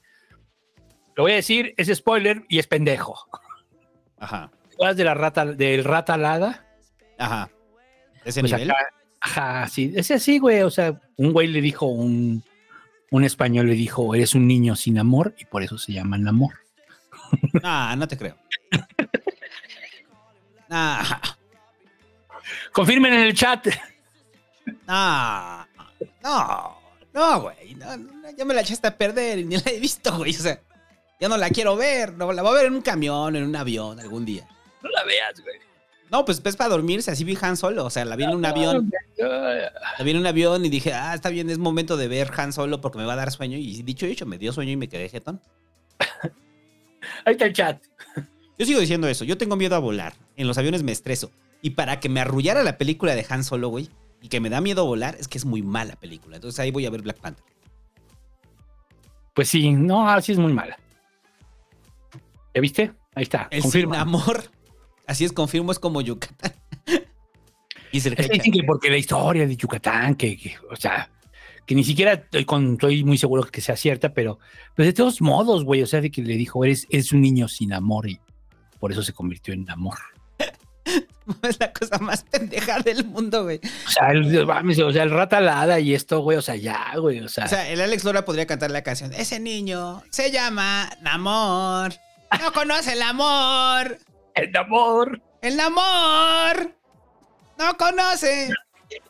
lo 1.17 1.25
voy 1.25 1.33
a 1.33 1.37
decir, 1.37 1.75
es 1.77 1.89
spoiler 1.95 2.45
y 2.49 2.61
es 2.61 2.67
pendejo. 2.67 3.29
Ajá. 4.21 4.51
¿Te 4.69 4.75
acuerdas 4.75 4.97
de 4.97 5.05
la 5.05 5.15
rata, 5.15 5.45
del 5.47 5.85
rata 5.85 6.15
alada? 6.15 6.65
Ajá. 7.19 7.51
¿Ese 8.25 8.41
Pues 8.41 8.53
nivel? 8.53 8.71
acá, 8.71 8.87
ajá, 9.21 9.69
sí, 9.69 9.93
es 9.97 10.11
así, 10.11 10.39
güey. 10.39 10.63
O 10.63 10.71
sea, 10.71 11.01
un 11.17 11.33
güey 11.33 11.47
le 11.49 11.61
dijo, 11.61 11.87
un, 11.87 12.43
un 13.11 13.25
español 13.25 13.67
le 13.69 13.75
dijo, 13.75 14.15
eres 14.15 14.35
un 14.35 14.47
niño 14.47 14.77
sin 14.77 14.99
amor 14.99 15.35
y 15.39 15.45
por 15.47 15.63
eso 15.63 15.79
se 15.79 15.93
llaman 15.93 16.27
amor. 16.29 16.55
Ah, 17.63 17.95
no 17.99 18.07
te 18.09 18.17
creo. 18.17 18.37
Ah, 20.71 21.21
Confirmen 22.73 23.15
en 23.15 23.21
el 23.21 23.35
chat. 23.35 23.67
no, 24.87 25.67
no, 26.23 26.79
no, 27.15 27.41
güey. 27.41 27.75
No, 27.75 27.97
no, 27.97 28.31
ya 28.37 28.45
me 28.45 28.55
la 28.55 28.61
echaste 28.61 28.87
a 28.87 28.97
perder 28.97 29.39
y 29.41 29.45
ni 29.45 29.57
la 29.57 29.71
he 29.71 29.81
visto, 29.81 30.17
güey. 30.19 30.31
O 30.37 30.39
sea, 30.39 30.61
ya 31.21 31.29
no 31.29 31.37
la 31.37 31.51
quiero 31.51 31.77
ver. 31.77 32.15
No, 32.15 32.33
la 32.33 32.43
voy 32.43 32.53
a 32.53 32.55
ver 32.55 32.67
en 32.67 32.75
un 32.75 32.83
camión, 32.83 33.35
en 33.37 33.45
un 33.45 33.57
avión, 33.57 33.99
algún 34.01 34.25
día. 34.25 34.47
No 34.83 34.89
la 34.91 35.05
veas, 35.05 35.41
güey. 35.41 35.57
No, 36.11 36.25
pues 36.25 36.41
es 36.43 36.57
para 36.57 36.71
dormirse, 36.71 37.11
así 37.11 37.25
vi 37.25 37.37
Han 37.41 37.57
Solo. 37.57 37.85
O 37.85 37.91
sea, 37.91 38.05
la 38.05 38.17
vi 38.17 38.25
en 38.25 38.35
un 38.35 38.45
avión. 38.45 38.91
La 39.19 40.05
vi 40.05 40.11
en 40.11 40.17
un 40.17 40.27
avión 40.27 40.65
y 40.65 40.69
dije, 40.69 40.95
ah, 40.95 41.15
está 41.15 41.29
bien, 41.29 41.51
es 41.51 41.59
momento 41.59 41.97
de 41.97 42.09
ver 42.09 42.31
Han 42.37 42.53
Solo 42.53 42.81
porque 42.81 42.99
me 42.99 43.05
va 43.05 43.13
a 43.13 43.17
dar 43.17 43.31
sueño. 43.31 43.59
Y 43.59 43.83
dicho 43.83 44.07
y 44.07 44.13
hecho, 44.13 44.25
me 44.25 44.39
dio 44.39 44.53
sueño 44.53 44.73
y 44.73 44.77
me 44.77 44.89
quedé 44.89 45.09
jetón. 45.09 45.41
Ahí 47.25 47.33
está 47.33 47.47
el 47.47 47.53
chat. 47.53 47.83
Yo 48.59 48.65
sigo 48.65 48.81
diciendo 48.81 49.07
eso. 49.07 49.25
Yo 49.25 49.37
tengo 49.37 49.57
miedo 49.57 49.77
a 49.77 49.81
volar. 49.81 50.15
En 50.37 50.47
los 50.47 50.57
aviones 50.57 50.83
me 50.83 50.93
estreso. 50.93 51.31
Y 51.61 51.71
para 51.71 52.01
que 52.01 52.09
me 52.09 52.21
arrullara 52.21 52.63
la 52.63 52.79
película 52.79 53.15
de 53.15 53.27
Han 53.29 53.45
Solo, 53.45 53.69
güey, 53.69 53.91
y 54.23 54.29
que 54.29 54.41
me 54.41 54.49
da 54.49 54.61
miedo 54.61 54.85
volar, 54.87 55.17
es 55.19 55.29
que 55.29 55.39
es 55.39 55.45
muy 55.45 55.63
mala 55.63 55.97
película. 55.97 56.37
Entonces 56.37 56.59
ahí 56.61 56.71
voy 56.71 56.87
a 56.87 56.91
ver 56.91 57.03
Black 57.03 57.19
Panther. 57.19 57.45
Pues 59.35 59.49
sí, 59.49 59.73
no, 59.73 60.09
así 60.09 60.33
es 60.33 60.39
muy 60.39 60.53
mala. 60.53 60.79
¿Ya 62.59 62.61
viste? 62.61 62.93
Ahí 63.15 63.23
está. 63.23 63.47
El 63.53 63.63
confirma. 63.63 63.95
sin 63.95 64.03
amor. 64.03 64.51
Así 65.07 65.25
es, 65.25 65.31
confirmo, 65.31 65.71
es 65.71 65.79
como 65.79 66.01
Yucatán. 66.01 66.53
y 67.93 67.99
Es 67.99 68.03
que 68.03 68.29
dicen 68.33 68.53
que 68.53 68.65
porque 68.65 68.91
la 68.91 68.97
historia 68.97 69.47
de 69.47 69.55
Yucatán, 69.55 70.17
que, 70.17 70.37
que, 70.37 70.57
o 70.69 70.75
sea, 70.75 71.09
que 71.65 71.77
ni 71.77 71.85
siquiera 71.85 72.15
estoy, 72.15 72.45
con- 72.45 72.73
estoy 72.73 73.05
muy 73.05 73.17
seguro 73.17 73.45
que 73.45 73.61
sea 73.61 73.77
cierta, 73.77 74.13
pero, 74.13 74.41
pero 74.75 74.87
de 74.89 74.93
todos 74.93 75.21
modos, 75.21 75.63
güey, 75.63 75.83
o 75.83 75.87
sea, 75.87 76.01
de 76.01 76.11
que 76.11 76.21
le 76.21 76.35
dijo, 76.35 76.65
eres, 76.65 76.89
eres 76.91 77.13
un 77.13 77.21
niño 77.21 77.47
sin 77.47 77.73
amor 77.73 78.09
y 78.09 78.19
por 78.81 78.91
eso 78.91 79.05
se 79.05 79.13
convirtió 79.13 79.55
en 79.55 79.71
amor. 79.71 79.99
Es 81.43 81.61
la 81.61 81.73
cosa 81.73 81.99
más 81.99 82.25
pendeja 82.25 82.81
del 82.81 83.05
mundo, 83.05 83.45
güey. 83.45 83.61
O 83.87 83.91
sea, 83.91 84.09
el, 84.09 84.47
mames, 84.47 84.81
o 84.81 84.91
sea, 84.91 85.05
el 85.05 85.11
rata 85.11 85.37
alada 85.37 85.79
y 85.79 85.95
esto, 85.95 86.23
güey, 86.23 86.39
o 86.39 86.43
sea, 86.43 86.57
ya, 86.57 86.97
güey, 86.97 87.21
o 87.21 87.29
sea, 87.29 87.45
O 87.45 87.49
sea, 87.49 87.71
el 87.71 87.81
Alex 87.81 88.03
Lora 88.03 88.25
podría 88.25 88.47
cantar 88.49 88.73
la 88.73 88.83
canción. 88.83 89.13
Ese 89.15 89.39
niño 89.39 90.03
se 90.11 90.33
llama 90.33 90.91
Namor. 91.03 91.93
No 92.41 92.53
conoce 92.53 92.93
el 92.93 93.03
amor. 93.03 93.99
el 94.35 94.57
amor. 94.57 95.21
El 95.41 95.61
amor. 95.61 96.75
No 97.59 97.77
conoce 97.77 98.51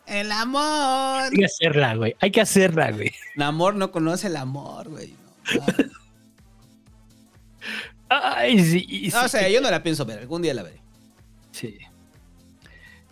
el 0.05 0.31
amor. 0.31 1.23
hay 1.23 1.31
que 1.31 1.45
hacerla, 1.45 1.95
güey, 1.95 2.15
hay 2.19 2.31
que 2.31 2.41
hacerla, 2.41 2.91
güey. 2.91 3.11
Namor 3.35 3.75
no 3.75 3.91
conoce 3.91 4.27
el 4.27 4.37
amor, 4.37 4.89
güey. 4.89 5.13
No, 5.55 5.65
Ay, 8.09 8.59
sí, 8.63 9.09
No, 9.13 9.25
o 9.25 9.27
sea, 9.27 9.47
yo 9.49 9.61
no 9.61 9.69
la 9.69 9.83
pienso 9.83 10.03
ver. 10.05 10.19
Algún 10.19 10.41
día 10.41 10.53
la 10.53 10.63
veré. 10.63 10.81
Sí. 11.51 11.77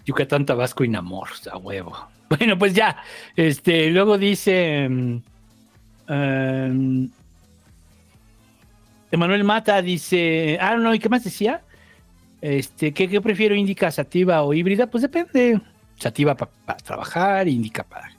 Yucatán, 0.06 0.45
Tabasco 0.45 0.84
y 0.84 0.90
Namor, 0.90 1.30
a 1.52 1.58
huevo. 1.58 2.10
Bueno, 2.30 2.58
pues 2.58 2.74
ya. 2.74 2.98
Este, 3.36 3.90
luego 3.90 4.18
dice. 4.18 4.88
mm, 4.90 5.22
em, 6.08 7.10
Emanuel 9.11 9.44
Mata 9.44 9.82
dice. 9.82 10.58
Ah, 10.61 10.76
no, 10.76 10.94
¿y 10.94 11.00
qué 11.00 11.10
más 11.10 11.24
decía? 11.24 11.61
Este, 12.42 12.94
¿qué, 12.94 13.08
qué 13.08 13.22
prefiero? 13.22 13.56
¿Indica 13.56 13.90
sativa 13.92 14.44
o 14.44 14.53
híbrida? 14.53 14.88
Pues 14.88 15.02
depende. 15.02 15.60
Sativa 15.98 16.36
para 16.36 16.77
trabajar, 16.77 17.48
indica 17.48 17.84
para 17.84 18.11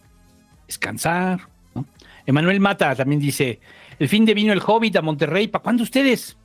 descansar. 0.66 1.40
¿no? 1.74 1.86
Emanuel 2.26 2.60
Mata 2.60 2.94
también 2.94 3.20
dice: 3.20 3.60
El 3.98 4.08
fin 4.08 4.24
de 4.24 4.34
vino 4.34 4.52
el 4.52 4.62
Hobbit 4.64 4.96
a 4.96 5.02
Monterrey. 5.02 5.48
¿Para 5.48 5.62
cuándo 5.62 5.82
ustedes? 5.82 6.36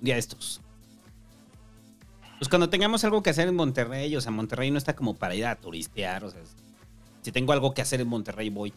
de 0.00 0.18
estos. 0.18 0.60
Pues 2.38 2.48
cuando 2.48 2.68
tengamos 2.68 3.02
algo 3.04 3.22
que 3.22 3.30
hacer 3.30 3.48
en 3.48 3.54
Monterrey, 3.54 4.14
o 4.14 4.20
sea, 4.20 4.30
Monterrey 4.30 4.70
no 4.70 4.78
está 4.78 4.94
como 4.94 5.14
para 5.14 5.34
ir 5.34 5.46
a 5.46 5.56
turistear, 5.56 6.24
o 6.24 6.30
sea, 6.30 6.40
si 7.22 7.32
tengo 7.32 7.52
algo 7.52 7.72
que 7.72 7.82
hacer 7.82 8.00
en 8.00 8.08
Monterrey 8.08 8.50
voy. 8.50 8.72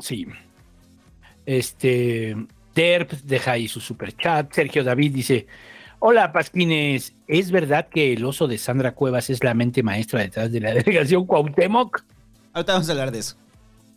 Sí. 0.00 0.26
Este, 1.46 2.36
Terp 2.72 3.12
deja 3.24 3.52
ahí 3.52 3.68
su 3.68 3.80
super 3.80 4.14
chat. 4.16 4.52
Sergio 4.52 4.84
David 4.84 5.12
dice: 5.12 5.46
Hola, 5.98 6.32
Pasquines. 6.32 7.14
¿Es 7.26 7.50
verdad 7.50 7.88
que 7.88 8.12
el 8.12 8.24
oso 8.24 8.48
de 8.48 8.58
Sandra 8.58 8.92
Cuevas 8.92 9.30
es 9.30 9.42
la 9.44 9.54
mente 9.54 9.82
maestra 9.82 10.20
detrás 10.20 10.52
de 10.52 10.60
la 10.60 10.74
delegación 10.74 11.26
Cuauhtémoc? 11.26 12.04
Ahorita 12.52 12.72
vamos 12.72 12.88
a 12.88 12.92
hablar 12.92 13.10
de 13.10 13.18
eso. 13.18 13.36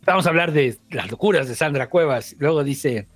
Vamos 0.04 0.26
a 0.26 0.28
hablar 0.28 0.52
de 0.52 0.78
las 0.90 1.10
locuras 1.10 1.48
de 1.48 1.54
Sandra 1.56 1.88
Cuevas. 1.88 2.36
Luego 2.38 2.62
dice 2.62 3.08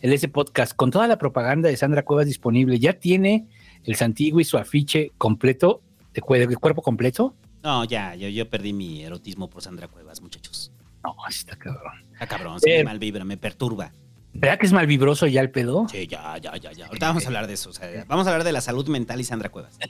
el 0.00 0.12
ese 0.12 0.28
podcast, 0.28 0.74
con 0.74 0.90
toda 0.90 1.06
la 1.06 1.18
propaganda 1.18 1.68
de 1.68 1.76
Sandra 1.76 2.02
Cuevas 2.02 2.26
disponible, 2.26 2.78
¿ya 2.78 2.94
tiene 2.94 3.46
el 3.84 3.96
Santigui 3.96 4.44
su 4.44 4.56
afiche 4.56 5.12
completo, 5.18 5.82
de, 6.14 6.22
cuerpo 6.22 6.82
completo? 6.82 7.34
No, 7.62 7.84
ya, 7.84 8.14
yo, 8.14 8.28
yo 8.28 8.48
perdí 8.48 8.72
mi 8.72 9.02
erotismo 9.02 9.50
por 9.50 9.62
Sandra 9.62 9.88
Cuevas, 9.88 10.22
muchachos. 10.22 10.59
No, 11.02 11.16
está 11.28 11.56
cabrón. 11.56 12.04
Está 12.12 12.26
cabrón, 12.26 12.60
se 12.60 12.78
me 12.78 12.84
mal 12.84 12.98
vibra, 12.98 13.24
me 13.24 13.36
perturba. 13.36 13.92
¿Verdad 14.32 14.58
que 14.58 14.66
es 14.66 14.72
mal 14.72 14.86
vibroso 14.86 15.26
ya 15.26 15.40
el 15.40 15.50
pedo? 15.50 15.88
Sí, 15.88 16.06
ya, 16.06 16.38
ya, 16.38 16.56
ya, 16.56 16.72
ya. 16.72 16.86
Ahorita 16.86 17.06
vamos 17.06 17.24
a 17.24 17.28
hablar 17.28 17.46
de 17.46 17.54
eso. 17.54 17.70
O 17.70 17.72
sea, 17.72 18.04
vamos 18.06 18.26
a 18.26 18.30
hablar 18.30 18.44
de 18.44 18.52
la 18.52 18.60
salud 18.60 18.86
mental 18.88 19.20
y 19.20 19.24
Sandra 19.24 19.48
Cuevas. 19.48 19.78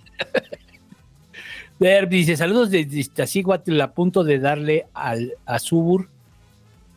Dice, 2.10 2.36
saludos 2.36 2.70
de 2.70 2.80
Iztaccíhuatl 2.80 3.80
a 3.80 3.92
punto 3.92 4.22
de 4.22 4.38
darle 4.38 4.86
al, 4.92 5.32
a 5.46 5.58
Subur 5.58 6.08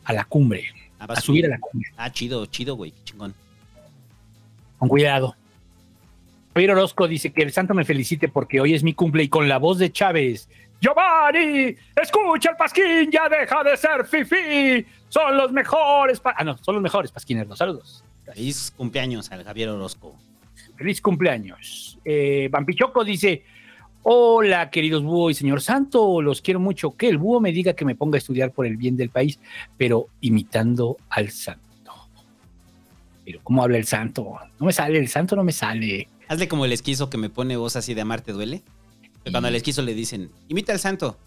a 0.04 0.12
la 0.12 0.24
cumbre. 0.24 0.66
Ah, 0.98 1.06
a 1.08 1.20
subir 1.20 1.46
a 1.46 1.48
la 1.48 1.58
cumbre. 1.58 1.90
Ah, 1.96 2.12
chido, 2.12 2.44
chido, 2.46 2.76
güey, 2.76 2.92
chingón. 3.04 3.34
Con 4.78 4.90
cuidado. 4.90 5.36
Javier 6.52 6.72
Orozco 6.72 7.08
dice 7.08 7.32
que 7.32 7.42
el 7.42 7.52
santo 7.52 7.72
me 7.72 7.86
felicite 7.86 8.28
porque 8.28 8.60
hoy 8.60 8.74
es 8.74 8.82
mi 8.82 8.92
cumple 8.92 9.22
y 9.22 9.28
con 9.28 9.48
la 9.48 9.58
voz 9.58 9.78
de 9.78 9.90
Chávez. 9.90 10.50
Giovanni, 10.80 11.74
escucha 11.96 12.50
el 12.50 12.56
pasquín, 12.56 13.10
ya 13.10 13.28
deja 13.28 13.62
de 13.64 13.76
ser 13.76 14.04
fifi. 14.06 14.86
Son 15.08 15.36
los 15.36 15.52
mejores. 15.52 16.20
ah, 16.24 16.44
no, 16.44 16.58
son 16.58 16.74
los 16.74 16.82
mejores 16.82 17.10
pasquineros. 17.10 17.56
Saludos. 17.56 18.04
Feliz 18.24 18.72
cumpleaños 18.76 19.30
al 19.32 19.44
Javier 19.44 19.70
Orozco. 19.70 20.14
Feliz 20.76 21.00
cumpleaños. 21.00 21.98
Eh, 22.04 22.48
Vampichoco 22.50 23.04
dice: 23.04 23.44
Hola, 24.02 24.70
queridos 24.70 25.02
búho 25.02 25.30
y 25.30 25.34
señor 25.34 25.62
santo, 25.62 26.20
los 26.20 26.42
quiero 26.42 26.60
mucho. 26.60 26.90
Que 26.96 27.08
el 27.08 27.16
búho 27.18 27.40
me 27.40 27.52
diga 27.52 27.72
que 27.74 27.84
me 27.84 27.94
ponga 27.94 28.16
a 28.16 28.18
estudiar 28.18 28.50
por 28.50 28.66
el 28.66 28.76
bien 28.76 28.96
del 28.96 29.08
país, 29.08 29.38
pero 29.78 30.08
imitando 30.20 30.98
al 31.08 31.30
santo. 31.30 31.62
Pero, 33.24 33.40
¿cómo 33.42 33.62
habla 33.62 33.78
el 33.78 33.86
santo? 33.86 34.36
No 34.60 34.66
me 34.66 34.72
sale, 34.72 34.98
el 34.98 35.08
santo 35.08 35.34
no 35.34 35.44
me 35.44 35.52
sale. 35.52 36.08
Hazle 36.28 36.48
como 36.48 36.66
el 36.66 36.72
esquizo 36.72 37.08
que 37.08 37.16
me 37.16 37.30
pone 37.30 37.56
voz 37.56 37.76
así 37.76 37.94
de 37.94 38.02
amarte 38.02 38.32
duele. 38.32 38.62
Que 39.24 39.30
Cuando 39.30 39.48
al 39.48 39.54
esquizo 39.54 39.82
le 39.82 39.94
dicen, 39.94 40.30
imita 40.48 40.72
al 40.72 40.78
santo. 40.78 41.18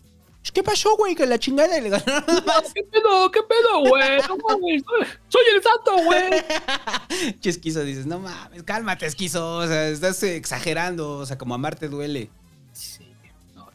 ¿Qué 0.53 0.63
pasó, 0.63 0.95
güey? 0.95 1.15
Que 1.15 1.25
la 1.25 1.39
chingada 1.39 1.79
le 1.79 1.89
ganó. 1.89 2.03
¿Qué 2.73 2.83
pedo? 2.83 3.31
¿Qué 3.31 3.41
pedo, 3.43 3.79
güey? 3.89 4.17
No 4.27 4.37
mames, 4.37 4.83
soy 5.27 5.41
el 5.55 5.61
santo, 5.61 6.03
güey. 6.05 7.33
Che 7.41 7.49
esquizo 7.49 7.83
dices, 7.83 8.05
no 8.05 8.19
mames, 8.19 8.63
cálmate, 8.63 9.05
esquizo. 9.05 9.57
O 9.57 9.67
sea, 9.67 9.89
estás 9.89 10.23
exagerando. 10.23 11.17
O 11.17 11.25
sea, 11.25 11.37
como 11.37 11.55
amarte 11.55 11.89
duele. 11.89 12.29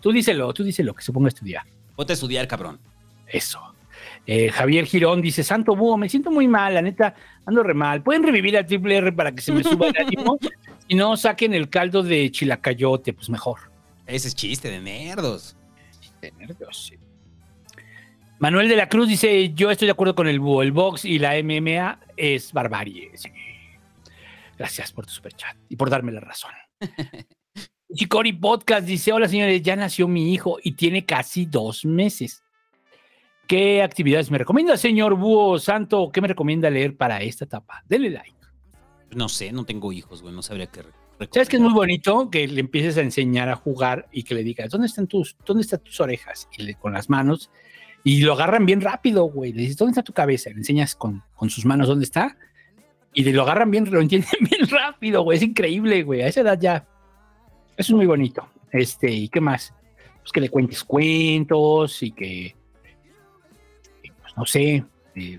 Tú 0.00 0.10
díselo, 0.12 0.52
tú 0.52 0.64
díselo, 0.64 0.94
que 0.94 1.02
se 1.02 1.12
ponga 1.12 1.26
a 1.26 1.28
estudiar. 1.28 1.64
Ponte 1.94 2.12
a 2.12 2.14
estudiar, 2.14 2.48
cabrón. 2.48 2.80
Eso. 3.26 3.60
Eh, 4.26 4.50
Javier 4.50 4.86
Girón 4.86 5.20
dice, 5.20 5.44
Santo 5.44 5.76
Búho, 5.76 5.96
me 5.96 6.08
siento 6.08 6.30
muy 6.30 6.48
mal, 6.48 6.74
la 6.74 6.82
neta, 6.82 7.14
ando 7.44 7.62
re 7.62 7.74
mal. 7.74 8.02
¿Pueden 8.02 8.22
revivir 8.22 8.56
al 8.56 8.66
triple 8.66 8.96
R 8.96 9.12
para 9.12 9.32
que 9.32 9.42
se 9.42 9.52
me 9.52 9.62
suba 9.62 9.88
el 9.88 9.96
ánimo? 9.96 10.38
Si 10.88 10.96
no, 10.96 11.16
saquen 11.16 11.54
el 11.54 11.70
caldo 11.70 12.02
de 12.02 12.30
chilacayote, 12.30 13.14
pues 13.14 13.30
mejor. 13.30 13.71
Ese 14.12 14.28
es 14.28 14.34
chiste 14.34 14.70
de 14.70 14.78
nerdos. 14.80 15.56
De 16.20 16.32
nerdos, 16.32 16.84
sí. 16.86 16.96
Manuel 18.38 18.68
de 18.68 18.76
la 18.76 18.88
Cruz 18.88 19.08
dice, 19.08 19.54
yo 19.54 19.70
estoy 19.70 19.86
de 19.86 19.92
acuerdo 19.92 20.14
con 20.14 20.28
el 20.28 20.38
búho, 20.38 20.62
el 20.62 20.72
box 20.72 21.04
y 21.06 21.18
la 21.18 21.32
MMA 21.42 21.98
es 22.16 22.52
barbarie. 22.52 23.10
Sí. 23.14 23.30
Gracias 24.58 24.92
por 24.92 25.06
tu 25.06 25.12
superchat 25.12 25.56
y 25.68 25.76
por 25.76 25.88
darme 25.88 26.12
la 26.12 26.20
razón. 26.20 26.50
Chicori 27.94 28.34
Podcast 28.34 28.86
dice, 28.86 29.12
hola 29.12 29.28
señores, 29.28 29.62
ya 29.62 29.76
nació 29.76 30.08
mi 30.08 30.32
hijo 30.34 30.58
y 30.62 30.72
tiene 30.72 31.06
casi 31.06 31.46
dos 31.46 31.84
meses. 31.86 32.42
¿Qué 33.46 33.82
actividades 33.82 34.30
me 34.30 34.38
recomienda, 34.38 34.76
señor 34.76 35.14
Búho 35.14 35.58
Santo? 35.58 36.10
¿Qué 36.12 36.20
me 36.20 36.28
recomienda 36.28 36.68
leer 36.68 36.96
para 36.96 37.22
esta 37.22 37.44
etapa? 37.46 37.82
Denle 37.86 38.10
like. 38.10 38.36
No 39.14 39.28
sé, 39.28 39.52
no 39.52 39.64
tengo 39.64 39.90
hijos, 39.92 40.20
güey. 40.20 40.34
No 40.34 40.42
sabría 40.42 40.66
qué. 40.66 40.82
re- 40.82 41.01
¿Sabes 41.32 41.48
que 41.48 41.56
es 41.56 41.62
muy 41.62 41.72
bonito? 41.72 42.30
Que 42.30 42.46
le 42.48 42.60
empieces 42.60 42.96
a 42.98 43.02
enseñar 43.02 43.48
a 43.48 43.56
jugar 43.56 44.08
y 44.12 44.22
que 44.22 44.34
le 44.34 44.42
digas, 44.42 44.70
¿dónde 44.70 44.86
están 44.86 45.06
tus, 45.06 45.36
dónde 45.44 45.62
están 45.62 45.80
tus 45.80 46.00
orejas? 46.00 46.48
Y 46.56 46.62
le, 46.62 46.74
con 46.74 46.92
las 46.92 47.08
manos. 47.10 47.50
Y 48.04 48.22
lo 48.22 48.32
agarran 48.32 48.66
bien 48.66 48.80
rápido, 48.80 49.24
güey. 49.24 49.52
Le 49.52 49.62
dices, 49.62 49.76
¿dónde 49.76 49.92
está 49.92 50.02
tu 50.02 50.12
cabeza? 50.12 50.50
Le 50.50 50.56
enseñas 50.56 50.94
con, 50.94 51.22
con 51.34 51.50
sus 51.50 51.64
manos 51.64 51.88
dónde 51.88 52.04
está. 52.04 52.36
Y 53.14 53.22
de- 53.22 53.32
lo 53.32 53.42
agarran 53.42 53.70
bien, 53.70 53.90
lo 53.90 54.00
entienden 54.00 54.30
bien 54.50 54.68
rápido, 54.68 55.22
güey. 55.22 55.36
Es 55.38 55.44
increíble, 55.44 56.02
güey. 56.02 56.22
A 56.22 56.26
esa 56.28 56.40
edad 56.40 56.58
ya. 56.60 56.86
Eso 57.76 57.92
es 57.92 57.96
muy 57.96 58.06
bonito. 58.06 58.48
Este, 58.70 59.10
¿y 59.10 59.28
qué 59.28 59.40
más? 59.40 59.74
Pues 60.20 60.32
que 60.32 60.40
le 60.40 60.48
cuentes 60.48 60.82
cuentos 60.84 62.02
y 62.02 62.12
que, 62.12 62.54
que, 64.02 64.12
pues, 64.20 64.36
no 64.36 64.46
sé, 64.46 64.84
eh, 65.14 65.38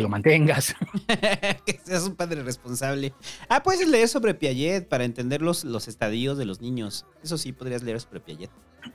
que 0.00 0.02
lo 0.02 0.08
mantengas. 0.08 0.74
que 1.66 1.78
seas 1.84 2.04
un 2.04 2.16
padre 2.16 2.42
responsable. 2.42 3.12
Ah, 3.48 3.62
puedes 3.62 3.86
leer 3.86 4.08
sobre 4.08 4.34
Piaget 4.34 4.88
para 4.88 5.04
entender 5.04 5.42
los, 5.42 5.64
los 5.64 5.88
estadios 5.88 6.38
de 6.38 6.46
los 6.46 6.60
niños. 6.60 7.06
Eso 7.22 7.36
sí, 7.36 7.52
podrías 7.52 7.82
leer 7.82 8.00
sobre 8.00 8.20
Piaget. 8.20 8.50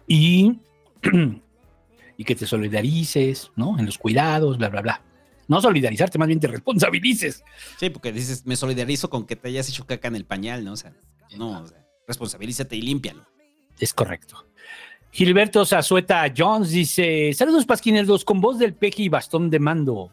y, 0.08 0.59
y 2.17 2.24
que 2.24 2.35
te 2.35 2.48
solidarices, 2.48 3.51
¿no? 3.56 3.77
En 3.77 3.85
los 3.85 3.98
cuidados, 3.98 4.58
bla, 4.58 4.69
bla, 4.69 4.82
bla. 4.82 5.01
No 5.48 5.61
solidarizarte, 5.61 6.17
más 6.17 6.27
bien 6.27 6.40
te 6.40 6.48
responsabilices. 6.48 7.43
Sí, 7.80 7.92
porque 7.92 8.11
dices, 8.11 8.48
me 8.48 8.56
solidarizo 8.56 9.11
con 9.11 9.27
que 9.27 9.35
te 9.35 9.50
hayas 9.50 9.69
hecho 9.69 9.85
caca 9.85 10.08
en 10.08 10.16
el 10.16 10.25
pañal, 10.25 10.66
¿no? 10.66 10.74
O 10.74 10.77
sea, 10.77 10.92
no, 11.38 11.61
o 11.61 11.67
sea, 11.67 11.85
responsabilízate 12.08 12.75
y 12.75 12.82
límpialo. 12.82 13.27
Es 13.80 13.93
correcto. 13.93 14.48
Gilberto 15.11 15.64
Zazueta 15.66 16.34
Jones 16.35 16.72
dice: 16.72 17.32
Saludos, 17.34 17.67
Pasquinerdos, 17.67 18.25
con 18.25 18.42
voz 18.42 18.58
del 18.58 18.74
peje 18.74 19.03
y 19.03 19.09
bastón 19.09 19.51
de 19.51 19.59
mando. 19.59 20.11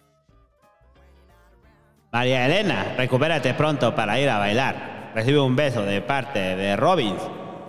María 2.12 2.44
Elena, 2.44 2.94
recupérate 2.98 3.54
pronto 3.54 3.94
para 3.94 4.20
ir 4.20 4.28
a 4.28 4.36
bailar. 4.36 5.12
Recibe 5.14 5.40
un 5.40 5.56
beso 5.56 5.82
de 5.82 6.02
parte 6.02 6.38
de 6.38 6.76
Robbins, 6.76 7.22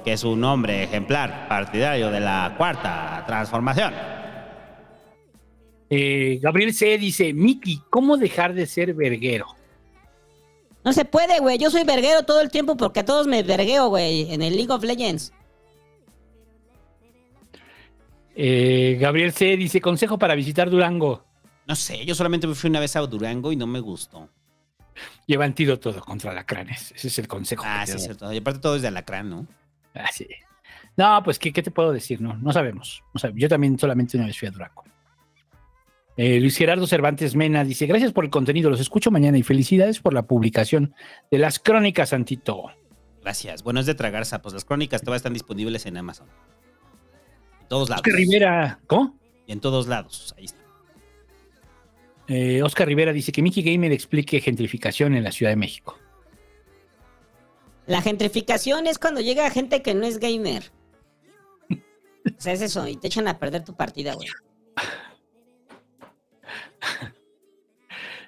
que 0.04 0.12
es 0.12 0.26
un 0.26 0.44
hombre 0.44 0.84
ejemplar, 0.84 1.48
partidario 1.48 2.12
de 2.12 2.20
la 2.20 2.54
cuarta 2.58 3.24
transformación. 3.26 3.94
Eh, 5.90 6.40
Gabriel 6.42 6.74
C. 6.74 6.98
dice: 6.98 7.34
Miki, 7.34 7.84
¿cómo 7.90 8.18
dejar 8.18 8.54
de 8.54 8.66
ser 8.66 8.94
verguero? 8.94 9.48
No 10.84 10.92
se 10.92 11.06
puede, 11.06 11.40
güey. 11.40 11.58
Yo 11.58 11.70
soy 11.70 11.86
verguero 11.86 12.24
todo 12.24 12.42
el 12.42 12.52
tiempo 12.52 12.76
porque 12.76 13.00
a 13.00 13.06
todos 13.06 13.28
me 13.28 13.44
vergueo, 13.44 13.88
güey, 13.88 14.34
en 14.34 14.42
el 14.42 14.58
League 14.58 14.74
of 14.74 14.84
Legends. 14.84 15.32
Eh, 18.36 18.98
Gabriel 19.00 19.32
C. 19.32 19.56
dice: 19.56 19.80
Consejo 19.80 20.20
para 20.20 20.36
visitar 20.36 20.70
Durango. 20.70 21.24
No 21.68 21.76
sé, 21.76 22.06
yo 22.06 22.14
solamente 22.16 22.46
me 22.48 22.56
fui 22.56 22.70
una 22.70 22.80
vez 22.80 22.96
a 22.96 23.00
Durango 23.02 23.52
y 23.52 23.56
no 23.56 23.68
me 23.68 23.80
gustó. 23.80 24.30
Lleva 25.26 25.46
antídoto 25.46 25.94
contra 26.02 26.32
alacranes. 26.32 26.92
Ese 26.92 27.08
es 27.08 27.20
el 27.20 27.28
consejo. 27.28 27.64
Ah, 27.66 27.84
que 27.86 27.92
sí, 27.94 27.98
es 27.98 28.04
cierto. 28.04 28.32
Y 28.32 28.38
aparte 28.38 28.60
todo 28.60 28.76
es 28.76 28.82
de 28.82 28.90
alacrán, 28.90 29.30
¿no? 29.30 29.48
Ah, 29.96 30.10
sí. 30.12 30.28
No, 30.98 31.22
pues, 31.24 31.40
¿qué, 31.40 31.52
qué 31.52 31.64
te 31.64 31.72
puedo 31.72 31.92
decir? 31.92 32.22
No, 32.22 32.36
no 32.38 32.52
sabemos. 32.54 33.02
No 33.14 33.20
sab- 33.20 33.34
Yo 33.36 33.50
también 33.50 33.80
solamente 33.80 34.18
una 34.18 34.28
vez 34.28 34.38
fui 34.38 34.48
a 34.48 34.52
Durango. 34.52 34.84
Eh, 36.16 36.40
Luis 36.40 36.56
Gerardo 36.58 36.86
Cervantes 36.86 37.36
Mena 37.36 37.64
dice: 37.64 37.88
Gracias 37.88 38.12
por 38.12 38.24
el 38.24 38.30
contenido, 38.30 38.70
los 38.70 38.80
escucho 38.80 39.10
mañana 39.10 39.38
y 39.38 39.44
felicidades 39.44 40.00
por 40.00 40.14
la 40.14 40.24
publicación 40.28 40.94
de 41.32 41.40
las 41.40 41.58
crónicas, 41.58 42.10
Santito. 42.10 42.66
Gracias. 43.22 43.64
Bueno, 43.64 43.80
es 43.80 43.88
de 43.88 43.96
tragar 43.96 44.26
sapos. 44.26 44.54
Las 44.54 44.66
crónicas 44.66 45.02
todavía 45.02 45.18
están 45.18 45.34
disponibles 45.34 45.86
en 45.88 45.98
Amazon. 45.98 46.28
En 47.62 47.68
todos 47.68 47.90
lados. 47.90 48.04
Rivera, 48.06 48.80
¿cómo? 48.86 49.18
Y 49.48 49.54
en 49.54 49.60
todos 49.60 49.88
lados. 49.88 50.36
Ahí 50.38 50.46
está. 50.46 50.62
Eh, 52.28 52.64
Oscar 52.64 52.88
Rivera 52.88 53.12
dice 53.12 53.32
que 53.32 53.42
Mickey 53.42 53.64
Gamer 53.64 53.92
explique 53.92 54.40
gentrificación 54.40 55.16
en 55.16 55.24
la 55.24 55.32
Ciudad 55.32 55.52
de 55.52 55.58
México. 55.58 55.98
La 57.86 58.02
gentrificación 58.02 58.88
es 58.88 58.98
cuando 58.98 59.22
llega 59.22 59.50
gente 59.50 59.82
que 59.82 59.94
no 59.94 60.06
es 60.06 60.20
gamer. 60.20 60.72
O 61.70 62.42
sea, 62.42 62.54
es 62.54 62.62
eso, 62.62 62.88
y 62.88 62.96
te 62.96 63.08
echan 63.08 63.28
a 63.28 63.38
perder 63.38 63.66
tu 63.66 63.76
partida, 63.76 64.14
güey. 64.14 64.30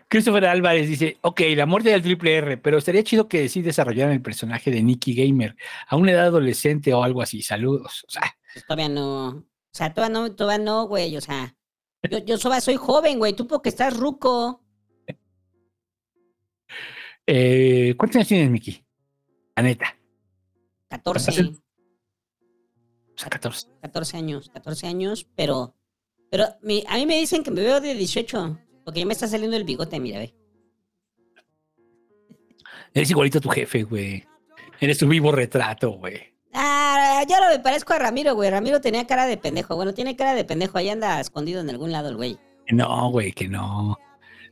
Christopher 0.09 0.45
Álvarez 0.45 0.87
dice, 0.87 1.17
ok, 1.21 1.41
la 1.55 1.65
muerte 1.65 1.89
del 1.89 2.01
triple 2.01 2.35
R, 2.35 2.57
pero 2.57 2.77
estaría 2.77 3.03
chido 3.03 3.27
que 3.27 3.49
sí 3.49 3.61
desarrollaran 3.61 4.13
el 4.13 4.21
personaje 4.21 4.71
de 4.71 4.83
Nicky 4.83 5.15
Gamer 5.15 5.55
a 5.87 5.95
una 5.95 6.11
edad 6.11 6.25
adolescente 6.25 6.93
o 6.93 7.03
algo 7.03 7.21
así. 7.21 7.41
Saludos. 7.41 8.05
O 8.07 8.11
sea, 8.11 8.37
pues 8.53 8.65
todavía 8.65 8.89
no. 8.89 9.27
O 9.29 9.43
sea, 9.71 9.93
todavía 9.93 10.19
no, 10.19 10.35
todavía 10.35 10.63
no, 10.63 10.87
güey. 10.87 11.17
O 11.17 11.21
sea, 11.21 11.54
yo, 12.09 12.19
yo 12.19 12.37
soy 12.37 12.75
joven, 12.75 13.19
güey. 13.19 13.33
Tú 13.33 13.47
porque 13.47 13.69
estás 13.69 13.95
ruco. 13.95 14.61
Eh, 17.27 17.95
¿Cuántos 17.97 18.17
años 18.17 18.27
tienes, 18.27 18.49
Mickey? 18.49 18.85
La 19.55 19.63
neta. 19.63 19.97
14. 20.89 21.41
O 21.41 23.17
sea, 23.17 23.29
14. 23.29 23.67
14 23.81 24.17
años, 24.17 24.49
14 24.49 24.87
años, 24.87 25.25
pero, 25.35 25.75
pero 26.29 26.43
a 26.43 26.57
mí 26.61 27.05
me 27.05 27.17
dicen 27.17 27.43
que 27.43 27.51
me 27.51 27.61
veo 27.61 27.79
de 27.79 27.95
18, 27.95 28.59
porque 28.83 28.99
ya 28.99 29.05
me 29.05 29.13
está 29.13 29.27
saliendo 29.27 29.55
el 29.55 29.63
bigote, 29.63 29.99
mira, 29.99 30.19
ve. 30.19 30.35
Eres 32.93 33.09
igualito 33.09 33.37
a 33.37 33.41
tu 33.41 33.49
jefe, 33.49 33.83
güey. 33.83 34.25
Eres 34.79 34.97
tu 34.97 35.07
vivo 35.07 35.31
retrato, 35.31 35.91
güey. 35.91 36.34
Ah, 36.55 37.23
yo 37.29 37.35
no 37.41 37.49
me 37.49 37.59
parezco 37.59 37.93
a 37.93 37.99
Ramiro, 37.99 38.33
güey. 38.33 38.49
Ramiro 38.49 38.79
tenía 38.79 39.05
cara 39.05 39.25
de 39.25 39.37
pendejo. 39.37 39.75
Bueno, 39.75 39.93
tiene 39.93 40.15
cara 40.15 40.33
de 40.33 40.45
pendejo. 40.45 40.77
Ahí 40.77 40.89
anda 40.89 41.19
escondido 41.19 41.61
en 41.61 41.69
algún 41.69 41.91
lado 41.91 42.09
el 42.09 42.15
güey. 42.15 42.39
No, 42.71 43.09
güey, 43.11 43.33
que 43.33 43.47
no. 43.47 43.97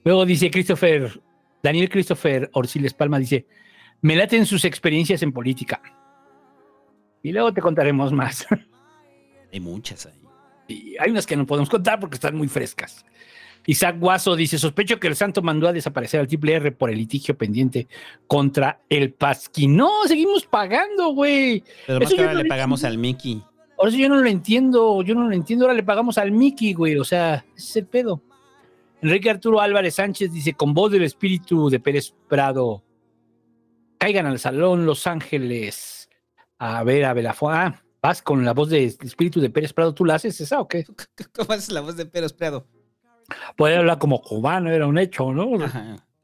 Luego 0.04 0.26
dice 0.26 0.52
Christopher, 0.52 1.22
Daniel 1.62 1.90
Christopher 1.90 2.50
Orsiles 2.54 2.94
Palma 2.94 3.20
dice, 3.20 3.48
me 4.02 4.18
laten 4.18 4.46
sus 4.46 4.66
experiencias 4.66 5.24
en 5.24 5.32
política. 5.32 5.82
Y 7.24 7.32
luego 7.32 7.54
te 7.54 7.62
contaremos 7.62 8.12
más. 8.12 8.46
Hay 9.54 9.60
muchas 9.62 10.06
ahí. 10.06 10.20
Y 10.68 10.96
hay 10.98 11.12
unas 11.12 11.26
que 11.28 11.36
no 11.36 11.46
podemos 11.46 11.70
contar 11.70 12.00
porque 12.00 12.16
están 12.16 12.36
muy 12.36 12.48
frescas. 12.48 13.06
Isaac 13.66 13.98
Guaso 14.00 14.36
dice: 14.36 14.58
Sospecho 14.58 15.00
que 15.00 15.08
el 15.08 15.16
santo 15.16 15.42
mandó 15.42 15.68
a 15.68 15.74
desaparecer 15.74 16.20
al 16.20 16.28
triple 16.28 16.54
R 16.54 16.72
por 16.72 16.90
el 16.90 16.98
litigio 16.98 17.38
pendiente 17.38 17.88
contra 18.28 18.82
el 18.90 19.14
Pasquín. 19.14 19.76
No, 19.76 19.90
seguimos 20.06 20.46
pagando, 20.46 21.14
güey. 21.14 21.64
Pero 21.88 22.00
más 22.00 22.14
que 22.14 22.22
ahora 22.22 22.34
le 22.34 22.46
pagamos 22.46 22.84
al 22.84 22.98
Mickey. 22.98 23.42
Ahora 23.78 23.92
sí 23.92 24.02
yo 24.02 24.10
no 24.10 24.18
lo 24.18 24.28
entiendo, 24.28 25.02
yo 25.02 25.16
no 25.16 25.28
lo 25.28 25.34
entiendo. 25.34 25.66
Ahora 25.66 25.76
le 25.76 25.84
pagamos 25.84 26.18
al 26.18 26.32
Mickey, 26.32 26.74
güey. 26.74 26.98
O 26.98 27.04
sea, 27.04 27.46
ese 27.56 27.68
es 27.70 27.76
el 27.78 27.86
pedo. 27.88 28.22
Enrique 29.02 29.30
Arturo 29.30 29.62
Álvarez 29.62 29.96
Sánchez 29.96 30.32
dice: 30.32 30.54
Con 30.54 30.74
voz 30.74 30.92
del 30.92 31.04
espíritu 31.04 31.70
de 31.70 31.80
Pérez 31.80 32.14
Prado, 32.28 32.84
caigan 33.98 34.26
al 34.26 34.40
salón 34.40 34.86
Los 34.86 35.08
Ángeles 35.08 36.10
a 36.58 36.84
ver 36.84 37.06
a 37.06 37.14
Belafón. 37.14 37.54
Ah, 37.54 37.84
vas 38.02 38.22
con 38.22 38.44
la 38.44 38.54
voz 38.54 38.70
del 38.70 38.96
espíritu 39.02 39.40
de 39.40 39.50
Pérez 39.50 39.74
Prado. 39.74 39.94
¿Tú 39.94 40.04
la 40.04 40.16
haces 40.16 40.40
esa 40.42 40.60
o 40.60 40.68
qué? 40.68 40.86
¿Cómo 41.34 41.54
haces 41.54 41.72
la 41.72 41.82
voz 41.82 41.96
de 41.96 42.06
Pérez 42.06 42.34
Prado? 42.34 42.68
Puede 43.56 43.78
hablar 43.78 43.98
como 44.00 44.22
cubano, 44.22 44.72
era 44.72 44.88
un 44.88 44.98
hecho, 44.98 45.32
¿no? 45.32 45.52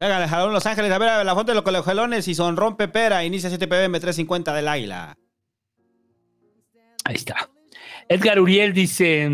Venga, 0.00 0.28
jalón 0.28 0.52
Los 0.52 0.64
Ángeles, 0.66 0.90
a 0.90 0.98
ver 0.98 1.08
a 1.10 1.24
la 1.24 1.34
fuente 1.34 1.52
de 1.52 1.56
los 1.56 1.64
colegelones 1.64 2.26
y 2.26 2.34
son 2.34 2.56
rompe 2.56 2.88
pera, 2.88 3.22
inicia 3.24 3.50
7 3.50 3.68
pm 3.68 4.00
350 4.00 4.54
del 4.54 4.68
águila. 4.68 5.16
Ahí 7.04 7.16
está. 7.16 7.50
Edgar 8.08 8.40
Uriel 8.40 8.72
dice: 8.72 9.28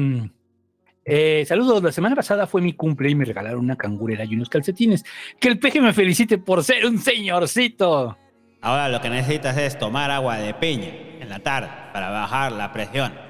eh, 1.04 1.44
Saludos, 1.46 1.82
la 1.82 1.92
semana 1.92 2.16
pasada 2.16 2.48
fue 2.48 2.60
mi 2.60 2.72
cumple 2.72 3.10
y 3.10 3.14
me 3.14 3.24
regalaron 3.24 3.60
una 3.60 3.76
cangurera 3.76 4.24
y 4.24 4.34
unos 4.34 4.48
calcetines. 4.48 5.04
Que 5.38 5.48
el 5.48 5.58
peje 5.58 5.80
me 5.80 5.92
felicite 5.92 6.38
por 6.38 6.64
ser 6.64 6.84
un 6.84 6.98
señorcito. 6.98 8.18
Ahora 8.60 8.88
lo 8.88 9.00
que 9.00 9.08
necesitas 9.08 9.56
es 9.56 9.78
tomar 9.78 10.10
agua 10.10 10.38
de 10.38 10.52
piña 10.54 10.88
en 11.20 11.28
la 11.28 11.38
tarde 11.38 11.70
para 11.92 12.10
bajar 12.10 12.50
la 12.50 12.72
presión. 12.72 13.25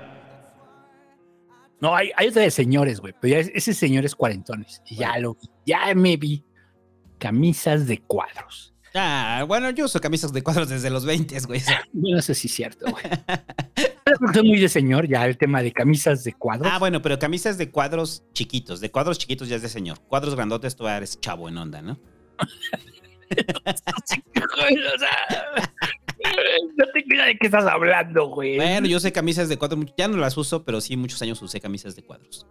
No, 1.80 1.94
hay, 1.94 2.10
hay 2.16 2.28
otra 2.28 2.42
de 2.42 2.50
señores, 2.50 3.00
güey, 3.00 3.14
pero 3.20 3.40
ya 3.40 3.50
ese 3.54 3.74
señor 3.74 4.04
es 4.04 4.14
cuarentones. 4.14 4.82
Y 4.86 4.96
ya 4.96 5.18
lo 5.18 5.36
ya 5.64 5.94
me 5.94 6.16
vi. 6.16 6.44
Camisas 7.18 7.86
de 7.86 7.98
cuadros. 8.02 8.74
Ah, 8.94 9.44
bueno, 9.46 9.70
yo 9.70 9.86
uso 9.86 10.00
camisas 10.00 10.32
de 10.32 10.42
cuadros 10.42 10.68
desde 10.68 10.90
los 10.90 11.04
20, 11.04 11.38
güey. 11.40 11.62
No 11.92 12.20
sé 12.22 12.34
si 12.34 12.48
es 12.48 12.54
cierto, 12.54 12.90
güey. 12.90 13.04
es 14.06 14.44
muy 14.44 14.58
de 14.58 14.68
señor 14.68 15.06
ya 15.06 15.26
el 15.26 15.36
tema 15.36 15.62
de 15.62 15.72
camisas 15.72 16.24
de 16.24 16.32
cuadros. 16.32 16.70
Ah, 16.70 16.78
bueno, 16.78 17.02
pero 17.02 17.18
camisas 17.18 17.58
de 17.58 17.70
cuadros 17.70 18.24
chiquitos. 18.32 18.80
De 18.80 18.90
cuadros 18.90 19.18
chiquitos 19.18 19.48
ya 19.48 19.56
es 19.56 19.62
de 19.62 19.68
señor. 19.68 20.00
Cuadros 20.08 20.34
grandotes 20.34 20.76
tú 20.76 20.86
eres 20.88 21.20
chavo 21.20 21.48
en 21.48 21.58
onda, 21.58 21.82
¿no? 21.82 21.98
No 26.76 26.84
tengo 26.92 27.14
idea 27.14 27.26
de 27.26 27.38
qué 27.38 27.46
estás 27.46 27.66
hablando, 27.66 28.28
güey. 28.28 28.56
Bueno, 28.56 28.86
yo 28.86 29.00
sé 29.00 29.12
camisas 29.12 29.48
de 29.48 29.56
cuadros, 29.56 29.84
ya 29.96 30.08
no 30.08 30.16
las 30.16 30.36
uso, 30.36 30.64
pero 30.64 30.80
sí 30.80 30.96
muchos 30.96 31.20
años 31.22 31.40
usé 31.42 31.60
camisas 31.60 31.96
de 31.96 32.02
cuadros. 32.02 32.46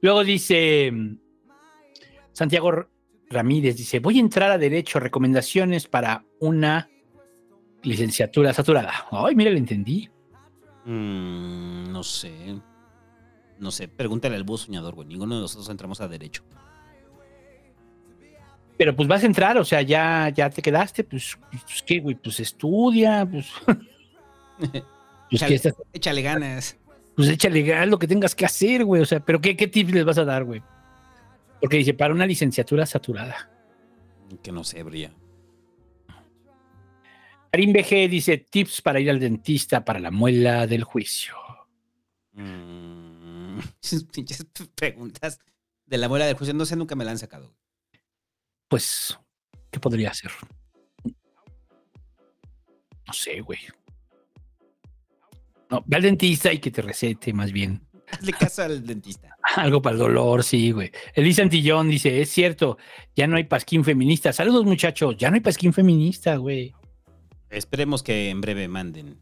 Luego 0.00 0.24
dice 0.24 0.90
mm, 0.92 1.18
Santiago 2.32 2.86
Ramírez, 3.30 3.76
dice, 3.76 4.00
voy 4.00 4.18
a 4.18 4.20
entrar 4.20 4.50
a 4.50 4.58
Derecho, 4.58 5.00
recomendaciones 5.00 5.86
para 5.86 6.24
una 6.40 6.88
licenciatura 7.82 8.52
saturada. 8.52 9.06
Ay, 9.10 9.34
mira, 9.34 9.50
lo 9.50 9.58
entendí. 9.58 10.08
Mm, 10.84 11.90
no 11.90 12.02
sé. 12.02 12.32
No 13.58 13.70
sé, 13.70 13.88
pregúntale 13.88 14.36
al 14.36 14.44
bus 14.44 14.62
soñador, 14.62 14.94
güey. 14.94 15.06
Ninguno 15.06 15.36
de 15.36 15.42
nosotros 15.42 15.68
entramos 15.68 16.00
a 16.00 16.08
Derecho. 16.08 16.42
Pero 18.76 18.96
pues 18.96 19.08
vas 19.08 19.22
a 19.22 19.26
entrar, 19.26 19.58
o 19.58 19.64
sea, 19.64 19.82
ya, 19.82 20.30
ya 20.30 20.50
te 20.50 20.62
quedaste, 20.62 21.04
pues, 21.04 21.38
pues 21.50 21.82
qué, 21.86 22.00
güey, 22.00 22.16
pues 22.16 22.40
estudia, 22.40 23.26
pues. 23.30 23.46
pues 25.30 25.42
échale, 25.42 25.74
échale, 25.92 26.22
ganas. 26.22 26.76
Pues 27.14 27.28
échale 27.28 27.62
ganas 27.62 27.88
lo 27.88 27.98
que 27.98 28.08
tengas 28.08 28.34
que 28.34 28.46
hacer, 28.46 28.84
güey. 28.84 29.02
O 29.02 29.06
sea, 29.06 29.20
pero 29.20 29.40
¿qué, 29.40 29.56
qué 29.56 29.68
tips 29.68 29.92
les 29.92 30.04
vas 30.04 30.18
a 30.18 30.24
dar, 30.24 30.44
güey? 30.44 30.62
Porque 31.60 31.76
dice, 31.76 31.94
para 31.94 32.14
una 32.14 32.26
licenciatura 32.26 32.86
saturada. 32.86 33.50
Que 34.42 34.50
no 34.50 34.64
sé, 34.64 34.82
Bría. 34.82 35.12
Karim 37.52 37.72
BG 37.74 38.08
dice, 38.08 38.38
tips 38.38 38.80
para 38.80 38.98
ir 38.98 39.10
al 39.10 39.20
dentista 39.20 39.84
para 39.84 40.00
la 40.00 40.10
muela 40.10 40.66
del 40.66 40.84
juicio. 40.84 41.34
Mm, 42.32 43.58
pinches 44.12 44.46
preguntas 44.74 45.38
de 45.84 45.98
la 45.98 46.08
muela 46.08 46.24
del 46.24 46.34
juicio, 46.34 46.54
no 46.54 46.64
sé, 46.64 46.76
nunca 46.76 46.94
me 46.94 47.04
la 47.04 47.10
han 47.10 47.18
sacado 47.18 47.54
pues, 48.72 49.18
¿qué 49.70 49.78
podría 49.78 50.08
hacer? 50.08 50.30
No 53.06 53.12
sé, 53.12 53.42
güey. 53.42 53.58
No, 55.68 55.84
ve 55.84 55.96
al 55.96 56.02
dentista 56.02 56.50
y 56.50 56.58
que 56.58 56.70
te 56.70 56.80
recete 56.80 57.34
más 57.34 57.52
bien. 57.52 57.86
Hazle 58.10 58.32
caso 58.32 58.62
al 58.62 58.86
dentista. 58.86 59.36
Algo 59.56 59.82
para 59.82 59.92
el 59.92 59.98
dolor, 59.98 60.42
sí, 60.42 60.70
güey. 60.70 60.90
Elisa 61.12 61.42
Antillón 61.42 61.90
dice, 61.90 62.22
es 62.22 62.30
cierto, 62.30 62.78
ya 63.14 63.26
no 63.26 63.36
hay 63.36 63.44
pasquín 63.44 63.84
feminista. 63.84 64.32
Saludos, 64.32 64.64
muchachos, 64.64 65.18
ya 65.18 65.28
no 65.28 65.34
hay 65.34 65.42
pasquín 65.42 65.74
feminista, 65.74 66.36
güey. 66.36 66.74
Esperemos 67.50 68.02
que 68.02 68.30
en 68.30 68.40
breve 68.40 68.68
manden. 68.68 69.20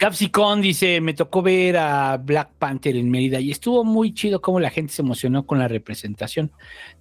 Capsicon 0.00 0.62
dice, 0.62 0.98
me 1.02 1.12
tocó 1.12 1.42
ver 1.42 1.76
a 1.76 2.16
Black 2.16 2.52
Panther 2.58 2.96
en 2.96 3.10
Mérida 3.10 3.38
y 3.38 3.50
estuvo 3.50 3.84
muy 3.84 4.14
chido 4.14 4.40
cómo 4.40 4.58
la 4.58 4.70
gente 4.70 4.94
se 4.94 5.02
emocionó 5.02 5.44
con 5.44 5.58
la 5.58 5.68
representación. 5.68 6.50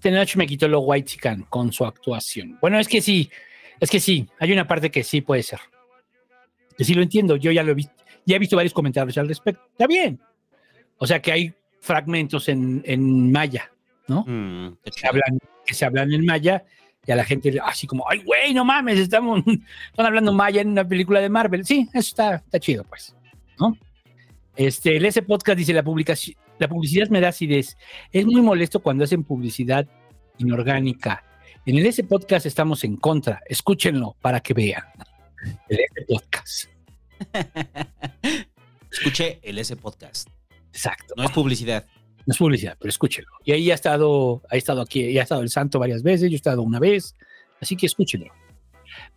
Tenoch 0.02 0.36
me 0.36 0.46
quitó 0.46 0.68
lo 0.68 0.82
white 0.82 1.06
chican 1.06 1.44
con 1.44 1.72
su 1.72 1.86
actuación. 1.86 2.58
Bueno, 2.60 2.78
es 2.78 2.90
que 2.90 3.02
sí, 3.02 3.32
es 3.80 3.90
que 3.90 4.02
sí, 4.02 4.28
hay 4.38 4.52
una 4.52 4.68
parte 4.68 4.92
que 4.92 5.06
sí 5.06 5.22
puede 5.22 5.44
ser. 5.44 5.62
Que 6.78 6.84
sí 6.84 6.94
lo 6.94 7.02
entiendo, 7.02 7.38
yo 7.38 7.54
ya 7.54 7.64
lo 7.64 7.72
he 7.72 7.76
visto, 7.76 7.94
ya 8.26 8.36
he 8.36 8.40
visto 8.40 8.58
varios 8.58 8.74
comentarios 8.74 9.18
al 9.18 9.30
respecto. 9.30 9.64
Está 9.72 9.88
bien. 9.88 10.20
O 10.98 11.08
sea 11.08 11.22
que 11.22 11.32
hay 11.32 11.54
fragmentos 11.80 12.50
en, 12.50 12.82
en 12.84 13.32
maya, 13.32 13.72
¿no? 14.08 14.26
Mm, 14.28 14.78
que, 14.84 15.08
hablan, 15.08 15.40
que 15.66 15.74
se 15.74 15.86
hablan 15.86 16.12
en 16.12 16.26
maya 16.26 16.66
y 17.10 17.12
a 17.12 17.16
la 17.16 17.24
gente 17.24 17.60
así 17.64 17.88
como, 17.88 18.08
ay, 18.08 18.22
güey, 18.24 18.54
no 18.54 18.64
mames, 18.64 19.00
estamos, 19.00 19.40
están 19.90 20.06
hablando 20.06 20.32
Maya 20.32 20.62
en 20.62 20.70
una 20.70 20.88
película 20.88 21.20
de 21.20 21.28
Marvel. 21.28 21.66
Sí, 21.66 21.90
eso 21.92 22.08
está, 22.08 22.36
está 22.36 22.60
chido, 22.60 22.84
pues, 22.84 23.16
¿no? 23.60 23.76
Este, 24.56 24.96
el 24.96 25.06
ese 25.06 25.24
podcast 25.24 25.58
dice, 25.58 25.74
la, 25.74 25.82
publicación, 25.82 26.38
la 26.60 26.68
publicidad 26.68 27.10
me 27.10 27.20
da 27.20 27.30
acidez. 27.30 27.78
Es 28.12 28.28
muy 28.28 28.42
molesto 28.42 28.80
cuando 28.80 29.06
hacen 29.06 29.24
publicidad 29.24 29.88
inorgánica. 30.38 31.24
En 31.66 31.80
el 31.80 31.86
ese 31.88 32.04
podcast 32.04 32.46
estamos 32.46 32.84
en 32.84 32.96
contra. 32.96 33.42
Escúchenlo 33.48 34.16
para 34.22 34.40
que 34.40 34.54
vean. 34.54 34.84
El 35.68 35.80
ese 35.80 36.06
podcast. 36.08 36.66
Escuche 38.92 39.40
el 39.42 39.58
ese 39.58 39.76
podcast. 39.78 40.30
Exacto. 40.72 41.16
No 41.18 41.24
es 41.24 41.32
publicidad. 41.32 41.88
No 42.30 42.34
es 42.34 42.38
publicidad, 42.38 42.78
pero 42.80 42.90
escúchelo. 42.90 43.28
Y 43.44 43.54
ahí 43.54 43.72
ha 43.72 43.74
estado, 43.74 44.44
ha 44.52 44.56
estado 44.56 44.82
aquí, 44.82 45.18
ha 45.18 45.24
estado 45.24 45.42
el 45.42 45.50
santo 45.50 45.80
varias 45.80 46.04
veces, 46.04 46.30
yo 46.30 46.36
he 46.36 46.38
estado 46.38 46.62
una 46.62 46.78
vez, 46.78 47.16
así 47.60 47.76
que 47.76 47.88
escúchenlo. 47.88 48.32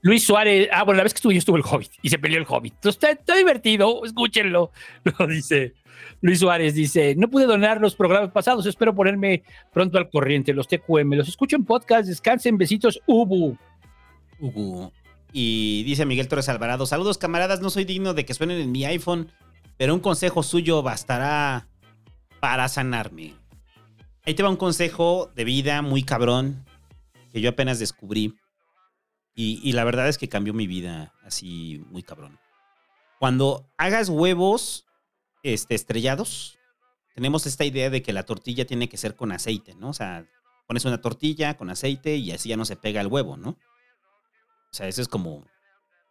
Luis 0.00 0.24
Suárez, 0.24 0.70
ah, 0.72 0.82
bueno, 0.84 0.96
la 0.96 1.02
vez 1.02 1.12
que 1.12 1.18
estuvo 1.18 1.30
yo 1.30 1.38
estuvo 1.38 1.58
el 1.58 1.62
Hobbit 1.62 1.90
y 2.00 2.08
se 2.08 2.18
peleó 2.18 2.38
el 2.38 2.46
Hobbit. 2.48 2.72
Entonces 2.72 3.18
está, 3.20 3.36
divertido, 3.36 4.02
escúchenlo. 4.06 4.70
Lo 5.18 5.26
dice 5.26 5.74
Luis 6.22 6.38
Suárez, 6.38 6.72
dice, 6.72 7.14
no 7.14 7.28
pude 7.28 7.44
donar 7.44 7.82
los 7.82 7.94
programas 7.96 8.30
pasados, 8.30 8.64
espero 8.64 8.94
ponerme 8.94 9.42
pronto 9.74 9.98
al 9.98 10.08
corriente, 10.08 10.54
los 10.54 10.66
TQM, 10.66 11.12
los 11.12 11.28
escucho 11.28 11.56
en 11.56 11.66
podcast, 11.66 12.08
descansen, 12.08 12.56
besitos, 12.56 12.98
Ubu. 13.06 13.58
Ubu. 14.40 14.90
Y 15.34 15.82
dice 15.82 16.06
Miguel 16.06 16.28
Torres 16.28 16.48
Alvarado, 16.48 16.86
saludos 16.86 17.18
camaradas, 17.18 17.60
no 17.60 17.68
soy 17.68 17.84
digno 17.84 18.14
de 18.14 18.24
que 18.24 18.32
suenen 18.32 18.58
en 18.58 18.72
mi 18.72 18.86
iPhone, 18.86 19.30
pero 19.76 19.92
un 19.92 20.00
consejo 20.00 20.42
suyo 20.42 20.82
bastará 20.82 21.68
para 22.42 22.66
sanarme. 22.66 23.36
Ahí 24.24 24.34
te 24.34 24.42
va 24.42 24.48
un 24.48 24.56
consejo 24.56 25.30
de 25.36 25.44
vida 25.44 25.80
muy 25.80 26.02
cabrón 26.02 26.66
que 27.30 27.40
yo 27.40 27.50
apenas 27.50 27.78
descubrí. 27.78 28.34
Y, 29.32 29.72
la 29.74 29.84
verdad 29.84 30.08
es 30.08 30.18
que 30.18 30.28
cambió 30.28 30.52
mi 30.52 30.66
vida 30.66 31.14
así 31.22 31.84
muy 31.88 32.02
cabrón. 32.02 32.40
Cuando 33.20 33.70
hagas 33.78 34.08
huevos 34.08 34.86
este, 35.44 35.76
estrellados, 35.76 36.58
tenemos 37.14 37.46
esta 37.46 37.64
idea 37.64 37.90
de 37.90 38.02
que 38.02 38.12
la 38.12 38.24
tortilla 38.24 38.66
tiene 38.66 38.88
que 38.88 38.96
ser 38.96 39.14
con 39.14 39.30
aceite, 39.30 39.76
¿no? 39.76 39.90
O 39.90 39.94
sea, 39.94 40.26
pones 40.66 40.84
una 40.84 41.00
tortilla 41.00 41.56
con 41.56 41.70
aceite 41.70 42.16
y 42.16 42.32
así 42.32 42.48
ya 42.48 42.56
no 42.56 42.64
se 42.64 42.74
pega 42.74 43.00
el 43.00 43.06
huevo, 43.06 43.36
¿no? 43.36 43.50
O 43.50 44.72
sea, 44.72 44.88
eso 44.88 45.00
es 45.00 45.06
como 45.06 45.46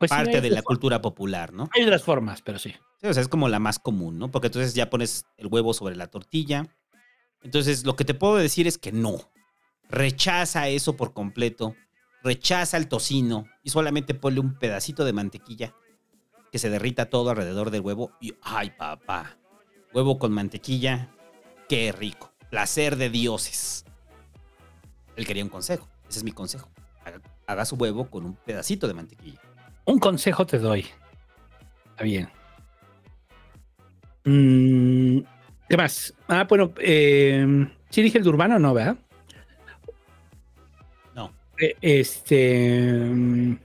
Pues 0.01 0.09
parte 0.09 0.41
de 0.41 0.49
la 0.49 0.63
cultura 0.63 0.99
popular, 0.99 1.53
¿no? 1.53 1.69
Hay 1.75 1.83
otras 1.83 2.01
formas, 2.01 2.41
pero 2.41 2.57
sí. 2.57 2.73
Sí, 2.99 3.05
o 3.05 3.13
sea, 3.13 3.21
es 3.21 3.27
como 3.27 3.49
la 3.49 3.59
más 3.59 3.77
común, 3.77 4.17
¿no? 4.17 4.31
Porque 4.31 4.47
entonces 4.47 4.73
ya 4.73 4.89
pones 4.89 5.27
el 5.37 5.45
huevo 5.45 5.75
sobre 5.75 5.95
la 5.95 6.07
tortilla. 6.07 6.65
Entonces, 7.43 7.85
lo 7.85 7.95
que 7.95 8.03
te 8.03 8.15
puedo 8.15 8.37
decir 8.37 8.65
es 8.65 8.79
que 8.79 8.91
no. 8.91 9.31
Rechaza 9.89 10.69
eso 10.69 10.97
por 10.97 11.13
completo. 11.13 11.75
Rechaza 12.23 12.77
el 12.77 12.87
tocino 12.87 13.45
y 13.61 13.69
solamente 13.69 14.15
ponle 14.15 14.39
un 14.39 14.57
pedacito 14.57 15.05
de 15.05 15.13
mantequilla 15.13 15.75
que 16.51 16.57
se 16.57 16.71
derrita 16.71 17.11
todo 17.11 17.29
alrededor 17.29 17.69
del 17.69 17.81
huevo. 17.81 18.11
Y, 18.19 18.33
ay, 18.41 18.71
papá, 18.71 19.37
huevo 19.93 20.17
con 20.17 20.31
mantequilla, 20.31 21.11
qué 21.69 21.91
rico. 21.91 22.33
Placer 22.49 22.95
de 22.95 23.11
dioses. 23.11 23.85
Él 25.15 25.27
quería 25.27 25.43
un 25.43 25.51
consejo. 25.51 25.87
Ese 26.09 26.17
es 26.17 26.23
mi 26.23 26.31
consejo. 26.31 26.71
Haga, 27.05 27.21
haga 27.45 27.65
su 27.65 27.75
huevo 27.75 28.09
con 28.09 28.25
un 28.25 28.33
pedacito 28.33 28.87
de 28.87 28.95
mantequilla. 28.95 29.39
Un 29.85 29.99
consejo 29.99 30.45
te 30.45 30.57
doy. 30.59 30.85
Está 31.91 32.03
bien. 32.03 32.29
Mm, 34.25 35.19
¿Qué 35.69 35.77
más? 35.77 36.13
Ah, 36.27 36.45
bueno, 36.47 36.71
eh, 36.79 37.67
sí 37.89 38.01
dije 38.01 38.17
el 38.19 38.23
de 38.23 38.29
urbano, 38.29 38.59
no, 38.59 38.73
¿verdad? 38.73 38.95
No. 41.15 41.31
Eh, 41.59 41.75
Este. 41.81 42.93
mm, 42.93 43.57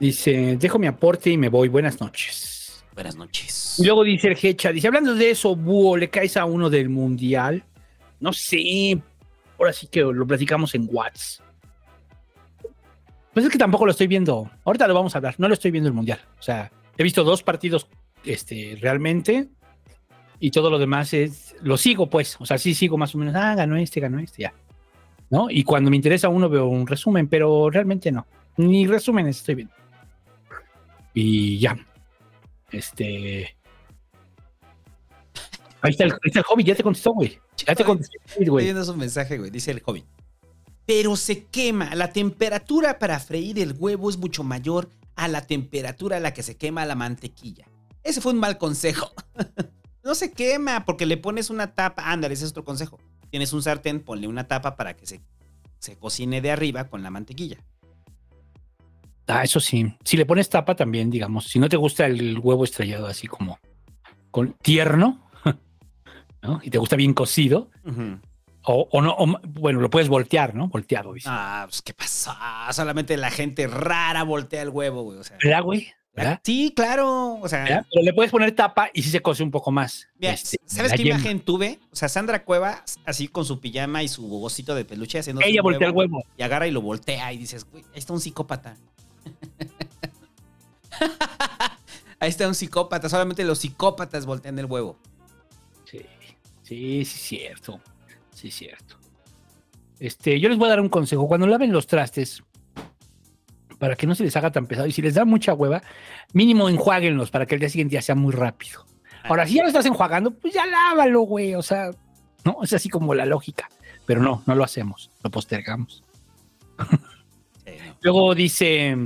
Dice, 0.00 0.56
dejo 0.58 0.78
mi 0.78 0.86
aporte 0.86 1.28
y 1.30 1.36
me 1.36 1.50
voy. 1.50 1.68
Buenas 1.68 2.00
noches. 2.00 2.82
Buenas 2.94 3.16
noches. 3.16 3.76
Luego 3.84 4.02
dice 4.02 4.28
el 4.28 4.38
Hecha, 4.42 4.72
dice, 4.72 4.86
hablando 4.86 5.14
de 5.14 5.30
eso, 5.30 5.54
búho, 5.54 5.96
¿le 5.98 6.08
caes 6.08 6.38
a 6.38 6.46
uno 6.46 6.70
del 6.70 6.88
mundial? 6.88 7.62
No 8.18 8.32
sé. 8.32 8.98
Ahora 9.58 9.74
sí 9.74 9.88
que 9.88 10.00
lo 10.00 10.26
platicamos 10.26 10.74
en 10.74 10.88
Watts. 10.90 11.42
Pues 13.32 13.46
es 13.46 13.52
que 13.52 13.58
tampoco 13.58 13.86
lo 13.86 13.92
estoy 13.92 14.06
viendo. 14.06 14.50
Ahorita 14.64 14.88
lo 14.88 14.94
vamos 14.94 15.14
a 15.14 15.18
hablar. 15.18 15.34
No 15.38 15.48
lo 15.48 15.54
estoy 15.54 15.70
viendo 15.70 15.88
el 15.88 15.94
mundial. 15.94 16.20
O 16.38 16.42
sea, 16.42 16.70
he 16.96 17.02
visto 17.02 17.22
dos 17.22 17.42
partidos 17.42 17.86
este, 18.24 18.76
realmente. 18.80 19.48
Y 20.40 20.50
todo 20.50 20.70
lo 20.70 20.78
demás 20.78 21.12
es. 21.14 21.54
Lo 21.62 21.76
sigo, 21.76 22.08
pues. 22.08 22.36
O 22.40 22.46
sea, 22.46 22.58
sí 22.58 22.74
sigo 22.74 22.98
más 22.98 23.14
o 23.14 23.18
menos. 23.18 23.34
Ah, 23.36 23.54
ganó 23.54 23.76
este, 23.76 24.00
ganó 24.00 24.18
este, 24.18 24.42
ya. 24.42 24.54
¿No? 25.28 25.48
Y 25.48 25.62
cuando 25.62 25.90
me 25.90 25.96
interesa 25.96 26.28
uno 26.28 26.48
veo 26.48 26.66
un 26.66 26.86
resumen, 26.86 27.28
pero 27.28 27.70
realmente 27.70 28.10
no. 28.10 28.26
Ni 28.56 28.86
resúmenes 28.86 29.38
estoy 29.38 29.54
viendo. 29.56 29.74
Y 31.14 31.58
ya. 31.58 31.76
Este. 32.72 33.56
Ahí 35.82 35.92
está 35.92 36.04
el, 36.04 36.12
ahí 36.12 36.18
está 36.24 36.40
el 36.40 36.44
hobby, 36.44 36.64
ya 36.64 36.74
te 36.74 36.82
contestó, 36.82 37.12
güey. 37.12 37.38
Ya 37.56 37.74
te 37.74 37.84
contestó, 37.84 38.18
Estoy 38.26 38.46
güey. 38.46 38.64
viendo 38.66 38.84
su 38.84 38.94
mensaje, 38.96 39.38
güey. 39.38 39.50
Dice 39.50 39.70
el 39.70 39.80
joven. 39.80 40.04
Pero 40.90 41.14
se 41.14 41.44
quema. 41.44 41.94
La 41.94 42.12
temperatura 42.12 42.98
para 42.98 43.20
freír 43.20 43.60
el 43.60 43.76
huevo 43.78 44.10
es 44.10 44.18
mucho 44.18 44.42
mayor 44.42 44.90
a 45.14 45.28
la 45.28 45.46
temperatura 45.46 46.16
a 46.16 46.20
la 46.20 46.34
que 46.34 46.42
se 46.42 46.56
quema 46.56 46.84
la 46.84 46.96
mantequilla. 46.96 47.64
Ese 48.02 48.20
fue 48.20 48.32
un 48.32 48.40
mal 48.40 48.58
consejo. 48.58 49.12
no 50.02 50.16
se 50.16 50.32
quema 50.32 50.84
porque 50.84 51.06
le 51.06 51.16
pones 51.16 51.48
una 51.48 51.74
tapa. 51.74 52.10
Ándale, 52.10 52.34
ese 52.34 52.44
es 52.44 52.50
otro 52.50 52.64
consejo. 52.64 52.98
Tienes 53.30 53.52
un 53.52 53.62
sartén, 53.62 54.00
ponle 54.00 54.26
una 54.26 54.48
tapa 54.48 54.74
para 54.74 54.96
que 54.96 55.06
se, 55.06 55.20
se 55.78 55.96
cocine 55.96 56.40
de 56.40 56.50
arriba 56.50 56.88
con 56.88 57.04
la 57.04 57.10
mantequilla. 57.12 57.58
Ah, 59.28 59.44
eso 59.44 59.60
sí. 59.60 59.94
Si 60.04 60.16
le 60.16 60.26
pones 60.26 60.48
tapa 60.48 60.74
también, 60.74 61.08
digamos, 61.08 61.44
si 61.44 61.60
no 61.60 61.68
te 61.68 61.76
gusta 61.76 62.06
el 62.06 62.36
huevo 62.40 62.64
estrellado 62.64 63.06
así 63.06 63.28
como 63.28 63.60
con 64.32 64.54
tierno, 64.54 65.30
¿no? 66.42 66.58
Y 66.64 66.70
te 66.70 66.78
gusta 66.78 66.96
bien 66.96 67.14
cocido, 67.14 67.70
o, 68.72 68.88
o 68.90 69.02
no, 69.02 69.14
o- 69.18 69.40
bueno, 69.48 69.80
lo 69.80 69.90
puedes 69.90 70.08
voltear, 70.08 70.54
¿no? 70.54 70.68
Volteado, 70.68 71.12
dice. 71.12 71.28
Ah, 71.30 71.64
pues 71.68 71.82
qué 71.82 71.94
pasa. 71.94 72.36
Solamente 72.72 73.16
la 73.16 73.30
gente 73.30 73.66
rara 73.66 74.22
voltea 74.22 74.62
el 74.62 74.68
huevo, 74.70 75.02
güey. 75.02 75.18
O 75.18 75.24
sea, 75.24 75.36
¿Verdad, 75.42 75.62
güey? 75.62 75.88
¿Verdad? 76.12 76.40
Sí, 76.42 76.72
claro. 76.74 77.34
O 77.40 77.48
sea, 77.48 77.62
¿Verdad? 77.62 77.86
Pero 77.92 78.04
le 78.04 78.12
puedes 78.12 78.32
poner 78.32 78.52
tapa 78.52 78.90
y 78.92 79.02
sí 79.02 79.10
se 79.10 79.20
cose 79.20 79.42
un 79.42 79.50
poco 79.50 79.70
más. 79.70 80.08
Mira, 80.18 80.32
este, 80.32 80.56
¿sabes 80.66 80.92
qué 80.92 81.04
yema. 81.04 81.18
imagen 81.20 81.40
tuve? 81.40 81.78
O 81.92 81.96
sea, 81.96 82.08
Sandra 82.08 82.44
Cueva, 82.44 82.84
así 83.04 83.28
con 83.28 83.44
su 83.44 83.60
pijama 83.60 84.02
y 84.02 84.08
su 84.08 84.26
bobocito 84.26 84.74
de 84.74 84.84
peluche 84.84 85.20
haciendo. 85.20 85.40
Ella 85.44 85.62
voltea 85.62 85.88
el 85.88 85.94
huevo. 85.94 86.24
Y 86.36 86.42
agarra 86.42 86.66
y 86.66 86.72
lo 86.72 86.82
voltea 86.82 87.32
y 87.32 87.38
dices, 87.38 87.64
güey, 87.64 87.84
ahí 87.92 87.98
está 87.98 88.12
un 88.12 88.20
psicópata. 88.20 88.76
ahí 92.18 92.28
está 92.28 92.46
un 92.48 92.54
psicópata. 92.54 93.08
Solamente 93.08 93.44
los 93.44 93.58
psicópatas 93.58 94.26
voltean 94.26 94.58
el 94.58 94.66
huevo. 94.66 94.98
Sí, 95.84 96.00
sí, 96.62 97.04
sí, 97.04 97.18
cierto. 97.18 97.80
Sí, 98.40 98.50
cierto. 98.50 98.96
Este, 99.98 100.40
yo 100.40 100.48
les 100.48 100.56
voy 100.56 100.68
a 100.68 100.70
dar 100.70 100.80
un 100.80 100.88
consejo. 100.88 101.28
Cuando 101.28 101.46
laven 101.46 101.72
los 101.72 101.86
trastes, 101.86 102.42
para 103.78 103.96
que 103.96 104.06
no 104.06 104.14
se 104.14 104.24
les 104.24 104.34
haga 104.34 104.50
tan 104.50 104.66
pesado, 104.66 104.86
y 104.86 104.92
si 104.92 105.02
les 105.02 105.12
da 105.12 105.26
mucha 105.26 105.52
hueva, 105.52 105.82
mínimo 106.32 106.70
enjuáguenlos 106.70 107.30
para 107.30 107.44
que 107.44 107.56
el 107.56 107.60
día 107.60 107.68
siguiente 107.68 107.96
ya 107.96 108.02
sea 108.02 108.14
muy 108.14 108.32
rápido. 108.32 108.86
Ahora, 109.24 109.46
si 109.46 109.56
ya 109.56 109.62
lo 109.62 109.68
estás 109.68 109.84
enjuagando, 109.84 110.30
pues 110.30 110.54
ya 110.54 110.64
lávalo, 110.64 111.20
güey. 111.20 111.54
O 111.54 111.60
sea, 111.60 111.90
no, 112.42 112.60
es 112.62 112.72
así 112.72 112.88
como 112.88 113.12
la 113.12 113.26
lógica. 113.26 113.68
Pero 114.06 114.22
no, 114.22 114.42
no 114.46 114.54
lo 114.54 114.64
hacemos, 114.64 115.10
lo 115.22 115.30
postergamos. 115.30 116.02
Luego 118.00 118.34
dice 118.34 118.96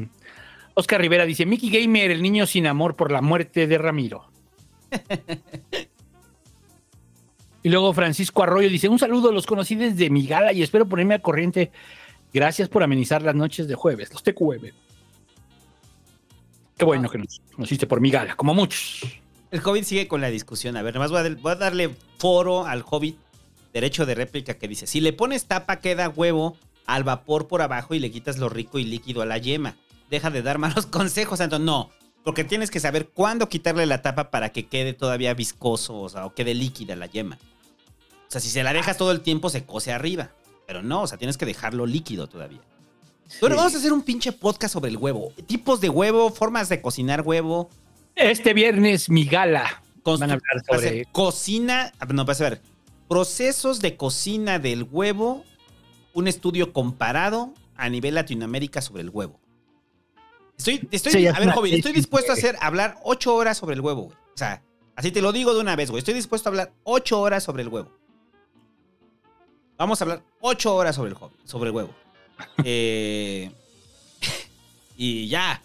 Oscar 0.75 1.01
Rivera, 1.01 1.27
dice, 1.27 1.45
Mickey 1.45 1.71
Gamer, 1.71 2.13
el 2.13 2.23
niño 2.23 2.47
sin 2.47 2.69
amor 2.69 2.95
por 2.95 3.11
la 3.11 3.21
muerte 3.21 3.67
de 3.67 3.79
Ramiro. 3.79 4.31
Y 7.65 7.71
luego 7.71 7.95
Francisco 7.95 8.43
Arroyo 8.43 8.69
dice: 8.69 8.91
Un 8.91 8.99
saludo, 8.99 9.33
los 9.33 9.47
conocí 9.47 9.75
desde 9.75 10.11
mi 10.11 10.27
gala 10.27 10.53
y 10.53 10.63
espero 10.63 10.87
ponerme 10.87 11.15
al 11.15 11.23
corriente. 11.23 11.73
Gracias 12.33 12.69
por 12.69 12.83
amenizar 12.83 13.23
las 13.23 13.35
noches 13.35 13.67
de 13.67 13.75
jueves, 13.75 14.13
los 14.13 14.23
TQV. 14.23 14.73
Qué 16.77 16.85
bueno 16.85 17.09
que 17.09 17.19
nos 17.19 17.41
conociste 17.55 17.87
por 17.87 18.03
mi 18.03 18.11
gala, 18.11 18.37
como 18.37 18.53
muchos. 18.53 19.01
El 19.51 19.63
Hobbit 19.65 19.85
sigue 19.85 20.09
con 20.09 20.21
la 20.21 20.29
discusión. 20.29 20.77
A 20.77 20.83
ver, 20.83 20.93
nomás 20.93 21.11
voy 21.11 21.21
a, 21.21 21.35
voy 21.37 21.53
a 21.53 21.55
darle 21.55 21.97
foro 22.19 22.67
al 22.67 22.85
Hobbit, 22.89 23.17
derecho 23.73 24.05
de 24.05 24.15
réplica, 24.15 24.59
que 24.59 24.69
dice: 24.69 24.87
Si 24.87 25.01
le 25.01 25.15
pones 25.15 25.47
tapa, 25.47 25.77
queda 25.77 26.11
huevo 26.11 26.59
al 26.85 27.03
vapor 27.03 27.49
por 27.49 27.63
abajo 27.63 27.95
y 27.95 27.99
le 27.99 28.11
quitas 28.11 28.37
lo 28.37 28.51
rico 28.51 28.79
y 28.79 28.85
líquido 28.85 29.23
a 29.23 29.27
la 29.27 29.39
yema. 29.39 29.75
Deja 30.11 30.29
de 30.29 30.43
dar 30.43 30.59
malos 30.65 30.85
consejos, 30.85 31.39
Santo. 31.39 31.59
No, 31.59 31.91
porque 32.25 32.45
tienes 32.45 32.71
que 32.71 32.81
saber 32.81 33.09
cuándo 33.09 33.49
quitarle 33.49 33.87
la 33.87 34.03
tapa 34.03 34.31
para 34.31 34.51
que 34.51 34.67
quede 34.67 34.93
todavía 34.93 35.33
viscoso, 35.33 35.99
o 35.99 36.09
sea, 36.11 36.27
o 36.27 36.35
quede 36.35 36.53
líquida 36.53 36.95
la 36.95 37.07
yema. 37.07 37.39
O 38.35 38.37
sea, 38.37 38.41
si 38.41 38.51
se 38.51 38.65
la 38.65 38.73
dejas 38.73 38.97
todo 38.97 39.13
el 39.13 39.21
tiempo, 39.21 39.49
se 39.49 39.65
cose 39.65 39.93
arriba. 39.93 40.33
Pero 40.67 40.83
no, 40.83 41.03
o 41.03 41.07
sea, 41.07 41.19
tienes 41.19 41.37
que 41.39 41.47
dejarlo 41.47 41.87
líquido 41.87 42.27
todavía. 42.27 42.59
Bueno, 43.41 43.55
vamos 43.55 43.75
a 43.75 43.79
hacer 43.79 43.93
un 43.93 44.03
pinche 44.03 44.33
podcast 44.33 44.73
sobre 44.73 44.91
el 44.91 44.97
huevo. 44.97 45.33
Tipos 45.47 45.81
de 45.81 45.89
huevo, 45.89 46.31
formas 46.31 46.69
de 46.69 46.81
cocinar 46.83 47.23
huevo. 47.23 47.71
Este 48.17 48.53
viernes, 48.53 49.09
mi 49.09 49.25
gala. 49.25 49.83
Constru- 50.03 50.19
Van 50.19 50.31
a 50.31 50.35
hablar 50.35 50.65
sobre. 50.67 51.05
cocina, 51.13 51.93
ah, 52.01 52.07
no, 52.07 52.25
vas 52.25 52.41
a 52.41 52.51
ver, 52.51 52.61
procesos 53.09 53.81
de 53.81 53.97
cocina 53.97 54.59
del 54.59 54.83
huevo, 54.83 55.45
un 56.13 56.27
estudio 56.27 56.73
comparado 56.73 57.55
a 57.77 57.89
nivel 57.89 58.17
Latinoamérica 58.17 58.83
sobre 58.83 59.03
el 59.03 59.11
huevo. 59.11 59.39
Estoy, 60.59 60.89
estoy, 60.91 61.13
Sí, 61.13 61.27
a 61.29 61.33
ver, 61.35 61.51
joven, 61.53 61.75
estoy 61.75 61.93
dispuesto 61.93 62.33
a 62.33 62.35
hacer, 62.35 62.57
hablar 62.61 62.99
ocho 63.05 63.33
horas 63.35 63.59
sobre 63.59 63.75
el 63.75 63.81
huevo, 63.81 64.03
güey. 64.03 64.17
O 64.35 64.37
sea, 64.37 64.61
así 64.97 65.13
te 65.13 65.23
lo 65.23 65.31
digo 65.33 65.55
de 65.55 65.61
una 65.61 65.77
vez, 65.77 65.91
güey. 65.91 66.01
Estoy 66.01 66.15
dispuesto 66.15 66.49
a 66.49 66.51
hablar 66.51 66.73
ocho 66.83 67.21
horas 67.21 67.45
sobre 67.45 67.63
el 67.63 67.69
huevo. 67.69 67.91
Vamos 69.77 70.01
a 70.01 70.05
hablar 70.05 70.23
ocho 70.41 70.75
horas 70.75 70.95
sobre 70.97 71.11
el, 71.11 71.15
jo- 71.17 71.33
sobre 71.45 71.71
el 71.71 71.77
huevo. 71.77 71.95
Eh, 72.65 73.51
y 74.97 75.29
ya. 75.29 75.63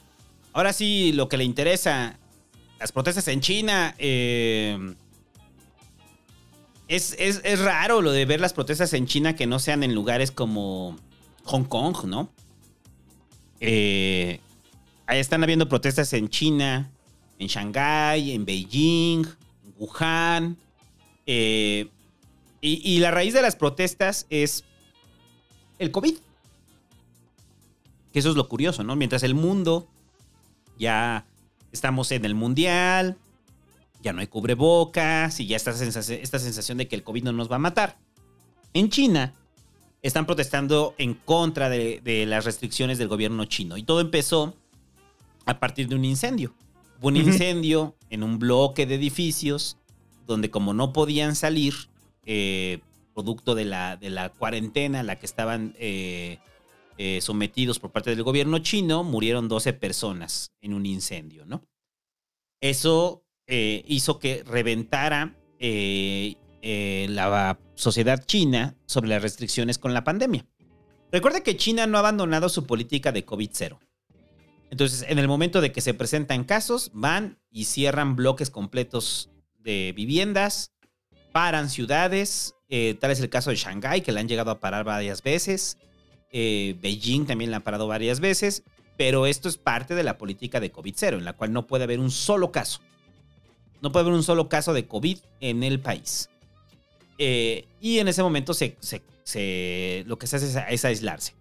Ahora 0.53 0.71
sí, 0.73 1.11
lo 1.13 1.27
que 1.29 1.37
le 1.37 1.43
interesa. 1.43 2.17
Las 2.79 2.91
protestas 2.91 3.27
en 3.27 3.41
China. 3.41 3.95
eh, 3.97 4.95
es, 6.87 7.15
es- 7.19 7.41
es 7.43 7.59
raro 7.59 8.01
lo 8.01 8.11
de 8.11 8.25
ver 8.25 8.39
las 8.39 8.53
protestas 8.53 8.93
en 8.93 9.05
China 9.05 9.35
que 9.35 9.45
no 9.47 9.59
sean 9.59 9.83
en 9.83 9.93
lugares 9.95 10.31
como 10.31 10.97
Hong 11.45 11.63
Kong, 11.65 11.95
¿no? 12.05 12.29
Eh, 13.59 14.39
ahí 15.05 15.19
están 15.19 15.43
habiendo 15.43 15.67
protestas 15.69 16.13
en 16.13 16.29
China, 16.29 16.89
en 17.37 17.47
Shanghái, 17.47 18.31
en 18.31 18.45
Beijing, 18.45 19.25
en 19.65 19.73
Wuhan. 19.77 20.57
eh, 21.25 21.87
y, 22.61 22.81
y 22.83 22.99
la 22.99 23.11
raíz 23.11 23.33
de 23.33 23.41
las 23.41 23.55
protestas 23.55 24.25
es 24.29 24.63
el 25.79 25.91
COVID. 25.91 26.15
Que 28.11 28.19
eso 28.19 28.29
es 28.29 28.35
lo 28.35 28.47
curioso, 28.49 28.83
¿no? 28.83 28.95
Mientras 28.95 29.23
el 29.23 29.35
mundo 29.35 29.87
ya 30.77 31.25
estamos 31.71 32.11
en 32.11 32.25
el 32.25 32.35
mundial, 32.35 33.17
ya 34.01 34.13
no 34.13 34.21
hay 34.21 34.27
cubrebocas 34.27 35.39
y 35.39 35.47
ya 35.47 35.57
está 35.57 35.71
esta 35.71 36.39
sensación 36.39 36.77
de 36.77 36.87
que 36.87 36.95
el 36.95 37.03
COVID 37.03 37.23
no 37.23 37.31
nos 37.31 37.51
va 37.51 37.57
a 37.57 37.59
matar. 37.59 37.97
En 38.73 38.89
China 38.89 39.33
están 40.01 40.25
protestando 40.25 40.95
en 40.97 41.13
contra 41.13 41.69
de, 41.69 42.01
de 42.03 42.25
las 42.25 42.45
restricciones 42.45 42.97
del 42.97 43.09
gobierno 43.09 43.45
chino 43.45 43.77
y 43.77 43.83
todo 43.83 43.99
empezó 43.99 44.55
a 45.45 45.59
partir 45.59 45.87
de 45.87 45.95
un 45.95 46.05
incendio. 46.05 46.53
Hubo 46.99 47.09
un 47.09 47.17
incendio 47.17 47.95
en 48.09 48.23
un 48.23 48.39
bloque 48.39 48.85
de 48.85 48.95
edificios 48.95 49.77
donde 50.25 50.49
como 50.49 50.73
no 50.73 50.93
podían 50.93 51.35
salir, 51.35 51.88
eh, 52.31 52.77
producto 53.15 53.55
de 53.55 53.65
la, 53.65 53.97
de 53.97 54.11
la 54.11 54.29
cuarentena 54.29 54.99
a 54.99 55.03
la 55.03 55.15
que 55.17 55.25
estaban 55.25 55.73
eh, 55.79 56.37
eh, 56.99 57.21
sometidos 57.21 57.79
por 57.79 57.91
parte 57.91 58.11
del 58.11 58.21
gobierno 58.21 58.59
chino, 58.59 59.03
murieron 59.03 59.47
12 59.47 59.73
personas 59.73 60.51
en 60.61 60.75
un 60.75 60.85
incendio, 60.85 61.47
¿no? 61.47 61.65
Eso 62.61 63.23
hizo 63.47 64.19
que 64.19 64.43
reventara 64.43 65.35
la 66.61 67.59
sociedad 67.73 68.23
china 68.23 68.75
sobre 68.85 69.09
las 69.09 69.23
restricciones 69.23 69.79
con 69.79 69.95
la 69.95 70.03
pandemia. 70.03 70.45
Recuerde 71.11 71.41
que 71.41 71.57
China 71.57 71.87
no 71.87 71.97
ha 71.97 72.01
abandonado 72.01 72.47
su 72.47 72.67
política 72.67 73.11
de 73.11 73.25
COVID-0. 73.25 73.79
Entonces, 74.69 75.03
en 75.09 75.17
el 75.17 75.27
momento 75.27 75.61
de 75.61 75.71
que 75.71 75.81
se 75.81 75.95
presentan 75.95 76.43
casos, 76.43 76.91
van 76.93 77.39
y 77.49 77.65
cierran 77.65 78.15
bloques 78.15 78.51
completos 78.51 79.31
de 79.57 79.93
viviendas, 79.95 80.75
paran 81.39 81.69
ciudades, 81.69 82.53
eh, 82.67 82.97
tal 82.99 83.11
es 83.11 83.21
el 83.21 83.29
caso 83.29 83.49
de 83.49 83.55
Shanghái, 83.55 84.01
que 84.01 84.11
le 84.11 84.19
han 84.19 84.27
llegado 84.27 84.51
a 84.51 84.59
parar 84.59 84.83
varias 84.83 85.23
veces, 85.23 85.77
eh, 86.33 86.75
Beijing 86.81 87.25
también 87.25 87.49
le 87.49 87.55
han 87.55 87.61
parado 87.61 87.87
varias 87.87 88.19
veces, 88.19 88.63
pero 88.97 89.25
esto 89.25 89.47
es 89.47 89.57
parte 89.57 89.95
de 89.95 90.03
la 90.03 90.17
política 90.17 90.59
de 90.59 90.69
COVID-0, 90.69 91.17
en 91.17 91.23
la 91.23 91.31
cual 91.31 91.53
no 91.53 91.65
puede 91.65 91.85
haber 91.85 92.01
un 92.01 92.11
solo 92.11 92.51
caso. 92.51 92.81
No 93.81 93.93
puede 93.93 94.03
haber 94.03 94.15
un 94.15 94.23
solo 94.23 94.49
caso 94.49 94.73
de 94.73 94.85
COVID 94.85 95.17
en 95.39 95.63
el 95.63 95.79
país. 95.79 96.29
Eh, 97.17 97.65
y 97.79 97.99
en 97.99 98.09
ese 98.09 98.21
momento 98.21 98.53
se, 98.53 98.75
lo 100.05 100.19
que 100.19 100.27
se 100.27 100.35
hace 100.35 100.65
es 100.71 100.83
aislarse. 100.83 101.35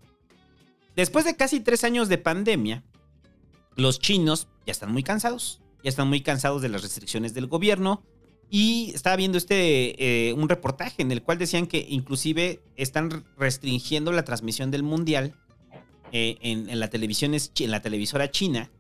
Después 0.94 1.24
de 1.24 1.34
casi 1.34 1.58
tres 1.58 1.82
años 1.82 2.08
de 2.08 2.18
pandemia, 2.18 2.84
los 3.74 3.98
chinos 3.98 4.46
ya 4.64 4.70
están 4.70 4.92
muy 4.92 5.02
cansados, 5.02 5.60
ya 5.82 5.88
están 5.88 6.06
muy 6.06 6.20
cansados 6.20 6.62
de 6.62 6.68
las 6.68 6.82
restricciones 6.82 7.34
del 7.34 7.48
gobierno. 7.48 8.04
Y 8.50 8.92
estaba 8.94 9.16
viendo 9.16 9.36
este, 9.36 10.28
eh, 10.28 10.32
un 10.32 10.48
reportaje 10.48 11.02
en 11.02 11.12
el 11.12 11.22
cual 11.22 11.38
decían 11.38 11.66
que 11.66 11.86
inclusive 11.88 12.60
están 12.76 13.24
restringiendo 13.36 14.12
la 14.12 14.24
transmisión 14.24 14.70
del 14.70 14.82
mundial 14.82 15.34
eh, 16.12 16.38
en, 16.40 16.80
la 16.80 16.88
televisión, 16.88 17.34
en 17.34 17.70
la 17.70 17.82
televisora 17.82 18.30
china 18.30 18.70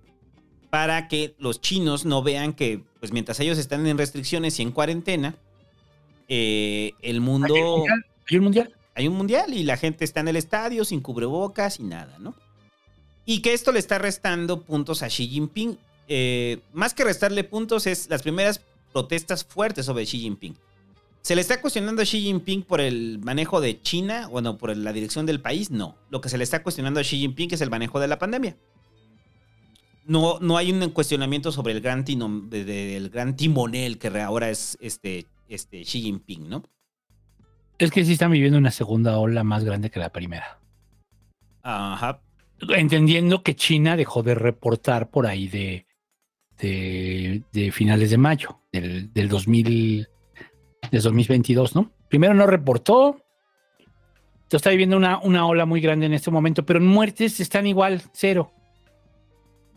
para 0.70 1.08
que 1.08 1.34
los 1.38 1.60
chinos 1.60 2.04
no 2.04 2.22
vean 2.22 2.52
que, 2.52 2.82
pues 3.00 3.12
mientras 3.12 3.40
ellos 3.40 3.58
están 3.58 3.86
en 3.86 3.98
restricciones 3.98 4.58
y 4.58 4.62
en 4.62 4.72
cuarentena, 4.72 5.36
eh, 6.28 6.92
el 7.02 7.20
mundo... 7.20 7.54
¿Hay 8.30 8.36
un 8.36 8.44
mundial? 8.44 8.74
Hay 8.94 9.08
un 9.08 9.14
mundial 9.14 9.54
y 9.54 9.62
la 9.62 9.76
gente 9.76 10.04
está 10.04 10.20
en 10.20 10.28
el 10.28 10.36
estadio 10.36 10.84
sin 10.84 11.00
cubrebocas 11.00 11.80
y 11.80 11.84
nada, 11.84 12.18
¿no? 12.18 12.34
Y 13.24 13.40
que 13.40 13.54
esto 13.54 13.72
le 13.72 13.78
está 13.78 13.98
restando 13.98 14.62
puntos 14.62 15.02
a 15.02 15.08
Xi 15.08 15.28
Jinping. 15.28 15.78
Eh, 16.08 16.60
más 16.72 16.94
que 16.94 17.04
restarle 17.04 17.44
puntos, 17.44 17.86
es 17.86 18.08
las 18.08 18.22
primeras 18.22 18.62
protestas 18.92 19.44
fuertes 19.44 19.86
sobre 19.86 20.04
Xi 20.04 20.20
Jinping. 20.20 20.56
¿Se 21.22 21.34
le 21.34 21.40
está 21.40 21.60
cuestionando 21.60 22.02
a 22.02 22.04
Xi 22.04 22.20
Jinping 22.22 22.62
por 22.62 22.80
el 22.80 23.18
manejo 23.18 23.60
de 23.60 23.80
China? 23.80 24.28
Bueno, 24.28 24.56
por 24.56 24.74
la 24.76 24.92
dirección 24.92 25.26
del 25.26 25.40
país, 25.40 25.70
no. 25.70 25.96
Lo 26.10 26.20
que 26.20 26.28
se 26.28 26.38
le 26.38 26.44
está 26.44 26.62
cuestionando 26.62 27.00
a 27.00 27.02
Xi 27.02 27.18
Jinping 27.18 27.52
es 27.52 27.60
el 27.60 27.70
manejo 27.70 28.00
de 28.00 28.08
la 28.08 28.18
pandemia. 28.18 28.56
No, 30.04 30.38
no 30.40 30.56
hay 30.56 30.72
un 30.72 30.88
cuestionamiento 30.90 31.52
sobre 31.52 31.72
el 31.72 31.80
gran, 31.80 32.04
gran 33.10 33.36
timonel 33.36 33.98
que 33.98 34.08
ahora 34.20 34.48
es 34.48 34.78
este, 34.80 35.26
este 35.48 35.82
Xi 35.82 36.02
Jinping, 36.02 36.48
¿no? 36.48 36.62
Es 37.78 37.90
que 37.90 38.04
sí 38.04 38.12
están 38.12 38.32
viviendo 38.32 38.58
una 38.58 38.70
segunda 38.70 39.18
ola 39.18 39.44
más 39.44 39.64
grande 39.64 39.90
que 39.90 40.00
la 40.00 40.10
primera. 40.10 40.58
Ajá 41.62 42.22
entendiendo 42.60 43.42
que 43.42 43.54
China 43.54 43.96
dejó 43.96 44.22
de 44.22 44.34
reportar 44.34 45.10
por 45.10 45.26
ahí 45.26 45.48
de, 45.48 45.86
de, 46.58 47.70
finales 47.72 48.10
de 48.10 48.18
mayo 48.18 48.60
del, 48.72 49.12
del 49.12 49.28
2000, 49.28 50.08
2022, 50.90 51.74
¿no? 51.74 51.92
Primero 52.08 52.34
no 52.34 52.46
reportó, 52.46 53.22
Entonces 53.78 54.54
está 54.54 54.70
viviendo 54.70 54.96
una, 54.96 55.18
una 55.18 55.46
ola 55.46 55.66
muy 55.66 55.80
grande 55.80 56.06
en 56.06 56.14
este 56.14 56.30
momento, 56.30 56.64
pero 56.64 56.78
en 56.78 56.86
muertes 56.86 57.40
están 57.40 57.66
igual, 57.66 58.02
cero. 58.12 58.52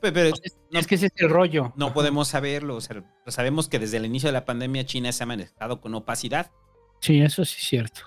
Pero, 0.01 0.33
es 0.71 0.87
que 0.87 0.95
ese 0.95 1.07
es 1.07 1.11
el 1.17 1.29
rollo. 1.29 1.73
No 1.75 1.93
podemos 1.93 2.27
saberlo. 2.27 2.79
sabemos 3.27 3.67
que 3.67 3.77
desde 3.77 3.97
el 3.97 4.05
inicio 4.05 4.29
de 4.29 4.33
la 4.33 4.45
pandemia 4.45 4.83
China 4.83 5.11
se 5.11 5.23
ha 5.23 5.27
manejado 5.27 5.79
con 5.79 5.93
opacidad. 5.93 6.49
Sí, 7.01 7.21
eso 7.21 7.45
sí 7.45 7.57
es 7.59 7.67
cierto. 7.67 8.01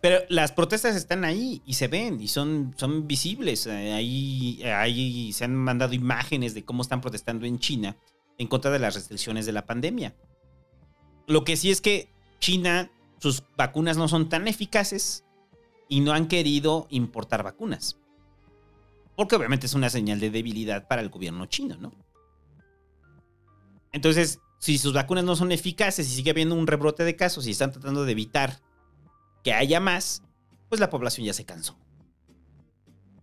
Pero 0.00 0.20
las 0.28 0.52
protestas 0.52 0.96
están 0.96 1.24
ahí 1.24 1.62
y 1.66 1.74
se 1.74 1.88
ven 1.88 2.20
y 2.20 2.28
son, 2.28 2.74
son 2.76 3.06
visibles. 3.06 3.66
Eh, 3.66 3.92
ahí, 3.92 4.62
ahí 4.64 5.32
se 5.32 5.44
han 5.44 5.54
mandado 5.54 5.92
imágenes 5.92 6.54
de 6.54 6.64
cómo 6.64 6.82
están 6.82 7.02
protestando 7.02 7.46
en 7.46 7.58
China 7.58 7.96
en 8.38 8.48
contra 8.48 8.70
de 8.70 8.78
las 8.78 8.94
restricciones 8.94 9.46
de 9.46 9.52
la 9.52 9.66
pandemia. 9.66 10.14
Lo 11.26 11.44
que 11.44 11.56
sí 11.56 11.70
es 11.70 11.80
que 11.80 12.08
China, 12.40 12.90
sus 13.18 13.42
vacunas 13.56 13.96
no 13.96 14.08
son 14.08 14.28
tan 14.28 14.48
eficaces 14.48 15.24
y 15.88 16.00
no 16.00 16.12
han 16.12 16.28
querido 16.28 16.86
importar 16.90 17.42
vacunas. 17.42 17.96
Porque 19.16 19.36
obviamente 19.36 19.66
es 19.66 19.74
una 19.74 19.90
señal 19.90 20.20
de 20.20 20.30
debilidad 20.30 20.88
para 20.88 21.02
el 21.02 21.08
gobierno 21.08 21.46
chino, 21.46 21.76
¿no? 21.76 21.92
Entonces, 23.92 24.40
si 24.58 24.78
sus 24.78 24.92
vacunas 24.92 25.24
no 25.24 25.36
son 25.36 25.52
eficaces 25.52 26.10
y 26.10 26.16
sigue 26.16 26.30
habiendo 26.30 26.56
un 26.56 26.66
rebrote 26.66 27.04
de 27.04 27.16
casos 27.16 27.46
y 27.46 27.52
están 27.52 27.70
tratando 27.70 28.04
de 28.04 28.12
evitar 28.12 28.60
que 29.44 29.52
haya 29.52 29.78
más, 29.78 30.22
pues 30.68 30.80
la 30.80 30.90
población 30.90 31.26
ya 31.26 31.32
se 31.32 31.44
cansó. 31.44 31.76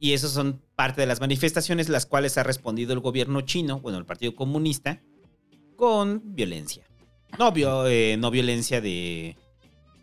Y 0.04 0.14
esas 0.14 0.32
son 0.32 0.60
parte 0.76 1.00
de 1.00 1.06
las 1.06 1.22
manifestaciones 1.22 1.88
las 1.88 2.08
cuales 2.08 2.36
ha 2.40 2.42
respondido 2.42 2.92
el 2.92 3.02
gobierno 3.02 3.42
chino, 3.42 3.80
bueno, 3.82 4.00
el 4.00 4.06
Partido 4.06 4.36
Comunista, 4.36 5.00
con 5.76 6.34
violencia. 6.34 6.84
No, 7.38 7.54
eh, 7.86 8.18
no 8.18 8.32
violencia 8.32 8.82
de, 8.82 9.38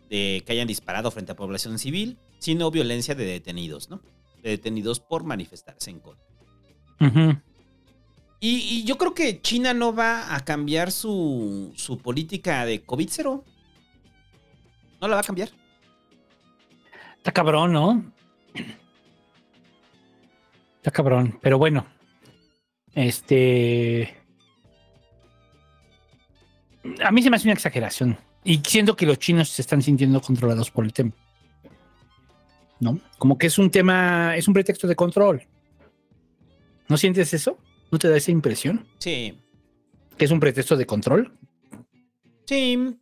de, 0.09 0.41
que 0.45 0.53
hayan 0.53 0.69
disparado 0.69 1.11
frente 1.11 1.33
a 1.33 1.35
población 1.35 1.77
civil, 1.79 2.17
sino 2.37 2.71
violencia 2.71 3.13
de 3.13 3.25
detenidos, 3.25 3.89
¿no? 3.89 4.01
De 4.41 4.51
detenidos 4.51 5.01
por 5.01 5.25
manifestarse 5.25 5.89
en 5.91 5.99
contra. 5.99 6.25
y, 8.39 8.55
y, 8.55 8.83
yo 8.85 8.97
creo 8.97 9.13
que 9.13 9.41
China 9.41 9.73
no 9.73 9.93
va 9.93 10.33
a 10.33 10.45
cambiar 10.45 10.93
su, 10.93 11.73
su 11.75 11.97
política 11.97 12.63
de 12.63 12.85
COVID-0. 12.85 13.43
No 15.01 15.07
la 15.09 15.15
va 15.15 15.19
a 15.19 15.25
cambiar. 15.25 15.49
Está 17.17 17.33
cabrón, 17.33 17.73
¿no? 17.73 18.13
Está 20.79 20.91
cabrón, 20.91 21.37
pero 21.41 21.57
bueno. 21.57 21.85
Este. 22.95 24.15
A 27.03 27.11
mí 27.11 27.21
se 27.21 27.29
me 27.29 27.35
hace 27.35 27.47
una 27.47 27.53
exageración. 27.53 28.17
Y 28.45 28.61
siento 28.65 28.95
que 28.95 29.05
los 29.05 29.19
chinos 29.19 29.49
se 29.49 29.61
están 29.61 29.81
sintiendo 29.81 30.21
controlados 30.21 30.71
por 30.71 30.85
el 30.85 30.93
tema. 30.93 31.11
¿No? 32.79 32.97
Como 33.17 33.37
que 33.37 33.47
es 33.47 33.57
un 33.57 33.69
tema, 33.69 34.37
es 34.37 34.47
un 34.47 34.53
pretexto 34.53 34.87
de 34.87 34.95
control. 34.95 35.45
¿No 36.87 36.97
sientes 36.97 37.33
eso? 37.33 37.57
¿No 37.91 37.99
te 37.99 38.07
da 38.07 38.15
esa 38.15 38.31
impresión? 38.31 38.87
Sí. 38.99 39.37
¿Que 40.17 40.25
es 40.25 40.31
un 40.31 40.39
pretexto 40.39 40.77
de 40.77 40.85
control? 40.85 41.37
Sí. 42.45 42.97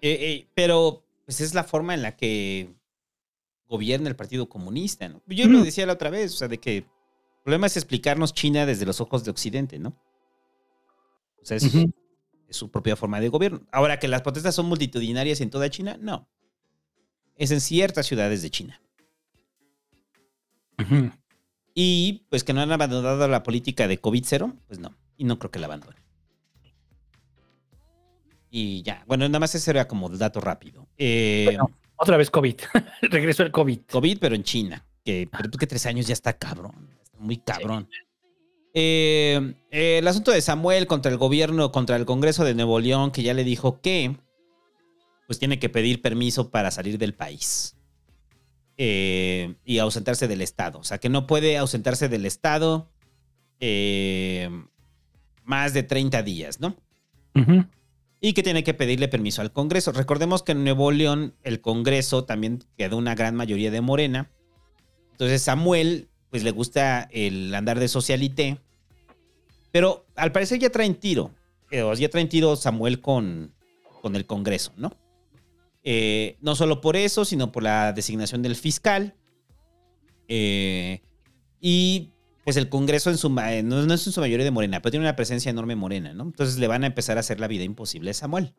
Eh, 0.00 0.18
eh, 0.20 0.46
pero 0.54 1.04
pues 1.26 1.42
es 1.42 1.52
la 1.54 1.64
forma 1.64 1.92
en 1.92 2.02
la 2.02 2.16
que 2.16 2.70
gobierna 3.72 4.10
el 4.10 4.16
Partido 4.16 4.48
Comunista, 4.50 5.08
¿no? 5.08 5.22
Yo 5.26 5.48
lo 5.48 5.64
decía 5.64 5.86
la 5.86 5.94
otra 5.94 6.10
vez, 6.10 6.34
o 6.34 6.36
sea, 6.36 6.46
de 6.46 6.58
que 6.58 6.76
el 6.76 6.86
problema 7.42 7.66
es 7.66 7.76
explicarnos 7.78 8.34
China 8.34 8.66
desde 8.66 8.84
los 8.84 9.00
ojos 9.00 9.24
de 9.24 9.30
Occidente, 9.30 9.78
¿no? 9.78 9.96
O 11.40 11.44
sea, 11.44 11.56
es, 11.56 11.72
su 12.50 12.70
propia 12.70 12.96
forma 12.96 13.18
de 13.18 13.30
gobierno. 13.30 13.66
Ahora 13.72 13.98
que 13.98 14.08
las 14.08 14.20
protestas 14.20 14.54
son 14.54 14.66
multitudinarias 14.66 15.40
en 15.40 15.48
toda 15.48 15.70
China, 15.70 15.96
no. 15.98 16.28
Es 17.36 17.50
en 17.50 17.62
ciertas 17.62 18.04
ciudades 18.04 18.42
de 18.42 18.50
China. 18.50 18.82
Y 21.74 22.26
pues 22.28 22.44
que 22.44 22.52
no 22.52 22.60
han 22.60 22.72
abandonado 22.72 23.26
la 23.26 23.42
política 23.42 23.88
de 23.88 24.02
COVID-0, 24.02 24.54
pues 24.66 24.78
no. 24.78 24.94
Y 25.16 25.24
no 25.24 25.38
creo 25.38 25.50
que 25.50 25.58
la 25.58 25.66
abandonen. 25.66 26.02
Y 28.50 28.82
ya, 28.82 29.02
bueno, 29.06 29.26
nada 29.26 29.40
más 29.40 29.54
ese 29.54 29.70
era 29.70 29.88
como 29.88 30.08
el 30.08 30.18
dato 30.18 30.42
rápido. 30.42 30.86
Eh, 30.98 31.56
otra 31.96 32.16
vez 32.16 32.30
COVID. 32.30 32.56
Regresó 33.02 33.42
el 33.42 33.52
COVID. 33.52 33.80
COVID, 33.90 34.18
pero 34.18 34.34
en 34.34 34.42
China. 34.42 34.84
Que, 35.04 35.28
pero 35.30 35.50
tú 35.50 35.58
que 35.58 35.66
tres 35.66 35.86
años 35.86 36.06
ya 36.06 36.14
está 36.14 36.32
cabrón. 36.34 36.88
muy 37.18 37.38
cabrón. 37.38 37.88
Eh, 38.74 39.54
eh, 39.70 39.98
el 39.98 40.08
asunto 40.08 40.30
de 40.30 40.40
Samuel 40.40 40.86
contra 40.86 41.12
el 41.12 41.18
gobierno, 41.18 41.72
contra 41.72 41.96
el 41.96 42.06
Congreso 42.06 42.44
de 42.44 42.54
Nuevo 42.54 42.80
León, 42.80 43.10
que 43.10 43.22
ya 43.22 43.34
le 43.34 43.44
dijo 43.44 43.80
que 43.80 44.16
pues 45.26 45.38
tiene 45.38 45.58
que 45.58 45.68
pedir 45.68 46.02
permiso 46.02 46.50
para 46.50 46.70
salir 46.70 46.98
del 46.98 47.14
país. 47.14 47.76
Eh, 48.78 49.54
y 49.64 49.78
ausentarse 49.78 50.26
del 50.28 50.40
Estado. 50.40 50.78
O 50.78 50.84
sea, 50.84 50.98
que 50.98 51.08
no 51.08 51.26
puede 51.26 51.58
ausentarse 51.58 52.08
del 52.08 52.26
Estado 52.26 52.90
más 55.44 55.72
de 55.72 55.84
30 55.84 56.22
días, 56.24 56.58
¿no? 56.58 56.76
Y 58.24 58.34
que 58.34 58.44
tiene 58.44 58.62
que 58.62 58.72
pedirle 58.72 59.08
permiso 59.08 59.42
al 59.42 59.52
Congreso. 59.52 59.90
Recordemos 59.90 60.44
que 60.44 60.52
en 60.52 60.62
Nuevo 60.62 60.92
León 60.92 61.34
el 61.42 61.60
Congreso 61.60 62.24
también 62.24 62.64
quedó 62.78 62.96
una 62.96 63.16
gran 63.16 63.34
mayoría 63.34 63.72
de 63.72 63.80
Morena. 63.80 64.30
Entonces 65.10 65.42
Samuel, 65.42 66.08
pues 66.30 66.44
le 66.44 66.52
gusta 66.52 67.08
el 67.10 67.52
andar 67.52 67.80
de 67.80 67.88
socialité, 67.88 68.58
pero 69.72 70.06
al 70.14 70.30
parecer 70.30 70.60
ya 70.60 70.70
traen 70.70 70.94
tiro. 70.94 71.32
Eh, 71.72 71.84
ya 71.98 72.08
traen 72.08 72.28
tiro 72.28 72.54
Samuel 72.54 73.00
con, 73.00 73.52
con 74.00 74.14
el 74.14 74.24
Congreso, 74.24 74.72
¿no? 74.76 74.92
Eh, 75.82 76.36
no 76.40 76.54
solo 76.54 76.80
por 76.80 76.94
eso, 76.94 77.24
sino 77.24 77.50
por 77.50 77.64
la 77.64 77.92
designación 77.92 78.40
del 78.40 78.54
fiscal. 78.54 79.16
Eh, 80.28 81.02
y 81.60 82.10
pues 82.44 82.56
el 82.56 82.68
Congreso 82.68 83.10
en 83.10 83.18
su, 83.18 83.30
no, 83.30 83.62
no, 83.62 83.94
es 83.94 84.06
en 84.06 84.12
su 84.12 84.20
mayoría 84.20 84.44
de 84.44 84.50
Morena, 84.50 84.80
pero 84.80 84.90
tiene 84.90 85.06
una 85.06 85.16
presencia 85.16 85.50
enorme 85.50 85.76
Morena, 85.76 86.12
¿no? 86.12 86.24
Entonces 86.24 86.58
le 86.58 86.66
van 86.66 86.84
a 86.84 86.88
empezar 86.88 87.16
a 87.16 87.20
hacer 87.20 87.38
la 87.38 87.46
vida 87.46 87.64
imposible 87.64 88.10
a 88.10 88.14
Samuel. 88.14 88.54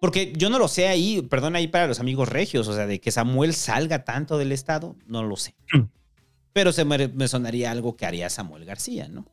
Porque 0.00 0.32
yo 0.36 0.50
no 0.50 0.58
lo 0.58 0.66
sé 0.66 0.88
ahí, 0.88 1.22
perdón 1.22 1.54
ahí 1.54 1.68
para 1.68 1.86
los 1.86 2.00
amigos 2.00 2.28
regios, 2.28 2.66
o 2.66 2.74
sea, 2.74 2.86
de 2.86 3.00
que 3.00 3.12
Samuel 3.12 3.54
salga 3.54 4.04
tanto 4.04 4.38
del 4.38 4.50
Estado, 4.50 4.96
no 5.06 5.22
lo 5.22 5.36
sé. 5.36 5.54
Pero 6.52 6.72
se 6.72 6.84
me, 6.84 7.08
me 7.08 7.28
sonaría 7.28 7.70
algo 7.70 7.96
que 7.96 8.04
haría 8.04 8.28
Samuel 8.28 8.64
García, 8.64 9.08
¿no? 9.08 9.26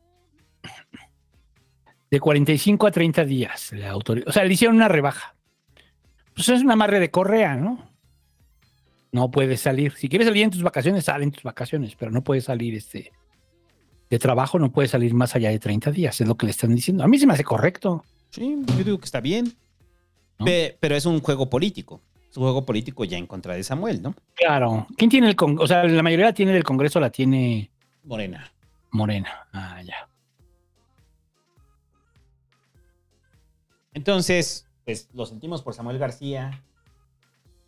De 2.10 2.20
45 2.20 2.86
a 2.86 2.90
30 2.90 3.24
días, 3.24 3.72
la 3.72 3.90
autoridad. 3.90 4.28
O 4.28 4.32
sea, 4.32 4.44
le 4.44 4.54
hicieron 4.54 4.76
una 4.76 4.88
rebaja. 4.88 5.36
Pues 6.34 6.48
es 6.48 6.62
un 6.62 6.70
amarre 6.70 7.00
de 7.00 7.10
correa, 7.10 7.56
¿no? 7.56 7.90
No 9.12 9.30
puedes 9.30 9.60
salir. 9.60 9.92
Si 9.92 10.08
quieres 10.08 10.28
salir 10.28 10.44
en 10.44 10.50
tus 10.50 10.62
vacaciones, 10.62 11.04
sal 11.04 11.22
en 11.22 11.32
tus 11.32 11.42
vacaciones, 11.42 11.96
pero 11.96 12.10
no 12.10 12.22
puedes 12.22 12.44
salir 12.44 12.74
este, 12.74 13.12
de 14.10 14.18
trabajo, 14.18 14.58
no 14.58 14.72
puedes 14.72 14.90
salir 14.90 15.14
más 15.14 15.36
allá 15.36 15.50
de 15.50 15.58
30 15.60 15.92
días, 15.92 16.20
es 16.20 16.26
lo 16.26 16.36
que 16.36 16.46
le 16.46 16.50
están 16.50 16.74
diciendo. 16.74 17.04
A 17.04 17.08
mí 17.08 17.18
se 17.18 17.26
me 17.26 17.32
hace 17.32 17.44
correcto. 17.44 18.04
Sí, 18.30 18.56
yo 18.76 18.84
digo 18.84 18.98
que 18.98 19.04
está 19.04 19.20
bien. 19.20 19.54
pero 20.80 20.96
es 20.96 21.06
un 21.06 21.20
juego 21.20 21.48
político. 21.48 22.02
Es 22.28 22.36
un 22.36 22.44
juego 22.44 22.64
político 22.64 23.04
ya 23.04 23.16
en 23.18 23.26
contra 23.26 23.54
de 23.54 23.62
Samuel, 23.62 24.02
¿no? 24.02 24.14
Claro. 24.34 24.86
¿Quién 24.96 25.10
tiene 25.10 25.28
el 25.28 25.36
Congreso? 25.36 25.64
O 25.64 25.66
sea, 25.66 25.84
la 25.84 26.02
mayoría 26.02 26.32
tiene 26.32 26.52
del 26.52 26.64
Congreso, 26.64 27.00
la 27.00 27.10
tiene. 27.10 27.70
Morena. 28.04 28.52
Morena. 28.90 29.48
Ah, 29.52 29.82
ya. 29.82 30.08
Entonces, 33.92 34.66
pues 34.84 35.08
lo 35.12 35.26
sentimos 35.26 35.62
por 35.62 35.74
Samuel 35.74 35.98
García, 35.98 36.62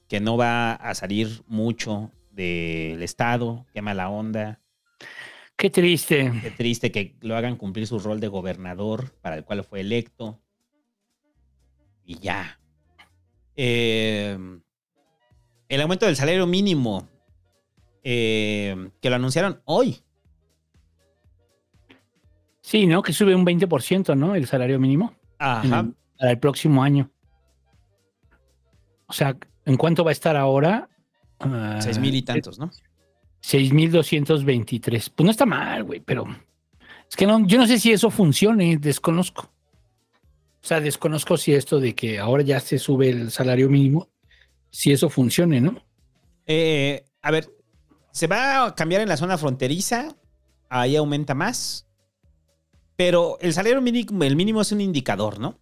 que 0.09 0.21
no 0.21 0.37
va 0.37 0.75
a 0.75 0.95
salir 0.95 1.43
mucho 1.47 2.11
del 2.31 3.03
Estado, 3.03 3.67
qué 3.75 3.83
mala 3.83 4.09
onda. 4.09 4.62
Qué 5.57 5.71
triste. 5.71 6.33
Qué 6.43 6.51
triste 6.51 6.91
que 6.91 7.17
lo 7.21 7.37
hagan 7.37 7.57
cumplir 7.57 7.87
su 7.87 7.99
rol 7.99 8.21
de 8.21 8.29
gobernador 8.29 9.13
para 9.21 9.37
el 9.37 9.45
cual 9.45 9.65
fue 9.65 9.81
electo. 9.81 10.41
Y 12.05 12.19
ya. 12.19 12.59
Eh, 13.55 14.37
el 15.69 15.81
aumento 15.81 16.07
del 16.07 16.17
salario 16.17 16.47
mínimo, 16.47 17.09
eh, 18.03 18.91
que 19.01 19.11
lo 19.11 19.17
anunciaron 19.17 19.63
hoy. 19.65 20.03
Sí, 22.61 22.87
¿no? 22.87 23.03
Que 23.03 23.13
sube 23.13 23.35
un 23.35 23.45
20%, 23.45 24.17
¿no? 24.17 24.35
El 24.35 24.47
salario 24.47 24.79
mínimo. 24.79 25.15
Ajá. 25.39 25.89
para 26.19 26.31
el 26.31 26.39
próximo 26.39 26.85
año. 26.85 27.11
O 29.07 29.13
sea, 29.13 29.37
¿en 29.65 29.77
cuánto 29.77 30.05
va 30.05 30.11
a 30.11 30.13
estar 30.13 30.37
ahora? 30.37 30.89
Seis 31.81 31.99
mil 31.99 32.15
y 32.15 32.23
tantos, 32.23 32.59
¿no? 32.59 32.71
6.223. 33.43 35.11
Pues 35.15 35.25
no 35.25 35.31
está 35.31 35.47
mal, 35.47 35.85
güey, 35.85 36.01
pero 36.01 36.27
es 37.09 37.17
que 37.17 37.27
no, 37.27 37.47
yo 37.47 37.59
no 37.59 37.67
sé 37.67 37.79
si 37.79 37.93
eso 37.93 38.11
funcione, 38.11 38.77
desconozco. 38.77 39.51
O 40.63 40.65
sea, 40.65 40.81
desconozco 40.81 41.37
si 41.37 41.53
esto 41.53 41.81
de 41.81 41.95
que 41.95 42.21
ahora 42.21 42.45
ya 42.45 42.61
se 42.61 42.79
sube 42.79 43.09
el 43.09 43.33
salario 43.33 43.69
mínimo, 43.69 44.09
si 44.71 44.93
eso 44.93 45.11
funcione, 45.11 45.61
¿no? 45.61 45.83
Eh, 46.47 47.05
a 47.21 47.31
ver, 47.33 47.51
se 48.13 48.29
va 48.29 48.65
a 48.65 48.75
cambiar 48.77 49.03
en 49.03 49.09
la 49.09 49.17
zona 49.17 49.39
fronteriza, 49.39 50.17
ahí 50.69 50.95
aumenta 50.95 51.35
más, 51.35 51.89
pero 52.97 53.39
el 53.41 53.53
salario 53.53 53.81
mínimo, 53.81 54.23
el 54.23 54.37
mínimo 54.37 54.61
es 54.61 54.71
un 54.71 54.81
indicador, 54.81 55.41
¿no? 55.41 55.59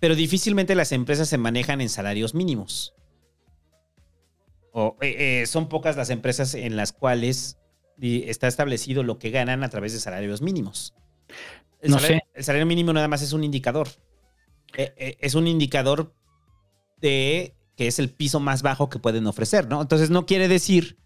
Pero 0.00 0.16
difícilmente 0.16 0.74
las 0.74 0.90
empresas 0.90 1.28
se 1.28 1.38
manejan 1.38 1.80
en 1.80 1.88
salarios 1.88 2.34
mínimos. 2.34 2.95
Eh, 5.00 5.40
eh, 5.40 5.46
son 5.46 5.68
pocas 5.68 5.96
las 5.96 6.10
empresas 6.10 6.54
en 6.54 6.76
las 6.76 6.92
cuales 6.92 7.58
está 7.98 8.46
establecido 8.46 9.02
lo 9.02 9.18
que 9.18 9.30
ganan 9.30 9.64
a 9.64 9.70
través 9.70 9.92
de 9.92 10.00
salarios 10.00 10.42
mínimos. 10.42 10.94
El, 11.80 11.92
no 11.92 11.98
salario, 11.98 12.18
sé. 12.18 12.24
el 12.34 12.44
salario 12.44 12.66
mínimo 12.66 12.92
nada 12.92 13.08
más 13.08 13.22
es 13.22 13.32
un 13.32 13.42
indicador. 13.42 13.88
Eh, 14.76 15.16
es 15.20 15.34
un 15.34 15.46
indicador 15.46 16.14
de 17.00 17.54
que 17.76 17.86
es 17.86 17.98
el 17.98 18.10
piso 18.10 18.40
más 18.40 18.62
bajo 18.62 18.88
que 18.88 18.98
pueden 18.98 19.26
ofrecer, 19.26 19.68
¿no? 19.68 19.80
Entonces 19.80 20.10
no 20.10 20.26
quiere 20.26 20.48
decir 20.48 20.98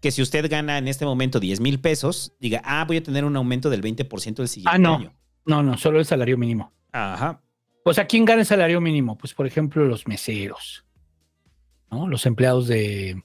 que 0.00 0.10
si 0.10 0.20
usted 0.20 0.50
gana 0.50 0.76
en 0.78 0.88
este 0.88 1.06
momento 1.06 1.40
10 1.40 1.60
mil 1.60 1.80
pesos, 1.80 2.34
diga, 2.40 2.60
ah, 2.64 2.84
voy 2.86 2.98
a 2.98 3.02
tener 3.02 3.24
un 3.24 3.36
aumento 3.36 3.70
del 3.70 3.82
20% 3.82 4.40
el 4.40 4.48
siguiente 4.48 4.70
ah, 4.74 4.78
no. 4.78 4.96
año. 4.96 5.14
No, 5.46 5.62
no, 5.62 5.78
solo 5.78 5.98
el 5.98 6.04
salario 6.04 6.36
mínimo. 6.36 6.72
Ajá. 6.92 7.42
Pues 7.84 7.98
a 7.98 8.06
quién 8.06 8.24
gana 8.24 8.40
el 8.40 8.46
salario 8.46 8.80
mínimo? 8.80 9.16
Pues 9.16 9.34
por 9.34 9.46
ejemplo 9.46 9.84
los 9.84 10.06
meseros, 10.06 10.84
¿no? 11.90 12.08
Los 12.08 12.26
empleados 12.26 12.66
de 12.68 13.22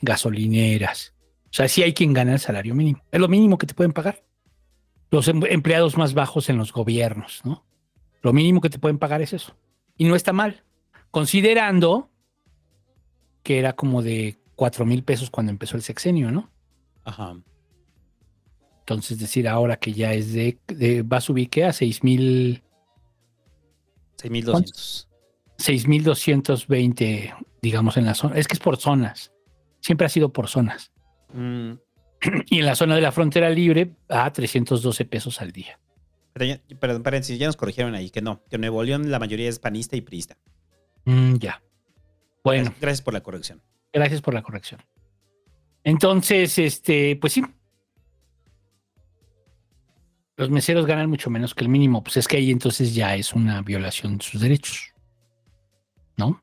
gasolineras. 0.00 1.14
O 1.46 1.52
sea, 1.56 1.68
sí 1.68 1.82
hay 1.82 1.94
quien 1.94 2.12
gana 2.12 2.32
el 2.32 2.40
salario 2.40 2.74
mínimo. 2.74 3.02
Es 3.10 3.20
lo 3.20 3.28
mínimo 3.28 3.58
que 3.58 3.66
te 3.66 3.74
pueden 3.74 3.92
pagar. 3.92 4.24
Los 5.10 5.28
em 5.28 5.40
empleados 5.48 5.96
más 5.96 6.14
bajos 6.14 6.48
en 6.48 6.56
los 6.56 6.72
gobiernos, 6.72 7.40
¿no? 7.44 7.64
Lo 8.22 8.32
mínimo 8.32 8.60
que 8.60 8.70
te 8.70 8.78
pueden 8.78 8.98
pagar 8.98 9.22
es 9.22 9.32
eso. 9.32 9.56
Y 9.96 10.06
no 10.06 10.16
está 10.16 10.32
mal, 10.32 10.64
considerando 11.10 12.10
que 13.42 13.58
era 13.58 13.74
como 13.74 14.02
de 14.02 14.40
cuatro 14.56 14.84
mil 14.84 15.04
pesos 15.04 15.30
cuando 15.30 15.52
empezó 15.52 15.76
el 15.76 15.82
sexenio, 15.82 16.32
¿no? 16.32 16.50
Ajá. 17.04 17.36
Entonces, 18.80 19.18
decir 19.18 19.48
ahora 19.48 19.76
que 19.76 19.92
ya 19.92 20.12
es 20.12 20.32
de, 20.32 20.58
de 20.66 21.02
va 21.02 21.18
a 21.18 21.20
subir, 21.20 21.48
¿qué? 21.48 21.64
A 21.64 21.72
seis 21.72 22.02
mil. 22.02 22.62
6.200. 24.18 25.06
6.220, 25.58 27.34
digamos, 27.64 27.96
en 27.96 28.04
la 28.04 28.14
zona. 28.14 28.36
Es 28.36 28.46
que 28.46 28.54
es 28.54 28.60
por 28.60 28.76
zonas. 28.76 29.32
Siempre 29.80 30.06
ha 30.06 30.10
sido 30.10 30.32
por 30.32 30.48
zonas. 30.48 30.92
Mm. 31.32 31.72
Y 32.46 32.58
en 32.58 32.66
la 32.66 32.74
zona 32.74 32.94
de 32.94 33.00
la 33.00 33.10
frontera 33.10 33.48
libre, 33.50 33.92
a 34.08 34.30
312 34.30 35.04
pesos 35.06 35.40
al 35.40 35.50
día. 35.50 35.80
Pero 36.34 36.44
ya, 36.44 36.60
perdón, 36.78 37.02
paréntesis, 37.02 37.38
ya 37.38 37.46
nos 37.46 37.56
corrigieron 37.56 37.94
ahí 37.94 38.10
que 38.10 38.20
no, 38.20 38.42
que 38.48 38.56
en 38.56 38.62
Nuevo 38.62 38.82
León 38.82 39.10
la 39.10 39.18
mayoría 39.18 39.48
es 39.48 39.58
panista 39.58 39.96
y 39.96 40.02
priista. 40.02 40.36
Mm, 41.06 41.36
ya. 41.36 41.62
Bueno. 42.42 42.64
Gracias, 42.64 42.80
gracias 42.80 43.02
por 43.02 43.14
la 43.14 43.22
corrección. 43.22 43.62
Gracias 43.92 44.20
por 44.20 44.34
la 44.34 44.42
corrección. 44.42 44.80
Entonces, 45.84 46.58
este, 46.58 47.16
pues 47.16 47.32
sí. 47.32 47.42
Los 50.36 50.50
meseros 50.50 50.84
ganan 50.84 51.08
mucho 51.08 51.30
menos 51.30 51.54
que 51.54 51.64
el 51.64 51.70
mínimo. 51.70 52.02
Pues 52.02 52.18
es 52.18 52.28
que 52.28 52.36
ahí 52.36 52.50
entonces 52.50 52.94
ya 52.94 53.14
es 53.14 53.32
una 53.32 53.62
violación 53.62 54.18
de 54.18 54.24
sus 54.24 54.40
derechos. 54.40 54.92
¿No? 56.16 56.42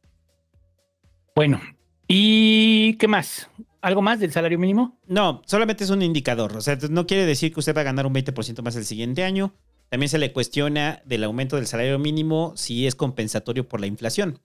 Bueno, 1.36 1.62
¿y 2.08 2.96
qué 2.96 3.08
más? 3.08 3.50
¿Algo 3.82 4.02
más 4.02 4.20
del 4.20 4.32
salario 4.32 4.60
mínimo? 4.60 5.00
No, 5.08 5.42
solamente 5.46 5.84
es 5.84 5.90
un 5.90 6.02
indicador. 6.02 6.56
O 6.56 6.62
sea, 6.62 6.78
no 6.90 7.08
quiere 7.08 7.26
decir 7.26 7.54
que 7.54 7.60
usted 7.60 7.76
va 7.76 7.82
a 7.82 7.86
ganar 7.86 8.06
un 8.06 8.14
20% 8.14 8.62
más 8.62 8.76
el 8.76 8.86
siguiente 8.86 9.24
año. 9.24 9.54
También 9.90 10.10
se 10.10 10.20
le 10.20 10.32
cuestiona 10.32 11.02
del 11.06 11.24
aumento 11.24 11.56
del 11.56 11.68
salario 11.68 11.98
mínimo 12.00 12.54
si 12.56 12.86
es 12.86 12.96
compensatorio 12.96 13.68
por 13.68 13.82
la 13.82 13.88
inflación. 13.88 14.40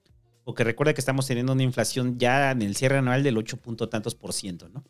Porque 0.44 0.64
recuerda 0.64 0.94
que 0.94 1.00
estamos 1.00 1.26
teniendo 1.26 1.52
una 1.52 1.62
inflación 1.62 2.18
ya 2.18 2.52
en 2.52 2.62
el 2.62 2.76
cierre 2.76 2.98
anual 2.98 3.22
del 3.22 3.36
8 3.36 3.58
punto 3.58 3.88
tantos 3.88 4.14
por 4.14 4.32
ciento, 4.32 4.68
¿no? 4.68 4.84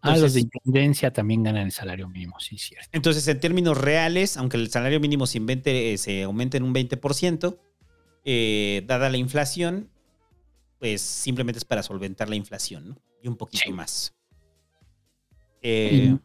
ah, 0.00 0.16
los 0.16 0.34
de 0.34 0.40
intendencia 0.40 1.12
también 1.12 1.42
ganan 1.42 1.66
el 1.66 1.72
salario 1.72 2.08
mínimo, 2.08 2.38
sí, 2.38 2.58
cierto. 2.58 2.88
Entonces, 2.92 3.26
en 3.28 3.40
términos 3.40 3.76
reales, 3.76 4.36
aunque 4.36 4.56
el 4.56 4.70
salario 4.70 5.00
mínimo 5.00 5.26
se, 5.26 5.38
invente, 5.38 5.92
eh, 5.92 5.98
se 5.98 6.22
aumente 6.22 6.56
en 6.56 6.62
un 6.62 6.74
20%, 6.74 7.58
eh, 8.24 8.84
dada 8.86 9.10
la 9.10 9.16
inflación, 9.16 9.90
pues 10.78 11.00
simplemente 11.00 11.58
es 11.58 11.64
para 11.64 11.82
solventar 11.82 12.28
la 12.28 12.36
inflación, 12.36 12.88
¿no? 12.90 13.02
Y 13.22 13.28
un 13.28 13.36
poquito 13.36 13.64
sí. 13.64 13.72
más. 13.72 14.14
Eh, 15.60 16.16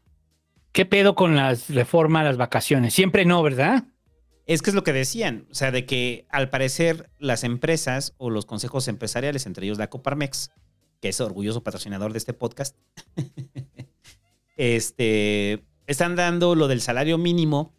¿Qué 0.72 0.86
pedo 0.86 1.16
con 1.16 1.36
las 1.36 1.70
reformas 1.70 2.22
a 2.22 2.26
las 2.26 2.38
vacaciones? 2.38 2.94
Siempre 2.94 3.26
no, 3.26 3.42
¿verdad? 3.44 3.84
Es 4.46 4.62
que 4.62 4.72
es 4.72 4.76
lo 4.76 4.84
que 4.84 4.94
decían, 4.94 5.48
o 5.52 5.56
sea, 5.56 5.72
de 5.72 5.86
que 5.86 6.26
al 6.30 6.50
parecer 6.50 7.10
las 7.18 7.44
empresas 7.44 8.14
o 8.18 8.30
los 8.30 8.46
consejos 8.46 8.88
empresariales, 8.88 9.46
entre 9.46 9.66
ellos 9.66 9.78
la 9.78 9.90
Coparmex, 9.90 10.52
que 11.02 11.10
es 11.10 11.22
orgulloso 11.22 11.64
patrocinador 11.64 12.12
de 12.12 12.18
este 12.18 12.34
podcast, 12.34 12.76
este, 14.58 15.64
están 15.88 16.16
dando 16.16 16.56
lo 16.56 16.68
del 16.68 16.82
salario 16.82 17.18
mínimo 17.18 17.74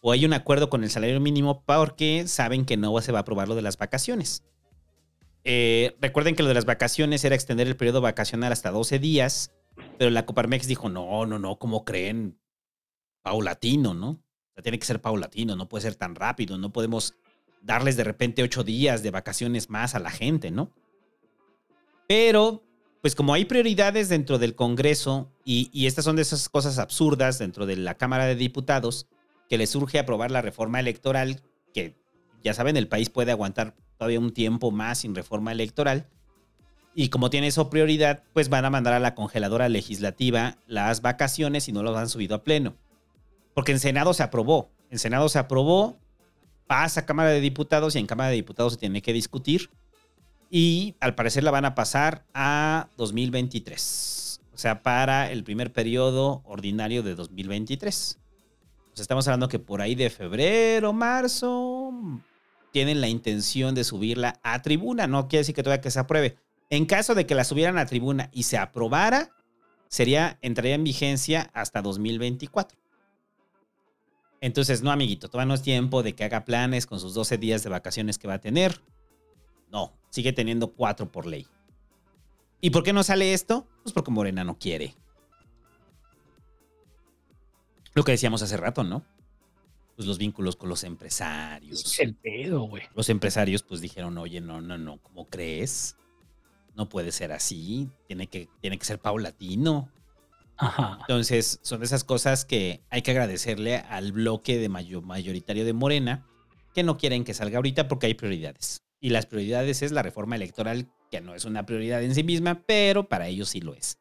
o 0.00 0.12
hay 0.12 0.24
un 0.24 0.32
acuerdo 0.32 0.70
con 0.70 0.84
el 0.84 0.90
salario 0.90 1.20
mínimo 1.20 1.62
porque 1.66 2.26
saben 2.26 2.64
que 2.64 2.76
no 2.76 2.98
se 3.00 3.12
va 3.12 3.18
a 3.18 3.22
aprobar 3.22 3.48
lo 3.48 3.54
de 3.54 3.62
las 3.62 3.76
vacaciones. 3.76 4.44
Eh, 5.50 5.96
recuerden 6.02 6.36
que 6.36 6.42
lo 6.42 6.50
de 6.50 6.54
las 6.54 6.66
vacaciones 6.66 7.24
era 7.24 7.34
extender 7.34 7.66
el 7.68 7.76
periodo 7.78 8.02
vacacional 8.02 8.52
hasta 8.52 8.70
12 8.70 8.98
días, 8.98 9.50
pero 9.96 10.10
la 10.10 10.26
Coparmex 10.26 10.66
dijo, 10.66 10.90
no, 10.90 11.24
no, 11.24 11.38
no, 11.38 11.58
¿cómo 11.58 11.86
creen? 11.86 12.38
Paulatino, 13.22 13.94
¿no? 13.94 14.10
O 14.10 14.52
sea, 14.52 14.62
tiene 14.62 14.78
que 14.78 14.84
ser 14.84 15.00
paulatino, 15.00 15.56
no 15.56 15.66
puede 15.66 15.84
ser 15.84 15.94
tan 15.94 16.16
rápido, 16.16 16.58
no 16.58 16.70
podemos 16.70 17.14
darles 17.62 17.96
de 17.96 18.04
repente 18.04 18.42
ocho 18.42 18.62
días 18.62 19.02
de 19.02 19.10
vacaciones 19.10 19.70
más 19.70 19.94
a 19.94 20.00
la 20.00 20.10
gente, 20.10 20.50
¿no? 20.50 20.70
Pero, 22.06 22.62
pues 23.00 23.14
como 23.14 23.32
hay 23.32 23.46
prioridades 23.46 24.10
dentro 24.10 24.36
del 24.36 24.54
Congreso 24.54 25.32
y, 25.46 25.70
y 25.72 25.86
estas 25.86 26.04
son 26.04 26.16
de 26.16 26.22
esas 26.22 26.50
cosas 26.50 26.78
absurdas 26.78 27.38
dentro 27.38 27.64
de 27.64 27.76
la 27.76 27.96
Cámara 27.96 28.26
de 28.26 28.34
Diputados, 28.34 29.06
que 29.48 29.56
les 29.56 29.70
surge 29.70 29.98
aprobar 29.98 30.30
la 30.30 30.42
reforma 30.42 30.78
electoral, 30.78 31.40
que 31.72 31.96
ya 32.44 32.52
saben, 32.52 32.76
el 32.76 32.86
país 32.86 33.08
puede 33.08 33.32
aguantar 33.32 33.74
todavía 33.98 34.20
un 34.20 34.32
tiempo 34.32 34.70
más 34.70 34.98
sin 34.98 35.14
reforma 35.14 35.52
electoral. 35.52 36.06
Y 36.94 37.10
como 37.10 37.30
tiene 37.30 37.48
eso 37.48 37.68
prioridad, 37.68 38.22
pues 38.32 38.48
van 38.48 38.64
a 38.64 38.70
mandar 38.70 38.94
a 38.94 39.00
la 39.00 39.14
congeladora 39.14 39.68
legislativa 39.68 40.56
las 40.66 41.02
vacaciones 41.02 41.68
y 41.68 41.72
no 41.72 41.82
los 41.82 41.96
han 41.96 42.08
subido 42.08 42.36
a 42.36 42.42
pleno. 42.42 42.74
Porque 43.54 43.72
en 43.72 43.80
Senado 43.80 44.14
se 44.14 44.22
aprobó. 44.22 44.70
En 44.90 44.98
Senado 44.98 45.28
se 45.28 45.38
aprobó, 45.38 45.98
pasa 46.66 47.00
a 47.00 47.06
Cámara 47.06 47.30
de 47.30 47.40
Diputados 47.40 47.94
y 47.94 47.98
en 47.98 48.06
Cámara 48.06 48.30
de 48.30 48.36
Diputados 48.36 48.72
se 48.72 48.78
tiene 48.78 49.02
que 49.02 49.12
discutir. 49.12 49.70
Y 50.50 50.94
al 51.00 51.14
parecer 51.14 51.44
la 51.44 51.50
van 51.50 51.66
a 51.66 51.74
pasar 51.74 52.24
a 52.32 52.88
2023. 52.96 54.40
O 54.54 54.58
sea, 54.58 54.82
para 54.82 55.30
el 55.30 55.44
primer 55.44 55.72
periodo 55.72 56.42
ordinario 56.44 57.02
de 57.02 57.14
2023. 57.14 58.18
Pues 58.88 59.00
estamos 59.00 59.28
hablando 59.28 59.48
que 59.48 59.60
por 59.60 59.80
ahí 59.80 59.94
de 59.94 60.10
febrero, 60.10 60.92
marzo, 60.92 61.92
tienen 62.72 63.00
la 63.00 63.08
intención 63.08 63.74
de 63.74 63.84
subirla 63.84 64.40
a 64.42 64.62
tribuna. 64.62 65.06
No 65.06 65.28
quiere 65.28 65.40
decir 65.40 65.54
que 65.54 65.62
todavía 65.62 65.82
que 65.82 65.90
se 65.90 65.98
apruebe. 65.98 66.36
En 66.70 66.86
caso 66.86 67.14
de 67.14 67.26
que 67.26 67.34
la 67.34 67.44
subieran 67.44 67.78
a 67.78 67.86
tribuna 67.86 68.30
y 68.32 68.42
se 68.42 68.58
aprobara, 68.58 69.30
sería, 69.88 70.38
entraría 70.42 70.74
en 70.74 70.84
vigencia 70.84 71.50
hasta 71.54 71.82
2024. 71.82 72.78
Entonces, 74.40 74.82
no, 74.82 74.90
amiguito, 74.90 75.28
todavía 75.28 75.48
no 75.48 75.54
es 75.54 75.62
tiempo 75.62 76.02
de 76.02 76.14
que 76.14 76.24
haga 76.24 76.44
planes 76.44 76.86
con 76.86 77.00
sus 77.00 77.14
12 77.14 77.38
días 77.38 77.62
de 77.62 77.70
vacaciones 77.70 78.18
que 78.18 78.28
va 78.28 78.34
a 78.34 78.40
tener. 78.40 78.80
No, 79.70 79.92
sigue 80.10 80.32
teniendo 80.32 80.72
cuatro 80.72 81.10
por 81.10 81.26
ley. 81.26 81.46
¿Y 82.60 82.70
por 82.70 82.82
qué 82.82 82.92
no 82.92 83.02
sale 83.02 83.32
esto? 83.32 83.66
Pues 83.82 83.92
porque 83.92 84.10
Morena 84.10 84.44
no 84.44 84.58
quiere. 84.58 84.94
Lo 87.94 88.04
que 88.04 88.12
decíamos 88.12 88.42
hace 88.42 88.56
rato, 88.56 88.84
¿no? 88.84 89.04
Pues 89.98 90.06
los 90.06 90.18
vínculos 90.18 90.54
con 90.54 90.68
los 90.68 90.84
empresarios. 90.84 91.84
Es 91.84 91.98
el 91.98 92.14
pedo, 92.14 92.60
güey. 92.60 92.84
Los 92.94 93.08
empresarios 93.08 93.64
pues 93.64 93.80
dijeron, 93.80 94.16
oye, 94.16 94.40
no, 94.40 94.60
no, 94.60 94.78
no, 94.78 94.98
¿cómo 94.98 95.26
crees? 95.26 95.96
No 96.76 96.88
puede 96.88 97.10
ser 97.10 97.32
así, 97.32 97.90
tiene 98.06 98.28
que, 98.28 98.48
tiene 98.60 98.78
que 98.78 98.84
ser 98.84 99.00
paulatino. 99.00 99.90
Ajá. 100.56 100.98
Entonces, 101.00 101.58
son 101.62 101.80
de 101.80 101.86
esas 101.86 102.04
cosas 102.04 102.44
que 102.44 102.80
hay 102.90 103.02
que 103.02 103.10
agradecerle 103.10 103.78
al 103.78 104.12
bloque 104.12 104.56
de 104.56 104.68
mayoritario 104.68 105.64
de 105.64 105.72
Morena, 105.72 106.24
que 106.74 106.84
no 106.84 106.96
quieren 106.96 107.24
que 107.24 107.34
salga 107.34 107.56
ahorita 107.56 107.88
porque 107.88 108.06
hay 108.06 108.14
prioridades. 108.14 108.84
Y 109.00 109.10
las 109.10 109.26
prioridades 109.26 109.82
es 109.82 109.90
la 109.90 110.04
reforma 110.04 110.36
electoral, 110.36 110.86
que 111.10 111.20
no 111.20 111.34
es 111.34 111.44
una 111.44 111.66
prioridad 111.66 112.04
en 112.04 112.14
sí 112.14 112.22
misma, 112.22 112.62
pero 112.66 113.08
para 113.08 113.26
ellos 113.26 113.48
sí 113.48 113.60
lo 113.60 113.74
es. 113.74 113.98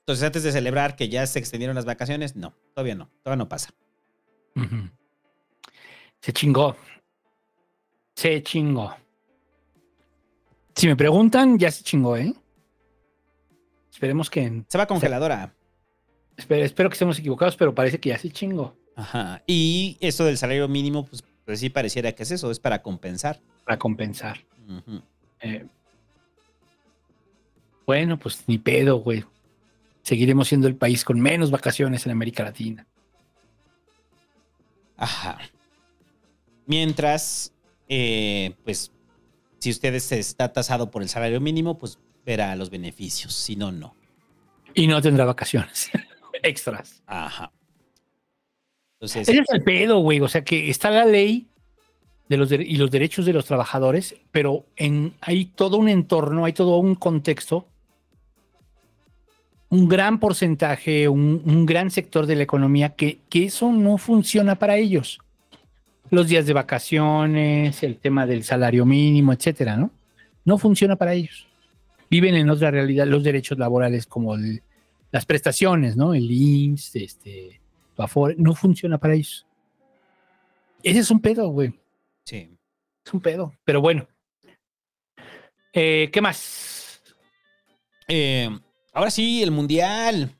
Entonces, 0.00 0.22
antes 0.26 0.42
de 0.42 0.52
celebrar 0.52 0.94
que 0.94 1.08
ya 1.08 1.26
se 1.26 1.38
extendieron 1.38 1.74
las 1.74 1.86
vacaciones, 1.86 2.36
no, 2.36 2.54
todavía 2.74 2.96
no, 2.96 3.08
todavía 3.22 3.38
no 3.38 3.48
pasa. 3.48 3.70
Se 6.20 6.32
chingó. 6.32 6.76
Se 8.14 8.42
chingó. 8.42 8.96
Si 10.74 10.86
me 10.86 10.96
preguntan, 10.96 11.58
ya 11.58 11.70
se 11.70 11.82
chingó, 11.82 12.16
¿eh? 12.16 12.34
Esperemos 13.90 14.28
que. 14.28 14.64
Se 14.68 14.78
va 14.78 14.86
congeladora. 14.86 15.54
Espero, 16.36 16.64
espero 16.64 16.90
que 16.90 16.94
estemos 16.94 17.18
equivocados, 17.18 17.56
pero 17.56 17.74
parece 17.74 17.98
que 17.98 18.10
ya 18.10 18.18
se 18.18 18.30
chingó. 18.30 18.76
Ajá. 18.94 19.42
Y 19.46 19.96
eso 20.00 20.24
del 20.24 20.36
salario 20.36 20.68
mínimo, 20.68 21.06
pues, 21.06 21.24
pues 21.44 21.60
sí 21.60 21.70
pareciera 21.70 22.12
que 22.12 22.24
es 22.24 22.30
eso, 22.30 22.50
es 22.50 22.60
para 22.60 22.82
compensar. 22.82 23.40
Para 23.64 23.78
compensar. 23.78 24.38
eh, 25.40 25.66
bueno, 27.86 28.18
pues 28.18 28.44
ni 28.46 28.58
pedo, 28.58 28.96
güey. 28.96 29.24
Seguiremos 30.02 30.48
siendo 30.48 30.68
el 30.68 30.76
país 30.76 31.04
con 31.04 31.20
menos 31.20 31.50
vacaciones 31.50 32.04
en 32.04 32.12
América 32.12 32.42
Latina. 32.42 32.86
Ajá. 34.96 35.38
Mientras, 36.66 37.52
eh, 37.88 38.54
pues, 38.64 38.92
si 39.58 39.70
usted 39.70 39.94
está 39.94 40.52
tasado 40.52 40.90
por 40.90 41.02
el 41.02 41.08
salario 41.08 41.40
mínimo, 41.40 41.78
pues 41.78 41.98
verá 42.24 42.54
los 42.56 42.70
beneficios, 42.70 43.34
si 43.34 43.56
no, 43.56 43.72
no. 43.72 43.94
Y 44.74 44.86
no 44.86 45.00
tendrá 45.00 45.24
vacaciones 45.24 45.90
extras. 46.42 47.02
Ajá. 47.06 47.52
Entonces, 48.94 49.28
Ese 49.28 49.40
es 49.40 49.50
el 49.50 49.62
pedo, 49.62 50.00
güey. 50.00 50.20
O 50.20 50.28
sea 50.28 50.42
que 50.42 50.70
está 50.70 50.90
la 50.90 51.04
ley 51.04 51.48
de 52.28 52.36
los 52.36 52.50
y 52.50 52.76
los 52.76 52.90
derechos 52.90 53.24
de 53.26 53.32
los 53.32 53.44
trabajadores, 53.44 54.16
pero 54.32 54.66
en, 54.76 55.14
hay 55.20 55.46
todo 55.46 55.76
un 55.76 55.88
entorno, 55.88 56.44
hay 56.44 56.52
todo 56.52 56.78
un 56.78 56.94
contexto, 56.94 57.68
un 59.76 59.88
gran 59.88 60.18
porcentaje, 60.18 61.08
un, 61.08 61.42
un 61.44 61.66
gran 61.66 61.90
sector 61.90 62.26
de 62.26 62.36
la 62.36 62.42
economía 62.44 62.90
que, 62.94 63.18
que 63.28 63.44
eso 63.44 63.70
no 63.72 63.98
funciona 63.98 64.54
para 64.58 64.76
ellos. 64.76 65.18
Los 66.10 66.28
días 66.28 66.46
de 66.46 66.52
vacaciones, 66.54 67.82
el 67.82 67.98
tema 67.98 68.26
del 68.26 68.42
salario 68.44 68.86
mínimo, 68.86 69.32
etcétera, 69.32 69.76
¿no? 69.76 69.90
No 70.44 70.56
funciona 70.56 70.96
para 70.96 71.12
ellos. 71.14 71.46
Viven 72.08 72.36
en 72.36 72.48
otra 72.48 72.70
realidad 72.70 73.06
los 73.06 73.22
derechos 73.24 73.58
laborales 73.58 74.06
como 74.06 74.34
el- 74.36 74.62
las 75.10 75.26
prestaciones, 75.26 75.96
¿no? 75.96 76.14
El 76.14 76.30
IMSS, 76.30 76.96
este, 76.96 77.60
no 78.38 78.54
funciona 78.54 78.98
para 78.98 79.14
ellos. 79.14 79.46
Ese 80.82 81.00
es 81.00 81.10
un 81.10 81.20
pedo, 81.20 81.48
güey. 81.48 81.74
Sí. 82.24 82.50
Es 83.04 83.12
un 83.12 83.20
pedo. 83.20 83.52
Pero 83.64 83.80
bueno. 83.80 84.06
Eh, 85.72 86.08
¿Qué 86.12 86.20
más? 86.20 87.02
Eh, 88.08 88.48
ahora 88.96 89.10
sí, 89.10 89.42
el 89.42 89.50
Mundial. 89.50 90.34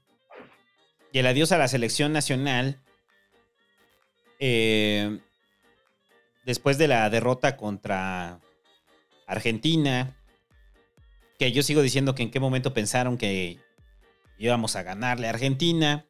Y 1.12 1.18
el 1.18 1.26
adiós 1.26 1.52
a 1.52 1.58
la 1.58 1.68
selección 1.68 2.12
nacional. 2.12 2.80
Eh, 4.40 5.20
después 6.44 6.78
de 6.78 6.88
la 6.88 7.08
derrota 7.10 7.56
contra 7.56 8.40
Argentina. 9.26 10.16
Que 11.38 11.52
yo 11.52 11.62
sigo 11.62 11.82
diciendo 11.82 12.14
que 12.14 12.22
en 12.22 12.30
qué 12.30 12.40
momento 12.40 12.72
pensaron 12.72 13.18
que 13.18 13.58
íbamos 14.38 14.74
a 14.74 14.82
ganarle 14.82 15.26
a 15.26 15.30
Argentina. 15.30 16.06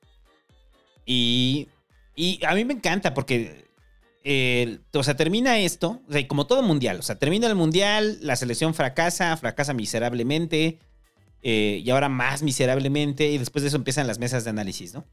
Y, 1.05 1.69
y 2.15 2.45
a 2.45 2.55
mí 2.55 2.65
me 2.65 2.75
encanta 2.75 3.13
porque 3.13 3.67
eh, 4.23 4.79
o 4.93 5.03
sea, 5.03 5.17
termina 5.17 5.59
esto, 5.59 6.01
o 6.09 6.13
sea, 6.13 6.27
como 6.27 6.49
todo 6.49 6.63
mundial, 6.63 6.99
o 6.99 7.03
sea, 7.03 7.17
termina 7.17 7.47
el 7.47 7.55
mundial, 7.55 8.19
la 8.23 8.35
selección 8.35 8.75
fracasa, 8.75 9.37
fracasa 9.37 9.73
miserablemente, 9.73 10.81
eh, 11.49 11.81
y 11.85 11.91
ahora 11.91 12.09
más 12.09 12.43
miserablemente, 12.43 13.29
y 13.29 13.39
después 13.39 13.63
de 13.63 13.69
eso 13.69 13.77
empiezan 13.77 14.09
las 14.09 14.19
mesas 14.19 14.43
de 14.43 14.51
análisis, 14.51 14.95
¿no? 14.95 15.05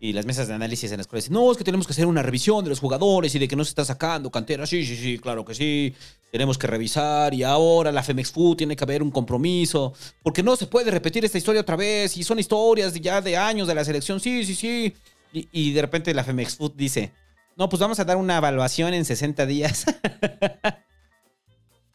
Y 0.00 0.14
las 0.14 0.26
mesas 0.26 0.48
de 0.48 0.54
análisis 0.54 0.90
en 0.90 0.98
las 0.98 1.06
cuales 1.06 1.26
dicen, 1.26 1.34
no, 1.34 1.52
es 1.52 1.56
que 1.56 1.62
tenemos 1.62 1.86
que 1.86 1.92
hacer 1.92 2.06
una 2.06 2.24
revisión 2.24 2.64
de 2.64 2.70
los 2.70 2.80
jugadores 2.80 3.32
y 3.36 3.38
de 3.38 3.46
que 3.46 3.54
no 3.54 3.62
se 3.62 3.68
está 3.68 3.84
sacando 3.84 4.28
cantera. 4.32 4.66
Sí, 4.66 4.84
sí, 4.84 4.96
sí, 4.96 5.16
claro 5.20 5.44
que 5.44 5.54
sí. 5.54 5.94
Tenemos 6.32 6.58
que 6.58 6.66
revisar 6.66 7.32
y 7.34 7.44
ahora 7.44 7.92
la 7.92 8.02
Femex 8.02 8.32
Food 8.32 8.56
tiene 8.56 8.74
que 8.74 8.82
haber 8.82 9.00
un 9.00 9.12
compromiso 9.12 9.94
porque 10.24 10.42
no 10.42 10.56
se 10.56 10.66
puede 10.66 10.90
repetir 10.90 11.24
esta 11.24 11.38
historia 11.38 11.60
otra 11.60 11.76
vez 11.76 12.16
y 12.16 12.24
son 12.24 12.40
historias 12.40 12.92
ya 12.94 13.20
de 13.20 13.36
años 13.36 13.68
de 13.68 13.76
la 13.76 13.84
selección. 13.84 14.18
Sí, 14.18 14.44
sí, 14.44 14.56
sí. 14.56 14.92
Y, 15.32 15.48
y 15.52 15.72
de 15.72 15.82
repente 15.82 16.12
la 16.12 16.24
Femex 16.24 16.56
Food 16.56 16.72
dice, 16.74 17.12
no, 17.56 17.68
pues 17.68 17.78
vamos 17.78 18.00
a 18.00 18.04
dar 18.04 18.16
una 18.16 18.38
evaluación 18.38 18.92
en 18.92 19.04
60 19.04 19.46
días. 19.46 19.86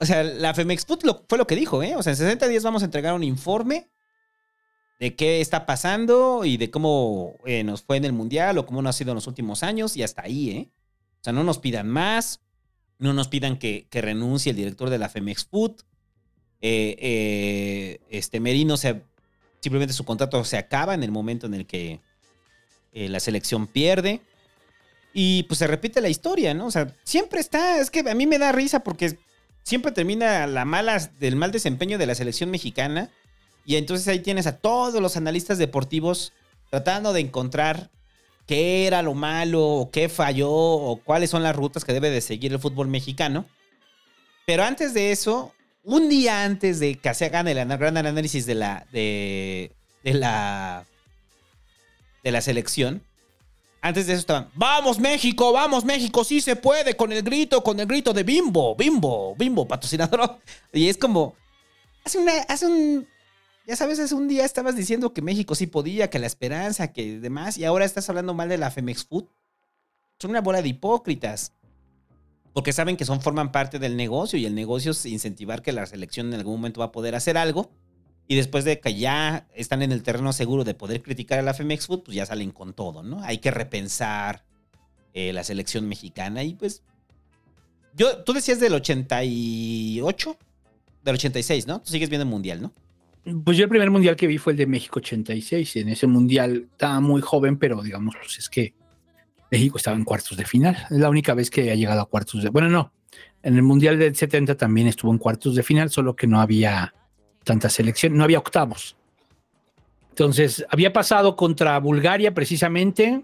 o 0.02 0.06
sea, 0.06 0.24
la 0.24 0.54
Femex 0.56 0.86
Food 0.86 1.04
lo- 1.04 1.24
fue 1.30 1.38
lo 1.38 1.46
que 1.46 1.56
dijo, 1.56 1.84
¿eh? 1.84 1.96
O 1.96 2.02
sea, 2.02 2.12
en 2.12 2.18
60 2.18 2.48
días 2.48 2.64
vamos 2.64 2.82
a 2.82 2.86
entregar 2.86 3.14
un 3.14 3.24
informe 3.24 3.90
de 5.00 5.16
qué 5.16 5.42
está 5.42 5.66
pasando 5.66 6.44
y 6.44 6.58
de 6.58 6.72
cómo 6.72 7.36
eh, 7.46 7.64
nos 7.64 7.84
fue 7.84 7.98
en 7.98 8.06
el 8.06 8.14
Mundial 8.14 8.58
o 8.58 8.66
cómo 8.66 8.82
nos 8.82 8.96
ha 8.96 8.98
sido 8.98 9.12
en 9.12 9.16
los 9.16 9.28
últimos 9.28 9.64
años 9.64 9.96
y 9.96 10.04
hasta 10.04 10.24
ahí, 10.24 10.50
¿eh? 10.50 10.72
O 11.22 11.24
sea, 11.24 11.34
no 11.34 11.44
nos 11.44 11.60
pidan 11.60 11.88
más, 11.88 12.42
no 12.98 13.14
nos 13.14 13.28
pidan 13.28 13.58
que, 13.58 13.88
renuncie 13.92 14.50
el 14.50 14.56
director 14.56 14.90
de 14.90 14.98
la 14.98 15.10
Femex 15.10 15.46
Food. 15.46 15.82
Eh, 16.62 16.96
eh, 17.00 18.00
este 18.10 18.40
Merino 18.40 18.76
simplemente 18.78 19.94
su 19.94 20.04
contrato 20.04 20.44
se 20.44 20.58
acaba 20.58 20.96
en 20.96 21.04
el 21.04 21.12
momento 21.12 21.46
en 21.46 21.54
el 21.54 21.68
que 21.68 22.00
eh, 22.92 23.08
la 23.08 23.20
selección 23.20 23.68
pierde. 23.68 24.22
Y 25.14 25.44
pues 25.44 25.60
se 25.60 25.68
repite 25.68 26.02
la 26.02 26.10
historia, 26.10 26.54
¿no? 26.54 26.68
O 26.68 26.72
sea, 26.72 26.96
siempre 27.04 27.40
está, 27.40 27.80
es 27.80 27.92
que 27.92 28.00
a 28.00 28.16
mí 28.16 28.26
me 28.26 28.40
da 28.40 28.52
risa 28.52 28.82
porque 28.82 29.20
siempre 29.64 29.92
termina 29.92 30.48
la 30.48 30.66
mala, 30.66 30.98
del 31.20 31.36
mal 31.36 31.52
desempeño 31.52 31.98
de 31.98 32.06
la 32.06 32.16
selección 32.16 32.50
mexicana. 32.52 33.10
Y 33.66 33.76
entonces 33.76 34.08
ahí 34.08 34.20
tienes 34.20 34.48
a 34.48 34.58
todos 34.58 35.02
los 35.02 35.18
analistas 35.18 35.58
deportivos 35.58 36.34
tratando 36.70 37.14
de 37.14 37.20
encontrar 37.20 37.92
qué 38.48 38.88
era 38.88 39.02
lo 39.02 39.14
malo, 39.14 39.66
o 39.66 39.92
qué 39.92 40.10
falló, 40.10 40.52
o 40.52 40.98
cuáles 40.98 41.30
son 41.30 41.44
las 41.44 41.56
rutas 41.56 41.86
que 41.86 41.94
debe 41.94 42.10
de 42.10 42.22
seguir 42.22 42.52
el 42.52 42.60
fútbol 42.60 42.88
mexicano. 42.88 43.46
Pero 44.46 44.64
antes 44.64 44.94
de 44.94 45.12
eso, 45.12 45.54
un 45.84 46.10
día 46.10 46.44
antes 46.44 46.80
de 46.80 46.96
que 46.96 47.14
se 47.14 47.26
hagan 47.26 47.48
el 47.48 47.66
gran 47.78 47.98
análisis 47.98 48.46
de 48.46 48.56
la, 48.56 48.88
de, 48.92 49.72
de 50.04 50.14
la, 50.14 50.86
de 52.24 52.32
la 52.32 52.42
selección, 52.42 53.04
Antes 53.84 54.06
de 54.06 54.14
eso 54.14 54.20
estaban, 54.20 54.50
vamos 54.54 55.00
México, 55.00 55.52
vamos 55.52 55.84
México, 55.84 56.24
sí 56.24 56.40
se 56.40 56.56
puede, 56.56 56.96
con 56.96 57.12
el 57.12 57.24
grito, 57.24 57.64
con 57.64 57.80
el 57.80 57.88
grito 57.88 58.14
de 58.14 58.22
Bimbo, 58.22 58.76
Bimbo, 58.76 59.36
Bimbo, 59.36 59.68
patrocinador. 59.68 60.38
Y 60.74 60.88
es 60.88 60.98
como, 60.98 61.36
hace, 62.06 62.20
una, 62.20 62.34
hace 62.48 62.68
un, 62.68 63.08
ya 63.66 63.76
sabes, 63.76 64.00
hace 64.00 64.14
un 64.14 64.28
día 64.28 64.46
estabas 64.46 64.76
diciendo 64.76 65.14
que 65.14 65.24
México 65.24 65.56
sí 65.56 65.66
podía, 65.66 66.12
que 66.12 66.20
la 66.20 66.28
esperanza, 66.28 66.94
que 66.94 67.20
demás, 67.20 67.58
y 67.58 67.66
ahora 67.66 67.86
estás 67.86 68.08
hablando 68.08 68.36
mal 68.36 68.50
de 68.50 68.60
la 68.60 68.70
Femex 68.70 69.04
Food. 69.06 69.26
Son 70.20 70.30
una 70.30 70.42
bola 70.42 70.62
de 70.62 70.70
hipócritas. 70.70 71.54
Porque 72.54 72.74
saben 72.74 72.98
que 72.98 73.06
son, 73.06 73.22
forman 73.22 73.52
parte 73.52 73.80
del 73.80 73.96
negocio 73.96 74.38
y 74.38 74.46
el 74.46 74.54
negocio 74.54 74.92
es 74.92 75.06
incentivar 75.06 75.62
que 75.62 75.72
la 75.72 75.86
selección 75.86 76.28
en 76.28 76.40
algún 76.40 76.56
momento 76.56 76.82
va 76.82 76.88
a 76.88 76.92
poder 76.92 77.16
hacer 77.16 77.38
algo. 77.38 77.72
Y 78.28 78.36
después 78.36 78.64
de 78.64 78.80
que 78.80 78.96
ya 78.96 79.48
están 79.54 79.82
en 79.82 79.92
el 79.92 80.04
terreno 80.04 80.32
seguro 80.32 80.64
de 80.64 80.74
poder 80.74 81.02
criticar 81.02 81.40
a 81.40 81.42
la 81.42 81.54
Femex 81.54 81.88
Food, 81.88 82.04
pues 82.04 82.16
ya 82.16 82.26
salen 82.26 82.52
con 82.52 82.74
todo, 82.74 83.04
¿no? 83.04 83.22
Hay 83.24 83.40
que 83.40 83.52
repensar 83.52 84.46
eh, 85.14 85.34
la 85.34 85.44
selección 85.44 85.88
mexicana 85.88 86.44
y 86.44 86.56
pues... 86.56 86.84
Yo, 87.94 88.24
tú 88.24 88.32
decías 88.32 88.62
del 88.62 88.74
88, 88.74 90.38
del 91.04 91.16
86, 91.16 91.68
¿no? 91.68 91.82
Tú 91.82 91.92
sigues 91.92 92.10
viendo 92.10 92.24
el 92.24 92.30
Mundial, 92.30 92.62
¿no? 92.62 92.74
Pues 93.44 93.58
yo 93.58 93.66
el 93.66 93.70
primer 93.70 93.92
mundial 93.92 94.16
que 94.16 94.26
vi 94.26 94.38
fue 94.40 94.54
el 94.54 94.58
de 94.58 94.66
México 94.66 95.00
86. 95.00 95.76
En 95.76 95.90
ese 95.90 96.08
mundial 96.08 96.68
estaba 96.72 97.00
muy 97.00 97.22
joven, 97.22 97.58
pero 97.58 97.82
digamos, 97.84 98.16
pues 98.20 98.40
es 98.40 98.50
que 98.50 98.74
México 99.52 99.78
estaba 99.78 99.96
en 99.96 100.04
cuartos 100.04 100.38
de 100.38 100.46
final. 100.46 100.76
Es 100.90 100.98
la 100.98 101.10
única 101.10 101.34
vez 101.34 101.52
que 101.52 101.70
ha 101.72 101.76
llegado 101.76 102.02
a 102.02 102.06
cuartos 102.06 102.42
de... 102.42 102.50
Bueno, 102.50 102.70
no. 102.70 102.94
En 103.44 103.56
el 103.56 103.64
mundial 103.64 104.00
del 104.00 104.16
70 104.16 104.56
también 104.56 104.88
estuvo 104.88 105.12
en 105.12 105.20
cuartos 105.20 105.56
de 105.56 105.62
final, 105.62 105.90
solo 105.92 106.16
que 106.16 106.26
no 106.26 106.42
había 106.42 106.96
tanta 107.44 107.70
selección, 107.70 108.16
no 108.16 108.24
había 108.24 108.40
octavos. 108.40 108.96
Entonces, 110.10 110.66
había 110.70 110.94
pasado 110.94 111.36
contra 111.36 111.80
Bulgaria 111.80 112.34
precisamente 112.34 113.24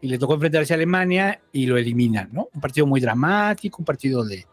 y 0.00 0.08
le 0.08 0.18
tocó 0.18 0.34
enfrentarse 0.34 0.72
a 0.72 0.76
Alemania 0.76 1.40
y 1.52 1.66
lo 1.66 1.76
eliminan, 1.76 2.28
¿no? 2.32 2.48
Un 2.52 2.60
partido 2.60 2.86
muy 2.86 3.00
dramático, 3.00 3.78
un 3.78 3.84
partido 3.84 4.24
de 4.24 4.46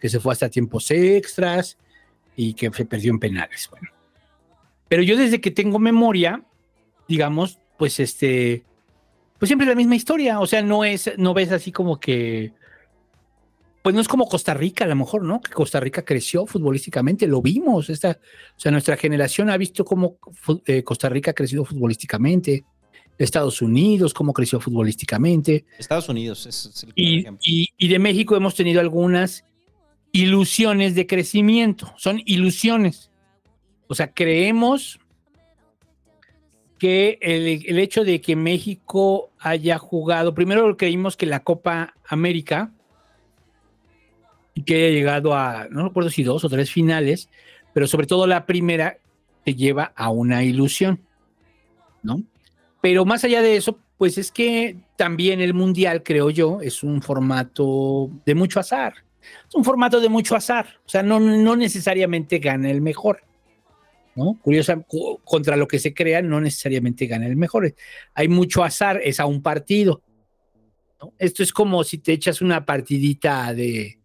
que 0.00 0.08
se 0.08 0.20
fue 0.20 0.32
hasta 0.32 0.48
tiempos 0.48 0.90
extras 0.90 1.76
y 2.36 2.54
que 2.54 2.70
se 2.72 2.84
perdió 2.84 3.10
en 3.10 3.18
penales. 3.18 3.68
Bueno, 3.70 3.88
pero 4.88 5.02
yo 5.02 5.16
desde 5.16 5.40
que 5.40 5.50
tengo 5.50 5.78
memoria, 5.78 6.42
digamos, 7.08 7.58
pues 7.76 7.98
este, 8.00 8.64
pues 9.38 9.48
siempre 9.48 9.64
es 9.64 9.70
la 9.70 9.76
misma 9.76 9.96
historia. 9.96 10.40
O 10.40 10.46
sea, 10.46 10.62
no 10.62 10.84
es, 10.84 11.12
no 11.18 11.34
ves 11.34 11.52
así 11.52 11.72
como 11.72 11.98
que, 11.98 12.52
pues 13.86 13.94
no 13.94 14.00
es 14.00 14.08
como 14.08 14.26
Costa 14.26 14.52
Rica 14.52 14.84
a 14.84 14.88
lo 14.88 14.96
mejor, 14.96 15.22
¿no? 15.22 15.40
Que 15.40 15.52
Costa 15.52 15.78
Rica 15.78 16.04
creció 16.04 16.44
futbolísticamente, 16.44 17.28
lo 17.28 17.40
vimos. 17.40 17.88
Esta, 17.88 18.18
o 18.56 18.58
sea, 18.58 18.72
nuestra 18.72 18.96
generación 18.96 19.48
ha 19.48 19.56
visto 19.56 19.84
cómo 19.84 20.18
eh, 20.66 20.82
Costa 20.82 21.08
Rica 21.08 21.30
ha 21.30 21.34
crecido 21.34 21.64
futbolísticamente. 21.64 22.64
Estados 23.16 23.62
Unidos, 23.62 24.12
cómo 24.12 24.32
creció 24.32 24.60
futbolísticamente. 24.60 25.64
Estados 25.78 26.08
Unidos 26.08 26.46
es, 26.46 26.84
el 26.84 26.92
y, 26.96 27.26
y, 27.44 27.68
y 27.78 27.88
de 27.88 27.98
México 27.98 28.34
hemos 28.36 28.54
tenido 28.56 28.80
algunas 28.80 29.44
ilusiones 30.10 30.94
de 30.94 31.06
crecimiento. 31.06 31.94
Son 31.96 32.20
ilusiones 32.26 33.10
o 33.88 33.94
sea, 33.94 34.12
creemos 34.12 34.98
que 36.78 37.18
el, 37.22 37.78
hecho 37.78 38.04
de 38.04 38.20
que 38.20 38.36
México 38.36 39.30
haya 39.38 39.78
jugado, 39.78 40.34
primero 40.34 40.76
creímos 40.76 41.16
que 41.16 41.26
la 41.26 41.40
Copa 41.40 41.94
América 42.06 42.72
y 44.56 44.62
que 44.62 44.74
haya 44.74 44.88
llegado 44.88 45.34
a, 45.34 45.68
no 45.70 45.84
recuerdo 45.84 46.08
si 46.08 46.22
dos 46.22 46.42
o 46.42 46.48
tres 46.48 46.72
finales, 46.72 47.28
pero 47.74 47.86
sobre 47.86 48.06
todo 48.06 48.26
la 48.26 48.46
primera 48.46 48.96
te 49.44 49.54
lleva 49.54 49.92
a 49.94 50.08
una 50.08 50.42
ilusión, 50.42 50.98
¿no? 52.02 52.22
Pero 52.80 53.04
más 53.04 53.22
allá 53.22 53.42
de 53.42 53.56
eso, 53.56 53.78
pues 53.98 54.16
es 54.16 54.32
que 54.32 54.78
también 54.96 55.42
el 55.42 55.52
Mundial, 55.52 56.02
creo 56.02 56.30
yo, 56.30 56.62
es 56.62 56.82
un 56.82 57.02
formato 57.02 58.10
de 58.24 58.34
mucho 58.34 58.58
azar. 58.58 58.94
Es 59.46 59.54
un 59.54 59.62
formato 59.62 60.00
de 60.00 60.08
mucho 60.08 60.34
azar. 60.34 60.66
O 60.86 60.88
sea, 60.88 61.02
no, 61.02 61.20
no 61.20 61.54
necesariamente 61.54 62.38
gana 62.38 62.70
el 62.70 62.80
mejor. 62.80 63.24
¿no? 64.14 64.38
Curiosa, 64.40 64.82
contra 65.22 65.56
lo 65.56 65.68
que 65.68 65.78
se 65.78 65.92
crea 65.92 66.22
no 66.22 66.40
necesariamente 66.40 67.06
gana 67.06 67.26
el 67.26 67.36
mejor. 67.36 67.74
Hay 68.14 68.28
mucho 68.28 68.64
azar, 68.64 69.02
es 69.04 69.20
a 69.20 69.26
un 69.26 69.42
partido. 69.42 70.00
Esto 71.18 71.42
es 71.42 71.52
como 71.52 71.84
si 71.84 71.98
te 71.98 72.14
echas 72.14 72.40
una 72.40 72.64
partidita 72.64 73.52
de 73.52 73.98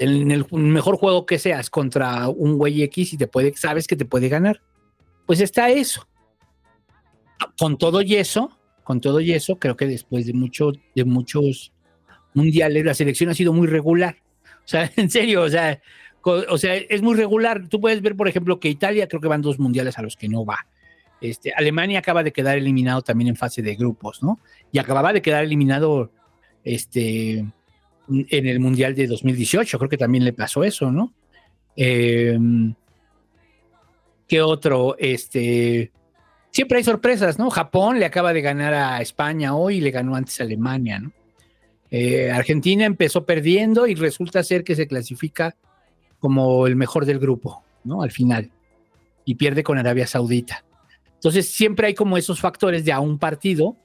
en 0.00 0.30
el 0.30 0.46
mejor 0.50 0.96
juego 0.96 1.26
que 1.26 1.38
seas 1.38 1.68
contra 1.68 2.28
un 2.28 2.56
güey 2.56 2.82
X 2.84 3.12
y 3.12 3.16
te 3.18 3.26
puede, 3.26 3.54
sabes 3.54 3.86
que 3.86 3.96
te 3.96 4.06
puede 4.06 4.28
ganar. 4.28 4.62
Pues 5.26 5.40
está 5.40 5.68
eso. 5.70 6.08
Con 7.58 7.76
todo 7.76 8.00
y 8.00 8.16
eso, 8.16 8.58
con 8.82 9.00
todo 9.00 9.20
y 9.20 9.32
eso, 9.32 9.58
creo 9.58 9.76
que 9.76 9.86
después 9.86 10.26
de 10.26 10.32
mucho, 10.32 10.72
de 10.94 11.04
muchos 11.04 11.72
mundiales, 12.32 12.84
la 12.84 12.94
selección 12.94 13.28
ha 13.30 13.34
sido 13.34 13.52
muy 13.52 13.66
regular. 13.66 14.16
O 14.64 14.68
sea, 14.68 14.90
en 14.96 15.10
serio, 15.10 15.42
o 15.42 15.48
sea, 15.50 15.80
o 16.22 16.58
sea, 16.58 16.74
es 16.76 17.02
muy 17.02 17.14
regular. 17.14 17.68
Tú 17.68 17.80
puedes 17.80 18.00
ver, 18.00 18.16
por 18.16 18.26
ejemplo, 18.26 18.58
que 18.58 18.68
Italia 18.68 19.06
creo 19.06 19.20
que 19.20 19.28
van 19.28 19.42
dos 19.42 19.58
mundiales 19.58 19.98
a 19.98 20.02
los 20.02 20.16
que 20.16 20.28
no 20.28 20.46
va. 20.46 20.66
Este, 21.20 21.52
Alemania 21.54 21.98
acaba 21.98 22.22
de 22.22 22.32
quedar 22.32 22.56
eliminado 22.56 23.02
también 23.02 23.28
en 23.28 23.36
fase 23.36 23.60
de 23.60 23.74
grupos, 23.74 24.22
¿no? 24.22 24.40
Y 24.72 24.78
acababa 24.78 25.12
de 25.12 25.20
quedar 25.20 25.44
eliminado 25.44 26.10
este, 26.64 27.44
en 28.10 28.46
el 28.46 28.60
Mundial 28.60 28.94
de 28.94 29.06
2018, 29.06 29.78
creo 29.78 29.88
que 29.88 29.96
también 29.96 30.24
le 30.24 30.32
pasó 30.32 30.64
eso, 30.64 30.90
¿no? 30.90 31.12
Em, 31.76 32.74
¿Qué 34.26 34.42
otro? 34.42 34.96
Este, 34.98 35.90
siempre 36.50 36.78
hay 36.78 36.84
sorpresas, 36.84 37.38
¿no? 37.38 37.50
Japón 37.50 37.98
le 37.98 38.06
acaba 38.06 38.32
de 38.32 38.42
ganar 38.42 38.74
a 38.74 39.00
España 39.00 39.54
hoy 39.54 39.78
y 39.78 39.80
le 39.80 39.90
ganó 39.90 40.14
antes 40.14 40.40
a 40.40 40.44
Alemania, 40.44 41.00
¿no? 41.00 41.12
Eh, 41.90 42.30
Argentina 42.30 42.84
empezó 42.84 43.24
perdiendo 43.24 43.86
y 43.86 43.96
resulta 43.96 44.44
ser 44.44 44.62
que 44.62 44.76
se 44.76 44.86
clasifica 44.86 45.56
como 46.20 46.68
el 46.68 46.76
mejor 46.76 47.04
del 47.04 47.18
grupo, 47.18 47.64
¿no? 47.82 48.02
Al 48.02 48.12
final. 48.12 48.50
Y 49.24 49.34
pierde 49.34 49.64
con 49.64 49.78
Arabia 49.78 50.06
Saudita. 50.06 50.64
Entonces 51.14 51.48
siempre 51.48 51.88
hay 51.88 51.94
como 51.94 52.16
esos 52.16 52.40
factores 52.40 52.84
de 52.84 52.92
a 52.92 53.00
un 53.00 53.18
partido, 53.18 53.76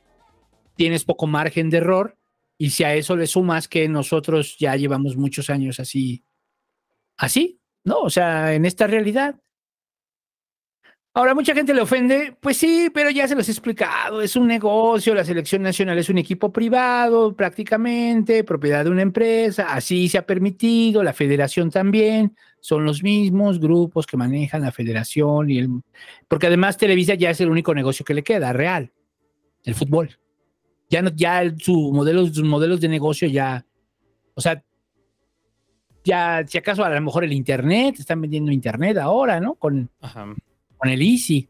tienes 0.76 1.04
poco 1.04 1.26
margen 1.26 1.70
de 1.70 1.78
error 1.78 2.16
y 2.58 2.70
si 2.70 2.84
a 2.84 2.96
eso 2.96 3.16
le 3.16 3.28
sumas 3.28 3.68
que 3.68 3.88
nosotros 3.88 4.58
ya 4.58 4.76
llevamos 4.76 5.18
muchos 5.18 5.50
años 5.50 5.80
así, 5.80 6.24
así, 7.18 7.60
¿no? 7.84 8.00
O 8.00 8.10
sea, 8.10 8.54
en 8.54 8.66
esta 8.66 8.88
realidad, 8.88 9.40
Ahora, 11.18 11.34
mucha 11.34 11.54
gente 11.54 11.74
le 11.74 11.80
ofende, 11.80 12.36
pues 12.42 12.58
sí, 12.58 12.90
pero 12.94 13.10
ya 13.10 13.26
se 13.26 13.36
los 13.36 13.48
he 13.48 13.52
explicado, 13.52 14.22
es 14.22 14.36
un 14.36 14.48
negocio, 14.48 15.16
la 15.16 15.24
selección 15.24 15.62
nacional 15.62 15.98
es 15.98 16.10
un 16.10 16.18
equipo 16.18 16.52
privado 16.52 17.34
prácticamente, 17.34 18.44
propiedad 18.44 18.84
de 18.84 18.90
una 18.90 19.02
empresa, 19.02 19.74
así 19.74 20.10
se 20.10 20.18
ha 20.18 20.26
permitido, 20.26 21.04
la 21.04 21.14
federación 21.14 21.72
también, 21.72 22.36
son 22.60 22.84
los 22.84 23.02
mismos 23.02 23.62
grupos 23.62 24.06
que 24.06 24.18
manejan 24.18 24.64
la 24.64 24.74
federación 24.74 25.50
y 25.50 25.60
el... 25.60 25.70
Porque 26.28 26.48
además 26.48 26.76
Televisa 26.76 27.14
ya 27.14 27.30
es 27.30 27.40
el 27.40 27.50
único 27.50 27.74
negocio 27.74 28.04
que 28.04 28.14
le 28.14 28.22
queda, 28.22 28.52
real, 28.52 28.92
el 29.64 29.74
fútbol. 29.74 30.20
Ya, 30.90 31.02
no, 31.02 31.12
ya 31.16 31.44
su 31.58 31.92
modelo, 31.92 32.28
sus 32.28 32.44
modelos 32.44 32.80
de 32.82 32.88
negocio 32.88 33.28
ya, 33.28 33.66
o 34.34 34.42
sea, 34.42 34.64
ya, 36.04 36.46
si 36.48 36.58
acaso 36.58 36.84
a 36.84 36.90
lo 36.90 37.02
mejor 37.02 37.24
el 37.24 37.34
Internet, 37.34 38.00
están 38.00 38.22
vendiendo 38.22 38.52
Internet 38.52 38.98
ahora, 38.98 39.40
¿no? 39.40 39.56
Con... 39.56 39.90
Ajá 40.02 40.36
con 40.78 40.90
el 40.90 41.02
Easy. 41.02 41.50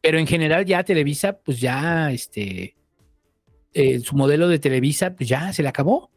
Pero 0.00 0.18
en 0.18 0.26
general 0.26 0.64
ya 0.64 0.82
Televisa, 0.82 1.38
pues 1.38 1.60
ya, 1.60 2.10
este, 2.10 2.74
eh, 3.72 4.00
su 4.00 4.16
modelo 4.16 4.48
de 4.48 4.58
Televisa, 4.58 5.14
pues 5.14 5.28
ya 5.28 5.52
se 5.52 5.62
le 5.62 5.68
acabó. 5.68 6.10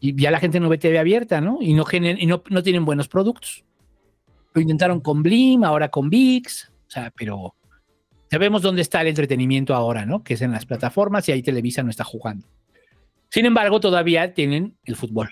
Y 0.00 0.20
ya 0.20 0.30
la 0.30 0.40
gente 0.40 0.58
no 0.58 0.68
ve 0.68 0.78
TV 0.78 0.98
abierta, 0.98 1.40
¿no? 1.40 1.58
Y 1.60 1.72
no, 1.72 1.84
y 1.92 2.26
no, 2.26 2.42
no 2.50 2.62
tienen 2.62 2.84
buenos 2.84 3.08
productos. 3.08 3.64
Lo 4.52 4.60
intentaron 4.60 5.00
con 5.00 5.22
Blim, 5.22 5.62
ahora 5.62 5.88
con 5.90 6.10
VIX, 6.10 6.68
o 6.68 6.90
sea, 6.90 7.12
pero 7.16 7.54
sabemos 8.30 8.62
dónde 8.62 8.82
está 8.82 9.00
el 9.00 9.08
entretenimiento 9.08 9.74
ahora, 9.74 10.06
¿no? 10.06 10.22
Que 10.22 10.34
es 10.34 10.42
en 10.42 10.52
las 10.52 10.66
plataformas 10.66 11.28
y 11.28 11.32
ahí 11.32 11.42
Televisa 11.42 11.82
no 11.82 11.90
está 11.90 12.04
jugando. 12.04 12.46
Sin 13.30 13.46
embargo, 13.46 13.80
todavía 13.80 14.34
tienen 14.34 14.76
el 14.84 14.96
fútbol. 14.96 15.30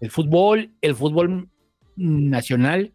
El 0.00 0.10
fútbol, 0.10 0.72
el 0.80 0.94
fútbol 0.94 1.48
nacional 1.96 2.92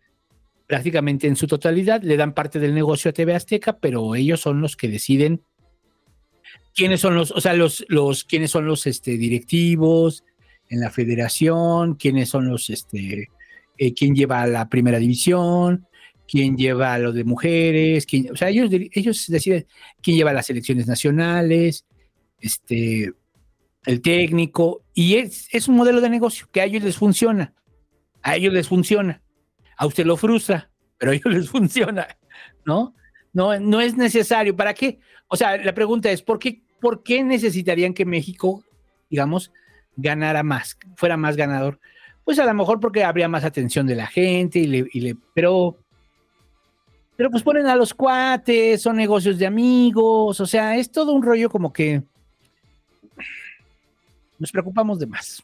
prácticamente 0.70 1.26
en 1.26 1.36
su 1.36 1.48
totalidad, 1.48 2.04
le 2.04 2.16
dan 2.16 2.36
parte 2.36 2.60
del 2.60 2.76
negocio 2.76 3.10
a 3.10 3.12
TV 3.12 3.34
Azteca, 3.34 3.80
pero 3.80 4.14
ellos 4.14 4.40
son 4.40 4.62
los 4.62 4.78
que 4.78 4.88
deciden 4.88 5.42
quiénes 6.76 7.02
son 7.02 7.16
los, 7.16 7.32
o 7.32 7.42
sea, 7.42 7.56
los, 7.56 7.84
los 7.90 8.24
quiénes 8.24 8.52
son 8.52 8.68
los 8.68 8.86
este, 8.86 9.18
directivos 9.18 10.24
en 10.70 10.80
la 10.80 10.92
federación, 10.92 11.96
quiénes 11.96 12.30
son 12.30 12.48
los, 12.48 12.70
este, 12.70 13.30
eh, 13.80 13.94
quién 13.96 14.14
lleva 14.14 14.46
la 14.46 14.70
primera 14.70 15.00
división, 15.00 15.88
quién 16.30 16.58
lleva 16.58 16.98
lo 16.98 17.12
de 17.12 17.24
mujeres, 17.24 18.06
quién, 18.06 18.32
o 18.32 18.36
sea, 18.36 18.50
ellos, 18.50 18.70
ellos 18.72 19.26
deciden 19.28 19.66
quién 20.02 20.18
lleva 20.18 20.34
las 20.34 20.50
elecciones 20.50 20.88
nacionales, 20.88 21.86
este, 22.40 23.14
el 23.86 24.02
técnico, 24.02 24.84
y 24.94 25.16
es, 25.16 25.48
es 25.52 25.68
un 25.68 25.76
modelo 25.76 26.02
de 26.02 26.10
negocio 26.10 26.48
que 26.52 26.62
a 26.62 26.66
ellos 26.66 26.84
les 26.84 26.98
funciona, 26.98 27.54
a 28.22 28.36
ellos 28.36 28.54
les 28.54 28.68
funciona 28.68 29.22
a 29.78 29.86
usted 29.86 30.06
lo 30.06 30.18
frustra, 30.18 30.70
pero 30.98 31.12
a 31.12 31.16
ellos 31.16 31.34
les 31.34 31.50
funciona, 31.52 32.08
¿no? 32.66 32.94
No, 33.32 33.58
no 33.60 33.80
es 33.80 33.96
necesario. 33.96 34.56
¿Para 34.56 34.74
qué? 34.74 35.00
O 35.28 35.38
sea, 35.38 35.56
la 35.58 35.74
pregunta 35.74 36.12
es, 36.12 36.22
¿por 36.22 36.40
qué 36.40 36.64
¿por 36.80 37.04
qué 37.04 37.24
necesitarían 37.24 37.94
que 37.94 38.06
México, 38.06 38.64
digamos, 39.10 39.52
ganara 39.96 40.44
más, 40.44 40.78
fuera 40.96 41.18
más 41.18 41.36
ganador? 41.36 41.80
Pues 42.24 42.40
a 42.40 42.46
lo 42.46 42.54
mejor 42.54 42.80
porque 42.80 43.04
habría 43.04 43.28
más 43.28 43.44
atención 43.44 43.88
de 43.88 43.96
la 43.96 44.08
gente 44.08 44.60
y 44.60 44.68
le, 44.68 44.88
y 44.92 45.02
le 45.02 45.16
pero 45.34 45.78
pero 47.20 47.30
pues 47.30 47.44
ponen 47.44 47.68
a 47.68 47.76
los 47.76 47.94
cuates, 47.94 48.82
son 48.82 48.96
negocios 48.96 49.38
de 49.38 49.46
amigos, 49.46 50.40
o 50.40 50.46
sea, 50.46 50.78
es 50.78 50.90
todo 50.90 51.12
un 51.12 51.22
rollo 51.22 51.50
como 51.50 51.74
que 51.74 52.02
nos 54.38 54.54
preocupamos 54.54 55.00
de 55.00 55.06
más. 55.06 55.44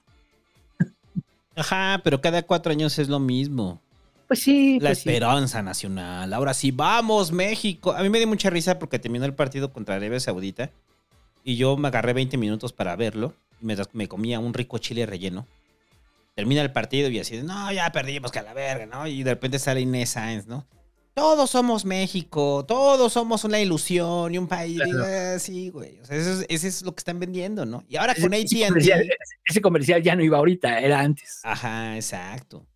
Ajá, 1.53 1.99
pero 2.01 2.21
cada 2.21 2.43
cuatro 2.43 2.71
años 2.71 2.97
es 2.97 3.09
lo 3.09 3.19
mismo. 3.19 3.81
Pues 4.25 4.39
sí. 4.39 4.79
La 4.79 4.91
pues 4.91 4.99
sí. 4.99 5.09
esperanza 5.09 5.61
nacional. 5.61 6.33
Ahora 6.33 6.53
sí, 6.53 6.71
vamos, 6.71 7.33
México. 7.33 7.91
A 7.91 8.01
mí 8.03 8.09
me 8.09 8.19
dio 8.19 8.27
mucha 8.27 8.49
risa 8.49 8.79
porque 8.79 8.97
terminó 8.97 9.25
el 9.25 9.33
partido 9.33 9.73
contra 9.73 9.95
Arabia 9.95 10.21
Saudita 10.21 10.71
y 11.43 11.57
yo 11.57 11.75
me 11.75 11.89
agarré 11.89 12.13
20 12.13 12.37
minutos 12.37 12.71
para 12.71 12.95
verlo. 12.95 13.33
Mientras 13.59 13.89
me 13.91 14.07
comía 14.07 14.39
un 14.39 14.53
rico 14.53 14.77
chile 14.77 15.05
relleno. 15.05 15.45
Termina 16.35 16.61
el 16.61 16.71
partido 16.71 17.09
y 17.09 17.19
así, 17.19 17.41
no, 17.43 17.69
ya 17.73 17.91
perdimos, 17.91 18.31
que 18.31 18.39
a 18.39 18.43
la 18.43 18.53
verga, 18.53 18.85
¿no? 18.85 19.07
Y 19.07 19.23
de 19.23 19.31
repente 19.31 19.59
sale 19.59 19.81
Inés 19.81 20.11
Sáenz, 20.11 20.47
¿no? 20.47 20.65
Todos 21.15 21.49
somos 21.49 21.85
México, 21.85 22.65
todos 22.67 23.13
somos 23.13 23.45
una 23.45 23.57
ilusión 23.59 24.35
y 24.35 24.37
un 24.37 24.47
país. 24.47 24.81
Claro. 24.81 25.39
Sí, 25.39 25.69
güey. 25.69 25.97
O 26.01 26.05
sea, 26.05 26.17
eso 26.17 26.41
es, 26.41 26.45
eso 26.49 26.67
es 26.67 26.81
lo 26.81 26.93
que 26.93 26.99
están 26.99 27.21
vendiendo, 27.21 27.65
¿no? 27.65 27.85
Y 27.87 27.95
ahora 27.95 28.11
Ese, 28.11 28.21
con 28.21 28.33
ese 28.33 28.65
ATT. 28.65 28.67
comercial, 28.67 29.09
ese 29.45 29.61
comercial 29.61 30.03
ya 30.03 30.13
no 30.17 30.23
iba 30.23 30.37
ahorita, 30.37 30.77
era 30.81 30.99
antes. 30.99 31.39
Ajá, 31.43 31.95
exacto. 31.95 32.67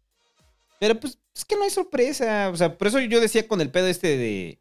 Pero 0.80 0.98
pues 0.98 1.19
es 1.35 1.43
que 1.43 1.58
no 1.58 1.64
hay 1.64 1.69
sorpresa. 1.69 2.50
O 2.50 2.56
sea, 2.56 2.77
por 2.77 2.88
eso 2.88 3.01
yo 3.01 3.19
decía 3.19 3.45
con 3.45 3.59
el 3.59 3.72
pedo 3.72 3.88
este 3.88 4.18
de 4.18 4.59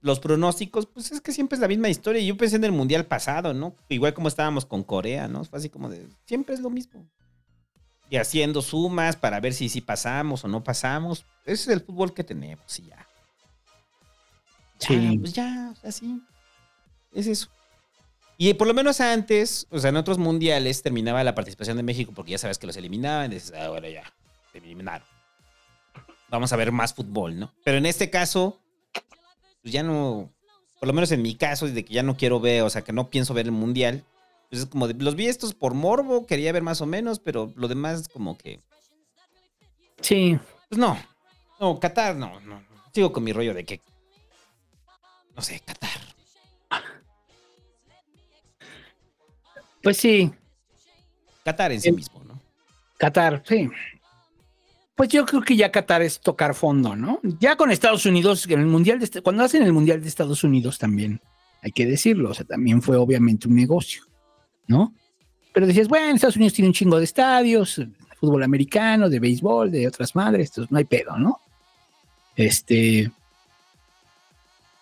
los 0.00 0.20
pronósticos, 0.20 0.86
pues 0.86 1.10
es 1.10 1.20
que 1.20 1.32
siempre 1.32 1.56
es 1.56 1.60
la 1.60 1.66
misma 1.66 1.88
historia. 1.88 2.22
Y 2.22 2.26
yo 2.26 2.36
pensé 2.36 2.54
en 2.56 2.64
el 2.64 2.70
mundial 2.70 3.06
pasado, 3.06 3.54
¿no? 3.54 3.74
Igual 3.88 4.14
como 4.14 4.28
estábamos 4.28 4.64
con 4.64 4.84
Corea, 4.84 5.26
¿no? 5.26 5.42
Fue 5.44 5.58
así 5.58 5.68
como 5.68 5.90
de, 5.90 6.06
siempre 6.26 6.54
es 6.54 6.60
lo 6.60 6.70
mismo. 6.70 7.04
Y 8.10 8.16
haciendo 8.16 8.62
sumas 8.62 9.16
para 9.16 9.40
ver 9.40 9.52
si, 9.52 9.68
si 9.68 9.80
pasamos 9.80 10.44
o 10.44 10.48
no 10.48 10.64
pasamos. 10.64 11.24
Ese 11.44 11.62
es 11.62 11.68
el 11.68 11.80
fútbol 11.80 12.14
que 12.14 12.24
tenemos 12.24 12.78
y 12.78 12.84
ya. 12.84 13.06
Ya, 14.80 14.88
Sí. 14.88 15.18
Pues 15.18 15.32
ya, 15.32 15.72
o 15.72 15.76
sea, 15.76 15.92
sí. 15.92 16.22
Es 17.12 17.26
eso. 17.26 17.48
Y 18.40 18.54
por 18.54 18.68
lo 18.68 18.74
menos 18.74 19.00
antes, 19.00 19.66
o 19.70 19.80
sea, 19.80 19.90
en 19.90 19.96
otros 19.96 20.16
mundiales 20.16 20.82
terminaba 20.82 21.24
la 21.24 21.34
participación 21.34 21.76
de 21.76 21.82
México 21.82 22.12
porque 22.14 22.30
ya 22.30 22.38
sabes 22.38 22.56
que 22.58 22.68
los 22.68 22.76
eliminaban. 22.76 23.32
Y 23.32 23.34
dices, 23.34 23.52
ah, 23.58 23.68
bueno, 23.68 23.88
ya, 23.88 24.04
te 24.52 24.58
eliminaron. 24.58 25.06
Vamos 26.30 26.52
a 26.52 26.56
ver 26.56 26.70
más 26.70 26.94
fútbol, 26.94 27.38
¿no? 27.38 27.52
Pero 27.64 27.78
en 27.78 27.86
este 27.86 28.10
caso, 28.10 28.60
pues 29.62 29.72
ya 29.72 29.82
no, 29.82 30.30
por 30.78 30.86
lo 30.86 30.92
menos 30.92 31.10
en 31.10 31.22
mi 31.22 31.34
caso, 31.34 31.66
desde 31.66 31.84
que 31.84 31.94
ya 31.94 32.04
no 32.04 32.16
quiero 32.16 32.38
ver, 32.38 32.62
o 32.62 32.70
sea, 32.70 32.82
que 32.82 32.92
no 32.92 33.10
pienso 33.10 33.34
ver 33.34 33.46
el 33.46 33.52
mundial, 33.52 34.04
pues 34.48 34.62
es 34.62 34.68
como 34.68 34.88
de, 34.88 34.94
los 34.94 35.14
vi 35.14 35.26
estos 35.26 35.54
por 35.54 35.74
morbo, 35.74 36.26
quería 36.26 36.52
ver 36.52 36.62
más 36.62 36.80
o 36.80 36.86
menos, 36.86 37.18
pero 37.18 37.52
lo 37.56 37.68
demás 37.68 38.08
como 38.08 38.36
que, 38.38 38.60
Sí. 40.00 40.38
pues 40.68 40.78
no, 40.78 40.96
no, 41.60 41.78
Qatar, 41.78 42.16
no, 42.16 42.40
no, 42.40 42.62
sigo 42.94 43.12
con 43.12 43.24
mi 43.24 43.32
rollo 43.32 43.52
de 43.54 43.64
que, 43.64 43.80
no 45.36 45.42
sé, 45.42 45.60
Qatar. 45.60 45.90
Pues 49.82 49.96
sí, 49.96 50.32
Qatar 51.44 51.72
en 51.72 51.80
sí 51.80 51.92
mismo, 51.92 52.22
¿no? 52.24 52.40
Qatar, 52.98 53.42
sí. 53.46 53.68
Pues 54.96 55.08
yo 55.10 55.24
creo 55.24 55.42
que 55.42 55.56
ya 55.56 55.70
Qatar 55.70 56.02
es 56.02 56.18
tocar 56.18 56.54
fondo, 56.54 56.96
¿no? 56.96 57.20
Ya 57.22 57.56
con 57.56 57.70
Estados 57.70 58.04
Unidos, 58.04 58.44
en 58.48 58.58
el 58.60 58.66
mundial 58.66 58.98
de, 58.98 59.22
cuando 59.22 59.44
hacen 59.44 59.62
el 59.62 59.72
mundial 59.72 60.00
de 60.02 60.08
Estados 60.08 60.42
Unidos 60.42 60.78
también, 60.78 61.20
hay 61.62 61.70
que 61.70 61.86
decirlo, 61.86 62.30
o 62.30 62.34
sea, 62.34 62.44
también 62.44 62.82
fue 62.82 62.96
obviamente 62.96 63.46
un 63.46 63.54
negocio, 63.54 64.02
¿no? 64.68 64.94
Pero 65.52 65.66
decías, 65.66 65.88
bueno, 65.88 66.14
Estados 66.14 66.36
Unidos 66.36 66.52
tiene 66.52 66.68
un 66.68 66.74
chingo 66.74 66.98
de 66.98 67.04
estadios, 67.04 67.80
fútbol 68.18 68.42
americano, 68.42 69.08
de 69.08 69.20
béisbol, 69.20 69.70
de 69.70 69.86
otras 69.86 70.14
madres, 70.14 70.50
entonces 70.50 70.70
no 70.70 70.78
hay 70.78 70.84
pedo, 70.84 71.16
¿no? 71.16 71.40
Este, 72.36 73.10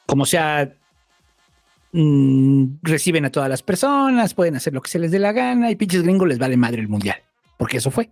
como 0.06 0.26
sea, 0.26 0.72
mm, 1.92 2.64
reciben 2.82 3.24
a 3.24 3.30
todas 3.30 3.48
las 3.48 3.62
personas, 3.62 4.34
pueden 4.34 4.56
hacer 4.56 4.72
lo 4.72 4.82
que 4.82 4.90
se 4.90 4.98
les 4.98 5.10
dé 5.10 5.18
la 5.18 5.32
gana 5.32 5.70
y 5.70 5.76
pinches 5.76 6.02
gringos 6.02 6.28
les 6.28 6.38
vale 6.38 6.56
madre 6.56 6.80
el 6.80 6.88
mundial, 6.88 7.22
porque 7.56 7.78
eso 7.78 7.90
fue. 7.90 8.10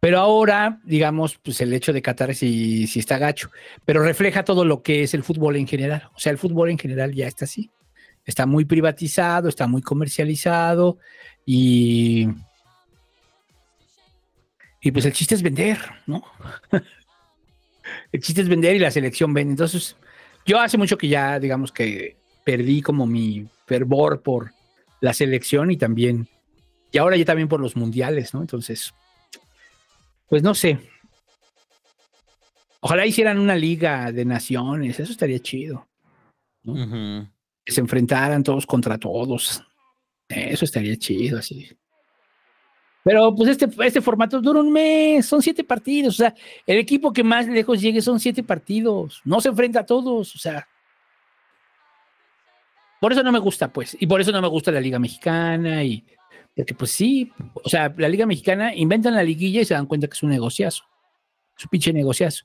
Pero 0.00 0.20
ahora, 0.20 0.80
digamos, 0.84 1.38
pues 1.38 1.60
el 1.60 1.72
hecho 1.72 1.92
de 1.92 2.02
Qatar 2.02 2.34
sí, 2.34 2.86
sí 2.86 3.00
está 3.00 3.18
gacho, 3.18 3.50
pero 3.84 4.02
refleja 4.02 4.44
todo 4.44 4.64
lo 4.64 4.82
que 4.82 5.02
es 5.02 5.12
el 5.12 5.24
fútbol 5.24 5.56
en 5.56 5.66
general. 5.66 6.08
O 6.14 6.20
sea, 6.20 6.30
el 6.30 6.38
fútbol 6.38 6.70
en 6.70 6.78
general 6.78 7.12
ya 7.12 7.26
está 7.26 7.46
así. 7.46 7.70
Está 8.28 8.44
muy 8.44 8.66
privatizado, 8.66 9.48
está 9.48 9.66
muy 9.66 9.80
comercializado 9.80 10.98
y. 11.46 12.28
Y 14.82 14.90
pues 14.92 15.06
el 15.06 15.14
chiste 15.14 15.34
es 15.34 15.42
vender, 15.42 15.78
¿no? 16.06 16.22
el 18.12 18.20
chiste 18.20 18.42
es 18.42 18.48
vender 18.48 18.76
y 18.76 18.80
la 18.80 18.90
selección 18.90 19.32
vende. 19.32 19.52
Entonces, 19.52 19.96
yo 20.44 20.60
hace 20.60 20.76
mucho 20.76 20.98
que 20.98 21.08
ya, 21.08 21.40
digamos 21.40 21.72
que 21.72 22.18
perdí 22.44 22.82
como 22.82 23.06
mi 23.06 23.48
fervor 23.64 24.20
por 24.20 24.52
la 25.00 25.14
selección 25.14 25.70
y 25.70 25.78
también. 25.78 26.28
Y 26.92 26.98
ahora 26.98 27.16
ya 27.16 27.24
también 27.24 27.48
por 27.48 27.60
los 27.60 27.76
mundiales, 27.76 28.34
¿no? 28.34 28.42
Entonces, 28.42 28.92
pues 30.28 30.42
no 30.42 30.54
sé. 30.54 30.78
Ojalá 32.80 33.06
hicieran 33.06 33.38
una 33.38 33.56
liga 33.56 34.12
de 34.12 34.26
naciones, 34.26 35.00
eso 35.00 35.12
estaría 35.12 35.38
chido. 35.38 35.88
Ujú. 36.64 37.26
Se 37.68 37.80
enfrentaran 37.80 38.42
todos 38.42 38.66
contra 38.66 38.98
todos. 38.98 39.62
Eso 40.28 40.64
estaría 40.64 40.96
chido, 40.96 41.38
así. 41.38 41.68
Pero 43.04 43.34
pues 43.34 43.50
este, 43.50 43.68
este 43.84 44.00
formato 44.02 44.40
dura 44.40 44.60
un 44.60 44.70
mes, 44.70 45.24
son 45.24 45.40
siete 45.40 45.64
partidos. 45.64 46.14
O 46.14 46.18
sea, 46.18 46.34
el 46.66 46.78
equipo 46.78 47.12
que 47.12 47.22
más 47.22 47.46
lejos 47.46 47.80
llegue 47.80 48.02
son 48.02 48.20
siete 48.20 48.42
partidos. 48.42 49.20
No 49.24 49.40
se 49.40 49.48
enfrenta 49.48 49.80
a 49.80 49.86
todos, 49.86 50.34
o 50.34 50.38
sea. 50.38 50.68
Por 53.00 53.12
eso 53.12 53.22
no 53.22 53.32
me 53.32 53.38
gusta, 53.38 53.72
pues. 53.72 53.96
Y 53.98 54.06
por 54.06 54.20
eso 54.20 54.32
no 54.32 54.42
me 54.42 54.48
gusta 54.48 54.70
la 54.70 54.80
Liga 54.80 54.98
Mexicana. 54.98 55.84
Y 55.84 56.04
porque, 56.54 56.74
pues 56.74 56.90
sí, 56.90 57.32
o 57.54 57.68
sea, 57.68 57.94
la 57.96 58.08
Liga 58.08 58.26
Mexicana 58.26 58.74
inventan 58.74 59.14
la 59.14 59.22
liguilla 59.22 59.60
y 59.62 59.64
se 59.64 59.74
dan 59.74 59.86
cuenta 59.86 60.08
que 60.08 60.14
es 60.14 60.22
un 60.22 60.30
negociazo. 60.30 60.84
Es 61.56 61.64
un 61.64 61.70
pinche 61.70 61.92
negociazo. 61.92 62.44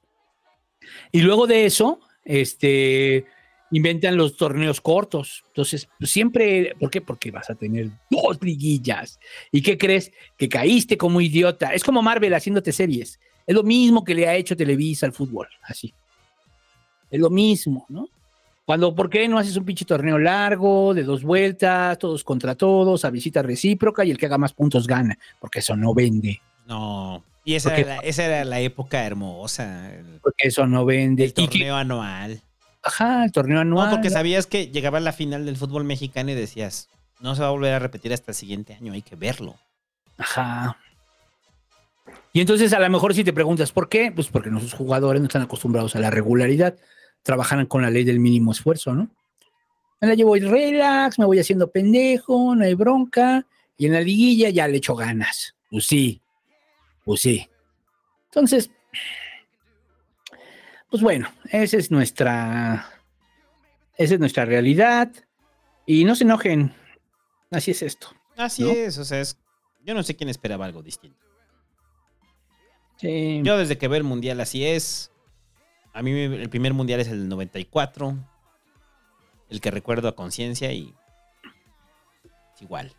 Y 1.11 1.21
luego 1.21 1.47
de 1.47 1.65
eso, 1.65 1.99
este, 2.23 3.25
inventan 3.73 4.15
los 4.15 4.37
torneos 4.37 4.79
cortos. 4.79 5.43
Entonces, 5.47 5.89
pues, 5.99 6.11
siempre, 6.11 6.75
¿por 6.79 6.89
qué? 6.89 7.01
Porque 7.01 7.31
vas 7.31 7.49
a 7.49 7.55
tener 7.55 7.89
dos 8.09 8.37
liguillas. 8.41 9.19
¿Y 9.51 9.61
qué 9.61 9.77
crees? 9.77 10.11
Que 10.37 10.47
caíste 10.47 10.97
como 10.97 11.19
idiota. 11.19 11.73
Es 11.73 11.83
como 11.83 12.01
Marvel 12.01 12.33
haciéndote 12.33 12.71
series. 12.71 13.19
Es 13.45 13.55
lo 13.55 13.63
mismo 13.63 14.03
que 14.03 14.15
le 14.15 14.27
ha 14.27 14.35
hecho 14.35 14.55
Televisa 14.55 15.05
al 15.05 15.11
fútbol, 15.13 15.47
así. 15.63 15.93
Es 17.11 17.19
lo 17.19 17.29
mismo, 17.29 17.85
¿no? 17.89 18.07
Cuando, 18.65 18.95
¿por 18.95 19.09
qué 19.09 19.27
no 19.27 19.37
haces 19.37 19.57
un 19.57 19.65
pinche 19.65 19.83
torneo 19.83 20.17
largo, 20.17 20.93
de 20.93 21.03
dos 21.03 21.21
vueltas, 21.23 21.97
todos 21.99 22.23
contra 22.23 22.55
todos, 22.55 23.03
a 23.03 23.09
visita 23.09 23.41
recíproca 23.41 24.05
y 24.05 24.11
el 24.11 24.17
que 24.17 24.27
haga 24.27 24.37
más 24.37 24.53
puntos 24.53 24.87
gana? 24.87 25.17
Porque 25.41 25.59
eso 25.59 25.75
no 25.75 25.93
vende. 25.93 26.39
No. 26.65 27.23
Y 27.43 27.55
esa, 27.55 27.75
era 27.75 27.95
la, 27.97 28.01
esa 28.01 28.23
era 28.23 28.45
la 28.45 28.61
época 28.61 29.03
hermosa. 29.05 29.93
El, 29.93 30.19
Porque 30.21 30.47
eso 30.47 30.65
no 30.65 30.85
vende. 30.85 31.25
el 31.25 31.33
que- 31.33 31.45
torneo 31.45 31.75
anual. 31.75 32.41
Ajá, 32.83 33.25
el 33.25 33.31
torneo 33.31 33.59
anual. 33.59 33.89
No, 33.89 33.95
porque 33.95 34.09
sabías 34.09 34.45
que 34.45 34.67
llegaba 34.67 34.99
la 34.99 35.13
final 35.13 35.45
del 35.45 35.57
fútbol 35.57 35.83
mexicano 35.83 36.31
y 36.31 36.35
decías, 36.35 36.89
no 37.19 37.35
se 37.35 37.41
va 37.41 37.47
a 37.47 37.51
volver 37.51 37.73
a 37.73 37.79
repetir 37.79 38.13
hasta 38.13 38.31
el 38.31 38.35
siguiente 38.35 38.73
año, 38.73 38.93
hay 38.93 39.01
que 39.01 39.15
verlo. 39.15 39.55
Ajá. 40.17 40.77
Y 42.33 42.41
entonces 42.41 42.73
a 42.73 42.79
lo 42.79 42.89
mejor 42.89 43.13
si 43.13 43.23
te 43.23 43.33
preguntas 43.33 43.71
por 43.71 43.89
qué, 43.89 44.11
pues 44.11 44.27
porque 44.27 44.49
nuestros 44.49 44.73
jugadores 44.73 45.21
no 45.21 45.27
están 45.27 45.43
acostumbrados 45.43 45.95
a 45.95 45.99
la 45.99 46.09
regularidad, 46.09 46.75
trabajan 47.21 47.65
con 47.65 47.81
la 47.81 47.89
ley 47.89 48.03
del 48.03 48.19
mínimo 48.19 48.51
esfuerzo, 48.51 48.93
¿no? 48.93 49.09
Me 50.01 50.09
la 50.09 50.15
llevo 50.15 50.35
relax, 50.35 51.17
me 51.17 51.25
voy 51.25 51.39
haciendo 51.39 51.71
pendejo, 51.71 52.55
no 52.55 52.65
hay 52.65 52.73
bronca, 52.73 53.45
y 53.77 53.85
en 53.85 53.93
la 53.93 54.01
liguilla 54.01 54.49
ya 54.49 54.67
le 54.67 54.77
echo 54.77 54.95
ganas. 54.95 55.55
Pues 55.69 55.85
sí, 55.85 56.21
pues 57.05 57.21
sí. 57.21 57.47
Entonces, 58.25 58.69
pues 60.93 61.01
bueno, 61.01 61.27
esa 61.49 61.77
es 61.77 61.89
nuestra, 61.89 62.87
esa 63.97 64.13
es 64.13 64.19
nuestra 64.19 64.45
realidad. 64.45 65.11
Y 65.87 66.03
no 66.03 66.13
se 66.13 66.23
enojen, 66.23 66.71
así 67.49 67.71
es 67.71 67.81
esto. 67.81 68.09
Así 68.37 68.61
¿No? 68.61 68.69
es, 68.69 68.99
o 68.99 69.03
sea, 69.03 69.19
es, 69.19 69.39
yo 69.83 69.95
no 69.95 70.03
sé 70.03 70.15
quién 70.15 70.29
esperaba 70.29 70.65
algo 70.65 70.83
distinto. 70.83 71.17
Sí. 72.97 73.41
Yo 73.43 73.57
desde 73.57 73.79
que 73.79 73.87
veo 73.87 73.97
el 73.97 74.03
mundial 74.03 74.39
así 74.39 74.67
es. 74.67 75.11
A 75.93 76.03
mí 76.03 76.11
el 76.11 76.49
primer 76.51 76.75
mundial 76.75 76.99
es 76.99 77.07
el 77.07 77.27
94. 77.27 78.15
El 79.49 79.61
que 79.61 79.71
recuerdo 79.71 80.07
a 80.09 80.15
conciencia 80.15 80.73
y 80.73 80.93
es 82.53 82.61
igual. 82.61 82.93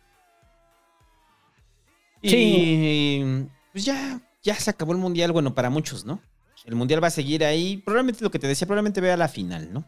Sí. 2.21 2.35
Y 2.35 3.47
pues 3.71 3.85
ya, 3.85 4.19
ya 4.43 4.55
se 4.55 4.69
acabó 4.69 4.91
el 4.91 4.97
mundial, 4.97 5.31
bueno, 5.31 5.55
para 5.55 5.69
muchos, 5.69 6.03
¿no? 6.03 6.19
El 6.65 6.75
mundial 6.75 7.03
va 7.03 7.07
a 7.07 7.11
seguir 7.11 7.43
ahí. 7.45 7.77
Probablemente 7.77 8.23
lo 8.23 8.31
que 8.31 8.39
te 8.39 8.47
decía, 8.47 8.65
probablemente 8.67 9.01
vea 9.01 9.15
la 9.17 9.27
final, 9.27 9.71
¿no? 9.71 9.85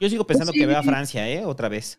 Yo 0.00 0.08
sigo 0.08 0.26
pensando 0.26 0.52
Pues 0.52 0.54
sí. 0.56 0.60
que 0.60 0.66
veo 0.66 0.78
a 0.78 0.82
Francia, 0.82 1.28
¿eh? 1.28 1.44
Otra 1.44 1.68
vez. 1.68 1.98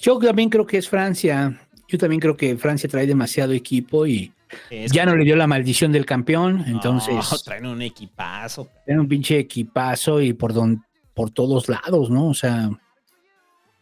Yo 0.00 0.18
también 0.18 0.48
creo 0.50 0.66
que 0.66 0.78
es 0.78 0.88
Francia. 0.88 1.60
Yo 1.88 1.98
también 1.98 2.20
creo 2.20 2.36
que 2.36 2.56
Francia 2.56 2.88
trae 2.88 3.06
demasiado 3.06 3.52
equipo 3.52 4.06
y 4.06 4.32
Es 4.70 4.92
ya 4.92 5.04
no 5.04 5.14
le 5.16 5.24
dio 5.24 5.36
la 5.36 5.46
maldición 5.46 5.92
del 5.92 6.06
campeón. 6.06 6.64
Entonces, 6.66 7.14
No, 7.14 7.38
traen 7.44 7.66
un 7.66 7.82
equipazo. 7.82 8.68
era 8.86 9.00
un 9.00 9.08
pinche 9.08 9.38
equipazo 9.38 10.20
y 10.20 10.32
por, 10.32 10.52
don, 10.54 10.82
por 11.14 11.30
todos 11.30 11.68
lados, 11.68 12.08
¿no? 12.08 12.28
O 12.28 12.34
sea, 12.34 12.70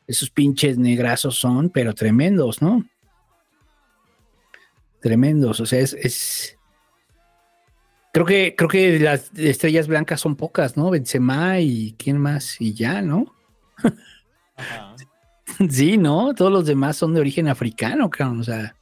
esos 0.07 0.31
pinches 0.31 0.77
negrazos 0.79 1.37
son, 1.37 1.71
pero 1.71 1.95
tremendos, 1.95 2.61
¿no? 2.61 2.85
Tremendos. 5.01 5.61
O 5.61 5.67
sea, 5.67 5.79
es. 5.81 5.93
es- 5.95 6.57
Creo 8.13 8.27
que, 8.27 8.55
creo 8.57 8.69
que 8.69 8.99
las 8.99 9.31
estrellas 9.37 9.87
blancas 9.87 10.21
son 10.21 10.35
pocas, 10.37 10.77
¿no? 10.77 10.91
Benzema 10.91 11.61
y 11.61 11.95
quién 11.99 12.19
más, 12.19 12.61
y 12.61 12.75
ya, 12.75 13.03
¿no? 13.03 13.35
Sí, 15.69 15.97
¿no? 15.99 16.33
Todos 16.35 16.53
los 16.53 16.65
demás 16.67 16.97
son 16.97 17.13
de 17.13 17.21
origen 17.21 17.49
africano, 17.49 18.09
cabrón. 18.09 18.41
O 18.41 18.45
sea, 18.45 18.75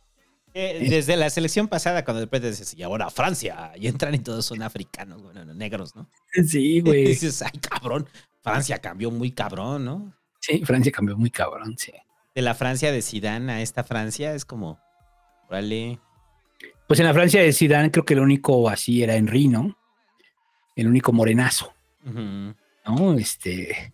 Eh, 0.54 0.86
desde 0.90 1.16
la 1.16 1.30
selección 1.30 1.68
pasada, 1.68 2.04
cuando 2.04 2.20
después 2.20 2.42
dices, 2.42 2.74
y 2.76 2.82
ahora 2.82 3.10
Francia, 3.10 3.72
y 3.76 3.86
entran 3.86 4.14
y 4.14 4.18
todos 4.18 4.44
son 4.46 4.62
africanos, 4.62 5.22
bueno, 5.22 5.44
no, 5.44 5.54
negros, 5.54 5.94
¿no? 5.94 6.08
sí, 6.48 6.80
güey. 6.84 7.06
dices, 7.06 7.42
ay, 7.42 7.58
cabrón, 7.60 8.08
Francia 8.42 8.78
cambió 8.78 9.10
muy 9.10 9.30
cabrón, 9.32 9.84
¿no? 9.84 10.14
Sí, 10.40 10.64
Francia 10.64 10.92
cambió 10.92 11.16
muy 11.16 11.30
cabrón, 11.30 11.76
sí. 11.78 11.92
De 12.34 12.42
la 12.42 12.54
Francia 12.54 12.92
de 12.92 13.02
Zidane 13.02 13.52
a 13.52 13.60
esta 13.62 13.82
Francia 13.84 14.34
es 14.34 14.44
como, 14.44 14.78
órale, 15.48 15.98
Pues 16.88 16.98
en 17.00 17.06
la 17.06 17.14
Francia 17.14 17.40
de 17.42 17.52
Zidane 17.52 17.90
creo 17.92 18.04
que 18.04 18.14
el 18.14 18.20
único 18.20 18.68
así 18.68 19.02
era 19.02 19.14
Henry, 19.14 19.46
¿no? 19.46 19.76
El 20.74 20.88
único 20.88 21.12
morenazo. 21.12 21.72
¿no? 22.04 23.14
Este. 23.14 23.92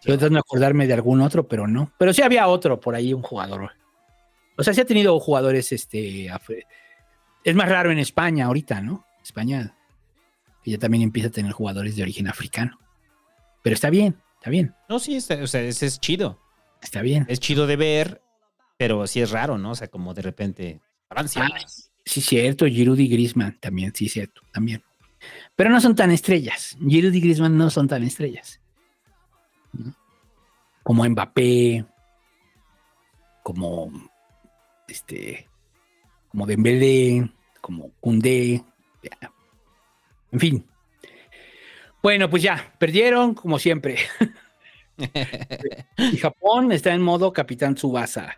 Estoy 0.00 0.18
tratando 0.18 0.34
de 0.36 0.40
acordarme 0.40 0.86
de 0.86 0.92
algún 0.92 1.22
otro, 1.22 1.48
pero 1.48 1.66
no. 1.66 1.90
Pero 1.98 2.12
sí 2.12 2.20
había 2.20 2.46
otro 2.46 2.78
por 2.78 2.94
ahí, 2.94 3.14
un 3.14 3.22
jugador. 3.22 3.70
O 4.58 4.62
sea, 4.62 4.74
sí 4.74 4.82
ha 4.82 4.84
tenido 4.84 5.18
jugadores, 5.18 5.72
este. 5.72 6.28
Es 7.42 7.54
más 7.54 7.68
raro 7.70 7.90
en 7.90 7.98
España 7.98 8.46
ahorita, 8.46 8.82
¿no? 8.82 9.04
España 9.22 9.74
que 10.62 10.70
ya 10.72 10.78
también 10.78 11.02
empieza 11.02 11.28
a 11.28 11.32
tener 11.32 11.52
jugadores 11.52 11.96
de 11.96 12.02
origen 12.02 12.28
africano. 12.28 12.78
Pero 13.62 13.74
está 13.74 13.88
bien, 13.90 14.16
está 14.38 14.50
bien, 14.50 14.74
No, 14.88 14.98
sí, 14.98 15.16
está- 15.16 15.42
o 15.42 15.46
sea, 15.46 15.60
ese 15.62 15.86
es 15.86 15.98
chido. 16.00 16.38
está 16.82 17.00
bien. 17.02 17.24
Es 17.28 17.40
chido 17.40 17.66
de 17.66 17.76
ver, 17.76 18.20
pero 18.78 19.06
sí 19.06 19.20
es 19.22 19.30
raro, 19.30 19.56
¿no? 19.58 19.70
O 19.72 19.74
sea, 19.74 19.88
como 19.88 20.12
de 20.14 20.22
repente, 20.22 20.80
Francia. 21.08 21.48
Ah, 21.50 21.58
sí, 22.04 22.20
cierto. 22.20 22.66
Giroud 22.66 22.98
y 22.98 23.08
Griezmann 23.08 23.58
también, 23.60 23.94
sí, 23.94 24.08
cierto, 24.08 24.42
también. 24.52 24.82
Pero 25.56 25.70
no 25.70 25.80
son 25.80 25.94
tan 25.94 26.10
estrellas. 26.10 26.76
Giroud 26.86 27.14
y 27.14 27.20
Griezmann 27.20 27.56
no 27.56 27.70
son 27.70 27.88
tan 27.88 28.02
estrellas. 28.02 28.60
¿no? 29.72 29.94
Como 30.82 31.08
Mbappé, 31.08 31.84
como 33.42 33.90
este, 34.88 35.48
como 36.28 36.46
Dembélé, 36.46 37.30
como 37.60 37.90
Koundé, 38.00 38.62
ya. 39.02 39.32
en 40.32 40.40
fin. 40.40 40.66
Bueno, 42.02 42.28
pues 42.28 42.42
ya, 42.42 42.74
perdieron 42.78 43.34
como 43.34 43.58
siempre. 43.58 43.96
y 45.96 46.16
Japón 46.18 46.70
está 46.72 46.92
en 46.92 47.00
modo 47.00 47.32
Capitán 47.32 47.74
Tsubasa. 47.74 48.36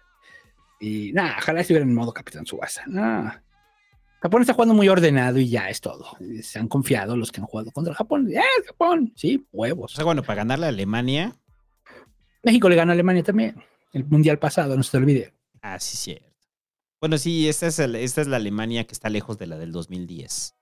Y 0.78 1.12
nada, 1.12 1.36
ojalá 1.38 1.62
estuviera 1.62 1.84
en 1.84 1.94
modo 1.94 2.12
Capitán 2.12 2.44
Tsubasa. 2.44 2.84
Nah. 2.86 3.45
Japón 4.20 4.40
está 4.40 4.54
jugando 4.54 4.74
muy 4.74 4.88
ordenado 4.88 5.38
y 5.38 5.48
ya 5.48 5.68
es 5.68 5.80
todo. 5.80 6.16
Se 6.42 6.58
han 6.58 6.68
confiado 6.68 7.16
los 7.16 7.30
que 7.30 7.40
han 7.40 7.46
jugado 7.46 7.70
contra 7.70 7.94
Japón. 7.94 8.28
¡Eh, 8.32 8.40
Japón! 8.66 9.12
Sí, 9.14 9.46
O 9.52 9.58
huevos. 9.58 9.92
sea, 9.92 10.04
bueno, 10.04 10.22
para 10.22 10.38
ganarle 10.38 10.66
a 10.66 10.70
Alemania, 10.70 11.36
México 12.42 12.68
le 12.68 12.76
ganó 12.76 12.92
a 12.92 12.94
Alemania 12.94 13.22
también. 13.22 13.56
El 13.92 14.04
mundial 14.04 14.38
pasado, 14.38 14.76
no 14.76 14.82
se 14.82 14.90
te 14.90 14.96
olvide. 14.98 15.32
ah, 15.62 15.78
sí, 15.78 15.96
cierto. 15.96 16.24
Bueno, 17.00 17.18
sí, 17.18 17.48
esta 17.48 17.66
es, 17.66 17.78
el- 17.78 17.94
esta 17.96 18.20
es 18.22 18.26
la 18.26 18.36
Alemania 18.36 18.84
que 18.84 18.92
está 18.94 19.10
lejos 19.10 19.38
de 19.38 19.46
la 19.46 19.58
del 19.58 19.70
2010. 19.72 20.54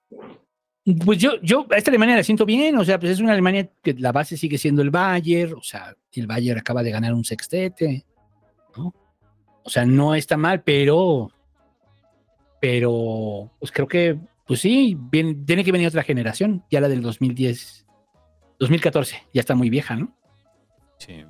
Pues 1.05 1.19
yo, 1.19 1.41
yo 1.41 1.67
a 1.71 1.77
esta 1.77 1.91
Alemania 1.91 2.17
la 2.17 2.25
siento 2.25 2.45
bien. 2.45 2.77
O 2.77 2.85
sea, 2.85 2.99
pues 2.99 3.13
es 3.13 3.21
una 3.21 3.33
Alemania 3.33 3.71
que 3.83 3.95
la 3.95 4.13
base 4.13 4.37
sigue 4.37 4.59
siendo 4.59 4.83
el 4.83 4.91
Bayern. 4.91 5.55
O 5.55 5.63
sea, 5.63 5.97
el 6.13 6.27
Bayern 6.27 6.59
acaba 6.59 6.83
de 6.83 6.91
ganar 6.91 7.15
un 7.15 7.25
sextete. 7.25 8.05
¿no? 8.77 8.93
O 9.63 9.71
sea, 9.71 9.87
no 9.87 10.15
está 10.15 10.37
mal, 10.37 10.63
pero. 10.63 11.31
Pero, 12.65 13.51
pues 13.59 13.71
creo 13.71 13.87
que, 13.87 14.19
pues 14.47 14.61
sí, 14.61 14.97
bien, 14.99 15.45
tiene 15.45 15.65
que 15.65 15.71
venir 15.71 15.87
otra 15.87 16.03
generación. 16.03 16.65
Ya 16.71 16.81
la 16.81 16.89
del 16.89 17.03
2010, 17.03 17.85
2014, 18.59 19.23
ya 19.35 19.41
está 19.41 19.55
muy 19.55 19.69
vieja, 19.69 19.97
¿no? 19.97 20.17
Sí. 20.97 21.27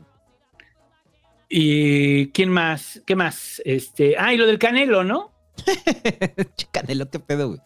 ¿Y 1.49 2.29
quién 2.29 2.51
más? 2.51 3.03
¿Qué 3.05 3.17
más? 3.17 3.61
Este, 3.65 4.15
ah, 4.17 4.33
y 4.33 4.37
lo 4.37 4.47
del 4.47 4.61
Canelo, 4.61 5.03
¿no? 5.03 5.33
Canelo, 6.71 7.11
qué 7.11 7.19
pedo, 7.19 7.49
güey. 7.49 7.61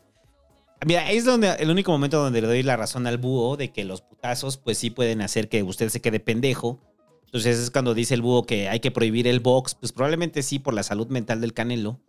Mira, 0.86 1.12
es 1.12 1.26
donde 1.26 1.50
el 1.50 1.70
único 1.70 1.92
momento 1.92 2.22
donde 2.22 2.40
le 2.40 2.46
doy 2.46 2.62
la 2.62 2.78
razón 2.78 3.06
al 3.06 3.18
búho 3.18 3.58
de 3.58 3.70
que 3.70 3.84
los 3.84 4.00
putazos, 4.00 4.56
pues 4.56 4.78
sí 4.78 4.88
pueden 4.88 5.20
hacer 5.20 5.50
que 5.50 5.62
usted 5.62 5.90
se 5.90 6.00
quede 6.00 6.20
pendejo. 6.20 6.80
Entonces 7.26 7.58
es 7.58 7.70
cuando 7.70 7.92
dice 7.92 8.14
el 8.14 8.22
búho 8.22 8.44
que 8.44 8.70
hay 8.70 8.80
que 8.80 8.90
prohibir 8.90 9.28
el 9.28 9.40
box, 9.40 9.74
pues 9.74 9.92
probablemente 9.92 10.42
sí 10.42 10.58
por 10.58 10.72
la 10.72 10.82
salud 10.82 11.08
mental 11.08 11.42
del 11.42 11.52
Canelo. 11.52 12.00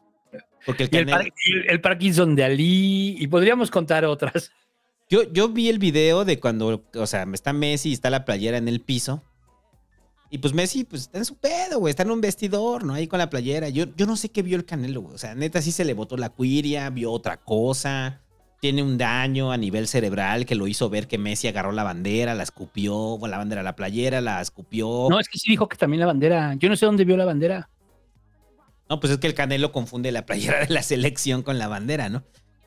Porque 0.66 0.84
el 0.84 0.90
Canelo. 0.90 1.22
Y 1.46 1.54
el- 1.54 1.70
el 1.70 1.82
Parkinson 1.82 2.36
de 2.36 2.44
Ali, 2.44 3.16
y 3.20 3.28
podríamos 3.28 3.72
contar 3.72 4.06
otras. 4.06 4.52
Yo, 5.10 5.24
yo 5.34 5.50
vi 5.50 5.70
el 5.70 5.80
video 5.80 6.24
de 6.26 6.40
cuando, 6.40 6.84
o 6.94 7.08
sea, 7.08 7.26
está 7.34 7.52
Messi 7.54 7.90
y 7.90 7.94
está 7.94 8.10
la 8.10 8.26
playera 8.26 8.58
en 8.58 8.68
el 8.68 8.80
piso. 8.82 9.24
Y 10.30 10.38
pues 10.38 10.54
Messi, 10.54 10.84
pues 10.84 11.04
está 11.04 11.18
en 11.18 11.26
su 11.26 11.36
pedo, 11.38 11.80
güey. 11.80 11.90
Está 11.90 12.04
en 12.04 12.12
un 12.12 12.22
vestidor, 12.22 12.84
¿no? 12.84 12.94
Ahí 12.94 13.08
con 13.08 13.18
la 13.18 13.32
playera. 13.32 13.70
Yo, 13.70 13.86
yo 13.98 14.06
no 14.06 14.16
sé 14.16 14.30
qué 14.30 14.44
vio 14.44 14.56
el 14.58 14.66
Canelo, 14.66 15.02
güey. 15.02 15.16
O 15.16 15.18
sea, 15.18 15.34
neta 15.34 15.60
sí 15.64 15.72
se 15.72 15.84
le 15.86 15.96
botó 15.96 16.16
la 16.18 16.30
cuiria, 16.30 16.88
vio 16.92 17.12
otra 17.12 17.38
cosa. 17.38 18.22
Tiene 18.62 18.84
un 18.84 19.00
daño 19.00 19.52
a 19.52 19.58
nivel 19.58 19.88
cerebral 19.88 20.46
que 20.46 20.54
lo 20.54 20.68
hizo 20.68 20.88
ver 20.92 21.08
que 21.08 21.18
Messi 21.18 21.48
agarró 21.48 21.72
la 21.72 21.84
bandera, 21.84 22.36
la 22.36 22.44
escupió, 22.44 23.18
la 23.28 23.38
bandera, 23.40 23.64
la 23.64 23.76
playera, 23.76 24.22
la 24.22 24.40
escupió. 24.42 25.08
No, 25.10 25.20
es 25.20 25.28
que 25.30 25.40
sí 25.40 25.50
dijo 25.50 25.68
que 25.68 25.78
también 25.78 26.02
la 26.02 26.06
bandera. 26.06 26.54
Yo 26.60 26.70
no 26.70 26.76
sé 26.76 26.86
dónde 26.86 27.06
vio 27.06 27.18
la 27.18 27.26
bandera. 27.26 27.68
No, 28.90 29.00
pues 29.00 29.14
es 29.14 29.20
que 29.20 29.28
el 29.28 29.36
Canelo 29.36 29.72
confunde 29.72 30.12
la 30.12 30.26
playera 30.26 30.66
de 30.66 30.74
la 30.74 30.82
selección 30.82 31.44
con 31.44 31.60
la 31.60 31.68
bandera, 31.68 32.10
¿no? 32.10 32.24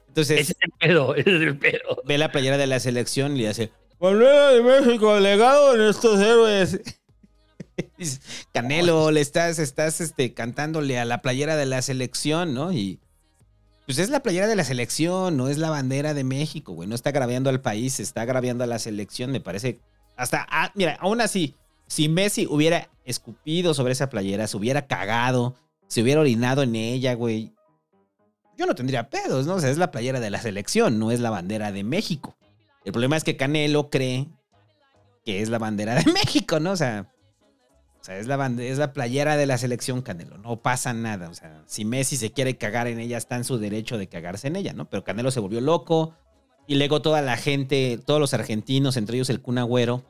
Entonces. 0.06 0.40
Ese 0.40 0.52
es 0.52 0.58
el 0.60 0.70
pedo, 0.78 1.14
ese 1.16 1.36
es 1.36 1.42
el 1.42 1.58
pedo. 1.58 2.02
Ve 2.04 2.16
la 2.16 2.30
playera 2.30 2.56
de 2.56 2.68
la 2.68 2.78
selección 2.78 3.36
y 3.36 3.40
le 3.40 3.48
hace. 3.48 3.72
Bandera 3.98 4.50
de 4.50 4.62
México, 4.62 5.18
legado 5.18 5.74
en 5.74 5.80
estos 5.82 6.20
héroes. 6.20 6.80
Canelo, 8.52 9.10
le 9.10 9.20
estás, 9.20 9.58
estás 9.58 10.00
este, 10.00 10.32
cantándole 10.32 10.98
a 10.98 11.04
la 11.04 11.22
playera 11.22 11.56
de 11.56 11.66
la 11.66 11.82
selección, 11.82 12.54
¿no? 12.54 12.72
Y. 12.72 13.00
Pues 13.86 13.98
es 13.98 14.10
la 14.10 14.22
playera 14.22 14.46
de 14.46 14.54
la 14.54 14.64
selección, 14.64 15.36
no 15.36 15.48
es 15.48 15.58
la 15.58 15.70
bandera 15.70 16.14
de 16.14 16.22
México, 16.22 16.72
güey. 16.72 16.88
No 16.88 16.94
está 16.94 17.10
agraviando 17.10 17.50
al 17.50 17.60
país, 17.60 17.98
está 17.98 18.22
agraviando 18.22 18.62
a 18.62 18.68
la 18.68 18.78
selección, 18.78 19.32
me 19.32 19.40
parece. 19.40 19.80
Hasta, 20.16 20.46
ah, 20.48 20.70
mira, 20.76 20.96
aún 21.00 21.20
así, 21.20 21.56
si 21.88 22.08
Messi 22.08 22.46
hubiera 22.48 22.90
escupido 23.04 23.74
sobre 23.74 23.92
esa 23.92 24.08
playera, 24.08 24.46
se 24.46 24.56
hubiera 24.56 24.86
cagado, 24.86 25.56
se 25.92 26.00
hubiera 26.02 26.22
orinado 26.22 26.62
en 26.62 26.74
ella, 26.74 27.12
güey. 27.12 27.52
Yo 28.56 28.64
no 28.64 28.74
tendría 28.74 29.10
pedos, 29.10 29.46
¿no? 29.46 29.56
O 29.56 29.60
sea, 29.60 29.68
es 29.68 29.76
la 29.76 29.90
playera 29.90 30.20
de 30.20 30.30
la 30.30 30.40
selección, 30.40 30.98
no 30.98 31.10
es 31.10 31.20
la 31.20 31.28
bandera 31.28 31.70
de 31.70 31.84
México. 31.84 32.34
El 32.86 32.92
problema 32.92 33.18
es 33.18 33.24
que 33.24 33.36
Canelo 33.36 33.90
cree 33.90 34.26
que 35.22 35.42
es 35.42 35.50
la 35.50 35.58
bandera 35.58 35.94
de 35.96 36.04
México, 36.12 36.60
¿no? 36.60 36.70
O 36.70 36.76
sea, 36.76 37.12
o 38.00 38.04
sea, 38.04 38.16
es 38.16 38.26
la, 38.26 38.38
bande- 38.38 38.70
es 38.70 38.78
la 38.78 38.94
playera 38.94 39.36
de 39.36 39.44
la 39.44 39.58
selección 39.58 40.00
Canelo. 40.00 40.38
No 40.38 40.62
pasa 40.62 40.94
nada. 40.94 41.28
O 41.28 41.34
sea, 41.34 41.62
si 41.66 41.84
Messi 41.84 42.16
se 42.16 42.32
quiere 42.32 42.56
cagar 42.56 42.86
en 42.86 42.98
ella, 42.98 43.18
está 43.18 43.36
en 43.36 43.44
su 43.44 43.58
derecho 43.58 43.98
de 43.98 44.06
cagarse 44.08 44.48
en 44.48 44.56
ella, 44.56 44.72
¿no? 44.72 44.88
Pero 44.88 45.04
Canelo 45.04 45.30
se 45.30 45.40
volvió 45.40 45.60
loco. 45.60 46.14
Y 46.66 46.76
luego 46.76 47.02
toda 47.02 47.20
la 47.20 47.36
gente, 47.36 48.00
todos 48.02 48.18
los 48.18 48.32
argentinos, 48.32 48.96
entre 48.96 49.16
ellos 49.16 49.28
el 49.28 49.42
Kun 49.42 49.58
Agüero, 49.58 50.04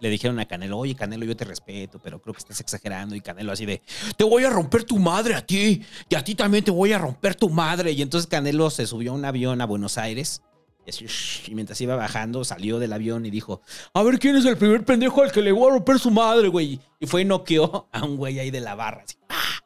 le 0.00 0.08
dijeron 0.08 0.38
a 0.40 0.46
Canelo, 0.46 0.78
oye 0.78 0.94
Canelo, 0.94 1.24
yo 1.24 1.36
te 1.36 1.44
respeto, 1.44 2.00
pero 2.02 2.20
creo 2.20 2.34
que 2.34 2.38
estás 2.38 2.60
exagerando. 2.60 3.14
Y 3.14 3.20
Canelo 3.20 3.52
así 3.52 3.66
de, 3.66 3.82
te 4.16 4.24
voy 4.24 4.44
a 4.44 4.50
romper 4.50 4.84
tu 4.84 4.98
madre 4.98 5.34
a 5.34 5.44
ti. 5.44 5.82
Y 6.08 6.14
a 6.14 6.24
ti 6.24 6.34
también 6.34 6.64
te 6.64 6.70
voy 6.70 6.92
a 6.92 6.98
romper 6.98 7.34
tu 7.34 7.50
madre. 7.50 7.92
Y 7.92 8.02
entonces 8.02 8.28
Canelo 8.28 8.70
se 8.70 8.86
subió 8.86 9.12
a 9.12 9.14
un 9.14 9.24
avión 9.24 9.60
a 9.60 9.66
Buenos 9.66 9.98
Aires. 9.98 10.42
Y, 10.86 10.90
así, 10.90 11.06
y 11.46 11.54
mientras 11.54 11.80
iba 11.80 11.94
bajando, 11.94 12.42
salió 12.44 12.78
del 12.78 12.92
avión 12.92 13.26
y 13.26 13.30
dijo, 13.30 13.60
a 13.92 14.02
ver 14.02 14.18
quién 14.18 14.36
es 14.36 14.46
el 14.46 14.56
primer 14.56 14.84
pendejo 14.84 15.22
al 15.22 15.30
que 15.30 15.42
le 15.42 15.52
voy 15.52 15.68
a 15.68 15.74
romper 15.74 15.98
su 15.98 16.10
madre, 16.10 16.48
güey. 16.48 16.80
Y 16.98 17.06
fue 17.06 17.20
y 17.22 17.24
noqueó 17.26 17.88
a 17.92 18.04
un 18.04 18.16
güey 18.16 18.38
ahí 18.38 18.50
de 18.50 18.60
la 18.60 18.74
barra. 18.74 19.02
Así, 19.04 19.16
¡ah! 19.28 19.60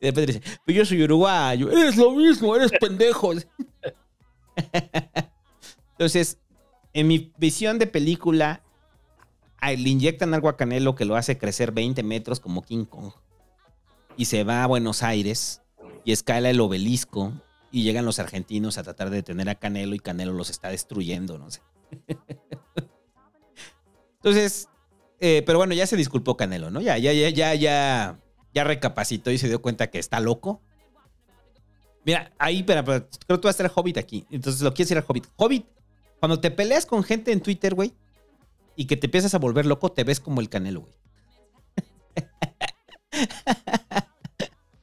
Y 0.00 0.06
después 0.06 0.26
dice, 0.26 0.42
pero 0.64 0.78
yo 0.78 0.84
soy 0.84 1.02
uruguayo. 1.04 1.70
Eres 1.70 1.96
lo 1.96 2.10
mismo, 2.10 2.54
eres 2.54 2.72
pendejo. 2.72 3.32
Entonces, 5.92 6.38
en 6.92 7.06
mi 7.06 7.32
visión 7.38 7.78
de 7.78 7.86
película, 7.86 8.62
le 9.62 9.88
inyectan 9.88 10.34
algo 10.34 10.48
a 10.48 10.56
Canelo 10.56 10.94
que 10.94 11.04
lo 11.04 11.16
hace 11.16 11.38
crecer 11.38 11.72
20 11.72 12.02
metros 12.02 12.40
como 12.40 12.62
King 12.62 12.84
Kong. 12.84 13.12
Y 14.16 14.26
se 14.26 14.44
va 14.44 14.62
a 14.62 14.66
Buenos 14.66 15.02
Aires 15.02 15.62
y 16.04 16.12
escala 16.12 16.50
el 16.50 16.60
obelisco. 16.60 17.32
Y 17.72 17.82
llegan 17.82 18.04
los 18.04 18.18
argentinos 18.18 18.78
a 18.78 18.84
tratar 18.84 19.10
de 19.10 19.16
detener 19.16 19.48
a 19.48 19.56
Canelo 19.56 19.94
y 19.94 19.98
Canelo 19.98 20.32
los 20.32 20.50
está 20.50 20.68
destruyendo, 20.68 21.36
no 21.36 21.50
sé. 21.50 21.60
Entonces, 24.16 24.68
eh, 25.20 25.42
pero 25.44 25.58
bueno, 25.58 25.74
ya 25.74 25.86
se 25.86 25.96
disculpó 25.96 26.36
Canelo, 26.36 26.70
¿no? 26.70 26.80
Ya, 26.80 26.96
ya, 26.98 27.12
ya, 27.12 27.28
ya, 27.28 27.54
ya, 27.54 28.18
ya 28.54 28.64
recapacitó 28.64 29.30
y 29.30 29.38
se 29.38 29.48
dio 29.48 29.60
cuenta 29.60 29.88
que 29.88 29.98
está 29.98 30.20
loco. 30.20 30.62
Mira, 32.04 32.32
ahí, 32.38 32.62
pero, 32.62 32.84
creo 32.84 33.08
que 33.08 33.38
tú 33.38 33.48
vas 33.48 33.60
a 33.60 33.64
estar 33.64 33.72
Hobbit 33.74 33.98
aquí. 33.98 34.26
Entonces 34.30 34.62
lo 34.62 34.72
quieres 34.72 34.92
ir 34.92 34.98
al 34.98 35.04
Hobbit. 35.06 35.26
Hobbit, 35.36 35.66
cuando 36.20 36.40
te 36.40 36.50
peleas 36.50 36.86
con 36.86 37.02
gente 37.02 37.32
en 37.32 37.40
Twitter, 37.40 37.74
güey, 37.74 37.92
y 38.76 38.86
que 38.86 38.96
te 38.96 39.06
empiezas 39.06 39.34
a 39.34 39.38
volver 39.38 39.66
loco, 39.66 39.90
te 39.90 40.04
ves 40.04 40.20
como 40.20 40.40
el 40.40 40.48
Canelo, 40.48 40.82
güey. 40.82 40.94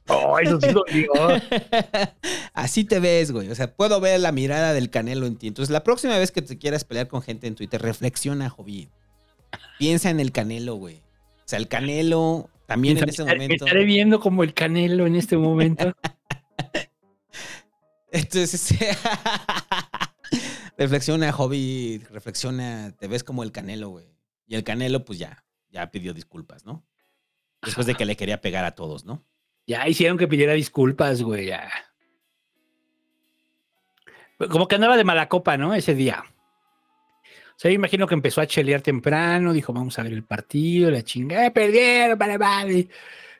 Oh, 0.08 0.38
eso 0.38 0.60
sí 0.60 0.68
dolió. 0.72 1.10
Así 2.54 2.84
te 2.84 3.00
ves, 3.00 3.32
güey. 3.32 3.50
O 3.50 3.54
sea, 3.54 3.74
puedo 3.74 4.00
ver 4.00 4.20
la 4.20 4.32
mirada 4.32 4.74
del 4.74 4.90
Canelo 4.90 5.26
en 5.26 5.36
ti. 5.36 5.48
Entonces, 5.48 5.72
la 5.72 5.82
próxima 5.82 6.18
vez 6.18 6.30
que 6.30 6.42
te 6.42 6.58
quieras 6.58 6.84
pelear 6.84 7.08
con 7.08 7.22
gente 7.22 7.46
en 7.46 7.54
Twitter, 7.54 7.80
reflexiona, 7.80 8.52
Hobbit. 8.54 8.90
Piensa 9.78 10.10
en 10.10 10.20
el 10.20 10.32
Canelo, 10.32 10.74
güey. 10.74 10.96
O 10.96 11.46
sea, 11.46 11.58
el 11.58 11.68
Canelo 11.68 12.50
también 12.66 12.98
en 12.98 13.08
ese 13.08 13.24
momento. 13.24 13.64
Estaré 13.64 13.84
viendo 13.84 14.20
como 14.20 14.42
el 14.42 14.54
Canelo 14.54 15.06
en 15.06 15.16
este 15.16 15.36
momento. 15.36 15.92
Entonces, 18.12 18.74
reflexiona, 20.78 21.34
Hobbit. 21.36 22.08
Reflexiona. 22.10 22.94
Te 22.98 23.08
ves 23.08 23.24
como 23.24 23.42
el 23.42 23.52
Canelo, 23.52 23.90
güey. 23.90 24.06
Y 24.46 24.54
el 24.54 24.64
Canelo, 24.64 25.04
pues 25.04 25.18
ya, 25.18 25.44
ya 25.70 25.90
pidió 25.90 26.14
disculpas, 26.14 26.64
¿no? 26.64 26.84
Después 27.62 27.86
de 27.86 27.94
que 27.94 28.04
le 28.04 28.16
quería 28.16 28.40
pegar 28.40 28.64
a 28.64 28.74
todos, 28.74 29.04
¿no? 29.04 29.24
Ya 29.66 29.88
hicieron 29.88 30.18
que 30.18 30.28
pidiera 30.28 30.52
disculpas, 30.52 31.22
güey. 31.22 31.46
Ya. 31.46 31.70
Como 34.50 34.68
que 34.68 34.74
andaba 34.74 34.96
de 34.96 35.04
mala 35.04 35.28
copa, 35.28 35.56
¿no? 35.56 35.74
Ese 35.74 35.94
día. 35.94 36.24
O 37.56 37.58
sea, 37.58 37.70
yo 37.70 37.76
imagino 37.76 38.06
que 38.06 38.14
empezó 38.14 38.40
a 38.40 38.46
chelear 38.46 38.82
temprano, 38.82 39.52
dijo, 39.52 39.72
vamos 39.72 39.98
a 39.98 40.02
ver 40.02 40.12
el 40.12 40.24
partido, 40.24 40.90
la 40.90 41.02
chingada, 41.02 41.52
perdieron, 41.52 42.18
vale, 42.18 42.36
vale. 42.36 42.88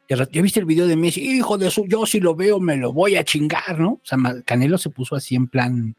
¿Ya 0.08 0.42
viste 0.42 0.60
el 0.60 0.66
video 0.66 0.86
de 0.86 0.96
Messi? 0.96 1.20
Hijo 1.20 1.58
de 1.58 1.70
su, 1.70 1.86
yo 1.86 2.06
si 2.06 2.20
lo 2.20 2.34
veo 2.34 2.60
me 2.60 2.76
lo 2.76 2.92
voy 2.92 3.16
a 3.16 3.24
chingar, 3.24 3.78
¿no? 3.78 3.92
O 3.92 4.00
sea, 4.04 4.18
Canelo 4.44 4.78
se 4.78 4.90
puso 4.90 5.16
así 5.16 5.34
en 5.34 5.48
plan, 5.48 5.96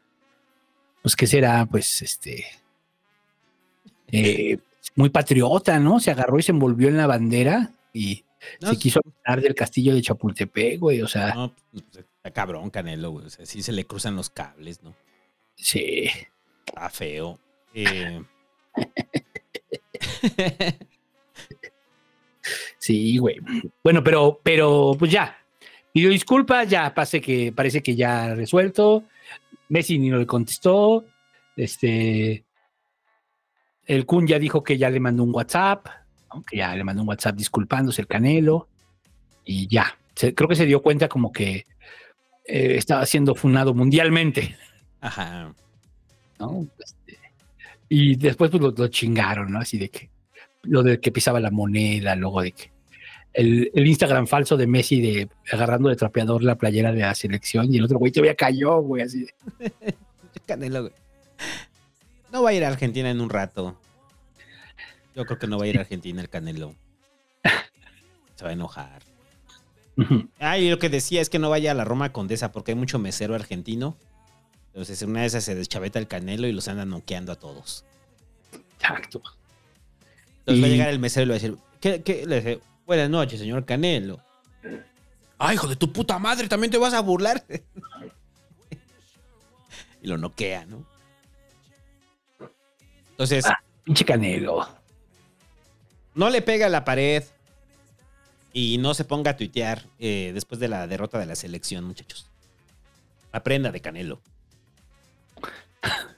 pues, 1.06 1.14
¿qué 1.14 1.28
será? 1.28 1.64
Pues, 1.66 2.02
este, 2.02 2.44
eh, 4.10 4.58
muy 4.96 5.08
patriota, 5.08 5.78
¿no? 5.78 6.00
Se 6.00 6.10
agarró 6.10 6.36
y 6.36 6.42
se 6.42 6.50
envolvió 6.50 6.88
en 6.88 6.96
la 6.96 7.06
bandera 7.06 7.70
y 7.92 8.24
se 8.58 8.76
quiso 8.76 8.98
hablar 9.24 9.40
del 9.40 9.54
castillo 9.54 9.94
de 9.94 10.02
Chapultepec, 10.02 10.80
güey, 10.80 11.02
o 11.02 11.06
sea. 11.06 11.32
No, 11.32 11.54
pues, 11.70 11.84
está 11.94 12.32
cabrón 12.32 12.70
Canelo, 12.70 13.12
güey, 13.12 13.26
o 13.26 13.30
sea, 13.30 13.46
sí 13.46 13.62
se 13.62 13.70
le 13.70 13.86
cruzan 13.86 14.16
los 14.16 14.30
cables, 14.30 14.82
¿no? 14.82 14.96
Sí. 15.54 16.10
Está 16.66 16.90
feo. 16.90 17.38
Eh... 17.72 18.24
sí, 22.78 23.16
güey. 23.18 23.36
Bueno, 23.84 24.02
pero, 24.02 24.40
pero, 24.42 24.96
pues 24.98 25.12
ya. 25.12 25.38
Pidió 25.92 26.10
disculpas, 26.10 26.68
ya 26.68 26.92
parece 26.92 27.20
que, 27.20 27.52
parece 27.52 27.80
que 27.80 27.94
ya 27.94 28.34
resuelto. 28.34 29.04
Messi 29.68 29.98
ni 29.98 30.10
le 30.10 30.26
contestó. 30.26 31.04
Este. 31.56 32.44
El 33.86 34.04
Kun 34.04 34.26
ya 34.26 34.38
dijo 34.38 34.62
que 34.62 34.78
ya 34.78 34.90
le 34.90 35.00
mandó 35.00 35.22
un 35.22 35.34
WhatsApp, 35.34 35.86
aunque 36.28 36.56
ya 36.56 36.74
le 36.74 36.84
mandó 36.84 37.02
un 37.02 37.08
WhatsApp 37.08 37.36
disculpándose 37.36 38.02
el 38.02 38.08
Canelo. 38.08 38.68
Y 39.44 39.68
ya. 39.68 39.96
creo 40.14 40.48
que 40.48 40.56
se 40.56 40.66
dio 40.66 40.82
cuenta 40.82 41.08
como 41.08 41.32
que 41.32 41.66
eh, 42.44 42.76
estaba 42.76 43.06
siendo 43.06 43.34
funado 43.34 43.74
mundialmente. 43.74 44.56
Ajá. 45.00 45.54
¿No? 46.38 46.66
Este, 46.78 47.18
y 47.88 48.16
después 48.16 48.50
pues, 48.50 48.62
lo, 48.62 48.88
chingaron, 48.88 49.52
¿no? 49.52 49.60
Así 49.60 49.78
de 49.78 49.88
que 49.88 50.10
lo 50.62 50.82
de 50.82 51.00
que 51.00 51.12
pisaba 51.12 51.40
la 51.40 51.50
moneda, 51.50 52.16
luego 52.16 52.42
de 52.42 52.52
que 52.52 52.72
el, 53.36 53.86
Instagram 53.86 54.26
falso 54.26 54.56
de 54.56 54.66
Messi 54.66 55.00
de 55.00 55.28
agarrando 55.52 55.90
de 55.90 55.96
trapeador 55.96 56.42
la 56.42 56.56
playera 56.56 56.92
de 56.92 57.00
la 57.00 57.14
selección 57.14 57.72
y 57.72 57.76
el 57.76 57.84
otro 57.84 57.98
güey 57.98 58.10
todavía 58.10 58.34
cayó, 58.34 58.80
güey, 58.80 59.02
así 59.02 59.26
de. 59.26 59.94
Canelo, 60.46 60.82
güey. 60.82 60.92
No 62.32 62.42
va 62.42 62.50
a 62.50 62.54
ir 62.54 62.64
a 62.64 62.68
Argentina 62.68 63.10
en 63.10 63.20
un 63.20 63.30
rato. 63.30 63.78
Yo 65.14 65.24
creo 65.26 65.38
que 65.38 65.46
no 65.46 65.58
va 65.58 65.64
a 65.64 65.68
ir 65.68 65.78
a 65.78 65.82
Argentina 65.82 66.20
el 66.20 66.28
Canelo. 66.28 66.74
Se 68.34 68.44
va 68.44 68.50
a 68.50 68.52
enojar. 68.52 69.02
Ah, 70.38 70.58
y 70.58 70.68
lo 70.68 70.78
que 70.78 70.90
decía 70.90 71.22
es 71.22 71.30
que 71.30 71.38
no 71.38 71.48
vaya 71.48 71.70
a 71.70 71.74
la 71.74 71.84
Roma 71.84 72.12
Condesa 72.12 72.52
porque 72.52 72.72
hay 72.72 72.76
mucho 72.76 72.98
mesero 72.98 73.34
argentino. 73.34 73.96
Entonces, 74.68 75.00
en 75.00 75.10
una 75.10 75.22
de 75.22 75.26
esas 75.26 75.44
se 75.44 75.54
deschaveta 75.54 75.98
el 75.98 76.06
Canelo 76.06 76.46
y 76.46 76.52
los 76.52 76.68
andan 76.68 76.90
noqueando 76.90 77.32
a 77.32 77.36
todos. 77.36 77.84
Exacto. 78.74 79.22
Entonces 80.40 80.62
va 80.62 80.66
a 80.66 80.70
llegar 80.70 80.88
el 80.90 80.98
mesero 80.98 81.24
y 81.24 81.26
le 81.26 81.32
va 81.32 81.36
a 81.36 81.40
decir, 81.40 82.02
¿qué, 82.02 82.26
Le 82.26 82.36
dice, 82.36 82.60
buenas 82.86 83.10
noches, 83.10 83.40
señor 83.40 83.64
Canelo. 83.64 84.20
¡Ay, 85.38 85.56
hijo 85.56 85.66
de 85.66 85.76
tu 85.76 85.92
puta 85.92 86.18
madre! 86.18 86.48
¿También 86.48 86.70
te 86.70 86.78
vas 86.78 86.94
a 86.94 87.00
burlar? 87.00 87.44
y 90.02 90.06
lo 90.06 90.16
noquea, 90.16 90.64
¿no? 90.64 90.86
Entonces... 93.10 93.44
Ah, 93.46 93.62
pinche 93.84 94.04
Canelo. 94.04 94.66
No 96.14 96.30
le 96.30 96.40
pega 96.40 96.66
a 96.66 96.70
la 96.70 96.84
pared 96.84 97.24
y 98.52 98.78
no 98.78 98.94
se 98.94 99.04
ponga 99.04 99.32
a 99.32 99.36
tuitear 99.36 99.84
eh, 99.98 100.30
después 100.32 100.58
de 100.58 100.68
la 100.68 100.86
derrota 100.86 101.18
de 101.18 101.26
la 101.26 101.36
selección, 101.36 101.84
muchachos. 101.84 102.30
Aprenda 103.32 103.70
de 103.70 103.82
Canelo. 103.82 104.22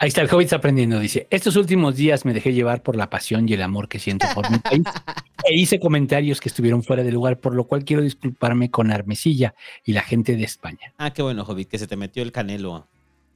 Ahí 0.00 0.08
está, 0.08 0.20
el 0.20 0.32
Hobbit 0.32 0.52
aprendiendo. 0.52 1.00
Dice: 1.00 1.26
Estos 1.30 1.56
últimos 1.56 1.96
días 1.96 2.24
me 2.24 2.32
dejé 2.32 2.52
llevar 2.52 2.82
por 2.82 2.96
la 2.96 3.10
pasión 3.10 3.48
y 3.48 3.54
el 3.54 3.62
amor 3.62 3.88
que 3.88 3.98
siento 3.98 4.26
por 4.34 4.50
mi 4.50 4.58
país 4.58 4.84
e 5.44 5.54
hice 5.56 5.80
comentarios 5.80 6.40
que 6.40 6.48
estuvieron 6.48 6.82
fuera 6.82 7.02
de 7.02 7.12
lugar, 7.12 7.40
por 7.40 7.54
lo 7.54 7.64
cual 7.66 7.84
quiero 7.84 8.02
disculparme 8.02 8.70
con 8.70 8.92
Armesilla 8.92 9.54
y 9.84 9.92
la 9.92 10.02
gente 10.02 10.36
de 10.36 10.44
España. 10.44 10.94
Ah, 10.98 11.12
qué 11.12 11.22
bueno, 11.22 11.42
Hobbit, 11.42 11.68
que 11.68 11.78
se 11.78 11.86
te 11.86 11.96
metió 11.96 12.22
el 12.22 12.32
canelo 12.32 12.86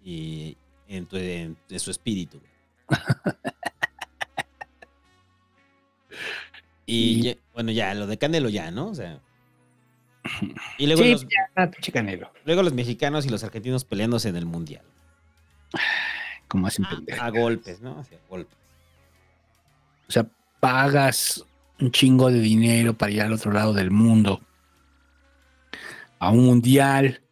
y 0.05 0.57
en, 0.89 1.07
tu, 1.07 1.17
en 1.17 1.57
su 1.77 1.91
espíritu. 1.91 2.41
Y 6.87 7.39
bueno, 7.55 7.71
ya, 7.71 7.95
lo 7.95 8.07
de 8.07 8.19
Canelo 8.19 8.49
ya, 8.49 8.71
¿no? 8.71 8.89
O 8.89 8.95
sea. 8.95 9.21
Y 10.79 10.87
luego 10.87 11.03
los, 11.03 11.27
Canelo. 11.93 12.31
Luego 12.45 12.63
los 12.63 12.75
mexicanos 12.75 13.27
y 13.27 13.31
los 13.31 13.43
argentinos 13.45 13.85
peleándose 13.85 14.29
en 14.29 14.37
el 14.37 14.47
mundial. 14.47 14.85
Como 16.53 16.67
hacen 16.67 16.85
a, 16.85 17.03
a 17.19 17.31
golpes, 17.31 17.81
¿no? 17.81 17.93
a 17.93 18.05
golpes. 18.29 18.59
O 20.07 20.13
sea, 20.13 20.27
pagas 20.61 21.43
un 21.81 21.91
chingo 21.91 22.31
de 22.31 22.41
dinero 22.41 22.93
para 22.93 23.11
ir 23.11 23.23
al 23.23 23.33
otro 23.33 23.53
lado 23.53 23.73
del 23.73 23.91
mundo. 23.91 24.43
A 26.19 26.29
un 26.29 26.45
mundial. 26.45 27.23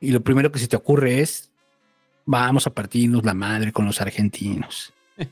Y 0.00 0.10
lo 0.10 0.24
primero 0.24 0.50
que 0.50 0.58
se 0.58 0.66
te 0.66 0.74
ocurre 0.74 1.20
es. 1.20 1.52
Vamos 2.26 2.66
a 2.66 2.70
partirnos 2.70 3.24
la 3.24 3.34
madre 3.34 3.70
con 3.70 3.86
los 3.86 4.00
argentinos. 4.00 4.92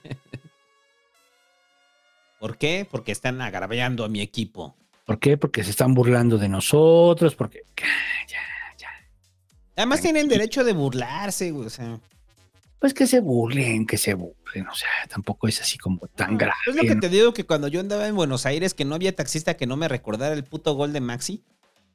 ¿Por 2.39 2.57
qué? 2.59 2.87
Porque 2.89 3.11
están 3.11 3.41
agraviando 3.41 4.05
a 4.05 4.09
mi 4.09 4.21
equipo. 4.21 4.77
¿Por 5.05 5.19
qué? 5.19 5.37
Porque 5.37 5.65
se 5.65 5.71
están 5.71 5.95
burlando 5.95 6.39
de 6.39 6.49
nosotros, 6.49 7.35
porque... 7.35 7.63
Ya, 8.29 8.39
ya. 8.79 8.89
Además 9.75 10.01
tienen 10.01 10.29
derecho 10.29 10.63
de 10.63 10.75
burlarse, 10.75 11.51
güey, 11.51 11.67
o 11.67 11.71
sea... 11.71 11.99
Pues 12.83 12.95
que 12.95 13.07
se 13.07 13.21
burlen, 13.21 13.87
que 13.87 13.97
se 13.97 14.15
burlen, 14.15 14.67
o 14.67 14.75
sea, 14.75 14.89
tampoco 15.09 15.47
es 15.47 15.61
así 15.61 15.79
como 15.79 16.01
tan 16.09 16.37
grave. 16.37 16.57
Es 16.67 16.75
lo 16.75 16.83
que 16.83 16.97
te 16.97 17.09
digo 17.09 17.33
que 17.33 17.47
cuando 17.47 17.69
yo 17.69 17.79
andaba 17.79 18.09
en 18.09 18.17
Buenos 18.17 18.45
Aires, 18.45 18.75
que 18.75 18.85
no 18.85 18.97
había 18.97 19.15
taxista 19.15 19.57
que 19.57 19.69
no 19.69 19.77
me 19.77 19.87
recordara 19.87 20.35
el 20.35 20.43
puto 20.43 20.75
gol 20.75 20.93
de 20.93 21.01
Maxi. 21.01 21.45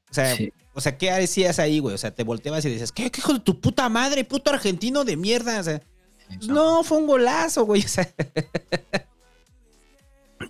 O 0.10 0.14
sea, 0.14 0.34
o 0.72 0.80
sea, 0.80 0.98
¿qué 0.98 1.12
decías 1.12 1.60
ahí, 1.60 1.80
güey? 1.80 1.94
O 1.94 1.98
sea, 1.98 2.16
te 2.16 2.24
volteabas 2.24 2.64
y 2.64 2.70
decías, 2.70 2.94
¿qué, 2.94 3.12
hijo 3.14 3.34
de 3.34 3.42
tu 3.42 3.60
puta 3.60 3.90
madre, 3.90 4.24
puto 4.24 4.50
argentino 4.50 5.04
de 5.04 5.18
mierda? 5.18 5.60
O 5.60 5.64
sea, 5.64 5.82
pues 6.28 6.48
no. 6.48 6.86
fue 6.86 7.00
un 7.00 7.08
golazo, 7.08 7.66
güey. 7.66 7.84
O 7.84 7.88
sea, 7.90 8.10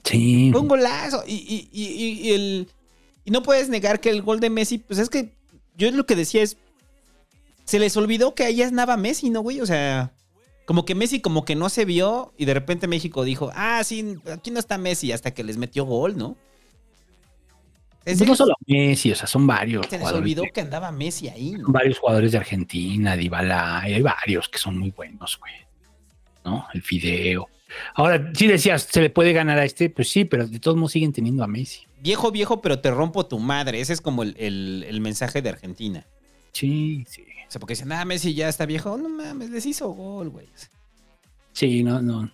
Sí. 0.04 0.50
Fue 0.52 0.62
un 0.62 0.68
golazo. 0.68 1.24
Y, 1.26 1.68
y, 1.72 2.32
el, 2.32 2.68
y 3.26 3.32
no 3.32 3.42
puedes 3.42 3.70
negar 3.70 4.00
que 4.00 4.12
el 4.12 4.22
gol 4.22 4.40
de 4.40 4.52
Messi, 4.52 4.78
pues 4.78 5.00
es 5.00 5.10
que 5.10 5.34
yo 5.76 5.90
lo 5.90 6.06
que 6.06 6.16
decía 6.16 6.44
es, 6.44 6.58
se 7.66 7.80
les 7.80 7.98
olvidó 7.98 8.36
que 8.36 8.44
ahí 8.44 8.62
andaba 8.62 8.98
Messi, 8.98 9.32
¿no, 9.32 9.42
güey? 9.42 9.62
O 9.62 9.66
sea, 9.66 10.14
como 10.68 10.84
que 10.84 10.96
Messi 10.96 11.22
como 11.22 11.46
que 11.46 11.56
no 11.56 11.70
se 11.70 11.86
vio 11.86 12.34
y 12.38 12.44
de 12.44 12.54
repente 12.54 12.88
México 12.88 13.24
dijo, 13.24 13.52
ah, 13.56 13.82
sí, 13.86 14.18
aquí 14.30 14.52
no 14.52 14.60
está 14.60 14.78
Messi 14.78 15.14
hasta 15.14 15.32
que 15.32 15.46
les 15.46 15.56
metió 15.56 15.86
gol, 15.86 16.18
¿no? 16.18 16.36
Es 18.04 18.18
pues 18.18 18.28
no 18.30 18.36
solo 18.36 18.54
Messi, 18.66 19.14
o 19.14 19.16
sea, 19.16 19.28
son 19.28 19.48
varios. 19.48 19.88
Se 19.88 19.98
les 19.98 20.12
olvidó 20.12 20.44
que 20.54 20.60
andaba 20.60 20.92
Messi 20.92 21.30
ahí. 21.30 21.54
Son 21.54 21.72
varios 21.72 22.00
jugadores 22.00 22.34
de 22.34 22.40
Argentina, 22.40 23.16
Dybala, 23.16 23.80
hay 23.80 24.02
varios 24.02 24.50
que 24.50 24.58
son 24.58 24.78
muy 24.78 24.92
buenos, 24.92 25.40
güey. 25.40 25.54
¿No? 26.44 26.68
El 26.74 26.82
Fideo. 26.82 27.48
Ahora, 27.96 28.30
sí 28.34 28.48
decías, 28.48 28.84
¿se 28.84 29.00
le 29.00 29.10
puede 29.10 29.32
ganar 29.32 29.58
a 29.60 29.64
este? 29.64 29.90
Pues 29.90 30.10
sí, 30.10 30.26
pero 30.26 30.48
de 30.48 30.60
todos 30.60 30.76
modos 30.76 30.92
siguen 30.92 31.14
teniendo 31.14 31.46
a 31.46 31.48
Messi. 31.48 31.88
Viejo, 32.02 32.30
viejo, 32.30 32.62
pero 32.62 32.82
te 32.82 32.92
rompo 32.92 33.26
tu 33.26 33.40
madre. 33.40 33.80
Ese 33.80 33.94
es 33.94 34.02
como 34.02 34.24
el, 34.24 35.00
mensaje 35.00 35.42
de 35.42 35.48
Argentina. 35.48 36.06
Sí, 36.58 37.06
sí. 37.08 37.22
O 37.48 37.52
sea, 37.52 37.60
porque 37.60 37.74
dicen, 37.74 37.92
ah, 37.92 38.04
Messi 38.04 38.34
ya 38.34 38.50
está 38.50 38.66
viejo. 38.66 38.98
No 38.98 39.10
mames, 39.10 39.52
les 39.52 39.64
hizo 39.68 39.90
gol, 39.90 40.30
güey. 40.30 40.48
Sí, 41.52 41.84
no, 41.84 42.02
no. 42.02 42.32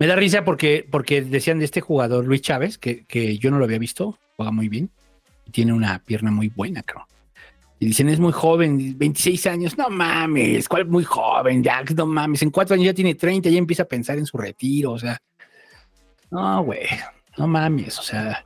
Me 0.00 0.08
da 0.08 0.16
risa 0.16 0.44
porque, 0.44 0.84
porque 0.90 1.22
decían 1.22 1.60
de 1.60 1.64
este 1.64 1.80
jugador, 1.80 2.24
Luis 2.24 2.42
Chávez, 2.42 2.76
que, 2.76 3.04
que 3.04 3.38
yo 3.38 3.52
no 3.52 3.58
lo 3.58 3.66
había 3.66 3.78
visto, 3.78 4.18
juega 4.36 4.50
muy 4.50 4.68
bien, 4.68 4.90
y 5.46 5.52
tiene 5.52 5.72
una 5.72 6.00
pierna 6.00 6.32
muy 6.32 6.48
buena, 6.48 6.82
creo. 6.82 7.06
Y 7.78 7.86
dicen, 7.86 8.08
es 8.08 8.18
muy 8.18 8.32
joven, 8.32 8.98
26 8.98 9.46
años, 9.46 9.78
no 9.78 9.88
mames, 9.88 10.68
¿cuál 10.68 10.86
muy 10.86 11.04
joven? 11.04 11.62
Ya, 11.62 11.84
no 11.94 12.06
mames, 12.06 12.42
en 12.42 12.50
cuatro 12.50 12.74
años 12.74 12.86
ya 12.86 12.94
tiene 12.94 13.14
30, 13.14 13.48
ya 13.48 13.58
empieza 13.58 13.84
a 13.84 13.88
pensar 13.88 14.18
en 14.18 14.26
su 14.26 14.36
retiro, 14.36 14.90
o 14.90 14.98
sea, 14.98 15.16
no, 16.32 16.64
güey, 16.64 16.86
no 17.38 17.46
mames, 17.46 17.96
o 17.96 18.02
sea, 18.02 18.44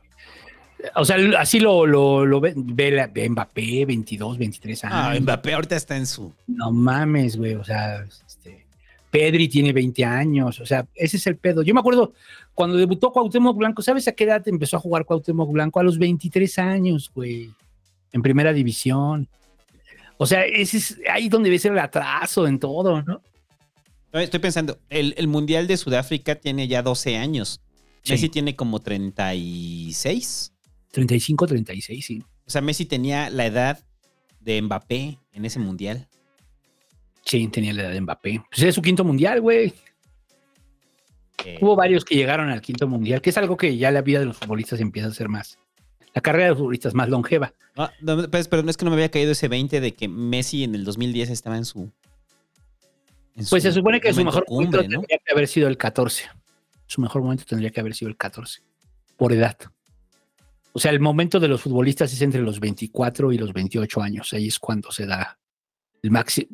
o 0.94 1.04
sea, 1.04 1.16
así 1.38 1.60
lo, 1.60 1.86
lo, 1.86 2.24
lo 2.26 2.40
ve, 2.40 2.52
ve, 2.56 2.90
la- 2.90 3.06
ve 3.06 3.28
Mbappé, 3.28 3.84
22, 3.86 4.38
23 4.38 4.84
años. 4.84 4.96
Ah, 4.98 5.14
Mbappé 5.20 5.54
ahorita 5.54 5.76
está 5.76 5.96
en 5.96 6.06
su. 6.06 6.32
No 6.46 6.70
mames, 6.70 7.36
güey. 7.36 7.54
O 7.54 7.64
sea, 7.64 8.04
este, 8.26 8.66
Pedri 9.10 9.48
tiene 9.48 9.72
20 9.72 10.04
años. 10.04 10.60
O 10.60 10.66
sea, 10.66 10.86
ese 10.94 11.16
es 11.16 11.26
el 11.26 11.36
pedo. 11.36 11.62
Yo 11.62 11.74
me 11.74 11.80
acuerdo 11.80 12.12
cuando 12.54 12.76
debutó 12.76 13.12
Cuauhtémoc 13.12 13.56
Blanco, 13.56 13.82
¿sabes 13.82 14.06
a 14.08 14.12
qué 14.12 14.24
edad 14.24 14.46
empezó 14.46 14.76
a 14.76 14.80
jugar 14.80 15.04
Cuauhtémoc 15.04 15.50
Blanco? 15.50 15.80
A 15.80 15.84
los 15.84 15.98
23 15.98 16.58
años, 16.58 17.10
güey. 17.14 17.50
En 18.12 18.22
primera 18.22 18.52
división. 18.52 19.28
O 20.16 20.26
sea, 20.26 20.44
ese 20.44 20.76
es 20.76 20.98
ahí 21.10 21.28
donde 21.28 21.58
ser 21.58 21.72
el 21.72 21.78
atraso 21.80 22.46
en 22.46 22.58
todo, 22.58 23.02
¿no? 23.02 23.20
Estoy 24.12 24.38
pensando, 24.38 24.78
el, 24.90 25.12
el 25.18 25.26
Mundial 25.26 25.66
de 25.66 25.76
Sudáfrica 25.76 26.36
tiene 26.36 26.68
ya 26.68 26.82
12 26.82 27.16
años. 27.16 27.60
Sí. 28.04 28.12
Messi 28.12 28.28
tiene 28.28 28.54
como 28.54 28.78
36. 28.78 30.52
35, 30.94 31.46
36, 31.48 32.06
sí. 32.06 32.22
O 32.46 32.50
sea, 32.50 32.60
Messi 32.60 32.86
tenía 32.86 33.28
la 33.28 33.46
edad 33.46 33.84
de 34.40 34.62
Mbappé 34.62 35.18
en 35.32 35.44
ese 35.44 35.58
Mundial. 35.58 36.06
Sí, 37.24 37.48
tenía 37.48 37.72
la 37.72 37.82
edad 37.82 37.90
de 37.90 38.00
Mbappé. 38.00 38.42
Pues 38.50 38.62
es 38.62 38.74
su 38.74 38.82
quinto 38.82 39.02
mundial, 39.04 39.40
güey. 39.40 39.72
Eh, 41.44 41.58
Hubo 41.60 41.74
varios 41.74 42.04
que 42.04 42.14
llegaron 42.14 42.48
al 42.48 42.60
quinto 42.60 42.86
mundial, 42.86 43.20
que 43.20 43.30
es 43.30 43.36
algo 43.38 43.56
que 43.56 43.76
ya 43.76 43.90
la 43.90 44.02
vida 44.02 44.20
de 44.20 44.26
los 44.26 44.36
futbolistas 44.38 44.80
empieza 44.80 45.08
a 45.08 45.12
ser 45.12 45.28
más. 45.28 45.58
La 46.14 46.22
carrera 46.22 46.44
de 46.44 46.50
los 46.50 46.58
futbolistas 46.58 46.94
más 46.94 47.08
longeva. 47.08 47.52
ah, 47.76 47.90
no, 48.00 48.30
pues, 48.30 48.46
pero 48.46 48.62
no 48.62 48.70
es 48.70 48.76
que 48.76 48.84
no 48.84 48.90
me 48.92 48.96
había 48.96 49.10
caído 49.10 49.32
ese 49.32 49.48
20 49.48 49.80
de 49.80 49.94
que 49.94 50.06
Messi 50.06 50.62
en 50.64 50.74
el 50.76 50.84
2010 50.84 51.30
estaba 51.30 51.56
en 51.56 51.64
su. 51.64 51.90
en 53.34 53.46
Pues 53.50 53.64
se 53.64 53.70
su 53.72 53.78
supone 53.80 54.00
que 54.00 54.12
su 54.14 54.24
mejor 54.24 54.44
cumbre, 54.44 54.82
momento 54.82 54.96
¿no? 54.96 55.00
tendría 55.00 55.18
que 55.18 55.32
haber 55.32 55.48
sido 55.48 55.66
el 55.66 55.76
14. 55.76 56.24
Su 56.86 57.00
mejor 57.00 57.22
momento 57.22 57.44
tendría 57.48 57.70
que 57.70 57.80
haber 57.80 57.94
sido 57.94 58.08
el 58.10 58.16
14, 58.16 58.62
por 59.16 59.32
edad. 59.32 59.56
O 60.76 60.80
sea, 60.80 60.90
el 60.90 60.98
momento 60.98 61.38
de 61.38 61.46
los 61.46 61.62
futbolistas 61.62 62.12
es 62.12 62.20
entre 62.20 62.42
los 62.42 62.58
24 62.58 63.30
y 63.30 63.38
los 63.38 63.52
28 63.52 64.02
años. 64.02 64.32
Ahí 64.32 64.48
es 64.48 64.58
cuando 64.58 64.90
se 64.90 65.06
da 65.06 65.38
el 66.02 66.10
máximo. 66.10 66.48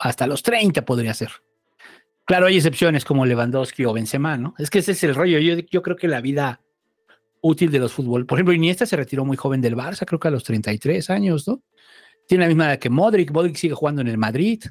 Hasta 0.00 0.26
los 0.26 0.42
30 0.42 0.84
podría 0.84 1.14
ser. 1.14 1.30
Claro, 2.26 2.46
hay 2.46 2.56
excepciones 2.56 3.04
como 3.04 3.24
Lewandowski 3.24 3.84
o 3.84 3.92
Benzema, 3.92 4.36
¿no? 4.36 4.54
Es 4.58 4.70
que 4.70 4.80
ese 4.80 4.90
es 4.90 5.04
el 5.04 5.14
rollo. 5.14 5.38
Yo, 5.38 5.58
yo 5.70 5.82
creo 5.82 5.94
que 5.94 6.08
la 6.08 6.20
vida 6.20 6.60
útil 7.40 7.70
de 7.70 7.78
los 7.78 7.92
fútbol. 7.92 8.26
Por 8.26 8.38
ejemplo, 8.38 8.52
Iniesta 8.52 8.86
se 8.86 8.96
retiró 8.96 9.24
muy 9.24 9.36
joven 9.36 9.60
del 9.60 9.76
Barça, 9.76 10.04
creo 10.04 10.18
que 10.18 10.26
a 10.26 10.32
los 10.32 10.42
33 10.42 11.08
años, 11.10 11.46
¿no? 11.46 11.62
Tiene 12.26 12.42
la 12.42 12.48
misma 12.48 12.66
edad 12.66 12.80
que 12.80 12.90
Modric. 12.90 13.30
Modric 13.30 13.54
sigue 13.54 13.74
jugando 13.74 14.02
en 14.02 14.08
el 14.08 14.18
Madrid. 14.18 14.64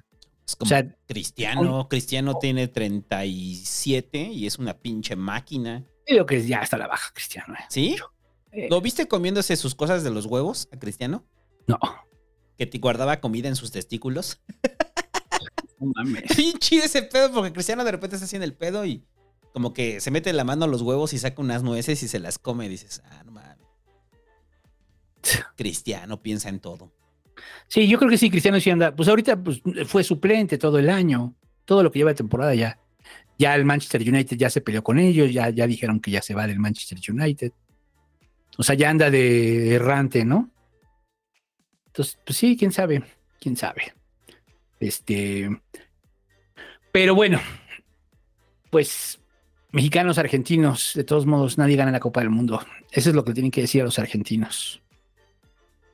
Es 0.45 0.57
como 0.57 0.67
O 0.67 0.69
sea, 0.69 0.85
Cristiano, 1.07 1.87
Cristiano 1.87 2.37
tiene 2.37 2.67
37 2.67 4.23
y 4.23 4.45
es 4.45 4.59
una 4.59 4.77
pinche 4.77 5.15
máquina. 5.15 5.85
Creo 6.05 6.25
que 6.25 6.45
ya 6.45 6.59
está 6.59 6.77
la 6.77 6.87
baja, 6.87 7.13
Cristiano. 7.13 7.53
¿eh? 7.53 7.63
¿Sí? 7.69 7.95
¿Lo 8.69 8.81
viste 8.81 9.07
comiéndose 9.07 9.55
sus 9.55 9.75
cosas 9.75 10.03
de 10.03 10.11
los 10.11 10.25
huevos 10.25 10.67
a 10.71 10.77
Cristiano? 10.77 11.25
No. 11.67 11.79
Que 12.57 12.65
te 12.65 12.77
guardaba 12.77 13.19
comida 13.19 13.47
en 13.47 13.55
sus 13.55 13.71
testículos. 13.71 14.41
No 15.77 15.91
mames. 15.93 16.23
Bien 16.37 16.57
chido 16.57 16.85
ese 16.85 17.01
pedo 17.03 17.33
porque 17.33 17.51
Cristiano 17.51 17.83
de 17.83 17.91
repente 17.91 18.15
está 18.15 18.25
haciendo 18.25 18.45
el 18.45 18.53
pedo 18.53 18.85
y 18.85 19.03
como 19.51 19.73
que 19.73 19.99
se 19.99 20.09
mete 20.09 20.31
la 20.31 20.45
mano 20.45 20.63
a 20.63 20.67
los 20.69 20.81
huevos 20.81 21.13
y 21.13 21.17
saca 21.17 21.41
unas 21.41 21.63
nueces 21.63 22.01
y 22.01 22.07
se 22.07 22.19
las 22.19 22.39
come. 22.39 22.65
Y 22.65 22.69
dices, 22.69 23.01
ah, 23.05 23.23
no 23.25 23.33
mames. 23.33 23.57
Cristiano 25.57 26.21
piensa 26.21 26.49
en 26.49 26.59
todo. 26.59 26.91
Sí, 27.67 27.87
yo 27.87 27.97
creo 27.97 28.09
que 28.09 28.17
sí, 28.17 28.29
Cristiano 28.29 28.59
sí 28.59 28.69
anda. 28.69 28.95
Pues 28.95 29.09
ahorita 29.09 29.41
pues, 29.41 29.61
fue 29.85 30.03
suplente 30.03 30.57
todo 30.57 30.79
el 30.79 30.89
año. 30.89 31.33
Todo 31.65 31.83
lo 31.83 31.91
que 31.91 31.99
lleva 31.99 32.11
de 32.11 32.15
temporada 32.15 32.55
ya. 32.55 32.79
Ya 33.37 33.53
el 33.55 33.65
Manchester 33.65 34.01
United 34.01 34.37
ya 34.37 34.49
se 34.49 34.61
peleó 34.61 34.83
con 34.83 34.97
ellos, 34.97 35.31
ya, 35.31 35.49
ya 35.49 35.67
dijeron 35.67 35.99
que 35.99 36.11
ya 36.11 36.21
se 36.21 36.33
va 36.33 36.47
del 36.47 36.59
Manchester 36.59 36.97
United. 37.09 37.51
O 38.57 38.63
sea, 38.63 38.75
ya 38.75 38.89
anda 38.89 39.09
de 39.09 39.75
errante, 39.75 40.25
¿no? 40.25 40.49
Entonces, 41.87 42.17
pues 42.25 42.37
sí, 42.37 42.57
quién 42.57 42.71
sabe, 42.71 43.03
quién 43.39 43.55
sabe. 43.55 43.93
Este. 44.79 45.49
Pero 46.91 47.15
bueno, 47.15 47.39
pues 48.69 49.19
mexicanos, 49.71 50.17
argentinos, 50.17 50.93
de 50.95 51.03
todos 51.03 51.25
modos, 51.25 51.57
nadie 51.57 51.75
gana 51.75 51.91
la 51.91 51.99
Copa 51.99 52.21
del 52.21 52.29
Mundo. 52.29 52.61
Eso 52.91 53.09
es 53.09 53.15
lo 53.15 53.25
que 53.25 53.33
tienen 53.33 53.51
que 53.51 53.61
decir 53.61 53.81
a 53.81 53.85
los 53.85 53.99
argentinos. 53.99 54.81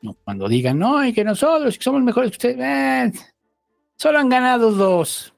No, 0.03 0.15
cuando 0.23 0.47
digan, 0.47 0.79
no, 0.79 1.05
y 1.05 1.13
que 1.13 1.23
nosotros 1.23 1.77
que 1.77 1.83
somos 1.83 2.01
mejores 2.03 2.31
que 2.31 2.35
ustedes, 2.35 2.59
eh, 2.59 3.11
solo 3.95 4.19
han 4.19 4.29
ganado 4.29 4.71
dos. 4.71 5.33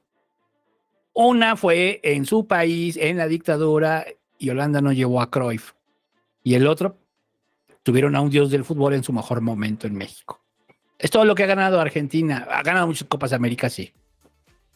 Una 1.14 1.56
fue 1.56 2.00
en 2.02 2.26
su 2.26 2.46
país, 2.46 2.96
en 2.96 3.18
la 3.18 3.28
dictadura, 3.28 4.04
y 4.38 4.50
Holanda 4.50 4.80
no 4.80 4.92
llevó 4.92 5.20
a 5.20 5.30
Cruyff. 5.30 5.72
Y 6.42 6.54
el 6.54 6.66
otro, 6.66 6.98
tuvieron 7.84 8.16
a 8.16 8.20
un 8.20 8.30
dios 8.30 8.50
del 8.50 8.64
fútbol 8.64 8.94
en 8.94 9.04
su 9.04 9.12
mejor 9.12 9.40
momento 9.40 9.86
en 9.86 9.94
México. 9.94 10.40
Es 10.98 11.10
todo 11.10 11.24
lo 11.24 11.34
que 11.34 11.44
ha 11.44 11.46
ganado 11.46 11.80
Argentina. 11.80 12.48
Ha 12.50 12.62
ganado 12.62 12.88
muchas 12.88 13.06
Copas 13.06 13.30
de 13.30 13.36
América, 13.36 13.68
sí. 13.68 13.92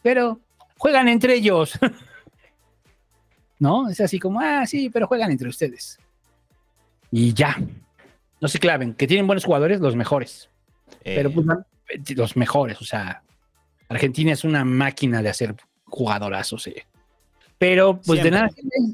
Pero 0.01 0.39
juegan 0.77 1.09
entre 1.09 1.33
ellos. 1.33 1.77
¿No? 3.59 3.89
Es 3.89 3.99
así 3.99 4.19
como, 4.19 4.39
ah, 4.39 4.65
sí, 4.65 4.89
pero 4.89 5.07
juegan 5.07 5.31
entre 5.31 5.49
ustedes. 5.49 5.97
Y 7.11 7.33
ya. 7.33 7.57
No 8.39 8.47
se 8.47 8.59
claven. 8.59 8.93
Que 8.93 9.07
tienen 9.07 9.27
buenos 9.27 9.43
jugadores, 9.43 9.81
los 9.81 9.95
mejores. 9.95 10.49
Eh, 11.03 11.15
Pero 11.15 11.31
pues, 11.31 11.45
no, 11.45 11.65
los 12.15 12.37
mejores. 12.37 12.79
O 12.79 12.85
sea, 12.85 13.23
Argentina 13.89 14.31
es 14.31 14.43
una 14.43 14.63
máquina 14.63 15.21
de 15.21 15.29
hacer 15.29 15.55
jugadorazos. 15.85 16.63
sí. 16.63 16.75
Pero, 17.57 17.99
pues 17.99 18.23
de 18.23 18.31
nada, 18.31 18.49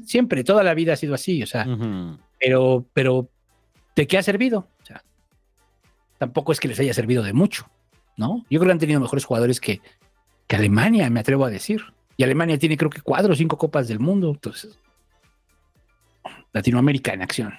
siempre, 0.06 0.42
toda 0.42 0.64
la 0.64 0.74
vida 0.74 0.94
ha 0.94 0.96
sido 0.96 1.14
así. 1.14 1.40
O 1.40 1.46
sea, 1.46 1.64
ujú. 1.68 2.18
pero, 2.40 2.84
pero, 2.92 3.28
¿de 3.96 4.06
qué 4.06 4.18
ha 4.18 4.22
servido? 4.22 4.68
O 4.82 4.86
sea, 4.86 5.02
tampoco 6.18 6.52
es 6.52 6.60
que 6.60 6.68
les 6.68 6.78
haya 6.78 6.94
servido 6.94 7.22
de 7.22 7.32
mucho, 7.32 7.68
¿no? 8.16 8.44
Yo 8.48 8.60
creo 8.60 8.66
que 8.68 8.72
han 8.72 8.78
tenido 8.78 9.00
mejores 9.00 9.24
jugadores 9.24 9.60
que, 9.60 9.80
que 10.46 10.56
Alemania, 10.56 11.10
me 11.10 11.20
atrevo 11.20 11.44
a 11.44 11.50
decir. 11.50 11.82
Y 12.16 12.22
Alemania 12.22 12.58
tiene 12.58 12.76
creo 12.76 12.90
que 12.90 13.00
cuatro 13.00 13.32
o 13.32 13.36
cinco 13.36 13.58
copas 13.58 13.88
del 13.88 13.98
mundo. 13.98 14.30
Entonces, 14.30 14.78
Latinoamérica 16.52 17.12
en 17.12 17.22
acción. 17.22 17.54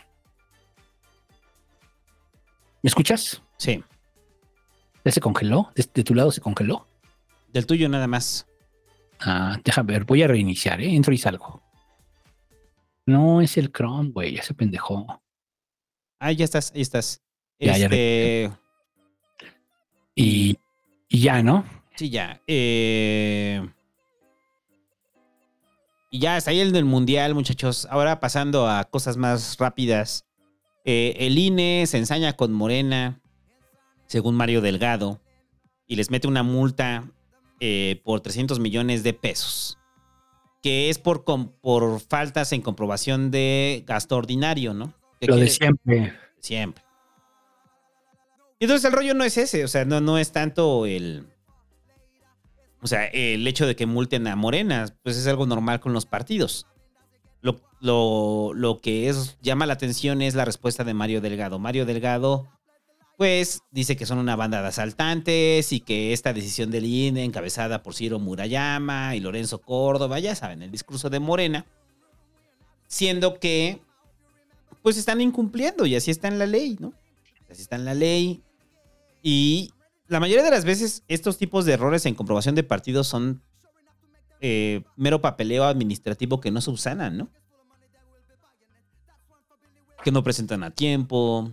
¿Me 2.81 2.87
escuchas? 2.87 3.43
Sí. 3.57 3.83
¿Ya 5.03 5.11
se 5.11 5.21
congeló? 5.21 5.71
¿De, 5.75 5.85
de 5.93 6.03
tu 6.03 6.15
lado 6.15 6.31
se 6.31 6.41
congeló? 6.41 6.87
Del 7.51 7.65
tuyo 7.65 7.89
nada 7.89 8.07
más. 8.07 8.47
Ah, 9.19 9.57
déjame 9.63 9.93
ver, 9.93 10.05
voy 10.05 10.23
a 10.23 10.27
reiniciar, 10.27 10.81
¿eh? 10.81 10.93
Entro 10.93 11.13
y 11.13 11.17
salgo. 11.17 11.63
No, 13.05 13.41
es 13.41 13.57
el 13.57 13.71
Chrome, 13.71 14.11
güey, 14.11 14.35
ya 14.35 14.43
se 14.43 14.53
pendejó. 14.53 15.21
Ah, 16.19 16.31
ya 16.31 16.45
estás, 16.45 16.71
ahí 16.75 16.81
estás. 16.81 17.21
Ya, 17.59 17.77
ya 17.77 17.85
este, 17.85 18.51
Y, 20.15 20.57
y 21.09 21.19
ya, 21.19 21.41
¿no? 21.43 21.63
Sí, 21.95 22.09
ya. 22.09 22.41
Eh, 22.47 23.67
Y 26.09 26.19
ya 26.19 26.37
está 26.37 26.51
ahí 26.51 26.59
el 26.59 26.71
del 26.71 26.85
mundial, 26.85 27.33
muchachos. 27.33 27.87
Ahora 27.89 28.19
pasando 28.19 28.67
a 28.67 28.85
cosas 28.85 29.17
más 29.17 29.57
rápidas. 29.57 30.25
Eh, 30.85 31.15
el 31.19 31.37
INE 31.37 31.85
se 31.85 31.97
ensaña 31.97 32.33
con 32.33 32.53
Morena, 32.53 33.19
según 34.05 34.35
Mario 34.35 34.61
Delgado, 34.61 35.19
y 35.85 35.95
les 35.97 36.09
mete 36.09 36.27
una 36.27 36.43
multa 36.43 37.11
eh, 37.59 38.01
por 38.05 38.21
300 38.21 38.59
millones 38.59 39.03
de 39.03 39.13
pesos. 39.13 39.77
Que 40.63 40.89
es 40.89 40.97
por, 40.97 41.23
por 41.25 41.99
faltas 41.99 42.51
en 42.53 42.61
comprobación 42.61 43.31
de 43.31 43.83
gasto 43.85 44.15
ordinario, 44.15 44.73
¿no? 44.73 44.93
Lo 45.21 45.35
de 45.35 45.47
siempre. 45.49 46.13
Siempre. 46.39 46.83
Y 48.59 48.65
entonces 48.65 48.85
el 48.85 48.93
rollo 48.93 49.13
no 49.13 49.23
es 49.23 49.37
ese, 49.37 49.63
o 49.63 49.67
sea, 49.67 49.85
no, 49.85 50.01
no 50.01 50.17
es 50.17 50.31
tanto 50.31 50.85
el. 50.85 51.27
O 52.81 52.87
sea, 52.87 53.05
el 53.05 53.45
hecho 53.47 53.65
de 53.67 53.75
que 53.75 53.85
multen 53.85 54.27
a 54.27 54.35
Morena, 54.35 54.85
pues 55.03 55.17
es 55.17 55.27
algo 55.27 55.45
normal 55.45 55.79
con 55.79 55.93
los 55.93 56.05
partidos. 56.05 56.67
Lo, 57.41 57.59
lo- 57.81 58.53
lo 58.53 58.79
que 58.81 59.09
es, 59.09 59.37
llama 59.41 59.65
la 59.65 59.73
atención 59.73 60.21
es 60.21 60.35
la 60.35 60.45
respuesta 60.45 60.83
de 60.83 60.93
Mario 60.93 61.21
Delgado. 61.21 61.59
Mario 61.59 61.85
Delgado, 61.85 62.47
pues, 63.17 63.61
dice 63.71 63.95
que 63.95 64.05
son 64.05 64.19
una 64.19 64.35
banda 64.35 64.61
de 64.61 64.67
asaltantes 64.67 65.71
y 65.73 65.79
que 65.79 66.13
esta 66.13 66.33
decisión 66.33 66.69
del 66.71 66.85
INE, 66.85 67.23
encabezada 67.23 67.81
por 67.83 67.95
Ciro 67.95 68.19
Murayama 68.19 69.15
y 69.15 69.19
Lorenzo 69.19 69.59
Córdoba, 69.59 70.19
ya 70.19 70.35
saben, 70.35 70.61
el 70.61 70.71
discurso 70.71 71.09
de 71.09 71.19
Morena, 71.19 71.65
siendo 72.87 73.39
que 73.39 73.81
pues 74.87 74.95
están 74.95 75.19
incumpliendo 75.19 75.85
y 75.85 75.97
así 75.97 76.11
está 76.11 76.29
en 76.29 76.39
la 76.39 76.45
ley, 76.45 76.77
¿no? 76.79 76.93
Así 77.51 77.61
está 77.61 77.75
en 77.75 77.83
la 77.83 77.93
ley. 77.93 78.41
Y 79.21 79.73
la 80.07 80.21
mayoría 80.21 80.45
de 80.45 80.49
las 80.49 80.63
veces 80.63 81.03
estos 81.09 81.37
tipos 81.37 81.65
de 81.65 81.73
errores 81.73 82.05
en 82.05 82.15
comprobación 82.15 82.55
de 82.55 82.63
partidos 82.63 83.05
son 83.05 83.43
eh, 84.39 84.85
mero 84.95 85.19
papeleo 85.19 85.65
administrativo 85.65 86.39
que 86.39 86.51
no 86.51 86.61
subsanan, 86.61 87.17
¿no? 87.17 87.29
Que 90.05 90.13
no 90.13 90.23
presentan 90.23 90.63
a 90.63 90.71
tiempo. 90.71 91.51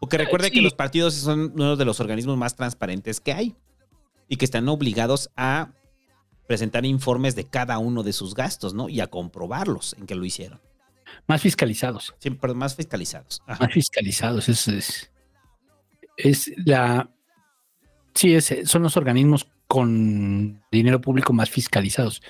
Porque 0.00 0.18
recuerde 0.18 0.50
que 0.50 0.60
los 0.60 0.74
partidos 0.74 1.14
son 1.14 1.52
uno 1.54 1.76
de 1.76 1.84
los 1.84 2.00
organismos 2.00 2.36
más 2.36 2.56
transparentes 2.56 3.20
que 3.20 3.32
hay 3.32 3.54
y 4.26 4.38
que 4.38 4.44
están 4.44 4.68
obligados 4.68 5.30
a 5.36 5.70
presentar 6.48 6.84
informes 6.84 7.36
de 7.36 7.44
cada 7.44 7.78
uno 7.78 8.02
de 8.02 8.12
sus 8.12 8.34
gastos, 8.34 8.74
¿no? 8.74 8.88
Y 8.88 8.98
a 8.98 9.06
comprobarlos 9.06 9.94
en 10.00 10.06
que 10.06 10.16
lo 10.16 10.24
hicieron. 10.24 10.58
Más 11.26 11.42
fiscalizados. 11.42 12.14
Siempre 12.18 12.54
más 12.54 12.76
fiscalizados. 12.76 13.42
Más 13.46 13.72
fiscalizados. 13.72 14.48
Es, 14.48 14.68
es, 14.68 15.12
es 16.16 16.52
la. 16.64 17.10
Sí, 18.14 18.34
es, 18.34 18.52
son 18.64 18.82
los 18.82 18.96
organismos 18.96 19.48
con 19.66 20.62
dinero 20.70 21.00
público 21.00 21.32
más 21.32 21.50
fiscalizados. 21.50 22.22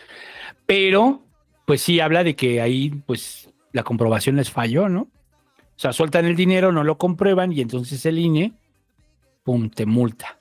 Pero, 0.66 1.22
pues 1.66 1.82
sí 1.82 2.00
habla 2.00 2.24
de 2.24 2.34
que 2.34 2.60
ahí, 2.60 2.90
pues, 3.06 3.50
la 3.72 3.82
comprobación 3.82 4.36
les 4.36 4.50
falló, 4.50 4.88
¿no? 4.88 5.02
O 5.02 5.78
sea, 5.78 5.92
sueltan 5.92 6.24
el 6.24 6.36
dinero, 6.36 6.72
no 6.72 6.82
lo 6.82 6.96
comprueban 6.96 7.52
y 7.52 7.60
entonces 7.60 8.04
el 8.06 8.18
INE, 8.18 8.54
pum, 9.44 9.68
te 9.68 9.84
multa. 9.84 10.38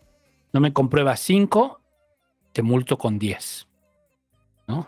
No 0.53 0.61
me 0.61 0.71
compruebas 0.71 1.19
5, 1.19 1.81
te 2.53 2.61
multo 2.61 2.97
con 2.97 3.19
10. 3.19 3.67
¿No? 4.67 4.87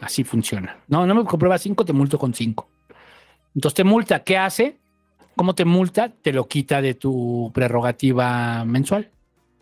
Así 0.00 0.24
funciona. 0.24 0.78
No, 0.88 1.06
no 1.06 1.14
me 1.14 1.24
compruebas 1.24 1.62
5, 1.62 1.84
te 1.84 1.92
multo 1.92 2.18
con 2.18 2.34
5. 2.34 2.68
Entonces 3.54 3.74
te 3.74 3.84
multa, 3.84 4.22
¿qué 4.22 4.36
hace? 4.36 4.78
¿Cómo 5.36 5.54
te 5.54 5.64
multa? 5.64 6.08
Te 6.08 6.32
lo 6.32 6.46
quita 6.46 6.80
de 6.80 6.94
tu 6.94 7.50
prerrogativa 7.54 8.64
mensual. 8.64 9.10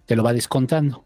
Te 0.04 0.16
lo 0.16 0.22
va 0.22 0.32
descontando. 0.32 1.04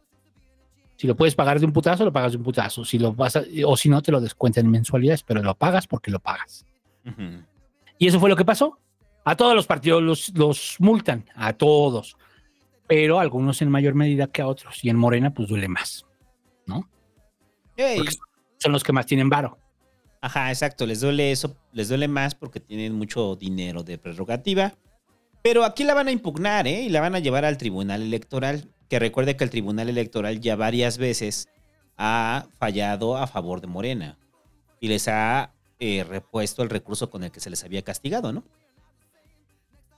Si 0.96 1.06
lo 1.06 1.16
puedes 1.16 1.34
pagar 1.34 1.60
de 1.60 1.66
un 1.66 1.72
putazo, 1.72 2.04
lo 2.04 2.12
pagas 2.12 2.32
de 2.32 2.38
un 2.38 2.44
putazo. 2.44 2.84
Si 2.84 2.98
lo 2.98 3.12
vas 3.12 3.38
o 3.64 3.76
si 3.76 3.88
no, 3.88 4.02
te 4.02 4.12
lo 4.12 4.20
descuentan 4.20 4.66
en 4.66 4.70
mensualidades, 4.70 5.22
pero 5.22 5.42
lo 5.42 5.54
pagas 5.54 5.86
porque 5.86 6.10
lo 6.10 6.20
pagas. 6.20 6.66
Y 7.98 8.06
eso 8.06 8.20
fue 8.20 8.28
lo 8.28 8.36
que 8.36 8.44
pasó. 8.44 8.78
A 9.24 9.36
todos 9.36 9.54
los 9.54 9.66
partidos 9.66 10.02
los, 10.02 10.30
los 10.36 10.76
multan, 10.78 11.24
a 11.34 11.52
todos 11.52 12.16
pero 12.90 13.20
algunos 13.20 13.62
en 13.62 13.70
mayor 13.70 13.94
medida 13.94 14.26
que 14.26 14.42
a 14.42 14.48
otros. 14.48 14.84
Y 14.84 14.90
en 14.90 14.96
Morena, 14.96 15.32
pues 15.32 15.48
duele 15.48 15.68
más, 15.68 16.04
¿no? 16.66 16.90
Son 18.60 18.72
los 18.72 18.84
que 18.84 18.92
más 18.92 19.06
tienen 19.06 19.28
varo. 19.28 19.58
Ajá, 20.20 20.50
exacto. 20.50 20.86
Les 20.86 21.00
duele 21.00 21.32
eso, 21.32 21.56
les 21.72 21.88
duele 21.88 22.06
más 22.06 22.34
porque 22.34 22.60
tienen 22.60 22.94
mucho 22.94 23.34
dinero 23.36 23.82
de 23.82 23.98
prerrogativa. 23.98 24.74
Pero 25.42 25.64
aquí 25.64 25.84
la 25.84 25.94
van 25.94 26.08
a 26.08 26.12
impugnar, 26.12 26.66
¿eh? 26.66 26.82
Y 26.82 26.90
la 26.90 27.00
van 27.00 27.14
a 27.14 27.18
llevar 27.18 27.44
al 27.44 27.56
Tribunal 27.56 28.02
Electoral. 28.02 28.68
Que 28.88 28.98
recuerde 28.98 29.36
que 29.36 29.44
el 29.44 29.50
Tribunal 29.50 29.88
Electoral 29.88 30.40
ya 30.40 30.56
varias 30.56 30.98
veces 30.98 31.48
ha 31.96 32.46
fallado 32.58 33.16
a 33.16 33.26
favor 33.26 33.60
de 33.60 33.66
Morena. 33.66 34.18
Y 34.78 34.88
les 34.88 35.08
ha 35.08 35.52
eh, 35.78 36.04
repuesto 36.06 36.62
el 36.62 36.70
recurso 36.70 37.08
con 37.08 37.24
el 37.24 37.30
que 37.30 37.40
se 37.40 37.50
les 37.50 37.64
había 37.64 37.82
castigado, 37.82 38.32
¿no? 38.32 38.44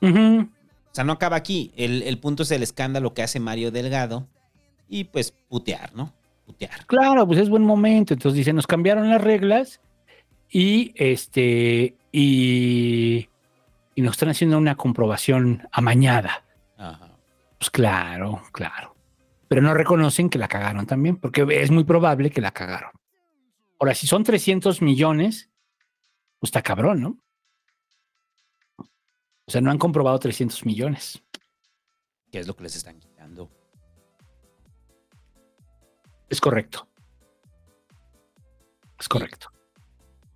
Ajá. 0.00 0.48
O 0.92 0.94
sea, 0.94 1.04
no 1.04 1.14
acaba 1.14 1.36
aquí. 1.36 1.72
El, 1.74 2.18
punto 2.18 2.42
es 2.42 2.50
el 2.50 2.62
escándalo 2.62 3.14
que 3.14 3.22
hace 3.22 3.40
Mario 3.40 3.70
Delgado 3.70 4.28
y 4.88 5.04
pues 5.04 5.32
putear, 5.48 5.94
¿no? 5.94 6.12
Putear. 6.52 6.86
Claro, 6.86 7.26
pues 7.26 7.40
es 7.40 7.48
buen 7.48 7.64
momento. 7.64 8.14
Entonces 8.14 8.36
dice, 8.36 8.52
nos 8.52 8.66
cambiaron 8.66 9.08
las 9.08 9.20
reglas 9.20 9.80
y 10.50 10.92
este 10.96 11.96
y, 12.12 13.28
y 13.94 14.02
nos 14.02 14.12
están 14.12 14.28
haciendo 14.28 14.58
una 14.58 14.76
comprobación 14.76 15.66
amañada. 15.72 16.44
Ajá. 16.76 17.12
Pues 17.58 17.70
claro, 17.70 18.42
claro. 18.50 18.96
Pero 19.46 19.62
no 19.62 19.72
reconocen 19.72 20.28
que 20.28 20.38
la 20.38 20.48
cagaron 20.48 20.84
también, 20.84 21.16
porque 21.16 21.46
es 21.48 21.70
muy 21.70 21.84
probable 21.84 22.30
que 22.30 22.40
la 22.40 22.50
cagaron. 22.50 22.90
Ahora, 23.78 23.94
si 23.94 24.06
son 24.06 24.24
300 24.24 24.82
millones, 24.82 25.50
pues 26.40 26.48
está 26.48 26.60
cabrón, 26.62 27.00
¿no? 27.02 27.18
O 28.78 29.50
sea, 29.50 29.60
no 29.60 29.70
han 29.70 29.78
comprobado 29.78 30.18
300 30.18 30.64
millones. 30.66 31.22
¿Qué 32.32 32.40
es 32.40 32.48
lo 32.48 32.56
que 32.56 32.64
les 32.64 32.74
están 32.74 32.98
Es 36.32 36.40
correcto. 36.40 36.88
Es 38.98 39.06
correcto. 39.06 39.48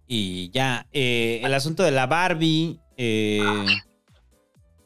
Y, 0.06 0.50
ya, 0.50 0.86
eh, 0.92 1.40
el 1.42 1.54
asunto 1.54 1.82
de 1.84 1.90
la 1.90 2.06
Barbie, 2.06 2.78
eh, 2.98 3.42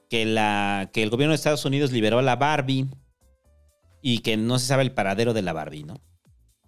que, 0.09 0.25
la, 0.25 0.89
que 0.93 1.03
el 1.03 1.11
gobierno 1.11 1.33
de 1.33 1.35
Estados 1.35 1.65
Unidos 1.65 1.91
liberó 1.91 2.21
a 2.21 2.23
la 2.23 2.37
Barbie 2.37 2.87
y 4.01 4.21
que 4.21 4.37
no 4.37 4.61
se 4.61 4.67
sabe 4.67 4.85
el 4.85 4.93
paradero 4.93 5.35
de 5.35 5.43
la 5.43 5.53
Barbie, 5.53 5.83
¿no? 5.83 6.01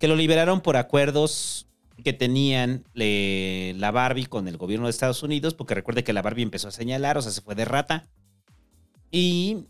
Que 0.01 0.09
lo 0.09 0.17
liberaron 0.17 0.61
por 0.61 0.77
acuerdos 0.77 1.69
que 2.03 2.13
tenían 2.13 2.83
la 2.95 3.93
Barbie 3.93 4.27
con 4.27 4.49
el 4.49 4.57
gobierno 4.57 4.89
de 4.89 4.91
Estados 4.91 5.23
Unidos, 5.23 5.55
porque 5.55 5.77
recuerde 5.77 6.03
que 6.03 6.13
la 6.13 6.23
Barbie 6.23 6.43
empezó 6.43 6.67
a 6.67 6.73
señalar, 6.73 7.17
o 7.17 7.23
sea, 7.23 7.31
se 7.31 7.43
fue 7.43 7.55
de 7.55 7.65
rata. 7.65 8.09
Y 9.13 9.69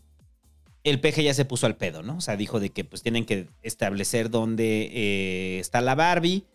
el 0.83 0.99
peje 0.99 1.23
ya 1.23 1.33
se 1.33 1.45
puso 1.45 1.65
al 1.65 1.77
pedo, 1.77 2.03
¿no? 2.03 2.17
O 2.17 2.21
sea, 2.21 2.35
dijo 2.35 2.59
de 2.59 2.71
que 2.71 2.83
pues 2.83 3.01
tienen 3.01 3.25
que 3.25 3.47
establecer 3.61 4.29
dónde 4.29 4.89
eh, 4.93 5.59
está 5.59 5.81
la 5.81 5.95
Barbie, 5.95 6.45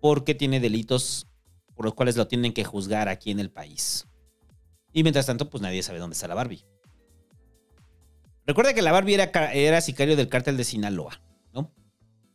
porque 0.00 0.34
tiene 0.34 0.60
delitos 0.60 1.26
por 1.74 1.84
los 1.84 1.94
cuales 1.94 2.16
lo 2.16 2.26
tienen 2.28 2.52
que 2.52 2.64
juzgar 2.64 3.08
aquí 3.08 3.30
en 3.30 3.40
el 3.40 3.50
país. 3.50 4.06
Y 4.92 5.02
mientras 5.02 5.26
tanto, 5.26 5.48
pues 5.48 5.62
nadie 5.62 5.82
sabe 5.82 5.98
dónde 5.98 6.14
está 6.14 6.28
la 6.28 6.34
Barbie. 6.34 6.64
Recuerda 8.46 8.74
que 8.74 8.82
la 8.82 8.92
Barbie 8.92 9.14
era, 9.14 9.80
sicario 9.80 10.16
del 10.16 10.28
cártel 10.28 10.56
de 10.56 10.64
Sinaloa 10.64 11.20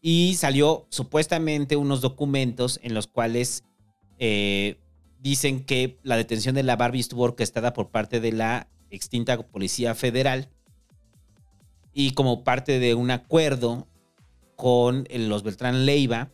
y 0.05 0.35
salió 0.35 0.85
supuestamente 0.89 1.77
unos 1.77 2.01
documentos 2.01 2.77
en 2.83 2.93
los 2.93 3.07
cuales 3.07 3.63
eh, 4.19 4.77
dicen 5.19 5.63
que 5.63 5.97
la 6.03 6.17
detención 6.17 6.55
de 6.55 6.63
la 6.63 6.75
Barbie 6.75 6.99
estuvo 6.99 7.23
orquestada 7.23 7.71
por 7.71 7.89
parte 7.89 8.19
de 8.19 8.33
la 8.33 8.67
extinta 8.89 9.41
Policía 9.41 9.95
Federal 9.95 10.49
y 11.93 12.13
como 12.13 12.43
parte 12.43 12.79
de 12.79 12.95
un 12.95 13.11
acuerdo 13.11 13.87
con 14.55 15.05
los 15.09 15.43
Beltrán 15.43 15.85
Leiva 15.85 16.29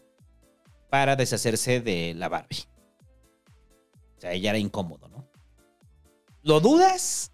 para 0.90 1.16
deshacerse 1.16 1.82
de 1.82 2.14
la 2.16 2.30
Barbie. 2.30 2.66
O 4.18 4.22
sea, 4.22 4.34
ella 4.34 4.52
era 4.52 4.60
incómodo, 4.60 5.08
¿no? 5.10 5.28
¿Lo 6.44 6.60
dudas? 6.60 7.32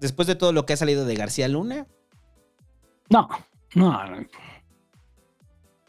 Después 0.00 0.28
de 0.28 0.34
todo 0.34 0.52
lo 0.52 0.66
que 0.66 0.74
ha 0.74 0.76
salido 0.76 1.04
de 1.04 1.14
García 1.14 1.48
Luna. 1.48 1.86
No, 3.08 3.28
no, 3.74 4.26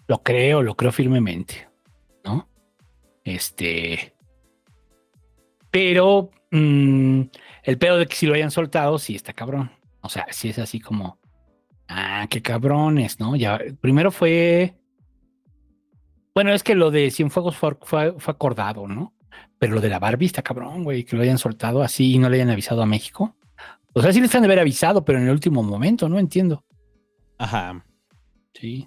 lo 0.10 0.24
creo, 0.24 0.64
lo 0.64 0.76
creo 0.76 0.92
firmemente, 0.92 1.70
¿no? 2.24 2.50
Este. 3.24 4.16
Pero 5.70 6.32
mm, 6.50 7.22
el 7.62 7.78
pedo 7.78 7.98
de 7.98 8.08
que 8.08 8.16
si 8.16 8.26
lo 8.26 8.34
hayan 8.34 8.50
soltado, 8.50 8.98
sí 8.98 9.16
está 9.16 9.34
cabrón. 9.34 9.72
O 10.02 10.10
sea, 10.10 10.26
sí 10.32 10.50
es 10.50 10.58
así 10.58 10.80
como, 10.80 11.19
ah, 11.90 12.28
qué 12.30 12.42
cabrones, 12.42 13.20
¿no? 13.20 13.36
Ya, 13.36 13.60
primero 13.82 14.12
fue. 14.12 14.76
Bueno, 16.34 16.54
es 16.54 16.64
que 16.64 16.76
lo 16.76 16.92
de 16.92 17.12
Cienfuegos 17.12 17.58
fue, 17.58 17.78
fue, 17.82 18.14
fue 18.18 18.32
acordado, 18.32 18.88
¿no? 18.88 19.14
Pero 19.58 19.74
lo 19.74 19.82
de 19.82 19.90
la 19.90 20.00
Barbie 20.00 20.28
está 20.28 20.42
cabrón, 20.42 20.84
güey, 20.86 21.04
que 21.04 21.18
lo 21.18 21.24
hayan 21.24 21.38
soltado 21.38 21.82
así 21.82 22.14
y 22.14 22.20
no 22.20 22.30
le 22.30 22.38
hayan 22.38 22.50
avisado 22.50 22.82
a 22.82 22.86
México. 22.86 23.36
O 23.94 24.02
sea, 24.02 24.14
sí 24.14 24.22
les 24.22 24.34
han 24.34 24.44
de 24.44 24.48
haber 24.48 24.60
avisado, 24.60 25.04
pero 25.04 25.18
en 25.18 25.26
el 25.26 25.32
último 25.32 25.64
momento, 25.64 26.08
no 26.08 26.20
entiendo. 26.20 26.64
Ajá. 27.38 27.84
Sí. 28.54 28.86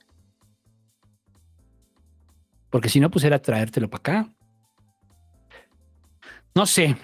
Porque 2.71 2.89
si 2.89 3.01
no, 3.01 3.11
pues 3.11 3.25
era 3.25 3.43
traértelo 3.43 3.91
para 3.91 4.01
acá. 4.01 4.33
No 6.55 6.65
sé. 6.65 6.97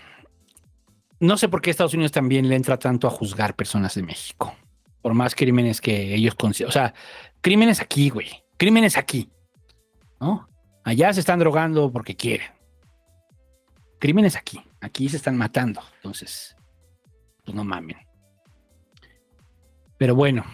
No 1.20 1.36
sé 1.36 1.48
por 1.48 1.60
qué 1.60 1.70
Estados 1.70 1.94
Unidos 1.94 2.12
también 2.12 2.48
le 2.48 2.54
entra 2.54 2.78
tanto 2.78 3.06
a 3.06 3.10
juzgar 3.10 3.54
personas 3.54 3.94
de 3.94 4.02
México. 4.02 4.54
Por 5.08 5.14
más 5.14 5.34
crímenes 5.34 5.80
que 5.80 6.14
ellos 6.14 6.34
consideran. 6.34 6.68
O 6.68 6.72
sea, 6.72 6.92
crímenes 7.40 7.80
aquí, 7.80 8.10
güey. 8.10 8.28
Crímenes 8.58 8.98
aquí. 8.98 9.30
¿No? 10.20 10.46
Allá 10.84 11.14
se 11.14 11.20
están 11.20 11.38
drogando 11.38 11.90
porque 11.90 12.14
quieren. 12.14 12.48
Crímenes 13.98 14.36
aquí. 14.36 14.60
Aquí 14.82 15.08
se 15.08 15.16
están 15.16 15.38
matando. 15.38 15.80
Entonces, 15.96 16.54
pues 17.42 17.54
no 17.54 17.64
mamen. 17.64 17.96
Pero 19.96 20.14
bueno. 20.14 20.44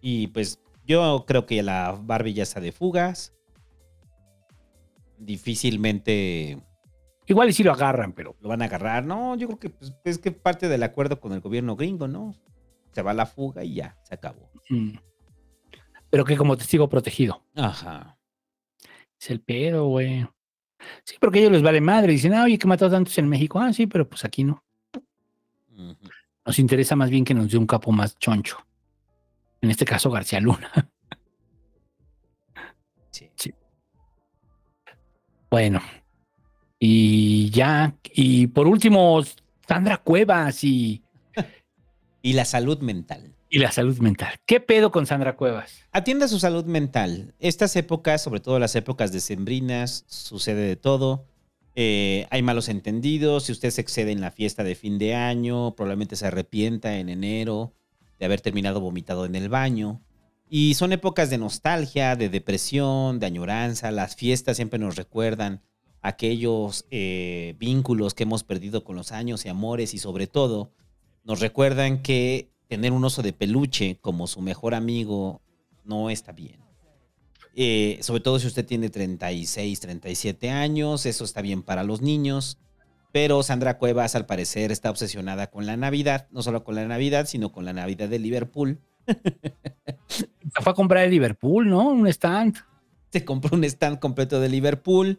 Y 0.00 0.26
pues 0.26 0.58
yo 0.84 1.24
creo 1.24 1.46
que 1.46 1.62
la 1.62 1.96
Barbie 2.02 2.34
ya 2.34 2.42
está 2.42 2.58
de 2.58 2.72
fugas 2.72 3.32
difícilmente. 5.18 6.58
Igual 7.28 7.50
y 7.50 7.52
si 7.52 7.62
lo 7.62 7.70
agarran, 7.70 8.12
pero. 8.12 8.34
Lo 8.40 8.48
van 8.48 8.62
a 8.62 8.64
agarrar. 8.64 9.04
No, 9.04 9.36
yo 9.36 9.46
creo 9.46 9.60
que 9.60 9.70
pues, 9.70 9.94
es 10.02 10.18
que 10.18 10.32
parte 10.32 10.66
del 10.66 10.82
acuerdo 10.82 11.20
con 11.20 11.32
el 11.32 11.40
gobierno 11.40 11.76
gringo, 11.76 12.08
¿no? 12.08 12.34
Se 12.92 13.02
va 13.02 13.14
la 13.14 13.26
fuga 13.26 13.64
y 13.64 13.74
ya, 13.74 13.96
se 14.02 14.14
acabó. 14.14 14.50
Mm. 14.68 14.96
Pero 16.10 16.24
que 16.24 16.36
como 16.36 16.56
testigo 16.56 16.88
protegido. 16.88 17.44
Ajá. 17.56 18.18
Es 19.18 19.30
el 19.30 19.40
pedo, 19.40 19.86
güey. 19.86 20.26
Sí, 21.04 21.16
porque 21.20 21.38
a 21.38 21.42
ellos 21.42 21.52
les 21.52 21.62
vale 21.62 21.80
madre. 21.80 22.12
Dicen, 22.12 22.34
ah, 22.34 22.44
oye, 22.44 22.58
que 22.58 22.66
mató 22.66 22.90
tantos 22.90 23.16
en 23.18 23.28
México. 23.28 23.58
Ah, 23.58 23.72
sí, 23.72 23.86
pero 23.86 24.08
pues 24.08 24.24
aquí 24.24 24.44
no. 24.44 24.62
Nos 26.44 26.58
interesa 26.58 26.96
más 26.96 27.08
bien 27.08 27.24
que 27.24 27.34
nos 27.34 27.50
dé 27.50 27.56
un 27.56 27.66
capo 27.66 27.92
más 27.92 28.18
choncho. 28.18 28.58
En 29.60 29.70
este 29.70 29.84
caso, 29.84 30.10
García 30.10 30.40
Luna. 30.40 30.70
sí. 33.10 33.30
sí. 33.36 33.54
Bueno, 35.48 35.80
y 36.84 37.48
ya, 37.50 37.94
y 38.12 38.48
por 38.48 38.66
último, 38.66 39.22
Sandra 39.68 39.98
Cuevas 39.98 40.64
y... 40.64 41.00
y 42.22 42.32
la 42.34 42.44
salud 42.44 42.78
mental. 42.78 43.34
Y 43.50 43.58
la 43.58 43.72
salud 43.72 43.98
mental. 43.98 44.40
¿Qué 44.46 44.60
pedo 44.60 44.90
con 44.90 45.06
Sandra 45.06 45.36
Cuevas? 45.36 45.82
Atienda 45.90 46.28
su 46.28 46.38
salud 46.38 46.64
mental. 46.64 47.34
Estas 47.38 47.76
épocas, 47.76 48.22
sobre 48.22 48.40
todo 48.40 48.58
las 48.58 48.74
épocas 48.76 49.12
decembrinas, 49.12 50.04
sucede 50.06 50.62
de 50.66 50.76
todo. 50.76 51.26
Eh, 51.74 52.26
hay 52.30 52.42
malos 52.42 52.68
entendidos. 52.68 53.44
Si 53.44 53.52
usted 53.52 53.70
se 53.70 53.82
excede 53.82 54.12
en 54.12 54.20
la 54.20 54.30
fiesta 54.30 54.64
de 54.64 54.74
fin 54.74 54.98
de 54.98 55.14
año, 55.14 55.74
probablemente 55.74 56.16
se 56.16 56.26
arrepienta 56.26 56.96
en 56.96 57.08
enero 57.10 57.74
de 58.18 58.26
haber 58.26 58.40
terminado 58.40 58.80
vomitado 58.80 59.26
en 59.26 59.34
el 59.34 59.48
baño. 59.48 60.00
Y 60.48 60.74
son 60.74 60.92
épocas 60.92 61.28
de 61.28 61.38
nostalgia, 61.38 62.14
de 62.14 62.28
depresión, 62.28 63.18
de 63.18 63.26
añoranza. 63.26 63.90
Las 63.90 64.16
fiestas 64.16 64.56
siempre 64.56 64.78
nos 64.78 64.96
recuerdan 64.96 65.60
aquellos 66.02 66.86
eh, 66.90 67.54
vínculos 67.58 68.14
que 68.14 68.22
hemos 68.22 68.44
perdido 68.44 68.84
con 68.84 68.96
los 68.96 69.12
años 69.12 69.44
y 69.44 69.48
amores 69.48 69.94
y 69.94 69.98
sobre 69.98 70.26
todo 70.26 70.72
nos 71.24 71.40
recuerdan 71.40 72.02
que 72.02 72.50
tener 72.68 72.92
un 72.92 73.04
oso 73.04 73.22
de 73.22 73.32
peluche 73.32 73.98
como 74.00 74.26
su 74.26 74.40
mejor 74.40 74.74
amigo 74.74 75.40
no 75.84 76.10
está 76.10 76.32
bien. 76.32 76.60
Eh, 77.54 77.98
sobre 78.00 78.22
todo 78.22 78.38
si 78.38 78.46
usted 78.46 78.64
tiene 78.64 78.88
36, 78.88 79.80
37 79.80 80.50
años, 80.50 81.04
eso 81.06 81.24
está 81.24 81.42
bien 81.42 81.62
para 81.62 81.84
los 81.84 82.00
niños. 82.00 82.58
Pero 83.12 83.42
Sandra 83.42 83.76
Cuevas 83.76 84.14
al 84.14 84.24
parecer 84.24 84.72
está 84.72 84.90
obsesionada 84.90 85.48
con 85.48 85.66
la 85.66 85.76
Navidad, 85.76 86.28
no 86.30 86.42
solo 86.42 86.64
con 86.64 86.74
la 86.74 86.86
Navidad, 86.86 87.26
sino 87.26 87.52
con 87.52 87.66
la 87.66 87.74
Navidad 87.74 88.08
de 88.08 88.18
Liverpool. 88.18 88.80
Se 90.08 90.62
fue 90.62 90.72
a 90.72 90.74
comprar 90.74 91.04
el 91.04 91.10
Liverpool, 91.10 91.68
¿no? 91.68 91.90
Un 91.90 92.06
stand. 92.08 92.56
Se 93.10 93.24
compró 93.24 93.54
un 93.54 93.64
stand 93.64 93.98
completo 93.98 94.40
de 94.40 94.48
Liverpool 94.48 95.18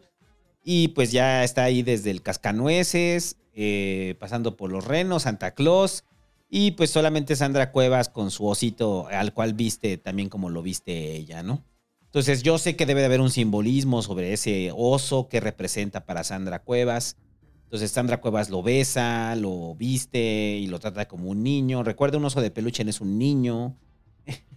y 0.64 0.88
pues 0.88 1.12
ya 1.12 1.44
está 1.44 1.64
ahí 1.64 1.82
desde 1.82 2.10
el 2.10 2.22
Cascanueces, 2.22 3.36
eh, 3.52 4.16
pasando 4.18 4.56
por 4.56 4.72
los 4.72 4.84
Renos, 4.84 5.24
Santa 5.24 5.52
Claus, 5.52 6.04
y 6.48 6.72
pues 6.72 6.90
solamente 6.90 7.36
Sandra 7.36 7.70
Cuevas 7.70 8.08
con 8.08 8.30
su 8.30 8.46
osito 8.46 9.06
al 9.08 9.34
cual 9.34 9.52
viste 9.54 9.98
también 9.98 10.28
como 10.28 10.50
lo 10.50 10.62
viste 10.62 11.14
ella, 11.14 11.42
¿no? 11.42 11.64
Entonces 12.04 12.42
yo 12.42 12.58
sé 12.58 12.76
que 12.76 12.86
debe 12.86 13.00
de 13.00 13.06
haber 13.06 13.20
un 13.20 13.30
simbolismo 13.30 14.00
sobre 14.00 14.32
ese 14.32 14.70
oso 14.74 15.28
que 15.28 15.40
representa 15.40 16.06
para 16.06 16.22
Sandra 16.22 16.60
Cuevas. 16.60 17.16
Entonces 17.64 17.90
Sandra 17.90 18.20
Cuevas 18.20 18.50
lo 18.50 18.62
besa, 18.62 19.34
lo 19.34 19.74
viste 19.74 20.58
y 20.60 20.68
lo 20.68 20.78
trata 20.78 21.08
como 21.08 21.28
un 21.30 21.42
niño. 21.42 21.82
Recuerda, 21.82 22.18
un 22.18 22.24
oso 22.24 22.40
de 22.40 22.52
peluche 22.52 22.88
es 22.88 23.00
un 23.00 23.18
niño. 23.18 23.76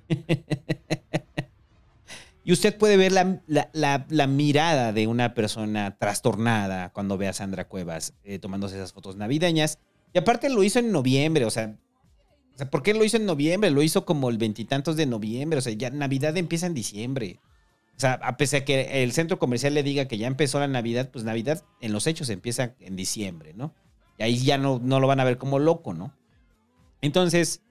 y 2.47 2.53
usted 2.53 2.77
puede 2.77 2.95
ver 2.95 3.11
la, 3.11 4.27
mirada 4.27 4.93
de 4.93 5.05
una 5.05 5.33
persona 5.33 5.97
trastornada 5.97 6.93
cuando 6.93 7.17
ve 7.17 7.27
a 7.27 7.33
Sandra 7.33 7.67
Cuevas 7.67 8.13
eh, 8.23 8.39
tomándose 8.39 8.77
esas 8.77 8.93
fotos 8.93 9.17
navideñas. 9.17 9.79
Y 10.13 10.19
aparte 10.19 10.49
lo 10.49 10.63
hizo 10.63 10.79
en 10.79 10.93
noviembre, 10.93 11.43
o 11.43 11.49
sea, 11.49 11.75
¿por 12.71 12.83
qué 12.83 12.93
lo 12.93 13.03
hizo 13.03 13.17
en 13.17 13.25
noviembre? 13.25 13.69
Lo 13.69 13.83
hizo 13.83 14.05
como 14.05 14.29
el 14.29 14.37
veintitantos 14.37 14.95
de 14.95 15.05
noviembre. 15.05 15.59
O 15.59 15.61
sea, 15.61 15.73
ya 15.73 15.89
Navidad 15.89 16.37
empieza 16.37 16.67
en 16.67 16.73
diciembre. 16.73 17.41
O 17.97 17.99
sea, 17.99 18.13
a 18.13 18.37
pesar 18.37 18.61
de 18.61 18.65
que 18.65 19.03
el 19.03 19.11
centro 19.11 19.39
comercial 19.39 19.73
le 19.73 19.83
diga 19.83 20.07
que 20.07 20.17
ya 20.17 20.27
empezó 20.27 20.61
la 20.61 20.69
Navidad, 20.69 21.09
pues 21.11 21.25
Navidad 21.25 21.65
en 21.81 21.91
los 21.91 22.07
hechos 22.07 22.29
empieza 22.29 22.75
en 22.79 22.95
diciembre, 22.95 23.55
¿no? 23.55 23.75
Y 24.17 24.23
ahí 24.23 24.37
ya 24.37 24.57
no, 24.57 24.79
no 24.81 25.01
lo 25.01 25.07
van 25.07 25.19
a 25.19 25.25
ver 25.25 25.37
como 25.37 25.59
loco, 25.59 25.93
¿no? 25.93 26.15
Entonces, 27.01 27.61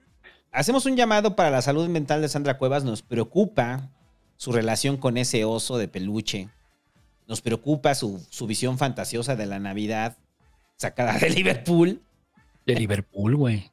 hacemos 0.53 0.85
un 0.85 0.97
llamado 0.97 1.35
para 1.35 1.51
la 1.51 1.63
salud 1.63 1.89
mental 1.89 2.21
de 2.21 2.29
Sandra 2.29 2.59
Cuevas. 2.59 2.85
Nos 2.85 3.01
preocupa 3.01 3.91
su 4.37 4.53
relación 4.53 4.97
con 4.97 5.17
ese 5.17 5.45
oso 5.45 5.79
de 5.79 5.89
peluche. 5.89 6.49
Nos 7.27 7.41
preocupa 7.41 7.95
su, 7.95 8.25
su 8.31 8.47
visión 8.47 8.79
fantasiosa 8.79 9.37
de 9.37 9.47
la 9.47 9.59
Navidad 9.59 10.17
sacada 10.77 11.19
de 11.19 11.31
Liverpool. 11.31 12.03
De 12.65 12.75
Liverpool, 12.75 13.37
güey. 13.37 13.71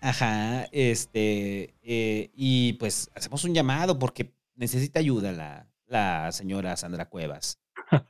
Ajá, 0.00 0.64
este, 0.72 1.74
eh, 1.82 2.30
y 2.34 2.74
pues 2.74 3.10
hacemos 3.14 3.42
un 3.44 3.54
llamado 3.54 3.98
porque 3.98 4.32
necesita 4.54 5.00
ayuda 5.00 5.32
la, 5.32 5.66
la 5.86 6.30
señora 6.32 6.76
Sandra 6.76 7.08
Cuevas. 7.08 7.58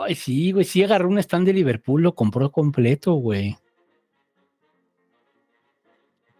Ay, 0.00 0.14
sí, 0.14 0.52
güey, 0.52 0.64
sí 0.64 0.82
agarró 0.82 1.08
un 1.08 1.18
stand 1.18 1.46
de 1.46 1.52
Liverpool, 1.52 2.02
lo 2.02 2.14
compró 2.14 2.50
completo, 2.50 3.14
güey. 3.14 3.56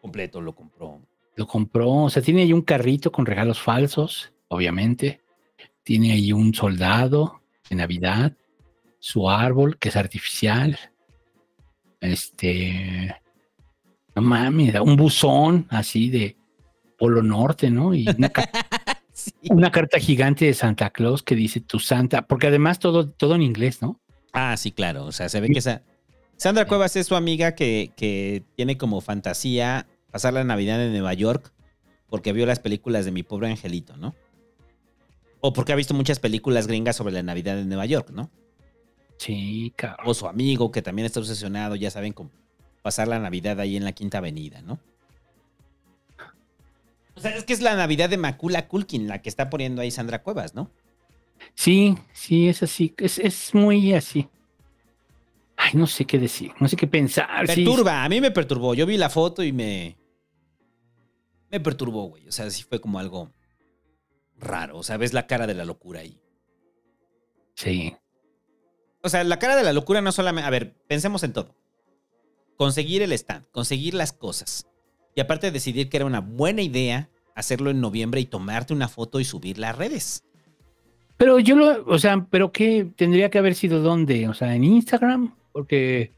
Completo 0.01 0.41
lo 0.41 0.55
compró. 0.55 1.01
Lo 1.35 1.47
compró, 1.47 1.91
o 1.91 2.11
sea, 2.11 2.23
tiene 2.23 2.43
ahí 2.43 2.53
un 2.53 2.63
carrito 2.63 3.11
con 3.11 3.25
regalos 3.25 3.61
falsos, 3.61 4.33
obviamente. 4.49 5.21
Tiene 5.83 6.13
ahí 6.13 6.33
un 6.33 6.55
soldado 6.55 7.41
de 7.69 7.77
Navidad, 7.77 8.37
su 8.99 9.29
árbol, 9.29 9.79
que 9.79 9.89
es 9.89 9.97
artificial. 9.97 10.79
Este, 12.01 13.15
no 14.15 14.23
mames, 14.23 14.75
un 14.81 14.97
buzón 14.97 15.67
así 15.71 16.11
de 16.11 16.37
Polo 16.99 17.23
Norte, 17.23 17.71
¿no? 17.71 17.95
Y 17.95 18.07
una, 19.51 19.71
carta 19.71 19.99
gigante 19.99 20.45
de 20.45 20.55
Santa 20.55 20.91
Claus 20.91 21.23
que 21.23 21.35
dice 21.35 21.61
tu 21.61 21.79
Santa, 21.79 22.27
porque 22.27 22.49
además 22.49 22.79
todo, 22.79 23.09
todo 23.09 23.35
en 23.35 23.43
inglés, 23.43 23.81
¿no? 23.81 24.01
Ah, 24.33 24.57
sí, 24.57 24.71
claro. 24.71 25.05
O 25.07 25.13
sea, 25.13 25.29
se 25.29 25.41
ve 25.41 25.51
que 25.51 25.59
esa. 25.59 25.83
Sandra 26.37 26.67
Cuevas 26.67 26.97
es 26.97 27.07
su 27.07 27.15
amiga 27.15 27.55
que, 27.55 27.93
que 27.97 28.45
tiene 28.57 28.77
como 28.77 29.01
fantasía 29.01 29.87
pasar 30.13 30.33
la 30.33 30.45
Navidad 30.45 30.85
en 30.85 30.93
Nueva 30.93 31.15
York 31.15 31.53
porque 32.09 32.33
vio 32.33 32.47
las 32.47 32.61
películas 32.61 33.05
de 33.05 33.11
mi 33.11 33.23
pobre 33.23 33.49
angelito, 33.49 33.97
¿no? 33.97 34.15
O 35.41 35.53
porque 35.53 35.73
ha 35.73 35.77
visto 35.77 35.95
muchas 35.95 36.21
películas 36.21 36.67
gringas 36.67 36.95
sobre 36.95 37.15
la 37.15 37.23
Navidad 37.23 37.59
en 37.59 37.69
Nueva 37.69 37.87
York, 37.87 38.11
¿no? 38.11 38.31
Sí, 39.17 39.73
cabrón. 39.75 40.07
O 40.07 40.15
su 40.15 40.29
amigo 40.29 40.71
que 40.71 40.83
también 40.83 41.07
está 41.07 41.21
obsesionado, 41.21 41.75
ya 41.75 41.91
saben, 41.91 42.13
con 42.13 42.31
pasar 42.83 43.09
la 43.09 43.19
Navidad 43.19 43.59
ahí 43.61 43.77
en 43.77 43.85
la 43.85 43.93
Quinta 43.93 44.19
Avenida, 44.19 44.61
¿no? 44.63 44.79
O 47.15 47.21
sea, 47.21 47.35
es 47.37 47.45
que 47.45 47.53
es 47.53 47.61
la 47.61 47.77
Navidad 47.77 48.11
de 48.11 48.19
Macula 48.19 48.69
Kulkin, 48.69 49.09
la 49.09 49.23
que 49.23 49.29
está 49.29 49.49
poniendo 49.49 49.83
ahí 49.83 49.91
Sandra 49.91 50.23
Cuevas, 50.23 50.55
¿no? 50.55 50.71
Sí, 51.55 51.97
sí, 52.13 52.49
es 52.49 52.63
así, 52.63 52.95
es, 52.99 53.55
muy 53.55 53.95
así. 53.95 54.29
Ay, 55.57 55.73
no 55.75 55.87
sé 55.87 56.05
qué 56.05 56.19
decir, 56.19 56.53
no 56.61 56.69
sé 56.69 56.77
qué 56.77 56.87
pensar. 56.87 57.47
Perturba, 57.47 58.05
a 58.05 58.09
mí 58.09 58.21
me 58.21 58.31
perturbó. 58.31 58.75
Yo 58.75 58.87
vi 58.87 58.97
la 58.97 59.11
foto 59.11 59.43
y 59.43 59.53
me. 59.53 59.97
Me 61.53 61.61
perturbó, 61.61 62.09
güey. 62.09 62.27
O 62.27 62.33
sea, 62.33 62.51
sí 62.51 62.65
fue 62.65 62.81
como 62.81 62.99
algo 62.99 63.31
raro. 64.39 64.79
O 64.79 64.83
sea, 64.83 64.97
ves 64.97 65.13
la 65.13 65.29
cara 65.29 65.47
de 65.47 65.55
la 65.55 65.65
locura 65.65 66.01
ahí. 66.01 66.19
Sí. 67.55 67.95
O 69.03 69.09
sea, 69.09 69.23
la 69.23 69.39
cara 69.39 69.55
de 69.55 69.63
la 69.63 69.73
locura 69.73 70.01
no 70.01 70.11
solamente. 70.11 70.49
A 70.49 70.51
ver, 70.51 70.75
pensemos 70.89 71.23
en 71.23 71.33
todo 71.33 71.55
conseguir 72.63 73.03
el 73.03 73.13
stand, 73.13 73.45
conseguir 73.51 73.93
las 73.95 74.13
cosas. 74.13 74.69
Y 75.17 75.21
aparte 75.21 75.51
decidir 75.51 75.89
que 75.89 75.97
era 75.97 76.07
una 76.07 76.21
buena 76.21 76.63
idea 76.63 77.11
hacerlo 77.35 77.71
en 77.71 77.81
noviembre 77.81 78.21
y 78.21 78.27
tomarte 78.27 78.73
una 78.73 78.87
foto 78.87 79.19
y 79.19 79.25
subirla 79.25 79.71
a 79.71 79.73
redes. 79.73 80.25
Pero 81.17 81.41
yo 81.41 81.57
lo, 81.57 81.85
o 81.87 81.99
sea, 81.99 82.27
pero 82.31 82.53
qué 82.53 82.89
tendría 82.97 83.31
que 83.31 83.39
haber 83.39 83.57
sido 83.57 83.81
dónde, 83.81 84.29
o 84.29 84.35
sea, 84.35 84.55
en 84.55 84.63
Instagram, 84.63 85.35
porque 85.51 86.13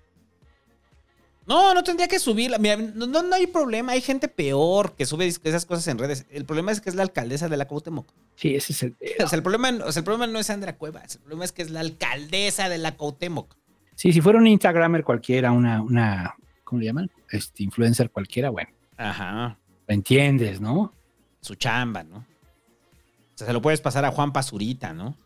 no, 1.46 1.74
no 1.74 1.82
tendría 1.82 2.08
que 2.08 2.18
subirla. 2.18 2.58
Mira, 2.58 2.76
no, 2.76 3.06
no, 3.06 3.34
hay 3.34 3.46
problema. 3.46 3.92
Hay 3.92 4.00
gente 4.00 4.28
peor 4.28 4.94
que 4.94 5.04
sube 5.04 5.26
esas 5.26 5.66
cosas 5.66 5.86
en 5.88 5.98
redes. 5.98 6.26
El 6.30 6.44
problema 6.46 6.72
es 6.72 6.80
que 6.80 6.88
es 6.88 6.96
la 6.96 7.02
alcaldesa 7.02 7.48
de 7.48 7.56
la 7.56 7.66
Cuauhtémoc. 7.66 8.10
Sí, 8.36 8.54
ese 8.54 8.72
es 8.72 8.82
el. 8.82 8.96
O 9.24 9.28
sea, 9.28 9.36
el 9.36 9.42
problema, 9.42 9.70
o 9.84 9.92
sea, 9.92 10.00
el 10.00 10.04
problema 10.04 10.26
no 10.26 10.38
es 10.38 10.46
Sandra 10.46 10.76
Cuevas. 10.76 11.16
El 11.16 11.22
problema 11.22 11.44
es 11.44 11.52
que 11.52 11.62
es 11.62 11.70
la 11.70 11.80
alcaldesa 11.80 12.68
de 12.68 12.78
la 12.78 12.96
Cuauhtémoc. 12.96 13.54
Sí, 13.94 14.12
si 14.12 14.20
fuera 14.20 14.38
un 14.38 14.46
Instagramer 14.46 15.04
cualquiera, 15.04 15.52
una, 15.52 15.82
una, 15.82 16.34
¿cómo 16.64 16.80
le 16.80 16.86
llaman? 16.86 17.10
Este 17.30 17.62
influencer 17.62 18.10
cualquiera, 18.10 18.50
bueno. 18.50 18.70
Ajá. 18.96 19.58
Lo 19.86 19.94
entiendes, 19.94 20.60
¿no? 20.60 20.92
Su 21.40 21.54
chamba, 21.54 22.02
¿no? 22.02 22.16
O 22.16 23.36
sea, 23.36 23.46
se 23.46 23.52
lo 23.52 23.60
puedes 23.60 23.80
pasar 23.80 24.04
a 24.04 24.10
Juan 24.10 24.32
Pazurita, 24.32 24.92
¿no? 24.92 25.16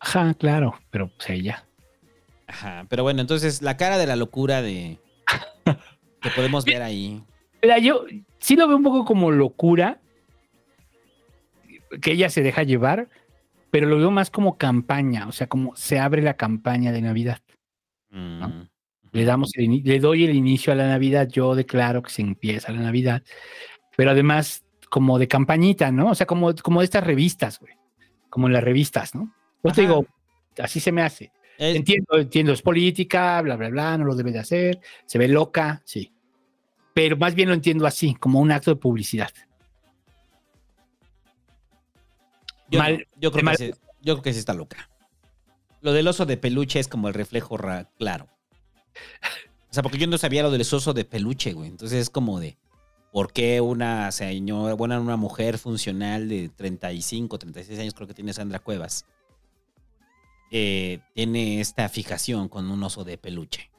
Ajá, 0.00 0.34
claro, 0.34 0.78
pero 0.90 1.08
pues 1.08 1.30
ella. 1.30 1.64
Ajá, 2.46 2.84
pero 2.88 3.02
bueno, 3.04 3.20
entonces 3.20 3.62
la 3.62 3.76
cara 3.76 3.96
de 3.96 4.06
la 4.06 4.16
locura 4.16 4.60
de 4.60 4.98
que 6.20 6.30
podemos 6.30 6.64
ver 6.64 6.82
ahí. 6.82 7.22
Mira, 7.62 7.78
yo 7.78 8.04
sí 8.38 8.56
lo 8.56 8.66
veo 8.66 8.76
un 8.76 8.82
poco 8.82 9.04
como 9.04 9.30
locura 9.30 10.00
que 12.00 12.12
ella 12.12 12.30
se 12.30 12.42
deja 12.42 12.62
llevar, 12.62 13.08
pero 13.70 13.86
lo 13.86 13.98
veo 13.98 14.10
más 14.10 14.30
como 14.30 14.56
campaña, 14.56 15.26
o 15.26 15.32
sea, 15.32 15.48
como 15.48 15.74
se 15.76 15.98
abre 15.98 16.22
la 16.22 16.34
campaña 16.34 16.92
de 16.92 17.02
Navidad. 17.02 17.40
Mm, 18.10 18.62
le, 19.12 19.24
damos 19.24 19.52
le 19.56 20.00
doy 20.00 20.24
el 20.24 20.34
inicio 20.34 20.72
a 20.72 20.76
la 20.76 20.88
Navidad, 20.88 21.28
yo 21.28 21.54
declaro 21.54 22.02
que 22.02 22.10
se 22.10 22.22
empieza 22.22 22.72
la 22.72 22.80
Navidad, 22.80 23.22
pero 23.96 24.10
además 24.10 24.64
como 24.88 25.18
de 25.18 25.28
campañita, 25.28 25.92
¿no? 25.92 26.10
O 26.10 26.14
sea, 26.14 26.26
como, 26.26 26.54
como 26.56 26.80
de 26.80 26.84
estas 26.84 27.04
revistas, 27.04 27.60
güey, 27.60 27.74
como 28.28 28.48
en 28.48 28.52
las 28.52 28.64
revistas, 28.64 29.14
¿no? 29.14 29.32
Pues 29.62 29.74
te 29.74 29.82
digo, 29.82 30.06
así 30.58 30.80
se 30.80 30.92
me 30.92 31.02
hace. 31.02 31.32
Entiendo, 31.62 32.16
entiendo, 32.16 32.52
es 32.54 32.62
política, 32.62 33.42
bla, 33.42 33.54
bla, 33.54 33.68
bla, 33.68 33.98
no 33.98 34.06
lo 34.06 34.14
debe 34.14 34.32
de 34.32 34.38
hacer, 34.38 34.80
se 35.04 35.18
ve 35.18 35.28
loca, 35.28 35.82
sí. 35.84 36.10
Pero 36.94 37.18
más 37.18 37.34
bien 37.34 37.48
lo 37.48 37.54
entiendo 37.54 37.86
así, 37.86 38.14
como 38.14 38.40
un 38.40 38.50
acto 38.50 38.70
de 38.70 38.76
publicidad. 38.76 39.30
Yo, 42.70 42.80
creo, 43.30 43.44
que 43.44 43.56
sí, 43.56 43.70
yo 44.00 44.14
creo 44.14 44.22
que 44.22 44.32
sí 44.32 44.38
está 44.38 44.54
loca. 44.54 44.88
Lo 45.82 45.92
del 45.92 46.08
oso 46.08 46.24
de 46.24 46.38
peluche 46.38 46.80
es 46.80 46.88
como 46.88 47.08
el 47.08 47.14
reflejo 47.14 47.58
claro. 47.98 48.26
O 49.70 49.74
sea, 49.74 49.82
porque 49.82 49.98
yo 49.98 50.06
no 50.06 50.16
sabía 50.16 50.42
lo 50.42 50.50
del 50.50 50.62
oso 50.62 50.94
de 50.94 51.04
peluche, 51.04 51.52
güey. 51.52 51.68
Entonces 51.68 52.00
es 52.00 52.10
como 52.10 52.40
de, 52.40 52.56
¿por 53.12 53.34
qué 53.34 53.60
una 53.60 54.10
señora, 54.12 54.72
bueno, 54.72 54.98
una 54.98 55.16
mujer 55.16 55.58
funcional 55.58 56.26
de 56.30 56.48
35, 56.48 57.38
36 57.38 57.78
años, 57.80 57.92
creo 57.92 58.08
que 58.08 58.14
tiene 58.14 58.32
Sandra 58.32 58.60
Cuevas, 58.60 59.04
eh, 60.50 61.00
tiene 61.14 61.60
esta 61.60 61.88
fijación 61.88 62.48
con 62.48 62.70
un 62.70 62.82
oso 62.82 63.04
de 63.04 63.18
peluche? 63.18 63.70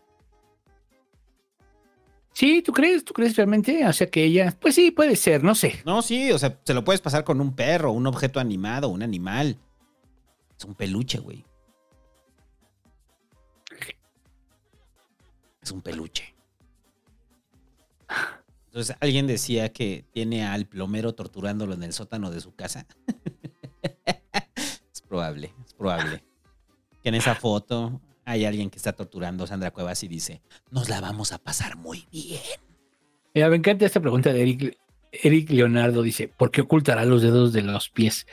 Sí, 2.34 2.62
¿tú 2.62 2.72
crees? 2.72 3.04
¿Tú 3.04 3.14
crees 3.14 3.36
realmente? 3.36 3.86
O 3.86 3.94
sea 3.94 4.08
que 4.08 4.24
ella, 4.24 4.56
pues 4.60 4.76
sí, 4.76 4.92
puede 4.92 5.16
ser, 5.16 5.44
no 5.44 5.54
sé. 5.54 5.82
No, 5.86 6.02
sí, 6.02 6.32
o 6.32 6.40
sea, 6.40 6.60
se 6.64 6.74
lo 6.74 6.84
puedes 6.84 7.02
pasar 7.02 7.24
con 7.24 7.42
un 7.42 7.56
perro, 7.56 7.92
un 7.92 8.08
objeto 8.08 8.40
animado, 8.40 8.88
un 8.90 9.04
animal. 9.04 9.58
Es 10.58 10.66
un 10.66 10.76
peluche, 10.76 11.20
güey. 11.20 11.46
Es 15.62 15.72
un 15.72 15.82
peluche. 15.82 16.34
Entonces, 18.68 18.96
alguien 19.00 19.28
decía 19.28 19.72
que 19.72 20.06
tiene 20.12 20.46
al 20.46 20.66
plomero 20.66 21.14
torturándolo 21.14 21.74
en 21.74 21.84
el 21.84 21.94
sótano 21.94 22.32
de 22.32 22.42
su 22.42 22.56
casa. 22.56 22.88
es 24.92 25.02
probable, 25.08 25.54
es 25.66 25.74
probable. 25.74 26.24
Que 27.02 27.10
en 27.10 27.16
esa 27.16 27.36
foto 27.36 28.00
hay 28.26 28.46
alguien 28.46 28.70
que 28.70 28.78
está 28.78 28.94
torturando 28.94 29.44
a 29.44 29.48
Sandra 29.48 29.72
Cuevas 29.72 30.04
y 30.04 30.08
dice, 30.08 30.42
nos 30.70 30.90
la 30.90 31.02
vamos 31.02 31.32
a 31.32 31.38
pasar 31.38 31.76
muy 31.76 32.08
bien. 32.12 32.40
Mira, 33.34 33.50
me 33.50 33.56
encanta 33.56 33.86
esta 33.86 34.00
pregunta 34.00 34.32
de 34.32 34.42
Eric, 34.42 34.78
Eric 35.12 35.50
Leonardo. 35.50 36.02
Dice, 36.02 36.28
¿por 36.28 36.52
qué 36.52 36.62
ocultará 36.62 37.06
los 37.06 37.22
dedos 37.22 37.54
de 37.54 37.62
los 37.62 37.90
pies? 37.90 38.28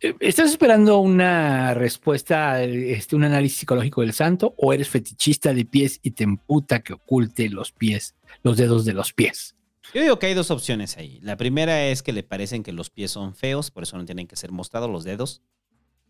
Eh, 0.00 0.14
¿Estás 0.20 0.50
esperando 0.50 0.98
una 0.98 1.74
respuesta, 1.74 2.62
este, 2.62 3.16
un 3.16 3.24
análisis 3.24 3.58
psicológico 3.58 4.00
del 4.00 4.14
santo 4.14 4.54
o 4.56 4.72
eres 4.72 4.88
fetichista 4.88 5.52
de 5.52 5.66
pies 5.66 6.00
y 6.02 6.12
te 6.12 6.24
emputa 6.24 6.80
que 6.80 6.94
oculte 6.94 7.50
los 7.50 7.72
pies, 7.72 8.14
los 8.42 8.56
dedos 8.56 8.84
de 8.84 8.94
los 8.94 9.12
pies? 9.12 9.54
Yo 9.92 10.00
digo 10.00 10.18
que 10.18 10.26
hay 10.26 10.34
dos 10.34 10.50
opciones 10.50 10.96
ahí. 10.96 11.18
La 11.20 11.36
primera 11.36 11.86
es 11.86 12.02
que 12.02 12.12
le 12.12 12.22
parecen 12.22 12.62
que 12.62 12.72
los 12.72 12.90
pies 12.90 13.10
son 13.10 13.34
feos, 13.34 13.70
por 13.70 13.82
eso 13.82 13.98
no 13.98 14.04
tienen 14.04 14.26
que 14.26 14.36
ser 14.36 14.52
mostrados 14.52 14.88
los 14.88 15.04
dedos. 15.04 15.42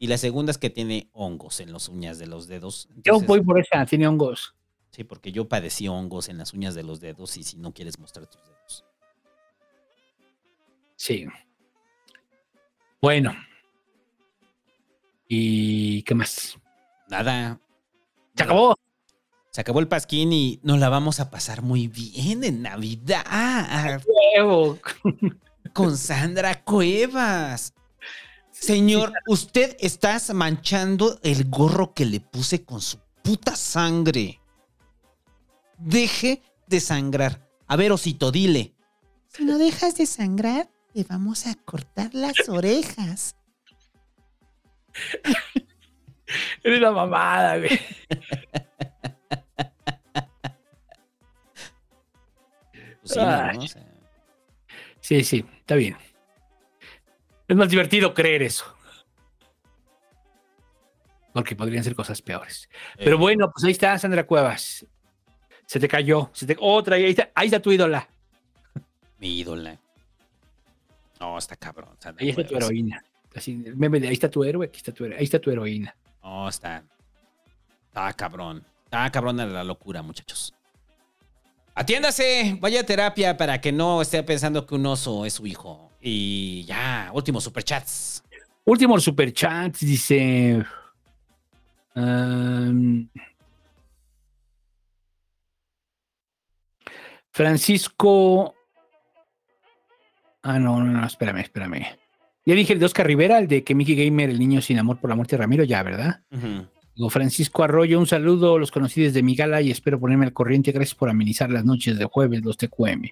Y 0.02 0.06
la 0.06 0.16
segunda 0.16 0.50
es 0.50 0.56
que 0.56 0.70
tiene 0.70 1.10
hongos 1.12 1.60
en 1.60 1.74
las 1.74 1.90
uñas 1.90 2.18
de 2.18 2.26
los 2.26 2.48
dedos. 2.48 2.88
yo 3.04 3.20
voy 3.20 3.42
por 3.42 3.60
esa, 3.60 3.84
tiene 3.84 4.08
hongos. 4.08 4.54
Sí, 4.92 5.04
porque 5.04 5.30
yo 5.30 5.46
padecí 5.46 5.88
hongos 5.88 6.30
en 6.30 6.38
las 6.38 6.54
uñas 6.54 6.74
de 6.74 6.82
los 6.82 7.00
dedos 7.00 7.36
y 7.36 7.42
si 7.42 7.58
no 7.58 7.74
quieres 7.74 7.98
mostrar 7.98 8.26
tus 8.26 8.42
dedos. 8.42 8.84
Sí. 10.96 11.26
Bueno. 13.02 13.34
¿Y 15.28 16.02
qué 16.04 16.14
más? 16.14 16.58
Nada. 17.10 17.60
Se 18.36 18.44
acabó. 18.44 18.74
Se 19.50 19.60
acabó 19.60 19.80
el 19.80 19.88
pasquín 19.88 20.32
y 20.32 20.60
nos 20.62 20.78
la 20.78 20.88
vamos 20.88 21.20
a 21.20 21.30
pasar 21.30 21.60
muy 21.60 21.88
bien 21.88 22.42
en 22.42 22.62
Navidad. 22.62 24.00
Con 25.74 25.98
Sandra 25.98 26.64
Cuevas. 26.64 27.74
Señor, 28.60 29.12
usted 29.26 29.74
está 29.80 30.18
manchando 30.34 31.18
el 31.22 31.48
gorro 31.48 31.94
que 31.94 32.04
le 32.04 32.20
puse 32.20 32.62
con 32.62 32.82
su 32.82 32.98
puta 33.22 33.56
sangre. 33.56 34.38
Deje 35.78 36.42
de 36.66 36.78
sangrar. 36.80 37.48
A 37.66 37.76
ver, 37.76 37.90
osito, 37.90 38.30
dile. 38.30 38.74
Si 39.28 39.46
no 39.46 39.56
dejas 39.56 39.96
de 39.96 40.04
sangrar, 40.04 40.68
te 40.92 41.04
vamos 41.04 41.46
a 41.46 41.54
cortar 41.54 42.14
las 42.14 42.34
orejas. 42.48 43.34
Eres 46.62 46.80
la 46.80 46.92
mamada, 46.92 47.56
güey. 47.56 47.80
Pues 53.02 53.76
sí, 55.00 55.24
sí, 55.24 55.44
está 55.60 55.76
bien. 55.76 55.96
Es 57.50 57.56
más 57.56 57.68
divertido 57.68 58.14
creer 58.14 58.44
eso. 58.44 58.64
Porque 61.32 61.56
podrían 61.56 61.82
ser 61.82 61.96
cosas 61.96 62.22
peores. 62.22 62.68
Pero 62.96 63.16
eh. 63.16 63.18
bueno, 63.18 63.50
pues 63.50 63.64
ahí 63.64 63.72
está 63.72 63.98
Sandra 63.98 64.24
Cuevas. 64.24 64.86
Se 65.66 65.80
te 65.80 65.88
cayó. 65.88 66.30
Otra, 66.60 66.94
ahí 66.94 67.06
está, 67.06 67.32
ahí 67.34 67.48
está 67.48 67.60
tu 67.60 67.72
ídola. 67.72 68.08
Mi 69.18 69.40
ídola. 69.40 69.76
No, 71.18 71.36
está 71.38 71.56
cabrón. 71.56 71.96
ahí 72.20 72.28
está 72.28 72.46
tu 72.46 72.56
heroína. 72.56 73.02
ahí 73.34 74.12
está 74.12 74.30
tu 74.30 74.44
héroe, 74.44 74.68
aquí 74.68 74.76
está 74.76 74.92
tu, 74.92 75.06
ahí 75.06 75.24
está 75.24 75.40
tu 75.40 75.50
heroína. 75.50 75.96
No, 76.22 76.48
está. 76.48 76.84
Está 77.88 78.12
cabrón. 78.12 78.64
Está 78.84 79.10
cabrón 79.10 79.38
de 79.38 79.46
la 79.46 79.64
locura, 79.64 80.02
muchachos. 80.02 80.54
Atiéndase, 81.74 82.58
vaya 82.60 82.82
a 82.82 82.86
terapia 82.86 83.36
para 83.36 83.60
que 83.60 83.72
no 83.72 84.02
esté 84.02 84.22
pensando 84.22 84.64
que 84.66 84.76
un 84.76 84.86
oso 84.86 85.26
es 85.26 85.32
su 85.32 85.48
hijo. 85.48 85.89
Y 86.00 86.64
ya, 86.64 87.10
últimos 87.12 87.44
superchats. 87.44 88.24
Últimos 88.64 89.02
superchats, 89.02 89.80
dice. 89.80 90.64
Francisco. 97.30 98.54
Ah, 100.42 100.58
no, 100.58 100.82
no, 100.82 101.00
no, 101.00 101.06
espérame, 101.06 101.40
espérame. 101.40 101.86
Ya 102.46 102.54
dije 102.54 102.72
el 102.72 102.78
de 102.78 102.86
Oscar 102.86 103.06
Rivera, 103.06 103.38
el 103.38 103.48
de 103.48 103.62
que 103.62 103.74
Mickey 103.74 103.94
Gamer, 103.94 104.30
el 104.30 104.38
niño 104.38 104.62
sin 104.62 104.78
amor 104.78 104.98
por 104.98 105.10
la 105.10 105.16
muerte 105.16 105.36
de 105.36 105.42
Ramiro, 105.42 105.64
ya, 105.64 105.82
¿verdad? 105.82 106.22
Francisco 107.10 107.62
Arroyo, 107.62 107.98
un 107.98 108.06
saludo, 108.06 108.58
los 108.58 108.70
conocí 108.70 109.02
desde 109.02 109.22
mi 109.22 109.34
gala 109.34 109.60
y 109.60 109.70
espero 109.70 110.00
ponerme 110.00 110.26
al 110.26 110.32
corriente. 110.32 110.72
Gracias 110.72 110.94
por 110.94 111.08
amenizar 111.08 111.50
las 111.50 111.64
noches 111.64 111.98
de 111.98 112.04
jueves, 112.06 112.42
los 112.42 112.56
TQM. 112.56 113.10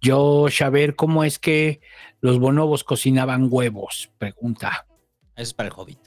Yo, 0.00 0.46
a 0.60 0.70
ver 0.70 0.94
cómo 0.94 1.24
es 1.24 1.38
que 1.38 1.80
los 2.20 2.38
bonobos 2.38 2.84
cocinaban 2.84 3.48
huevos, 3.50 4.10
pregunta. 4.18 4.86
Eso 5.34 5.42
es 5.42 5.54
para 5.54 5.68
el 5.68 5.74
Hobbit. 5.76 5.98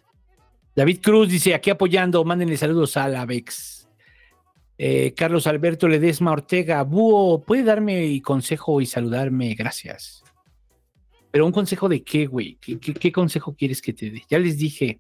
David 0.76 1.00
Cruz 1.02 1.30
dice, 1.30 1.54
aquí 1.54 1.70
apoyando, 1.70 2.24
mándenle 2.24 2.56
saludos 2.58 2.96
a 2.98 3.08
la 3.08 3.26
Vex. 3.26 3.90
Eh, 4.78 5.14
Carlos 5.14 5.46
Alberto 5.46 5.88
Ledesma 5.88 6.32
Ortega, 6.32 6.82
Búho, 6.84 7.44
¿puede 7.44 7.64
darme 7.64 8.22
consejo 8.22 8.82
y 8.82 8.86
saludarme? 8.86 9.54
Gracias. 9.54 10.24
Pero 11.30 11.46
un 11.46 11.52
consejo 11.52 11.88
de 11.88 12.04
qué, 12.04 12.26
güey? 12.26 12.56
¿Qué, 12.56 13.12
consejo 13.12 13.56
quieres 13.56 13.82
que 13.82 13.94
te 13.94 14.10
dé? 14.10 14.24
Ya 14.30 14.40
les 14.40 14.58
dije, 14.58 15.00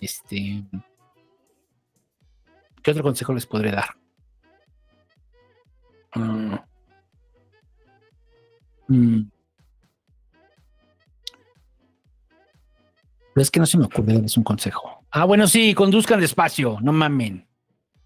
este... 0.00 0.62
¿Qué 2.82 2.90
otro 2.90 3.02
consejo 3.02 3.34
les 3.34 3.44
podré 3.44 3.72
dar? 3.72 3.90
Mm. 6.14 6.54
Mm. 8.88 9.22
Pero 13.34 13.42
es 13.42 13.50
que 13.52 13.60
no 13.60 13.66
se 13.66 13.78
me 13.78 13.84
ocurre 13.84 14.14
darles 14.14 14.36
un 14.36 14.42
consejo. 14.42 15.04
Ah, 15.10 15.24
bueno, 15.24 15.46
sí, 15.46 15.72
conduzcan 15.72 16.20
despacio, 16.20 16.78
no 16.82 16.92
mamen. 16.92 17.46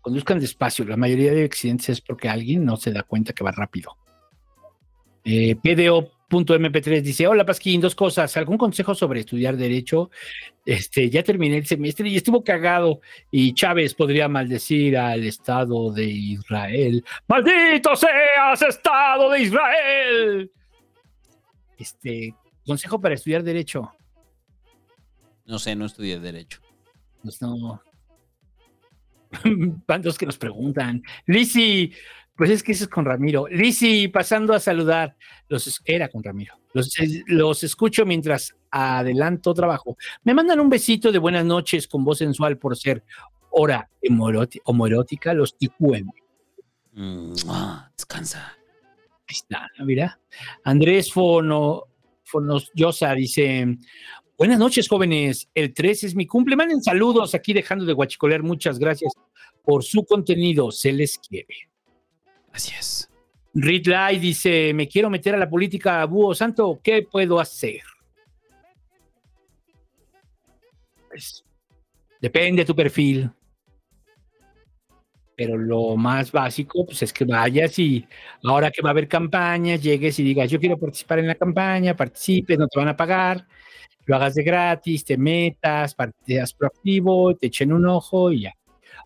Conduzcan 0.02 0.38
despacio. 0.38 0.84
La 0.84 0.96
mayoría 0.96 1.32
de 1.32 1.44
accidentes 1.44 1.88
es 1.88 2.00
porque 2.00 2.28
alguien 2.28 2.64
no 2.64 2.76
se 2.76 2.92
da 2.92 3.02
cuenta 3.02 3.32
que 3.32 3.42
va 3.42 3.50
rápido. 3.50 3.96
Eh, 5.24 5.56
PDO.mp3 5.56 7.00
dice: 7.00 7.26
Hola 7.26 7.46
Pasquín, 7.46 7.80
dos 7.80 7.94
cosas. 7.94 8.36
¿Algún 8.36 8.58
consejo 8.58 8.94
sobre 8.94 9.20
estudiar 9.20 9.56
Derecho? 9.56 10.10
Este, 10.66 11.08
ya 11.08 11.22
terminé 11.22 11.56
el 11.56 11.66
semestre 11.66 12.08
y 12.08 12.16
estuvo 12.16 12.44
cagado. 12.44 13.00
Y 13.30 13.54
Chávez 13.54 13.94
podría 13.94 14.28
maldecir 14.28 14.98
al 14.98 15.24
Estado 15.24 15.92
de 15.92 16.04
Israel. 16.04 17.04
¡Maldito 17.26 17.96
seas, 17.96 18.62
Estado 18.62 19.30
de 19.30 19.40
Israel! 19.40 20.52
Este, 21.82 22.36
consejo 22.64 23.00
para 23.00 23.16
estudiar 23.16 23.42
Derecho. 23.42 23.92
No 25.46 25.58
sé, 25.58 25.74
no 25.74 25.86
estudié 25.86 26.20
Derecho. 26.20 26.60
Pues 27.22 27.42
no. 27.42 27.82
¿Cuántos 29.86 30.16
que 30.16 30.26
nos 30.26 30.38
preguntan? 30.38 31.02
Lisi, 31.26 31.92
pues 32.36 32.50
es 32.50 32.62
que 32.62 32.70
eso 32.70 32.84
es 32.84 32.90
con 32.90 33.04
Ramiro. 33.04 33.48
Lisi, 33.48 34.06
pasando 34.06 34.54
a 34.54 34.60
saludar. 34.60 35.16
Los, 35.48 35.82
era 35.84 36.08
con 36.08 36.22
Ramiro. 36.22 36.54
Los, 36.72 36.94
los 37.26 37.64
escucho 37.64 38.06
mientras 38.06 38.54
adelanto 38.70 39.52
trabajo. 39.52 39.96
Me 40.22 40.34
mandan 40.34 40.60
un 40.60 40.70
besito 40.70 41.10
de 41.10 41.18
buenas 41.18 41.44
noches 41.44 41.88
con 41.88 42.04
voz 42.04 42.18
sensual 42.18 42.58
por 42.58 42.76
ser 42.76 43.02
hora 43.50 43.90
homoerótica, 44.64 45.34
los 45.34 45.58
TQM. 45.58 46.10
Mm, 46.92 47.32
ah, 47.48 47.90
descansa 47.96 48.56
está, 49.32 49.68
mira. 49.80 50.20
Andrés 50.64 51.12
Fono, 51.12 51.84
Fonoyosa 52.24 53.12
dice: 53.14 53.76
Buenas 54.38 54.58
noches, 54.58 54.88
jóvenes. 54.88 55.48
El 55.54 55.74
3 55.74 56.04
es 56.04 56.14
mi 56.14 56.26
cumple. 56.26 56.56
Manden 56.56 56.82
saludos 56.82 57.34
aquí 57.34 57.52
dejando 57.52 57.84
de 57.84 57.92
guachicolear. 57.92 58.42
Muchas 58.42 58.78
gracias 58.78 59.12
por 59.62 59.84
su 59.84 60.04
contenido. 60.04 60.70
Se 60.70 60.92
les 60.92 61.18
quiere. 61.18 61.68
Gracias. 62.48 63.10
Reed 63.54 63.86
Light 63.86 64.20
dice: 64.20 64.72
Me 64.74 64.88
quiero 64.88 65.10
meter 65.10 65.34
a 65.34 65.38
la 65.38 65.48
política, 65.48 66.04
Búho 66.06 66.34
Santo. 66.34 66.80
¿Qué 66.82 67.02
puedo 67.02 67.38
hacer? 67.38 67.82
Pues, 71.08 71.44
Depende 72.22 72.62
de 72.62 72.66
tu 72.66 72.76
perfil. 72.76 73.28
Pero 75.44 75.58
lo 75.58 75.96
más 75.96 76.30
básico, 76.30 76.86
pues 76.86 77.02
es 77.02 77.12
que 77.12 77.24
vayas 77.24 77.76
y 77.80 78.06
ahora 78.44 78.70
que 78.70 78.80
va 78.80 78.90
a 78.90 78.92
haber 78.92 79.08
campañas, 79.08 79.82
llegues 79.82 80.16
y 80.20 80.22
digas, 80.22 80.48
yo 80.48 80.60
quiero 80.60 80.78
participar 80.78 81.18
en 81.18 81.26
la 81.26 81.34
campaña, 81.34 81.96
participes, 81.96 82.56
no 82.56 82.68
te 82.68 82.78
van 82.78 82.86
a 82.86 82.96
pagar, 82.96 83.44
lo 84.06 84.14
hagas 84.14 84.36
de 84.36 84.44
gratis, 84.44 85.04
te 85.04 85.16
metas, 85.16 85.96
seas 86.24 86.54
proactivo, 86.54 87.34
te 87.34 87.48
echen 87.48 87.72
un 87.72 87.88
ojo 87.88 88.30
y 88.30 88.42
ya. 88.42 88.54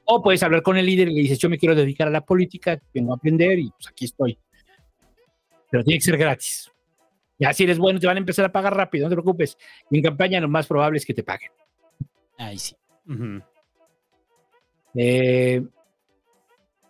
O 0.05 0.23
puedes 0.23 0.43
hablar 0.43 0.61
con 0.61 0.77
el 0.77 0.85
líder 0.85 1.09
y 1.09 1.15
le 1.15 1.23
dices, 1.23 1.39
yo 1.39 1.49
me 1.49 1.57
quiero 1.57 1.75
dedicar 1.75 2.07
a 2.07 2.11
la 2.11 2.21
política, 2.21 2.79
vengo 2.93 3.15
a 3.15 3.17
aprender 3.17 3.59
y 3.59 3.71
pues 3.71 3.89
aquí 3.89 4.05
estoy. 4.05 4.39
Pero 5.71 5.85
tiene 5.85 5.99
que 6.01 6.05
ser 6.05 6.19
gratis. 6.19 6.71
Ya 7.39 7.55
si 7.55 7.65
eres 7.65 7.79
bueno, 7.79 7.99
te 7.99 8.07
van 8.07 8.19
a 8.19 8.21
empezar 8.21 8.45
a 8.45 8.53
pagar 8.53 8.77
rápido, 8.77 9.07
no 9.07 9.09
te 9.09 9.17
preocupes. 9.17 9.57
Y 9.91 9.97
en 9.97 10.03
campaña 10.03 10.39
lo 10.39 10.51
más 10.51 10.67
probable 10.67 10.99
es 10.99 11.07
que 11.07 11.15
te 11.15 11.23
paguen. 11.23 11.51
Ahí 12.37 12.59
sí. 12.59 12.77
Eh, 14.95 15.63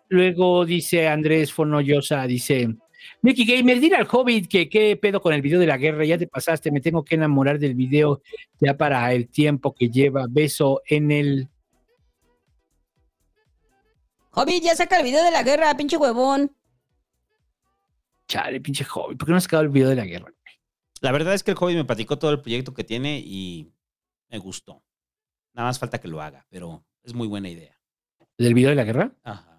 luego 0.08 0.64
dice 0.64 1.08
Andrés 1.08 1.52
Fonoyosa, 1.52 2.26
dice, 2.26 2.76
Mickey 3.22 3.44
Gamer, 3.44 3.80
dile 3.80 3.96
al 3.96 4.08
Hobbit 4.10 4.48
que 4.48 4.68
qué 4.68 4.96
pedo 4.96 5.20
con 5.20 5.32
el 5.32 5.42
video 5.42 5.58
de 5.60 5.66
la 5.66 5.76
guerra, 5.76 6.04
ya 6.04 6.18
te 6.18 6.26
pasaste, 6.26 6.70
me 6.70 6.80
tengo 6.80 7.04
que 7.04 7.14
enamorar 7.14 7.58
del 7.58 7.74
video 7.74 8.22
ya 8.60 8.76
para 8.76 9.12
el 9.12 9.28
tiempo 9.28 9.74
que 9.74 9.88
lleva. 9.88 10.26
Beso 10.28 10.82
en 10.86 11.10
el... 11.10 11.48
Hobbit, 14.32 14.62
ya 14.62 14.76
saca 14.76 14.98
el 14.98 15.04
video 15.04 15.24
de 15.24 15.30
la 15.30 15.42
guerra, 15.42 15.76
pinche 15.76 15.96
huevón. 15.96 16.54
Chale, 18.28 18.60
pinche 18.60 18.84
Hobbit, 18.84 19.18
¿por 19.18 19.26
qué 19.26 19.32
no 19.32 19.38
has 19.38 19.44
sacado 19.44 19.62
el 19.62 19.70
video 19.70 19.88
de 19.88 19.96
la 19.96 20.04
guerra? 20.04 20.32
La 21.00 21.12
verdad 21.12 21.34
es 21.34 21.42
que 21.42 21.52
el 21.52 21.56
Hobbit 21.58 21.76
me 21.76 21.84
platicó 21.84 22.18
todo 22.18 22.30
el 22.32 22.40
proyecto 22.40 22.74
que 22.74 22.84
tiene 22.84 23.18
y 23.18 23.72
me 24.28 24.38
gustó. 24.38 24.82
Nada 25.52 25.68
más 25.68 25.78
falta 25.78 25.98
que 26.00 26.08
lo 26.08 26.20
haga, 26.20 26.46
pero 26.50 26.84
es 27.02 27.14
muy 27.14 27.28
buena 27.28 27.48
idea. 27.48 27.78
¿Del 28.36 28.52
video 28.52 28.70
de 28.70 28.76
la 28.76 28.84
guerra? 28.84 29.12
Ajá. 29.24 29.55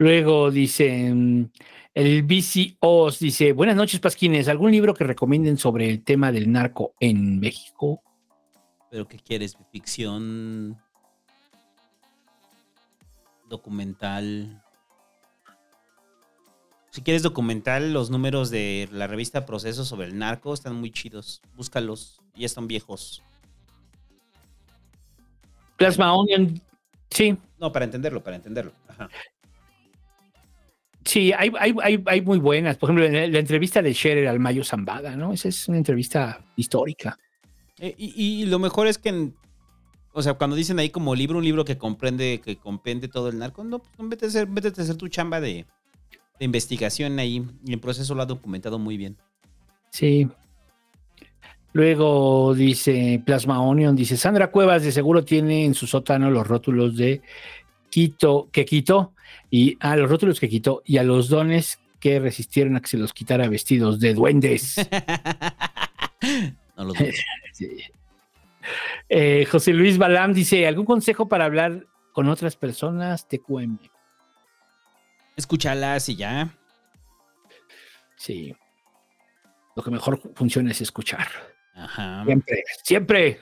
Luego 0.00 0.50
dice 0.50 1.12
mm, 1.12 1.50
el 1.92 2.22
BC 2.22 2.78
Oz, 2.80 3.18
dice, 3.18 3.52
buenas 3.52 3.76
noches 3.76 4.00
Pasquines, 4.00 4.48
¿algún 4.48 4.72
libro 4.72 4.94
que 4.94 5.04
recomienden 5.04 5.58
sobre 5.58 5.90
el 5.90 6.02
tema 6.02 6.32
del 6.32 6.50
narco 6.50 6.94
en 7.00 7.38
México? 7.38 8.02
¿Pero 8.90 9.06
qué 9.06 9.18
quieres? 9.18 9.58
¿Ficción? 9.70 10.80
¿Documental? 13.50 14.62
Si 16.92 17.02
quieres 17.02 17.22
documental, 17.22 17.92
los 17.92 18.08
números 18.08 18.48
de 18.48 18.88
la 18.90 19.06
revista 19.06 19.44
Proceso 19.44 19.84
sobre 19.84 20.06
el 20.06 20.16
narco 20.16 20.54
están 20.54 20.76
muy 20.76 20.90
chidos. 20.92 21.42
Búscalos, 21.56 22.22
ya 22.34 22.46
están 22.46 22.66
viejos. 22.66 23.22
Plasma 25.76 26.14
Onion, 26.14 26.58
sí. 27.10 27.36
No, 27.58 27.70
para 27.70 27.84
entenderlo, 27.84 28.24
para 28.24 28.36
entenderlo. 28.36 28.72
Ajá. 28.88 29.10
Sí, 31.04 31.32
hay, 31.32 31.50
hay, 31.58 31.74
hay, 31.82 32.02
hay, 32.06 32.20
muy 32.20 32.38
buenas. 32.38 32.76
Por 32.76 32.90
ejemplo, 32.90 33.08
la, 33.08 33.38
entrevista 33.38 33.80
de 33.80 33.94
Scherer 33.94 34.28
al 34.28 34.38
Mayo 34.38 34.62
Zambada, 34.64 35.16
¿no? 35.16 35.32
Esa 35.32 35.48
es 35.48 35.68
una 35.68 35.78
entrevista 35.78 36.44
histórica. 36.56 37.18
Eh, 37.78 37.94
y, 37.96 38.42
y, 38.42 38.46
lo 38.46 38.58
mejor 38.58 38.86
es 38.86 38.98
que, 38.98 39.30
o 40.12 40.22
sea, 40.22 40.34
cuando 40.34 40.56
dicen 40.56 40.78
ahí 40.78 40.90
como 40.90 41.14
libro, 41.14 41.38
un 41.38 41.44
libro 41.44 41.64
que 41.64 41.78
comprende, 41.78 42.40
que 42.44 42.56
comprende 42.56 43.08
todo 43.08 43.28
el 43.28 43.38
narco, 43.38 43.64
no, 43.64 43.78
pues 43.78 44.08
vete 44.08 44.26
a 44.26 44.28
hacer, 44.28 44.46
vete 44.46 44.68
a 44.68 44.82
hacer 44.82 44.96
tu 44.96 45.08
chamba 45.08 45.40
de, 45.40 45.64
de 46.38 46.44
investigación 46.44 47.18
ahí. 47.18 47.46
Y 47.64 47.72
el 47.72 47.80
proceso 47.80 48.14
lo 48.14 48.22
ha 48.22 48.26
documentado 48.26 48.78
muy 48.78 48.98
bien. 48.98 49.16
Sí, 49.90 50.28
Luego 51.72 52.54
dice 52.54 53.22
Plasma 53.24 53.62
Onion, 53.62 53.94
dice 53.94 54.16
Sandra 54.16 54.50
Cuevas 54.50 54.82
de 54.82 54.90
seguro 54.90 55.24
tiene 55.24 55.64
en 55.64 55.74
su 55.74 55.86
sótano 55.86 56.30
los 56.30 56.46
rótulos 56.46 56.96
de 56.96 57.22
Quito, 57.90 58.48
que 58.52 58.64
quitó, 58.64 59.14
y 59.50 59.76
a 59.80 59.96
los 59.96 60.10
rótulos 60.10 60.40
que 60.40 60.48
quitó, 60.48 60.82
y 60.84 60.98
a 60.98 61.02
los 61.02 61.28
dones 61.28 61.78
que 62.00 62.18
resistieron 62.18 62.76
a 62.76 62.80
que 62.80 62.88
se 62.88 62.96
los 62.96 63.12
quitara 63.12 63.48
vestidos 63.48 64.00
de 64.00 64.14
duendes. 64.14 64.76
no 66.76 66.84
los 66.84 66.96
eh, 69.08 69.46
José 69.50 69.72
Luis 69.72 69.98
Balam 69.98 70.32
dice: 70.32 70.66
¿Algún 70.66 70.86
consejo 70.86 71.28
para 71.28 71.44
hablar 71.44 71.86
con 72.12 72.28
otras 72.28 72.56
personas? 72.56 73.28
TQM. 73.28 73.78
Escúchalas 75.36 76.08
y 76.08 76.16
ya. 76.16 76.56
Sí. 78.16 78.54
Lo 79.76 79.82
que 79.82 79.90
mejor 79.90 80.20
funciona 80.34 80.70
es 80.70 80.80
escuchar. 80.80 81.28
Ajá. 81.74 82.24
Siempre, 82.24 82.64
siempre. 82.82 83.40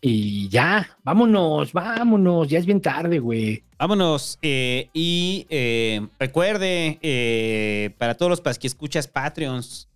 Y 0.00 0.48
ya, 0.48 0.96
vámonos, 1.02 1.72
vámonos, 1.72 2.48
ya 2.48 2.58
es 2.58 2.66
bien 2.66 2.80
tarde, 2.80 3.18
güey. 3.18 3.64
Vámonos. 3.78 4.38
Eh, 4.42 4.90
y 4.92 5.46
eh, 5.50 6.06
recuerde, 6.18 6.98
eh, 7.02 7.94
para 7.98 8.14
todos 8.14 8.30
los 8.30 8.58
que 8.58 8.66
escuchas 8.66 9.08
Patreons, 9.08 9.88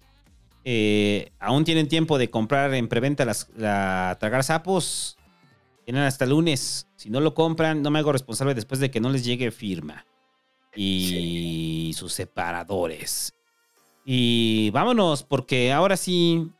aún 1.38 1.64
tienen 1.64 1.88
tiempo 1.88 2.18
de 2.18 2.30
comprar 2.30 2.74
en 2.74 2.88
preventa 2.88 3.24
las, 3.24 3.48
la 3.56 4.16
Tragar 4.20 4.44
Sapos. 4.44 5.18
Tienen 5.84 6.04
hasta 6.04 6.26
lunes. 6.26 6.88
Si 6.96 7.10
no 7.10 7.20
lo 7.20 7.34
compran, 7.34 7.82
no 7.82 7.90
me 7.90 7.98
hago 7.98 8.12
responsable 8.12 8.54
después 8.54 8.80
de 8.80 8.90
que 8.90 9.00
no 9.00 9.10
les 9.10 9.24
llegue 9.24 9.50
firma. 9.50 10.06
Y 10.74 11.92
sus 11.96 12.12
separadores. 12.12 13.34
Y 14.04 14.70
vámonos, 14.70 15.22
porque 15.22 15.72
ahora 15.72 15.96
sí, 15.96 16.50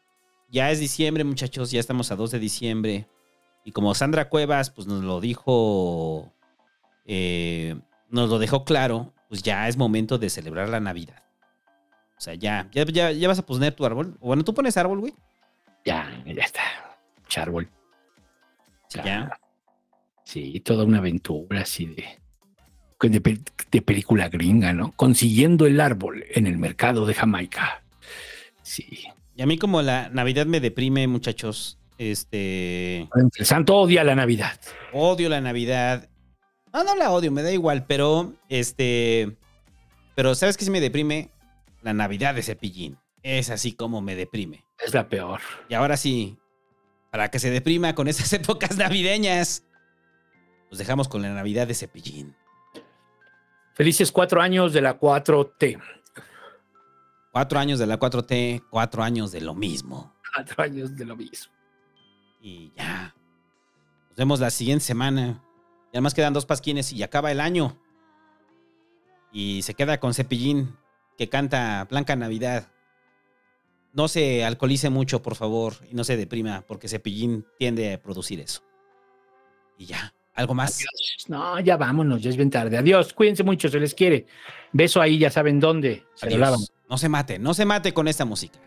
ya 0.51 0.71
es 0.71 0.81
diciembre, 0.81 1.25
muchachos, 1.25 1.71
ya 1.71 1.81
estamos 1.81 2.11
a 2.13 2.17
2 2.17 2.33
de 2.33 2.39
diciembre. 2.39 3.09
Y 3.65 3.73
como 3.73 3.95
Sandra 3.95 4.29
Cuevas, 4.29 4.71
pues 4.71 4.87
nos 4.87 5.05
lo 5.05 5.21
dijo, 5.21 6.33
eh, 7.07 7.77
nos 8.09 8.29
lo 8.29 8.39
dejó 8.39 8.65
claro, 8.65 9.13
pues 9.29 9.43
ya 9.43 9.69
es 9.69 9.77
momento 9.77 10.19
de 10.19 10.31
celebrar 10.31 10.69
la 10.69 10.81
Navidad. 10.81 11.23
O 12.17 12.21
sea, 12.21 12.35
ya, 12.35 12.69
ya, 12.73 13.11
ya, 13.11 13.29
vas 13.29 13.39
a 13.39 13.47
poner 13.47 13.75
tu 13.75 13.85
árbol. 13.85 14.17
Bueno, 14.21 14.45
tú 14.45 14.55
pones 14.55 14.77
árbol, 14.77 15.01
güey. 15.01 15.15
Ya, 15.85 16.23
ya 16.25 16.43
está. 16.43 16.61
Árbol. 17.37 17.69
Sí, 18.89 19.01
ya. 19.05 19.39
Sí, 20.25 20.61
toda 20.61 20.85
una 20.85 20.99
aventura 20.99 21.63
así 21.63 21.87
de 21.87 22.23
de, 23.09 23.83
película 23.83 24.29
gringa, 24.29 24.73
¿no? 24.73 24.93
Consiguiendo 24.93 25.67
el 25.67 25.81
árbol 25.81 26.25
en 26.35 26.47
el 26.47 26.59
mercado 26.59 27.07
de 27.07 27.15
Jamaica. 27.15 27.83
Sí. 28.63 29.05
Y 29.35 29.43
a 29.43 29.47
mí 29.47 29.59
como 29.59 29.83
la 29.83 30.09
Navidad 30.11 30.47
me 30.47 30.61
deprime, 30.61 31.07
muchachos. 31.09 31.79
Este... 32.11 33.09
El 33.37 33.47
santo 33.47 33.77
odia 33.77 34.03
la 34.03 34.17
Navidad. 34.17 34.59
Odio 34.93 35.29
la 35.29 35.41
Navidad. 35.41 36.09
No, 36.73 36.83
no 36.83 36.97
la 36.97 37.13
odio, 37.13 37.31
me 37.31 37.43
da 37.43 37.53
igual, 37.53 37.87
pero 37.87 38.33
este... 38.49 39.37
Pero 40.17 40.35
¿sabes 40.35 40.57
qué 40.57 40.65
sí 40.65 40.71
me 40.73 40.81
deprime? 40.81 41.31
La 41.81 41.93
Navidad 41.93 42.35
de 42.35 42.43
Cepillín. 42.43 42.99
Es 43.23 43.51
así 43.51 43.73
como 43.73 44.01
me 44.01 44.17
deprime. 44.17 44.65
Es 44.85 44.93
la 44.95 45.09
peor. 45.09 45.41
Y 45.69 45.75
ahora 45.75 45.97
sí, 45.97 46.39
para 47.13 47.31
que 47.31 47.39
se 47.39 47.51
deprima 47.51 47.95
con 47.95 48.09
esas 48.09 48.33
épocas 48.33 48.77
navideñas, 48.77 49.65
nos 50.71 50.79
dejamos 50.79 51.07
con 51.07 51.23
la 51.23 51.33
Navidad 51.33 51.69
de 51.69 51.75
Cepillín. 51.75 52.35
Felices 53.75 54.11
cuatro 54.11 54.43
años 54.43 54.73
de 54.73 54.81
la 54.81 54.99
4T. 54.99 55.81
Cuatro 57.31 57.59
años 57.61 57.79
de 57.79 57.87
la 57.87 57.99
4T, 57.99 58.65
cuatro 58.71 59.05
años 59.05 59.31
de 59.31 59.41
lo 59.41 59.55
mismo. 59.55 60.13
Cuatro 60.35 60.65
años 60.65 60.97
de 60.97 61.05
lo 61.05 61.17
mismo. 61.17 61.62
Y 62.43 62.73
ya. 62.77 63.15
Nos 64.11 64.17
vemos 64.17 64.41
la 64.41 64.51
siguiente 64.51 64.85
semana. 64.85 65.43
Y 65.93 65.97
además 65.97 66.13
quedan 66.13 66.35
dos 66.35 66.45
pasquines 66.45 66.93
y 66.93 67.03
acaba 67.03 67.31
el 67.31 67.41
año. 67.41 67.79
Y 69.33 69.63
se 69.63 69.75
queda 69.75 70.01
con 70.01 70.13
Cepillín, 70.13 70.77
que 71.17 71.29
canta 71.29 71.87
Blanca 71.89 72.17
Navidad. 72.17 72.69
No 73.95 74.09
se 74.09 74.45
alcoholice 74.45 74.91
mucho, 74.91 75.23
por 75.23 75.37
favor, 75.37 75.75
y 75.89 75.95
no 75.95 76.05
se 76.05 76.17
deprima, 76.17 76.65
porque 76.67 76.89
Cepillín 76.89 77.47
tiende 77.59 77.95
a 77.95 78.03
producir 78.03 78.41
eso. 78.41 78.63
Y 79.79 79.87
ya. 79.87 80.15
¿Algo 80.35 80.55
más? 80.55 80.83
No, 81.29 81.61
ya 81.61 81.77
vámonos, 81.77 82.23
ya 82.23 82.31
es 82.31 82.37
bien 82.37 82.49
tarde. 82.49 82.79
Adiós, 82.79 83.13
cuídense 83.13 83.45
mucho, 83.45 83.69
se 83.69 83.79
les 83.79 83.95
quiere. 83.95 84.27
Beso 84.73 85.01
ahí, 85.03 85.19
ya 85.19 85.31
saben 85.31 85.61
dónde. 85.61 86.07
Se 86.15 86.27
No 86.89 86.99
se 86.99 87.09
mate, 87.11 87.39
no 87.39 87.53
se 87.53 87.67
mate 87.67 87.93
con 87.93 88.09
esta 88.09 88.25
música. 88.25 88.59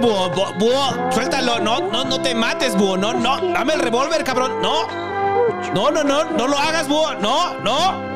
Búho, 0.00 0.30
búho, 0.30 0.52
búho, 0.54 1.12
suéltalo, 1.12 1.60
no, 1.60 1.80
no, 1.80 2.04
no 2.04 2.20
te 2.20 2.34
mates, 2.34 2.76
búho, 2.76 2.96
no, 2.96 3.12
no, 3.12 3.38
dame 3.52 3.74
el 3.74 3.80
revólver, 3.80 4.24
cabrón, 4.24 4.60
no, 4.62 4.86
no, 5.74 5.90
no, 5.90 6.02
no, 6.02 6.24
no 6.24 6.48
lo 6.48 6.58
hagas, 6.58 6.88
búho, 6.88 7.14
no, 7.14 7.54
no. 7.60 8.09